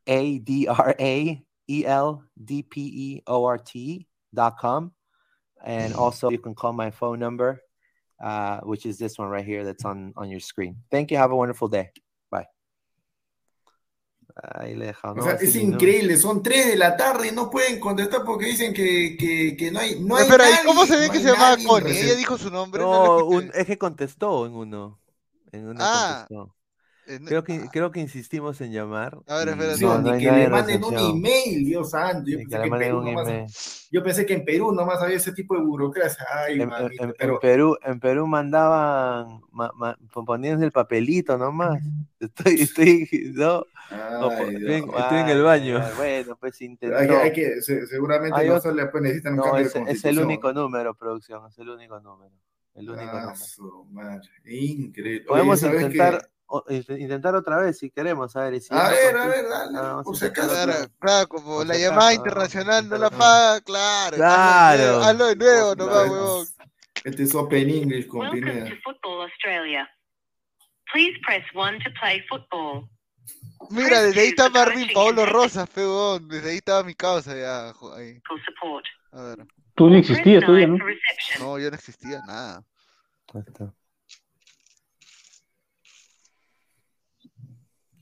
a 0.06 0.39
d 0.39 0.68
r 0.68 0.94
a 1.00 1.44
e 1.66 1.84
l 1.84 2.18
d 2.36 2.62
p 2.62 2.81
e 2.81 3.23
o 3.26 3.44
r 3.47 3.58
t 3.58 4.07
dot 4.32 4.58
com, 4.58 4.92
and 5.65 5.94
also 5.94 6.31
you 6.31 6.39
can 6.39 6.55
call 6.55 6.73
my 6.73 6.91
phone 6.91 7.18
number, 7.18 7.60
uh, 8.20 8.60
which 8.60 8.86
is 8.86 8.99
this 8.99 9.18
one 9.18 9.28
right 9.28 9.44
here 9.44 9.65
that's 9.65 9.84
on 9.84 10.12
on 10.16 10.28
your 10.31 10.41
screen. 10.41 10.76
Thank 10.91 11.10
you. 11.10 11.18
Have 11.18 11.32
a 11.32 11.36
wonderful 11.36 11.68
day. 11.68 11.91
Bye. 12.31 12.47
Ahí 14.34 14.74
le 14.74 14.86
deja, 14.86 15.12
O 15.12 15.23
sea, 15.23 15.34
es 15.34 15.55
increíble, 15.57 16.16
son 16.16 16.42
3 16.42 16.68
de 16.68 16.76
la 16.76 16.97
tarde 16.97 17.28
y 17.28 17.32
no 17.32 17.50
pueden 17.50 17.78
contestar 17.78 18.24
porque 18.24 18.47
dicen 18.47 18.73
que, 18.73 19.15
que, 19.18 19.55
que 19.58 19.70
no 19.70 19.78
hay, 19.78 20.00
no 20.00 20.16
hay 20.16 20.26
¿y 20.26 20.31
nadie, 20.31 20.57
cómo 20.65 20.86
se 20.86 20.97
ve 20.97 21.08
no 21.08 21.12
que 21.12 21.20
se 21.20 21.28
llamaba 21.32 21.57
Connie? 21.66 22.00
Ella 22.00 22.15
dijo 22.15 22.39
su 22.39 22.50
nombre. 22.50 22.81
No, 22.81 23.18
No, 23.18 23.26
un, 23.26 23.50
es 23.52 23.66
que 23.66 23.76
contestó 23.76 24.47
en 24.47 24.55
uno. 24.55 24.99
En 25.52 25.68
uno 25.68 25.81
Ah, 25.82 26.24
contestó. 26.26 26.57
Eh, 27.15 27.18
no- 27.20 27.26
Creo 27.26 27.44
que, 27.44 27.68
creo 27.73 27.91
que 27.91 28.00
insistimos 28.00 28.60
en 28.60 28.73
llamar. 28.73 29.18
A 29.26 29.36
ver, 29.39 29.49
y 29.49 29.50
espérate. 29.52 29.81
no, 29.82 29.99
ni 29.99 30.08
no 30.08 30.15
hay 30.15 30.18
que 30.24 30.32
le 30.32 30.44
en 30.44 30.50
manden 30.50 30.84
un 30.84 30.99
email, 30.99 31.65
Dios 31.65 31.91
santo. 31.91 32.31
Yo 32.31 32.39
que 32.39 32.44
pensé 32.44 32.57
le 32.57 32.60
que, 32.62 32.65
en 32.66 32.70
manden 32.70 32.89
Perú 32.89 32.99
un 32.99 33.05
nomás, 33.05 33.28
email. 33.28 33.47
yo 33.91 34.02
pensé 34.02 34.26
que 34.26 34.34
en 34.34 34.44
Perú 34.44 34.73
nomás 34.73 35.02
había 35.02 35.16
ese 35.16 35.32
tipo 35.32 35.55
de 35.55 35.62
burocracia. 35.62 36.24
Ay, 36.32 36.55
En, 36.55 36.60
en- 36.62 36.68
mamita, 36.68 37.02
en- 37.05 37.08
en 37.10 37.15
pero 37.18 37.41
Perú, 37.41 37.76
en 37.82 38.00
Perú 38.00 38.26
mandaban, 38.26 39.41
ma- 39.50 39.73
ma- 39.74 39.99
poniéndose 40.26 40.65
el 40.66 40.73
papelito 40.73 41.36
nomás. 41.39 41.81
Estoy, 42.20 42.55
estoy, 42.60 43.32
no, 43.34 43.65
Ay, 43.91 44.55
estoy, 44.55 44.73
en- 44.74 44.89
estoy 44.89 45.18
en 45.18 45.28
el 45.28 45.39
Ay, 45.39 45.42
baño. 45.42 45.76
ay, 45.78 45.82
ay. 45.86 45.92
Bueno, 45.97 46.36
pues 46.39 46.60
hay, 46.60 46.66
intentó. 46.68 46.97
que- 46.97 47.16
hay 47.16 47.32
que, 47.32 47.60
se- 47.62 47.86
seguramente 47.86 48.39
Hay 48.39 48.49
no 48.49 48.55
otro- 48.57 48.70
solo 48.70 48.91
pues, 48.91 49.02
necesitan 49.02 49.32
un 49.32 49.39
No, 49.39 49.44
cambio 49.44 49.66
es, 49.66 49.74
de 49.74 49.82
es 49.89 50.05
el 50.05 50.18
único 50.20 50.52
número, 50.52 50.94
producción, 50.94 51.44
es 51.49 51.58
el 51.58 51.68
único 51.68 51.99
número. 52.00 52.32
El 52.74 52.89
único 52.89 53.10
Ah, 53.12 53.34
madre, 53.91 54.31
increíble. 54.47 55.18
Oye, 55.18 55.26
Podemos 55.26 55.60
¿sabes 55.60 55.82
intentar? 55.82 56.26
O- 56.55 56.64
int- 56.68 57.00
intentar 57.00 57.34
otra 57.34 57.56
vez 57.58 57.78
si 57.78 57.90
queremos, 57.90 58.34
a 58.36 58.42
ver. 58.42 58.60
si 58.60 58.68
A 58.74 58.89
ver, 58.89 59.16
a 59.16 59.26
ver, 59.26 59.48
dale, 59.48 59.78
ah, 59.81 60.00
por 60.05 60.16
si 60.16 60.26
acaso. 60.26 60.89
Claro, 60.98 61.28
como 61.28 61.56
Por 61.58 61.66
la 61.66 61.76
llamada 61.76 62.12
internacional 62.14 62.89
no 62.89 62.98
la 62.98 63.10
paga, 63.10 63.60
claro. 63.62 64.16
Claro. 64.16 65.02
Hazlo 65.02 65.26
de 65.26 65.36
nuevo, 65.36 65.74
no 65.74 65.86
va, 65.86 65.92
Claro. 65.92 66.12
huevón. 66.12 66.47
Este 67.05 67.22
es 67.22 67.34
Open 67.34 67.70
English 67.70 68.06
con 68.06 68.20
Welcome 68.20 68.40
Pineda. 68.42 68.68
to 68.68 68.76
Football 68.84 69.22
Australia. 69.28 69.89
Please 70.92 71.18
press 71.24 71.44
1 71.55 71.78
to 71.84 71.90
play 71.98 72.20
football. 72.28 72.89
Mira, 73.70 74.02
desde 74.02 74.20
ahí 74.20 74.28
está 74.28 74.50
Marvin 74.50 74.89
Paolo 74.92 75.24
Rosas, 75.26 75.68
peón. 75.70 76.28
Desde 76.28 76.50
ahí 76.50 76.56
estaba 76.56 76.82
mi 76.84 76.94
causa 76.94 77.34
ya. 77.34 77.70
ahí. 77.97 78.20
A 79.12 79.22
ver. 79.22 79.47
Tú 79.74 79.89
no 79.89 79.97
existías 79.97 80.44
todavía, 80.44 80.66
9 80.66 80.98
¿no? 81.39 81.44
No, 81.47 81.58
yo 81.58 81.70
no 81.70 81.76
existía 81.76 82.20
nada. 82.26 82.62
Ahí 83.32 83.42
está. 83.47 83.64
Vamos 83.64 83.72
a 83.72 83.72
ver 83.72 84.10
si. 87.22 87.31
Ese 87.31 88.01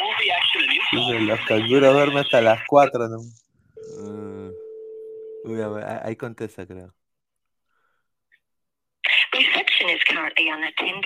all 0.00 0.14
the 0.18 0.30
action 0.30 0.62
and 0.62 0.72
insight. 0.72 1.12
Dice, 1.12 1.20
Los 1.26 1.40
canguros 1.46 1.92
duermen 1.94 2.18
hasta 2.18 2.40
las 2.40 2.60
4. 2.66 3.08
¿no? 3.08 3.18
Mm. 4.02 4.50
Uy, 5.44 5.62
a 5.62 5.68
ver, 5.68 5.84
ahí- 5.84 6.00
ahí 6.04 6.16
contesta, 6.16 6.66
creo. 6.66 6.92
Reception 9.32 9.32
is 9.32 9.32
currently 9.32 9.54
unattended. 9.54 9.67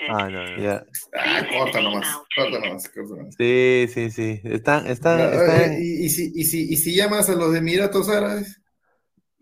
Ah, 0.09 0.29
no, 0.29 0.43
no. 0.45 0.63
ya. 0.63 0.85
Ah, 1.15 1.47
corta 1.51 1.81
nomás, 1.81 2.07
corta 2.35 2.59
nomás, 2.59 2.89
corta 2.89 3.15
nomás. 3.17 3.35
Sí, 3.39 3.87
sí, 3.93 4.11
sí. 4.11 4.41
Están, 4.45 4.87
están, 4.87 5.19
Ya, 5.19 5.25
están. 5.35 5.73
eh, 5.73 5.79
y, 5.81 6.05
y 6.07 6.09
si, 6.09 6.33
y, 6.35 6.45
si, 6.45 6.73
y 6.73 6.77
si 6.77 6.95
llamas 6.95 7.29
a 7.29 7.35
los 7.35 7.53
de 7.53 7.59
Emiratos 7.59 8.09
Árabes, 8.09 8.61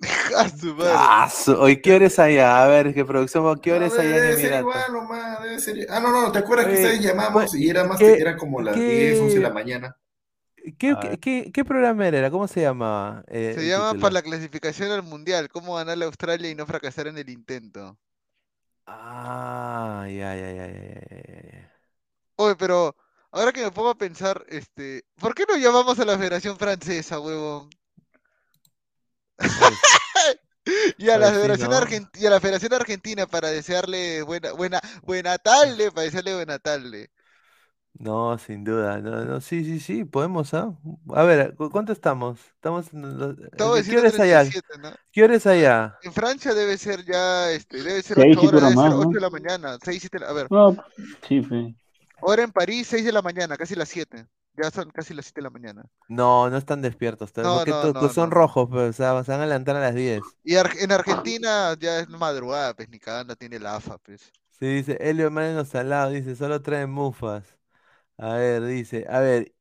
A 0.37 0.49
su 0.49 0.75
madre. 0.75 0.91
Ah, 0.93 1.29
su- 1.31 1.53
Hoy, 1.55 1.81
¿qué 1.83 1.95
hora 1.95 2.07
es 2.07 2.19
allá? 2.19 2.65
A 2.65 2.69
ver, 2.69 2.95
¿qué 2.95 3.05
producción? 3.05 3.61
¿Qué 3.61 3.73
hora 3.73 3.87
es 3.87 3.93
No, 3.93 4.01
allá 4.01 4.17
debe 4.17 4.33
en 4.33 4.41
ser 4.41 4.61
igual 4.61 4.93
nomás, 4.93 5.43
debe 5.43 5.59
ser. 5.59 5.87
Ah, 5.91 6.01
no, 6.01 6.11
no, 6.11 6.33
¿te 6.33 6.39
acuerdas 6.39 6.67
que 6.67 6.73
Oye, 6.73 6.85
ustedes 6.85 7.05
llamamos 7.05 7.55
y 7.55 7.69
era 7.69 7.85
más 7.85 8.01
¿qué- 8.01 8.15
era 8.19 8.37
como 8.37 8.63
las 8.63 8.77
qué- 8.77 8.87
10, 8.87 9.21
11 9.21 9.37
de 9.37 9.43
la 9.43 9.51
mañana? 9.51 9.97
¿Qué, 10.79 10.91
A 10.93 11.01
qué, 11.01 11.09
ver. 11.09 11.19
qué- 11.21 11.51
qué 11.53 11.65
programa 11.65 12.07
era? 12.07 12.31
¿Cómo 12.31 12.47
se 12.49 12.61
llamaba? 12.63 13.25
eh, 13.29 13.53
Se 13.57 13.67
llama 13.67 13.85
título? 13.93 14.01
para 14.03 14.15
la 14.15 14.23
clasificación 14.23 14.91
al 14.91 15.03
mundial. 15.03 15.49
¿Cómo 15.51 15.75
ganarle 15.77 16.05
a 16.05 16.09
Australia 16.09 16.51
y 16.51 16.55
no 16.55 16.67
fracasar 16.67 17.07
en 17.09 17.19
el 17.19 17.29
intento? 17.31 17.99
Ah, 18.93 20.07
ya, 20.09 20.35
ya, 20.41 20.49
ya, 20.59 20.67
ya, 20.67 20.89
ya, 21.07 21.21
ya, 21.29 21.41
ya. 21.53 21.81
Oye, 22.37 22.57
pero 22.57 22.97
ahora 23.31 23.53
que 23.53 23.63
me 23.63 23.71
pongo 23.71 23.91
a 23.91 23.99
pensar, 23.99 24.45
este, 24.49 25.05
¿por 25.17 25.35
qué 25.35 25.45
no 25.49 25.57
llamamos 25.57 25.99
a 26.01 26.05
la 26.05 26.19
Federación 26.19 26.59
Francesa, 26.59 27.21
huevón? 27.21 27.71
Y 30.99 31.09
a 31.11 31.19
la 31.19 31.31
Pues 31.31 31.33
Federación 31.33 31.71
¿no? 31.71 31.73
Argent- 31.73 32.11
y 32.17 32.27
a 32.27 32.31
la 32.31 32.41
Federación 32.41 32.73
Argentina 32.75 33.27
para 33.27 33.49
desearle 33.51 34.23
buena, 34.23 34.53
buena, 34.53 34.81
buena 35.03 35.39
tarde, 35.39 35.91
para 35.91 36.05
desearle 36.05 36.35
buena 36.35 36.59
tarde. 36.59 37.11
No, 37.99 38.39
sin 38.39 38.65
duda. 38.65 38.99
No, 38.99 39.25
no, 39.25 39.41
sí, 39.41 39.65
sí, 39.65 39.79
sí, 39.81 40.05
podemos, 40.05 40.55
¿ah? 40.55 40.75
A 41.15 41.23
ver, 41.25 41.55
¿cu- 41.55 41.71
¿cuánto 41.71 41.93
estamos? 41.93 42.41
Estamos 42.55 42.93
en 42.95 43.19
los- 43.19 43.39
Estaba 43.39 43.83
¿Qué 43.83 43.99
hora 43.99 44.09
es 44.09 44.19
allá? 44.19 44.41
37, 44.41 44.79
¿no? 44.81 44.91
¿Qué 45.13 45.25
hora 45.25 45.35
es 45.35 45.47
allá? 45.47 45.99
En 46.03 46.13
Francia 46.13 46.55
debe 46.55 46.79
ser 46.79 47.05
ya, 47.05 47.51
este, 47.51 47.83
debe 47.83 48.03
ser 48.03 48.17
Seis, 48.17 48.37
8 48.37 48.41
siete 48.41 48.57
horas, 48.57 48.63
horas 48.63 48.75
debe 48.77 48.83
ser 48.83 48.91
más, 48.91 48.95
8 48.99 49.09
¿no? 49.09 49.15
de 49.15 49.21
la 49.21 49.31
mañana, 49.31 49.79
6, 49.85 50.01
7, 50.01 50.25
a 50.25 50.33
ver. 50.33 50.47
No, 50.51 50.77
sí, 51.29 51.43
fe. 51.43 51.75
Ahora 52.23 52.43
en 52.45 52.53
París, 52.53 52.87
6 52.89 53.05
de 53.05 53.13
la 53.13 53.23
mañana, 53.23 53.57
casi 53.57 53.75
las 53.75 53.89
7. 53.89 54.27
Ya 54.57 54.71
son 54.71 54.91
casi 54.91 55.15
las 55.15 55.27
7 55.27 55.41
de 55.41 55.45
la 55.45 55.51
mañana. 55.51 55.85
No, 56.09 56.49
no 56.51 56.57
están 56.57 56.83
despiertos. 56.83 57.33
todavía, 57.33 57.51
No, 57.53 57.59
porque 57.59 57.71
no, 57.71 57.81
to- 57.83 57.93
no, 57.95 58.01
pues 58.01 58.13
son 58.13 58.31
no. 58.31 58.35
rojos, 58.37 58.69
pues, 58.71 58.91
o 58.91 58.93
sea, 58.93 59.25
se 59.25 59.33
van 59.33 59.41
a 59.41 59.47
levantar 59.47 59.77
a 59.77 59.81
las 59.81 59.95
10. 59.95 60.21
Y 60.45 60.57
Ar- 60.57 60.77
en 60.79 60.93
Argentina 60.93 61.75
ya 61.79 62.01
es 62.01 62.09
madrugada, 62.09 62.75
pues 62.75 62.89
ni 62.89 62.99
cagando 62.99 63.37
tiene 63.37 63.59
la 63.59 63.77
AFA, 63.77 63.99
pues. 63.99 64.33
Sí, 64.59 64.67
dice, 64.67 64.99
Elio 65.01 65.31
Moreno 65.31 65.65
Salado, 65.65 66.11
dice, 66.11 66.37
solo 66.37 66.61
traen 66.63 66.91
mufas. 66.91 67.57
A 68.21 68.35
ver, 68.37 68.65
dice, 68.67 69.07
a 69.09 69.21
ver, 69.21 69.55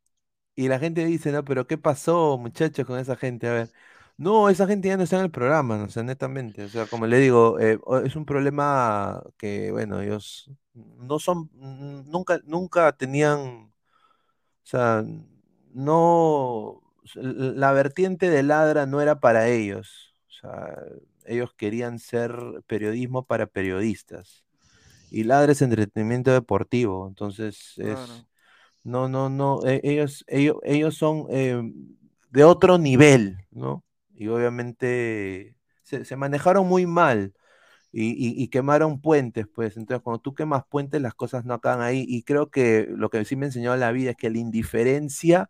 y 0.56 0.68
la 0.70 0.80
gente 0.80 1.06
dice, 1.06 1.32
no, 1.32 1.46
pero 1.46 1.68
¿qué 1.68 1.78
pasó, 1.78 2.38
muchachos, 2.40 2.86
con 2.88 3.00
esa 3.00 3.16
gente? 3.18 3.48
A 3.48 3.54
ver, 3.54 3.72
no, 4.18 4.50
esa 4.50 4.68
gente 4.68 4.90
ya 4.90 4.98
no 4.98 5.04
está 5.04 5.18
en 5.18 5.26
el 5.26 5.32
programa, 5.32 5.78
no, 5.78 5.90
sea, 5.90 6.04
netamente, 6.04 6.66
o 6.66 6.70
sea, 6.70 6.88
como 6.88 7.08
le 7.08 7.20
digo, 7.20 7.60
eh, 7.60 7.80
es 8.06 8.16
un 8.18 8.26
problema 8.26 9.24
que, 9.38 9.72
bueno, 9.72 10.02
ellos 10.02 10.52
no 10.76 11.20
son, 11.20 11.50
nunca, 12.08 12.42
nunca 12.46 12.92
tenían, 12.94 13.40
o 13.40 13.74
sea, 14.64 15.06
no, 15.74 16.82
la 17.16 17.72
vertiente 17.74 18.30
de 18.30 18.44
ladra 18.44 18.86
no 18.86 19.02
era 19.02 19.20
para 19.20 19.48
ellos, 19.50 20.16
o 20.30 20.32
sea, 20.32 20.78
ellos 21.26 21.54
querían 21.56 22.00
ser 22.00 22.34
periodismo 22.68 23.26
para 23.26 23.48
periodistas. 23.48 24.46
Y 25.12 25.24
ladra 25.24 25.54
es 25.54 25.62
entretenimiento 25.62 26.32
deportivo, 26.34 27.08
entonces 27.08 27.76
es. 27.80 28.26
No, 28.90 29.08
no, 29.10 29.30
no, 29.30 29.66
e- 29.66 29.82
ellos, 29.84 30.26
ellos, 30.28 30.58
ellos 30.64 30.96
son 30.96 31.28
eh, 31.30 31.62
de 32.32 32.44
otro 32.44 32.78
nivel, 32.78 33.38
¿no? 33.52 33.84
Y 34.16 34.28
obviamente 34.28 35.56
se, 35.84 36.06
se 36.06 36.16
manejaron 36.16 36.68
muy 36.68 36.86
mal 36.86 37.34
y, 37.92 38.48
quemaron 38.50 39.02
puentes, 39.02 39.48
pues. 39.48 39.78
Entonces, 39.78 40.04
cuando 40.04 40.20
tú 40.22 40.34
quemas 40.36 40.64
puentes, 40.70 41.02
las 41.02 41.16
cosas 41.16 41.46
no 41.46 41.54
acaban 41.56 41.82
ahí. 41.82 42.06
Y 42.08 42.24
creo 42.24 42.50
que 42.50 42.88
lo 42.90 43.10
que 43.10 43.26
sí 43.26 43.36
me 43.36 43.48
enseñó 43.48 43.76
la 43.76 43.92
vida 43.92 44.12
es 44.12 44.18
que 44.18 44.30
la 44.30 44.38
indiferencia 44.38 45.50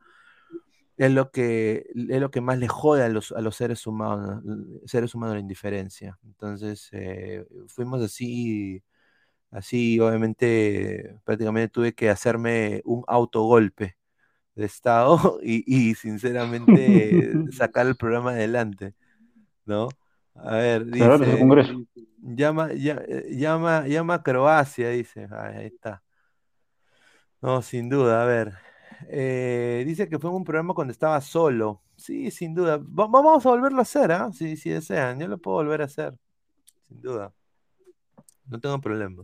es 0.97 1.11
lo 1.11 1.31
que, 1.31 1.85
es 2.09 2.21
lo 2.21 2.31
que 2.31 2.41
más 2.41 2.59
le 2.59 2.67
jode 2.67 3.03
a 3.03 3.09
los, 3.09 3.31
a 3.31 3.41
los 3.41 3.55
seres 3.55 3.87
humanos, 3.87 4.43
seres 4.85 5.15
humanos 5.15 5.35
la 5.35 5.41
indiferencia. 5.41 6.17
Entonces, 6.25 6.89
eh, 6.91 7.45
fuimos 7.67 8.01
así 8.01 8.83
Así, 9.51 9.99
obviamente, 9.99 11.19
prácticamente 11.25 11.69
tuve 11.69 11.93
que 11.95 12.09
hacerme 12.09 12.81
un 12.85 13.03
autogolpe 13.07 13.97
de 14.55 14.65
estado 14.65 15.39
y, 15.43 15.63
y 15.91 15.95
sinceramente 15.95 17.39
sacar 17.51 17.87
el 17.87 17.97
programa 17.97 18.31
adelante, 18.31 18.95
¿no? 19.65 19.97
A 20.35 20.55
ver, 20.57 20.85
el 21.27 21.37
dice, 21.37 21.37
Congreso. 21.37 21.85
llama, 22.21 22.73
ya- 22.73 23.01
eh, 23.07 23.27
llama, 23.31 23.87
llama 23.87 24.15
a 24.15 24.23
Croacia, 24.23 24.89
dice, 24.89 25.27
Ay, 25.31 25.57
ahí 25.57 25.65
está. 25.67 26.03
No, 27.41 27.61
sin 27.61 27.89
duda, 27.89 28.21
a 28.23 28.25
ver. 28.25 28.53
Eh, 29.09 29.83
dice 29.87 30.09
que 30.09 30.19
fue 30.19 30.29
un 30.31 30.43
programa 30.43 30.73
cuando 30.73 30.91
estaba 30.91 31.21
solo. 31.21 31.81
Sí, 31.95 32.31
sin 32.31 32.53
duda. 32.53 32.77
Va- 32.77 33.07
vamos 33.07 33.45
a 33.45 33.49
volverlo 33.49 33.79
a 33.79 33.81
hacer, 33.83 34.11
¿ah? 34.11 34.31
Si, 34.33 34.57
si 34.57 34.69
desean, 34.71 35.19
yo 35.19 35.27
lo 35.27 35.37
puedo 35.37 35.57
volver 35.57 35.81
a 35.81 35.85
hacer, 35.85 36.13
sin 36.89 37.01
duda. 37.01 37.33
No 38.49 38.59
tengo 38.59 38.79
problema. 38.81 39.23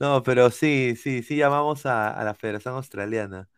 No, 0.00 0.22
pero 0.22 0.50
sí, 0.50 0.96
sí, 0.96 1.22
sí 1.22 1.36
llamamos 1.36 1.86
a, 1.86 2.10
a 2.10 2.24
la 2.24 2.34
Federación 2.34 2.74
Australiana. 2.74 3.48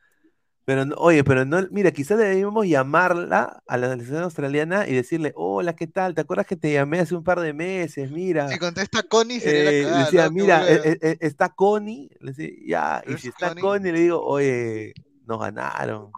Pero, 0.64 0.84
no- 0.84 0.96
oye, 0.96 1.22
pero 1.22 1.44
no, 1.44 1.64
mira, 1.70 1.92
quizás 1.92 2.18
debíamos 2.18 2.66
llamarla 2.66 3.62
a 3.66 3.76
la 3.76 3.86
Federación 3.88 4.22
Australiana 4.24 4.86
y 4.88 4.94
decirle, 4.94 5.32
hola, 5.36 5.76
¿qué 5.76 5.86
tal? 5.86 6.14
¿Te 6.14 6.22
acuerdas 6.22 6.46
que 6.46 6.56
te 6.56 6.72
llamé 6.72 6.98
hace 6.98 7.14
un 7.14 7.22
par 7.22 7.40
de 7.40 7.52
meses? 7.52 8.10
Mira. 8.10 8.48
Si 8.48 8.58
contesta 8.58 9.02
Connie 9.04 9.40
sería 9.40 9.70
Eh, 9.70 9.86
decía, 9.86 10.28
mira, 10.28 10.64
eh, 10.68 10.98
eh, 11.00 11.16
está 11.20 11.48
Connie, 11.50 12.10
le 12.20 12.32
decía, 12.32 12.50
ya, 12.66 13.02
y 13.06 13.16
si 13.18 13.28
está 13.28 13.54
Connie, 13.54 13.92
le 13.92 14.00
digo, 14.00 14.20
oye, 14.20 14.92
nos 15.24 15.38
ganaron. 15.40 16.10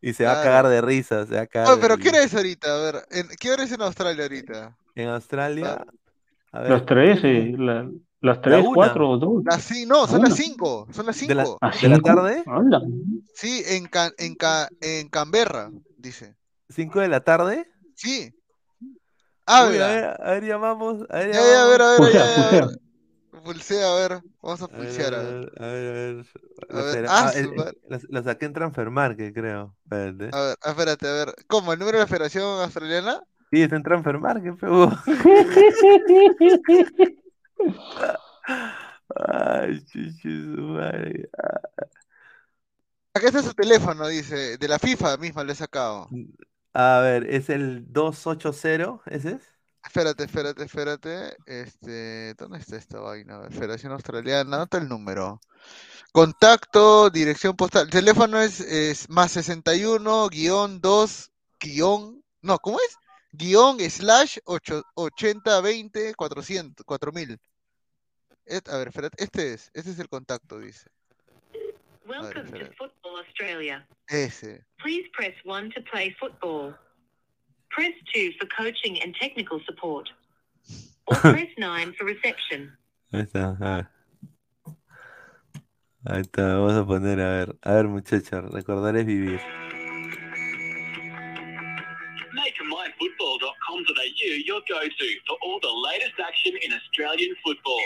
Y 0.00 0.14
se 0.14 0.24
va 0.24 0.32
a 0.32 0.42
cagar 0.42 0.68
de 0.68 0.80
risa, 0.80 1.26
se 1.26 1.34
va 1.34 1.42
a 1.42 1.46
cagar 1.46 1.78
pero 1.80 1.96
¿qué 1.96 2.08
hora 2.08 2.22
es 2.22 2.34
ahorita? 2.34 2.74
A 2.74 2.80
ver, 2.80 3.06
¿en- 3.10 3.28
¿qué 3.38 3.50
hora 3.52 3.62
es 3.64 3.72
en 3.72 3.82
Australia 3.82 4.22
ahorita? 4.24 4.76
En 4.94 5.08
Australia, 5.08 5.84
a 6.52 6.60
ver, 6.60 6.70
Las 6.70 6.86
tres, 6.86 7.20
eh, 7.24 7.54
la- 7.58 7.90
las 8.20 8.36
La 8.36 8.40
tres, 8.42 8.60
una. 8.64 8.74
cuatro, 8.74 9.16
dos. 9.18 9.42
Las 9.44 9.70
ci- 9.70 9.86
no, 9.86 10.02
La 10.02 10.06
son 10.08 10.20
las 10.22 10.30
una. 10.32 10.36
5, 10.36 10.86
son 10.92 11.06
las 11.06 11.20
de 11.26 11.34
la, 11.34 11.44
5. 11.44 11.58
¿A 11.60 11.70
de 11.70 11.88
la 11.88 11.94
cinco? 11.96 12.06
tarde, 12.08 12.44
Hala. 12.46 12.80
Sí, 13.34 13.62
en, 13.66 13.86
Ca- 13.86 14.12
en, 14.18 14.34
Ca- 14.36 14.68
en 14.80 15.08
Canberra, 15.08 15.70
dice. 15.96 16.36
5 16.68 17.00
de 17.00 17.08
la 17.08 17.20
tarde. 17.20 17.66
Sí. 17.96 18.32
Uy, 18.80 18.88
a 19.48 19.64
ver, 19.66 20.04
a 20.22 20.30
ver, 20.32 20.44
llamamos, 20.44 21.04
a 21.10 21.16
ver, 21.18 21.32
Ya, 21.32 21.40
ya, 21.40 21.62
a 21.64 21.66
ver, 21.66 21.82
a 21.82 21.90
ver, 21.90 21.98
Pulsea, 21.98 22.24
ya, 22.26 22.26
ya, 22.36 22.48
a 22.48 22.50
ver. 22.52 22.60
pulsea. 22.62 22.78
Pulsea, 23.44 23.92
a 23.92 23.94
ver. 23.96 24.22
Vamos 24.40 24.62
a 24.62 24.68
pulsear, 24.68 25.14
a 25.14 25.18
ver. 25.22 25.52
a 25.58 25.66
ver, 25.66 25.88
a 25.88 25.92
ver. 25.92 26.26
A 26.68 26.74
La 26.76 26.82
ver, 26.82 26.94
federa- 26.94 27.08
ah, 27.10 27.32
ah, 27.34 27.48
madre. 27.56 27.78
la, 27.88 28.00
la 28.08 28.22
saqué 28.22 28.44
en 28.46 28.52
Transfermarket, 28.52 29.34
creo. 29.34 29.74
Espérate. 29.84 30.30
A 30.36 30.40
ver, 30.42 30.56
espérate, 30.64 31.08
a 31.08 31.12
ver. 31.12 31.34
¿Cómo? 31.48 31.72
¿El 31.72 31.78
número 31.80 31.98
de 31.98 32.04
la 32.04 32.08
Federación 32.08 32.44
Australiana? 32.62 33.20
Sí, 33.52 33.62
está 33.62 33.76
en 33.76 33.82
Transfermarket, 33.82 34.56
pero. 34.58 34.90
Ay, 39.14 39.84
chuchu, 39.84 40.28
madre. 40.28 41.28
Acá 43.12 43.26
está 43.26 43.42
su 43.42 43.52
teléfono, 43.52 44.08
dice. 44.08 44.56
De 44.56 44.68
la 44.68 44.78
FIFA 44.78 45.18
misma 45.18 45.44
lo 45.44 45.52
he 45.52 45.54
sacado. 45.54 46.08
A 46.72 47.00
ver, 47.00 47.28
es 47.28 47.50
el 47.50 47.92
280, 47.92 49.02
¿ese 49.04 49.32
es? 49.32 49.42
Espérate, 49.84 50.24
espérate, 50.24 50.64
espérate. 50.64 51.36
Este, 51.44 52.32
¿dónde 52.38 52.56
está 52.56 52.76
esta 52.76 53.00
vaina? 53.00 53.34
A 53.34 53.40
ver, 53.40 53.52
Federación 53.52 53.92
Australiana, 53.92 54.56
anota 54.56 54.78
el 54.78 54.88
número. 54.88 55.42
Contacto, 56.10 57.10
dirección 57.10 57.54
postal. 57.54 57.84
El 57.84 57.90
teléfono 57.90 58.40
es, 58.40 58.60
es 58.60 59.10
más 59.10 59.32
61 59.32 60.30
guion 60.30 60.80
2 60.80 61.30
guion. 61.60 62.24
No, 62.40 62.58
¿cómo 62.58 62.78
es? 62.78 63.01
Guión 63.32 63.80
slash 63.90 64.38
8, 64.44 64.82
80 64.94 65.60
20 65.60 66.14
400 66.14 66.84
4000. 66.84 67.38
Et- 68.46 68.68
a 68.68 68.76
ver, 68.78 68.88
espérate, 68.88 69.24
este 69.24 69.54
es, 69.54 69.70
este 69.72 69.90
es 69.90 69.98
el 69.98 70.08
contacto, 70.08 70.58
dice. 70.58 70.88
Welcome 72.06 72.32
to 72.50 72.56
espera. 72.56 72.74
Football 72.76 73.24
Australia. 73.24 73.88
Ese. 74.08 74.64
Please 74.82 75.08
press 75.16 75.34
1 75.44 75.70
to 75.70 75.80
play 75.90 76.14
football. 76.18 76.74
Press 77.70 77.92
2 78.12 78.32
for 78.38 78.48
coaching 78.54 79.00
and 79.02 79.14
technical 79.18 79.60
support. 79.64 80.08
Or 81.06 81.16
press 81.20 81.48
9 81.56 81.94
for 81.96 82.04
reception. 82.04 82.76
Ahí 83.12 83.22
está, 83.22 83.56
a 83.60 83.76
ver. 83.76 83.88
Ahí 86.04 86.20
está, 86.20 86.56
vamos 86.56 86.74
a 86.74 86.84
poner, 86.84 87.20
a 87.20 87.30
ver, 87.30 87.56
a 87.62 87.72
ver 87.74 87.86
muchachos, 87.88 88.50
recordar 88.50 88.96
es 88.96 89.06
vivir. 89.06 89.40
Make 93.02 93.10
myfootball.com.au 93.18 94.32
your 94.44 94.60
go-to 94.68 95.08
for 95.26 95.36
all 95.42 95.58
the 95.60 95.70
latest 95.90 96.12
action 96.24 96.52
in 96.62 96.72
Australian 96.72 97.34
football. 97.44 97.80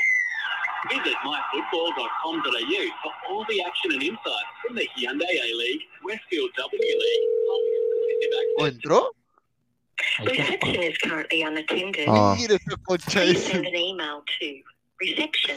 Visit 0.91 1.15
myfootball.com.au 1.25 2.87
for 3.03 3.13
all 3.31 3.45
the 3.49 3.63
action 3.65 3.93
and 3.93 4.03
insights 4.03 4.53
from 4.67 4.77
the 4.77 4.87
Hyundai 4.97 5.41
A-League, 5.51 5.81
Westfield 6.05 6.51
W 6.57 6.81
League. 6.81 7.29
¿O 8.59 8.67
entró? 8.67 9.11
Reception 10.25 10.83
is 10.83 10.97
currently 10.99 11.43
unattended. 11.43 12.07
Mira 12.09 12.55
esa 12.55 12.77
concha 12.87 13.21
Please 13.21 13.39
esa. 13.41 13.51
send 13.53 13.67
an 13.67 13.77
email 13.77 14.23
to 14.41 14.61
reception 15.01 15.57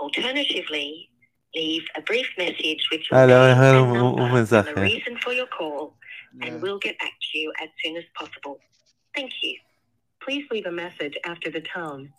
Alternatively, 0.02 1.10
leave 1.54 1.82
a 1.96 2.02
brief 2.02 2.26
message 2.36 2.86
with 2.90 3.02
your 3.10 3.18
le 3.18 3.24
a 3.24 3.26
name 3.26 3.56
dejar 3.56 3.60
and 3.60 3.76
un, 3.76 3.86
un- 3.86 4.16
number 4.16 4.22
un 4.22 4.36
and 4.38 4.76
the 4.76 4.80
reason 4.80 5.16
for 5.18 5.32
your 5.32 5.46
call, 5.46 5.94
and 6.42 6.60
we'll 6.60 6.78
get 6.78 6.98
back 6.98 7.12
to 7.32 7.38
you 7.38 7.52
as 7.62 7.68
soon 7.82 7.96
as 7.96 8.04
possible. 8.14 8.58
Thank 9.14 9.32
you. 9.42 9.56
Please 10.20 10.44
leave 10.50 10.66
a 10.66 10.72
message 10.72 11.16
after 11.24 11.50
the 11.50 11.60
tone. 11.60 12.12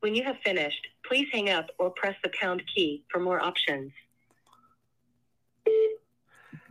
When 0.00 0.14
you 0.14 0.24
have 0.24 0.38
finished, 0.44 0.86
please 1.06 1.28
hang 1.32 1.48
up 1.48 1.70
or 1.78 1.90
press 1.90 2.16
the 2.24 2.30
pound 2.40 2.62
key 2.74 3.04
for 3.08 3.20
more 3.20 3.40
options. 3.40 3.92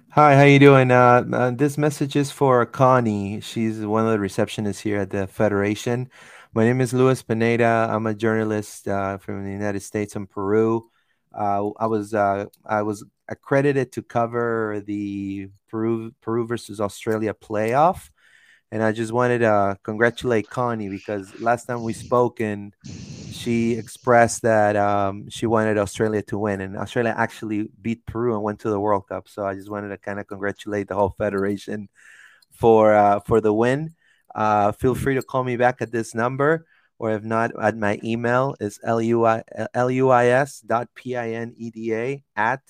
Hi, 0.10 0.36
how 0.36 0.44
you 0.44 0.60
doing? 0.60 0.92
Uh, 0.92 1.24
uh, 1.32 1.52
this 1.52 1.78
message 1.78 2.18
is 2.18 2.32
for 2.32 2.66
Connie. 2.66 3.40
She's 3.40 3.86
one 3.86 4.06
of 4.06 4.12
the 4.12 4.18
receptionists 4.18 4.82
here 4.82 5.00
at 5.00 5.10
the 5.10 5.26
Federation. 5.26 6.10
My 6.54 6.66
name 6.66 6.82
is 6.82 6.94
Luis 6.94 7.22
Pineda. 7.22 7.88
I'm 7.90 8.06
a 8.06 8.14
journalist 8.14 8.90
uh, 8.90 9.18
from 9.20 9.46
the 9.46 9.52
United 9.52 9.80
States 9.80 10.18
and 10.18 10.30
Peru. 10.30 10.91
Uh, 11.34 11.70
I 11.78 11.88
was 11.88 12.14
uh, 12.14 12.46
I 12.66 12.82
was 12.82 13.04
accredited 13.28 13.92
to 13.94 14.02
cover 14.04 14.82
the 14.86 15.50
Peru 15.70 16.12
Peru 16.22 16.46
versus 16.46 16.82
Australia 16.82 17.34
playoff, 17.34 18.10
and 18.72 18.84
I 18.84 18.92
just 18.92 19.12
wanted 19.12 19.40
to 19.40 19.78
congratulate 19.84 20.50
Connie 20.50 20.90
because 20.90 21.40
last 21.40 21.66
time 21.66 21.84
we 21.84 21.94
spoke 21.94 22.40
and 22.40 22.74
she 23.32 23.74
expressed 23.74 24.42
that 24.44 24.76
um, 24.76 25.30
she 25.30 25.46
wanted 25.46 25.78
Australia 25.78 26.22
to 26.24 26.38
win, 26.38 26.62
and 26.62 26.78
Australia 26.78 27.14
actually 27.18 27.70
beat 27.82 28.06
Peru 28.06 28.34
and 28.34 28.44
went 28.44 28.60
to 28.60 28.70
the 28.70 28.80
World 28.80 29.08
Cup. 29.08 29.28
So 29.30 29.46
I 29.46 29.56
just 29.56 29.70
wanted 29.70 29.90
to 29.90 29.98
kind 29.98 30.20
of 30.20 30.28
congratulate 30.28 30.88
the 30.88 30.96
whole 30.96 31.16
federation 31.18 31.90
for 32.52 32.94
uh, 32.94 33.20
for 33.22 33.42
the 33.42 33.54
win. 33.54 33.96
Uh, 34.34 34.72
feel 34.72 34.96
free 34.96 35.16
to 35.16 35.22
call 35.22 35.44
me 35.44 35.58
back 35.58 35.82
at 35.82 35.92
this 35.92 36.14
number, 36.16 36.66
or 37.02 37.10
if 37.18 37.24
not, 37.26 37.50
at 37.60 37.74
my 37.76 37.98
email 38.04 38.54
is 38.62 38.78
lui 38.86 39.10
luis 39.18 40.62
dot 40.62 40.86
pineda 40.94 42.22
at 42.36 42.62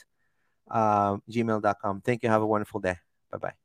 um, 0.71 1.19
gmail.com. 1.27 1.99
Thank 1.99 2.23
you. 2.23 2.29
Have 2.31 2.41
a 2.41 2.47
wonderful 2.47 2.79
day. 2.79 2.95
Bye 3.29 3.39
bye. 3.39 3.55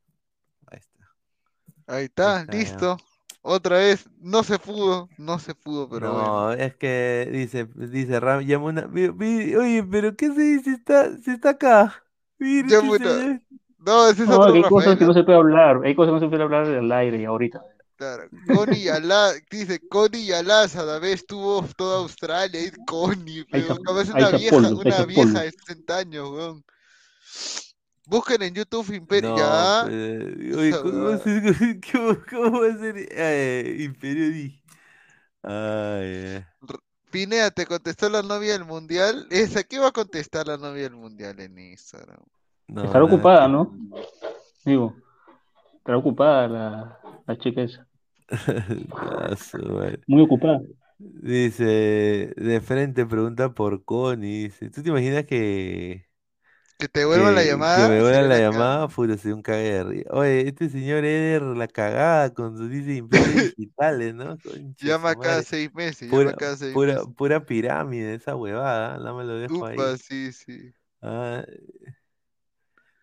Ahí 1.88 2.06
está, 2.06 2.40
está, 2.40 2.52
ya. 2.52 2.58
listo. 2.58 2.96
Otra 3.42 3.76
vez, 3.78 4.10
no 4.18 4.42
se 4.42 4.58
pudo, 4.58 5.08
no 5.18 5.38
se 5.38 5.54
pudo, 5.54 5.88
pero 5.88 6.12
bueno. 6.14 6.26
No, 6.26 6.52
es 6.52 6.74
que 6.74 7.28
dice, 7.30 7.68
dice 7.76 8.18
Ram, 8.18 8.40
llama 8.40 8.64
una, 8.64 8.82
vi- 8.86 9.10
vi- 9.10 9.54
oye, 9.54 9.84
pero 9.84 10.16
¿qué 10.16 10.32
se 10.34 10.40
dice? 10.40 10.70
Está, 10.72 11.16
si 11.18 11.30
está 11.30 11.50
acá. 11.50 11.94
Mira 12.40 12.66
Ya, 12.68 12.78
este 12.78 12.88
puta. 12.88 13.40
No, 13.86 14.08
ese 14.08 14.24
es 14.24 14.28
No, 14.28 14.40
otro 14.40 14.52
que 14.52 14.58
hay 14.58 14.64
cosas 14.64 14.86
Rafael. 14.86 14.98
que 14.98 15.04
no 15.04 15.14
se 15.14 15.22
puede 15.22 15.38
hablar, 15.38 15.80
hay 15.84 15.94
cosas 15.94 16.08
que 16.10 16.14
no 16.14 16.20
se 16.20 16.28
puede 16.28 16.42
hablar 16.42 16.66
del 16.66 16.90
aire 16.90 17.18
y 17.22 17.24
ahorita. 17.24 17.62
Claro, 17.96 18.28
Connie 18.46 18.82
Yala, 18.84 19.32
dice 19.50 19.80
Connie 19.88 20.26
Yalaza, 20.26 20.84
la 20.84 20.98
vez 20.98 21.20
estuvo 21.20 21.66
toda 21.76 21.98
Australia, 22.00 22.60
y 22.62 22.70
Connie, 22.86 23.44
pero 23.50 23.74
una 23.88 24.02
está 24.02 24.30
vieja, 24.36 24.56
una 24.56 25.04
vieja 25.06 25.40
de 25.40 25.50
60 25.52 25.96
años, 25.96 26.30
weón. 26.30 26.64
Busquen 28.06 28.42
en 28.42 28.54
YouTube 28.54 28.92
Imperio, 28.94 29.30
No, 29.30 29.36
ya. 29.38 29.82
pues, 29.84 30.56
oye, 30.56 30.70
¿cómo, 30.80 31.18
cómo- 31.92 32.18
cómo 32.30 32.60
va 32.60 32.68
a 32.68 32.78
ser 32.78 32.94
eh, 33.10 33.76
Imperio 33.80 34.28
Di? 34.30 34.62
Ay, 35.42 36.02
eh. 36.04 36.46
Pinea, 37.10 37.50
¿te 37.50 37.66
contestó 37.66 38.08
la 38.10 38.22
novia 38.22 38.52
del 38.52 38.64
mundial? 38.66 39.26
Esa, 39.30 39.62
¿qué 39.64 39.78
va 39.78 39.88
a 39.88 39.92
contestar 39.92 40.46
la 40.46 40.56
novia 40.58 40.82
del 40.82 40.96
mundial 40.96 41.40
en 41.40 41.58
Instagram? 41.58 42.18
No, 42.68 42.84
Estará 42.84 43.04
ocupada, 43.04 43.48
¿no? 43.48 43.74
Digo, 44.64 44.94
estará 45.86 45.98
ocupada 45.98 46.48
la, 46.48 47.00
la 47.26 47.38
chica 47.38 47.62
esa. 47.62 47.86
Muy 50.06 50.22
ocupada. 50.22 50.60
Dice, 50.98 51.64
de 52.36 52.60
frente 52.62 53.04
pregunta 53.06 53.52
por 53.54 53.84
Connie. 53.84 54.44
Dice, 54.44 54.70
¿tú 54.70 54.82
te 54.82 54.88
imaginas 54.90 55.24
que, 55.26 56.08
Que 56.78 56.88
te 56.88 57.04
vuelva 57.04 57.30
la 57.32 57.42
llamada. 57.44 57.66
que 57.72 57.82
me 57.86 58.00
vuelva 58.00 58.22
la 58.22 58.28
la 58.28 58.38
llamada, 58.38 58.88
puta, 58.88 59.16
sería 59.18 59.34
un 59.34 59.42
cague. 59.42 60.04
Oye, 60.10 60.48
este 60.48 60.68
señor 60.70 61.04
Eder 61.04 61.42
la 61.42 61.68
cagada 61.68 62.32
con 62.34 62.56
sus 62.56 62.70
dice 62.70 62.94
imperios 62.94 63.42
digitales, 63.56 64.14
¿no? 64.14 64.38
Concha 64.40 64.88
Llama 64.88 65.14
su 65.14 65.16
cada 65.16 65.42
madre. 65.42 65.42
seis 65.42 65.72
meses, 65.74 66.08
Pura, 66.08 66.32
llama 66.32 66.34
cada 66.34 66.56
seis 66.56 66.78
pura, 66.78 67.04
meses. 67.04 67.14
pura 67.16 67.46
pirámide, 67.46 68.14
esa 68.14 68.36
huevada, 68.36 68.98
no 68.98 69.16
me 69.18 69.24
lo 69.24 69.34
dejo 69.36 69.66
ahí. 69.66 69.84
Upa, 69.84 69.96
sí, 69.98 70.32
sí. 70.32 70.72
Ah, 71.02 71.44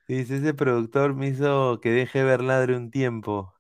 dice, 0.07 0.37
ese 0.37 0.53
productor 0.53 1.13
me 1.13 1.27
hizo 1.27 1.79
que 1.81 1.91
deje 1.91 2.23
ver 2.23 2.41
ladre 2.41 2.75
un 2.75 2.91
tiempo. 2.91 3.53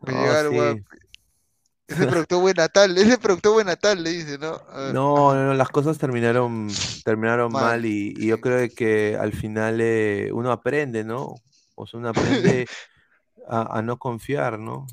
Me 0.00 0.12
llegaron, 0.14 0.52
sí. 0.52 0.84
Ese 1.88 2.06
productor 2.06 2.40
buen 2.40 2.54
natal, 2.56 2.96
ese 2.96 3.18
productor 3.18 3.52
buen 3.52 3.66
natal, 3.66 4.02
le 4.02 4.10
dice, 4.10 4.38
¿no? 4.38 4.58
No, 4.92 5.34
no, 5.34 5.46
no, 5.46 5.54
las 5.54 5.68
cosas 5.68 5.98
terminaron, 5.98 6.68
terminaron 7.04 7.52
Mal, 7.52 7.62
mal 7.62 7.84
y, 7.84 8.14
y 8.16 8.28
yo 8.28 8.40
creo 8.40 8.66
que 8.74 9.16
al 9.20 9.32
final 9.32 9.78
eh, 9.80 10.30
uno 10.32 10.52
aprende, 10.52 11.04
¿no? 11.04 11.34
O 11.74 11.86
sea, 11.86 12.00
uno 12.00 12.08
aprende 12.10 12.66
a, 13.48 13.78
a 13.78 13.82
no 13.82 13.98
confiar, 13.98 14.58
¿no? 14.58 14.86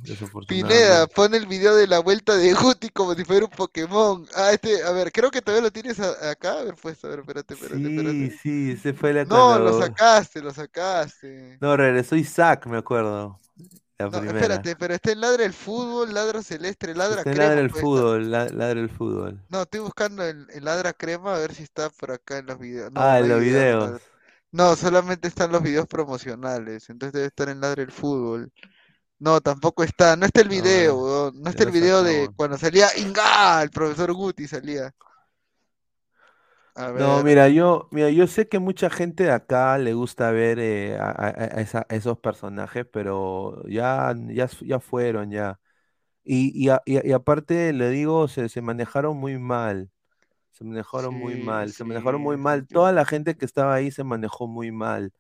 Pineda, 0.48 1.08
pon 1.08 1.34
el 1.36 1.46
video 1.46 1.76
de 1.76 1.88
la 1.88 2.00
vuelta 2.00 2.36
de 2.36 2.54
Guti 2.54 2.90
como 2.90 3.14
si 3.16 3.24
fuera 3.24 3.46
un 3.46 3.52
Pokémon. 3.52 4.26
Ah, 4.36 4.52
este, 4.52 4.84
a 4.84 4.92
ver, 4.92 5.12
creo 5.12 5.32
que 5.32 5.42
todavía 5.42 5.64
lo 5.66 5.72
tienes 5.72 6.00
a- 6.00 6.32
acá. 6.32 6.60
A 6.60 6.64
ver, 6.64 6.76
pues, 6.82 7.04
a 7.06 7.08
ver, 7.10 7.20
espérate, 7.20 7.54
espérate, 7.54 7.78
Sí, 7.82 7.96
espérate. 7.96 8.38
sí, 8.42 8.72
ese 8.72 8.94
fue 8.94 9.14
la 9.14 9.26
No, 9.26 9.58
lo 9.60 9.80
sacaste, 9.80 10.42
lo 10.42 10.52
sacaste. 10.54 11.58
No, 11.62 11.78
regresó 11.78 12.16
Isaac, 12.16 12.66
me 12.68 12.78
acuerdo, 12.78 13.38
la 13.98 14.10
No, 14.10 14.18
espérate, 14.24 14.76
pero 14.78 14.94
está 14.94 15.12
en 15.12 15.22
Ladra 15.22 15.44
el 15.46 15.54
Fútbol, 15.54 16.14
Ladra 16.14 16.42
Celeste, 16.42 16.94
Ladra 16.96 17.18
Está 17.20 17.30
en 17.30 17.36
Crema. 17.36 17.50
ladra 17.50 17.62
el 17.62 17.70
pues, 17.70 17.82
fútbol, 17.82 18.32
la- 18.32 18.50
ladra 18.50 18.80
el 18.80 18.90
fútbol. 18.90 19.42
No, 19.50 19.62
estoy 19.64 19.82
buscando 19.82 20.24
el, 20.24 20.48
el 20.52 20.64
Ladra 20.66 20.94
Crema 20.94 21.36
a 21.36 21.40
ver 21.40 21.54
si 21.54 21.64
está 21.64 21.90
por 21.90 22.12
acá 22.12 22.38
en 22.38 22.46
los 22.48 22.58
videos. 22.60 22.92
No, 22.94 23.02
Ah, 23.02 23.20
en 23.20 23.30
los 23.30 23.40
video 23.42 23.60
de 23.60 23.88
videos. 23.88 24.02
No, 24.52 24.76
solamente 24.76 25.28
están 25.28 25.52
los 25.52 25.62
videos 25.64 25.88
promocionales. 25.88 26.90
Entonces 26.90 27.14
debe 27.14 27.28
estar 27.28 27.50
en 27.50 27.62
Ladra 27.62 27.84
el 27.84 27.92
Fútbol. 27.92 28.52
No, 29.20 29.42
tampoco 29.42 29.84
está. 29.84 30.16
No 30.18 30.26
está 30.28 30.42
el 30.42 30.50
video, 30.50 30.96
Ah, 30.96 31.04
weón, 31.04 31.42
No 31.42 31.50
está 31.50 31.64
el 31.66 31.72
video 31.72 32.04
de 32.04 32.32
cuando 32.36 32.58
salía 32.58 32.90
Inga, 32.98 33.64
el 33.64 33.72
profesor 33.72 34.14
Guti 34.14 34.48
salía. 34.48 34.92
A 36.76 36.92
No, 36.94 37.22
mira, 37.24 37.48
yo, 37.50 37.88
mira, 37.92 38.10
yo 38.10 38.26
sé 38.28 38.48
que 38.50 38.60
mucha 38.60 38.90
gente 38.90 39.24
de 39.26 39.32
acá 39.32 39.78
le 39.78 39.94
gusta 39.94 40.32
ver 40.32 40.60
eh, 40.60 40.98
a, 41.00 41.10
a- 41.12 41.28
a 41.30 41.62
esa- 41.62 41.86
a 41.90 41.96
esos 41.96 42.18
personajes, 42.20 42.86
pero 42.92 43.64
ya, 43.68 44.14
ya, 44.30 44.50
ya 44.62 44.80
fueron, 44.80 45.30
ya. 45.32 45.60
Y, 46.24 46.52
y, 46.66 46.70
a- 46.70 46.82
y 46.86 47.08
y 47.10 47.14
aparte, 47.14 47.74
le 47.74 47.90
digo, 47.92 48.28
se, 48.30 48.50
se 48.50 48.62
manejaron 48.62 49.18
muy 49.18 49.40
mal. 49.40 49.90
Se 50.60 50.66
manejaron 50.66 51.14
muy 51.16 51.38
Sí, 51.38 51.38
mal, 51.38 51.74
se 51.74 51.84
sí, 51.84 51.86
manejaron 51.86 52.22
muy 52.22 52.38
mal. 52.38 52.68
Toda 52.68 52.92
la 52.92 53.06
gente 53.06 53.36
que 53.38 53.46
estaba 53.46 53.76
ahí 53.76 53.92
se 53.92 54.04
manejó 54.04 54.48
muy 54.48 54.72
mal. 54.72 55.14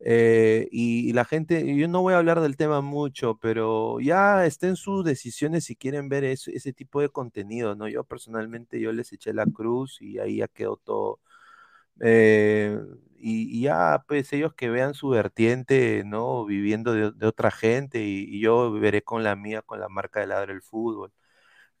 Eh, 0.00 0.68
y, 0.72 1.08
y 1.10 1.12
la 1.14 1.24
gente, 1.24 1.76
yo 1.76 1.88
no 1.88 2.02
voy 2.02 2.14
a 2.14 2.18
hablar 2.18 2.40
del 2.40 2.56
tema 2.58 2.80
mucho, 2.82 3.38
pero 3.38 4.00
ya 4.00 4.46
está 4.46 4.68
en 4.68 4.76
sus 4.76 5.04
decisiones 5.04 5.64
si 5.66 5.76
quieren 5.76 6.08
ver 6.10 6.24
eso- 6.24 6.50
ese 6.52 6.72
tipo 6.74 7.00
de 7.00 7.08
contenido, 7.10 7.74
¿no? 7.76 7.88
Yo 7.88 8.04
personalmente, 8.04 8.80
yo 8.80 8.92
les 8.92 9.12
eché 9.12 9.32
la 9.34 9.46
cruz 9.46 9.98
y 10.02 10.18
ahí 10.18 10.38
ya 10.38 10.48
quedó 10.48 10.76
todo. 10.78 11.20
Eh, 12.00 12.78
y, 13.18 13.58
y 13.58 13.62
ya, 13.62 14.04
pues 14.08 14.32
ellos 14.32 14.54
que 14.54 14.70
vean 14.70 14.94
su 14.94 15.08
vertiente, 15.10 16.02
¿no? 16.04 16.44
Viviendo 16.44 16.92
de, 16.94 17.12
de 17.12 17.26
otra 17.26 17.50
gente 17.50 18.00
y, 18.04 18.24
y 18.28 18.40
yo 18.40 18.72
veré 18.72 19.02
con 19.02 19.22
la 19.24 19.36
mía, 19.36 19.62
con 19.62 19.80
la 19.80 19.88
marca 19.88 20.20
de 20.20 20.26
Ladra 20.26 20.52
el 20.52 20.62
Fútbol. 20.62 21.12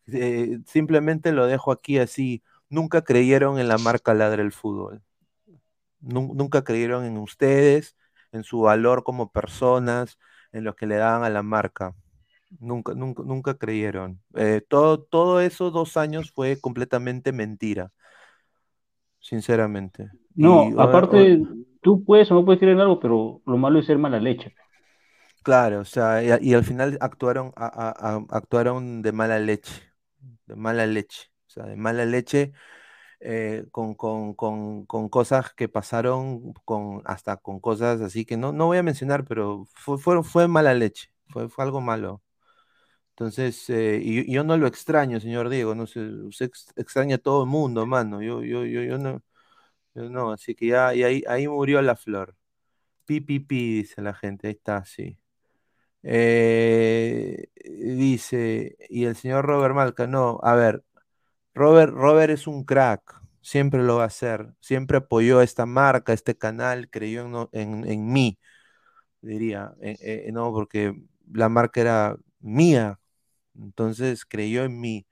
Eh, 0.08 0.58
simplemente 0.66 1.32
lo 1.32 1.46
dejo 1.46 1.72
aquí 1.72 1.98
así. 1.98 2.42
Nunca 2.72 3.02
creyeron 3.04 3.60
en 3.60 3.68
la 3.68 3.78
marca 3.78 4.14
Ladra 4.14 4.42
el 4.42 4.52
Fútbol. 4.52 5.02
Nun- 6.00 6.34
nunca 6.36 6.64
creyeron 6.64 7.04
en 7.04 7.16
ustedes, 7.18 7.96
en 8.32 8.44
su 8.44 8.60
valor 8.62 9.04
como 9.04 9.30
personas, 9.32 10.18
en 10.52 10.64
lo 10.64 10.74
que 10.76 10.86
le 10.86 10.96
daban 10.96 11.24
a 11.24 11.30
la 11.30 11.42
marca. 11.42 11.94
Nunca, 12.60 12.94
nunca, 12.94 13.22
nunca 13.24 13.54
creyeron. 13.58 14.22
Eh, 14.36 14.62
todo, 14.68 15.02
todo 15.02 15.40
eso 15.40 15.70
dos 15.70 15.96
años 15.96 16.32
fue 16.32 16.60
completamente 16.60 17.32
mentira, 17.32 17.92
sinceramente. 19.20 20.10
No, 20.34 20.72
Y, 20.72 20.74
aparte, 20.78 21.18
o- 21.18 21.42
tú 21.82 22.04
puedes 22.04 22.30
o 22.30 22.34
no 22.34 22.44
puedes 22.44 22.58
creer 22.60 22.74
en 22.76 22.80
algo, 22.80 23.00
pero 23.00 23.42
lo 23.46 23.56
malo 23.58 23.78
es 23.78 23.86
ser 23.86 23.98
mala 23.98 24.18
leche. 24.20 24.54
claro, 25.42 25.80
o 25.80 25.84
sea, 25.84 26.22
y, 26.22 26.54
al 26.54 26.64
final 26.64 26.98
actuaron, 27.00 27.52
a- 27.56 27.66
a- 27.66 28.16
a- 28.16 28.26
actuaron 28.30 29.02
de 29.02 29.12
mala 29.12 29.38
leche, 29.38 29.72
de 30.46 30.56
mala 30.56 30.86
leche, 30.86 31.31
o 31.52 31.62
sea, 31.62 31.66
de 31.66 31.76
mala 31.76 32.04
leche. 32.06 32.52
eh, 33.20 33.66
con, 33.72 33.94
con, 33.94 34.34
con, 34.34 34.86
con 34.86 35.08
cosas 35.10 35.54
que 35.54 35.68
pasaron, 35.68 36.54
con, 36.66 37.02
hasta 37.06 37.36
con 37.38 37.60
cosas 37.60 38.00
así 38.02 38.24
que 38.26 38.36
no, 38.38 38.52
no 38.52 38.66
voy 38.66 38.78
a 38.78 38.82
mencionar, 38.84 39.24
pero 39.26 39.66
fue, 39.74 39.98
fue, 39.98 40.22
fue 40.24 40.48
mala 40.48 40.74
leche, 40.74 41.12
fue, 41.28 41.48
fue 41.48 41.64
algo 41.64 41.80
malo. 41.82 42.22
Entonces, 43.10 43.68
eh, 43.70 44.00
y, 44.02 44.32
yo 44.32 44.42
no 44.44 44.56
lo 44.56 44.66
extraño, 44.66 45.20
señor 45.20 45.48
Diego, 45.50 45.74
no 45.74 45.86
sé, 45.86 46.00
usted 46.00 46.46
ex- 46.46 46.72
extraña 46.76 47.16
a 47.16 47.18
todo 47.18 47.44
el 47.44 47.50
mundo, 47.50 47.86
mano, 47.86 48.22
yo, 48.22 48.42
yo, 48.42 48.64
yo, 48.64 48.82
yo 48.82 48.98
no, 48.98 49.22
yo 49.94 50.10
no, 50.10 50.32
así 50.32 50.54
que 50.54 50.68
ya, 50.68 50.94
y 50.94 51.04
ahí, 51.04 51.24
ahí 51.28 51.48
murió 51.48 51.82
la 51.82 51.96
flor. 51.96 52.36
Pi, 53.06 53.20
pi, 53.20 53.40
pi, 53.40 53.78
dice 53.78 54.02
la 54.02 54.14
gente, 54.14 54.48
ahí 54.48 54.54
está, 54.54 54.84
sí. 54.84 55.18
Eh, 56.02 57.48
dice, 57.64 58.76
y 58.88 59.04
el 59.04 59.16
señor 59.16 59.44
Robert 59.46 59.74
Malca, 59.74 60.06
no, 60.06 60.40
a 60.42 60.54
ver, 60.54 60.84
Robert, 61.54 61.92
Robert 61.92 62.30
es 62.32 62.46
un 62.46 62.64
crack, 62.64 63.20
siempre 63.40 63.82
lo 63.82 63.96
va 63.96 64.04
a 64.04 64.06
hacer, 64.06 64.54
siempre 64.60 64.98
apoyó 64.98 65.42
esta 65.42 65.66
marca, 65.66 66.12
este 66.12 66.36
canal, 66.36 66.88
creyó 66.90 67.22
en, 67.52 67.82
en- 67.84 67.86
en 67.90 68.12
mí, 68.12 68.38
diría, 69.22 69.74
eh, 69.82 69.96
eh, 70.28 70.32
no, 70.32 70.52
porque 70.52 70.94
la 71.32 71.48
marca 71.50 71.80
era 71.82 72.16
mía, 72.40 73.00
entonces 73.56 74.24
creyó 74.26 74.64
en 74.64 74.80
mí, 74.80 75.06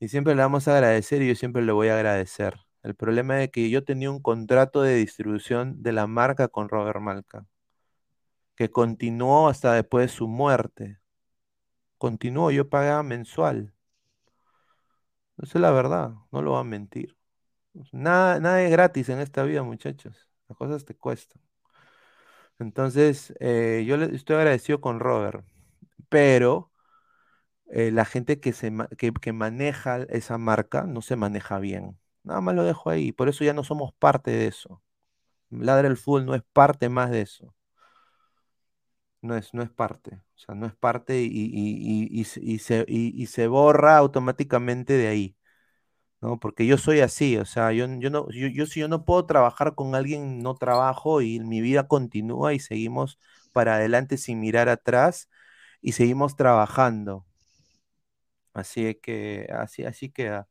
y 0.00 0.08
siempre 0.08 0.34
le 0.36 0.42
vamos 0.42 0.68
a 0.68 0.74
agradecer 0.76 1.22
y 1.22 1.28
yo 1.28 1.36
siempre 1.36 1.62
le 1.62 1.72
voy 1.72 1.88
a 1.88 1.96
agradecer. 1.96 2.56
El 2.82 2.94
problema 2.96 3.42
es 3.42 3.50
que 3.50 3.70
yo 3.70 3.84
tenía 3.84 4.10
un 4.10 4.22
contrato 4.22 4.82
de 4.82 4.96
distribución 4.96 5.82
de 5.82 5.92
la 5.92 6.06
marca 6.08 6.48
con 6.48 6.68
Robert 6.70 7.00
Malca, 7.00 7.46
que 8.56 8.68
continuó 8.68 9.48
hasta 9.48 9.74
después 9.74 10.10
de 10.10 10.16
su 10.16 10.26
muerte, 10.26 10.98
continuó, 11.98 12.52
yo 12.52 12.70
pagaba 12.70 13.02
mensual. 13.04 13.73
Esa 15.38 15.58
es 15.58 15.62
la 15.62 15.70
verdad, 15.70 16.12
no 16.32 16.42
lo 16.42 16.52
voy 16.52 16.60
a 16.60 16.64
mentir. 16.64 17.16
Nada, 17.92 18.40
nada 18.40 18.62
es 18.64 18.70
gratis 18.72 19.08
en 19.10 19.20
esta 19.20 19.44
vida, 19.44 19.62
muchachos. 19.64 20.28
Las 20.48 20.58
cosas 20.58 20.84
te 20.84 20.96
cuestan. 20.96 21.42
Entonces, 22.58 23.34
eh, 23.40 23.84
yo 23.86 23.96
le- 23.96 24.14
estoy 24.14 24.36
agradecido 24.36 24.80
con 24.80 25.00
Robert, 25.00 25.44
pero 26.08 26.72
eh, 27.70 27.90
la 27.92 28.04
gente 28.04 28.40
que, 28.40 28.52
se, 28.52 28.72
que 29.20 29.32
maneja 29.32 30.04
esa 30.10 30.38
marca 30.38 30.84
no 30.84 31.02
se 31.02 31.16
maneja 31.16 31.58
bien. 31.58 31.98
Nada 32.22 32.40
más 32.40 32.54
lo 32.54 32.64
dejo 32.64 32.90
ahí. 32.90 33.12
Por 33.12 33.28
eso 33.28 33.44
ya 33.44 33.52
no 33.54 33.64
somos 33.64 33.92
parte 33.94 34.30
de 34.30 34.46
eso. 34.48 34.82
Ladra 35.50 35.88
el 35.88 35.96
fútbol 35.98 36.26
no 36.26 36.34
es 36.34 36.42
parte 36.54 36.88
más 36.90 37.10
de 37.10 37.22
eso. 37.22 37.54
No 39.24 39.36
es, 39.36 39.54
no 39.54 39.62
es 39.62 39.70
parte. 39.70 40.16
O 40.36 40.38
sea, 40.38 40.54
no 40.54 40.66
es 40.66 40.74
parte 40.76 41.22
y, 41.22 41.26
y- 41.26 42.08
y- 42.12 42.20
y- 42.20 42.24
se- 42.58 43.26
se, 43.26 43.46
borra 43.48 43.96
automáticamente 43.98 44.92
de 44.94 45.08
ahí. 45.08 45.36
¿no? 46.22 46.40
Porque 46.40 46.66
yo 46.66 46.78
soy 46.78 47.00
así, 47.00 47.36
o 47.38 47.44
sea, 47.46 47.72
yo, 47.72 47.86
yo 48.00 48.10
no, 48.10 48.28
yo, 48.32 48.48
yo 48.48 48.66
si 48.66 48.80
yo 48.80 48.88
no 48.88 49.04
puedo 49.04 49.26
trabajar 49.26 49.74
con 49.76 49.94
alguien, 49.96 50.40
no 50.42 50.54
trabajo 50.56 51.22
y 51.22 51.40
mi 51.40 51.60
vida 51.62 51.88
continúa 51.88 52.54
y 52.54 52.60
seguimos 52.60 53.18
para 53.52 53.76
adelante 53.76 54.18
sin 54.18 54.40
mirar 54.40 54.68
atrás 54.70 55.28
y 55.82 55.92
seguimos 55.92 56.36
trabajando. 56.36 57.26
Así 58.52 58.94
que, 59.02 59.48
así, 59.52 59.84
así 59.84 60.10
queda. 60.10 60.48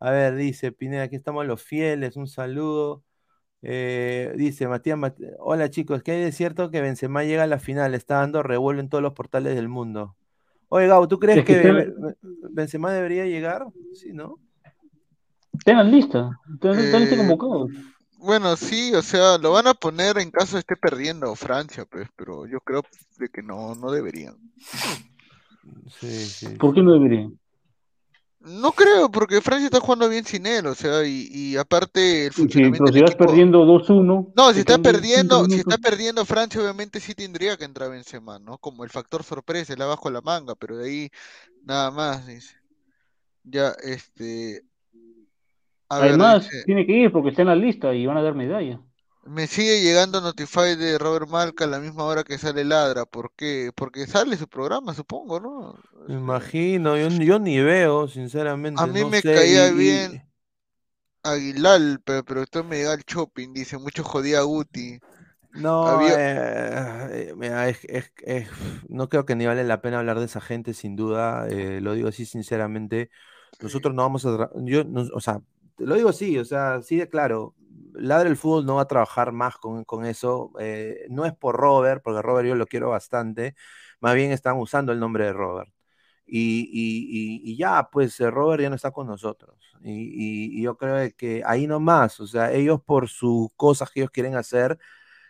A 0.00 0.10
ver, 0.12 0.36
dice 0.36 0.72
Pineda, 0.72 1.04
aquí 1.04 1.16
estamos 1.16 1.46
los 1.46 1.62
fieles, 1.64 2.16
un 2.16 2.28
saludo. 2.28 3.04
Eh, 3.62 4.32
dice 4.36 4.66
Matías, 4.68 4.96
Mat- 4.98 5.20
hola 5.38 5.68
chicos, 5.70 6.02
¿qué 6.02 6.12
hay 6.12 6.22
de 6.22 6.32
cierto 6.32 6.70
que 6.70 6.80
Benzema 6.80 7.24
llega 7.24 7.42
a 7.42 7.46
la 7.46 7.58
final? 7.58 7.94
Está 7.94 8.16
dando 8.16 8.42
revuelo 8.42 8.80
en 8.80 8.88
todos 8.88 9.02
los 9.02 9.12
portales 9.12 9.54
del 9.54 9.68
mundo. 9.68 10.16
Oye, 10.68 10.86
Gabo, 10.86 11.08
¿tú 11.08 11.18
crees 11.18 11.40
Es 11.40 11.44
que 11.44 11.60
que 11.60 11.92
Benzema 12.50 12.92
debería 12.92 13.26
llegar? 13.26 13.66
Sí, 13.92 14.12
¿no? 14.12 14.36
Tengan 15.64 15.90
lista, 15.90 16.38
tengan 16.60 16.78
Eh, 16.86 16.90
tengan 16.90 17.18
convocados. 17.18 17.70
Bueno, 18.18 18.54
sí, 18.56 18.94
o 18.94 19.02
sea, 19.02 19.38
lo 19.38 19.52
van 19.52 19.66
a 19.66 19.74
poner 19.74 20.18
en 20.18 20.30
caso 20.30 20.58
esté 20.58 20.76
perdiendo 20.76 21.34
Francia, 21.34 21.86
pues, 21.90 22.08
pero 22.16 22.46
yo 22.46 22.60
creo 22.60 22.82
de 23.18 23.28
que 23.28 23.42
no, 23.42 23.74
no 23.74 23.90
deberían. 23.90 24.36
Sí, 25.88 26.08
sí. 26.08 26.46
¿Por 26.56 26.74
qué 26.74 26.82
no 26.82 26.92
deberían? 26.92 27.39
No 28.42 28.72
creo, 28.72 29.10
porque 29.10 29.42
Francia 29.42 29.66
está 29.66 29.80
jugando 29.80 30.08
bien 30.08 30.24
sin 30.24 30.46
él, 30.46 30.66
o 30.66 30.74
sea, 30.74 31.04
y, 31.04 31.28
y 31.30 31.56
aparte 31.56 32.26
el 32.26 32.32
funcionamiento 32.32 32.84
pero 32.84 32.96
si 32.96 33.02
vas 33.02 33.14
perdiendo 33.14 33.66
2-1, 33.66 34.32
No, 34.34 34.52
si 34.54 34.60
está 34.60 34.78
perdiendo, 34.78 35.44
si 35.44 35.56
está 35.56 35.76
perdiendo 35.76 36.24
Francia, 36.24 36.58
obviamente 36.58 37.00
sí 37.00 37.14
tendría 37.14 37.58
que 37.58 37.64
entrar 37.64 37.90
Benzema, 37.90 38.38
¿no? 38.38 38.56
Como 38.56 38.82
el 38.82 38.88
factor 38.88 39.24
sorpresa, 39.24 39.74
le 39.76 39.84
abajo 39.84 40.10
la 40.10 40.22
manga, 40.22 40.54
pero 40.54 40.78
de 40.78 40.88
ahí 40.88 41.10
nada 41.64 41.90
más, 41.90 42.26
dice. 42.26 42.56
Ya, 43.44 43.72
este, 43.82 44.62
a 45.90 45.98
ver, 45.98 46.10
Además, 46.10 46.44
dice, 46.44 46.64
tiene 46.64 46.86
que 46.86 46.92
ir 46.92 47.12
porque 47.12 47.30
está 47.30 47.42
en 47.42 47.48
la 47.48 47.56
lista 47.56 47.92
y 47.94 48.06
van 48.06 48.16
a 48.16 48.22
dar 48.22 48.34
medalla. 48.34 48.80
Me 49.24 49.46
sigue 49.46 49.80
llegando 49.82 50.20
Notify 50.20 50.76
de 50.76 50.98
Robert 50.98 51.26
Malca 51.28 51.64
a 51.64 51.68
la 51.68 51.78
misma 51.78 52.04
hora 52.04 52.22
que 52.22 52.36
sale 52.36 52.64
Ladra. 52.64 53.06
¿Por 53.06 53.32
qué? 53.34 53.70
Porque 53.74 54.06
sale 54.06 54.36
su 54.36 54.46
programa, 54.48 54.92
supongo, 54.94 55.40
¿no? 55.40 55.74
Me 56.08 56.14
imagino, 56.14 56.96
yo, 56.96 57.08
yo 57.08 57.38
ni 57.38 57.60
veo, 57.60 58.08
sinceramente. 58.08 58.82
A 58.82 58.86
mí 58.86 59.00
no 59.00 59.10
me 59.10 59.22
sé, 59.22 59.30
caía 59.34 59.68
y- 59.68 59.74
bien 59.76 60.22
Aguilar, 61.22 62.00
pero, 62.04 62.24
pero 62.24 62.42
esto 62.42 62.64
me 62.64 62.76
llega 62.76 62.92
al 62.92 63.02
shopping, 63.06 63.52
dice, 63.52 63.78
mucho 63.78 64.04
jodía 64.04 64.42
Guti. 64.42 64.98
No, 65.52 65.88
Había- 65.88 66.16
eh, 66.16 67.28
eh, 67.30 67.34
mira, 67.36 67.68
es- 67.68 67.84
es- 67.86 68.12
es- 68.22 68.48
no 68.88 69.08
creo 69.08 69.26
que 69.26 69.34
ni 69.34 69.46
vale 69.46 69.64
la 69.64 69.80
pena 69.82 69.98
hablar 69.98 70.18
de 70.20 70.26
esa 70.26 70.40
gente, 70.40 70.74
sin 70.74 70.94
duda. 70.96 71.48
eh, 71.48 71.80
lo 71.80 71.94
digo 71.94 72.08
así 72.08 72.24
sinceramente. 72.24 73.10
Nosotros 73.60 73.94
no 73.94 74.02
vamos 74.02 74.24
a. 74.26 74.50
Yo, 74.64 74.84
no- 74.84 75.02
o 75.12 75.20
sea, 75.20 75.40
lo 75.78 75.94
digo 75.96 76.08
así, 76.10 76.38
o 76.38 76.44
sea, 76.44 76.80
sí 76.82 76.96
de 76.96 77.08
claro. 77.08 77.54
Ladra 77.94 78.28
el 78.28 78.36
fútbol 78.36 78.66
no 78.66 78.76
va 78.76 78.82
a 78.82 78.86
trabajar 78.88 79.32
más 79.32 79.56
con, 79.58 79.84
con 79.84 80.04
eso. 80.06 80.52
eh, 80.60 81.06
no 81.10 81.24
es 81.26 81.32
por 81.34 81.56
Robert, 81.56 82.02
porque 82.02 82.22
Robert 82.22 82.48
yo 82.48 82.54
lo 82.54 82.66
quiero 82.66 82.90
bastante. 82.90 83.54
Más 84.00 84.14
bien 84.14 84.32
están 84.32 84.56
usando 84.58 84.92
el 84.92 85.00
nombre 85.00 85.24
de 85.26 85.32
Robert. 85.32 85.70
Y, 86.26 86.68
y- 86.72 87.42
y- 87.50 87.52
y 87.52 87.56
ya, 87.56 87.88
pues 87.90 88.18
eh, 88.20 88.30
Robert 88.30 88.62
ya 88.62 88.68
no 88.70 88.76
está 88.76 88.90
con 88.92 89.06
nosotros. 89.08 89.56
Y, 89.82 90.62
yo 90.62 90.76
creo 90.76 91.10
que 91.16 91.42
ahí 91.46 91.66
nomás, 91.66 92.20
o 92.20 92.26
sea, 92.26 92.52
ellos 92.52 92.80
por 92.84 93.08
sus 93.08 93.48
cosas 93.56 93.90
que 93.90 94.00
ellos 94.00 94.10
quieren 94.12 94.36
hacer, 94.36 94.78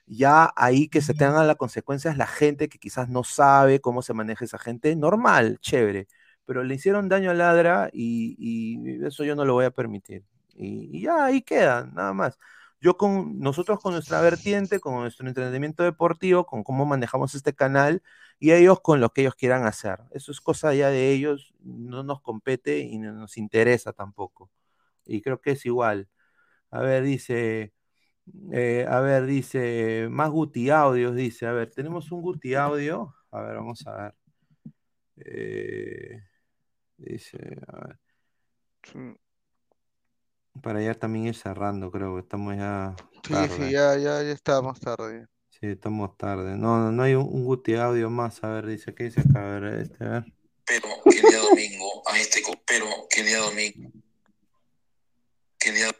ya 0.06 0.52
ahí 0.56 0.88
que 0.88 1.00
se 1.02 1.14
tengan 1.14 1.46
las 1.46 1.56
consecuencias 1.56 2.16
la 2.16 2.26
gente 2.26 2.68
que 2.68 2.78
quizás 2.78 3.08
no 3.08 3.24
sabe 3.24 3.80
cómo 3.80 4.02
se 4.02 4.14
maneja 4.14 4.44
esa 4.44 4.58
gente, 4.58 4.96
normal, 4.96 5.58
chévere, 5.60 6.08
pero 6.44 6.64
le 6.64 6.74
hicieron 6.74 7.08
daño 7.08 7.30
a 7.30 7.34
Ladra 7.34 7.90
y, 7.92 8.36
y 8.38 9.06
eso 9.06 9.24
yo 9.24 9.34
no 9.36 9.44
lo 9.44 9.54
voy 9.54 9.66
a 9.66 9.70
permitir. 9.70 10.24
Y, 10.54 11.02
ya 11.02 11.24
ahí 11.26 11.42
queda, 11.42 11.86
nada 11.94 12.12
más. 12.12 12.38
Yo 12.80 12.96
con 12.96 13.38
nosotros 13.38 13.80
con 13.80 13.92
nuestra 13.92 14.20
vertiente, 14.22 14.80
con 14.80 14.94
nuestro 14.94 15.28
entretenimiento 15.28 15.82
deportivo, 15.82 16.46
con 16.46 16.62
cómo 16.64 16.86
manejamos 16.86 17.34
este 17.34 17.54
canal 17.54 18.02
y 18.38 18.52
ellos 18.52 18.80
con 18.80 19.00
lo 19.00 19.12
que 19.12 19.22
ellos 19.22 19.34
quieran 19.34 19.66
hacer. 19.66 20.00
Eso 20.12 20.32
es 20.32 20.40
cosa 20.40 20.74
ya 20.74 20.88
de 20.90 21.10
ellos, 21.10 21.54
no 21.60 22.02
nos 22.02 22.22
compete 22.22 22.78
y 22.80 22.98
no 22.98 23.12
nos 23.12 23.36
interesa 23.36 23.92
tampoco. 23.92 24.50
Y 25.06 25.22
creo 25.22 25.40
que 25.40 25.52
es 25.52 25.66
igual. 25.66 26.08
A 26.70 26.80
ver, 26.82 27.04
dice, 27.04 27.74
eh, 28.52 28.86
a 28.88 29.00
ver, 29.00 29.26
dice, 29.26 30.08
más 30.10 30.30
Guti 30.30 30.70
audios, 30.70 31.14
dice, 31.16 31.46
a 31.46 31.52
ver, 31.52 31.70
tenemos 31.70 32.12
un 32.12 32.22
Guti 32.22 32.54
audio, 32.54 33.14
a 33.30 33.42
ver, 33.42 33.56
vamos 33.56 33.86
a 33.86 33.94
ver. 34.02 34.14
Eh, 35.16 36.22
dice, 36.98 37.38
a 37.66 37.86
ver. 37.86 38.00
Para 40.62 40.82
ya 40.82 40.94
también 40.94 41.26
ir 41.26 41.36
cerrando, 41.36 41.90
creo 41.90 42.14
que 42.14 42.20
estamos 42.20 42.56
ya 42.56 42.94
Sí, 43.26 43.32
tarde. 43.32 43.56
sí, 43.56 43.72
ya, 43.72 43.96
ya, 43.96 44.22
ya 44.22 44.32
estábamos 44.32 44.80
tarde. 44.80 45.26
Sí, 45.50 45.66
estamos 45.66 46.16
tarde. 46.16 46.56
No, 46.56 46.78
no, 46.78 46.90
no 46.92 47.02
hay 47.02 47.14
un, 47.14 47.28
un 47.30 47.44
Guti 47.44 47.74
audio 47.74 48.10
más, 48.10 48.42
a 48.42 48.48
ver, 48.48 48.66
dice, 48.66 48.94
¿qué 48.94 49.04
dice 49.04 49.20
acá? 49.20 49.40
A 49.40 49.60
ver, 49.60 49.80
este, 49.80 50.04
a 50.04 50.08
ver. 50.08 50.24
Pero 50.64 50.88
que 51.04 51.18
el 51.18 51.22
día 51.22 51.38
domingo 51.38 52.02
a 52.06 52.18
este 52.18 52.42
pero 52.66 52.86
que 53.10 53.20
el 53.20 53.26
día 53.26 53.38
domingo 53.38 53.90
que 55.58 55.68
el 55.70 55.74
día 55.74 55.96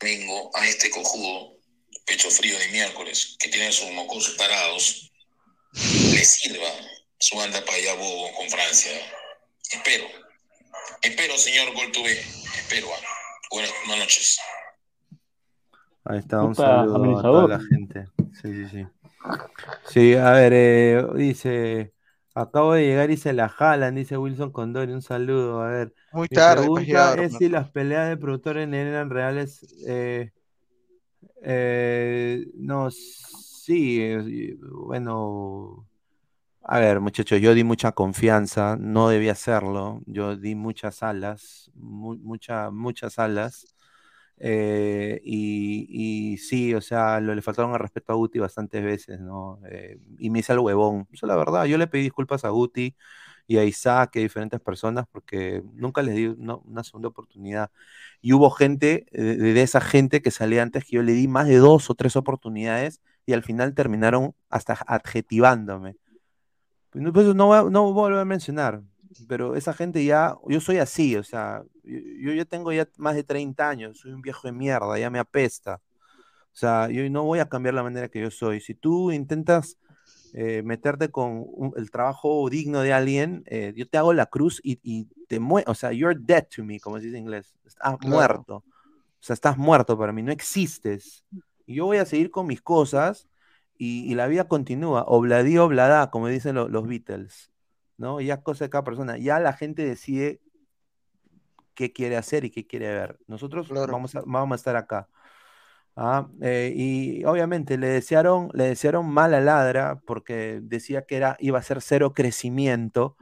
domingo 0.00 0.50
a 0.54 0.66
este 0.66 0.90
cojudo 0.90 1.58
pecho 2.06 2.30
frío 2.30 2.56
de 2.58 2.68
miércoles 2.68 3.36
que 3.38 3.48
tiene 3.48 3.72
sus 3.72 3.90
mocos 3.90 4.30
parados 4.38 5.12
le 5.72 6.24
sirva 6.24 6.68
su 7.18 7.40
anda 7.40 7.64
para 7.64 7.76
allá 7.78 7.94
bobo 7.94 8.32
con 8.34 8.48
Francia 8.48 8.92
espero 9.72 10.06
espero 11.02 11.36
señor 11.36 11.74
Goltube 11.74 12.12
espero 12.58 12.88
ah. 12.94 13.15
Buenas, 13.50 13.70
buenas 13.86 14.04
noches 14.04 14.38
Ahí 16.04 16.18
está, 16.18 16.44
un 16.44 16.54
saludo 16.54 17.18
a 17.18 17.22
toda 17.22 17.48
la 17.48 17.58
gente. 17.58 18.06
Sí, 18.40 18.42
sí, 18.42 18.68
sí. 18.68 18.86
Sí, 19.86 20.14
a 20.14 20.30
ver, 20.30 20.52
eh, 20.54 21.04
dice, 21.16 21.92
acabo 22.32 22.74
de 22.74 22.86
llegar 22.86 23.10
y 23.10 23.16
se 23.16 23.32
la 23.32 23.48
jalan, 23.48 23.96
dice 23.96 24.16
Wilson 24.16 24.52
Condori, 24.52 24.92
un 24.92 25.02
saludo, 25.02 25.62
a 25.62 25.68
ver. 25.68 25.94
Muy 26.12 26.28
Mi 26.30 26.36
tarde, 26.36 26.68
pues, 26.68 26.86
pregunta 26.86 27.14
es 27.24 27.36
si 27.36 27.48
las 27.48 27.70
peleas 27.70 28.08
de 28.08 28.16
productores 28.16 28.72
eran 28.72 29.10
reales. 29.10 29.66
eh, 29.86 30.30
eh, 31.42 32.46
no, 32.54 32.88
sí, 32.92 34.00
bueno, 34.70 35.88
a 36.68 36.78
ver, 36.80 37.00
muchachos, 37.00 37.40
yo 37.40 37.54
di 37.54 37.62
mucha 37.64 37.92
confianza, 37.92 38.76
no 38.78 39.08
debía 39.08 39.32
hacerlo, 39.32 40.00
yo 40.06 40.36
di 40.36 40.54
muchas 40.56 41.02
alas, 41.02 41.70
mu- 41.74 42.16
mucha, 42.18 42.70
muchas 42.70 43.18
alas. 43.18 43.72
eh, 44.38 45.20
y, 45.24 45.86
y 46.34 46.38
sí, 46.38 46.74
o 46.74 46.80
sea, 46.82 47.20
lo- 47.20 47.34
le 47.34 47.42
faltaron 47.42 47.72
al 47.74 47.80
respeto 47.80 48.12
a 48.12 48.16
Guti 48.16 48.38
bastantes 48.40 48.84
veces, 48.84 49.20
¿no? 49.20 49.60
Eh, 49.70 49.98
y 50.18 50.30
me 50.30 50.40
hice 50.40 50.52
el 50.54 50.60
huevón. 50.60 51.08
Eso 51.12 51.26
es 51.26 51.28
la 51.28 51.36
verdad. 51.36 51.64
Yo 51.66 51.78
le 51.78 51.86
pedí 51.88 52.02
disculpas 52.04 52.44
a 52.44 52.50
Guti 52.50 52.96
y 53.46 53.58
a 53.58 53.64
Isaac 53.64 54.12
y 54.16 54.18
a 54.20 54.22
diferentes 54.22 54.60
personas 54.60 55.06
porque 55.12 55.62
nunca 55.74 56.02
les 56.02 56.14
di 56.16 56.26
una, 56.28 56.56
una 56.56 56.84
segunda 56.84 57.08
oportunidad. 57.08 57.70
Y 58.20 58.32
hubo 58.32 58.50
gente, 58.50 59.06
eh, 59.12 59.22
de, 59.22 59.52
de 59.54 59.62
esa 59.62 59.80
gente 59.80 60.22
que 60.22 60.30
salía 60.30 60.62
antes 60.62 60.84
que 60.84 60.96
yo 60.96 61.02
le 61.02 61.12
di 61.12 61.28
más 61.28 61.46
de 61.48 61.56
dos 61.56 61.90
o 61.90 61.94
tres 61.94 62.16
oportunidades 62.16 63.00
y 63.26 63.32
al 63.32 63.42
final 63.42 63.74
terminaron 63.74 64.34
hasta 64.50 64.74
adjetivándome. 64.86 65.96
Pues 66.96 67.04
no, 67.04 67.12
pues 67.12 67.34
no, 67.34 67.46
voy 67.48 67.58
a- 67.58 67.62
no 67.64 67.82
voy 67.82 67.90
a 67.90 67.94
volver 67.94 68.18
a 68.20 68.24
mencionar, 68.24 68.82
pero 69.28 69.54
esa 69.54 69.74
gente 69.74 70.02
ya, 70.02 70.34
yo 70.48 70.60
soy 70.60 70.78
así, 70.78 71.14
o 71.16 71.22
sea, 71.22 71.62
yo, 71.84 71.98
yo 72.20 72.32
ya 72.32 72.46
tengo 72.46 72.72
ya 72.72 72.88
más 72.96 73.14
de 73.14 73.22
30 73.22 73.68
años, 73.68 73.98
soy 73.98 74.12
un 74.12 74.22
viejo 74.22 74.48
de 74.48 74.52
mierda, 74.52 74.98
ya 74.98 75.10
me 75.10 75.18
apesta. 75.18 75.74
O 76.52 76.58
sea, 76.58 76.88
yo 76.90 77.08
no 77.10 77.24
voy 77.24 77.40
a 77.40 77.48
cambiar 77.48 77.74
la 77.74 77.82
manera 77.82 78.08
que 78.08 78.20
yo 78.20 78.30
soy. 78.30 78.60
Si 78.60 78.74
tú 78.74 79.12
intentas 79.12 79.78
eh, 80.34 80.62
meterte 80.64 81.10
con 81.10 81.44
un- 81.46 81.74
el 81.76 81.90
trabajo 81.90 82.48
digno 82.50 82.80
de 82.82 82.92
alguien, 82.92 83.42
eh, 83.46 83.72
yo 83.76 83.88
te 83.88 83.98
hago 83.98 84.12
la 84.14 84.26
cruz 84.26 84.60
y, 84.64 84.80
y 84.82 85.06
te 85.28 85.40
muero. 85.40 85.70
O 85.72 85.74
sea, 85.74 85.92
you're 85.92 86.18
dead 86.18 86.46
to 86.54 86.64
me, 86.64 86.80
como 86.80 86.98
se 86.98 87.06
dice 87.06 87.18
en 87.18 87.24
inglés. 87.24 87.54
Estás 87.66 87.98
Claro. 87.98 88.10
muerto. 88.10 88.56
O 88.56 88.64
sea, 89.20 89.34
estás 89.34 89.58
muerto 89.58 89.98
para 89.98 90.12
mí, 90.12 90.22
no 90.22 90.32
existes. 90.32 91.24
Y 91.66 91.76
yo 91.76 91.86
voy 91.86 91.98
a 91.98 92.06
seguir 92.06 92.30
con 92.30 92.46
mis 92.46 92.62
cosas 92.62 93.28
y, 93.78 94.10
y 94.10 94.14
la 94.14 94.26
vida 94.28 94.48
continúa. 94.48 95.04
Obladí, 95.06 95.58
oblada, 95.58 96.10
como 96.10 96.28
dicen 96.28 96.54
lo- 96.56 96.68
los 96.68 96.86
Beatles. 96.88 97.50
¿No? 97.98 98.20
Ya 98.20 98.34
es 98.34 98.40
cosa 98.42 98.64
de 98.66 98.70
cada 98.70 98.84
persona. 98.84 99.16
Ya 99.18 99.40
la 99.40 99.52
gente 99.54 99.84
decide 99.84 100.40
qué 101.74 101.92
quiere 101.92 102.16
hacer 102.16 102.44
y 102.44 102.50
qué 102.50 102.66
quiere 102.66 102.88
ver. 102.88 103.18
Nosotros 103.26 103.68
vamos, 103.68 104.14
a, 104.16 104.22
vamos 104.26 104.54
a 104.54 104.56
estar 104.56 104.76
acá. 104.76 105.08
Ah, 105.96 106.28
eh, 106.42 106.72
y 106.76 107.24
obviamente 107.24 107.78
le 107.78 107.88
desearon, 107.88 108.50
le 108.54 108.64
desearon 108.64 109.08
mal 109.10 109.34
a 109.34 109.40
Ladra 109.40 110.00
porque 110.06 110.60
decía 110.62 111.06
que 111.06 111.16
era, 111.16 111.36
iba 111.40 111.58
a 111.58 111.62
ser 111.62 111.82
cero 111.82 112.14
crecimiento, 112.14 113.16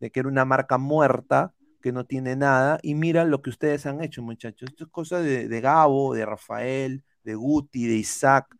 de 0.00 0.10
que 0.12 0.20
era 0.20 0.28
una 0.30 0.44
marca 0.44 0.78
muerta, 0.78 1.54
que 1.82 1.92
no 1.92 2.04
tiene 2.06 2.36
nada. 2.36 2.78
Y 2.82 2.94
mira 2.96 3.24
lo 3.24 3.42
que 3.42 3.50
ustedes 3.50 3.86
han 3.86 4.02
hecho, 4.02 4.22
muchachos. 4.22 4.70
Esto 4.70 4.84
es 4.84 4.90
cosa 4.90 5.20
de, 5.20 5.48
de 5.48 5.60
Gabo, 5.60 6.14
de 6.14 6.26
Rafael, 6.26 7.04
de 7.24 7.34
Guti, 7.36 7.86
de 7.88 7.96
Isaac, 7.96 8.54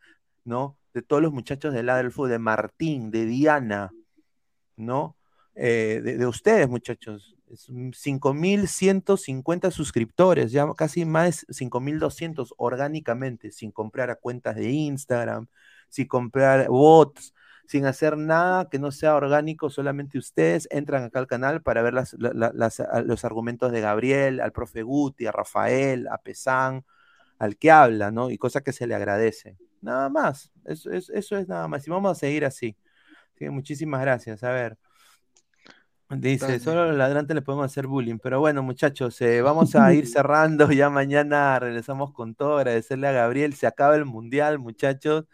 ¿no? 0.44 0.78
De 0.97 1.02
todos 1.02 1.23
los 1.23 1.33
muchachos 1.33 1.75
de 1.75 1.83
Ladra 1.83 2.05
del 2.05 2.10
Fútbol, 2.12 2.31
de 2.31 2.39
Martín, 2.39 3.10
de 3.10 3.26
Diana, 3.26 3.92
¿no? 4.76 5.16
Eh, 5.55 6.00
de, 6.05 6.18
de 6.18 6.26
ustedes, 6.26 6.68
muchachos. 6.68 7.36
Es 7.50 7.68
un 7.68 7.92
5.150 7.94 9.70
suscriptores, 9.70 10.52
ya 10.52 10.66
casi 10.76 11.05
más 11.05 11.44
de 11.47 11.55
5.200 11.55 12.55
orgánicamente, 12.58 13.52
sin 13.52 13.70
comprar 13.73 14.10
a 14.10 14.16
cuentas 14.16 14.57
de 14.57 14.70
Instagram, 14.70 15.49
sin 15.89 16.07
comprar 16.08 16.68
bots, 16.68 17.34
sin 17.66 17.86
hacer 17.86 18.16
nada 18.16 18.68
que 18.70 18.78
no 18.78 18.91
sea 18.92 19.16
orgánico, 19.16 19.70
solamente 19.70 20.18
ustedes 20.18 20.68
entran 20.70 21.05
acá 21.05 21.18
al 21.20 21.26
canal 21.26 21.62
para 21.62 21.83
ver 21.83 21.94
las- 21.94 22.16
los 22.18 23.25
argumentos 23.25 23.73
de 23.73 23.81
Gabriel, 23.81 24.41
al 24.41 24.52
profe 24.52 24.83
Guti, 24.83 25.26
a 25.26 25.33
Rafael, 25.33 26.08
a 26.08 26.18
Pesán, 26.18 26.84
al 27.39 27.57
que 27.58 27.70
habla, 27.70 28.10
¿no? 28.10 28.31
Y 28.31 28.39
cosa 28.39 28.62
que 28.62 28.73
se 28.73 28.86
le 28.86 28.94
agradece. 28.94 29.58
Nada 29.86 30.08
más, 30.08 30.50
eso 30.65 30.90
es, 30.90 31.08
eso 31.10 31.36
es 31.39 31.47
nada 31.47 31.68
más. 31.68 31.86
Y 31.86 31.90
vamos 31.90 32.10
a 32.10 32.18
seguir 32.18 32.44
así. 32.44 32.76
Muchísimas 33.40 34.00
gracias. 34.00 34.42
A 34.42 34.50
ver. 34.50 34.76
Dice, 36.08 36.47
Dale. 36.47 36.60
solo 36.60 36.82
a 36.82 36.86
los 36.86 36.97
ladrantes 36.97 37.34
le 37.34 37.42
podemos 37.42 37.66
hacer 37.66 37.86
bullying. 37.86 38.18
Pero 38.18 38.40
bueno, 38.40 38.62
muchachos, 38.62 39.20
eh, 39.20 39.42
vamos 39.42 39.74
a 39.76 39.92
ir 39.92 40.06
cerrando. 40.08 40.70
Ya 40.73 40.90
mañana 40.90 41.58
regresamos 41.58 42.12
con 42.12 42.34
todo. 42.34 42.58
Agradecerle 42.58 43.08
a 43.08 43.12
Gabriel. 43.12 43.55
Se 43.55 43.66
acaba 43.66 43.94
el 43.97 44.05
mundial, 44.06 44.58
muchachos. 44.58 45.24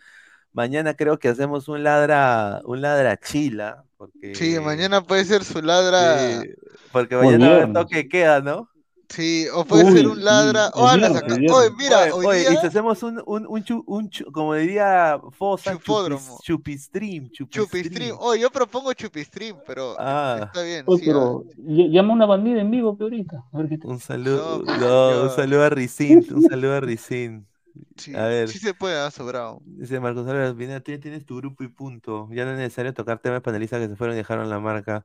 Mañana 0.53 0.95
creo 0.95 1.19
que 1.19 1.29
hacemos 1.29 1.69
un 1.69 1.83
ladra, 1.83 2.61
un 2.65 2.83
ladra 2.83 3.17
chila. 3.19 3.85
Porque, 3.97 4.35
Sí, 4.35 4.59
mañana 4.61 5.03
puede 5.03 5.25
ser 5.25 5.45
su 5.45 5.63
ladra. 5.63 6.19
sí, 6.43 6.51
porque 6.91 7.17
mañana 7.17 7.49
viernes. 7.57 7.73
toque 7.75 8.09
queda, 8.09 8.41
¿no? 8.41 8.69
Sí, 9.13 9.47
o 9.53 9.65
puede 9.65 9.85
Uy, 9.85 9.93
ser 9.93 10.07
un 10.09 10.25
ladra. 10.25 10.71
Oh, 10.75 10.91
el 10.91 11.01
viernes. 11.01 11.53
Oye, 11.53 11.71
mira, 11.77 12.01
Oye, 12.03 12.13
hoy 12.13 12.27
oye, 12.27 12.41
día. 12.41 12.53
y 12.53 12.57
si 12.57 12.67
hacemos 12.67 13.03
un, 13.03 13.23
un, 13.27 13.47
un, 13.47 13.63
chu- 13.65 13.85
un 13.87 14.09
chu- 14.09 14.33
como 14.33 14.55
diría 14.55 15.21
Fosa, 15.33 15.73
Chupódromo. 15.73 16.39
chupis- 16.39 16.43
chupistream, 16.45 17.31
chupistream. 17.31 17.67
Chupistream. 17.69 18.17
Oh, 18.21 18.35
yo 18.35 18.51
propongo 18.51 18.93
Chupistream, 18.95 19.59
pero 19.67 19.95
Ah, 19.99 20.41
está 20.47 20.63
bien. 20.63 20.85
Oye, 20.87 20.99
sí, 21.01 21.07
pero 21.07 21.45
llama 21.59 22.15
una 22.15 22.27
bandida 22.27 22.61
en 22.63 22.71
vivo 22.71 22.97
que 22.97 23.05
ahorita. 23.05 23.45
A 23.53 23.59
ver 23.59 23.69
qué 23.69 23.79
tal. 23.79 23.91
un 23.91 24.01
saludo, 24.01 24.63
No, 24.65 24.79
no, 24.79 25.23
un 25.25 25.31
saludo 25.31 25.63
a 25.65 25.69
Ricin, 25.71 26.27
un 26.35 26.43
saludo 26.43 26.75
a 26.77 26.81
Ricin. 26.81 27.47
Sí, 27.97 28.15
A 28.17 28.27
ver. 28.27 28.49
sí 28.49 28.59
se 28.59 28.75
puede, 28.75 28.99
ha 28.99 29.11
sobrado. 29.11 29.63
Dice 29.65 30.01
Marcos 30.01 30.27
Álvarez, 30.27 30.55
Pineda, 30.55 30.81
tú 30.81 30.91
ya 30.93 30.99
tienes 31.01 31.25
tu 31.25 31.37
grupo 31.37 31.63
y 31.63 31.69
punto. 31.69 32.29
Ya 32.33 32.45
no 32.45 32.53
es 32.53 32.59
necesario 32.59 32.93
tocar 32.95 33.19
temas 33.21 33.43
panelistas 33.43 33.81
que 33.81 33.89
se 33.89 33.97
fueron 33.97 34.15
y 34.17 34.19
dejaron 34.19 34.51
la 34.51 34.59
marca. 34.59 35.05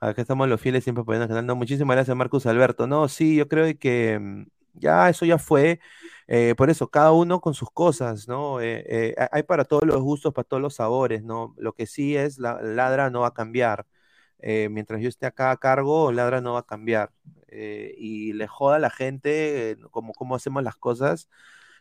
Acá 0.00 0.22
estamos 0.22 0.48
los 0.48 0.60
fieles 0.60 0.82
siempre 0.84 1.02
apoyando 1.02 1.24
al 1.24 1.28
canal. 1.28 1.46
No, 1.46 1.56
muchísimas 1.56 1.94
gracias, 1.96 2.16
Marcos 2.16 2.46
Alberto. 2.46 2.86
No, 2.86 3.08
sí, 3.08 3.36
yo 3.36 3.48
creo 3.48 3.76
que 3.78 4.18
mm, 4.18 4.46
ya 4.74 5.08
eso 5.10 5.26
ya 5.26 5.38
fue. 5.38 5.80
Eh, 6.26 6.54
por 6.56 6.70
eso, 6.70 6.88
cada 6.90 7.12
uno 7.12 7.40
con 7.40 7.54
sus 7.54 7.70
cosas, 7.70 8.28
¿no? 8.28 8.60
Eh, 8.60 8.84
eh, 8.88 9.14
ha- 9.18 9.28
hay 9.32 9.42
para 9.42 9.64
todos 9.64 9.84
los 9.84 10.00
gustos, 10.02 10.32
para 10.34 10.46
todos 10.48 10.62
los 10.62 10.74
sabores, 10.76 11.22
¿no? 11.24 11.54
Lo 11.58 11.72
que 11.74 11.86
sí 11.86 12.16
es, 12.16 12.38
la 12.38 12.60
Ladra 12.62 13.10
no 13.10 13.20
va 13.20 13.28
a 13.28 13.34
cambiar. 13.34 13.86
Eh, 14.40 14.68
mientras 14.70 15.00
yo 15.02 15.08
esté 15.08 15.26
acá 15.26 15.50
a 15.50 15.56
cargo, 15.58 16.12
Ladra 16.12 16.40
no 16.40 16.54
va 16.54 16.60
a 16.60 16.66
cambiar. 16.66 17.12
Eh, 17.48 17.94
y 17.98 18.32
le 18.34 18.46
joda 18.46 18.76
a 18.76 18.78
la 18.78 18.90
gente 18.90 19.70
eh, 19.72 19.76
como 19.90 20.12
cómo 20.14 20.34
hacemos 20.36 20.62
las 20.62 20.76
cosas. 20.76 21.28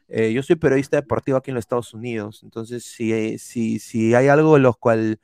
Eh, 0.10 0.32
yo 0.34 0.42
soy 0.44 0.56
periodista 0.56 0.98
deportivo 0.98 1.38
aquí 1.38 1.52
en 1.52 1.56
los 1.56 1.64
Estados 1.64 1.94
Unidos, 1.94 2.42
entonces 2.44 2.86
si, 2.86 3.38
si, 3.40 3.80
si 3.80 4.16
hay 4.16 4.28
algo 4.30 4.56
en 4.58 4.64
los 4.64 4.78
cual 4.78 5.20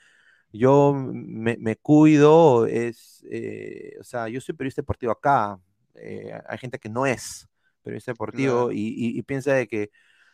yo 0.54 0.94
me, 0.96 1.58
me 1.60 1.76
cuido, 1.78 2.68
es, 2.68 3.26
eh, 3.32 3.96
o 4.00 4.04
sea, 4.04 4.30
yo 4.30 4.42
soy 4.42 4.56
periodista 4.56 4.82
deportivo 4.82 5.12
acá, 5.14 5.60
eh, 5.96 6.34
hay 6.48 6.58
gente 6.58 6.80
que 6.80 6.90
no 6.90 7.06
es 7.06 7.48
periodista 7.84 8.12
deportivo 8.14 8.72
y, 8.72 8.78
y- 8.80 9.18
y 9.20 9.24
piensa 9.24 9.54
de 9.54 9.68
que 9.68 9.92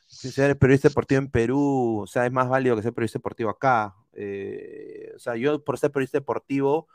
ser 0.07 0.57
periodista 0.57 0.89
deportivo 0.89 1.19
en 1.19 1.29
Perú, 1.31 2.01
o 2.03 2.07
sea, 2.07 2.25
es 2.25 2.31
más 2.31 2.49
válido 2.49 2.75
que 2.75 2.81
ser 2.83 2.93
periodista 2.93 3.19
deportivo 3.19 3.49
acá. 3.51 3.95
Eh, 4.13 5.11
o 5.15 5.19
sea, 5.19 5.35
yo 5.35 5.63
por 5.63 5.77
ser 5.79 5.91
periodista 5.91 6.17
deportivo 6.19 6.87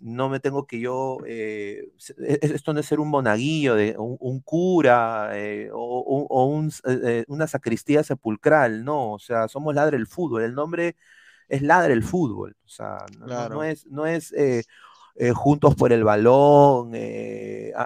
no 0.00 0.28
me 0.28 0.40
tengo 0.40 0.66
que 0.66 0.80
yo, 0.80 1.18
eh, 1.26 1.88
e- 2.18 2.38
e- 2.42 2.54
esto 2.54 2.72
no 2.72 2.80
es 2.80 2.86
ser 2.86 3.00
un 3.00 3.08
monaguillo, 3.10 3.74
de, 3.74 3.96
un, 3.98 4.16
un 4.20 4.40
cura 4.40 5.30
eh, 5.34 5.70
o, 5.72 6.44
un 6.46 6.72
eh, 6.86 7.24
una 7.28 7.46
sacristía 7.46 8.02
sepulcral, 8.04 8.84
no, 8.84 9.12
o 9.12 9.18
sea, 9.18 9.48
somos 9.48 9.74
Ladre 9.74 9.96
el 9.96 10.06
Fútbol, 10.06 10.42
el 10.42 10.54
nombre 10.54 10.96
es 11.48 11.62
Ladre 11.62 11.94
el 11.94 12.02
Fútbol, 12.04 12.56
o 12.64 12.68
sea, 12.68 12.98
no, 13.50 13.62
es, 13.64 13.86
no 13.86 14.06
es 14.06 14.34
juntos 15.34 15.74
por 15.76 15.92
el 15.92 16.04
balón, 16.04 16.92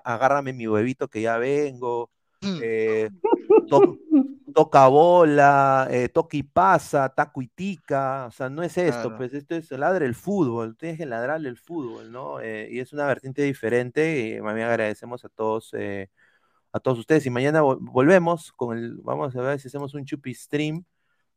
agárrame 0.05 0.53
mi 0.53 0.67
huevito 0.69 1.09
que 1.09 1.23
ya 1.23 1.39
vengo, 1.39 2.11
eh, 2.43 3.11
to- 3.69 3.99
toca 4.55 4.89
bola, 4.89 5.87
eh, 5.91 6.09
toca 6.09 6.37
y 6.37 6.43
pasa, 6.43 7.09
taco 7.09 7.41
y 7.43 7.49
tica, 7.49 8.27
o 8.27 8.31
sea, 8.33 8.49
no 8.51 8.63
es 8.63 8.77
esto, 8.79 9.03
Claro. 9.03 9.17
pues 9.17 9.33
esto 9.35 9.55
es 9.55 9.71
ladre 9.71 10.07
el 10.07 10.15
fútbol, 10.15 10.77
tienes 10.77 10.99
que 10.99 11.07
ladrarle 11.07 11.49
el 11.49 11.57
fútbol, 11.57 12.11
¿no? 12.11 12.41
Eh, 12.41 12.69
y 12.71 12.81
es 12.81 12.93
una 12.93 13.07
vertiente 13.07 13.43
diferente 13.43 14.37
y 14.37 14.41
más 14.41 14.55
bien 14.55 14.67
agradecemos 14.67 15.25
a 15.25 15.29
todos, 15.29 15.71
eh, 15.75 16.11
a 16.73 16.81
todos 16.81 16.99
ustedes 16.99 17.25
y 17.27 17.31
mañana 17.31 17.63
vol- 17.63 17.79
volvemos 17.81 18.53
con 18.53 18.77
el, 18.77 18.97
vamos 19.03 19.35
a 19.37 19.41
ver 19.43 19.61
si 19.61 19.69
hacemos 19.69 19.95
un 19.95 20.05
chupi 20.05 20.35
stream, 20.35 20.85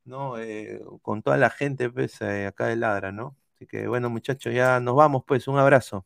¿no? 0.05 0.37
Eh, 0.39 0.81
con 1.01 1.21
toda 1.21 1.37
la 1.37 1.49
gente, 1.49 1.89
pues, 1.89 2.19
eh, 2.21 2.47
acá 2.47 2.67
de 2.67 2.75
Ladra, 2.77 3.11
¿no? 3.11 3.35
Así 3.55 3.67
que 3.67 3.87
bueno, 3.87 4.09
muchachos, 4.09 4.53
ya 4.53 4.79
nos 4.79 4.95
vamos, 4.95 5.23
pues, 5.25 5.47
un 5.47 5.57
abrazo. 5.59 6.05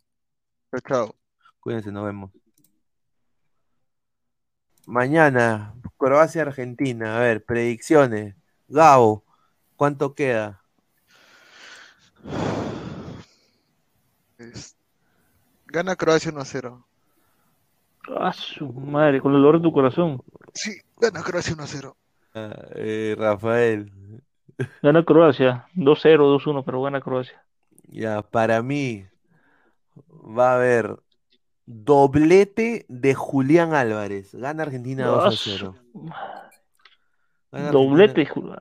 Chao. 0.88 1.16
Cuídense, 1.60 1.92
nos 1.92 2.06
vemos. 2.06 2.32
Mañana, 4.88 5.74
Croacia-Argentina. 5.98 7.18
A 7.18 7.20
ver, 7.20 7.44
predicciones. 7.44 8.36
Gabo, 8.70 9.26
¿cuánto 9.76 10.16
queda? 10.16 10.62
Es- 14.38 14.78
Gana 15.68 15.96
Croacia 15.98 16.32
1-0. 16.32 16.86
Ah, 18.16 18.32
su 18.32 18.72
madre, 18.72 19.20
con 19.20 19.34
el 19.36 19.42
dolor 19.42 19.58
de 19.58 19.64
tu 19.64 19.74
corazón. 19.74 20.22
Sí, 20.54 20.80
gana 20.98 21.22
Croacia 21.22 21.54
1-0. 21.54 21.98
Ah, 22.34 22.56
eh, 22.76 23.14
Rafael. 23.18 23.92
Gana 24.82 25.04
Croacia, 25.04 25.68
2-0, 25.74 26.28
2-1, 26.28 26.64
pero 26.64 26.82
gana 26.82 27.02
Croacia. 27.02 27.44
Ya, 27.90 28.22
para 28.22 28.62
mí 28.62 29.06
va 30.10 30.52
a 30.52 30.56
haber 30.56 30.98
Doblete 31.68 32.86
de 32.88 33.14
Julián 33.14 33.74
Álvarez. 33.74 34.34
Gana 34.34 34.64
Argentina 34.64 35.06
2 35.06 35.26
a 35.26 35.32
0. 35.38 35.76
Doblete 37.72 38.22
de 38.22 38.26
Julián. 38.26 38.60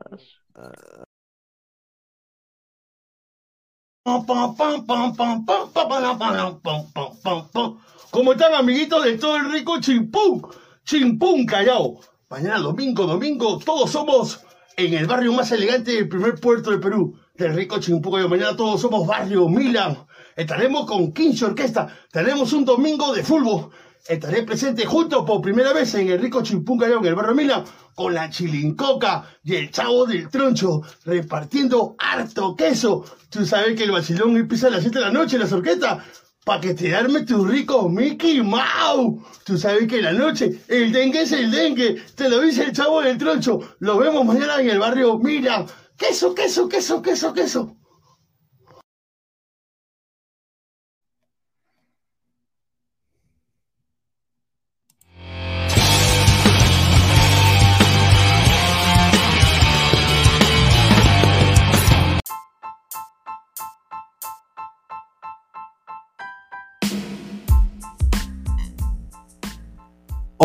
¿Cómo 8.10 8.32
están 8.32 8.54
amiguitos 8.54 9.04
de 9.04 9.18
todo 9.18 9.36
el 9.36 9.52
rico 9.52 9.80
Chimpún? 9.80 10.44
Chimpún 10.84 11.46
Callao. 11.46 12.00
Mañana 12.28 12.58
domingo, 12.58 13.06
domingo, 13.06 13.60
todos 13.60 13.90
somos 13.90 14.44
en 14.76 14.94
el 14.94 15.06
barrio 15.06 15.32
más 15.32 15.52
elegante 15.52 15.92
del 15.92 16.08
primer 16.08 16.40
puerto 16.40 16.70
del 16.70 16.80
Perú, 16.80 17.16
del 17.34 17.54
rico 17.54 17.78
Chimpún 17.78 18.12
Callao. 18.14 18.28
Mañana 18.28 18.56
todos 18.56 18.80
somos 18.80 19.06
barrio 19.06 19.48
Milan. 19.48 20.05
Estaremos 20.36 20.84
con 20.84 21.14
15 21.14 21.46
orquesta. 21.46 21.88
Tenemos 22.12 22.52
un 22.52 22.66
domingo 22.66 23.14
de 23.14 23.24
fútbol. 23.24 23.70
Estaré 24.06 24.42
presente 24.42 24.84
junto 24.84 25.24
por 25.24 25.40
primera 25.40 25.72
vez 25.72 25.94
en 25.94 26.08
el 26.08 26.20
rico 26.20 26.42
Chimpún 26.42 26.78
Callao, 26.78 26.98
en 26.98 27.06
el 27.06 27.14
barrio 27.14 27.34
Milan, 27.34 27.64
con 27.94 28.12
la 28.12 28.28
chilincoca 28.28 29.24
y 29.42 29.54
el 29.54 29.70
chavo 29.70 30.04
del 30.04 30.28
troncho, 30.28 30.82
repartiendo 31.06 31.96
harto 31.98 32.54
queso. 32.54 33.04
Tú 33.30 33.46
sabes 33.46 33.76
que 33.76 33.84
el 33.84 33.92
vacilón 33.92 34.36
empieza 34.36 34.66
a 34.66 34.70
las 34.70 34.82
7 34.82 34.98
de 34.98 35.04
la 35.06 35.10
noche 35.10 35.36
en 35.36 35.42
las 35.42 35.52
orquestas. 35.52 36.04
Pa' 36.44 36.60
que 36.60 36.74
te 36.74 36.94
arme 36.94 37.22
tu 37.22 37.44
rico 37.44 37.88
Mickey 37.88 38.42
Mouse. 38.42 39.22
Tú 39.44 39.56
sabes 39.56 39.88
que 39.88 39.96
en 39.96 40.04
la 40.04 40.12
noche 40.12 40.60
el 40.68 40.92
dengue 40.92 41.22
es 41.22 41.32
el 41.32 41.50
dengue. 41.50 41.96
Te 42.14 42.28
lo 42.28 42.42
dice 42.42 42.62
el 42.62 42.72
chavo 42.72 43.00
del 43.00 43.16
troncho. 43.16 43.58
Lo 43.80 43.96
vemos 43.96 44.24
mañana 44.24 44.60
en 44.60 44.68
el 44.68 44.78
barrio 44.78 45.18
Milan. 45.18 45.66
Queso, 45.96 46.34
queso, 46.34 46.68
queso, 46.68 47.00
queso, 47.00 47.32
queso. 47.32 47.76